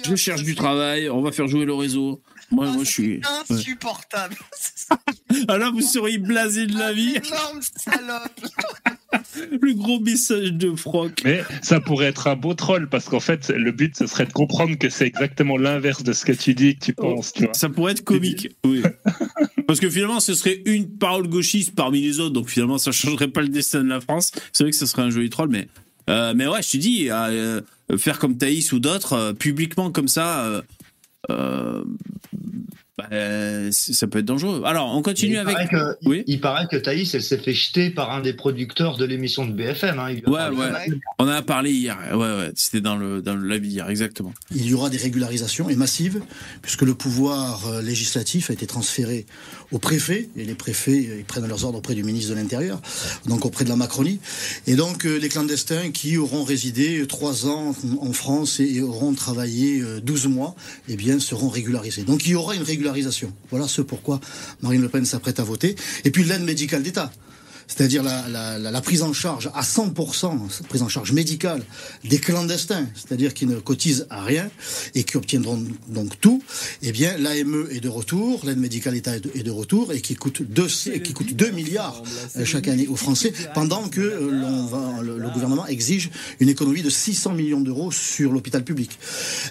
Je 0.08 0.16
cherche 0.16 0.44
du 0.44 0.56
travail, 0.56 1.10
on 1.10 1.22
va 1.22 1.32
faire 1.32 1.48
jouer 1.48 1.66
le 1.66 1.74
réseau. 1.74 2.22
Moi, 2.52 2.66
moi 2.72 2.84
je 2.84 2.90
suis. 2.90 3.22
Insupportable. 3.50 4.36
Ah 5.48 5.58
là, 5.58 5.72
vous 5.72 5.82
seriez 5.82 6.18
blasé 6.18 6.66
de 6.68 6.78
la 6.78 6.92
vie. 6.92 7.16
Énorme 7.16 7.62
salope. 7.78 8.42
Le 9.62 9.74
gros 9.74 10.00
message 10.02 10.52
de 10.54 10.76
Froc. 10.76 11.22
Mais 11.24 11.42
ça 11.62 11.80
pourrait 11.80 12.08
être 12.08 12.28
un 12.28 12.36
beau 12.36 12.54
troll 12.54 12.90
parce 12.90 13.06
qu'en 13.08 13.20
fait, 13.22 13.50
le 13.50 13.72
but 13.72 13.96
ce 13.96 14.08
serait 14.08 14.26
de 14.26 14.34
comprendre 14.34 14.78
que 14.78 14.90
c'est 14.90 15.06
exactement 15.08 15.58
l'inverse 15.58 16.04
de 16.04 16.12
ce 16.14 16.26
que 16.26 16.34
tu 16.34 16.54
dis, 16.54 16.76
que 16.78 16.86
tu 16.86 16.94
penses, 16.94 17.32
tu 17.34 17.46
vois. 17.46 17.54
Ça 17.54 17.70
pourrait 17.70 17.94
être 17.94 18.04
comique, 18.04 18.50
oui. 18.66 18.84
Parce 19.68 19.80
que 19.80 19.90
finalement, 19.90 20.20
ce 20.20 20.34
serait 20.34 20.62
une 20.66 20.90
parole 20.98 21.28
gauchiste 21.30 21.76
parmi 21.76 22.02
les 22.02 22.20
autres, 22.20 22.34
donc 22.34 22.50
finalement, 22.50 22.78
ça 22.78 22.92
changerait 22.92 23.30
pas 23.30 23.42
le 23.42 23.50
destin 23.50 23.84
de 23.84 23.90
la 23.90 24.02
France. 24.02 24.32
C'est 24.52 24.64
vrai 24.66 24.72
que 24.72 24.78
ce 24.78 24.86
serait 24.86 25.02
un 25.04 25.10
joli 25.12 25.30
troll, 25.30 25.50
mais, 25.50 25.68
euh, 26.12 26.34
mais 26.36 26.48
ouais, 26.48 26.62
je 26.62 26.72
te 26.72 26.78
dis, 26.78 27.10
euh, 27.10 27.62
euh, 27.90 27.98
faire 27.98 28.20
comme 28.20 28.38
Thaïs 28.38 28.72
ou 28.74 28.80
d'autres, 28.80 29.32
publiquement 29.34 29.92
comme 29.92 30.08
ça, 30.08 30.62
bah, 33.10 33.72
ça 33.72 34.08
peut 34.08 34.20
être 34.20 34.26
dangereux. 34.26 34.64
Alors, 34.66 34.96
on 34.96 35.02
continue 35.02 35.34
il 35.34 35.38
avec. 35.38 35.54
Paraît 35.54 35.68
que, 35.68 35.98
il- 36.02 36.08
Oui. 36.08 36.24
il, 36.28 36.42
paraît 36.42 36.68
que 36.70 36.78
Thaïs, 36.78 37.14
elle 37.14 37.24
s'est 37.24 37.38
fait 37.38 37.54
jeter 37.54 37.90
par 37.90 38.12
un 38.12 38.22
des 38.22 38.34
producteurs 38.34 38.98
de 38.98 39.06
l'émission 39.06 39.46
de 39.46 39.52
BFM. 39.52 40.00
Hein. 40.00 40.12
Il 40.12 40.30
Ouais, 40.30 40.50
ouais. 40.50 41.00
On 41.20 41.26
en 41.26 41.30
a 41.30 41.42
parlé 41.42 41.72
hier. 41.72 41.98
Ouais, 42.12 42.18
ouais. 42.18 42.52
C'était 42.56 42.82
dans 42.82 42.96
le, 42.96 43.22
dans 43.22 43.36
le 43.36 43.48
live 43.48 43.62
d'hier, 43.62 43.90
exactement. 43.90 44.34
Il 44.56 44.66
y 44.66 44.74
aura 44.74 44.90
des 44.90 44.98
régularisations 44.98 45.70
et 45.70 45.76
massives, 45.76 46.22
puisque 46.62 46.84
le 46.84 46.94
pouvoir 46.94 47.68
euh, 47.68 47.82
législatif 47.82 48.50
a 48.50 48.54
été 48.54 48.68
transféré 48.68 49.26
aux 49.72 49.80
préfets, 49.80 50.30
et 50.36 50.46
les 50.46 50.56
préfets 50.56 51.08
euh, 51.10 51.18
ils 51.20 51.26
prennent 51.26 51.48
leurs 51.48 51.66
ordres 51.66 51.80
auprès 51.80 51.96
du 51.96 52.04
ministre 52.04 52.32
de 52.32 52.36
l'Intérieur, 52.36 52.82
donc 53.26 53.46
auprès 53.46 53.64
de 53.64 53.70
la 53.70 53.76
Macronie. 53.76 54.20
Et 54.68 54.76
donc 54.76 55.06
euh, 55.06 55.18
les 55.18 55.30
clandestins 55.30 55.92
qui 55.92 56.18
auront 56.18 56.44
résidé 56.44 57.06
trois 57.08 57.48
ans 57.48 57.76
en 58.00 58.14
France 58.14 58.60
et, 58.60 58.82
auront 58.82 59.14
travaillé 59.14 59.82
euh, 59.82 60.00
12 60.02 60.28
mois, 60.28 60.56
eh 60.90 60.96
bien 60.96 61.20
seront 61.20 61.50
régularisés. 61.50 62.04
Donc 62.04 62.26
il 62.26 62.32
y 62.32 62.36
aura 62.36 62.56
une 62.56 62.64
régularisation. 62.64 62.91
Voilà 63.50 63.68
ce 63.68 63.82
pourquoi 63.82 64.20
Marine 64.62 64.82
Le 64.82 64.90
Pen 64.90 65.06
s'apprête 65.06 65.40
à 65.40 65.44
voter. 65.44 65.76
Et 66.04 66.12
puis 66.12 66.24
l'aide 66.24 66.44
médicale 66.44 66.84
d'État. 66.84 67.12
C'est-à-dire 67.74 68.04
la, 68.04 68.28
la, 68.28 68.58
la, 68.60 68.70
la 68.72 68.82
prise 68.82 69.02
en 69.02 69.14
charge 69.14 69.50
à 69.54 69.62
100%, 69.62 70.50
cette 70.52 70.68
prise 70.68 70.82
en 70.82 70.90
charge 70.90 71.14
médicale 71.14 71.64
des 72.04 72.20
clandestins, 72.20 72.86
c'est-à-dire 72.96 73.34
qui 73.34 73.46
ne 73.46 73.56
cotisent 73.60 74.08
à 74.10 74.24
rien 74.24 74.52
et 74.94 75.06
qui 75.06 75.16
obtiendront 75.16 75.64
donc 75.88 76.20
tout, 76.20 76.44
eh 76.82 76.92
bien 76.92 77.18
l'AME 77.18 77.68
est 77.72 77.80
de 77.80 77.88
retour, 77.88 78.46
l'aide 78.46 78.58
médicale 78.58 78.94
d'État 78.94 79.16
est 79.16 79.22
de, 79.22 79.32
est 79.36 79.44
de 79.44 79.52
retour 79.52 79.94
et 79.94 80.02
qui 80.02 80.16
coûte 80.16 80.42
2, 80.42 80.68
qui 80.68 81.14
coûte 81.14 81.34
2 81.34 81.52
milliards 81.52 82.04
euh, 82.36 82.44
chaque 82.44 82.68
année 82.68 82.88
aux 82.88 82.98
Français, 82.98 83.32
pendant 83.54 83.88
que 83.88 84.02
euh, 84.02 84.30
l'on 84.32 84.66
va, 84.66 85.02
le, 85.02 85.18
le 85.18 85.30
gouvernement 85.30 85.66
exige 85.68 86.10
une 86.42 86.50
économie 86.50 86.82
de 86.82 86.90
600 86.90 87.34
millions 87.34 87.62
d'euros 87.62 87.92
sur 87.92 88.34
l'hôpital 88.34 88.66
public. 88.66 88.92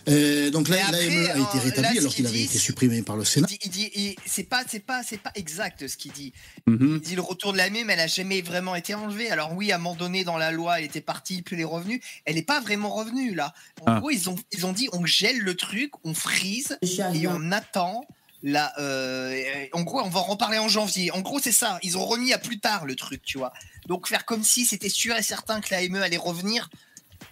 Euh, 0.09 0.51
donc 0.51 0.69
l'AME 0.69 0.95
a 0.95 1.03
été 1.03 1.17
euh, 1.39 1.61
rétabli 1.63 1.99
alors 1.99 2.15
qu'il 2.15 2.27
avait 2.27 2.43
été 2.43 2.59
supprimé 2.59 3.01
par 3.01 3.17
le 3.17 3.25
Sénat. 3.25 3.47
Il 3.65 3.71
dit, 3.71 3.91
il- 3.95 4.15
c'est 4.27 4.45
pas, 4.45 4.63
c'est 4.69 4.85
pas, 4.85 5.01
c'est 5.09 5.21
pas 5.23 5.33
exact 5.35 5.89
ce 5.89 5.97
qu'il 5.97 6.13
dit. 6.13 6.33
Mhm. 6.67 7.01
Il 7.03 7.09
dit 7.09 7.15
le 7.17 7.23
retour 7.23 7.53
de 7.53 7.57
la 7.59 7.71
mais 7.71 7.85
elle 7.89 8.01
a 8.01 8.09
jamais 8.11 8.43
vraiment 8.43 8.75
été 8.75 8.95
enlevée. 8.95 9.31
Alors 9.31 9.53
oui, 9.55 9.73
à 9.73 9.77
un 9.77 9.79
moment 9.79 9.95
donné 9.97 10.25
dans 10.25 10.37
la 10.37 10.51
loi, 10.51 10.79
elle 10.79 10.85
était 10.85 11.01
partie, 11.01 11.43
puis 11.43 11.57
elle 11.57 11.63
est 11.63 11.65
revenue. 11.65 12.03
Elle 12.25 12.35
n'est 12.35 12.43
pas 12.43 12.61
vraiment 12.61 12.91
revenue 12.91 13.35
là. 13.35 13.55
En 13.83 13.95
Ah. 13.95 13.99
gros, 14.01 14.11
ils 14.11 14.29
ont, 14.29 14.37
ils 14.53 14.67
ont 14.67 14.73
dit 14.73 14.89
on 14.93 15.07
gèle 15.07 15.39
le 15.39 15.57
truc, 15.57 15.93
on 16.05 16.13
freeze 16.15 16.79
et 17.15 17.27
on 17.29 17.53
attend. 17.53 18.05
La, 18.43 18.73
euh, 18.81 19.67
en 19.75 19.83
gros, 19.83 20.01
on 20.01 20.09
va 20.09 20.21
en 20.21 20.23
reparler 20.23 20.57
en 20.59 20.67
janvier. 20.69 21.11
En 21.11 21.21
gros, 21.21 21.41
c'est 21.41 21.53
ça. 21.53 21.79
Ils 21.83 21.99
ont 21.99 22.07
remis 22.07 22.33
à 22.33 22.39
plus 22.39 22.59
tard 22.59 22.87
le 22.87 22.97
truc, 22.97 23.21
tu 23.23 23.37
vois. 23.37 23.53
Donc 23.87 24.09
faire 24.09 24.25
comme 24.25 24.43
si 24.43 24.65
c'était 24.65 24.89
sûr 24.89 25.15
et 25.15 25.23
certain 25.23 25.61
que 25.61 25.69
la 25.75 25.87
ME 25.89 26.01
allait 26.03 26.17
revenir, 26.17 26.71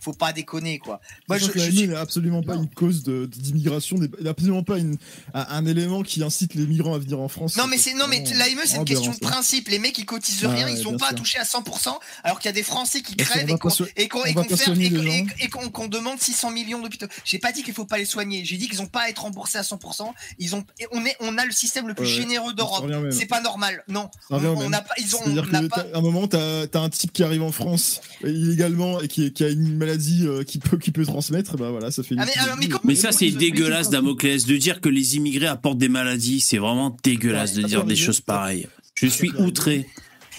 faut 0.01 0.13
pas 0.13 0.33
déconner 0.33 0.79
quoi. 0.79 1.01
Moi, 1.29 1.39
je, 1.39 1.47
la 1.57 1.69
n'est 1.71 1.95
absolument 1.95 2.43
pas 2.43 2.55
une 2.55 2.69
cause 2.69 3.03
de- 3.03 3.27
d'immigration, 3.27 3.99
n'est 3.99 4.29
absolument 4.29 4.63
pas 4.63 4.79
une- 4.79 4.97
un, 5.35 5.67
élément 5.67 6.03
qui 6.03 6.23
incite 6.23 6.55
les 6.55 6.67
migrants 6.67 6.95
à 6.95 6.99
venir 6.99 7.21
en 7.21 7.29
France. 7.29 7.57
Non 7.57 7.67
mais 7.67 7.79
c'est 7.79 7.95
non 7.95 8.07
mais 8.09 8.23
l'AME 8.35 8.61
c'est 8.65 8.77
une 8.77 8.85
question 8.85 9.13
de 9.13 9.19
principe. 9.19 9.69
Les 9.69 9.79
mecs 9.79 9.99
ils 9.99 10.07
cotisent 10.07 10.45
Ah 10.45 10.51
rien, 10.51 10.67
ouais, 10.67 10.73
ils 10.75 10.83
sont 10.83 10.97
pas 10.97 11.09
sûr. 11.09 11.17
touchés 11.17 11.39
à 11.39 11.45
100%, 11.45 11.99
alors 12.25 12.39
qu'il 12.39 12.49
y 12.49 12.51
a 12.51 12.53
des 12.53 12.63
Français 12.63 13.03
qui 13.03 13.17
crèvent 13.17 13.49
et 13.51 14.09
qu'on 14.09 14.25
et 14.25 15.49
qu'on 15.71 15.89
demande 15.89 16.21
600 16.21 16.51
millions 16.51 16.81
d'hôpitaux. 16.81 17.07
J'ai 17.25 17.39
pas 17.39 17.53
dit 17.53 17.63
qu'il 17.63 17.75
faut 17.75 17.85
pas 17.85 17.99
les 17.99 18.05
soigner. 18.05 18.45
J'ai 18.45 18.57
dit 18.57 18.69
qu'ils 18.69 18.83
ont 18.83 18.87
pas 18.87 19.03
à 19.03 19.09
être 19.09 19.23
remboursés 19.23 19.59
à 19.59 19.63
100%. 19.63 20.13
Ils 20.39 20.55
ont 20.55 20.65
on 20.93 21.05
est 21.05 21.17
on 21.21 21.37
a 21.39 21.45
le 21.45 21.53
système 21.53 21.89
le 21.89 21.95
plus 21.95 22.07
Ouais, 22.07 22.13
généreux 22.13 22.53
d'Europe. 22.55 22.91
C'est 23.11 23.27
pas 23.27 23.41
normal. 23.41 23.83
Non. 23.89 24.11
On- 24.31 24.69
n'a 24.69 24.81
pas 24.83 24.95
ils 24.99 25.15
ont 25.17 25.21
on 25.27 25.69
pas 25.69 25.81
à 25.95 25.99
un 25.99 26.01
moment, 26.01 26.27
t'as 26.29 26.67
as 26.73 26.79
un 26.79 26.89
type 26.91 27.13
qui 27.13 27.23
arrive 27.23 27.43
en 27.43 27.53
France 27.53 28.01
illégalement 28.25 29.01
et 29.01 29.09
qui, 29.09 29.33
qui 29.33 29.45
a 29.45 29.49
une 29.49 29.79
maladie 29.89 30.27
euh, 30.27 30.45
qui 30.45 30.59
peut 30.59 30.79
qui 30.79 30.91
peut 30.91 31.05
transmettre, 31.05 31.57
bah 31.57 31.71
voilà, 31.71 31.91
ça 31.91 32.03
fait. 32.03 32.15
une 32.15 32.21
Ah, 32.21 32.27
mais- 32.27 32.33
alors, 32.35 32.57
mais 32.57 32.65
épidémie. 32.65 32.69
comment- 32.69 32.83
Mais 32.85 32.95
ça, 32.95 33.13
c'est 33.13 33.31
dégueulasse, 33.31 33.91
Damoclès, 33.91 34.45
de 34.47 34.57
dire 34.57 34.81
que 34.81 34.89
les 34.89 35.17
immigrés 35.17 35.47
apportent 35.47 35.79
des 35.79 35.89
maladies. 35.89 36.41
C'est 36.41 36.59
vraiment 36.59 36.97
dégueulasse 37.03 37.55
de 37.55 37.63
dire 37.63 37.85
des 37.85 37.97
choses 37.97 38.21
pareilles. 38.21 38.67
Je 38.95 39.07
suis 39.07 39.31
outré. 39.39 39.89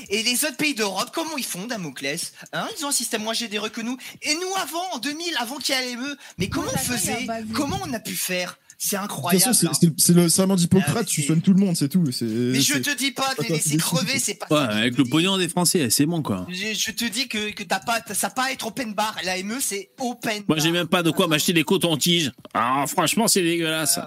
Et 0.09 0.23
les 0.23 0.45
autres 0.45 0.55
pays 0.55 0.73
d'Europe, 0.73 1.09
comment 1.13 1.35
ils 1.37 1.43
font, 1.43 1.67
Damoclès? 1.67 2.31
Hein 2.53 2.67
Ils 2.79 2.85
ont 2.85 2.87
un 2.87 2.93
système 2.93 3.21
moins 3.23 3.33
généreux 3.33 3.67
que 3.69 3.81
nous. 3.81 3.97
Et 4.21 4.33
nous, 4.35 4.55
avant, 4.61 4.81
en 4.93 4.97
2000, 4.99 5.33
avant 5.39 5.57
qu'il 5.57 5.75
y 5.75 5.77
ait 5.77 5.93
l'AME, 5.95 6.15
mais 6.37 6.47
comment 6.47 6.71
on 6.73 6.77
faisait? 6.77 7.27
Comment 7.53 7.79
on 7.85 7.91
a 7.93 7.99
pu 7.99 8.15
faire? 8.15 8.57
C'est 8.81 8.95
incroyable. 8.95 9.53
hein. 9.65 9.71
c'est 9.97 10.13
le 10.13 10.29
serment 10.29 10.55
d'Hippocrate, 10.55 11.05
tu 11.05 11.21
soignes 11.21 11.41
tout 11.41 11.51
le 11.53 11.59
monde, 11.59 11.75
c'est 11.75 11.89
tout. 11.89 12.01
Mais 12.01 12.11
je 12.13 12.77
te 12.77 12.97
dis 12.97 13.11
pas 13.11 13.35
de 13.37 13.43
les 13.43 13.49
laisser 13.49 13.75
crever, 13.75 14.17
c'est 14.19 14.35
pas 14.35 14.47
Ouais, 14.49 14.73
avec 14.73 14.97
le 14.97 15.03
pognon 15.03 15.37
des 15.37 15.49
Français, 15.49 15.89
c'est 15.89 16.05
bon, 16.05 16.21
quoi. 16.21 16.47
Je, 16.49 16.73
je 16.73 16.91
te 16.91 17.03
dis 17.11 17.27
que, 17.27 17.51
que 17.51 17.63
t'as 17.63 17.79
pas, 17.81 17.99
ça 18.13 18.27
n'a 18.27 18.33
pas 18.33 18.43
à 18.45 18.51
être 18.51 18.67
open 18.67 18.93
bar. 18.93 19.17
L'AME, 19.25 19.57
c'est 19.59 19.89
open 19.99 20.43
Moi, 20.47 20.59
j'ai 20.59 20.71
même 20.71 20.87
pas 20.87 21.03
de 21.03 21.11
quoi 21.11 21.27
m'acheter 21.27 21.51
des 21.51 21.65
cotons-tiges. 21.65 22.31
Ah, 22.53 22.85
franchement, 22.87 23.27
c'est 23.27 23.41
dégueulasse. 23.43 23.99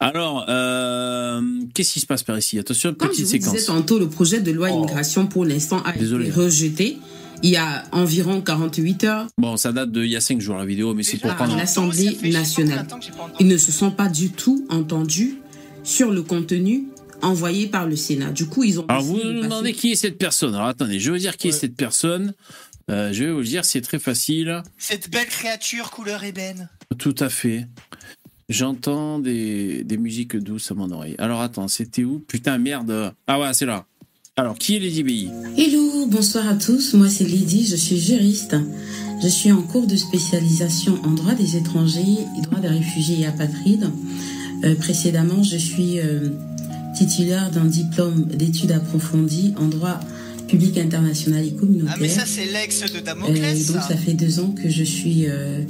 Alors, 0.00 0.44
euh, 0.48 1.40
qu'est-ce 1.72 1.92
qui 1.92 2.00
se 2.00 2.06
passe 2.06 2.24
par 2.24 2.36
ici? 2.36 2.58
Attention, 2.58 2.92
Comme 2.94 3.08
je 3.08 3.12
petite 3.12 3.24
vous 3.26 3.30
séquence. 3.30 3.52
disais 3.54 3.66
tantôt, 3.66 4.00
le 4.00 4.08
projet 4.08 4.40
de 4.40 4.50
loi 4.50 4.70
immigration 4.70 5.26
pour 5.28 5.44
l'instant 5.44 5.82
a 5.84 5.92
Désolé. 5.92 6.26
été 6.28 6.34
rejeté 6.36 6.98
il 7.42 7.50
y 7.50 7.56
a 7.56 7.84
environ 7.92 8.40
48 8.40 9.04
heures, 9.04 9.26
Bon, 9.38 9.56
ça 9.56 9.72
date 9.72 9.90
de 9.90 10.02
il 10.04 10.10
y 10.10 10.16
a 10.16 10.20
5 10.20 10.40
jours 10.40 10.56
la 10.56 10.64
vidéo, 10.64 10.94
mais 10.94 11.02
c'est 11.02 11.18
pour 11.18 11.30
à 11.30 11.34
prendre. 11.34 11.56
l'Assemblée 11.56 12.16
nationale. 12.30 12.86
Ils 13.40 13.46
ne 13.48 13.56
se 13.56 13.72
sont 13.72 13.90
pas 13.90 14.08
du 14.08 14.30
tout 14.30 14.66
entendus 14.70 15.36
sur 15.82 16.10
le 16.10 16.22
contenu 16.22 16.84
envoyé 17.22 17.66
par 17.66 17.86
le 17.86 17.96
Sénat. 17.96 18.30
Du 18.32 18.46
coup, 18.46 18.64
ils 18.64 18.80
ont 18.80 18.86
Alors 18.88 19.02
vous 19.02 19.16
passer- 19.16 19.42
demandez 19.42 19.72
qui 19.72 19.92
est 19.92 19.96
cette 19.96 20.18
personne. 20.18 20.54
Alors 20.54 20.66
attendez, 20.68 20.98
je 20.98 21.10
vais 21.10 21.16
vous 21.18 21.22
dire 21.22 21.36
qui 21.36 21.48
est 21.48 21.52
cette 21.52 21.76
personne. 21.76 22.34
Euh, 22.90 23.12
je 23.12 23.24
vais 23.24 23.30
vous 23.32 23.38
le 23.38 23.44
dire, 23.44 23.64
c'est 23.64 23.80
très 23.80 23.98
facile. 23.98 24.62
Cette 24.78 25.10
belle 25.10 25.26
créature 25.26 25.90
couleur 25.90 26.22
ébène. 26.24 26.68
Tout 26.98 27.14
à 27.18 27.28
fait. 27.30 27.66
J'entends 28.50 29.18
des, 29.20 29.84
des 29.84 29.96
musiques 29.96 30.36
douces 30.36 30.70
à 30.70 30.74
mon 30.74 30.90
oreille. 30.90 31.14
Alors 31.18 31.40
attends, 31.40 31.66
c'était 31.66 32.04
où? 32.04 32.18
Putain, 32.28 32.58
merde. 32.58 33.14
Ah 33.26 33.40
ouais, 33.40 33.54
c'est 33.54 33.64
là. 33.64 33.86
Alors, 34.36 34.58
qui 34.58 34.74
est 34.74 34.80
Lady 34.80 35.04
Bi? 35.04 35.28
Hello, 35.56 36.06
bonsoir 36.06 36.48
à 36.48 36.54
tous. 36.54 36.94
Moi, 36.94 37.08
c'est 37.08 37.22
Lydie, 37.22 37.64
je 37.66 37.76
suis 37.76 38.00
juriste. 38.00 38.56
Je 39.22 39.28
suis 39.28 39.52
en 39.52 39.62
cours 39.62 39.86
de 39.86 39.94
spécialisation 39.94 40.98
en 41.04 41.12
droit 41.12 41.34
des 41.34 41.56
étrangers, 41.56 42.18
droit 42.42 42.58
des 42.58 42.66
réfugiés 42.66 43.20
et 43.20 43.26
apatrides. 43.26 43.88
Euh, 44.64 44.74
précédemment, 44.74 45.44
je 45.44 45.56
suis 45.56 46.00
euh, 46.00 46.30
titulaire 46.98 47.52
d'un 47.52 47.66
diplôme 47.66 48.24
d'études 48.24 48.72
approfondies 48.72 49.54
en 49.56 49.68
droit 49.68 50.00
public 50.48 50.78
international 50.78 51.46
et 51.46 51.52
communautaire. 51.52 51.94
Ah 51.96 52.00
mais 52.00 52.08
ça 52.08 52.24
c'est 52.26 52.46
l'ex 52.46 52.80
de 52.92 52.98
Euh, 52.98 53.02
Damoclès. 53.02 53.66
donc 53.68 53.76
ça. 53.82 53.88
ça 53.90 53.96
fait 53.96 54.14
deux 54.14 54.40
ans 54.40 54.52
que 54.60 54.68
je 54.68 54.82
suis 54.82 55.26
euh, 55.28 55.60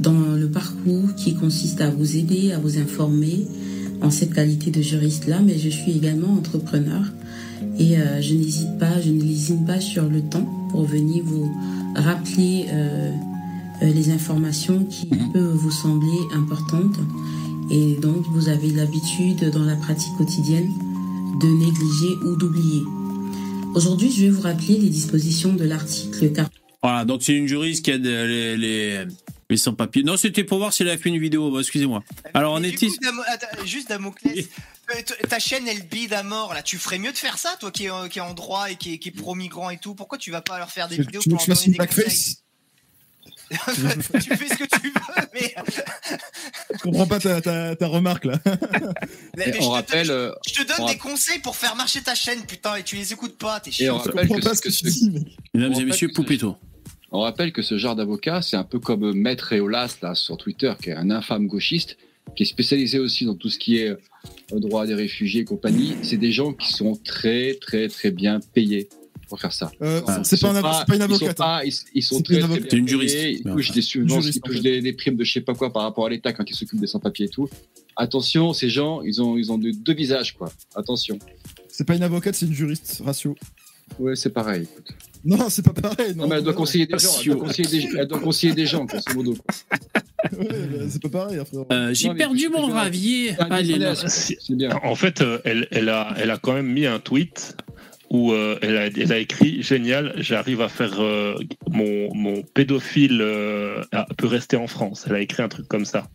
dans 0.00 0.36
le 0.36 0.50
parcours 0.50 1.14
qui 1.16 1.34
consiste 1.34 1.80
à 1.80 1.88
vous 1.88 2.14
aider, 2.16 2.52
à 2.52 2.58
vous 2.58 2.76
informer 2.78 3.46
en 4.02 4.10
cette 4.10 4.34
qualité 4.34 4.70
de 4.70 4.82
juriste-là, 4.82 5.40
mais 5.44 5.58
je 5.58 5.70
suis 5.70 5.92
également 5.92 6.34
entrepreneur 6.34 7.04
et 7.78 7.96
euh, 7.98 8.20
je 8.20 8.34
n'hésite 8.34 8.78
pas, 8.78 9.00
je 9.00 9.10
ne 9.10 9.22
lésine 9.22 9.64
pas 9.64 9.80
sur 9.80 10.04
le 10.04 10.20
temps 10.22 10.44
pour 10.70 10.84
venir 10.84 11.22
vous 11.24 11.50
rappeler 11.94 12.66
euh, 12.68 13.10
euh, 13.82 13.92
les 13.92 14.10
informations 14.10 14.84
qui 14.84 15.06
peuvent 15.32 15.54
vous 15.54 15.70
sembler 15.70 16.18
importantes. 16.34 16.96
Et 17.70 17.94
donc 17.96 18.26
vous 18.32 18.48
avez 18.48 18.70
l'habitude 18.70 19.50
dans 19.50 19.64
la 19.64 19.76
pratique 19.76 20.12
quotidienne 20.18 20.68
de 21.40 21.46
négliger 21.46 22.14
ou 22.26 22.36
d'oublier. 22.36 22.82
Aujourd'hui, 23.74 24.10
je 24.12 24.24
vais 24.24 24.30
vous 24.30 24.42
rappeler 24.42 24.76
les 24.78 24.90
dispositions 24.90 25.54
de 25.54 25.64
l'article 25.64 26.30
40. 26.32 26.50
Voilà, 26.82 27.04
donc 27.04 27.22
c'est 27.22 27.32
une 27.34 27.46
juriste 27.46 27.84
qui 27.84 27.92
aide 27.92 28.04
les, 28.04 28.56
les, 28.56 29.04
les 29.48 29.56
sans-papiers. 29.56 30.02
Non, 30.02 30.16
c'était 30.16 30.44
pour 30.44 30.58
voir 30.58 30.72
si 30.72 30.82
elle 30.82 30.90
a 30.90 30.98
fait 30.98 31.08
une 31.08 31.18
vidéo. 31.18 31.58
Excusez-moi. 31.58 32.02
Alors, 32.34 32.54
on 32.54 32.62
était. 32.62 32.88
coup, 32.88 32.94
Damo- 33.02 33.22
attends, 33.32 33.64
juste 33.64 33.88
Damoclès, 33.88 34.46
ta 35.28 35.38
chaîne 35.38 35.66
elle 35.68 35.82
bide 35.86 36.12
à 36.12 36.22
mort 36.22 36.54
là. 36.54 36.62
Tu 36.62 36.78
ferais 36.78 36.98
mieux 36.98 37.12
de 37.12 37.16
faire 37.18 37.38
ça, 37.38 37.56
toi 37.60 37.70
qui 37.70 37.84
es, 37.86 37.90
euh, 37.90 38.08
qui 38.08 38.18
est 38.18 38.22
en 38.22 38.34
droit 38.34 38.70
et 38.70 38.76
qui 38.76 38.94
est, 38.94 38.98
qui 38.98 39.08
est 39.08 39.12
pro-migrant 39.12 39.70
et 39.70 39.78
tout? 39.78 39.94
Pourquoi 39.94 40.18
tu 40.18 40.30
vas 40.30 40.40
pas 40.42 40.58
leur 40.58 40.70
faire 40.70 40.88
des 40.88 40.96
Tu 40.96 41.02
vidéos 41.02 41.20
tu 41.22 41.28
veux 41.30 41.36
pour 41.36 41.44
que 41.44 41.50
leur 41.50 41.56
je 41.56 41.60
fasse 41.60 41.66
une 41.66 41.72
donner 41.74 41.86
des 41.88 41.94
conseils? 41.94 42.04
Blackface 42.04 42.38
Tu 44.22 44.36
fais 44.36 44.48
ce 44.48 44.54
que 44.58 44.64
tu 44.64 44.88
veux, 44.88 45.26
mais, 45.34 45.54
Je 46.74 46.78
comprends 46.78 47.06
pas 47.06 47.20
ta, 47.20 47.40
ta, 47.42 47.76
ta 47.76 47.86
remarque 47.86 48.24
là. 48.24 48.38
mais- 49.36 49.46
mais 49.46 49.52
je, 49.52 49.82
te, 49.82 50.04
je- 50.04 50.32
je 50.48 50.62
te 50.62 50.66
donne 50.76 50.86
des 50.88 50.96
conseils 50.96 51.38
pour 51.40 51.54
faire 51.56 51.76
marcher 51.76 52.00
ta 52.02 52.14
chaîne, 52.14 52.40
putain, 52.46 52.76
et 52.76 52.82
tu 52.82 52.96
les 52.96 53.12
écoutes 53.12 53.36
pas. 53.36 53.60
T'es 53.60 53.68
Et 53.70 53.72
chiant. 53.72 53.96
on 53.96 53.98
rappelle 53.98 54.28
que, 54.28 54.60
que 54.62 54.70
ce- 54.70 54.84
Mesdames 54.86 55.24
on 55.54 55.58
et 55.58 55.64
rappelle 55.68 55.86
messieurs, 55.86 56.08
que 56.08 56.14
ce- 56.14 56.16
Poupetto. 56.16 56.56
On 57.10 57.20
rappelle 57.20 57.52
que 57.52 57.60
ce 57.60 57.76
genre 57.76 57.94
d'avocat, 57.94 58.40
c'est 58.40 58.56
un 58.56 58.64
peu 58.64 58.78
comme 58.80 59.04
euh, 59.04 59.12
Maître 59.12 59.52
Eolas 59.52 59.96
là 60.00 60.14
sur 60.14 60.38
Twitter, 60.38 60.72
qui 60.82 60.88
est 60.90 60.94
un 60.94 61.10
infâme 61.10 61.46
gauchiste, 61.46 61.98
qui 62.34 62.44
est 62.44 62.46
spécialisé 62.46 62.98
aussi 62.98 63.26
dans 63.26 63.34
tout 63.34 63.50
ce 63.50 63.58
qui 63.58 63.76
est 63.78 63.88
euh, 63.90 64.00
droit 64.60 64.86
des 64.86 64.94
réfugiés 64.94 65.42
et 65.42 65.44
compagnie. 65.44 65.94
C'est 66.02 66.16
des 66.16 66.32
gens 66.32 66.52
qui 66.52 66.72
sont 66.72 66.96
très 67.04 67.54
très 67.60 67.88
très 67.88 68.10
bien 68.10 68.40
payés 68.54 68.88
pour 69.28 69.40
faire 69.40 69.52
ça. 69.52 69.72
Euh, 69.80 70.00
c'est 70.24 70.38
pas 70.40 70.50
une 70.50 70.56
ils 70.56 70.60
sont 70.62 71.02
avocate, 71.02 71.36
pas-. 71.38 71.64
Ils, 71.64 71.72
ils 71.94 72.02
sont 72.02 72.16
C'est 72.18 72.22
très, 72.24 72.34
une 72.34 72.40
très 72.40 72.44
avocate. 72.44 72.62
bien 72.62 72.70
C'est 72.70 72.76
une 72.78 72.88
juriste. 72.88 73.16
payés, 73.16 73.40
Ils 73.44 73.50
touchent 73.50 73.70
des 73.72 73.82
subventions, 73.82 74.30
ils 74.30 74.38
en 74.38 74.40
touchent 74.40 74.60
des 74.60 74.92
primes 74.92 75.16
de 75.16 75.24
je 75.24 75.32
sais 75.32 75.40
pas 75.40 75.54
quoi 75.54 75.72
par 75.72 75.82
rapport 75.82 76.06
à 76.06 76.10
l'État 76.10 76.32
quand 76.32 76.48
ils 76.48 76.54
s'occupent 76.54 76.80
des 76.80 76.86
sans-papiers 76.86 77.26
et 77.26 77.30
tout. 77.30 77.48
Attention, 77.96 78.52
ces 78.52 78.68
gens, 78.70 79.02
ils 79.02 79.20
ont, 79.22 79.36
ils 79.38 79.50
ont 79.52 79.58
deux, 79.58 79.72
deux 79.72 79.94
visages 79.94 80.34
quoi. 80.36 80.52
Attention. 80.74 81.18
C'est 81.68 81.86
pas 81.86 81.94
une 81.96 82.02
avocate, 82.02 82.34
c'est 82.34 82.46
une 82.46 82.52
juriste, 82.54 83.00
ratio. 83.04 83.34
Ouais, 83.98 84.16
c'est 84.16 84.30
pareil. 84.30 84.62
écoute. 84.62 84.94
Non, 85.24 85.48
c'est 85.48 85.62
pas 85.64 85.72
pareil. 85.72 86.14
Non, 86.16 86.24
Non, 86.24 86.28
mais 86.28 86.36
elle 86.36 86.44
doit 86.44 86.52
conseiller 86.54 86.86
des 86.86 86.98
gens. 86.98 87.08
Elle 87.20 87.26
doit 87.32 87.36
conseiller 87.46 87.68
des, 87.68 87.88
elle 87.98 88.06
doit 88.08 88.18
conseiller 88.18 88.54
des 88.54 88.66
gens, 88.66 88.84
grosso 88.84 89.14
modo. 89.14 89.36
Ouais, 90.38 90.46
bah, 90.48 90.84
c'est 90.88 91.02
pas 91.02 91.08
pareil. 91.08 91.40
Euh, 91.72 91.92
J'ai 91.94 92.14
perdu 92.14 92.48
mon 92.48 92.68
ravier. 92.68 93.34
Allez, 93.40 93.76
là. 93.76 93.94
bien. 94.50 94.70
En 94.84 94.94
fait, 94.94 95.20
euh, 95.20 95.40
elle, 95.44 95.66
elle, 95.72 95.88
a, 95.88 96.14
elle 96.16 96.30
a 96.30 96.38
quand 96.38 96.52
même 96.52 96.68
mis 96.68 96.86
un 96.86 97.00
tweet 97.00 97.56
où 98.08 98.30
euh, 98.32 98.56
elle, 98.62 98.76
a, 98.76 98.86
elle 98.86 99.12
a 99.12 99.18
écrit 99.18 99.62
Génial, 99.64 100.14
j'arrive 100.18 100.60
à 100.60 100.68
faire 100.68 101.00
euh, 101.00 101.34
mon, 101.68 102.14
mon 102.14 102.42
pédophile 102.42 103.18
euh, 103.20 103.82
peut 104.16 104.28
rester 104.28 104.56
en 104.56 104.68
France. 104.68 105.06
Elle 105.08 105.16
a 105.16 105.20
écrit 105.20 105.42
un 105.42 105.48
truc 105.48 105.66
comme 105.66 105.84
ça. 105.86 106.08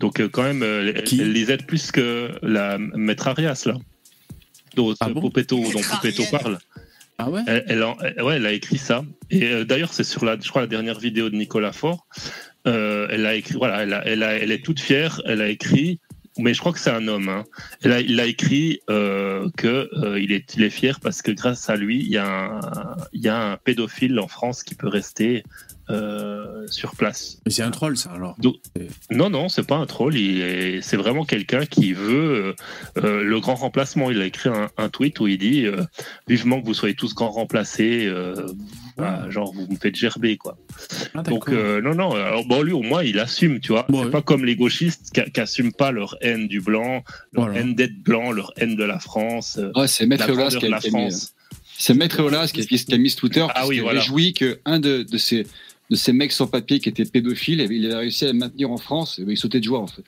Donc, 0.00 0.20
euh, 0.20 0.28
quand 0.28 0.42
même, 0.42 0.62
elle, 0.62 1.02
les 1.32 1.50
aide 1.50 1.64
plus 1.64 1.90
que 1.90 2.32
la 2.42 2.76
maître 2.78 3.26
Arias, 3.26 3.62
là. 3.64 3.78
Dont 4.74 4.94
Ah 5.00 5.08
bon? 5.08 5.22
Poupetto, 5.22 5.56
dont 5.72 5.80
Poupetto 5.80 6.24
Ariel. 6.24 6.30
parle. 6.30 6.58
Ah 7.18 7.30
ouais 7.30 7.42
Elle, 7.46 7.82
ouais, 7.82 8.36
elle 8.36 8.46
a 8.46 8.52
écrit 8.52 8.78
ça. 8.78 9.04
Et 9.30 9.44
euh, 9.44 9.64
d'ailleurs, 9.64 9.92
c'est 9.92 10.04
sur 10.04 10.24
la, 10.24 10.38
je 10.38 10.48
crois, 10.48 10.62
la 10.62 10.68
dernière 10.68 10.98
vidéo 10.98 11.30
de 11.30 11.36
Nicolas 11.36 11.72
Faure. 11.72 12.06
Euh, 12.66 13.06
elle 13.10 13.24
a 13.26 13.34
écrit, 13.34 13.54
voilà, 13.54 13.82
elle, 13.82 14.02
elle, 14.04 14.22
elle 14.22 14.52
est 14.52 14.64
toute 14.64 14.80
fière. 14.80 15.22
Elle 15.24 15.40
a 15.40 15.48
écrit, 15.48 16.00
mais 16.38 16.52
je 16.52 16.60
crois 16.60 16.72
que 16.72 16.78
c'est 16.78 16.90
un 16.90 17.08
homme. 17.08 17.28
Hein. 17.28 17.44
Elle 17.82 17.92
a, 17.92 18.00
il 18.00 18.20
a 18.20 18.26
écrit 18.26 18.80
euh, 18.90 19.48
que 19.56 19.88
euh, 19.94 20.20
il 20.20 20.32
est, 20.32 20.54
il 20.56 20.62
est 20.62 20.70
fier 20.70 21.00
parce 21.00 21.22
que 21.22 21.30
grâce 21.30 21.70
à 21.70 21.76
lui, 21.76 22.00
il 22.00 22.08
y 22.08 22.20
il 23.12 23.22
y 23.22 23.28
a 23.28 23.52
un 23.52 23.56
pédophile 23.56 24.18
en 24.18 24.28
France 24.28 24.62
qui 24.62 24.74
peut 24.74 24.88
rester 24.88 25.44
euh, 25.90 26.66
sur 26.68 26.96
place. 26.96 27.38
Mais 27.44 27.52
c'est 27.52 27.62
un 27.62 27.70
troll, 27.70 27.96
ça, 27.96 28.10
alors. 28.10 28.34
Donc- 28.38 28.56
non, 29.10 29.30
non, 29.30 29.48
c'est 29.48 29.66
pas 29.66 29.76
un 29.76 29.86
troll. 29.86 30.14
C'est 30.82 30.96
vraiment 30.96 31.24
quelqu'un 31.24 31.64
qui 31.66 31.92
veut 31.92 32.54
euh, 32.98 33.02
euh, 33.04 33.22
le 33.22 33.40
grand 33.40 33.54
remplacement. 33.54 34.10
Il 34.10 34.20
a 34.20 34.26
écrit 34.26 34.48
un, 34.48 34.68
un 34.76 34.88
tweet 34.88 35.20
où 35.20 35.26
il 35.28 35.38
dit 35.38 35.64
euh, 35.66 35.82
vivement 36.28 36.60
que 36.60 36.66
vous 36.66 36.74
soyez 36.74 36.94
tous 36.94 37.14
grands 37.14 37.30
remplacés. 37.30 38.06
euh, 38.06 38.34
voilà, 38.96 39.28
genre 39.30 39.52
vous 39.52 39.66
me 39.70 39.76
faites 39.76 39.94
gerber 39.94 40.36
quoi. 40.38 40.56
Ah, 41.14 41.22
Donc 41.22 41.50
euh, 41.50 41.80
non, 41.82 41.94
non. 41.94 42.12
Alors 42.14 42.46
bon, 42.46 42.62
lui 42.62 42.72
au 42.72 42.82
moins 42.82 43.02
il 43.04 43.18
assume, 43.18 43.60
tu 43.60 43.72
vois. 43.72 43.84
Bon, 43.88 43.98
c'est 44.00 44.04
ouais. 44.06 44.10
pas 44.10 44.22
comme 44.22 44.44
les 44.44 44.56
gauchistes 44.56 45.10
qui, 45.12 45.30
qui 45.30 45.40
assument 45.40 45.72
pas 45.72 45.90
leur 45.92 46.16
haine 46.22 46.48
du 46.48 46.60
blanc, 46.62 47.04
leur 47.32 47.44
Voilà. 47.44 47.60
haine 47.60 47.74
d'être 47.74 48.02
blanc, 48.02 48.32
leur 48.32 48.52
haine 48.56 48.74
de 48.74 48.84
la 48.84 48.98
France. 48.98 49.60
Ouais, 49.74 49.86
c'est 49.86 50.06
Maître 50.06 50.26
la 50.28 50.34
grandeur 50.34 50.60
de 50.62 50.88
France. 50.88 51.34
C'est 51.78 51.92
Maître 51.92 52.20
Eolas 52.20 52.48
qui 52.48 52.62
a, 52.62 52.64
qui 52.64 52.94
a 52.94 52.96
mis 52.96 53.10
ce 53.10 53.16
Twitter 53.18 53.46
Ah 53.54 53.66
oui, 53.68 53.80
voilà. 53.80 54.00
réjouit 54.00 54.32
qu'un 54.32 54.80
de, 54.80 55.02
de 55.02 55.18
ces 55.18 55.46
de 55.90 55.96
ces 55.96 56.12
mecs 56.12 56.32
sans 56.32 56.46
papier 56.48 56.80
qui 56.80 56.88
étaient 56.88 57.04
pédophiles, 57.04 57.58
bien, 57.68 57.78
il 57.78 57.92
a 57.92 57.98
réussi 57.98 58.24
à 58.24 58.28
le 58.28 58.38
maintenir 58.38 58.70
en 58.70 58.76
France, 58.76 59.18
et 59.20 59.24
il 59.30 59.36
sautait 59.36 59.60
de 59.60 59.64
joie 59.64 59.78
en 59.80 59.86
fait. 59.86 60.02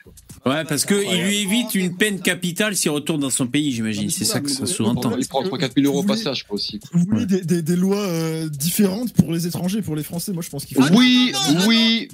Ouais, 0.45 0.65
parce 0.65 0.85
que 0.85 0.93
il 0.95 1.23
lui 1.23 1.37
évite 1.37 1.73
une 1.75 1.95
peine 1.95 2.19
capitale 2.19 2.75
s'il 2.75 2.91
retourne 2.91 3.21
dans 3.21 3.29
son 3.29 3.47
pays, 3.47 3.71
j'imagine. 3.71 4.09
C'est 4.09 4.25
ça 4.25 4.39
que 4.41 4.49
ça 4.49 4.65
sous-entend. 4.65 5.15
Il 5.17 5.27
prend 5.27 5.41
3-4 5.43 5.73
000 5.75 5.85
euros 5.87 5.99
au 5.99 6.01
Vous 6.01 6.07
voulez- 6.07 6.17
passage, 6.19 6.39
je 6.39 6.43
crois 6.43 6.55
aussi. 6.55 6.79
Vous 6.91 7.05
voulez 7.09 7.25
des, 7.25 7.41
des, 7.41 7.61
des 7.61 7.75
lois 7.75 8.01
euh, 8.05 8.49
différentes 8.49 9.13
pour 9.13 9.31
les 9.31 9.47
étrangers, 9.47 9.81
pour 9.81 9.95
les 9.95 10.03
Français? 10.03 10.33
Moi, 10.33 10.43
je 10.43 10.49
pense 10.49 10.65
qu'il 10.65 10.75
faut. 10.77 10.83
Oui, 10.93 11.31
oui. 11.67 12.07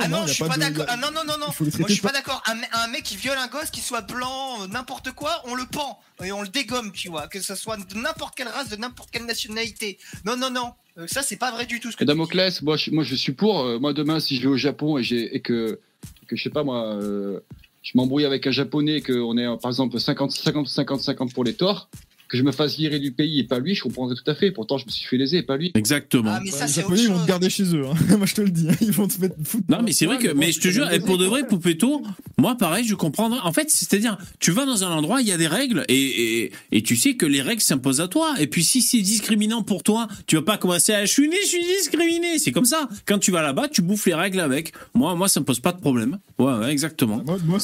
Ah 0.00 0.08
non, 0.08 0.26
je 0.26 0.32
suis 0.32 0.44
pas 0.44 0.54
de- 0.56 0.60
d'accord. 0.60 0.84
Ah 0.88 0.96
non, 0.96 1.08
non, 1.14 1.22
non, 1.26 1.38
non. 1.38 1.46
Moi, 1.78 1.88
je 1.88 1.92
suis 1.92 2.02
pas 2.02 2.12
d'accord. 2.12 2.42
Un, 2.46 2.54
me- 2.56 2.64
un 2.84 2.88
mec 2.88 3.02
qui 3.04 3.16
viole 3.16 3.38
un 3.38 3.46
gosse, 3.48 3.70
qui 3.70 3.80
soit 3.80 4.00
blanc, 4.00 4.62
euh, 4.62 4.66
n'importe 4.66 5.12
quoi, 5.12 5.42
on 5.44 5.54
le 5.54 5.64
pend 5.66 6.00
et 6.24 6.32
on 6.32 6.42
le 6.42 6.48
dégomme, 6.48 6.92
tu 6.92 7.08
vois. 7.08 7.28
Que 7.28 7.40
ce 7.40 7.54
soit 7.54 7.76
de 7.76 7.94
n'importe 7.96 8.34
quelle 8.36 8.48
race, 8.48 8.68
de 8.68 8.76
n'importe 8.76 9.10
quelle 9.10 9.26
nationalité. 9.26 9.98
Non, 10.24 10.36
non, 10.36 10.50
non. 10.50 10.72
Euh, 10.98 11.06
ça, 11.06 11.22
c'est 11.22 11.36
pas 11.36 11.50
vrai 11.52 11.66
du 11.66 11.78
tout 11.80 11.90
ce 11.92 11.96
que 11.96 12.02
Et 12.02 12.06
Damoclès, 12.06 12.62
moi 12.62 12.76
je, 12.76 12.90
moi 12.90 13.04
je 13.04 13.14
suis 13.14 13.32
pour. 13.32 13.60
euh, 13.60 13.78
moi 13.78 13.92
demain, 13.92 14.18
si 14.20 14.36
je 14.36 14.42
vais 14.42 14.48
au 14.48 14.56
Japon 14.56 14.98
et, 14.98 15.40
que, 15.40 15.78
que 16.26 16.36
je 16.36 16.42
sais 16.42 16.50
pas 16.50 16.64
moi, 16.64 16.84
euh, 16.86 17.40
je 17.82 17.92
m'embrouille 17.94 18.24
avec 18.24 18.46
un 18.46 18.50
japonais, 18.50 18.96
et 18.96 19.02
qu'on 19.02 19.38
est 19.38 19.46
par 19.60 19.70
exemple 19.70 19.98
50, 20.00 20.32
50, 20.32 20.66
50, 20.68 21.00
50 21.00 21.32
pour 21.32 21.44
les 21.44 21.54
torts, 21.54 21.88
que 22.30 22.38
je 22.38 22.42
me 22.44 22.52
fasse 22.52 22.76
virer 22.76 23.00
du 23.00 23.10
pays 23.12 23.40
et 23.40 23.44
pas 23.44 23.58
lui, 23.58 23.74
je 23.74 23.82
comprendrais 23.82 24.14
tout 24.14 24.30
à 24.30 24.34
fait. 24.36 24.52
Pourtant, 24.52 24.78
je 24.78 24.86
me 24.86 24.90
suis 24.90 25.04
fait 25.06 25.16
léser 25.16 25.38
et 25.38 25.42
pas 25.42 25.56
lui. 25.56 25.72
Exactement. 25.74 26.30
Ah, 26.32 26.40
mais 26.44 26.50
ça, 26.52 26.66
les 26.66 26.72
Japonais, 26.72 27.02
ils 27.02 27.08
vont 27.08 27.22
te 27.22 27.26
garder 27.28 27.50
chez 27.50 27.64
eux. 27.74 27.84
hein. 27.86 27.94
Moi, 28.16 28.26
je 28.26 28.34
te 28.34 28.40
le 28.40 28.50
dis. 28.50 28.68
hein. 28.70 28.74
Ils 28.80 28.92
vont 28.92 29.08
te 29.08 29.20
mettre 29.20 29.34
foutre. 29.44 29.64
Non, 29.68 29.82
mais 29.82 29.90
c'est 29.92 30.06
vrai 30.06 30.18
que, 30.18 30.28
mais 30.32 30.52
je 30.52 30.60
te 30.60 30.68
jure, 30.68 30.90
et 30.92 31.00
pour 31.00 31.18
de 31.18 31.24
vrai, 31.26 31.46
Poupetto, 31.46 32.02
moi, 32.38 32.56
pareil, 32.56 32.84
je 32.86 32.94
comprendrais. 32.94 33.40
En 33.42 33.52
fait, 33.52 33.68
c'est-à-dire, 33.68 34.16
tu 34.38 34.52
vas 34.52 34.64
dans 34.64 34.84
un 34.84 34.90
endroit, 34.90 35.20
il 35.20 35.26
y 35.28 35.32
a 35.32 35.36
des 35.36 35.48
règles, 35.48 35.84
et, 35.88 36.44
et, 36.44 36.52
et 36.70 36.82
tu 36.82 36.94
sais 36.96 37.14
que 37.14 37.26
les 37.26 37.42
règles 37.42 37.60
s'imposent 37.62 38.00
à 38.00 38.06
toi. 38.08 38.34
Et 38.38 38.46
puis, 38.46 38.62
si 38.62 38.80
c'est 38.80 39.00
discriminant 39.00 39.62
pour 39.64 39.82
toi, 39.82 40.06
tu 40.26 40.36
vas 40.36 40.42
pas 40.42 40.56
commencer 40.56 40.92
à, 40.92 41.04
je 41.04 41.10
suis 41.12 41.28
né, 41.28 41.36
je 41.42 41.48
suis 41.48 41.64
discriminé. 41.64 42.38
C'est 42.38 42.52
comme 42.52 42.64
ça. 42.64 42.88
Quand 43.06 43.18
tu 43.18 43.32
vas 43.32 43.42
là-bas, 43.42 43.68
tu 43.68 43.82
bouffes 43.82 44.06
les 44.06 44.14
règles 44.14 44.38
avec. 44.40 44.72
Moi, 44.94 45.14
moi, 45.16 45.28
ça 45.28 45.40
me 45.40 45.44
pose 45.44 45.58
pas 45.60 45.72
de 45.72 45.80
problème. 45.80 46.18
Ouais, 46.38 46.52
ouais, 46.54 46.70
exactement. 46.70 47.22
Moi, 47.26 47.38
moi. 47.44 47.58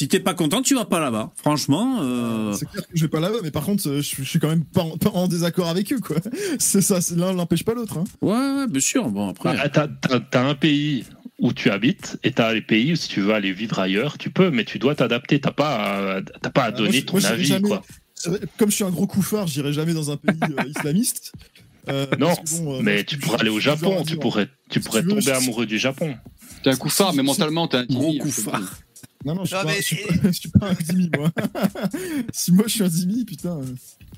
Si 0.00 0.08
t'es 0.08 0.18
pas 0.20 0.32
content, 0.32 0.62
tu 0.62 0.74
vas 0.74 0.86
pas 0.86 0.98
là-bas. 0.98 1.30
Franchement, 1.36 1.98
euh... 2.00 2.54
C'est 2.54 2.64
clair 2.66 2.84
que 2.88 2.96
je 2.96 3.02
vais 3.02 3.08
pas 3.10 3.20
là-bas, 3.20 3.36
mais 3.42 3.50
par 3.50 3.64
contre, 3.64 3.86
euh, 3.86 4.00
je, 4.00 4.16
je 4.16 4.22
suis 4.24 4.38
quand 4.38 4.48
même 4.48 4.64
pas 4.64 4.80
en, 4.80 4.96
pas 4.96 5.10
en 5.10 5.28
désaccord 5.28 5.68
avec 5.68 5.92
eux, 5.92 5.98
quoi. 6.00 6.16
C'est 6.58 6.80
ça, 6.80 7.02
c'est- 7.02 7.16
l'un 7.16 7.34
n'empêche 7.34 7.64
pas 7.64 7.74
l'autre. 7.74 7.98
Hein. 7.98 8.04
ouais, 8.22 8.32
ouais, 8.32 8.66
bien 8.66 8.80
sûr. 8.80 9.10
Bon, 9.10 9.28
après. 9.28 9.54
Bah, 9.54 9.68
t'as, 9.68 10.42
un 10.48 10.54
pays 10.54 11.04
où 11.38 11.52
tu 11.52 11.70
habites 11.70 12.16
et 12.24 12.32
t'as 12.32 12.54
les 12.54 12.62
pays 12.62 12.94
où 12.94 12.96
si 12.96 13.08
tu 13.10 13.20
veux 13.20 13.34
aller 13.34 13.52
vivre 13.52 13.78
ailleurs, 13.78 14.16
tu 14.16 14.30
peux, 14.30 14.50
mais 14.50 14.64
tu 14.64 14.78
dois 14.78 14.94
t'adapter. 14.94 15.38
T'as 15.38 15.50
pas 15.50 16.14
à, 16.16 16.22
t'as 16.22 16.48
pas 16.48 16.62
à 16.62 16.66
Ah, 16.68 16.70
moi, 16.70 16.78
donner 16.78 17.02
ton 17.02 17.18
moi, 17.20 17.28
avis, 17.28 17.44
jamais- 17.44 17.68
quoi. 17.68 17.82
Comme 18.56 18.70
je 18.70 18.76
suis 18.76 18.84
un 18.84 18.90
gros 18.90 19.06
couffard, 19.06 19.48
j'irai 19.48 19.74
jamais 19.74 19.92
dans 19.92 20.10
un 20.10 20.16
pays 20.16 20.34
euh, 20.58 20.62
islamiste. 20.76 21.32
Euh, 21.90 22.06
Non, 22.18 22.32
bon, 22.52 22.76
euh, 22.76 22.80
mais 22.82 23.04
tu 23.04 23.18
pourrais 23.18 23.40
aller 23.42 23.50
au 23.50 23.60
Japon, 23.60 24.02
tu 24.06 24.16
pourrais, 24.16 24.48
tu 24.70 24.80
pourrais 24.80 25.02
tu 25.02 25.08
veux, 25.08 25.14
tomber 25.20 25.32
amoureux 25.32 25.66
du 25.66 25.78
Japon. 25.78 26.14
T'es 26.62 26.70
un 26.70 26.76
coup 26.76 26.88
phare, 26.88 27.12
mais 27.12 27.22
mentalement, 27.22 27.68
t'es 27.68 27.76
un 27.78 27.84
Gros 27.84 28.12
Jimmy, 28.12 28.32
Non, 29.24 29.34
non, 29.34 29.44
je 29.44 29.48
suis, 29.48 29.56
Non, 29.56 29.62
pas, 29.64 29.68
mais 29.68 29.76
je 29.76 29.82
suis 29.82 29.96
pas, 29.96 30.14
je 30.24 30.32
suis 30.32 30.48
pas 30.48 30.66
un 30.70 30.74
Zimi, 30.74 31.10
moi. 31.16 31.30
si 32.32 32.52
moi 32.52 32.64
je 32.66 32.72
suis 32.72 32.82
un 32.82 32.88
Zimi, 32.88 33.24
putain. 33.24 33.60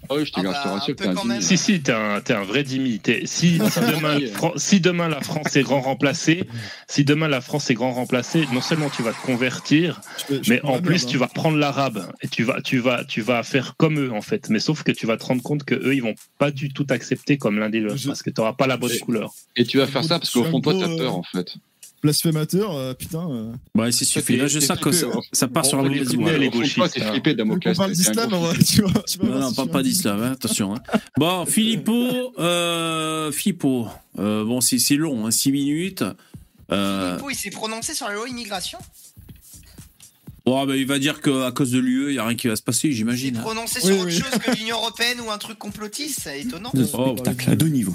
Ah 0.09 0.15
oui, 0.17 0.27
je 0.27 0.33
te, 0.33 0.41
Ah 0.41 0.43
je 0.43 0.49
te 0.49 0.53
bah, 0.53 0.73
rassure 0.75 0.97
t'es 0.97 1.07
un. 1.09 1.41
Si, 1.41 1.57
si, 1.59 1.81
t'es 1.81 1.93
un, 1.93 2.21
t'es 2.21 2.35
un 2.35 2.43
vrai. 2.45 2.63
T'es- 2.65 3.23
Si, 3.27 3.59
si, 3.59 3.81
demain, 3.81 4.19
Fran- 4.33 4.53
si 4.57 4.81
demain 4.81 5.09
la 5.09 5.21
France 5.21 5.55
est 5.57 5.63
grand 5.63 5.81
remplacé, 5.81 6.45
si 6.89 7.05
demain 7.05 7.29
la 7.29 7.41
France 7.41 7.71
est 7.71 7.75
grand 7.75 7.93
remplacé, 7.93 8.47
non 8.53 8.61
seulement 8.61 8.91
tu 8.91 9.03
vas 9.03 9.13
te 9.13 9.21
convertir, 9.25 10.01
je 10.19 10.25
fais- 10.37 10.43
je 10.45 10.51
mais 10.53 10.61
en 10.65 10.81
plus 10.81 11.03
merde, 11.03 11.09
tu 11.11 11.17
hein. 11.17 11.21
vas 11.21 11.27
prendre 11.29 11.57
l'arabe 11.57 12.13
et 12.21 12.29
tu 12.29 12.43
vas, 12.45 12.61
tu 12.63 12.79
vas, 12.79 13.05
tu 13.05 13.21
vas 13.23 13.43
faire 13.43 13.75
comme 13.77 13.99
eux 13.99 14.13
en 14.13 14.23
fait. 14.23 14.51
Mais 14.51 14.61
sauf 14.61 14.83
que 14.85 14.93
tu 14.93 15.07
vas 15.07 15.17
te 15.17 15.25
rendre 15.25 15.43
compte 15.43 15.65
que 15.65 15.75
eux 15.75 15.95
ils 15.95 16.03
vont 16.03 16.15
pas 16.39 16.51
du 16.51 16.73
tout 16.73 16.85
t'accepter 16.85 17.39
comme 17.39 17.59
l'un 17.59 17.71
des 17.71 17.81
leurs 17.81 17.97
Je- 17.97 18.07
parce 18.09 18.23
que 18.23 18.31
t'auras 18.31 18.53
pas 18.55 18.67
la 18.67 18.77
bonne 18.77 18.93
Et- 18.93 18.99
couleur. 18.99 19.33
Et 19.57 19.65
tu 19.65 19.79
vas 19.79 19.87
faire 19.87 20.05
ça 20.05 20.19
parce 20.19 20.31
qu'au 20.31 20.45
fond 20.45 20.61
toi, 20.61 20.75
t'as 20.79 20.87
peur 20.97 21.15
euh, 21.15 21.19
en 21.19 21.23
fait. 21.23 21.55
Blasphémateur, 22.03 22.75
euh, 22.77 22.95
putain. 22.95 23.31
euh. 23.31 23.53
Ouais, 23.77 23.93
c'est 23.93 24.05
suffit. 24.05 24.37
Là, 24.37 24.49
je 24.49 24.59
sens 24.59 24.79
que 24.79 24.91
ça, 24.91 25.07
hein. 25.07 25.21
ça 25.33 25.47
part 25.49 25.65
sur 25.65 25.79
On 25.79 25.85
est 25.91 26.01
au 26.01 26.05
fond 26.05 26.17
de 26.17 26.49
toi, 26.49 26.49
gauchistes, 26.49 26.95
t'es 26.95 27.03
hein. 27.03 27.11
flippé, 27.13 27.35
Damoclès. 27.35 27.75
on 27.75 27.79
parle 27.79 27.91
un 27.91 27.95
d'islam, 27.95 28.33
on 28.33 28.53
tu 28.55 28.83
vois, 28.83 29.03
tu 29.05 29.19
Non, 29.21 29.27
voir 29.27 29.39
non, 29.41 29.49
je 29.51 29.61
suis 29.61 29.69
pas 29.71 29.79
un 29.79 29.83
d'islam, 29.83 30.23
hein, 30.23 30.33
attention. 30.33 30.75
hein. 30.75 30.83
Bon, 31.17 31.47
Filippo, 31.47 32.35
euh, 32.41 33.31
Filippo, 33.31 33.87
euh, 34.19 34.45
bon, 34.45 34.61
c'est 34.61 34.79
c'est 34.81 34.97
long, 34.97 35.31
6 35.31 35.53
minutes. 35.53 36.05
Euh, 36.73 37.11
Filippo, 37.11 37.31
il 37.31 37.37
s'est 37.37 37.51
prononcé 37.51 37.95
sur 37.95 38.09
la 38.09 38.15
loi 38.15 38.29
immigration. 38.29 38.79
bon, 40.45 40.67
bah, 40.67 40.77
il 40.77 40.87
va 40.87 40.99
dire 40.99 41.21
qu'à 41.21 41.53
cause 41.53 41.71
de 41.71 41.79
l'UE, 41.79 42.09
il 42.11 42.13
n'y 42.15 42.19
a 42.19 42.27
rien 42.27 42.37
qui 42.37 42.49
va 42.49 42.57
se 42.57 42.63
passer, 42.63 42.89
Il 42.89 42.93
s'est 42.93 42.97
j'imagine. 42.99 43.39
prononcé 43.39 43.79
Oui, 43.85 43.87
sur 43.87 43.97
autre 44.01 44.07
oui. 44.07 44.13
chose 44.19 44.39
que 44.45 44.57
l'Union 44.59 44.77
Européenne 44.79 45.21
ou 45.25 45.31
un 45.31 45.39
truc 45.39 45.59
complotiste, 45.59 46.21
c'est 46.25 46.41
étonnant. 46.41 46.73
Oh, 46.75 47.13
spectacle 47.17 47.51
à 47.51 47.55
deux 47.57 47.69
niveaux. 47.69 47.95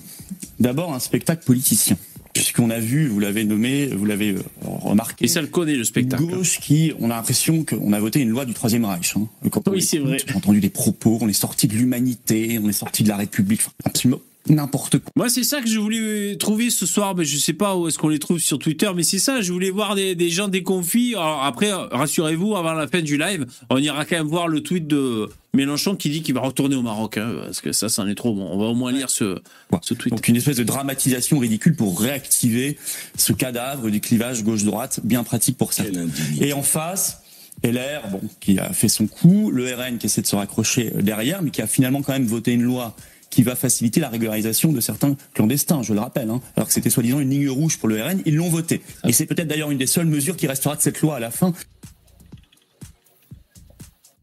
D'abord, 0.59 0.93
un 0.93 0.99
spectacle 0.99 1.43
politicien. 1.45 1.97
Puisqu'on 2.37 2.69
a 2.69 2.79
vu, 2.79 3.07
vous 3.07 3.19
l'avez 3.19 3.43
nommé, 3.43 3.87
vous 3.87 4.05
l'avez 4.05 4.31
euh, 4.31 4.41
remarqué, 4.61 5.25
Et 5.25 5.27
ça 5.27 5.41
le 5.41 5.47
connaît, 5.47 5.73
le 5.73 5.79
une 5.79 5.83
spectacle. 5.85 6.23
gauche 6.23 6.59
qui, 6.59 6.93
on 6.99 7.09
a 7.09 7.15
l'impression 7.15 7.63
qu'on 7.63 7.93
a 7.93 7.99
voté 7.99 8.19
une 8.19 8.29
loi 8.29 8.45
du 8.45 8.53
Troisième 8.53 8.85
Reich. 8.85 9.13
Hein. 9.17 9.27
Quand 9.51 9.67
Oui, 9.69 9.81
c'est 9.81 9.99
vrai. 9.99 10.17
On 10.29 10.33
a 10.33 10.37
entendu 10.37 10.59
des 10.59 10.69
propos, 10.69 11.17
on 11.21 11.27
est 11.27 11.33
sorti 11.33 11.67
de 11.67 11.73
l'humanité, 11.73 12.59
on 12.63 12.69
est 12.69 12.73
sorti 12.73 13.03
de 13.03 13.09
la 13.09 13.17
République, 13.17 13.61
enfin, 13.61 13.71
absolument 13.85 14.21
n'importe 14.49 14.99
quoi. 14.99 15.11
Moi, 15.15 15.29
c'est 15.29 15.43
ça 15.43 15.61
que 15.61 15.67
je 15.67 15.79
voulais 15.79 16.35
trouver 16.37 16.69
ce 16.69 16.85
soir. 16.85 17.15
Mais 17.15 17.25
je 17.25 17.37
sais 17.37 17.53
pas 17.53 17.75
où 17.75 17.87
est-ce 17.87 17.97
qu'on 17.97 18.09
les 18.09 18.19
trouve 18.19 18.39
sur 18.39 18.59
Twitter, 18.59 18.89
mais 18.95 19.03
c'est 19.03 19.19
ça. 19.19 19.41
Je 19.41 19.51
voulais 19.51 19.69
voir 19.69 19.95
des, 19.95 20.15
des 20.15 20.29
gens 20.29 20.47
déconfits. 20.47 21.15
Alors 21.15 21.43
après, 21.43 21.71
rassurez-vous, 21.71 22.55
avant 22.55 22.73
la 22.73 22.87
fin 22.87 23.01
du 23.01 23.17
live, 23.17 23.45
on 23.69 23.77
ira 23.77 24.05
quand 24.05 24.17
même 24.17 24.27
voir 24.27 24.47
le 24.47 24.61
tweet 24.61 24.87
de 24.87 25.29
Mélenchon 25.53 25.95
qui 25.95 26.09
dit 26.09 26.21
qu'il 26.21 26.35
va 26.35 26.41
retourner 26.41 26.75
au 26.75 26.81
Maroc, 26.81 27.17
hein, 27.17 27.31
parce 27.43 27.61
que 27.61 27.71
ça, 27.71 27.89
ça 27.89 28.03
en 28.03 28.07
est 28.07 28.15
trop 28.15 28.33
bon. 28.33 28.47
On 28.51 28.57
va 28.57 28.65
au 28.65 28.75
moins 28.75 28.91
lire 28.91 29.09
ce, 29.09 29.39
ce 29.81 29.93
tweet. 29.93 30.13
Donc 30.13 30.27
une 30.27 30.35
espèce 30.35 30.57
de 30.57 30.63
dramatisation 30.63 31.39
ridicule 31.39 31.75
pour 31.75 31.99
réactiver 31.99 32.77
ce 33.17 33.33
cadavre 33.33 33.89
du 33.89 33.99
clivage 33.99 34.43
gauche-droite, 34.43 34.99
bien 35.03 35.23
pratique 35.23 35.57
pour 35.57 35.73
certains. 35.73 36.07
Et 36.39 36.53
en 36.53 36.61
face, 36.61 37.21
LR, 37.63 38.07
bon, 38.11 38.21
qui 38.39 38.59
a 38.59 38.71
fait 38.71 38.87
son 38.87 39.07
coup, 39.07 39.51
le 39.51 39.73
RN 39.73 39.97
qui 39.97 40.05
essaie 40.05 40.21
de 40.21 40.27
se 40.27 40.35
raccrocher 40.35 40.91
derrière, 40.99 41.41
mais 41.41 41.49
qui 41.49 41.61
a 41.61 41.67
finalement 41.67 42.01
quand 42.01 42.13
même 42.13 42.27
voté 42.27 42.53
une 42.53 42.63
loi 42.63 42.95
qui 43.29 43.43
va 43.43 43.55
faciliter 43.55 43.99
la 43.99 44.09
régularisation 44.09 44.71
de 44.71 44.79
certains 44.81 45.15
clandestins, 45.33 45.83
je 45.83 45.93
le 45.93 45.99
rappelle, 45.99 46.29
hein, 46.29 46.41
alors 46.55 46.67
que 46.67 46.73
c'était 46.73 46.89
soi-disant 46.89 47.19
une 47.19 47.29
ligne 47.29 47.49
rouge 47.49 47.77
pour 47.77 47.87
le 47.89 48.01
RN, 48.01 48.21
ils 48.25 48.35
l'ont 48.35 48.49
voté. 48.49 48.81
Et 49.05 49.11
c'est 49.13 49.25
peut-être 49.25 49.47
d'ailleurs 49.47 49.69
une 49.71 49.77
des 49.77 49.85
seules 49.87 50.05
mesures 50.07 50.35
qui 50.37 50.47
restera 50.47 50.75
de 50.75 50.81
cette 50.81 51.01
loi 51.01 51.17
à 51.17 51.19
la 51.19 51.29
fin. 51.31 51.53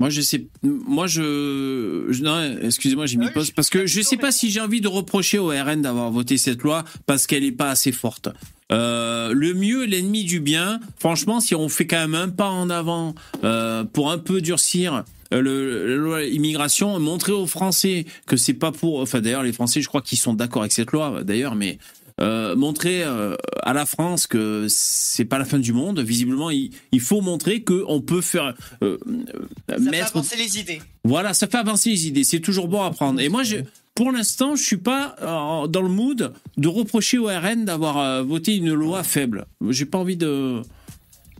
Moi, 0.00 0.10
je 0.10 0.20
sais. 0.22 0.46
Moi, 0.62 1.06
je. 1.06 2.06
je- 2.10 2.22
non, 2.22 2.58
excusez-moi, 2.62 3.06
j'ai 3.06 3.16
mis 3.16 3.30
pause 3.30 3.52
parce 3.52 3.70
que 3.70 3.86
je 3.86 4.00
sais 4.00 4.16
pas 4.16 4.32
si 4.32 4.50
j'ai 4.50 4.60
envie 4.60 4.80
de 4.80 4.88
reprocher 4.88 5.38
au 5.38 5.48
RN 5.48 5.82
d'avoir 5.82 6.10
voté 6.10 6.36
cette 6.36 6.62
loi 6.62 6.84
parce 7.06 7.26
qu'elle 7.28 7.44
est 7.44 7.52
pas 7.52 7.70
assez 7.70 7.92
forte. 7.92 8.28
Euh, 8.72 9.32
le 9.32 9.54
mieux, 9.54 9.84
l'ennemi 9.84 10.24
du 10.24 10.40
bien. 10.40 10.80
Franchement, 10.98 11.38
si 11.38 11.54
on 11.54 11.68
fait 11.68 11.86
quand 11.86 12.00
même 12.00 12.14
un 12.16 12.28
pas 12.28 12.48
en 12.48 12.70
avant 12.70 13.14
euh, 13.44 13.84
pour 13.84 14.10
un 14.10 14.18
peu 14.18 14.40
durcir 14.40 14.94
euh, 14.94 15.02
le, 15.40 15.88
la 15.88 15.96
loi 15.96 16.22
immigration, 16.24 16.98
montrer 17.00 17.32
aux 17.32 17.46
Français 17.46 18.06
que 18.26 18.36
c'est 18.36 18.54
pas 18.54 18.72
pour. 18.72 19.00
Enfin, 19.00 19.20
d'ailleurs, 19.20 19.42
les 19.42 19.52
Français, 19.52 19.80
je 19.82 19.88
crois 19.88 20.02
qu'ils 20.02 20.18
sont 20.18 20.34
d'accord 20.34 20.62
avec 20.62 20.72
cette 20.72 20.92
loi. 20.92 21.22
D'ailleurs, 21.22 21.54
mais 21.54 21.78
euh, 22.20 22.54
montrer 22.54 23.02
euh, 23.02 23.34
à 23.62 23.72
la 23.72 23.86
France 23.86 24.26
que 24.26 24.66
c'est 24.68 25.24
pas 25.24 25.38
la 25.38 25.44
fin 25.44 25.58
du 25.58 25.72
monde. 25.72 26.00
Visiblement, 26.00 26.50
il, 26.50 26.70
il 26.92 27.00
faut 27.00 27.20
montrer 27.20 27.62
que 27.62 27.84
on 27.88 28.00
peut 28.00 28.20
faire 28.20 28.54
euh, 28.82 28.98
euh, 29.08 29.78
Ça 29.78 29.90
fait 29.90 30.00
avancer 30.00 30.36
les 30.36 30.58
idées. 30.58 30.82
Voilà, 31.04 31.34
ça 31.34 31.46
fait 31.48 31.58
avancer 31.58 31.90
les 31.90 32.06
idées. 32.06 32.24
C'est 32.24 32.40
toujours 32.40 32.68
bon 32.68 32.82
à 32.82 32.90
prendre. 32.90 33.20
Et 33.20 33.28
moi, 33.28 33.42
je, 33.42 33.56
pour 33.94 34.10
l'instant, 34.10 34.56
je 34.56 34.62
suis 34.62 34.76
pas 34.76 35.14
euh, 35.22 35.68
dans 35.68 35.82
le 35.82 35.88
mood 35.88 36.32
de 36.56 36.68
reprocher 36.68 37.18
au 37.18 37.26
RN 37.26 37.64
d'avoir 37.64 37.98
euh, 37.98 38.22
voté 38.22 38.56
une 38.56 38.72
loi 38.72 39.04
faible. 39.04 39.46
J'ai 39.70 39.86
pas 39.86 39.98
envie 39.98 40.16
de. 40.16 40.62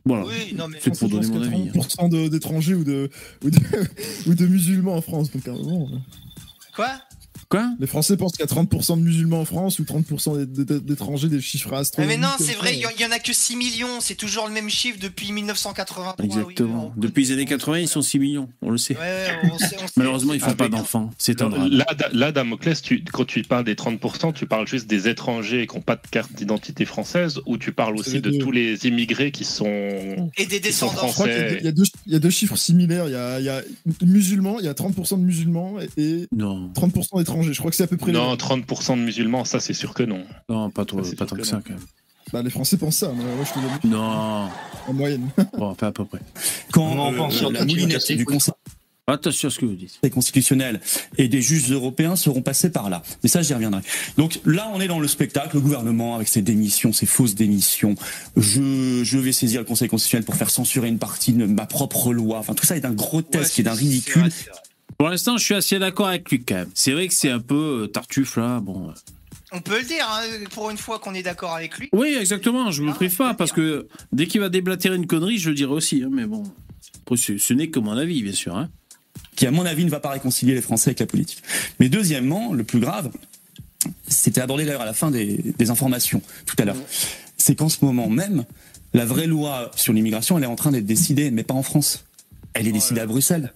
Voilà. 0.06 0.26
Oui, 0.26 0.54
non, 0.54 0.68
mais- 0.68 0.78
C'est 0.82 0.98
pour 0.98 1.08
donner 1.08 1.26
mon 1.28 1.42
avis. 1.42 1.68
hein. 1.68 1.72
30% 1.74 2.08
de- 2.10 2.28
d'étrangers 2.28 2.74
ou 2.74 2.84
de, 2.84 3.08
ou, 3.44 3.50
de, 3.50 3.58
ou 4.26 4.34
de 4.34 4.46
musulmans 4.46 4.96
en 4.96 5.00
France. 5.00 5.30
Donc, 5.30 5.46
à 5.48 5.52
un 5.52 5.54
moment, 5.54 5.88
euh. 5.92 5.96
Quoi? 6.76 6.90
Quoi 7.54 7.70
Les 7.78 7.86
Français 7.86 8.16
pensent 8.16 8.32
qu'il 8.32 8.40
y 8.40 8.42
a 8.42 8.46
30% 8.46 8.96
de 8.98 9.02
musulmans 9.02 9.40
en 9.40 9.44
France 9.44 9.78
ou 9.78 9.84
30% 9.84 10.44
d'é- 10.44 10.64
d'é- 10.64 10.80
d'étrangers, 10.80 11.28
des 11.28 11.40
chiffres 11.40 11.70
Mais, 11.70 11.76
astronomiques. 11.78 12.18
non, 12.20 12.28
comme 12.36 12.46
c'est 12.46 12.54
vrai, 12.54 12.74
il 12.74 12.80
y 12.80 12.86
en- 13.06 13.10
a 13.12 13.18
que 13.20 13.32
6 13.32 13.54
millions, 13.56 14.00
c'est 14.00 14.16
toujours 14.16 14.48
le 14.48 14.52
même 14.52 14.68
chiffre 14.68 14.98
depuis 15.00 15.30
1983. 15.30 16.16
oui, 16.18 16.24
Exactement. 16.24 16.92
Depuis 16.96 17.24
les 17.24 17.32
années 17.32 17.44
80, 17.44 17.78
ils 17.78 17.88
sont 17.88 18.02
6 18.02 18.18
millions. 18.18 18.48
On 18.62 18.70
le 18.70 18.78
sait. 18.78 18.94
Ouais, 18.96 19.00
ouais, 19.00 19.50
on 19.52 19.58
sait- 19.58 19.76
on 19.76 19.86
sait- 19.86 19.92
Malheureusement, 19.96 20.32
ils 20.34 20.40
font 20.40 20.46
Ah, 20.50 20.54
pas 20.54 20.64
mais- 20.64 20.70
d'enfants. 20.76 21.10
C'est 21.18 21.42
un 21.42 21.48
Non, 21.48 21.56
drame. 21.56 21.70
Là, 21.70 21.86
Da- 21.96 22.08
là, 22.12 22.32
Damoclès, 22.32 22.82
tu, 22.82 23.04
quand 23.12 23.24
tu 23.24 23.42
parles 23.42 23.64
des 23.64 23.76
30%, 23.76 24.32
tu 24.32 24.46
parles 24.46 24.66
juste 24.66 24.88
des 24.88 25.08
étrangers 25.08 25.66
qui 25.68 25.76
n'ont 25.76 25.82
pas 25.82 25.96
de 25.96 26.06
carte 26.10 26.32
d'identité 26.32 26.84
française 26.84 27.40
ou 27.46 27.56
tu 27.56 27.70
parles 27.72 27.96
aussi 27.96 28.20
de 28.20 28.30
deux. 28.30 28.38
tous 28.38 28.50
les 28.50 28.86
immigrés 28.86 29.30
qui 29.30 29.44
sont, 29.44 29.66
Et 30.36 30.46
des 30.46 30.58
descendants. 30.60 31.06
Je 31.08 31.12
crois 31.12 31.28
qu'il 31.28 31.34
y 31.36 31.38
a 31.38 31.42
deux- 31.42 31.46
français 31.46 31.58
il 31.60 31.64
y, 31.64 31.68
a 31.68 31.72
deux, 31.72 31.84
il 32.06 32.12
y 32.12 32.16
a 32.16 32.18
deux 32.18 32.30
chiffres 32.30 32.56
similaires. 32.56 33.06
Il 33.06 33.12
y 33.12 33.16
a, 33.16 33.38
il 33.38 33.44
y 33.46 33.48
a 33.48 33.62
musulmans, 34.02 34.58
il 34.58 34.64
y 34.64 34.68
a 34.68 34.74
30% 34.74 35.18
de 35.18 35.22
musulmans 35.22 35.74
et 35.96 36.26
Non. 36.34 36.70
30% 36.74 37.18
d'étrangers. 37.18 37.43
Je 37.52 37.58
crois 37.58 37.70
que 37.70 37.76
c'est 37.76 37.84
à 37.84 37.86
peu 37.86 37.96
près. 37.96 38.12
Non, 38.12 38.30
mêmes. 38.30 38.36
30% 38.36 38.96
de 38.98 39.02
musulmans, 39.02 39.44
ça 39.44 39.60
c'est 39.60 39.74
sûr 39.74 39.94
que 39.94 40.02
non. 40.02 40.24
Non, 40.48 40.70
pas, 40.70 40.84
trop, 40.84 41.02
Ça, 41.02 41.16
pas 41.16 41.26
tant 41.26 41.36
que 41.36 41.42
que 41.42 41.46
ça, 41.46 41.60
quand 41.64 41.74
même. 41.74 41.82
Bah, 42.32 42.42
les 42.42 42.50
Français 42.50 42.76
pensent 42.76 42.96
ça, 42.96 43.12
mais 43.14 43.22
ouais, 43.22 43.44
je 43.44 43.52
te 43.52 43.58
dis. 43.86 43.88
Non. 43.88 44.48
En 44.88 44.92
moyenne. 44.92 45.28
Bon, 45.58 45.66
enfin, 45.66 45.88
à 45.88 45.92
peu 45.92 46.04
près. 46.04 46.20
Quand 46.72 46.82
On 46.82 46.98
en 46.98 47.12
euh, 47.12 47.16
pense 47.16 47.36
sur 47.36 47.50
la 47.50 47.64
moulinette 47.64 48.12
du. 48.12 48.24
Conseil 48.24 48.54
Attention 49.06 49.48
à 49.48 49.50
ce 49.50 49.58
que 49.58 49.66
vous 49.66 49.74
dites. 49.74 50.00
constitutionnel 50.10 50.80
et 51.18 51.28
des 51.28 51.42
juges 51.42 51.70
européens 51.70 52.16
seront 52.16 52.40
passés 52.40 52.70
par 52.70 52.88
là. 52.88 53.02
Mais 53.22 53.28
ça, 53.28 53.42
j'y 53.42 53.52
reviendrai. 53.52 53.82
Donc 54.16 54.40
là, 54.46 54.70
on 54.72 54.80
est 54.80 54.88
dans 54.88 54.98
le 54.98 55.08
spectacle, 55.08 55.50
le 55.56 55.60
gouvernement 55.60 56.14
avec 56.14 56.26
ses 56.26 56.40
démissions, 56.40 56.90
ses 56.94 57.04
fausses 57.04 57.34
démissions. 57.34 57.96
Je, 58.34 59.02
je 59.04 59.18
vais 59.18 59.32
saisir 59.32 59.60
le 59.60 59.66
Conseil 59.66 59.88
constitutionnel 59.88 60.24
pour 60.24 60.36
faire 60.36 60.48
censurer 60.48 60.88
une 60.88 60.98
partie 60.98 61.34
de 61.34 61.44
ma 61.44 61.66
propre 61.66 62.14
loi. 62.14 62.38
Enfin, 62.38 62.54
tout 62.54 62.64
ça 62.64 62.78
est 62.78 62.80
d'un 62.80 62.94
grotesque 62.94 63.58
et 63.58 63.62
d'un 63.62 63.74
ridicule. 63.74 64.30
Pour 64.98 65.08
l'instant, 65.08 65.36
je 65.36 65.44
suis 65.44 65.54
assez 65.54 65.78
d'accord 65.78 66.08
avec 66.08 66.30
lui, 66.30 66.42
quand 66.44 66.54
même. 66.54 66.70
C'est 66.74 66.92
vrai 66.92 67.08
que 67.08 67.14
c'est 67.14 67.30
un 67.30 67.40
peu 67.40 67.82
euh, 67.84 67.86
tartuffe, 67.88 68.36
là. 68.36 68.60
Bon. 68.60 68.88
euh. 68.88 68.92
On 69.52 69.60
peut 69.60 69.78
le 69.78 69.84
dire, 69.84 70.06
hein, 70.10 70.22
pour 70.50 70.70
une 70.70 70.78
fois 70.78 70.98
qu'on 70.98 71.14
est 71.14 71.22
d'accord 71.22 71.54
avec 71.54 71.78
lui. 71.78 71.88
Oui, 71.92 72.16
exactement. 72.18 72.70
Je 72.70 72.82
me 72.82 72.92
prive 72.92 73.14
pas 73.16 73.34
parce 73.34 73.52
que 73.52 73.86
dès 74.12 74.26
qu'il 74.26 74.40
va 74.40 74.48
déblatérer 74.48 74.96
une 74.96 75.06
connerie, 75.06 75.38
je 75.38 75.50
le 75.50 75.54
dirai 75.54 75.72
aussi. 75.72 76.02
hein, 76.04 76.08
mais 76.12 76.26
bon, 76.26 76.42
ce, 77.14 77.38
ce 77.38 77.52
n'est 77.54 77.68
que 77.68 77.78
mon 77.78 77.92
avis, 77.96 78.22
bien 78.22 78.32
sûr. 78.32 78.56
hein. 78.56 78.68
qui, 79.36 79.46
à 79.46 79.50
mon 79.50 79.64
avis, 79.66 79.84
ne 79.84 79.90
va 79.90 80.00
pas 80.00 80.10
réconcilier 80.10 80.54
les 80.54 80.62
Français 80.62 80.90
avec 80.90 81.00
la 81.00 81.06
politique. 81.06 81.42
Mais 81.80 81.88
deuxièmement, 81.88 82.52
le 82.52 82.64
plus 82.64 82.80
grave, 82.80 83.10
c'était 84.08 84.40
abordé 84.40 84.64
d'ailleurs 84.64 84.80
à 84.82 84.86
la 84.86 84.94
fin 84.94 85.10
des, 85.10 85.40
des 85.58 85.70
informations 85.70 86.22
tout 86.46 86.56
à 86.58 86.64
l'heure, 86.64 86.76
c'est 87.36 87.54
qu'en 87.54 87.68
ce 87.68 87.84
moment 87.84 88.08
même, 88.08 88.44
la 88.92 89.04
vraie 89.04 89.26
loi 89.26 89.70
sur 89.76 89.92
l'immigration, 89.92 90.38
elle 90.38 90.44
est 90.44 90.48
en 90.48 90.56
train 90.56 90.70
d'être 90.72 90.86
décidée, 90.86 91.30
mais 91.30 91.42
pas 91.42 91.54
en 91.54 91.62
France. 91.62 92.04
Elle 92.54 92.66
est 92.68 92.72
décidée 92.72 93.00
à 93.00 93.06
Bruxelles. 93.06 93.52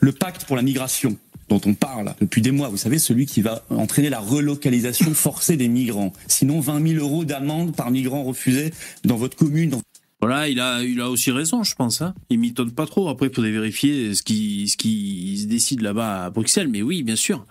Le 0.00 0.12
pacte 0.12 0.44
pour 0.44 0.56
la 0.56 0.62
migration 0.62 1.16
dont 1.50 1.60
on 1.66 1.74
parle 1.74 2.14
depuis 2.20 2.42
des 2.42 2.52
mois, 2.52 2.68
vous 2.68 2.76
savez, 2.76 2.98
celui 2.98 3.26
qui 3.26 3.42
va 3.42 3.64
entraîner 3.70 4.08
la 4.08 4.20
relocalisation 4.20 5.12
forcée 5.14 5.56
des 5.56 5.68
migrants. 5.68 6.12
Sinon, 6.28 6.60
20 6.60 6.94
000 6.94 7.04
euros 7.04 7.24
d'amende 7.24 7.74
par 7.74 7.90
migrant 7.90 8.22
refusé 8.22 8.72
dans 9.04 9.16
votre 9.16 9.36
commune, 9.36 9.74
Voilà, 10.20 10.48
il 10.48 10.60
a, 10.60 10.84
il 10.84 11.00
a 11.00 11.10
aussi 11.10 11.32
raison, 11.32 11.64
je 11.64 11.74
pense. 11.74 12.02
Hein. 12.02 12.14
Il 12.28 12.38
m'étonne 12.38 12.70
pas 12.70 12.86
trop. 12.86 13.08
Après, 13.08 13.26
il 13.26 13.34
faudrait 13.34 13.50
vérifier 13.50 14.14
ce 14.14 14.22
qui, 14.22 14.68
ce 14.68 14.76
qui 14.76 15.38
se 15.42 15.46
décide 15.46 15.80
là-bas 15.80 16.26
à 16.26 16.30
Bruxelles. 16.30 16.68
Mais 16.68 16.82
oui, 16.82 17.02
bien 17.02 17.16
sûr. 17.16 17.44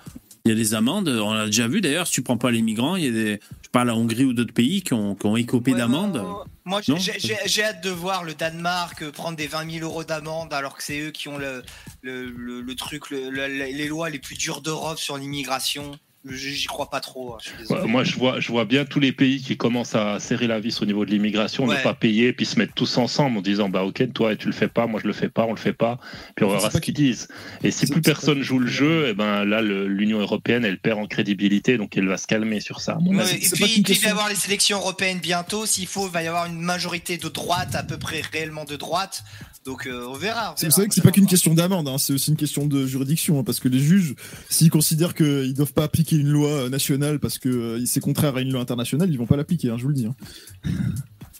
Il 0.45 0.49
y 0.49 0.52
a 0.53 0.56
des 0.56 0.74
amendes. 0.74 1.10
On 1.10 1.34
l'a 1.34 1.45
déjà 1.48 1.68
vu 1.68 1.82
d'ailleurs. 1.82 2.07
Si 2.07 2.14
tu 2.14 2.22
prends 2.24 2.38
pas 2.38 2.49
les 2.52 2.61
migrants, 2.61 2.95
il 2.95 3.03
y 3.03 3.07
a 3.07 3.11
des. 3.11 3.40
Je 3.64 3.70
parle 3.72 3.90
à 3.90 3.95
Hongrie 3.95 4.24
ou 4.26 4.34
d'autres 4.34 4.53
pays 4.53 4.82
qui 4.82 4.94
ont, 4.94 5.14
qui 5.16 5.26
ont 5.26 5.36
écopé 5.38 5.72
d'amendes. 5.78 6.18
Moi, 6.66 6.82
j'ai- 6.82 7.64
hâte 7.64 7.84
de 7.84 7.90
voir 7.90 8.24
le 8.24 8.34
Danemark 8.34 9.02
euh, 9.02 9.11
prendre 9.11 9.36
des 9.38 9.48
20 9.48 9.70
000 9.80 9.84
euros 9.86 10.03
d'amende 10.03 10.53
alors 10.53 10.76
que 10.78 10.84
c'est 10.84 10.99
eux 11.02 11.11
qui 11.11 11.28
ont 11.28 11.38
le, 11.38 11.61
le, 12.02 12.26
le- 12.30 12.61
le 12.61 12.76
truc, 12.76 13.10
le- 13.10 13.30
le- 13.30 13.48
les 13.48 13.88
lois 13.88 14.10
les 14.10 14.20
plus 14.20 14.36
dures 14.38 14.61
d'Europe 14.61 14.98
sur 14.99 15.18
l'immigration. 15.18 15.91
J'y 16.26 16.66
crois 16.68 16.90
pas 16.90 17.00
trop. 17.00 17.34
hein, 17.34 17.38
je. 17.41 17.74
Ouais, 17.74 17.88
Moi, 17.88 18.04
je 18.04 18.16
vois, 18.18 18.41
je 18.41 18.52
vois 18.52 18.66
bien 18.66 18.84
tous 18.84 19.00
les 19.00 19.14
pays 19.14 19.41
qui 19.41 19.56
commencent 19.56 19.96
à 19.96 20.20
serrer 20.20 20.48
la 20.48 20.60
vis 20.60 20.82
au 20.82 20.86
niveau 20.86 21.06
de 21.06 21.12
l'immigration, 21.12 21.66
Ouais. 21.66 21.78
ne 21.78 21.82
pas 21.84 21.94
payer, 21.94 22.34
puis 22.34 22.46
se 22.46 22.60
mettre 22.60 22.74
tous 22.74 22.98
ensemble 22.98 23.38
en 23.38 23.41
disant 23.41 23.70
bah 23.70 23.84
ok, 23.84 24.12
toi 24.14 24.36
tu 24.36 24.48
le 24.48 24.52
fais 24.52 24.68
pas, 24.68 24.86
moi 24.86 25.00
je 25.02 25.08
le 25.08 25.14
fais 25.14 25.30
pas, 25.30 25.46
on 25.46 25.52
le 25.52 25.58
fait 25.58 25.72
pas, 25.72 25.98
puis 26.36 26.44
on 26.46 26.50
verra 26.50 26.70
ce 26.72 26.78
qu'ils 26.80 26.94
disent. 26.94 27.30
Et 27.64 27.72
si 27.72 27.88
plus 27.88 28.02
personne 28.02 28.41
joue 28.41 28.60
le 28.60 28.68
jeu, 28.68 29.08
et 29.08 29.14
ben 29.14 29.46
là 29.46 29.62
le- 29.62 29.88
l'Union 29.88 30.20
européenne 30.20 30.66
elle 30.66 30.78
perd 30.80 31.00
en 31.00 31.08
crédibilité, 31.08 31.78
donc 31.78 31.96
elle 31.96 32.08
va 32.10 32.18
se 32.18 32.28
calmer 32.28 32.60
sur 32.60 32.82
ça. 32.82 32.98
Ouais, 32.98 33.24
et 33.36 33.38
puis, 33.40 33.82
puis 33.82 33.94
il 33.94 34.00
va 34.02 34.08
y 34.08 34.12
avoir 34.12 34.28
les 34.30 34.46
élections 34.46 34.78
européennes 34.78 35.20
bientôt. 35.20 35.66
S'il 35.66 35.88
faut, 35.88 36.08
il 36.08 36.12
va 36.12 36.22
y 36.22 36.28
avoir 36.28 36.48
une 36.48 36.60
majorité 36.60 37.16
de 37.18 37.30
droite, 37.30 37.76
à 37.76 37.84
peu 37.84 37.98
près 37.98 38.22
réellement 38.34 38.66
de 38.66 38.76
droite. 38.76 39.24
Donc 39.65 39.86
euh, 39.88 40.06
on 40.07 40.14
verra. 40.14 40.56
C'est- 40.57 40.65
verra. 40.65 40.69
Vous 40.69 40.72
savez 40.72 40.88
que 40.88 40.94
c'est 40.95 41.02
pas 41.02 41.11
qu'une 41.11 41.27
question 41.27 41.53
d'amende, 41.53 41.88
hein, 41.88 41.98
c'est 41.98 42.14
aussi 42.14 42.31
une 42.31 42.38
question 42.38 42.65
de 42.65 42.88
juridiction, 42.88 43.40
hein, 43.40 43.44
parce 43.44 43.60
que 43.60 43.68
les 43.68 43.80
juges, 43.80 44.15
s'ils 44.49 44.69
considèrent 44.72 45.14
qu'ils 45.14 45.53
doivent 45.53 45.73
pas 45.73 45.84
appliquer 45.84 46.15
une 46.15 46.30
loi 46.30 46.49
euh, 46.49 46.69
nationale 46.69 47.19
parce 47.19 47.38
que 47.38 47.49
euh, 47.49 47.86
c'est 47.86 47.99
contraire 47.99 48.36
à 48.36 48.41
une 48.41 48.52
loi 48.52 48.61
internationale, 48.61 49.10
ils 49.11 49.18
vont 49.18 49.27
pas 49.27 49.36
l'appliquer, 49.38 49.69
hein, 49.69 49.76
je 49.77 49.84
vous 49.84 49.90
le 49.90 49.95
dis. 49.95 50.07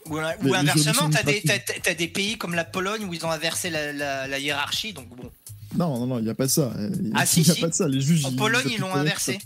Ou, 0.10 0.18
inversement, 0.54 1.10
t'as 1.12 1.24
des, 1.24 1.44
t'as 1.84 1.94
des 1.94 2.08
pays 2.08 2.38
comme 2.38 2.56
la 2.56 2.66
Pologne 2.66 3.06
où 3.06 3.14
ils 3.14 3.26
ont 3.26 3.32
inversé 3.32 3.70
la, 3.70 3.94
la- 3.94 4.28
la 4.28 4.40
hiérarchie. 4.40 4.92
Donc 4.94 5.08
bon. 5.10 5.30
Non, 5.78 6.00
non, 6.00 6.08
non, 6.08 6.18
il 6.18 6.24
n'y 6.24 6.30
a 6.32 6.36
pas 6.36 6.46
de 6.48 6.52
ça. 6.52 6.74
Il 6.80 7.12
Ah, 7.14 7.28
si, 7.28 7.42
y 7.44 7.52
a 7.52 7.54
si. 7.54 7.62
pas 7.62 7.68
de 7.70 7.74
ça. 7.76 7.88
Les 7.88 8.02
juges. 8.02 8.26
En 8.26 8.32
ils- 8.32 8.36
Pologne, 8.36 8.66
ils 8.72 8.80
l'ont 8.80 8.94
inversé. 8.94 9.38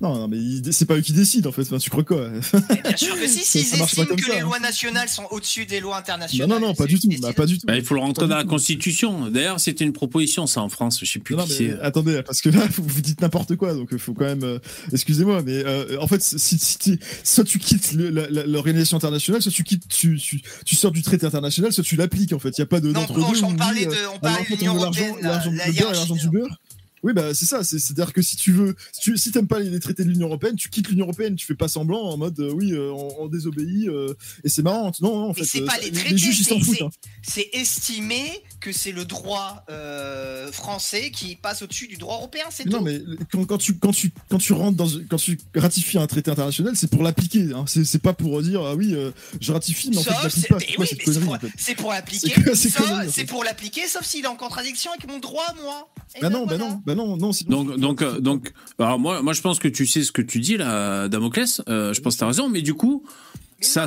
Non, 0.00 0.14
non, 0.14 0.28
mais 0.28 0.38
c'est 0.72 0.84
pas 0.84 0.94
eux 0.96 1.00
qui 1.00 1.12
décident 1.12 1.48
en 1.48 1.52
fait. 1.52 1.62
Enfin, 1.62 1.78
tu 1.78 1.88
crois 1.90 2.04
quoi 2.04 2.28
Bien 2.28 2.96
sûr 2.96 3.14
que 3.18 3.26
si, 3.26 3.44
s'ils 3.44 3.64
ça 3.64 3.76
marche 3.78 3.94
pas 3.96 4.02
estiment 4.02 4.16
que 4.16 4.22
ça, 4.26 4.32
les 4.34 4.40
hein. 4.40 4.44
lois 4.44 4.58
nationales 4.60 5.08
sont 5.08 5.24
au-dessus 5.30 5.64
des 5.66 5.80
lois 5.80 5.94
Non, 5.96 6.00
internationales. 6.00 6.48
non, 6.60 6.60
non, 6.68 6.74
pas 6.74 6.84
du 6.86 6.98
tout. 7.00 7.08
Bah, 7.20 7.32
pas 7.32 7.46
du 7.46 7.58
tout. 7.58 7.66
Bah, 7.66 7.76
il 7.76 7.84
faut 7.84 7.94
le 7.94 8.00
rentrer 8.00 8.28
dans 8.28 8.36
la 8.36 8.44
Constitution. 8.44 9.30
D'ailleurs, 9.30 9.58
c'était 9.60 9.84
une 9.84 9.92
proposition, 9.92 10.46
ça, 10.46 10.60
en 10.60 10.68
France. 10.68 10.98
Je 11.02 11.10
sais 11.10 11.18
plus 11.18 11.34
Non, 11.34 11.44
qui 11.44 11.52
c'est. 11.52 11.80
attendez, 11.80 12.22
parce 12.22 12.40
que 12.42 12.48
là, 12.50 12.66
vous, 12.76 12.82
vous 12.86 13.00
dites 13.00 13.20
n'importe 13.22 13.56
quoi, 13.56 13.74
donc 13.74 13.88
il 13.92 13.98
faut 13.98 14.12
quand 14.14 14.24
même. 14.26 14.44
euh, 14.44 14.58
Excusez-moi, 14.92 15.42
mais 15.44 15.64
euh, 15.64 15.98
en 16.00 16.06
fait, 16.06 16.22
si, 16.22 16.58
si 16.58 16.78
tu- 16.78 16.98
soit 17.24 17.44
tu 17.44 17.58
quittes 17.58 17.92
l'organisation 17.94 18.96
internationale, 18.96 19.40
soit 19.42 19.52
tu 19.52 19.64
quittes, 19.64 19.88
tu, 19.88 20.18
tu, 20.18 20.42
tu 20.64 20.76
sors 20.76 20.90
du 20.90 21.02
traité 21.02 21.26
international, 21.26 21.72
soit 21.72 21.84
tu 21.84 21.96
l'appliques. 21.96 22.32
En 22.32 22.38
fait, 22.38 22.50
il 22.50 22.60
y 22.60 22.62
a 22.62 22.66
pas 22.66 22.80
de 22.80 22.90
Non, 22.92 23.00
on- 23.08 23.14
on 23.14 23.32
euh, 23.32 23.36
on 23.48 23.54
parlait 23.54 23.86
de 23.86 24.56
l'Union 24.56 24.74
européenne, 24.74 25.14
l'argent 25.22 26.14
du 26.14 26.28
beurre. 26.28 26.60
Oui, 27.02 27.12
bah 27.12 27.34
c'est 27.34 27.44
ça. 27.44 27.62
c'est- 27.62 27.78
C'est-à-dire 27.78 28.12
que 28.12 28.22
si 28.22 28.36
tu 28.36 28.52
veux, 28.52 28.74
si 28.92 29.00
tu 29.00 29.16
si 29.18 29.30
t'aimes 29.30 29.46
pas 29.46 29.60
les, 29.60 29.78
traités 29.80 30.02
de 30.04 30.08
l'Union 30.10 30.26
européenne, 30.28 30.56
tu 30.56 30.68
quittes 30.70 30.88
l'Union 30.88 31.04
européenne, 31.04 31.36
tu 31.36 31.46
fais 31.46 31.54
pas 31.54 31.68
semblant 31.68 32.00
en 32.02 32.16
mode 32.16 32.38
euh, 32.40 32.50
oui, 32.52 32.72
euh, 32.72 32.90
on, 32.90 33.24
on 33.24 33.28
désobéit 33.28 33.88
euh, 33.88 34.14
et 34.44 34.48
c'est 34.48 34.62
marrant. 34.62 34.90
Non, 35.00 35.14
non, 35.14 35.28
en 35.30 35.34
fait, 35.34 35.44
c'est 35.44 35.60
pas 35.64 35.78
les 35.78 35.90
les, 35.90 35.92
traités, 35.92 36.16
juges 36.16 36.40
ils 36.40 36.44
s'en 36.44 36.58
c'est- 36.58 36.64
foutent. 36.64 36.76
c'est- 36.78 36.84
hein. 36.84 36.90
c'est 37.22 37.50
estimé 37.52 38.42
que 38.66 38.72
c'est 38.72 38.90
le 38.90 39.04
droit 39.04 39.64
euh, 39.70 40.50
français 40.50 41.10
qui 41.12 41.36
passe 41.36 41.62
au-dessus 41.62 41.86
du 41.86 41.96
droit 41.96 42.16
européen, 42.16 42.42
c'est 42.50 42.66
Non, 42.66 42.78
tout. 42.78 42.84
mais 42.84 43.00
quand, 43.30 43.44
quand 43.44 43.58
tu 43.58 43.78
quand 43.78 43.92
tu 43.92 44.10
quand 44.28 44.38
tu 44.38 44.52
rentres 44.52 44.76
dans 44.76 44.88
quand 45.08 45.16
tu 45.18 45.38
ratifies 45.54 45.98
un 45.98 46.06
traité 46.08 46.32
international, 46.32 46.74
c'est 46.74 46.90
pour 46.90 47.04
l'appliquer. 47.04 47.52
Hein. 47.54 47.64
C'est 47.68 47.84
c'est 47.84 48.00
pas 48.02 48.12
pour 48.12 48.42
dire 48.42 48.60
ah 48.64 48.74
oui, 48.74 48.92
euh, 48.94 49.12
je 49.40 49.52
ratifie, 49.52 49.90
mais 49.90 49.98
en 49.98 50.02
fait, 50.02 50.10
Sauf, 50.10 50.34
c'est- 50.34 50.48
pas. 50.48 50.58
C'est 50.58 50.66
oui, 50.66 50.74
pour- 50.74 50.82
en 50.82 51.38
fait 51.38 51.48
c'est 51.56 51.74
pour 51.76 51.92
l'appliquer. 51.92 52.32
C'est 52.34 52.42
quoi 52.42 52.54
ces 52.56 52.70
sauf- 52.70 52.86
conneries, 52.88 53.06
en 53.06 53.10
C'est 53.10 53.20
fait 53.20 53.24
pour 53.26 53.44
l'appliquer, 53.44 53.86
sauf 53.86 54.04
s'il 54.04 54.24
est 54.24 54.28
en 54.28 54.34
contradiction 54.36 54.90
avec 54.90 55.08
mon 55.08 55.18
droit, 55.20 55.54
moi. 55.62 55.88
Et 56.16 56.20
Bah 56.20 56.28
ben 56.28 56.38
non, 56.38 56.46
bah 56.46 56.56
voilà. 56.56 56.70
non, 56.72 56.82
bah 56.84 56.94
non, 56.96 57.16
non. 57.16 57.32
sinon- 57.32 57.62
Donc, 57.64 57.78
donc, 57.78 58.02
euh, 58.02 58.18
donc, 58.20 58.52
alors 58.80 58.98
moi, 58.98 59.22
moi, 59.22 59.32
je 59.32 59.42
pense 59.42 59.58
que 59.60 59.68
tu 59.68 59.86
sais 59.86 60.02
ce 60.02 60.10
que 60.12 60.22
tu 60.22 60.40
dis 60.40 60.56
là, 60.56 61.08
Damoclès. 61.08 61.60
Euh, 61.68 61.92
je 61.94 62.00
pense 62.00 62.14
que 62.14 62.18
tu 62.18 62.24
as 62.24 62.28
raison, 62.28 62.48
mais 62.48 62.62
du 62.62 62.74
coup, 62.74 63.04
ça, 63.60 63.86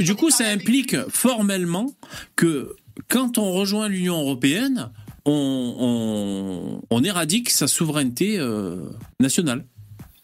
du 0.00 0.14
coup, 0.14 0.30
ça 0.30 0.46
implique 0.48 0.96
formellement 1.08 1.92
que 2.36 2.74
quand 3.08 3.38
on 3.38 3.52
rejoint 3.52 3.88
l'Union 3.88 4.20
européenne, 4.20 4.90
on, 5.24 7.02
éradique 7.04 7.50
sa 7.50 7.68
souveraineté 7.68 8.38
euh, 8.38 8.76
nationale. 9.20 9.64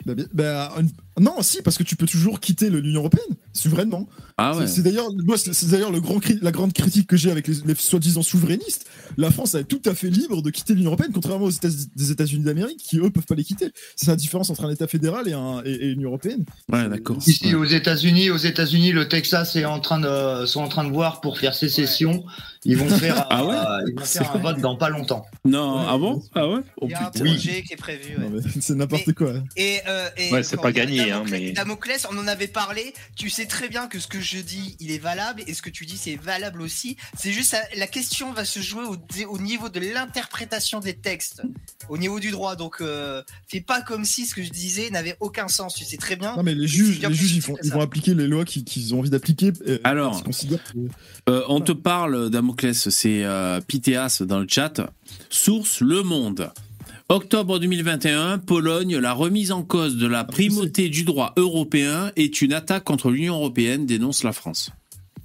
Bah, 0.04 0.14
bah, 0.32 0.74
Non, 1.20 1.42
si, 1.42 1.62
parce 1.62 1.78
que 1.78 1.82
tu 1.82 1.96
peux 1.96 2.06
toujours 2.06 2.40
quitter 2.40 2.70
l'Union 2.70 3.00
européenne 3.00 3.36
souverainement. 3.56 4.08
Ah 4.38 4.52
C'est- 4.54 4.60
ouais. 4.60 4.66
C'est 4.66 4.82
d'ailleurs, 4.82 5.08
moi, 5.24 5.36
c'est 5.38 5.68
d'ailleurs 5.70 5.90
le 5.92 6.00
grand 6.00 6.20
la 6.42 6.50
grande 6.52 6.72
critique 6.72 7.06
que 7.08 7.16
j'ai 7.16 7.30
avec 7.30 7.46
les, 7.48 7.54
les 7.66 7.74
soi-disant 7.74 8.22
souverainistes. 8.22 8.86
La 9.16 9.30
France 9.30 9.54
est 9.54 9.64
tout 9.64 9.80
à 9.86 9.94
fait 9.94 10.10
libre 10.10 10.42
de 10.42 10.50
quitter 10.50 10.74
l'Union 10.74 10.88
européenne, 10.90 11.10
contrairement 11.14 11.46
aux 11.46 11.50
États, 11.50 11.68
des 11.94 12.10
États-Unis 12.10 12.44
d'Amérique, 12.44 12.78
qui 12.78 12.98
eux 12.98 13.10
peuvent 13.10 13.24
pas 13.26 13.34
les 13.34 13.44
quitter. 13.44 13.66
C'est 13.96 14.08
la 14.08 14.16
différence 14.16 14.50
entre 14.50 14.64
un 14.64 14.70
État 14.70 14.86
fédéral 14.86 15.28
et, 15.28 15.32
un, 15.32 15.62
et, 15.64 15.70
et 15.72 15.88
une 15.88 16.04
européenne. 16.04 16.44
Ouais, 16.72 16.88
d'accord. 16.88 17.16
Ici, 17.26 17.54
aux 17.54 17.64
États-Unis, 17.64 18.30
aux 18.30 18.36
États-Unis, 18.36 18.92
le 18.92 19.08
Texas 19.08 19.56
est 19.56 19.64
en 19.64 19.80
train 19.80 20.00
de, 20.00 20.44
sont 20.46 20.60
en 20.60 20.68
train 20.68 20.84
de 20.84 20.90
voir 20.90 21.20
pour 21.20 21.38
faire 21.38 21.54
sécession. 21.54 22.24
Ils 22.64 22.76
vont 22.76 22.88
faire, 22.88 23.26
Ah 23.30 23.44
ouais 23.44 23.54
euh, 23.54 23.84
ils 23.88 23.98
vont 23.98 24.04
faire 24.04 24.34
un 24.34 24.38
vote 24.38 24.60
dans 24.60 24.76
pas 24.76 24.88
longtemps. 24.90 25.24
Non, 25.44 25.78
ah 25.88 25.96
bon 25.98 26.20
Ah 26.34 26.48
ouais 26.48 26.60
Oh 26.80 26.86
Il 26.88 26.90
y 26.90 26.94
a 26.94 27.06
un 27.06 27.10
projet 27.10 27.62
qui 27.62 27.72
est 27.72 27.76
prévu. 27.76 28.16
c'est 28.60 28.74
n'importe 28.74 29.12
quoi. 29.12 29.30
hein. 29.36 29.44
Et, 29.56 29.78
euh, 29.88 30.08
et 30.16 30.32
Ouais, 30.32 30.42
c'est 30.42 30.56
pas 30.60 30.72
gagné, 30.72 31.12
hein, 31.12 31.22
Damoclès- 31.24 31.30
mais- 31.30 31.52
Damoclès, 31.52 32.06
on 32.12 32.18
en 32.18 32.26
avait 32.26 32.48
parlé. 32.48 32.92
Tu 33.14 33.30
sais 33.30 33.45
très 33.46 33.68
bien 33.68 33.86
que 33.88 33.98
ce 33.98 34.06
que 34.06 34.20
je 34.20 34.38
dis, 34.38 34.76
il 34.80 34.90
est 34.90 34.98
valable, 34.98 35.42
et 35.46 35.54
ce 35.54 35.62
que 35.62 35.70
tu 35.70 35.86
dis, 35.86 35.96
c'est 35.96 36.16
valable 36.16 36.62
aussi. 36.62 36.96
C'est 37.16 37.32
juste 37.32 37.56
la, 37.76 37.86
question 37.86 38.32
va 38.32 38.44
se 38.44 38.60
jouer 38.60 38.84
au, 39.26 39.38
niveau 39.38 39.68
de 39.68 39.80
l'interprétation 39.80 40.80
des 40.80 40.94
textes, 40.94 41.42
au 41.88 41.98
niveau 41.98 42.20
du 42.20 42.30
droit. 42.30 42.56
Donc, 42.56 42.76
euh, 42.80 43.22
fais 43.48 43.60
pas 43.60 43.80
comme 43.82 44.04
si 44.04 44.26
ce 44.26 44.34
que 44.34 44.42
je 44.42 44.50
disais 44.50 44.90
n'avait 44.90 45.16
aucun 45.20 45.48
sens. 45.48 45.74
Tu 45.74 45.84
sais 45.84 45.96
très 45.96 46.16
bien. 46.16 46.36
Non, 46.36 46.42
mais 46.42 46.54
les 46.54 46.66
juges, 46.66 47.00
les 47.00 47.34
ils, 47.34 47.42
font- 47.42 47.56
vont 47.64 47.80
appliquer 47.80 48.14
les 48.14 48.26
lois 48.26 48.44
qu'ils 48.44 48.94
ont 48.94 48.98
envie 49.00 49.10
d'appliquer. 49.10 49.52
euh, 49.66 49.78
Alors, 49.84 50.22
que- 50.24 50.30
Euh, 51.28 51.42
on 51.48 51.60
te 51.60 51.72
parle, 51.72 52.30
Damoclès, 52.30 52.88
c'est 52.88 53.24
euh, 53.24 53.60
Pythéas 53.60 54.22
dans 54.22 54.38
le 54.38 54.46
chat. 54.48 54.92
Source 55.30 55.80
Le 55.80 56.02
Monde. 56.02 56.50
Octobre 57.08 57.60
2021, 57.60 58.38
Pologne, 58.38 58.96
la 58.96 59.12
remise 59.12 59.52
en 59.52 59.62
cause 59.62 59.96
de 59.96 60.08
la 60.08 60.24
primauté 60.24 60.88
du 60.88 61.04
droit 61.04 61.34
européen 61.36 62.10
est 62.16 62.42
une 62.42 62.52
attaque 62.52 62.82
contre 62.82 63.12
l'Union 63.12 63.36
européenne, 63.36 63.86
dénonce 63.86 64.24
la 64.24 64.32
France. 64.32 64.72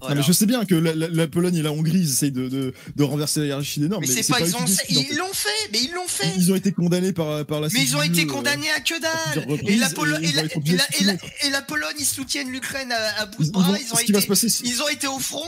Non, 0.02 0.16
mais 0.16 0.24
je 0.24 0.32
sais 0.32 0.46
bien 0.46 0.66
que 0.66 0.76
la, 0.76 0.94
la- 0.96 1.10
la 1.10 1.28
Pologne 1.28 1.56
et 1.56 1.62
la 1.62 1.72
Hongrie 1.72 2.00
ils 2.00 2.10
essayent 2.10 2.32
de, 2.32 2.50
de, 2.50 2.74
de 2.96 3.04
renverser 3.04 3.40
la 3.42 3.46
hiérarchie 3.48 3.80
des 3.80 3.88
normes. 3.88 4.02
Mais 4.02 4.08
c'est 4.08 4.28
pas, 4.32 4.40
eux 4.40 4.48
ils 4.90 5.18
l'ont 5.18 5.34
fait, 5.34 5.50
mais 5.72 5.80
ils 5.84 5.92
l'ont 5.94 6.08
fait. 6.08 6.34
Ils 6.38 6.52
ont 6.52 6.56
été 6.56 6.72
condamnés 6.72 7.14
par, 7.14 7.46
par 7.46 7.62
la 7.62 7.68
Mais 7.74 7.82
ils 7.84 7.96
ont 7.96 8.02
été 8.02 8.24
euh, 8.24 8.26
condamnés 8.26 8.70
à 8.72 8.80
que 8.80 9.00
dalle. 9.00 9.60
Et 9.68 9.76
la, 9.78 9.88
et 9.90 10.28
et 10.28 10.32
et 10.32 11.04
de 11.04 11.12
et 11.46 11.50
Pologne, 11.62 11.96
ils 12.00 12.06
soutiennent 12.06 12.50
l'Ukraine 12.52 12.92
à, 12.92 13.22
à 13.22 13.26
bout 13.28 13.44
de 13.44 13.48
ils 13.48 13.52
bras. 13.52 13.68
Ils 13.80 13.94
ont, 13.94 13.98
été, 14.00 14.22
se 14.22 14.28
passer, 14.28 14.50
c'est- 14.50 14.66
ils 14.66 14.82
ont 14.82 14.88
été 14.90 15.08
au 15.08 15.20
front. 15.20 15.44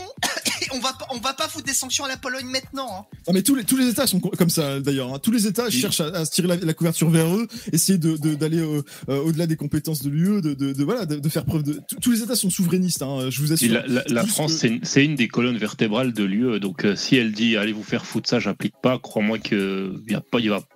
Et 0.62 0.68
on 0.74 0.80
va, 0.80 0.98
on 1.12 1.20
va 1.20 1.34
pas 1.34 1.48
foutre 1.48 1.66
des 1.66 1.74
sanctions 1.74 2.06
à 2.06 2.08
la 2.08 2.18
Pologne 2.18 2.46
maintenant. 2.46 2.88
hein. 2.92 3.06
Non, 3.28 3.34
mais 3.34 3.42
tous 3.42 3.56
les, 3.56 3.64
tous 3.64 3.78
les 3.78 3.88
États 3.88 4.08
sont 4.08 4.20
co- 4.20 4.30
comme 4.38 4.50
ça 4.50 4.80
d'ailleurs. 4.80 5.14
hein. 5.14 5.20
Tous 5.20 5.32
les 5.32 5.48
États 5.48 5.70
cherchent 5.70 6.02
à, 6.02 6.08
à 6.08 6.26
se 6.26 6.32
tirer 6.32 6.48
la, 6.48 6.56
la 6.58 6.74
couverture 6.74 7.10
vers 7.10 7.34
eux, 7.36 7.48
essayer 7.72 7.98
de- 7.98 8.18
de- 8.18 8.36
d'aller 8.36 8.60
euh, 8.60 8.82
euh, 9.10 9.18
au-delà 9.24 9.48
des 9.48 9.56
compétences 9.56 10.02
de 10.04 10.10
l'UE, 10.10 10.42
de, 10.42 10.54
de, 10.54 10.74
de- 10.74 10.84
voilà, 10.84 11.06
de, 11.06 11.16
de 11.18 11.30
faire 11.30 11.46
preuve 11.46 11.64
de. 11.64 11.80
tous- 12.02 12.12
les 12.12 12.22
États 12.22 12.36
sont 12.36 12.50
souverainistes, 12.50 13.02
hein, 13.02 13.30
je 13.30 13.42
vous 13.42 13.52
Et 13.52 13.54
assure. 13.54 13.74
la, 13.74 13.88
la- 13.88 14.04
la 14.08 14.24
Juste 14.24 14.36
France, 14.48 14.62
que- 14.62 14.80
c'est 14.84 15.06
une, 15.06 15.16
des 15.16 15.28
colonnes 15.28 15.58
vertébrales 15.58 16.14
de 16.14 16.24
l'UE. 16.24 16.60
Donc, 16.60 16.86
euh, 16.86 16.96
si 16.96 17.16
elle 17.16 17.32
dit 17.32 17.58
allez 17.58 17.72
vous 17.74 17.84
faire 17.84 18.06
foutre 18.06 18.30
ça, 18.30 18.40
j'applique 18.40 18.76
pas, 18.82 19.00
crois-moi 19.00 19.40
qu'il 19.40 20.02
n'y 20.08 20.14
va 20.16 20.22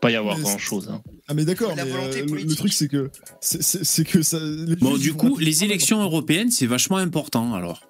pas 0.01 0.09
y 0.11 0.15
avoir 0.15 0.37
Mais 0.37 0.43
grand 0.43 0.57
chose. 0.57 0.91
Ah 1.27 1.33
mais 1.33 1.43
d'accord, 1.45 1.71
euh, 1.77 2.25
le- 2.25 2.55
truc 2.55 2.71
c'est 2.73 2.87
que 2.87 3.09
c'est- 3.41 4.03
que 4.05 4.21
ça. 4.21 4.39
les 4.39 4.75
Bon, 4.77 4.97
du 4.97 5.13
coup, 5.13 5.37
les 5.37 5.63
élections 5.63 6.01
européennes, 6.01 6.51
c'est 6.51 6.67
vachement 6.67 6.97
important 6.97 7.53
alors. 7.53 7.83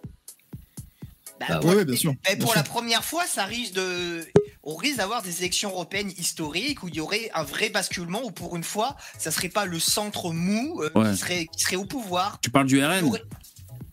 Bah, 1.40 1.45
Bah, 1.49 1.60
pour, 1.60 1.70
ouais, 1.70 1.76
ouais, 1.78 1.86
bien 1.86 1.95
sûr. 1.95 2.14
mais 2.28 2.36
bien 2.36 2.44
pour 2.44 2.54
sûr. 2.54 2.58
la 2.60 2.64
première 2.64 3.04
fois, 3.06 3.24
ça 3.28 3.45
risque 3.45 3.74
de, 3.74 4.26
on 4.64 4.76
risque 4.76 4.98
d'avoir 4.98 5.22
des 5.22 5.38
élections 5.40 5.70
européennes 5.70 6.12
historiques 6.18 6.82
où 6.82 6.88
il 6.88 6.95
y 6.95 6.99
aurait 6.99 7.30
un 7.36 7.44
vrai 7.44 7.70
basculement 7.70 8.24
où 8.26 8.32
pour 8.32 8.56
une 8.56 8.64
fois, 8.64 8.98
ça 9.20 9.30
serait 9.30 9.49
pas 9.49 9.66
le 9.68 9.80
centre 9.80 10.32
mou 10.32 10.82
euh, 10.82 10.90
Ouais. 10.95 11.12
qui 11.12 11.18
serait 11.18 11.45
qui 11.56 11.62
serait 11.64 11.76
au 11.76 11.86
pouvoir. 11.86 12.40
Tu 12.41 12.49
parles 12.49 12.66
du 12.66 12.84
RN 12.84 13.04
aurait- 13.06 13.22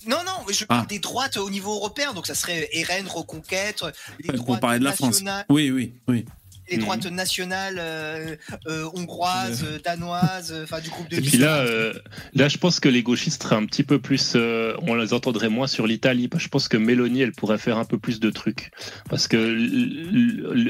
Non, 0.06 0.18
non, 0.24 0.44
je 0.50 0.64
parle 0.64 0.82
Ah. 0.84 0.86
des 0.88 0.98
droites 0.98 1.36
au 1.36 1.50
niveau 1.50 1.74
européen, 1.74 2.12
donc 2.12 2.26
ça 2.26 2.34
serait 2.34 2.68
RN, 2.74 3.06
Reconquête, 3.06 3.84
les 4.20 4.28
Pour 4.32 4.44
droites 4.44 4.60
parler 4.60 4.78
de 4.78 4.84
la 4.84 4.92
France. 4.92 5.22
Oui, 5.48 5.70
oui, 5.70 5.94
oui. 6.08 6.24
Les 6.70 6.76
Mhm. 6.76 6.82
droites 6.82 7.06
nationales 7.06 7.76
euh, 7.78 8.36
euh, 8.66 8.88
hongroises, 8.94 9.64
euh, 9.64 9.78
danoises, 9.84 10.52
euh, 10.52 10.64
enfin 10.64 10.80
du 10.80 10.90
groupe 10.90 11.08
de 11.10 11.16
Et 11.16 11.20
puis 11.20 11.36
là, 11.38 11.58
euh, 11.58 11.92
là, 12.34 12.48
je 12.48 12.58
pense 12.58 12.80
que 12.80 12.88
les 12.88 13.02
gauchistes 13.02 13.42
seraient 13.42 13.56
un 13.56 13.66
petit 13.66 13.84
peu 13.84 13.98
plus. 13.98 14.36
on 14.36 14.94
les 14.94 15.12
entendrait 15.12 15.48
moins 15.48 15.66
sur 15.66 15.86
l'Italie. 15.86 16.28
Je 16.36 16.48
pense 16.48 16.68
que 16.68 16.76
Mélanie, 16.76 17.22
elle 17.22 17.32
pourrait 17.32 17.58
faire 17.58 17.78
un 17.78 17.84
peu 17.84 17.98
plus 17.98 18.20
de 18.20 18.30
trucs. 18.30 18.70
Parce 19.08 19.28
que 19.28 19.36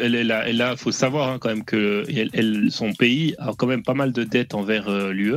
elle, 0.02 0.14
elle 0.14 0.30
a, 0.32 0.48
elle 0.48 0.60
a- 0.62 0.76
faut 0.76 0.92
savoir 0.92 1.28
hein, 1.28 1.38
quand 1.38 1.48
même 1.48 1.64
que 1.64 2.04
elle, 2.32 2.70
son 2.70 2.92
pays 2.92 3.34
a 3.38 3.52
quand 3.56 3.66
même 3.66 3.82
pas 3.82 3.94
mal 3.94 4.12
de 4.12 4.24
dettes 4.24 4.54
envers 4.54 4.90
l'UE. 5.10 5.36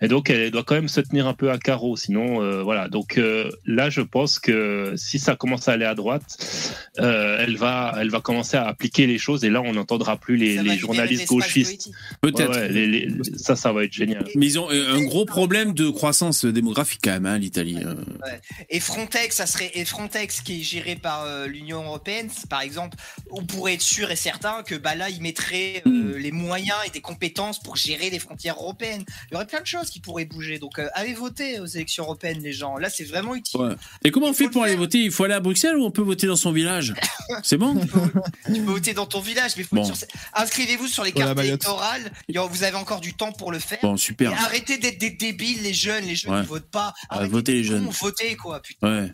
Et 0.00 0.08
donc, 0.08 0.30
elle 0.30 0.50
doit 0.50 0.64
quand 0.64 0.74
même 0.74 0.88
se 0.88 1.00
tenir 1.00 1.26
un 1.26 1.34
peu 1.34 1.50
à 1.50 1.58
carreau. 1.58 1.96
Sinon, 1.96 2.62
voilà. 2.62 2.88
Donc 2.88 3.20
là, 3.66 3.90
je 3.90 4.00
pense 4.00 4.38
que 4.38 4.94
si 4.96 5.18
ça 5.18 5.36
commence 5.36 5.68
à 5.68 5.72
aller 5.72 5.84
à 5.84 5.94
droite, 5.94 6.36
elle, 6.98 7.56
va, 7.56 7.94
elle 8.00 8.10
va 8.10 8.20
commencer 8.20 8.56
à 8.56 8.66
appliquer 8.66 9.06
les 9.06 9.18
choses. 9.18 9.44
Et 9.44 9.50
là, 9.50 9.62
on 9.64 9.76
entend 9.76 9.91
n'entendra 9.92 10.16
plus 10.16 10.36
les, 10.36 10.76
journalistes 10.78 11.26
gauchistes. 11.28 11.90
Peut-être. 12.20 12.50
Ouais, 12.50 12.56
ouais, 12.62 12.68
les- 12.68 12.86
les- 12.86 13.08
ça, 13.36 13.56
ça 13.56 13.72
va 13.72 13.84
être 13.84 13.92
génial. 13.92 14.26
Mais 14.34 14.46
ils 14.46 14.58
ont 14.58 14.70
euh, 14.70 14.94
un 14.96 15.02
gros 15.02 15.24
problème 15.24 15.74
de 15.74 15.88
croissance 15.90 16.44
démographique 16.44 17.00
quand 17.04 17.12
même, 17.12 17.26
hein, 17.26 17.38
l'Italie. 17.38 17.78
euh. 17.84 17.94
Ouais. 17.94 18.40
Et 18.70 18.80
Frontex, 18.80 19.36
ça 19.36 19.46
serait 19.46 19.70
et 19.74 19.84
Frontex 19.84 20.40
qui 20.40 20.60
est 20.60 20.64
géré 20.64 20.96
par 20.96 21.24
euh, 21.24 21.46
l'Union 21.46 21.82
européenne, 21.84 22.28
par 22.48 22.60
exemple, 22.62 22.96
on 23.30 23.44
pourrait 23.44 23.74
être 23.74 23.82
sûr 23.82 24.10
et 24.10 24.16
certain 24.16 24.62
que 24.62 24.74
bah 24.74 24.94
là 24.94 25.08
ils 25.10 25.20
mettraient 25.22 25.82
euh, 25.86 26.18
les 26.18 26.32
moyens 26.32 26.76
et 26.86 26.90
des 26.90 27.00
compétences 27.00 27.60
pour 27.60 27.76
gérer 27.76 28.10
les 28.10 28.18
frontières 28.18 28.56
européennes. 28.56 29.04
Il 29.30 29.34
y 29.34 29.36
aurait 29.36 29.46
plein 29.46 29.60
de 29.60 29.66
choses 29.66 29.90
qui 29.90 30.00
pourraient 30.00 30.24
bouger. 30.24 30.58
Donc 30.58 30.78
euh, 30.78 30.88
allez 30.94 31.14
voter 31.14 31.60
aux 31.60 31.66
élections 31.66 32.04
européennes, 32.04 32.40
les 32.42 32.52
gens. 32.52 32.76
Là, 32.78 32.88
c'est 32.90 33.04
vraiment 33.04 33.34
utile. 33.34 33.60
Ouais. 33.60 33.74
Et 34.04 34.10
comment 34.10 34.28
on 34.28 34.32
fait 34.32 34.48
pour 34.48 34.62
aller 34.64 34.76
voter? 34.76 34.98
Il 34.98 35.10
faut 35.10 35.24
aller 35.24 35.34
à 35.34 35.40
Bruxelles 35.40 35.76
ou 35.76 35.84
on 35.84 35.90
peut 35.90 36.02
voter 36.02 36.26
dans 36.26 36.36
son 36.36 36.52
village? 36.52 36.94
C'est 37.42 37.56
bon? 37.56 37.74
Tu 38.46 38.52
peux 38.52 38.60
voter 38.72 38.92
dans 38.94 39.06
ton 39.06 39.20
village, 39.20 39.52
mais 39.56 39.62
faut 39.64 39.76
Bon. 39.82 39.92
inscrivez-vous 40.34 40.86
sur 40.86 41.04
les 41.04 41.12
cartes 41.12 41.38
électorales. 41.38 42.10
Vous 42.50 42.62
avez 42.64 42.76
encore 42.76 43.00
du 43.00 43.14
temps 43.14 43.32
pour 43.32 43.52
le 43.52 43.58
faire. 43.58 43.78
Bon, 43.82 43.96
super. 43.96 44.32
Et 44.32 44.34
arrêtez 44.34 44.78
d'être 44.78 44.98
des 44.98 45.10
débiles, 45.10 45.62
les 45.62 45.72
jeunes. 45.74 46.04
Les 46.04 46.14
jeunes 46.16 46.32
Ouais. 46.32 46.40
ne 46.42 46.46
votent 46.46 46.70
pas. 46.70 46.94
Arrêtez 47.08 47.30
votez 47.32 47.52
les 47.54 47.64
jeunes. 47.64 47.88
Votez 48.00 48.36
quoi, 48.36 48.60
putain. 48.60 49.02
Ouais. 49.02 49.12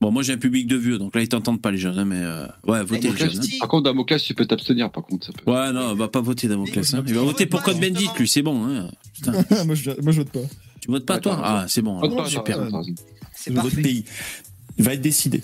Bon, 0.00 0.12
moi 0.12 0.22
j'ai 0.22 0.34
un 0.34 0.38
public 0.38 0.68
de 0.68 0.76
vieux, 0.76 0.96
donc 0.96 1.12
là 1.16 1.22
ils 1.22 1.28
t'entendent 1.28 1.60
pas 1.60 1.72
les 1.72 1.78
jeunes, 1.78 1.98
hein, 1.98 2.04
mais 2.04 2.20
euh, 2.20 2.46
ouais, 2.68 2.84
votez 2.84 3.10
les 3.10 3.16
jeunes. 3.16 3.36
hein. 3.36 3.56
Par 3.58 3.68
contre, 3.68 3.82
Damoclès, 3.84 4.22
tu 4.22 4.32
peux 4.32 4.46
t'abstenir, 4.46 4.92
par 4.92 5.02
contre. 5.02 5.26
Ça 5.26 5.32
peut. 5.32 5.50
Ouais, 5.50 5.72
non, 5.72 5.90
on 5.90 5.94
va 5.96 6.06
pas 6.06 6.20
voter 6.20 6.46
Damoclès. 6.46 6.94
Hein. 6.94 7.02
Il 7.04 7.14
va 7.14 7.22
voter 7.22 7.46
pour 7.46 7.62
Code 7.64 7.80
Bendit, 7.80 8.08
lui, 8.16 8.28
c'est 8.28 8.42
bon. 8.42 8.64
Hein. 8.64 8.90
Putain. 9.14 9.32
moi, 9.64 9.74
je, 9.74 9.90
moi, 10.00 10.12
je 10.12 10.18
vote 10.18 10.30
pas. 10.30 10.38
Tu 10.80 10.88
votes 10.88 11.04
pas, 11.04 11.14
Ouais, 11.14 11.20
toi? 11.20 11.40
Ah, 11.42 11.64
c'est 11.68 11.82
bon. 11.82 11.98
Vote 11.98 12.12
alors, 12.12 12.24
pas, 12.24 12.30
super. 12.30 12.58
C'est 13.34 13.50
Votre 13.52 13.62
parfait. 13.70 13.82
pays 13.82 14.04
va 14.78 14.94
être 14.94 15.00
décidé. 15.00 15.42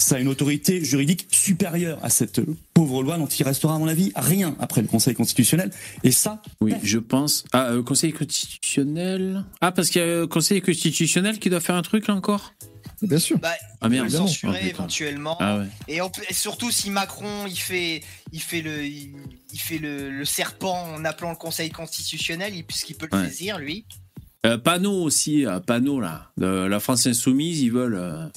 Ça 0.00 0.14
a 0.14 0.18
une 0.20 0.28
autorité 0.28 0.82
juridique 0.84 1.26
supérieure 1.32 1.98
à 2.04 2.08
cette 2.08 2.40
pauvre 2.72 3.02
loi 3.02 3.18
dont 3.18 3.26
il 3.26 3.42
restera, 3.42 3.74
à 3.74 3.78
mon 3.78 3.88
avis, 3.88 4.12
rien 4.14 4.54
après 4.60 4.80
le 4.80 4.86
Conseil 4.86 5.12
constitutionnel. 5.14 5.70
Et 6.04 6.12
ça, 6.12 6.40
Oui, 6.60 6.72
je 6.84 6.98
pense. 6.98 7.44
Ah, 7.52 7.70
euh, 7.72 7.82
Conseil 7.82 8.12
constitutionnel? 8.12 9.44
Ah, 9.60 9.72
parce 9.72 9.90
qu'il 9.90 10.00
y 10.00 10.04
a 10.04 10.06
le 10.06 10.26
Conseil 10.28 10.60
constitutionnel 10.62 11.38
qui 11.40 11.50
doit 11.50 11.58
faire 11.60 11.74
un 11.74 11.82
truc 11.82 12.06
là 12.06 12.14
encore? 12.14 12.54
Bien 13.02 13.18
sûr. 13.18 13.38
Bah, 13.38 13.50
Ah 13.80 13.88
merde, 13.88 14.08
censurer 14.08 14.60
Ah, 14.62 14.66
éventuellement. 14.68 15.36
Ah 15.40 15.58
ouais. 15.58 15.66
Et, 15.88 16.00
on 16.00 16.10
peut- 16.10 16.22
et 16.28 16.34
surtout 16.34 16.70
si 16.70 16.90
Macron 16.90 17.46
il 17.46 17.58
fait, 17.58 18.00
il 18.32 18.40
fait 18.40 18.60
le, 18.62 18.84
il, 18.84 19.12
il 19.52 19.58
fait 19.60 19.78
le, 19.78 20.10
le 20.10 20.24
serpent 20.24 20.94
en 20.94 21.04
appelant 21.04 21.30
le 21.30 21.36
Conseil 21.36 21.70
constitutionnel, 21.70 22.54
il- 22.54 22.64
puisqu'il 22.64 22.94
peut 22.96 23.08
le 23.10 23.18
Ouais. 23.18 23.28
saisir 23.28 23.58
lui. 23.58 23.84
Euh, 24.46 24.58
Panot 24.58 25.02
aussi, 25.02 25.44
euh, 25.46 25.58
Panot 25.60 26.00
là. 26.00 26.30
De 26.36 26.46
la 26.46 26.78
France 26.80 27.06
Insoumise, 27.06 27.60
ils 27.62 27.72
veulent. 27.72 28.30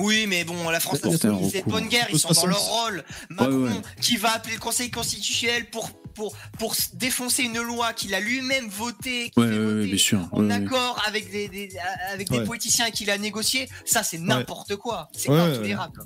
Oui, 0.00 0.26
mais 0.28 0.44
bon, 0.44 0.68
la 0.70 0.80
France, 0.80 1.00
un 1.04 1.10
c'est 1.50 1.64
une 1.66 1.88
guerre, 1.88 2.08
ils 2.12 2.18
sont 2.18 2.32
dans 2.32 2.46
leur 2.46 2.60
rôle. 2.60 3.04
Macron, 3.30 3.64
ouais. 3.66 3.70
qui 4.00 4.16
va 4.16 4.34
appeler 4.34 4.54
le 4.54 4.60
Conseil 4.60 4.90
constitutionnel 4.90 5.70
pour, 5.70 5.88
pour, 6.14 6.36
pour 6.58 6.72
s- 6.74 6.90
défoncer 6.94 7.44
une 7.44 7.60
loi 7.60 7.92
qu'il 7.92 8.12
a 8.14 8.20
lui-même 8.20 8.68
votée, 8.68 9.30
qui 9.30 9.38
Ouais, 9.40 9.96
sûr. 9.98 10.28
en 10.32 10.40
ouais, 10.42 10.46
ouais. 10.48 10.54
accord 10.54 11.00
avec 11.06 11.30
des, 11.30 11.48
des- 11.48 11.70
avec 12.12 12.28
des 12.28 12.38
Ouais. 12.38 12.44
politiciens 12.44 12.90
qu'il 12.90 13.08
a 13.10 13.18
négocié, 13.18 13.68
ça 13.84 14.02
c'est 14.02 14.18
n'importe 14.18 14.74
quoi. 14.76 15.08
C'est 15.16 15.28
Ouais, 15.30 15.38
intolérable. 15.38 16.02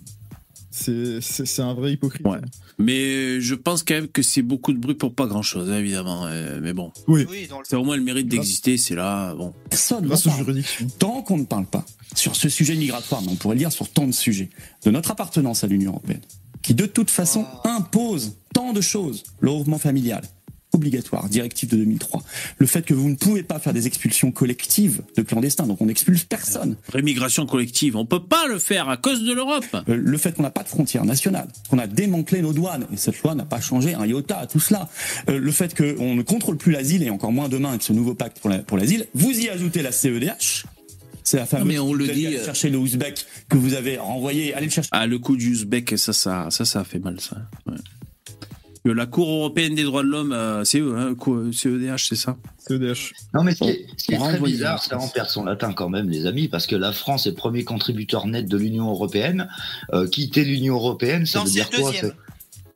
C'est 0.70 1.60
un 1.60 1.74
vrai 1.74 1.92
hypocrite. 1.92 2.26
Mais 2.78 3.40
je 3.40 3.54
pense 3.56 3.82
quand 3.82 3.94
même 3.94 4.08
que 4.08 4.22
c'est 4.22 4.42
beaucoup 4.42 4.72
de 4.72 4.78
bruit 4.78 4.94
pour 4.94 5.12
pas 5.14 5.26
grand 5.26 5.42
chose, 5.42 5.68
évidemment. 5.70 6.26
euh, 6.26 6.60
mais 6.62 6.72
bon. 6.72 6.92
Oui. 7.08 7.26
Oui, 7.28 7.46
dans 7.48 7.58
le- 7.58 7.64
C'est 7.68 7.74
au 7.76 7.82
moins 7.84 7.96
le 7.96 8.02
mérite 8.04 8.28
d'exister, 8.28 8.76
c'est 8.78 8.94
là. 8.94 9.34
Bon. 9.34 9.52
personne 9.68 10.06
Grâce 10.06 10.26
aux 10.26 10.30
juridictions. 10.30 10.86
Tant 10.98 11.22
qu'on 11.22 11.38
ne 11.38 11.44
parle 11.44 11.66
pas 11.66 11.84
sur 12.14 12.36
ce 12.36 12.48
sujet 12.48 12.76
migratoire, 12.76 13.20
mais 13.22 13.28
on 13.32 13.36
pourrait 13.36 13.56
le 13.56 13.60
dire 13.60 13.72
sur 13.72 13.88
tant 13.88 14.06
de 14.06 14.12
sujets, 14.12 14.50
de 14.84 14.90
notre 14.90 15.10
appartenance 15.10 15.64
à 15.64 15.66
l'Union 15.66 15.90
européenne, 15.92 16.20
qui 16.62 16.74
de 16.74 16.86
toute 16.86 17.10
façon 17.10 17.44
impose 17.64 18.36
tant 18.54 18.72
de 18.72 18.80
choses, 18.80 19.24
le 19.40 19.50
regroupement 19.50 19.78
familial, 19.78 20.22
obligatoire, 20.72 21.28
directive 21.28 21.68
de 21.70 21.76
2003, 21.76 22.22
le 22.58 22.66
fait 22.66 22.82
que 22.82 22.94
vous 22.94 23.08
ne 23.08 23.14
pouvez 23.16 23.42
pas 23.42 23.58
faire 23.58 23.72
des 23.72 23.86
expulsions 23.86 24.30
collectives 24.30 25.00
de 25.16 25.22
clandestins, 25.22 25.66
donc 25.66 25.80
on 25.80 25.86
n'expulse 25.86 26.24
personne, 26.24 26.76
Rémigration 26.92 27.46
collective, 27.46 27.96
on 27.96 28.04
peut 28.06 28.22
pas 28.22 28.46
le 28.48 28.58
faire 28.58 28.88
à 28.88 28.96
cause 28.96 29.22
de 29.24 29.32
l'Europe. 29.32 29.64
Euh, 29.88 29.96
le 29.96 30.18
fait 30.18 30.32
qu'on 30.32 30.42
n'a 30.42 30.50
pas 30.50 30.62
de 30.62 30.68
frontières 30.68 31.04
nationales, 31.04 31.48
qu'on 31.70 31.78
a 31.78 31.86
démantelé 31.86 32.42
nos 32.42 32.52
douanes, 32.52 32.86
et 32.92 32.96
cette 32.96 33.20
loi 33.22 33.34
n'a 33.34 33.44
pas 33.44 33.60
changé 33.60 33.94
un 33.94 34.06
iota 34.06 34.38
à 34.38 34.46
tout 34.46 34.60
cela, 34.60 34.88
Euh, 35.28 35.38
le 35.38 35.52
fait 35.52 35.74
qu'on 35.76 36.14
ne 36.14 36.22
contrôle 36.22 36.56
plus 36.56 36.72
l'asile, 36.72 37.02
et 37.02 37.10
encore 37.10 37.32
moins 37.32 37.48
demain 37.48 37.70
avec 37.70 37.82
ce 37.82 37.92
nouveau 37.92 38.14
pacte 38.14 38.38
pour 38.40 38.50
la- 38.50 38.58
pour 38.58 38.76
l'asile, 38.78 39.06
vous 39.14 39.30
y 39.30 39.48
ajoutez 39.48 39.82
la 39.82 39.90
CEDH, 39.92 40.64
c'est 41.24 41.36
la 41.38 41.46
fameuse... 41.46 41.66
mais 41.68 41.78
on 41.78 41.92
le 41.92 42.06
dit, 42.08 42.26
aller 42.26 42.36
euh, 42.38 42.44
chercher 42.44 42.70
le 42.70 42.78
Ouzbek 42.78 43.26
que 43.48 43.56
vous 43.56 43.74
avez 43.74 43.96
renvoyé, 43.98 44.54
allez 44.54 44.66
le 44.66 44.72
chercher. 44.72 44.88
Ah, 44.92 45.06
le 45.06 45.18
coup 45.18 45.36
du 45.36 45.50
Uzbek, 45.52 45.98
ça, 45.98 46.12
ça, 46.12 46.48
ça, 46.50 46.64
ça 46.64 46.80
a 46.80 46.84
fait 46.84 46.98
mal, 47.00 47.20
ça. 47.20 47.36
Ouais. 47.66 47.74
Que 48.84 48.90
La 48.90 49.06
Cour 49.06 49.28
européenne 49.28 49.74
des 49.74 49.82
droits 49.82 50.02
de 50.02 50.08
l'homme, 50.08 50.32
euh, 50.32 50.64
c'est 50.64 50.78
eux, 50.80 50.94
hein, 50.96 51.14
CEDH, 51.52 52.06
c'est 52.08 52.16
ça 52.16 52.36
CEDH. 52.68 53.12
Non, 53.34 53.42
mais 53.42 53.52
ce 53.54 53.58
qui 53.64 53.70
est, 53.70 53.86
ce 53.96 54.04
qui 54.04 54.14
est 54.14 54.18
On 54.18 54.28
très 54.28 54.38
bizarre, 54.40 54.82
c'est 54.82 54.94
en 54.94 55.08
perd 55.08 55.28
son 55.28 55.44
latin 55.44 55.72
quand 55.72 55.88
même, 55.88 56.08
les 56.08 56.26
amis, 56.26 56.48
parce 56.48 56.66
que 56.66 56.76
la 56.76 56.92
France 56.92 57.26
est 57.26 57.30
le 57.30 57.34
premier 57.36 57.64
contributeur 57.64 58.26
net 58.26 58.46
de 58.46 58.56
l'Union 58.56 58.88
européenne. 58.88 59.48
Euh, 59.92 60.06
quitter 60.06 60.44
l'Union 60.44 60.76
européenne, 60.76 61.26
ça 61.26 61.40
Non, 61.40 61.44
veut 61.44 61.50
c'est 61.50 61.54
dire 61.56 61.68
le 61.72 61.78
quoi 61.78 61.90
deuxième. 61.92 62.12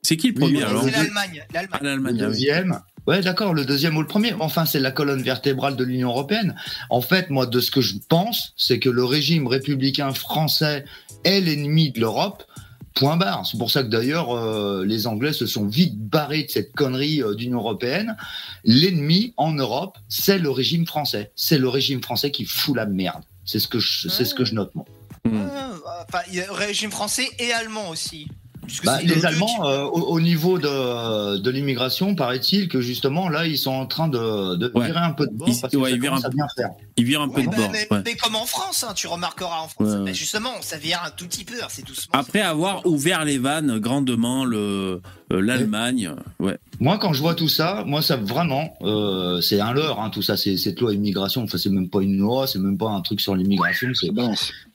C'est 0.01 0.17
qui 0.17 0.27
le 0.29 0.33
premier 0.33 0.57
Oui, 0.57 0.63
alors 0.63 0.83
C'est 0.83 0.91
l'Allemagne. 0.91 1.43
Ah, 1.43 1.53
L'Allemagne. 1.53 1.79
l'Allemagne, 1.83 2.13
Le 2.17 2.23
ah 2.23 2.27
oui. 2.27 2.31
deuxième. 2.33 2.79
Ouais, 3.07 3.21
d'accord, 3.21 3.53
le 3.53 3.65
deuxième 3.65 3.95
ou 3.97 4.01
le 4.01 4.07
premier. 4.07 4.33
Enfin, 4.39 4.65
c'est 4.65 4.79
la 4.79 4.91
colonne 4.91 5.21
vertébrale 5.21 5.75
de 5.75 5.83
l'Union 5.83 6.09
européenne. 6.09 6.55
En 6.89 7.01
fait, 7.01 7.29
moi, 7.29 7.45
de 7.45 7.59
ce 7.59 7.69
que 7.71 7.81
je 7.81 7.95
pense, 8.09 8.53
c'est 8.57 8.79
que 8.79 8.89
le 8.89 9.03
régime 9.03 9.47
républicain 9.47 10.13
français 10.13 10.85
est 11.25 11.41
l'ennemi 11.41 11.91
de 11.91 11.99
l'Europe. 12.01 12.43
Point 12.93 13.17
barre. 13.17 13.45
C'est 13.45 13.57
pour 13.57 13.71
ça 13.71 13.83
que 13.83 13.87
d'ailleurs, 13.87 14.31
euh, 14.31 14.85
les 14.85 15.07
Anglais 15.07 15.33
se 15.33 15.45
sont 15.45 15.65
vite 15.65 15.97
barrés 15.97 16.43
de 16.43 16.49
cette 16.49 16.73
connerie 16.73 17.21
euh, 17.21 17.33
d'Union 17.33 17.59
européenne. 17.59 18.15
L'ennemi 18.63 19.33
en 19.37 19.53
Europe, 19.53 19.97
c'est 20.09 20.37
le 20.37 20.49
régime 20.51 20.85
français. 20.85 21.31
C'est 21.35 21.57
le 21.57 21.69
régime 21.69 22.03
français 22.03 22.31
qui 22.31 22.45
fout 22.45 22.75
la 22.75 22.85
merde. 22.85 23.23
C'est 23.45 23.59
ce 23.59 23.67
que 23.67 23.79
je, 23.79 24.07
c'est 24.09 24.25
ce 24.25 24.35
que 24.35 24.45
je 24.45 24.53
note 24.53 24.73
moi. 24.75 24.85
Enfin, 25.25 26.19
il 26.29 26.35
y 26.35 26.41
a 26.41 26.51
régime 26.51 26.91
français 26.91 27.27
et 27.39 27.51
allemand 27.51 27.89
aussi. 27.89 28.27
Bah, 28.83 28.99
les 29.03 29.25
Allemands, 29.25 29.65
euh, 29.67 29.83
au, 29.83 30.01
au 30.13 30.21
niveau 30.21 30.57
de, 30.59 31.37
de 31.37 31.49
l'immigration, 31.51 32.15
paraît-il 32.15 32.67
que 32.67 32.81
justement 32.81 33.29
là, 33.29 33.45
ils 33.45 33.57
sont 33.57 33.71
en 33.71 33.85
train 33.85 34.07
de, 34.07 34.55
de 34.55 34.71
Ouais. 34.73 34.85
virer 34.85 34.99
un 34.99 35.11
peu 35.11 35.27
de 35.27 35.33
bord 35.33 35.47
Ils- 35.49 35.59
parce 35.59 35.71
que 35.73 35.77
ouais, 35.77 35.91
ils 35.93 36.01
virent 36.01 36.13
un 36.13 36.29
bien 36.29 36.47
faire. 36.55 36.69
Il 36.97 37.05
vire 37.05 37.21
un 37.21 37.29
peu 37.29 37.41
de 37.41 37.47
Mais, 37.49 37.55
bord. 37.55 37.69
mais- 37.71 37.87
ouais. 37.91 38.01
mais 38.05 38.15
comme 38.15 38.35
en 38.35 38.45
France, 38.45 38.85
hein, 38.87 38.93
tu 38.95 39.07
remarqueras 39.07 39.61
en 39.61 39.67
France. 39.67 39.87
Ouais, 39.87 39.95
ouais. 39.95 40.01
Mais 40.05 40.13
justement, 40.13 40.51
ça 40.61 40.77
vient 40.77 40.99
un 41.05 41.09
tout 41.09 41.25
petit 41.27 41.43
peu, 41.45 41.55
hein, 41.61 41.67
c'est 41.69 41.85
doucement. 41.85 42.11
Après 42.13 42.41
avoir 42.41 42.85
ouvert 42.85 43.25
les 43.25 43.37
vannes 43.37 43.79
grandement, 43.79 44.45
le 44.45 45.01
euh, 45.31 45.41
l'Allemagne, 45.41 46.11
ouais. 46.39 46.57
Moi, 46.79 46.97
quand 46.99 47.13
je 47.13 47.21
vois 47.21 47.33
tout 47.33 47.47
ça, 47.47 47.83
moi, 47.87 48.01
ça 48.01 48.17
vraiment, 48.17 48.73
euh, 48.83 49.41
c'est 49.41 49.59
un 49.59 49.73
leurre, 49.73 49.99
hein, 49.99 50.09
tout 50.11 50.21
ça, 50.21 50.37
c'est 50.37 50.57
cette 50.57 50.79
loi 50.79 50.93
immigration. 50.93 51.43
Enfin, 51.43 51.57
c'est 51.57 51.69
même 51.69 51.89
pas 51.89 52.01
une 52.01 52.17
loi, 52.17 52.45
c'est 52.45 52.59
même 52.59 52.77
pas 52.77 52.89
un 52.89 53.01
truc 53.01 53.19
sur 53.21 53.35
l'immigration. 53.35 53.87
c'est- 53.93 54.09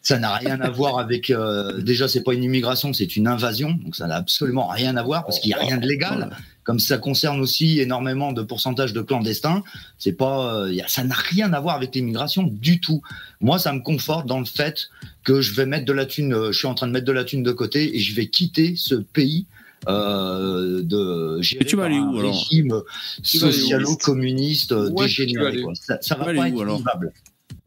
Ça 0.01 0.19
n'a 0.19 0.35
rien 0.37 0.61
à 0.61 0.71
voir 0.71 0.99
avec. 0.99 1.31
euh, 1.31 1.81
déjà, 1.81 2.09
c'est 2.09 2.23
pas 2.23 2.33
une 2.33 2.45
immigration, 2.45 2.93
c'est 2.93 3.17
une 3.17 3.27
invasion. 3.27 3.73
Donc, 3.73 3.97
ça 3.97 4.07
n'a 4.07 4.17
absolument 4.17 4.69
rien 4.69 4.97
à 4.97 5.03
voir 5.03 5.25
parce 5.25 5.41
qu'il 5.41 5.51
y 5.51 5.55
a 5.55 5.59
rien 5.59 5.77
de 5.77 5.87
légal. 5.87 6.31
Comme 6.63 6.79
ça 6.79 6.99
concerne 6.99 7.41
aussi 7.41 7.81
énormément 7.81 8.33
de 8.33 8.43
pourcentage 8.43 8.93
de 8.93 9.01
clandestins, 9.01 9.63
c'est 9.99 10.13
pas, 10.13 10.55
euh, 10.55 10.79
ça 10.87 11.03
n'a 11.03 11.15
rien 11.15 11.53
à 11.55 11.61
voir 11.61 11.77
avec 11.77 11.95
l'immigration 11.95 12.43
du 12.43 12.79
tout. 12.81 13.01
Moi, 13.41 13.59
ça 13.59 13.73
me 13.73 13.81
conforte 13.81 14.27
dans 14.27 14.39
le 14.39 14.45
fait 14.45 14.89
que 15.25 15.41
je 15.41 15.55
vais 15.55 15.67
mettre 15.67 15.87
de 15.87 15.93
la 15.93 16.07
thune, 16.07 16.35
euh, 16.35 16.53
je 16.53 16.59
suis 16.59 16.67
en 16.67 16.75
train 16.75 16.87
de 16.87 16.93
mettre 16.93 17.07
de 17.07 17.13
la 17.13 17.25
thune 17.25 17.43
de 17.43 17.53
côté 17.53 17.97
et 17.97 18.01
je 18.01 18.15
vais 18.15 18.27
quitter 18.27 18.75
ce 18.77 18.95
pays. 18.95 19.47
Euh, 19.87 20.83
de 20.83 21.41
géré 21.41 21.65
tu 21.65 21.77
vas 21.77 21.85
aller 21.85 21.95
un 21.95 22.09
où, 22.09 22.19
alors? 22.19 22.33
régime 22.33 22.83
socialo-communiste 23.23 24.73
euh, 24.73 24.91
dégénéré. 24.91 25.63
Ça, 25.75 25.99
ça 26.01 26.17
va 26.17 26.25
pas 26.25 26.49
être 26.49 26.55
vivable. 26.55 27.13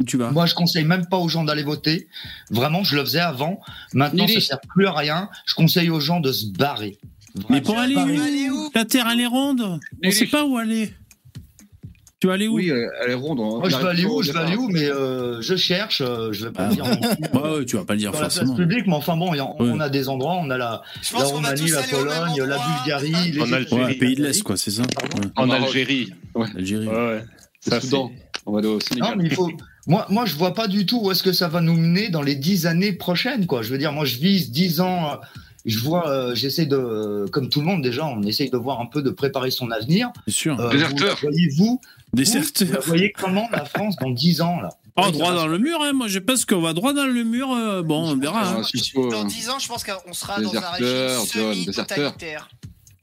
Où 0.02 0.04
tu 0.04 0.18
vas 0.18 0.32
Moi, 0.32 0.46
je 0.48 0.56
conseille 0.56 0.84
même 0.86 1.06
pas 1.06 1.18
aux 1.18 1.30
gens 1.30 1.44
d'aller 1.44 1.64
voter. 1.64 2.08
Vraiment, 2.50 2.84
je 2.84 2.96
le 2.96 3.02
faisais 3.04 3.20
avant. 3.20 3.60
Maintenant, 3.94 4.26
Lily. 4.26 4.42
ça 4.42 4.48
sert 4.48 4.62
plus 4.62 4.88
à 4.88 4.94
rien. 4.94 5.30
Je 5.46 5.54
conseille 5.56 5.90
aux 5.90 6.00
gens 6.00 6.20
de 6.20 6.32
se 6.32 6.48
barrer. 6.48 6.98
Mais 7.50 7.62
pour 7.62 7.78
aller 7.78 7.96
Barrer. 7.96 8.50
où 8.50 8.70
La 8.76 8.84
Terre, 8.86 9.08
elle 9.14 9.22
est 9.22 9.26
ronde. 9.28 9.80
On 10.04 10.12
sait 10.12 10.26
pas 10.26 10.44
où 10.44 10.58
aller. 10.58 10.94
Tu 12.20 12.28
vas 12.28 12.34
aller 12.34 12.48
où? 12.48 12.56
Oui, 12.56 12.70
elle 13.04 13.10
est 13.12 13.14
ronde. 13.16 13.38
Moi, 13.40 13.68
je 13.68 13.78
vais 13.78 13.84
aller 13.88 14.06
où? 14.06 14.22
Je 14.22 14.32
vais 14.32 14.40
aller 14.40 14.56
où? 14.56 14.68
Mais 14.70 14.86
euh, 14.86 15.42
je 15.42 15.56
cherche. 15.56 16.02
euh, 16.06 16.32
je 16.32 16.46
vais 16.46 16.52
pas 16.52 16.68
le 16.68 16.76
dire 16.76 16.86
non 16.86 16.98
plus. 17.00 17.40
Ouais, 17.42 17.58
ouais, 17.58 17.66
tu 17.66 17.78
vas 17.78 17.86
pas 17.86 17.94
le 17.94 18.00
dire 18.00 18.12
dans 18.12 18.20
la 18.20 18.26
place 18.26 18.36
forcément. 18.38 18.56
publique, 18.56 18.86
mais 18.86 18.94
enfin 18.94 19.18
bon, 19.18 19.34
a- 19.34 19.56
on 19.60 19.80
a 19.80 19.90
des 19.90 20.08
endroits, 20.08 20.36
on 20.36 20.50
a 20.52 20.58
la, 20.58 20.84
la 21.18 21.24
Roumanie, 21.24 21.70
la 21.72 21.82
Pologne, 21.82 22.44
la 22.48 22.58
Bulgarie, 22.60 23.32
les 23.32 23.42
En 23.42 23.52
Algérie. 23.54 23.84
Ouais, 23.84 23.94
pays 23.96 24.16
de 24.16 24.24
l'Est, 24.24 24.44
quoi, 24.44 24.56
c'est 24.58 24.70
ça. 24.72 24.84
Ouais. 24.84 25.22
En. 25.36 25.50
Algérie. 25.50 26.14
Algérie. 26.56 26.88
Ouais, 26.88 26.94
ouais. 26.94 27.24
Le 27.66 27.72
Ça, 27.72 27.82
Soudan. 27.82 28.12
On 28.46 28.52
va 28.54 28.60
aller 28.60 28.68
au 28.68 28.80
Sénégal. 28.80 29.12
Non, 29.12 29.16
mais 29.24 29.30
il 29.30 29.34
faut. 29.34 29.50
Moi, 29.88 30.06
moi, 30.10 30.26
je 30.26 30.36
vois 30.36 30.54
pas 30.54 30.68
du 30.68 30.86
tout 30.86 31.00
où 31.04 31.12
est-ce 31.12 31.24
que 31.24 31.34
ça 31.34 31.48
va 31.48 31.62
nous 31.62 31.76
mener 31.76 32.10
dans 32.10 32.22
les 32.22 32.36
dix 32.36 32.66
années 32.68 32.94
prochaines, 32.94 33.48
quoi. 33.48 33.62
Je 33.64 33.70
veux 33.70 33.78
dire, 33.78 33.92
moi, 33.94 34.06
je 34.06 34.18
vise 34.18 34.52
dix 34.52 34.80
ans. 34.82 35.14
euh, 35.14 35.16
Je 35.66 35.78
vois, 35.80 36.10
euh, 36.10 36.34
j'essaie 36.34 36.66
de, 36.66 37.26
comme 37.32 37.48
tout 37.50 37.60
le 37.60 37.68
monde 37.68 37.84
déjà, 37.84 38.06
on 38.06 38.24
essaye 38.24 38.50
de 38.50 38.58
voir 38.58 38.80
un 38.82 38.88
peu 38.88 39.02
de 39.04 39.12
préparer 39.12 39.52
son 39.52 39.70
avenir. 39.70 40.12
C'est 40.28 40.34
sûr. 40.34 40.60
Euh, 40.60 40.72
Déserteur. 40.72 41.16
vous- 41.16 41.22
Voyez-vous, 41.28 41.82
Déserteur. 42.14 42.82
vous 42.82 42.88
voyez 42.88 43.12
comment 43.12 43.48
la 43.52 43.66
France 43.66 43.96
dans 44.02 44.10
dix 44.10 44.42
ans 44.42 44.60
là? 44.60 44.70
Oh, 44.98 45.10
droit 45.12 45.34
dans 45.34 45.48
le 45.48 45.58
mur, 45.58 45.78
hein. 45.82 45.94
moi 45.94 46.08
je 46.10 46.20
pense 46.20 46.44
qu'on 46.46 46.62
va 46.62 46.74
droit 46.74 46.94
dans 46.94 47.06
le 47.06 47.24
mur. 47.24 47.50
euh, 47.54 47.82
bon, 47.82 48.10
on 48.12 48.18
verra. 48.18 48.42
hein. 48.58 48.62
Dans 48.96 49.22
euh, 49.22 49.24
10 49.26 49.50
ans, 49.50 49.58
je 49.60 49.68
pense 49.68 49.84
qu'on 49.86 50.14
sera 50.14 50.42
dans 50.42 50.50
un 50.50 50.52
Déserteur, 50.80 51.22
régime 51.48 51.66
déserteur. 51.66 51.96
semi-totalitaire. 51.96 52.50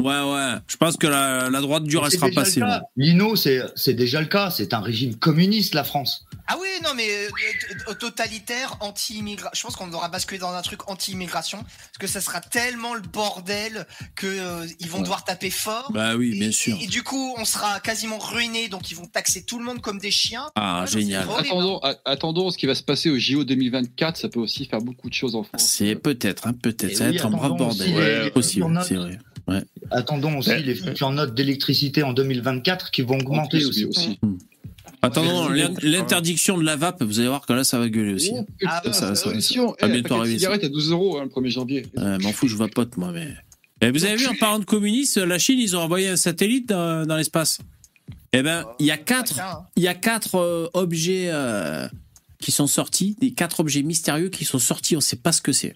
Ouais, 0.01 0.07
ouais. 0.07 0.53
Je 0.69 0.77
pense 0.77 0.97
que 0.97 1.09
la, 1.09 1.51
la 1.51 1.61
droite 1.61 1.83
dure, 1.83 2.05
elle 2.07 2.13
sera 2.13 2.29
passée. 2.31 2.61
cas. 2.61 2.83
Lino, 2.97 3.35
c'est 3.35 3.61
c'est 3.75 3.95
déjà 3.95 4.21
le 4.21 4.29
cas. 4.29 4.49
C'est 4.51 4.73
un 4.73 4.81
régime 4.81 5.17
communiste, 5.17 5.75
la 5.75 5.83
France. 5.83 6.25
Ah 6.47 6.57
oui, 6.59 6.69
non, 6.83 6.91
mais 6.97 7.09
euh, 7.91 7.95
totalitaire, 7.95 8.77
anti-immigration. 8.81 9.51
Je 9.55 9.63
pense 9.63 9.77
qu'on 9.77 9.93
aura 9.93 10.09
basculé 10.09 10.39
dans 10.39 10.53
un 10.55 10.63
truc 10.63 10.89
anti-immigration, 10.89 11.59
parce 11.59 11.99
que 11.99 12.07
ça 12.07 12.21
sera 12.23 12.41
tellement 12.41 12.95
le 12.95 13.03
bordel 13.03 13.87
que 14.15 14.27
euh, 14.27 14.67
ils 14.81 14.89
vont 14.89 14.99
Ouais. 14.99 15.03
devoir 15.03 15.25
taper 15.25 15.51
fort. 15.51 15.91
Bah 15.93 16.15
oui, 16.17 16.39
bien 16.39 16.51
sûr. 16.53 16.77
Et, 16.81 16.85
et 16.85 16.87
du 16.87 17.03
coup, 17.03 17.35
on 17.37 17.45
sera 17.45 17.81
quasiment 17.81 18.19
ruiné, 18.19 18.69
donc 18.69 18.91
ils 18.91 18.97
vont 18.97 19.05
taxer 19.07 19.45
tout 19.45 19.59
le 19.59 19.65
monde 19.65 19.81
comme 19.83 19.99
des 19.99 20.11
chiens. 20.13 20.47
Ah, 20.55 20.85
génial. 20.91 21.27
Attendons, 21.39 21.81
a- 21.83 21.97
attendons 22.07 22.51
ce 22.51 22.57
qui 22.57 22.67
va 22.67 22.75
se 22.75 22.83
passer 22.83 23.11
au 23.11 23.19
JO 23.19 23.45
2024. 23.45 24.17
Ça 24.17 24.29
peut 24.29 24.41
aussi 24.41 24.65
faire 24.65 24.81
beaucoup 24.81 25.09
de 25.11 25.15
choses 25.15 25.35
en 25.35 25.43
France. 25.43 25.65
C'est 25.67 25.97
peut-être, 25.97 26.47
hein, 26.47 26.53
peut-être. 26.55 26.97
Ça 26.97 27.05
va 27.05 27.11
oui, 27.11 27.17
être 27.17 27.27
un 27.27 27.31
brave 27.31 27.45
attendons 27.53 27.69
aussi 27.69 27.79
bordel. 27.91 27.95
les- 27.95 28.25
Ouais, 28.25 28.31
possible, 28.31 28.81
c'est 28.87 28.95
vrai. 28.95 29.19
Ouais. 29.49 29.63
Attendons 29.91 30.39
aussi 30.39 30.63
les 30.63 30.75
futures 30.75 31.11
notes 31.11 31.35
d'électricité 31.35 32.03
en 32.03 32.13
2024 32.13 32.91
qui 32.91 33.03
vont 33.03 33.19
augmenter 33.19 33.65
aussi. 33.65 33.87
oui, 33.87 34.19
Attendons, 35.01 35.49
Ouais. 35.51 35.59
l'in- 35.59 35.75
l'interdiction 35.83 36.59
de 36.59 36.65
la 36.65 36.75
vape, 36.77 37.03
vous 37.03 37.19
allez 37.21 37.29
voir 37.29 37.47
que 37.47 37.53
là, 37.53 37.63
ça 37.65 37.79
va 37.79 37.89
gueuler 37.89 38.15
aussi. 38.15 38.33
Ah, 38.67 38.83
ça, 38.93 39.15
ça, 39.15 39.31
eh, 39.33 39.89
bientôt 39.89 40.15
arriver. 40.17 40.35
ça. 40.35 40.39
cigarettes 40.41 40.65
à 40.65 40.69
12 40.69 40.91
euros 40.91 41.19
hein, 41.19 41.23
le 41.25 41.31
1er 41.31 41.51
janvier. 41.51 41.87
Euh, 41.99 42.19
M'en 42.19 42.33
fous, 42.33 42.49
je 42.49 42.57
vapote, 42.57 42.97
moi, 42.97 43.13
mais. 43.13 43.29
Et 43.81 43.91
vous 43.93 44.05
avez 44.05 44.17
vu, 44.17 44.27
en 44.27 44.35
parlant 44.35 44.59
de 44.59 44.65
communistes, 44.65 45.19
la 45.19 45.39
Chine, 45.39 45.61
ils 45.61 45.77
ont 45.77 45.81
envoyé 45.81 46.09
un 46.09 46.17
satellite 46.17 46.69
dans, 46.69 47.07
dans 47.07 47.17
l'espace. 47.17 47.59
Eh 48.33 48.43
ben, 48.43 48.65
il 48.81 48.87
y 48.87 48.91
a 48.91 48.97
quatre, 48.99 49.41
il 49.77 49.85
y 49.85 49.89
a 49.89 49.95
quatre 49.95 50.35
euh, 50.35 50.67
objets 50.75 51.29
euh, 51.31 51.87
qui 52.41 52.51
sont 52.51 52.67
sortis, 52.67 53.17
des 53.21 53.31
quatre 53.31 53.61
objets 53.61 53.83
mystérieux 53.83 54.29
qui 54.31 54.45
sont 54.45 54.59
sortis, 54.59 54.97
on 54.97 55.01
sait 55.01 55.17
pas 55.17 55.31
ce 55.33 55.41
que 55.41 55.53
c'est. 55.53 55.75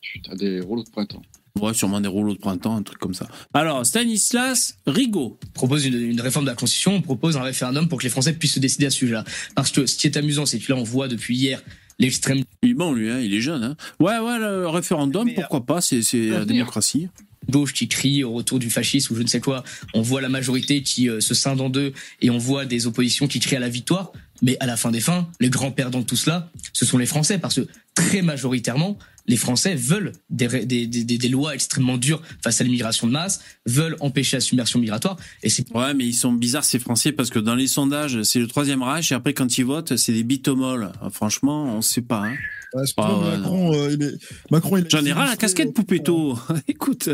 Putain, 0.00 0.34
des 0.34 0.60
rouleaux 0.60 0.82
de 0.82 0.90
printemps. 0.90 1.22
Ouais, 1.58 1.74
sûrement 1.74 2.00
des 2.00 2.08
rouleaux 2.08 2.34
de 2.34 2.38
printemps, 2.38 2.76
un 2.76 2.82
truc 2.82 2.98
comme 2.98 3.14
ça. 3.14 3.26
Alors, 3.54 3.84
Stanislas 3.84 4.76
Rigaud. 4.86 5.38
propose 5.54 5.84
une, 5.86 6.00
une 6.00 6.20
réforme 6.20 6.44
de 6.44 6.50
la 6.50 6.56
Constitution, 6.56 6.94
on 6.94 7.02
propose 7.02 7.36
un 7.36 7.42
référendum 7.42 7.88
pour 7.88 7.98
que 7.98 8.04
les 8.04 8.10
Français 8.10 8.32
puissent 8.32 8.54
se 8.54 8.60
décider 8.60 8.86
à 8.86 8.90
ce 8.90 8.98
sujet-là. 8.98 9.24
Parce 9.54 9.70
que 9.70 9.86
ce 9.86 9.96
qui 9.96 10.06
est 10.06 10.16
amusant, 10.16 10.46
c'est 10.46 10.58
que 10.58 10.72
là, 10.72 10.78
on 10.78 10.84
voit 10.84 11.08
depuis 11.08 11.36
hier 11.36 11.60
l'extrême 11.98 12.42
Il 12.62 12.70
est 12.70 12.74
bon, 12.74 12.92
lui, 12.92 13.10
hein, 13.10 13.20
il 13.20 13.34
est 13.34 13.40
jeune. 13.40 13.62
Hein. 13.64 13.76
Ouais, 13.98 14.18
ouais, 14.18 14.38
le 14.38 14.68
référendum, 14.68 15.28
pourquoi 15.34 15.66
pas, 15.66 15.80
c'est 15.80 16.02
c'est 16.02 16.28
la 16.28 16.44
démocratie. 16.44 17.08
gauche 17.48 17.72
qui 17.72 17.88
crie 17.88 18.22
au 18.22 18.32
retour 18.32 18.58
du 18.58 18.70
fascisme 18.70 19.12
ou 19.12 19.16
je 19.16 19.22
ne 19.22 19.26
sais 19.26 19.40
quoi. 19.40 19.64
On 19.92 20.02
voit 20.02 20.20
la 20.20 20.28
majorité 20.28 20.82
qui 20.82 21.08
euh, 21.08 21.20
se 21.20 21.34
scinde 21.34 21.60
en 21.60 21.68
deux 21.68 21.92
et 22.22 22.30
on 22.30 22.38
voit 22.38 22.64
des 22.64 22.86
oppositions 22.86 23.26
qui 23.26 23.40
crient 23.40 23.56
à 23.56 23.60
la 23.60 23.68
victoire. 23.68 24.12
Mais 24.42 24.56
à 24.60 24.66
la 24.66 24.76
fin 24.76 24.90
des 24.90 25.00
fins, 25.00 25.28
les 25.40 25.50
grands 25.50 25.70
perdants 25.72 26.00
de 26.00 26.04
tout 26.06 26.16
cela, 26.16 26.50
ce 26.72 26.84
sont 26.86 26.98
les 26.98 27.06
Français 27.06 27.38
parce 27.38 27.56
que 27.56 27.66
très 27.94 28.22
majoritairement, 28.22 28.98
les 29.26 29.36
Français 29.36 29.74
veulent 29.74 30.12
des, 30.30 30.48
des, 30.64 30.86
des, 30.86 31.04
des- 31.04 31.18
des 31.18 31.28
lois 31.28 31.54
extrêmement 31.54 31.98
dures 31.98 32.22
face 32.42 32.60
à 32.60 32.64
l'immigration 32.64 33.06
de 33.06 33.12
masse, 33.12 33.40
veulent 33.66 33.96
empêcher 34.00 34.38
la 34.38 34.40
submersion 34.40 34.78
migratoire. 34.80 35.16
Et 35.42 35.50
c'est 35.50 35.70
Ouais, 35.74 35.92
mais 35.94 36.06
ils 36.06 36.14
sont 36.14 36.32
bizarres, 36.32 36.64
ces 36.64 36.78
Français, 36.78 37.12
parce 37.12 37.30
que 37.30 37.38
dans 37.38 37.54
les 37.54 37.66
sondages, 37.66 38.22
c'est 38.22 38.38
le 38.40 38.46
troisième 38.48 38.82
Reich, 38.82 39.12
et 39.12 39.14
après, 39.14 39.34
quand 39.34 39.58
ils 39.58 39.64
votent, 39.64 39.96
c'est 39.96 40.12
des 40.12 40.24
bitomoles. 40.24 40.90
Ah, 41.02 41.10
franchement, 41.10 41.76
on 41.76 41.82
sait 41.82 42.00
pas. 42.02 42.24
Hein. 42.24 42.34
Ouais, 42.72 42.82
Ah, 42.86 42.92
pas 42.96 43.36
Macron, 43.36 43.74
euh, 43.74 43.90
il 43.92 44.02
est... 44.02 44.14
Macron, 44.50 44.76
il 44.78 44.86
a- 44.86 44.88
J'en 44.88 45.04
ai 45.04 45.12
ras 45.12 45.26
la 45.26 45.36
casquette, 45.36 45.74
Poupetto. 45.74 46.38
Écoute. 46.68 47.10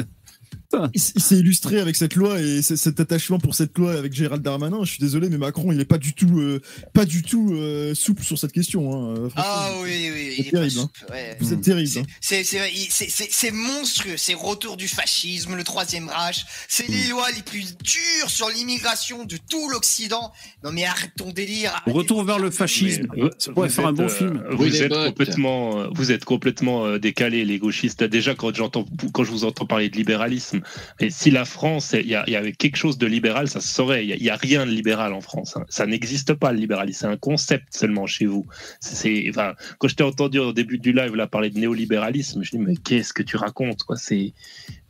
Il, 0.94 1.00
s'est 1.00 1.36
illustré 1.36 1.80
avec 1.80 1.96
cette 1.96 2.14
loi 2.14 2.40
et 2.40 2.62
cet 2.62 3.00
attachement 3.00 3.38
pour 3.38 3.54
cette 3.54 3.76
loi 3.78 3.92
avec 3.92 4.12
Gérald 4.12 4.42
Darmanin. 4.42 4.78
Je 4.82 4.90
suis 4.90 5.00
désolé, 5.00 5.28
mais 5.28 5.38
Macron, 5.38 5.72
il 5.72 5.80
est 5.80 5.84
pas 5.84 5.98
du 5.98 6.12
tout, 6.12 6.38
euh, 6.40 6.60
pas 6.92 7.04
du 7.04 7.22
tout 7.22 7.52
euh, 7.54 7.94
souple 7.94 8.22
sur 8.22 8.38
cette 8.38 8.52
question. 8.52 8.92
Hein. 8.92 9.14
euh. 9.16 9.28
Ah 9.36 9.70
oui, 9.82 10.10
oui, 10.12 10.32
C'est 10.36 10.42
il 10.42 10.48
est 10.48 10.50
terrible, 10.50 10.74
pas 10.74 10.80
hein. 10.80 10.90
souple, 10.98 11.12
ouais. 11.12 11.36
Vous 11.40 11.52
êtes 11.52 11.60
terrible. 11.60 11.90
hein. 11.98 12.02
C'est 12.20 12.44
c'est 12.44 13.50
monstrueux, 13.50 14.16
c'est 14.16 14.34
retour 14.34 14.76
du 14.76 14.88
fascisme, 14.88 15.54
le 15.56 15.64
troisième 15.64 16.08
Reich, 16.08 16.44
c'est 16.68 16.88
les 16.88 17.08
lois 17.08 17.30
les 17.34 17.42
plus 17.42 17.76
dures 17.78 18.28
sur 18.30 18.48
l'immigration 18.48 19.24
de 19.24 19.36
tout 19.50 19.68
l'Occident. 19.70 20.32
Non 20.64 20.72
mais 20.72 20.84
arrête 20.84 21.12
ton 21.16 21.30
délire. 21.32 21.72
arrête 21.74 21.94
Retour 21.94 22.24
vers 22.24 22.38
le 22.38 22.50
fascisme. 22.50 23.06
Mais, 23.16 23.30
Ça 23.38 23.52
pourrait 23.52 23.68
faire 23.68 23.86
un 23.86 23.92
bon 23.92 24.04
euh, 24.04 24.08
film. 24.08 24.42
Vous 24.50 24.82
êtes 24.82 24.92
complètement, 24.92 25.88
vous 25.94 26.12
êtes 26.12 26.24
complètement 26.24 26.98
décalés, 26.98 27.44
les 27.44 27.58
gauchistes. 27.58 28.02
Déjà, 28.04 28.34
quand 28.34 28.54
j'entends, 28.54 28.84
quand 29.12 29.24
je 29.24 29.30
vous 29.30 29.44
entends 29.44 29.66
parler 29.66 29.88
de 29.88 29.96
libéralisme, 29.96 30.55
et 31.00 31.10
si 31.10 31.30
la 31.30 31.44
France, 31.44 31.94
il 31.98 32.06
y, 32.06 32.14
avait 32.14 32.52
quelque 32.52 32.76
chose 32.76 32.98
de 32.98 33.06
libéral, 33.06 33.48
ça 33.48 33.60
se 33.60 33.68
saurait. 33.68 34.06
Il 34.06 34.22
y 34.22 34.30
a- 34.30 34.36
rien 34.36 34.66
de 34.66 34.70
libéral 34.70 35.12
en 35.12 35.20
France. 35.20 35.56
hein. 35.56 35.64
Ça 35.68 35.86
n'existe 35.86 36.34
pas 36.34 36.52
le 36.52 36.58
libéralisme. 36.58 37.00
C'est 37.00 37.06
un 37.12 37.16
concept 37.16 37.74
seulement 37.74 38.06
chez 38.06 38.26
vous. 38.26 38.46
Enfin, 39.30 39.54
quand 39.78 39.88
je 39.88 39.94
t'ai 39.94 40.04
entendu 40.04 40.38
au 40.38 40.52
début 40.52 40.78
du 40.78 40.92
live 40.92 41.14
là 41.14 41.26
parler 41.26 41.50
de 41.50 41.58
néolibéralisme, 41.58 42.42
je 42.42 42.50
dis 42.50 42.58
mais 42.58 42.76
qu'est-ce 42.76 43.12
que 43.12 43.22
tu 43.22 43.36
racontes 43.36 43.82
quoi? 43.82 43.96
C'est, 43.96 44.32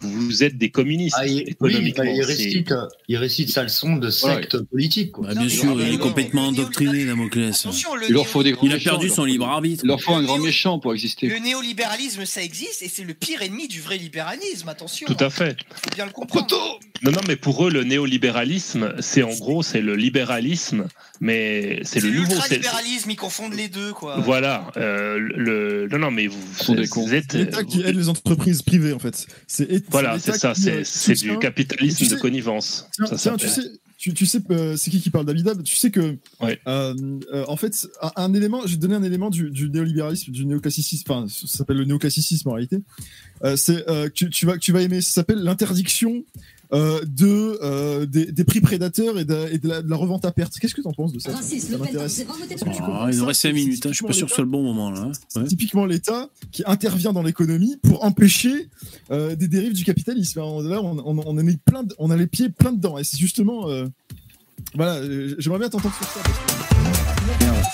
vous 0.00 0.44
êtes 0.44 0.58
des 0.58 0.70
communistes 0.70 1.16
Ah, 1.18 1.26
il, 1.26 1.54
oui, 1.60 1.92
bah, 1.96 2.04
il, 2.04 2.22
récite, 2.22 2.74
il 3.08 3.16
récite 3.16 3.50
sa 3.50 3.62
leçon 3.62 3.96
de 3.96 4.10
secte 4.10 4.58
politique. 4.62 5.12
Quoi. 5.12 5.28
Bah, 5.28 5.34
bien 5.34 5.48
sûr, 5.48 5.80
il 5.80 5.94
est 5.94 5.98
complètement 5.98 6.48
endoctriné, 6.48 7.04
Damoclès. 7.04 7.66
Il 8.08 8.14
leur 8.14 8.26
faut 8.26 8.42
des 8.42 8.52
grands 8.52 8.66
Il 8.66 8.72
a 8.72 8.78
perdu 8.78 9.08
son 9.08 9.24
libre 9.24 9.46
arbitre. 9.48 9.84
Il 9.84 9.88
leur 9.88 10.00
faut 10.00 10.12
un 10.14 10.22
grand 10.22 10.38
méchant 10.38 10.78
pour 10.78 10.92
exister. 10.92 11.28
Le 11.28 11.38
néolibéralisme, 11.38 12.24
ça 12.26 12.42
existe 12.42 12.82
et 12.82 12.88
c'est 12.88 13.04
le 13.04 13.14
pire 13.14 13.42
ennemi 13.42 13.68
du 13.68 13.80
vrai 13.80 13.96
libéralisme. 13.96 14.68
Attention. 14.68 15.06
Tout 15.06 15.16
à 15.24 15.30
fait. 15.30 15.56
Faut 15.74 15.90
bien 15.94 16.06
le 16.06 16.12
comprendre. 16.12 16.78
Non, 17.02 17.12
non, 17.12 17.20
mais 17.28 17.36
pour 17.36 17.66
eux, 17.66 17.70
le 17.70 17.84
néolibéralisme, 17.84 18.94
c'est 19.00 19.22
en 19.22 19.34
gros, 19.34 19.62
c'est 19.62 19.80
le 19.82 19.96
libéralisme, 19.96 20.86
mais 21.20 21.80
c'est 21.84 22.00
le 22.00 22.10
nouveau. 22.10 22.24
c'est- 22.30 22.32
L'ultralibéralisme, 22.34 23.10
ils 23.10 23.16
confondent 23.16 23.54
les 23.54 23.68
deux, 23.68 23.92
quoi. 23.92 24.18
Voilà. 24.20 24.70
euh, 24.76 25.18
le, 25.18 25.88
non, 25.90 25.98
non, 25.98 26.10
mais 26.10 26.26
vous, 26.26 26.38
sont 26.58 26.74
des 26.74 26.86
vous 26.86 27.14
êtes. 27.14 27.34
L'État 27.34 27.64
qui 27.64 27.82
aide 27.82 27.96
les 27.96 28.08
entreprises 28.08 28.62
privées, 28.62 28.92
en 28.92 28.98
fait. 28.98 29.26
C'est 29.46 29.70
Voilà, 29.90 30.18
c'est 30.18 30.32
ça, 30.36 30.54
c'est 30.54 31.14
du 31.14 31.38
capitalisme 31.38 31.98
Tu 31.98 32.06
sais- 32.06 32.14
de 32.16 32.20
connivence. 32.20 32.86
Tiens, 32.92 33.06
ça 33.06 33.16
tiens, 33.16 33.36
tu 33.36 33.48
sais, 33.48 33.62
tu, 33.98 34.12
tu 34.12 34.26
sais 34.26 34.40
euh, 34.50 34.76
c'est 34.76 34.90
qui 34.90 35.00
qui 35.00 35.10
parle 35.10 35.24
d'Abidab 35.26 35.62
Tu 35.62 35.76
sais 35.76 35.90
que, 35.90 36.16
euh, 36.42 36.54
euh, 36.66 37.44
en 37.48 37.56
fait, 37.56 37.86
un, 38.02 38.12
un 38.16 38.34
élément, 38.34 38.60
je 38.62 38.68
vais 38.72 38.76
te 38.76 38.80
donner 38.80 38.94
un 38.94 39.02
élément 39.02 39.30
du, 39.30 39.50
du 39.50 39.70
néolibéralisme, 39.70 40.32
du 40.32 40.44
néoclassicisme, 40.44 41.10
enfin, 41.10 41.26
ça 41.28 41.46
s'appelle 41.58 41.78
le 41.78 41.84
néoclassicisme 41.84 42.48
en 42.48 42.52
réalité. 42.52 42.78
Euh, 43.44 43.56
c'est 43.56 43.84
tu, 44.12 44.28
tu 44.30 44.44
vas, 44.46 44.58
tu 44.58 44.72
vas 44.72 44.82
aimer, 44.82 45.00
ça 45.00 45.10
s'appelle 45.12 45.38
l'interdiction 45.38 46.24
euh, 46.72 47.00
de, 47.06 47.58
euh, 47.62 48.06
des, 48.06 48.32
des 48.32 48.44
prix 48.44 48.60
prédateurs 48.60 49.18
et 49.18 49.24
de, 49.24 49.48
et 49.52 49.58
de 49.58 49.68
la, 49.68 49.82
de 49.82 49.88
la 49.90 49.96
revente 49.96 50.24
à 50.24 50.32
perte. 50.32 50.58
Qu'est-ce 50.58 50.74
que 50.74 50.80
tu 50.82 50.88
en 50.88 50.92
penses 50.92 51.12
de 51.12 51.18
ça 51.18 51.32
Ça 51.32 51.78
m'intéresse. 51.78 52.24
Ah, 52.82 53.08
il 53.12 53.18
nous 53.18 53.24
reste 53.26 53.40
5 53.42 53.52
minutes, 53.52 53.86
hein. 53.86 53.90
je 53.90 53.94
suis 53.96 54.06
pas 54.06 54.12
sûr 54.12 54.26
que 54.26 54.30
ce 54.30 54.34
soit 54.36 54.44
le 54.44 54.50
bon 54.50 54.62
moment 54.62 54.90
là. 54.90 55.00
hein. 55.00 55.12
Ouais. 55.40 55.46
typiquement 55.46 55.86
l'État 55.86 56.28
qui 56.52 56.62
intervient 56.66 57.12
dans 57.12 57.22
l'économie 57.22 57.76
pour 57.82 58.04
empêcher 58.04 58.68
euh, 59.10 59.36
des 59.36 59.48
dérives 59.48 59.72
du 59.74 59.84
capitalisme. 59.84 60.38
Alors, 60.40 60.62
Là, 60.62 60.80
on, 60.82 60.98
on, 60.98 61.22
on 61.26 61.38
a 61.38 61.42
mis 61.42 61.56
plein 61.56 61.82
de- 61.84 61.94
on 61.98 62.10
a 62.10 62.16
les 62.16 62.26
pieds 62.26 62.48
plein 62.48 62.72
dedans. 62.72 62.98
Et 62.98 63.04
c'est 63.04 63.16
justement. 63.18 63.68
euh, 63.68 63.86
voilà, 64.74 65.00
j'aimerais 65.38 65.60
bien 65.60 65.68
t'entendre 65.68 65.94
sur 65.94 66.06
ça. 66.06 66.20
Parce 66.24 66.38
que, 66.38 67.05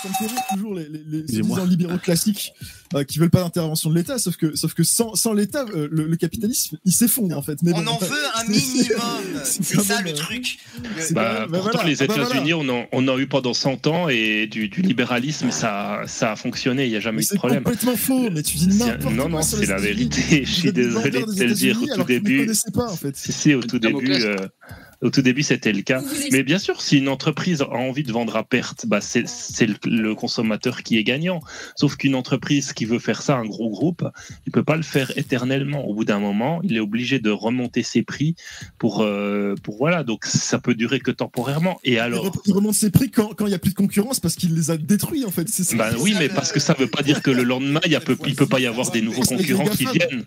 ça 0.03 0.09
me 0.09 0.13
fait 0.13 0.33
rire 0.33 0.43
toujours 0.53 0.75
les, 0.75 0.83
les, 0.89 1.01
les 1.07 1.19
Excusez-moi. 1.21 1.57
soi-disant 1.57 1.69
libéraux 1.71 1.97
classiques 1.97 2.53
euh, 2.93 3.03
qui 3.03 3.17
veulent 3.19 3.29
pas 3.31 3.41
d'intervention 3.41 3.89
de 3.89 3.95
l'État, 3.95 4.19
sauf 4.19 4.35
que, 4.35 4.55
sauf 4.55 4.73
que 4.73 4.83
sans, 4.83 5.15
sans 5.15 5.33
l'État, 5.33 5.65
euh, 5.75 5.87
le, 5.91 6.05
le 6.07 6.15
capitalisme, 6.17 6.77
il 6.85 6.91
s'effondre 6.91 7.37
en 7.37 7.41
fait. 7.41 7.57
Mais 7.63 7.71
On 7.73 7.81
bon, 7.81 7.91
en 7.91 7.97
veut 7.97 8.07
un 8.35 8.41
c'est- 8.41 8.49
minimum. 8.51 8.99
c'est 9.43 9.63
C'est 9.63 9.79
ça 9.81 9.95
même, 9.95 10.05
le 10.05 10.11
euh, 10.11 10.13
truc. 10.15 10.57
c'est 10.99 11.13
Bah, 11.13 11.47
bah, 11.49 11.57
pourtant, 11.59 11.71
voilà. 11.79 11.89
les 11.89 11.95
bah 11.95 12.05
voilà. 12.07 12.25
États-Unis, 12.27 12.53
on, 12.53 12.69
en, 12.69 12.85
on 12.91 13.07
en 13.07 13.15
a 13.15 13.17
eu 13.17 13.27
pendant 13.27 13.53
100 13.53 13.87
ans 13.87 14.09
et 14.09 14.47
du, 14.47 14.67
du 14.69 14.81
libéralisme, 14.81 15.51
ça, 15.51 16.01
ça 16.05 16.33
a 16.33 16.35
fonctionné, 16.35 16.85
il 16.85 16.89
n'y 16.91 16.97
a 16.97 16.99
jamais 16.99 17.17
Mais 17.17 17.21
eu 17.23 17.25
de 17.25 17.29
c'est 17.29 17.35
problème. 17.37 17.63
complètement 17.63 17.95
faux, 17.95 18.29
mais 18.29 18.43
tu 18.43 18.57
dis 18.57 18.71
C'est- 18.71 18.85
n'importe 18.85 19.15
Non, 19.15 19.23
quoi 19.23 19.31
non, 19.31 19.41
c'est 19.41 19.65
la 19.65 19.77
vérité. 19.79 20.43
Je 20.45 20.51
suis 20.51 20.71
désolé 20.73 21.09
de 21.11 21.21
te 21.33 21.43
le 21.43 21.53
dire 21.53 21.81
au 21.81 21.95
tout 21.95 22.03
début. 22.03 22.41
connaissez 22.41 22.71
pas 22.71 22.91
en 22.91 22.95
fait. 22.97 23.15
Si, 23.15 23.31
si, 23.31 23.53
au 23.53 23.61
tout 23.63 23.79
début, 23.79 24.11
euh, 24.11 24.35
au 25.03 25.09
tout 25.09 25.21
début, 25.21 25.43
c'était 25.43 25.71
le 25.73 25.81
cas. 25.81 26.01
Mais 26.31 26.41
bien 26.43 26.57
sûr, 26.57 26.81
si 26.81 26.97
une 26.97 27.09
entreprise 27.09 27.61
a 27.61 27.69
envie 27.69 28.03
de 28.03 28.11
vendre 28.11 28.35
à 28.35 28.43
perte, 28.43 28.85
bah, 28.87 29.01
c'est 29.01 29.27
c'est 29.27 29.65
le, 29.67 29.75
le 29.85 30.15
consommateur 30.15 30.81
qui 30.83 30.97
est 30.97 31.03
gagnant. 31.03 31.41
Sauf 31.75 31.95
qu'une 31.97 32.15
entreprise 32.15 32.73
qui 32.73 32.85
veut 32.85 32.99
faire 32.99 33.21
ça, 33.21 33.35
un 33.37 33.45
gros 33.45 33.69
groupe, 33.69 34.07
il 34.45 34.51
peut 34.51 34.63
pas 34.63 34.77
le 34.77 34.83
faire 34.83 35.11
éternellement. 35.17 35.85
Au 35.87 35.93
bout 35.93 36.05
d'un 36.05 36.19
moment, 36.19 36.59
il 36.63 36.75
est 36.75 36.79
obligé 36.79 37.19
de 37.19 37.29
remonter 37.29 37.83
ses 37.83 38.01
prix 38.03 38.35
pour, 38.79 39.01
euh, 39.01 39.55
pour 39.63 39.77
voilà. 39.77 40.03
Donc, 40.03 40.25
ça 40.25 40.59
peut 40.59 40.73
durer 40.75 40.99
que 40.99 41.11
temporairement. 41.11 41.79
Et 41.83 41.99
alors, 41.99 42.25
Il 42.25 42.29
re- 42.29 42.41
Il 42.45 42.53
remonte 42.53 42.75
ses 42.75 42.89
prix 42.89 43.11
quand 43.11 43.33
quand 43.35 43.45
il 43.45 43.49
n'y 43.49 43.55
a 43.55 43.59
plus 43.59 43.71
de 43.71 43.75
concurrence 43.75 44.19
parce 44.19 44.35
qu'il 44.35 44.53
les 44.55 44.71
a 44.71 44.77
détruits 44.77 45.25
en 45.25 45.31
fait. 45.31 45.47
C'est 45.49 45.63
ça. 45.63 45.75
bah 45.75 45.89
oui, 45.99 46.15
mais 46.17 46.29
parce 46.29 46.51
que 46.51 46.59
ça 46.59 46.73
veut 46.77 46.87
pas 46.87 47.03
dire 47.03 47.21
que 47.21 47.31
le 47.31 47.43
lendemain, 47.43 47.81
il 47.85 47.91
y 47.91 47.95
a 47.95 47.99
peu- 47.99 48.17
il 48.25 48.35
peut 48.35 48.47
pas 48.47 48.59
y 48.59 48.65
avoir 48.67 48.91
des 48.91 49.01
nouveaux 49.01 49.23
concurrents 49.23 49.65
qui 49.65 49.85
viennent. 49.85 50.23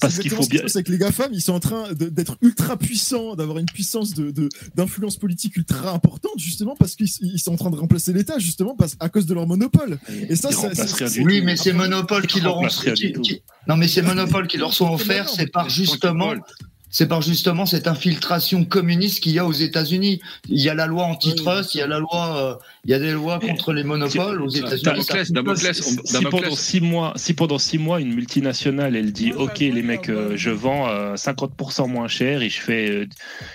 Parce 0.00 0.18
qu'il 0.18 0.30
faut 0.30 0.46
bien. 0.46 0.62
C'est 0.66 0.82
que 0.82 0.92
les 0.92 0.98
GAFAM, 0.98 1.30
ils 1.32 1.40
sont 1.40 1.52
en 1.54 1.60
train 1.60 1.92
de- 1.92 2.08
d'être 2.08 2.36
ultra 2.42 2.76
puissants, 2.76 3.34
d'avoir 3.36 3.58
une 3.58 3.66
puissance 3.66 4.11
de- 4.14 4.30
de- 4.30 4.48
d'influence 4.74 5.16
politique 5.16 5.56
ultra 5.56 5.90
importante, 5.92 6.32
justement 6.38 6.74
parce 6.78 6.94
qu'ils 6.96 7.08
ils 7.22 7.38
sont 7.38 7.52
en 7.52 7.56
train 7.56 7.70
de 7.70 7.76
remplacer 7.76 8.12
l'État, 8.12 8.38
justement 8.38 8.74
parce, 8.76 8.96
à 9.00 9.08
cause 9.08 9.26
de 9.26 9.34
leur 9.34 9.46
monopole. 9.46 9.98
Et 10.28 10.36
ça, 10.36 10.48
c'est- 10.74 10.82
Oui, 11.24 11.40
mais 11.42 11.56
ces 11.56 11.72
monopoles 11.72 12.26
qui 12.26 12.40
leur 12.40 12.58
ont 12.58 12.62
qui- 12.94 13.12
qui- 13.22 13.42
non, 13.68 13.76
mais 13.76 13.88
ces 13.88 14.02
monopoles 14.02 14.46
qui 14.46 14.56
leur 14.58 14.72
sont 14.72 14.92
offerts, 14.92 15.28
c'est 15.28 15.46
par 15.46 15.68
justement 15.68 16.34
c'est 16.92 17.08
par 17.08 17.22
justement 17.22 17.64
cette 17.64 17.88
infiltration 17.88 18.64
communiste 18.66 19.22
qu'il 19.22 19.32
y 19.32 19.38
a 19.38 19.46
aux 19.46 19.52
États-Unis. 19.52 20.20
Il 20.48 20.60
y 20.60 20.68
a 20.68 20.74
la 20.74 20.86
loi 20.86 21.04
antitrust, 21.04 21.74
il 21.74 21.78
y 21.78 21.80
a 21.80 21.86
la 21.86 21.98
loi, 21.98 22.36
euh, 22.36 22.54
il 22.84 22.90
y 22.90 22.94
a 22.94 22.98
des 22.98 23.12
lois 23.12 23.40
contre 23.40 23.72
les 23.72 23.82
monopoles 23.82 24.42
aux 24.42 24.50
États-Unis. 24.50 25.02
Si, 25.02 25.96
si 26.04 26.24
pendant 26.26 26.54
six 26.54 26.80
mois, 26.82 27.14
si 27.16 27.32
pendant 27.32 27.58
six 27.58 27.78
mois 27.78 28.00
une 28.00 28.14
multinationale 28.14 28.94
elle 28.94 29.10
dit 29.12 29.32
OK 29.32 29.60
les 29.60 29.82
mecs, 29.82 30.10
euh, 30.10 30.36
je 30.36 30.50
vends 30.50 30.86
euh, 30.88 31.14
50% 31.14 31.88
moins 31.88 32.08
cher 32.08 32.42
et 32.42 32.50
je 32.50 32.60
fais, 32.60 32.90
euh, 32.90 33.06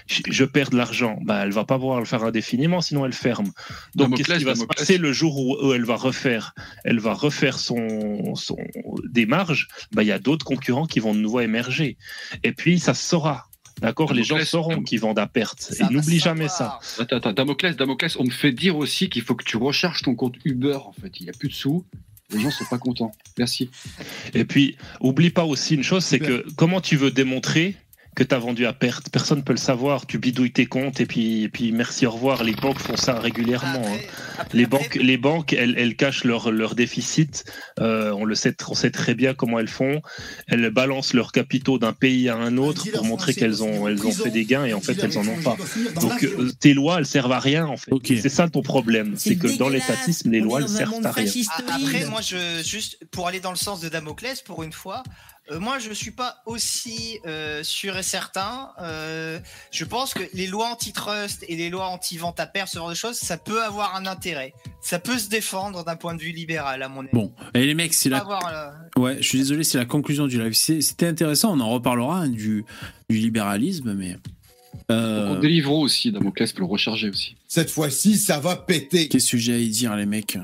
je, 0.08 0.22
je 0.28 0.44
perds 0.44 0.72
de 0.72 0.78
l'argent, 0.78 1.20
bah 1.24 1.42
elle 1.44 1.52
va 1.52 1.64
pas 1.64 1.78
pouvoir 1.78 2.00
le 2.00 2.06
faire 2.06 2.24
indéfiniment, 2.24 2.82
sinon 2.82 3.06
elle 3.06 3.14
ferme. 3.14 3.52
Donc 3.94 4.18
qu'est-ce 4.18 4.40
qui 4.40 4.46
va 4.46 4.56
se 4.56 4.66
passer 4.66 4.98
le 4.98 5.14
jour 5.14 5.38
où, 5.38 5.58
où 5.62 5.74
elle 5.74 5.86
va 5.86 5.96
refaire, 5.96 6.56
elle 6.86 7.00
va 7.00 7.14
refaire 7.14 7.60
son, 7.60 8.34
son 8.34 8.58
des 9.08 9.28
marges, 9.28 9.68
bah 9.92 10.02
il 10.02 10.08
y 10.08 10.12
a 10.12 10.20
d'autres 10.20 10.46
concurrents 10.46 10.88
qui 10.88 11.00
vont 11.00 11.14
de 11.14 11.20
nouveau 11.20 11.42
émerger. 11.42 11.98
Et 12.44 12.52
puis 12.52 12.80
ça 12.80 12.96
se 12.96 13.08
saura. 13.08 13.27
D'accord, 13.82 14.14
les 14.14 14.24
gens 14.24 14.44
sauront 14.44 14.82
qu'ils 14.82 15.00
vendent 15.00 15.20
à 15.20 15.28
perte. 15.28 15.74
Et 15.80 15.94
n'oublie 15.94 16.20
jamais 16.20 16.48
ça. 16.48 16.80
Attends, 17.00 17.18
attends, 17.18 17.34
Damoclès, 17.34 17.76
Damoclès, 17.76 18.16
on 18.18 18.24
me 18.24 18.32
fait 18.32 18.52
dire 18.52 18.78
aussi 18.78 19.10
qu'il 19.10 19.22
faut 19.22 19.36
que 19.36 19.44
tu 19.44 19.58
recharges 19.58 20.02
ton 20.02 20.16
compte 20.16 20.36
Uber, 20.46 20.80
en 20.86 20.94
fait. 20.94 21.20
Il 21.20 21.24
n'y 21.24 21.30
a 21.30 21.34
plus 21.34 21.50
de 21.50 21.54
sous. 21.54 21.86
Les 22.32 22.42
gens 22.42 22.52
sont 22.52 22.66
pas 22.66 22.78
contents. 22.78 23.12
Merci. 23.38 23.70
Et 24.34 24.44
puis, 24.44 24.78
oublie 25.00 25.30
pas 25.30 25.46
aussi 25.46 25.76
une 25.76 25.84
chose, 25.84 26.04
c'est 26.04 26.20
que 26.20 26.46
comment 26.58 26.82
tu 26.82 26.98
veux 26.98 27.12
démontrer 27.12 27.78
que 28.18 28.24
tu 28.24 28.34
as 28.34 28.40
vendu 28.40 28.66
à 28.66 28.74
perte 28.74 29.12
Personne 29.12 29.38
ne 29.38 29.44
peut 29.44 29.54
le 29.54 29.60
savoir. 29.60 30.08
Tu 30.08 30.18
bidouilles 30.18 30.52
tes 30.52 30.66
comptes 30.66 31.00
et 31.00 31.06
puis, 31.06 31.44
et 31.44 31.50
puis 31.50 31.72
merci, 31.72 32.08
au 32.08 32.12
revoir. 32.12 32.44
Les 32.44 32.56
banques 32.56 32.80
font 32.80 32.98
ça 32.98 33.20
régulièrement. 33.20 33.84
hein. 33.86 34.44
Les 34.54 34.66
banques, 34.66 34.96
les 34.96 35.18
banques 35.18 35.54
elles, 35.54 35.76
elles 35.78 35.96
cachent 35.96 36.24
leur, 36.24 36.50
leur 36.52 36.74
déficit. 36.74 37.46
Euh, 37.80 38.12
on 38.14 38.26
le 38.26 38.34
sait, 38.34 38.56
on 38.68 38.74
sait 38.74 38.90
très 38.90 39.14
bien 39.14 39.36
comment 39.36 39.60
elles 39.60 39.68
font. 39.68 40.02
Elles 40.48 40.68
balancent 40.72 41.14
leurs 41.14 41.32
capitaux 41.32 41.78
d'un 41.78 41.94
pays 41.94 42.28
à 42.28 42.36
un 42.36 42.58
autre 42.58 42.90
pour 42.92 43.06
montrer 43.06 43.36
qu'elles 43.36 43.64
ont, 43.64 43.88
elles 43.88 44.04
ont 44.04 44.12
fait 44.12 44.32
des 44.32 44.46
gains 44.46 44.66
et 44.66 44.74
en 44.74 44.82
fait, 44.82 44.98
elles 45.04 45.16
en 45.20 45.28
ont 45.28 45.42
pas. 45.44 45.56
Donc, 46.02 46.24
euh, 46.24 46.52
tes 46.60 46.74
lois, 46.74 46.98
elles 46.98 47.06
servent 47.06 47.34
à 47.34 47.40
rien, 47.40 47.68
en 47.68 47.78
fait. 47.78 47.92
C'est 48.04 48.30
ça 48.30 48.50
ton 48.50 48.64
problème. 48.64 49.14
C'est 49.16 49.36
que 49.36 49.56
dans 49.60 49.70
l'étatisme, 49.70 50.32
les 50.32 50.40
lois, 50.40 50.62
elles 50.62 50.70
servent 50.70 51.06
à 51.06 51.12
rien. 51.12 51.32
Ah, 51.52 51.76
Après, 51.76 52.06
moi, 52.06 52.22
je 52.22 52.64
juste 52.66 52.98
pour 53.12 53.28
aller 53.28 53.40
dans 53.40 53.52
le 53.52 53.58
sens 53.58 53.80
de 53.80 53.90
Damoclès, 53.90 54.42
pour 54.42 54.64
une 54.64 54.74
fois, 54.74 55.04
euh, 55.52 55.60
moi, 55.60 55.80
je 55.80 55.92
suis 55.94 56.12
pas 56.12 56.42
aussi 56.46 57.20
euh, 57.26 57.64
sûr 57.64 57.98
et 57.98 58.04
certain. 58.04 58.70
Euh, 58.82 59.40
je 59.72 59.86
pense 59.86 60.14
que 60.14 60.24
les 60.34 60.48
lois 60.48 60.68
antitrust 60.68 61.46
et 61.48 61.56
les 61.56 61.70
lois 61.70 61.88
anti-vente 61.88 62.40
à 62.40 62.48
perte, 62.48 62.70
ce 62.70 62.78
genre 62.78 62.90
de 62.90 62.96
choses, 62.96 63.16
ça 63.16 63.38
peut 63.38 63.64
avoir 63.64 63.96
un 63.96 64.06
intérêt. 64.06 64.54
Ça 64.82 65.00
peut 65.00 65.18
se 65.18 65.30
défendre 65.30 65.84
d'un 65.84 65.96
point 65.96 66.16
de 66.16 66.22
vue 66.22 66.32
libéral, 66.32 66.84
à 66.84 66.90
mon 66.90 67.02
avis. 67.02 67.10
Bon, 67.14 67.32
et 67.54 67.66
les 67.66 67.74
mecs, 67.74 67.94
c'est 67.94 68.10
la. 68.10 68.20
avoir, 68.20 68.48
euh, 68.48 69.02
Ouais, 69.02 69.18
je 69.22 69.28
suis 69.28 69.38
désolé, 69.38 69.64
c'est 69.64 69.78
la 69.78 69.86
conclusion 69.86 70.28
du 70.28 70.42
live. 70.42 70.54
C'était 70.54 71.08
intéressant, 71.08 71.56
on 71.58 71.60
en 71.60 71.70
reparlera 71.70 72.20
hein, 72.22 72.30
du, 72.30 72.66
du 73.10 73.18
libéralisme, 73.18 73.94
mais. 73.94 74.18
Euh, 74.92 75.34
Donc, 75.34 75.42
Deliveroo 75.42 75.82
aussi, 75.82 76.12
Damoclès 76.12 76.52
peut 76.54 76.62
le 76.62 76.68
recharger 76.68 77.10
aussi. 77.10 77.36
Cette 77.48 77.70
fois-ci, 77.70 78.18
ça 78.18 78.40
va 78.40 78.56
péter. 78.56 79.08
Qu'est-ce 79.08 79.32
que 79.32 79.38
j'ai 79.38 79.54
à 79.54 79.58
y 79.58 79.70
dire, 79.70 79.96
les 79.96 80.06
mecs? 80.06 80.38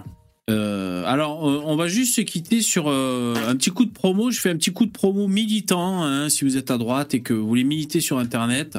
Euh, 0.50 1.04
alors, 1.06 1.50
euh, 1.50 1.62
on 1.66 1.76
va 1.76 1.88
juste 1.88 2.16
se 2.16 2.22
quitter 2.22 2.62
sur 2.62 2.90
euh, 2.90 3.36
un 3.48 3.56
petit 3.56 3.70
coup 3.70 3.86
de 3.86 3.92
promo. 3.92 4.30
Je 4.30 4.40
fais 4.40 4.50
un 4.50 4.58
petit 4.58 4.74
coup 4.74 4.86
de 4.86 4.92
promo 4.92 5.28
militant, 5.28 6.04
hein, 6.04 6.30
si 6.30 6.44
vous 6.44 6.58
êtes 6.58 6.72
à 6.72 6.78
droite 6.78 7.14
et 7.14 7.22
que 7.22 7.34
vous 7.34 7.48
voulez 7.48 7.64
militer 7.64 8.02
sur 8.02 8.20
Internet. 8.20 8.78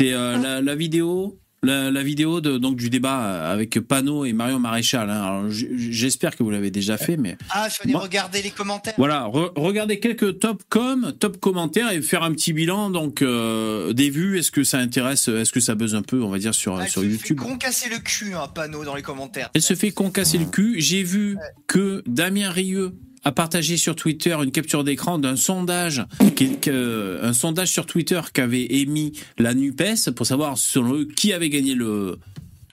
C'est 0.00 0.12
la, 0.12 0.60
la 0.60 0.74
vidéo, 0.76 1.38
la, 1.62 1.90
la 1.90 2.02
vidéo 2.02 2.40
de, 2.40 2.56
donc 2.58 2.76
du 2.76 2.88
débat 2.90 3.50
avec 3.50 3.80
Pano 3.80 4.24
et 4.24 4.32
Marion 4.32 4.58
Maréchal. 4.60 5.10
hein. 5.10 5.48
J'espère 5.50 6.36
que 6.36 6.42
vous 6.42 6.50
l'avez 6.50 6.70
déjà 6.70 6.96
fait, 6.96 7.16
mais 7.16 7.36
Ah, 7.50 7.66
il 7.68 7.72
fallait 7.72 7.92
Moi- 7.92 8.02
regarder 8.02 8.42
les 8.42 8.50
commentaires. 8.50 8.94
voilà, 8.98 9.24
re- 9.26 9.52
regardez 9.56 9.98
quelques 10.00 10.38
top 10.38 10.62
com, 10.68 11.12
top 11.18 11.38
commentaires 11.40 11.90
et 11.90 12.00
faire 12.02 12.22
un 12.22 12.32
petit 12.32 12.52
bilan 12.52 12.90
donc 12.90 13.22
euh, 13.22 13.92
des 13.92 14.10
vues. 14.10 14.38
Est-ce 14.38 14.50
que 14.50 14.62
ça 14.64 14.78
intéresse, 14.78 15.28
est-ce 15.28 15.52
que 15.52 15.60
ça 15.60 15.74
buzz 15.74 15.94
un 15.94 16.02
peu, 16.02 16.22
on 16.22 16.28
va 16.28 16.38
dire 16.38 16.54
sur 16.54 16.80
sur 16.88 17.02
YouTube? 17.04 17.38
Con 17.38 17.56
casser 17.58 17.88
le 17.90 17.98
cul, 17.98 18.34
un 18.34 18.46
panneau 18.48 18.84
dans 18.84 18.94
les 18.94 19.02
commentaires. 19.02 19.50
Elle 19.54 19.62
se 19.62 19.74
fait 19.74 19.90
concasser 19.90 20.38
le 20.38 20.44
cul. 20.46 20.76
J'ai 20.80 21.02
vu 21.02 21.36
que 21.66 22.02
Damien 22.06 22.50
Rieu 22.50 22.92
a 23.24 23.32
partagé 23.32 23.76
sur 23.76 23.96
Twitter 23.96 24.36
une 24.42 24.50
capture 24.50 24.84
d'écran 24.84 25.18
d'un 25.18 25.36
sondage, 25.36 26.04
un 26.20 27.32
sondage 27.32 27.70
sur 27.70 27.86
Twitter 27.86 28.20
qu'avait 28.32 28.66
émis 28.66 29.12
la 29.38 29.54
Nupes 29.54 30.10
pour 30.14 30.26
savoir 30.26 30.58
selon 30.58 30.94
eux 30.94 31.04
qui 31.04 31.32
avait 31.32 31.50
gagné 31.50 31.74
le 31.74 32.18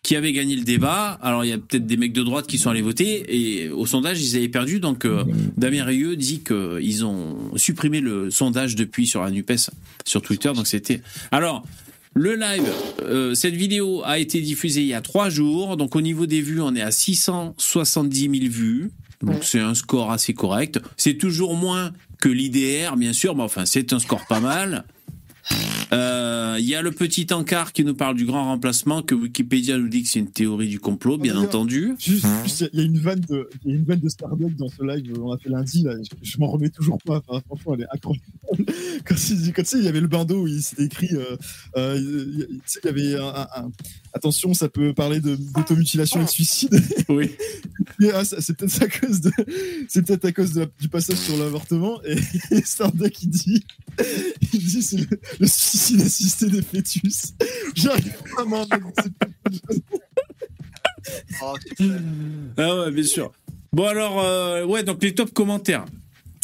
qui 0.06 0.16
avait 0.16 0.34
gagné 0.34 0.56
le 0.56 0.64
débat. 0.64 1.18
Alors 1.24 1.44
il 1.46 1.50
y 1.50 1.52
a 1.52 1.58
peut-être 1.58 1.88
des 1.88 1.98
mecs 1.98 2.14
de 2.14 2.22
droite 2.22 2.46
qui 2.46 2.60
sont 2.60 2.70
allés 2.70 2.84
voter 2.84 3.26
et 3.28 3.70
au 3.70 3.88
sondage 3.88 4.22
ils 4.22 4.38
avaient 4.38 4.50
perdu. 4.50 4.80
Donc 4.80 5.04
euh, 5.04 5.24
Damien 5.58 5.84
Rieu 5.84 6.16
dit 6.16 6.42
qu'ils 6.44 7.06
ont 7.06 7.58
supprimé 7.58 8.02
le 8.02 8.30
sondage 8.30 8.76
depuis 8.76 9.08
sur 9.08 9.24
la 9.24 9.32
Nupes 9.32 9.72
sur 10.06 10.22
Twitter. 10.22 10.52
Donc 10.54 10.68
c'était 10.68 11.02
alors. 11.32 11.66
Le 12.18 12.36
live, 12.36 12.72
euh, 13.02 13.36
cette 13.36 13.56
vidéo 13.56 14.02
a 14.06 14.20
été 14.20 14.40
diffusée 14.40 14.80
il 14.80 14.88
y 14.88 14.94
a 14.94 15.02
trois 15.02 15.28
jours. 15.28 15.76
Donc 15.76 15.98
au 15.98 16.02
niveau 16.02 16.26
des 16.26 16.40
vues, 16.40 16.62
on 16.62 16.74
est 16.74 16.82
à 16.82 16.90
670 16.90 18.22
000 18.22 18.34
vues. 18.50 18.92
Donc 19.22 19.44
c'est 19.44 19.60
un 19.60 19.74
score 19.76 20.12
assez 20.12 20.34
correct. 20.34 20.80
C'est 20.98 21.16
toujours 21.18 21.56
moins 21.56 21.92
que 22.20 22.30
l'IDR, 22.30 22.96
bien 22.98 23.14
sûr, 23.14 23.36
mais 23.36 23.44
enfin 23.44 23.66
c'est 23.66 23.94
un 23.94 24.00
score 24.00 24.26
pas 24.28 24.40
mal. 24.40 24.84
Euh, 25.94 26.58
Il 26.60 26.66
y 26.66 26.74
a 26.74 26.82
le 26.82 26.92
petit 26.92 27.28
encart 27.32 27.72
qui 27.74 27.84
nous 27.84 27.94
parle 27.94 28.16
du 28.16 28.26
grand 28.26 28.46
remplacement, 28.46 29.02
que 29.04 29.14
Wikipédia 29.14 29.78
nous 29.78 29.88
dit 29.90 30.02
que 30.04 30.10
c'est 30.10 30.20
une 30.20 30.32
théorie 30.32 30.68
du 30.70 30.80
complot, 30.80 31.18
bien 31.18 31.38
entendu. 31.38 31.94
Juste, 32.00 32.26
juste, 32.44 32.70
il 32.74 32.80
y 32.80 32.82
a 32.84 32.86
une 32.86 32.98
vanne 32.98 33.20
de, 33.30 33.48
il 33.64 33.72
y 33.72 33.74
a 33.74 33.78
une 33.78 33.84
vanne 33.84 34.00
de 34.00 34.10
Starbucks 34.10 34.56
dans 34.56 34.70
ce 34.70 34.82
live 34.84 35.12
qu'on 35.14 35.32
a 35.34 35.38
fait 35.38 35.50
lundi, 35.50 35.84
là. 35.84 35.92
Je, 36.02 36.10
je 36.32 36.38
m'en 36.40 36.48
remets 36.48 36.70
toujours 36.70 36.98
pas. 37.06 37.22
Enfin, 37.28 37.42
franchement, 37.46 37.76
elle 37.76 37.82
est 37.82 37.94
incroyable. 37.94 38.26
Quand, 39.06 39.14
quand 39.56 39.62
tu 39.62 39.68
sais, 39.68 39.78
il 39.78 39.84
y 39.84 39.88
avait 39.88 40.00
le 40.02 40.08
bandeau 40.08 40.44
où 40.44 40.48
il 40.48 40.64
s'était 40.64 40.86
écrit, 40.86 41.10
euh, 41.14 41.36
euh, 41.78 41.96
il, 41.98 42.46
il- 42.50 42.58
tu 42.58 42.62
sais, 42.66 42.80
il 42.84 42.88
y 42.88 42.90
avait 42.90 43.16
un, 43.22 43.28
un- 43.28 43.48
un- 43.66 43.72
attention, 44.16 44.54
ça 44.54 44.70
peut 44.70 44.94
parler 44.94 45.20
de- 45.20 45.36
d'automutilation 45.36 46.22
et 46.22 46.26
de 46.26 46.30
suicide. 46.30 46.82
Oui. 47.10 47.32
Ah, 48.14 48.24
c'est 48.26 48.58
peut-être 48.58 48.82
à 48.82 48.88
cause 48.88 49.22
de, 49.22 49.32
c'est 49.88 50.06
peut-être 50.06 50.26
à 50.26 50.32
cause 50.32 50.54
de 50.54 50.62
la- 50.62 50.66
du 50.82 50.90
passage 50.90 51.18
sur 51.18 51.38
l'avortement. 51.38 52.02
Et, 52.04 52.18
et 52.52 52.62
Starbucks, 52.64 53.24
il 53.24 53.30
dit, 53.30 53.64
il 54.54 54.60
dit, 54.66 54.82
c'est 54.82 54.98
le, 54.98 55.08
le 55.40 55.48
suicide 55.48 56.02
assisté 56.02 56.48
des 56.48 56.62
fœtus. 56.62 57.34
J'arrive 57.76 58.14
pas 58.36 58.42
à 58.42 58.46
m'en 58.46 58.66
Oh, 61.42 61.54
Ah 62.58 62.76
ouais, 62.80 62.92
bien 62.92 63.04
sûr. 63.04 63.32
Bon 63.72 63.86
alors, 63.88 64.20
euh, 64.24 64.66
ouais, 64.66 64.84
donc 64.84 65.04
les 65.04 65.14
top 65.14 65.32
commentaires. 65.34 65.86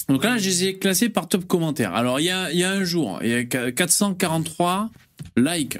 Donc 0.09 0.23
là, 0.23 0.37
je 0.37 0.45
les 0.49 0.63
ai 0.65 0.77
classés 0.77 1.09
par 1.09 1.27
top 1.27 1.45
commentaires. 1.47 1.93
Alors, 1.95 2.19
il 2.19 2.25
y 2.25 2.29
a, 2.29 2.51
il 2.51 2.59
y 2.59 2.63
a 2.63 2.71
un 2.71 2.83
jour, 2.83 3.19
il 3.23 3.29
y 3.29 3.33
a 3.33 3.43
443 3.45 4.89
likes. 5.37 5.79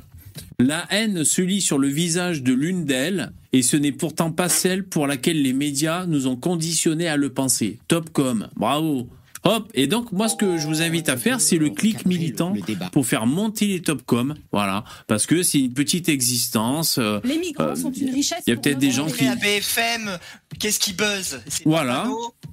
La 0.61 0.85
haine 0.91 1.23
se 1.23 1.41
lit 1.41 1.61
sur 1.61 1.77
le 1.77 1.87
visage 1.87 2.43
de 2.43 2.53
l'une 2.53 2.85
d'elles, 2.85 3.31
et 3.53 3.61
ce 3.61 3.77
n'est 3.77 3.91
pourtant 3.91 4.31
pas 4.31 4.49
celle 4.49 4.83
pour 4.83 5.07
laquelle 5.07 5.41
les 5.41 5.53
médias 5.53 6.05
nous 6.05 6.27
ont 6.27 6.35
conditionnés 6.35 7.07
à 7.07 7.17
le 7.17 7.29
penser. 7.29 7.79
Topcom, 7.87 8.47
bravo. 8.55 9.07
Hop, 9.43 9.71
et 9.73 9.87
donc 9.87 10.11
moi 10.11 10.29
ce 10.29 10.35
que 10.35 10.59
je 10.59 10.67
vous 10.67 10.83
invite 10.83 11.09
à 11.09 11.17
faire, 11.17 11.41
c'est 11.41 11.57
le 11.57 11.71
clic 11.71 12.05
militant 12.05 12.53
pour 12.91 13.07
faire 13.07 13.25
monter 13.25 13.65
les 13.65 13.81
Topcom, 13.81 14.35
voilà, 14.51 14.83
parce 15.07 15.25
que 15.25 15.41
c'est 15.41 15.59
une 15.59 15.73
petite 15.73 16.09
existence. 16.09 16.99
euh, 16.99 17.19
Les 17.23 17.39
migrants 17.39 17.69
euh, 17.69 17.75
sont 17.75 17.91
une 17.91 18.11
richesse. 18.13 18.43
Il 18.45 18.51
y 18.51 18.53
a 18.53 18.57
peut-être 18.57 18.77
des 18.77 18.91
gens 18.91 19.07
qui, 19.07 19.25
La 19.25 19.35
BFM, 19.35 20.19
qu'est-ce 20.59 20.79
qui 20.79 20.93
buzz? 20.93 21.39
Voilà. 21.65 22.07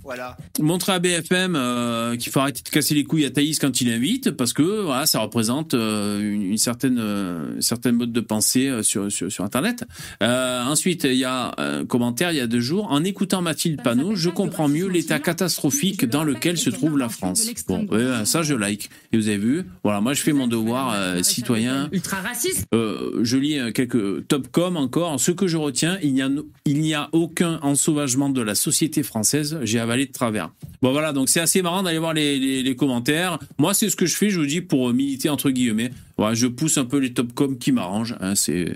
Voilà. 0.09 0.37
montrer 0.61 0.93
à 0.93 0.99
BFM 1.01 1.55
euh, 1.55 2.17
qu'il 2.17 2.33
faut 2.33 2.41
arrêter 2.41 2.63
de 2.65 2.69
casser 2.71 2.95
les 2.95 3.05
couilles 3.05 3.27
à 3.27 3.31
Thaïs 3.31 3.59
quand 3.59 3.81
il 3.83 3.91
invite 3.93 4.31
parce 4.31 4.55
que 4.55 4.63
voilà 4.83 5.05
ça 5.05 5.21
représente 5.21 5.75
euh, 5.75 6.19
une, 6.21 6.43
une 6.43 6.57
certaine 6.59 6.99
euh, 6.99 7.55
une 7.57 7.61
certaine 7.63 7.97
mode 7.97 8.13
de 8.13 8.21
pensée 8.21 8.69
euh, 8.69 8.83
sur, 8.83 9.13
sur 9.13 9.31
sur 9.31 9.45
internet. 9.45 9.85
Euh, 10.23 10.63
ensuite 10.65 11.05
il 11.05 11.15
y 11.17 11.25
a 11.25 11.55
un 11.59 11.85
commentaire 11.85 12.31
il 12.33 12.39
y 12.39 12.41
a 12.41 12.47
deux 12.47 12.61
jours 12.61 12.91
en 12.91 13.05
écoutant 13.05 13.43
Mathilde 13.43 13.83
Panot 13.83 14.15
je 14.15 14.31
comprends 14.31 14.69
mieux 14.69 14.89
l'état 14.89 15.19
catastrophique 15.19 16.07
dans 16.07 16.25
lequel 16.25 16.57
se 16.57 16.71
trouve 16.71 16.97
la 16.99 17.09
France. 17.09 17.47
Bon 17.69 17.87
ça 18.25 18.43
je 18.43 18.55
like 18.55 18.89
et 19.13 19.17
vous 19.19 19.29
avez 19.29 19.37
vu 19.39 19.65
voilà 19.85 20.01
moi 20.01 20.15
je 20.15 20.23
fais 20.23 20.33
mon 20.33 20.47
devoir 20.47 20.93
euh, 20.95 21.23
citoyen 21.23 21.89
Ultra 21.93 22.17
raciste. 22.23 22.65
euh, 22.75 23.21
je 23.23 23.37
lis 23.37 23.59
euh, 23.59 23.73
quelques 23.73 24.27
top 24.29 24.49
com 24.51 24.77
encore. 24.77 25.19
Ce 25.21 25.33
que 25.33 25.47
je 25.47 25.57
retiens, 25.57 25.99
il 26.03 26.15
n'y 26.15 26.23
a, 26.23 26.29
il 26.65 26.81
n'y 26.81 26.95
a 26.95 27.09
aucun 27.13 27.59
ensauvagement 27.63 28.29
de 28.31 28.41
la 28.41 28.55
société 28.55 29.03
française. 29.03 29.59
J'ai 29.63 29.79
avalé 29.81 29.98
de 30.07 30.13
travers. 30.13 30.51
Bon 30.83 30.93
voilà, 30.93 31.13
donc 31.13 31.29
c'est 31.29 31.41
assez 31.41 31.63
marrant 31.63 31.83
d'aller 31.83 31.99
voir 31.99 32.15
les, 32.15 32.39
les- 32.39 32.63
les 32.63 32.77
commentaires. 32.77 33.39
Moi, 33.59 33.75
c'est 33.75 33.91
ce 33.91 33.97
que 33.97 34.07
je 34.07 34.15
fais, 34.17 34.31
je 34.31 34.39
vous 34.41 34.47
dis, 34.47 34.61
pour 34.61 34.93
militer 34.93 35.29
entre 35.29 35.51
guillemets. 35.51 35.91
Voilà, 36.17 36.35
je 36.35 36.47
pousse 36.47 36.79
un 36.79 36.85
peu 36.85 36.99
les 36.99 37.13
top 37.13 37.33
com 37.35 37.59
qui 37.59 37.73
m'arrangent. 37.73 38.17
hein, 38.21 38.35
c'est, 38.35 38.75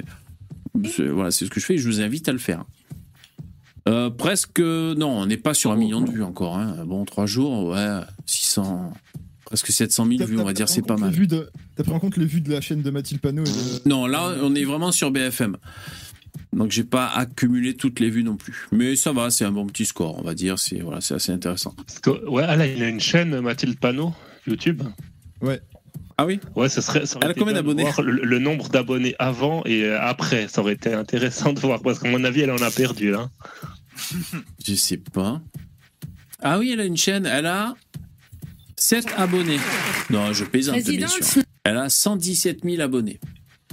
voilà, 0.99 1.31
c'est 1.31 1.45
ce 1.47 1.51
que 1.51 1.61
je 1.61 1.67
fais. 1.67 1.79
Je 1.79 1.89
vous 1.89 2.01
invite 2.01 2.29
à 2.29 2.33
le 2.33 2.39
faire. 2.39 2.65
Euh, 3.89 4.11
presque, 4.11 4.61
non, 4.61 5.09
on 5.09 5.27
n'est 5.27 5.37
pas 5.37 5.55
sur 5.55 5.73
un 5.73 5.77
million 5.77 6.01
de 6.01 6.11
vues 6.11 6.23
encore. 6.23 6.57
hein. 6.57 6.77
Bon, 6.87 7.05
trois 7.05 7.27
jours, 7.27 7.65
ouais, 7.71 7.99
600, 8.27 8.93
presque 9.45 9.69
700 9.73 10.07
000 10.07 10.25
vues, 10.25 10.39
on 10.39 10.45
va 10.45 10.53
dire, 10.53 10.69
c'est 10.69 10.83
pas 10.87 10.95
mal. 11.01 11.11
T'as 11.75 11.83
pris 11.83 11.93
en 11.93 11.99
compte 11.99 12.17
les 12.17 12.27
vues 12.27 12.41
de 12.41 12.53
la 12.53 12.61
chaîne 12.61 12.83
de 12.83 12.91
Mathilde 12.91 13.21
Panot 13.21 13.43
et 13.45 13.49
de... 13.49 13.89
Non, 13.89 14.07
là, 14.07 14.35
on 14.43 14.55
est 14.55 14.65
vraiment 14.65 14.93
sur 14.93 15.11
BFM. 15.11 15.57
Donc, 16.53 16.71
j'ai 16.71 16.85
pas 16.85 17.07
accumulé 17.07 17.75
toutes 17.75 17.99
les 17.99 18.11
vues 18.11 18.25
non 18.25 18.37
plus. 18.37 18.69
Mais 18.73 18.95
ça 18.97 19.13
va, 19.13 19.31
c'est 19.31 19.45
un 19.45 19.53
bon 19.53 19.67
petit 19.67 19.87
score, 19.87 20.19
on 20.19 20.23
va 20.23 20.35
dire. 20.35 20.59
C'est 20.59 20.81
voilà, 20.81 21.01
c'est 21.01 21.15
assez 21.15 21.33
intéressant. 21.33 21.75
Que, 22.03 22.29
ouais, 22.29 22.45
ah 22.47 22.57
là, 22.57 22.67
il 22.67 22.83
a 22.83 22.89
une 22.89 23.01
chaîne, 23.01 23.41
Mathilde 23.41 23.79
Panot, 23.79 24.13
YouTube. 24.47 24.83
Ouais. 25.41 25.61
Ah 26.19 26.27
oui? 26.27 26.41
Ouais, 26.55 26.69
ça 26.69 26.83
serait. 26.83 27.07
Ça 27.07 27.19
Elle 27.23 27.31
a 27.31 27.35
combien 27.35 27.55
d'abonnés? 27.55 27.87
le, 27.99 28.13
le 28.13 28.39
nombre 28.39 28.69
d'abonnés 28.69 29.15
avant 29.19 29.63
et 29.65 29.85
euh, 29.85 30.01
après. 30.01 30.47
Ça 30.49 30.61
aurait 30.61 30.75
été 30.75 30.93
intéressant 30.93 31.53
de 31.53 31.61
voir 31.61 31.81
parce 31.81 31.99
qu'à 31.99 32.11
mon 32.11 32.23
avis, 32.25 32.43
elle 32.43 32.51
en 32.51 32.63
a 32.63 32.71
perdu. 32.71 33.15
Hein. 33.15 33.31
Je 34.65 34.75
sais 34.75 34.99
pas. 34.99 35.41
Ah 36.41 36.59
oui, 36.59 36.71
elle 36.73 36.81
a 36.81 36.85
une 36.85 36.97
chaîne. 36.97 37.25
Elle 37.25 37.47
a 37.47 37.75
7 38.77 39.07
abonnés. 39.17 39.59
Non, 40.11 40.33
je 40.33 40.45
plaisante, 40.45 40.83
bien 40.83 41.07
sûr. 41.09 41.43
Elle 41.65 41.77
a 41.77 41.89
117 41.89 42.65
000 42.65 42.83
abonnés. 42.83 43.21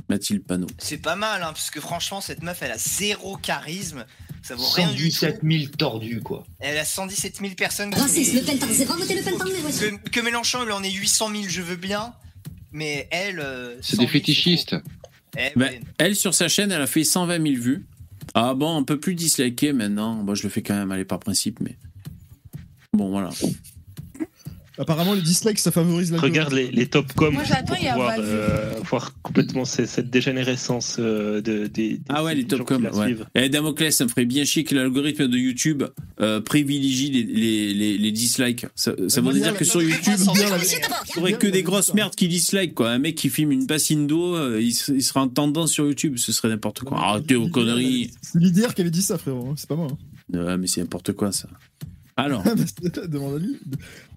Mathilde 0.10 0.44
Panot. 0.44 0.68
C'est 0.80 0.98
pas 0.98 1.15
mal, 1.15 1.41
hein, 1.44 1.48
parce 1.53 1.69
que 1.72 1.80
franchement, 1.80 2.19
cette 2.22 2.41
meuf, 2.44 2.61
elle 2.61 2.72
a 2.72 2.77
zéro 2.77 3.38
charisme. 3.38 4.06
Ça 4.41 4.56
vaut 4.56 4.68
rien 4.68 4.91
du 4.94 5.10
tout. 5.10 5.15
117 5.15 5.40
000 5.44 5.65
tordus, 5.77 6.22
quoi. 6.22 6.45
Elle 6.60 6.77
a 6.77 6.86
117 6.86 7.38
000 7.40 7.53
personnes. 7.56 7.91
qui- 7.91 7.99
Raciste, 7.99 8.34
Le 8.34 8.41
Pen, 8.41 8.57
c'est 8.73 8.86
pas 8.86 8.95
voter 8.95 9.15
Le 9.15 9.22
Pen, 9.22 9.38
pardon, 9.38 9.52
mais 9.53 9.60
voici. 9.61 9.80
Que, 10.03 10.10
que 10.10 10.19
Mélenchon, 10.22 10.60
il 10.65 10.72
en 10.72 10.81
est 10.81 10.91
800 10.91 11.30
000, 11.31 11.44
je 11.48 11.61
veux 11.61 11.76
bien. 11.76 12.14
Mais 12.72 13.07
elle. 13.11 13.40
euh, 13.40 13.76
C'est 13.81 13.95
100 13.98 14.03
des 14.03 14.07
000, 14.07 14.11
fétichistes. 14.11 14.76
Eh, 15.38 15.52
Ben, 15.56 15.81
elle, 15.98 16.15
sur 16.15 16.34
sa 16.34 16.48
chaîne, 16.48 16.72
elle 16.72 16.81
a 16.81 16.88
fait 16.88 17.03
120 17.03 17.41
000 17.41 17.61
vues. 17.61 17.86
Ah 18.34 18.53
bon, 18.53 18.76
on 18.77 18.84
peut 18.84 18.99
plus 18.99 19.15
disliker 19.15 19.73
maintenant. 19.73 20.15
Bon, 20.23 20.34
je 20.36 20.44
le 20.44 20.49
fais 20.49 20.61
quand 20.64 20.76
même, 20.76 20.91
allez, 20.91 21.06
par 21.06 21.19
principe, 21.19 21.60
mais. 21.60 21.77
Bon, 22.94 23.10
voilà. 23.10 23.30
Apparemment, 24.80 25.14
les 25.14 25.22
dislikes, 25.22 25.60
ça 25.60 25.72
favorise 25.72 26.11
la 26.11 26.19
Regarde 26.19 26.53
les, 26.53 26.72
les 26.72 26.88
top 26.88 27.11
com 27.14 27.34
Moi, 27.34 27.43
j'attends, 27.43 27.76
il 27.76 27.84
y 27.84 27.88
a 27.88 27.93
pour 27.93 28.03
voir, 28.03 28.15
pas 28.15 28.22
vu. 28.22 28.27
euh, 28.31 28.72
voir 28.89 29.14
complètement 29.22 29.65
ces- 29.65 29.85
cette 29.85 30.10
dégénérescence 30.10 30.95
euh, 30.99 31.41
de, 31.41 31.68
des, 31.68 31.99
Ah 32.07 32.23
ouais, 32.23 32.34
les 32.34 32.45
top 32.45 32.60
gens 32.60 32.65
com. 32.65 32.77
qui 32.77 32.84
la 32.84 32.95
Ouais. 32.95 33.06
suivent. 33.07 33.26
Et 33.35 33.49
Damoclès, 33.49 33.93
ça 33.95 34.06
me 34.06 34.10
ferait 34.10 34.26
bien 34.26 34.45
chier 34.45 34.64
que 34.64 34.73
l'algorithme 34.76 35.27
de 35.27 35.38
YouTube 35.38 35.84
euh, 36.22 36.39
privilégie 36.39 37.11
les, 37.11 37.23
les, 37.23 37.73
les, 37.73 37.97
les 37.97 38.11
dislikes. 38.14 38.65
Ça, 38.76 38.93
ça 39.10 39.22
veut 39.22 39.34
dire 39.34 39.53
que 39.56 39.65
sur 39.65 39.81
YouTube, 39.81 40.14
il 40.18 41.19
aurait 41.19 41.34
que 41.34 41.47
des 41.47 41.61
grosses 41.64 41.93
merdes 41.93 42.15
qui 42.15 42.27
dislike, 42.30 42.73
quoi. 42.73 42.89
Un 42.91 42.99
mec 42.99 43.15
qui 43.15 43.30
filme 43.30 43.51
une 43.51 43.65
bassine 43.65 44.07
d'eau, 44.07 44.35
euh, 44.35 44.61
il, 44.61 44.72
se- 44.73 44.91
il 44.93 45.03
sera 45.03 45.22
en 45.22 45.27
tendance 45.27 45.72
sur 45.72 45.85
YouTube. 45.85 46.18
Ce 46.18 46.31
serait 46.31 46.47
n'importe 46.47 46.80
quoi. 46.81 46.97
Arrêtez 46.99 47.35
vos 47.35 47.49
conneries. 47.49 48.11
C'est 48.22 48.39
l'IDR 48.39 48.73
qui 48.73 48.81
avait 48.81 48.91
dit 48.91 49.01
ça, 49.01 49.18
frérot. 49.18 49.53
C'est 49.57 49.68
pas 49.68 49.76
moi. 49.76 49.88
hein. 49.91 49.97
Ouais, 50.45 50.57
mais 50.57 50.68
c'est 50.68 50.80
n'importe 50.80 51.11
quoi, 51.14 51.31
ça. 51.31 51.49
Alors. 52.19 52.43
Demande 53.07 53.35
à 53.35 53.39
lui. 53.39 53.57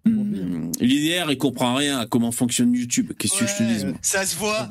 Hmm, 0.05 0.73
L'IDR, 0.81 1.31
il 1.31 1.39
comprend 1.39 1.77
rien 1.77 1.99
à 2.01 2.07
comment 2.07 2.33
fonctionne 2.33 2.75
YouTube. 2.75 3.13
Qu'est-ce 3.17 3.39
que 3.39 3.47
je 3.47 3.57
te 3.57 3.63
dis, 3.63 3.85
moi? 3.87 3.95
Ça 4.03 4.27
se 4.27 4.37
voit. 4.37 4.69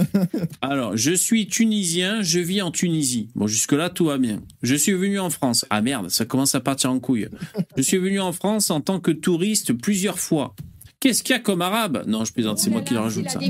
Alors, 0.62 0.96
je 0.96 1.12
suis 1.12 1.46
tunisien, 1.46 2.22
je 2.22 2.38
vis 2.38 2.62
en 2.62 2.70
Tunisie. 2.70 3.28
Bon, 3.34 3.46
jusque-là, 3.46 3.90
tout 3.90 4.06
va 4.06 4.16
bien. 4.16 4.40
Je 4.62 4.74
suis 4.74 4.92
venu 4.92 5.18
en 5.20 5.28
France. 5.28 5.66
Ah 5.68 5.82
merde, 5.82 6.08
ça 6.08 6.24
commence 6.24 6.54
à 6.54 6.60
partir 6.60 6.90
en 6.90 7.00
couille. 7.00 7.28
Je 7.76 7.82
suis 7.82 7.98
venu 7.98 8.20
en 8.20 8.32
France 8.32 8.70
en 8.70 8.80
tant 8.80 9.00
que 9.00 9.10
touriste 9.10 9.74
plusieurs 9.74 10.18
fois. 10.18 10.54
Qu'est-ce 11.00 11.22
qu'il 11.22 11.34
y 11.34 11.36
a 11.36 11.42
comme 11.42 11.62
arabe? 11.62 12.04
Non, 12.06 12.24
je 12.24 12.32
plaisante, 12.32 12.58
c'est 12.58 12.70
moi 12.70 12.80
qui 12.80 12.94
le 12.94 13.00
rajoute 13.00 13.28
ça. 13.28 13.40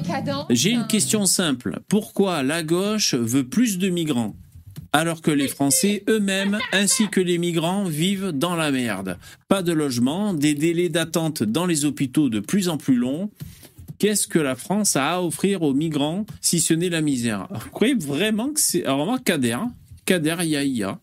J'ai 0.50 0.70
une 0.70 0.86
question 0.86 1.26
simple. 1.26 1.80
Pourquoi 1.86 2.42
la 2.42 2.62
gauche 2.62 3.14
veut 3.14 3.46
plus 3.46 3.78
de 3.78 3.90
migrants? 3.90 4.34
Alors 4.92 5.22
que 5.22 5.30
les 5.30 5.48
Français 5.48 6.04
eux-mêmes, 6.08 6.58
ainsi 6.72 7.08
que 7.08 7.20
les 7.20 7.38
migrants, 7.38 7.84
vivent 7.84 8.32
dans 8.32 8.54
la 8.54 8.70
merde. 8.70 9.18
Pas 9.48 9.62
de 9.62 9.72
logement, 9.72 10.34
des 10.34 10.54
délais 10.54 10.88
d'attente 10.88 11.42
dans 11.42 11.66
les 11.66 11.84
hôpitaux 11.84 12.28
de 12.28 12.40
plus 12.40 12.68
en 12.68 12.76
plus 12.76 12.96
longs. 12.96 13.30
Qu'est-ce 13.98 14.26
que 14.26 14.38
la 14.38 14.56
France 14.56 14.96
a 14.96 15.14
à 15.14 15.20
offrir 15.20 15.62
aux 15.62 15.74
migrants 15.74 16.26
si 16.40 16.60
ce 16.60 16.74
n'est 16.74 16.90
la 16.90 17.00
misère? 17.00 17.46
Vous 17.50 17.70
croyez 17.70 17.94
vraiment 17.94 18.50
que 18.50 18.60
c'est... 18.60 18.84
Alors, 18.84 18.98
vraiment, 18.98 19.18
Kader, 19.18 19.58
Kader 20.04 20.36
Yahya. 20.40 20.98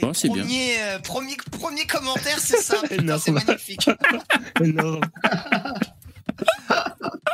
Bon, 0.00 0.12
c'est 0.12 0.28
bien. 0.28 0.42
Premier, 0.42 0.74
euh, 0.80 0.98
premier, 0.98 1.36
premier 1.50 1.86
commentaire, 1.86 2.38
c'est 2.38 2.60
ça. 2.60 2.76
Putain, 2.90 3.18
c'est 3.18 3.32
magnifique. 3.32 3.88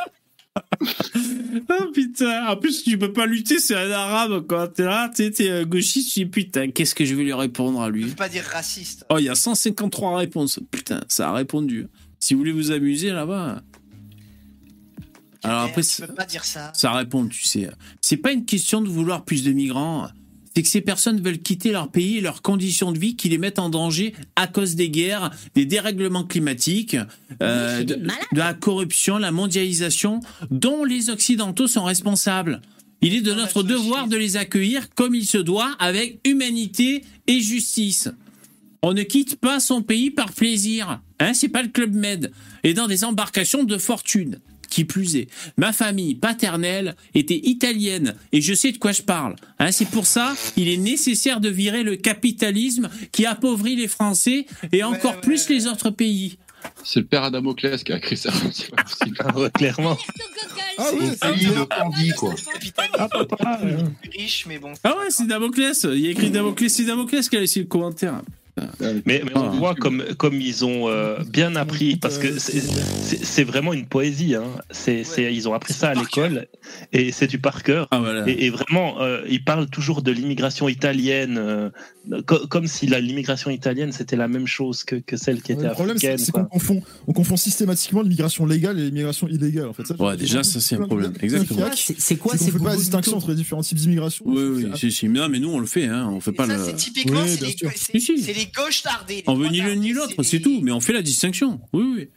Oh 1.69 1.85
putain, 1.93 2.47
en 2.47 2.57
plus 2.57 2.83
tu 2.83 2.97
peux 2.97 3.13
pas 3.13 3.25
lutter, 3.25 3.59
c'est 3.59 3.75
un 3.75 3.89
arabe 3.91 4.45
quand 4.47 4.67
t'es 4.67 4.83
là, 4.83 5.09
t'es 5.13 5.31
euh, 5.41 5.65
gauchiste, 5.65 6.13
tu 6.13 6.19
dis 6.19 6.25
putain, 6.25 6.69
qu'est-ce 6.71 6.93
que 6.93 7.05
je 7.05 7.15
vais 7.15 7.23
lui 7.23 7.33
répondre 7.33 7.81
à 7.81 7.89
lui? 7.89 8.03
Je 8.03 8.07
veux 8.07 8.15
pas 8.15 8.29
dire 8.29 8.43
raciste. 8.43 9.05
Oh, 9.09 9.17
il 9.17 9.25
y 9.25 9.29
a 9.29 9.35
153 9.35 10.17
réponses. 10.17 10.59
Putain, 10.71 11.01
ça 11.07 11.29
a 11.29 11.33
répondu. 11.33 11.87
Si 12.19 12.33
vous 12.33 12.39
voulez 12.39 12.51
vous 12.51 12.71
amuser 12.71 13.11
là-bas. 13.11 13.61
Alors 15.43 15.61
après, 15.61 15.83
Tu 15.83 16.01
peux 16.01 16.13
pas 16.13 16.25
dire 16.25 16.43
ça. 16.43 16.71
ça 16.73 16.91
répond, 16.91 17.27
tu 17.27 17.43
sais. 17.43 17.69
C'est 18.01 18.17
pas 18.17 18.31
une 18.31 18.45
question 18.45 18.81
de 18.81 18.89
vouloir 18.89 19.23
plus 19.25 19.43
de 19.43 19.51
migrants. 19.51 20.07
C'est 20.55 20.63
que 20.63 20.69
ces 20.69 20.81
personnes 20.81 21.21
veulent 21.21 21.41
quitter 21.41 21.71
leur 21.71 21.91
pays 21.91 22.17
et 22.17 22.21
leurs 22.21 22.41
conditions 22.41 22.93
de 22.93 22.97
vie 22.97 23.17
qui 23.17 23.27
les 23.27 23.37
mettent 23.37 23.59
en 23.59 23.69
danger 23.69 24.13
à 24.37 24.47
cause 24.47 24.75
des 24.75 24.89
guerres, 24.89 25.31
des 25.53 25.65
dérèglements 25.65 26.23
climatiques, 26.23 26.95
euh, 27.41 27.83
de, 27.83 27.95
de 27.95 28.07
la 28.31 28.53
corruption, 28.53 29.17
la 29.17 29.31
mondialisation, 29.31 30.21
dont 30.51 30.85
les 30.85 31.09
Occidentaux 31.09 31.67
sont 31.67 31.83
responsables. 31.83 32.61
Il 33.01 33.13
est 33.13 33.21
de 33.21 33.33
notre 33.33 33.63
devoir 33.63 34.07
de 34.07 34.15
les 34.15 34.37
accueillir 34.37 34.89
comme 34.95 35.13
il 35.13 35.25
se 35.25 35.37
doit, 35.37 35.75
avec 35.77 36.19
humanité 36.25 37.03
et 37.27 37.41
justice. 37.41 38.09
On 38.81 38.93
ne 38.93 39.03
quitte 39.03 39.35
pas 39.35 39.59
son 39.59 39.81
pays 39.81 40.09
par 40.09 40.31
plaisir. 40.31 41.01
Hein, 41.19 41.33
c'est 41.33 41.49
pas 41.49 41.63
le 41.63 41.69
Club 41.69 41.93
Med. 41.93 42.31
Et 42.63 42.73
dans 42.73 42.87
des 42.87 43.03
embarcations 43.03 43.63
de 43.63 43.77
fortune. 43.77 44.39
Qui 44.75 44.83
plus 44.83 45.15
est, 45.15 45.27
ma 45.55 45.71
famille 45.71 46.15
paternelle 46.15 46.97
était 47.13 47.39
italienne 47.43 48.13
et 48.33 48.41
je 48.41 48.53
sais 48.53 48.73
de 48.73 48.77
quoi 48.77 48.91
je 48.91 49.03
parle. 49.03 49.37
Hein, 49.57 49.71
c'est 49.71 49.87
pour 49.87 50.05
ça 50.05 50.35
il 50.57 50.67
est 50.67 50.75
nécessaire 50.75 51.39
de 51.39 51.47
virer 51.47 51.81
le 51.83 51.95
capitalisme 51.95 52.89
qui 53.13 53.25
appauvrit 53.25 53.77
les 53.77 53.87
Français 53.87 54.45
et 54.73 54.83
encore 54.83 55.21
plus 55.21 55.47
les 55.47 55.67
autres 55.67 55.91
pays. 55.91 56.37
C'est 56.83 56.99
le 56.99 57.05
père 57.05 57.23
Adamoclès 57.23 57.85
qui 57.85 57.93
a 57.93 57.97
écrit 57.99 58.17
ça. 58.17 58.33
C'est 58.51 58.69
pas 58.69 58.83
possible. 58.83 59.51
clairement. 59.51 59.97
Ah 60.77 60.89
oui, 60.93 61.11
c'est 61.21 61.55
le 61.55 61.65
Candy, 61.65 62.11
quoi. 62.11 62.35
riche, 64.11 64.45
mais 64.45 64.59
bon. 64.59 64.73
Ah 64.83 64.97
ouais, 64.97 65.09
c'est 65.09 65.25
Damoclès. 65.25 65.87
Il 65.89 65.99
y 65.99 66.07
a 66.07 66.09
écrit 66.09 66.31
Damoclès, 66.31 66.73
c'est 66.73 66.83
Damoclès 66.83 67.29
qui 67.29 67.37
a 67.37 67.39
laissé 67.39 67.61
le 67.61 67.67
commentaire. 67.67 68.21
Mais, 69.05 69.21
mais 69.25 69.31
on 69.35 69.49
voit 69.49 69.75
comme, 69.75 70.01
comme 70.17 70.39
ils 70.39 70.63
ont 70.63 70.87
euh, 70.87 71.19
bien 71.29 71.55
appris, 71.57 71.97
parce 71.97 72.17
que 72.17 72.39
c'est- 72.39 73.43
vraiment 73.43 73.73
une 73.73 73.85
poésie. 73.85 74.35
Hein. 74.35 74.45
C'est 74.71 75.03
c'est- 75.03 75.33
ils 75.33 75.49
ont 75.49 75.53
appris 75.53 75.73
ça 75.73 75.89
à 75.89 75.93
l'école 75.93 76.47
et 76.93 77.11
c'est 77.11 77.27
du 77.27 77.37
par 77.37 77.63
cœur. 77.63 77.87
et, 78.27 78.45
et 78.45 78.49
vraiment, 78.49 79.01
euh, 79.01 79.21
ils 79.29 79.43
parlent 79.43 79.69
toujours 79.69 80.01
de 80.01 80.11
l'immigration 80.11 80.69
italienne, 80.69 81.37
euh, 81.37 81.69
co- 82.25 82.47
comme 82.47 82.67
si 82.67 82.87
la- 82.87 82.99
l'immigration 82.99 83.49
italienne 83.51 83.91
c'était 83.91 84.15
la 84.15 84.27
même 84.27 84.47
chose 84.47 84.83
que, 84.83 84.95
que 84.97 85.17
celle 85.17 85.41
qui 85.41 85.51
était 85.53 85.63
Le 85.67 85.71
problème, 85.71 85.97
c'est 85.97 86.07
africaine. 86.07 86.25
c'est 86.25 86.31
qu'on 86.31 86.45
confond, 86.45 86.81
on 87.07 87.13
confond 87.13 87.37
systématiquement 87.37 88.01
l'immigration 88.01 88.45
légale 88.45 88.79
et 88.79 88.85
l'immigration 88.85 89.27
illégale. 89.27 89.67
En 89.67 89.73
fait. 89.73 89.85
Ça, 89.87 89.95
Ouais, 89.99 90.15
déjà, 90.17 90.43
ça, 90.43 90.59
c'est 90.59 90.75
un 90.75 90.85
problème. 90.85 91.13
Exactement. 91.21 91.65
C'est 91.75 91.99
C'est 91.99 92.15
quoi 92.17 92.33
qu'on 92.33 92.37
ces 92.45 92.51
fait 92.51 92.59
pas 92.59 92.69
la 92.71 92.75
distinction 92.77 93.17
entre 93.17 93.29
les 93.29 93.35
différents 93.35 93.61
types 93.61 93.77
d'immigration. 93.77 94.25
Oui, 94.27 94.43
oui, 94.43 94.65
si, 94.75 94.91
si. 94.91 95.07
Mais 95.07 95.19
non, 95.19 95.29
mais 95.29 95.39
nous, 95.39 95.49
on 95.49 95.59
le 95.59 95.65
fait, 95.65 95.85
hein. 95.87 96.09
On 96.11 96.19
fait 96.19 96.31
pas 96.31 96.45
Ça, 96.47 96.57
le. 96.57 96.63
c'est 96.63 96.75
typiquement, 96.75 97.21
Oui, 97.21 97.29
c'est 97.29 97.41
les, 97.45 97.99
c'est- 97.99 98.17
c'est 98.21 98.33
les 98.33 98.47
gauches 98.55 98.83
tardées. 98.83 99.23
On 99.27 99.35
veut 99.35 99.47
ni 99.49 99.59
l'un 99.59 99.75
ni 99.75 99.93
l'autre, 99.93 100.21
c'est 100.23 100.39
tout. 100.39 100.59
Mais 100.61 100.71
on 100.71 100.79
fait 100.81 100.93
la 100.93 101.01
distinction. 101.01 101.59
Oui, 101.73 101.83
oui. 101.97 102.07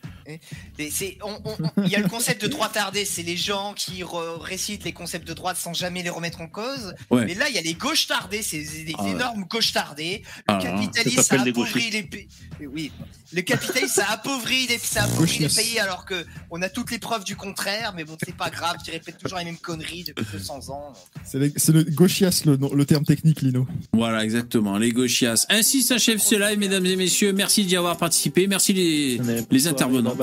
Et 0.79 0.91
c'est- 0.91 1.19
on- 1.23 1.39
on- 1.45 1.57
on- 1.77 1.83
Il 1.85 1.89
y 1.91 1.97
a 1.97 2.01
le 2.01 2.09
concept 2.09 2.43
de 2.43 2.49
droite 2.49 2.73
tardée, 2.73 3.05
c'est 3.05 3.23
les 3.23 3.37
gens 3.37 3.75
qui 3.75 4.03
récitent 4.41 4.85
les 4.85 4.93
concepts 4.93 5.27
de 5.27 5.35
droite 5.35 5.57
sans 5.57 5.73
jamais 5.75 6.03
les 6.03 6.11
remettre 6.11 6.41
en 6.41 6.49
cause. 6.49 6.95
Ouais. 7.11 7.25
Mais 7.27 7.35
là, 7.35 7.49
il 7.49 7.55
y 7.55 7.59
a 7.59 7.63
les 7.63 7.75
gauches 7.75 8.07
tardées, 8.07 8.43
c'est 8.43 8.59
des 8.63 8.95
Ah 8.99 9.05
ouais. 9.05 9.11
énormes 9.11 9.45
gauches 9.45 9.73
tardées. 9.73 10.23
Le 10.49 10.55
Ah, 10.55 10.59
capitalisme, 10.63 11.23
ça 11.23 11.41
appauvrit 11.41 11.91
les 11.91 12.03
pays. 12.03 12.29
Oui, 12.73 12.91
le 13.33 13.43
capitalisme, 13.43 13.95
ça 14.03 14.07
appauvrit 14.11 14.67
les, 14.67 14.79
ça 14.79 15.05
appauvrit 15.05 15.39
les 15.39 15.45
Gauchistes. 15.47 15.57
pays 15.57 15.79
alors 15.79 16.05
que 16.05 16.27
on 16.51 16.61
a 16.63 16.69
toutes 16.69 16.91
les 16.91 16.99
preuves 16.99 17.25
du 17.25 17.37
contraire. 17.37 17.93
Mais 17.95 18.05
bon, 18.05 18.17
c'est 18.25 18.35
pas 18.37 18.51
grave, 18.51 18.77
je 18.85 18.91
répète 18.91 19.19
toujours 19.19 19.39
les 19.39 19.45
mêmes 19.45 19.57
conneries 19.59 20.05
depuis 20.05 20.27
200 20.33 20.69
ans. 20.71 20.93
C'est 21.25 21.39
les- 21.39 21.53
c'est 21.57 21.73
le 21.73 21.85
gauchias, 21.85 22.43
le, 22.47 22.59
le 22.75 22.85
terme 22.85 23.05
technique, 23.05 23.41
Lino. 23.43 23.67
Voilà, 23.93 24.25
exactement, 24.25 24.77
les 24.79 24.91
gauchias. 24.93 25.47
Ainsi 25.51 25.83
s'achève 25.83 26.19
ce 26.19 26.35
live, 26.35 26.59
mesdames 26.59 26.85
et 26.87 26.97
messieurs. 26.97 27.33
Merci 27.33 27.65
d'y 27.65 27.77
avoir 27.77 27.97
participé. 27.97 28.47
Merci 28.49 28.73
les, 28.73 29.21
les 29.51 29.67
intervenants. 29.69 30.17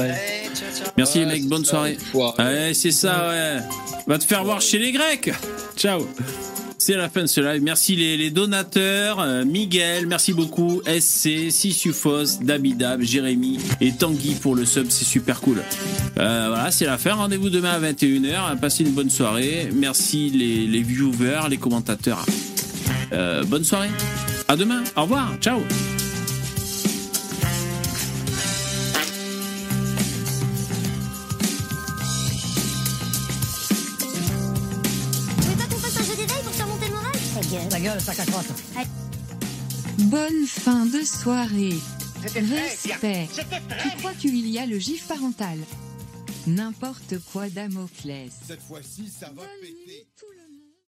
Merci 0.98 1.20
les 1.20 1.26
mecs, 1.26 1.46
bonne 1.48 1.66
soirée. 1.66 1.98
Ouais, 2.14 2.74
c'est 2.74 2.92
ça, 2.92 3.30
ouais. 3.30 3.58
Va 4.08 4.18
te 4.18 4.24
faire 4.24 4.44
voir 4.44 4.62
chez 4.62 4.78
les 4.80 4.92
Grecs. 4.92 5.32
Ciao. 5.78 6.08
C'est 6.78 6.96
la 6.98 7.10
fin 7.10 7.22
de 7.22 7.26
ce 7.28 7.42
live. 7.42 7.64
Merci 7.64 7.96
les, 7.96 8.16
les 8.16 8.30
donateurs. 8.30 9.20
euh, 9.20 9.44
Miguel, 9.44 10.06
merci 10.06 10.34
beaucoup. 10.34 10.82
SC, 10.86 11.50
Sissufos, 11.50 12.38
Dabidab, 12.42 13.02
Jérémy 13.02 13.58
et 13.82 13.92
Tanguy 13.94 14.36
pour 14.36 14.56
le 14.56 14.66
sub. 14.66 14.88
C'est 14.90 15.06
super 15.06 15.42
cool. 15.42 15.64
Euh, 16.20 16.46
voilà, 16.50 16.70
c'est 16.70 16.86
la 16.86 17.00
fin. 17.00 17.14
Rendez-vous 17.16 17.50
demain 17.50 17.72
à 17.72 17.80
21h. 17.80 18.60
Passez 18.60 18.84
une 18.84 18.92
bonne 18.92 19.10
soirée. 19.10 19.70
Merci 19.74 20.30
les, 20.30 20.68
les 20.68 20.84
viewers, 20.84 21.50
les 21.50 21.58
commentateurs. 21.58 22.24
Euh, 23.14 23.44
bonne 23.46 23.64
soirée. 23.64 23.90
À 24.48 24.56
demain. 24.56 24.84
Au 24.96 25.04
revoir. 25.04 25.34
Ciao. 25.42 25.62
Gueule, 37.86 38.02
sac 38.02 38.20
à 38.20 38.26
crotte. 38.26 38.48
Bonne 40.00 40.48
fin 40.48 40.88
de 40.88 41.04
soirée. 41.04 41.76
Respect. 42.24 43.28
Tu 43.84 43.98
crois 43.98 44.14
qu'il 44.14 44.48
y 44.50 44.58
a 44.58 44.66
le 44.66 44.80
gif 44.80 45.08
parental? 45.08 45.60
N'importe 46.48 47.20
quoi 47.32 47.48
Damoclès. 47.50 48.32
Cette 48.48 48.62
fois-ci, 48.62 49.08
ça 49.08 49.28
va 49.28 49.44
péter. 49.62 50.08
Tout 50.20 50.26
le 50.32 50.45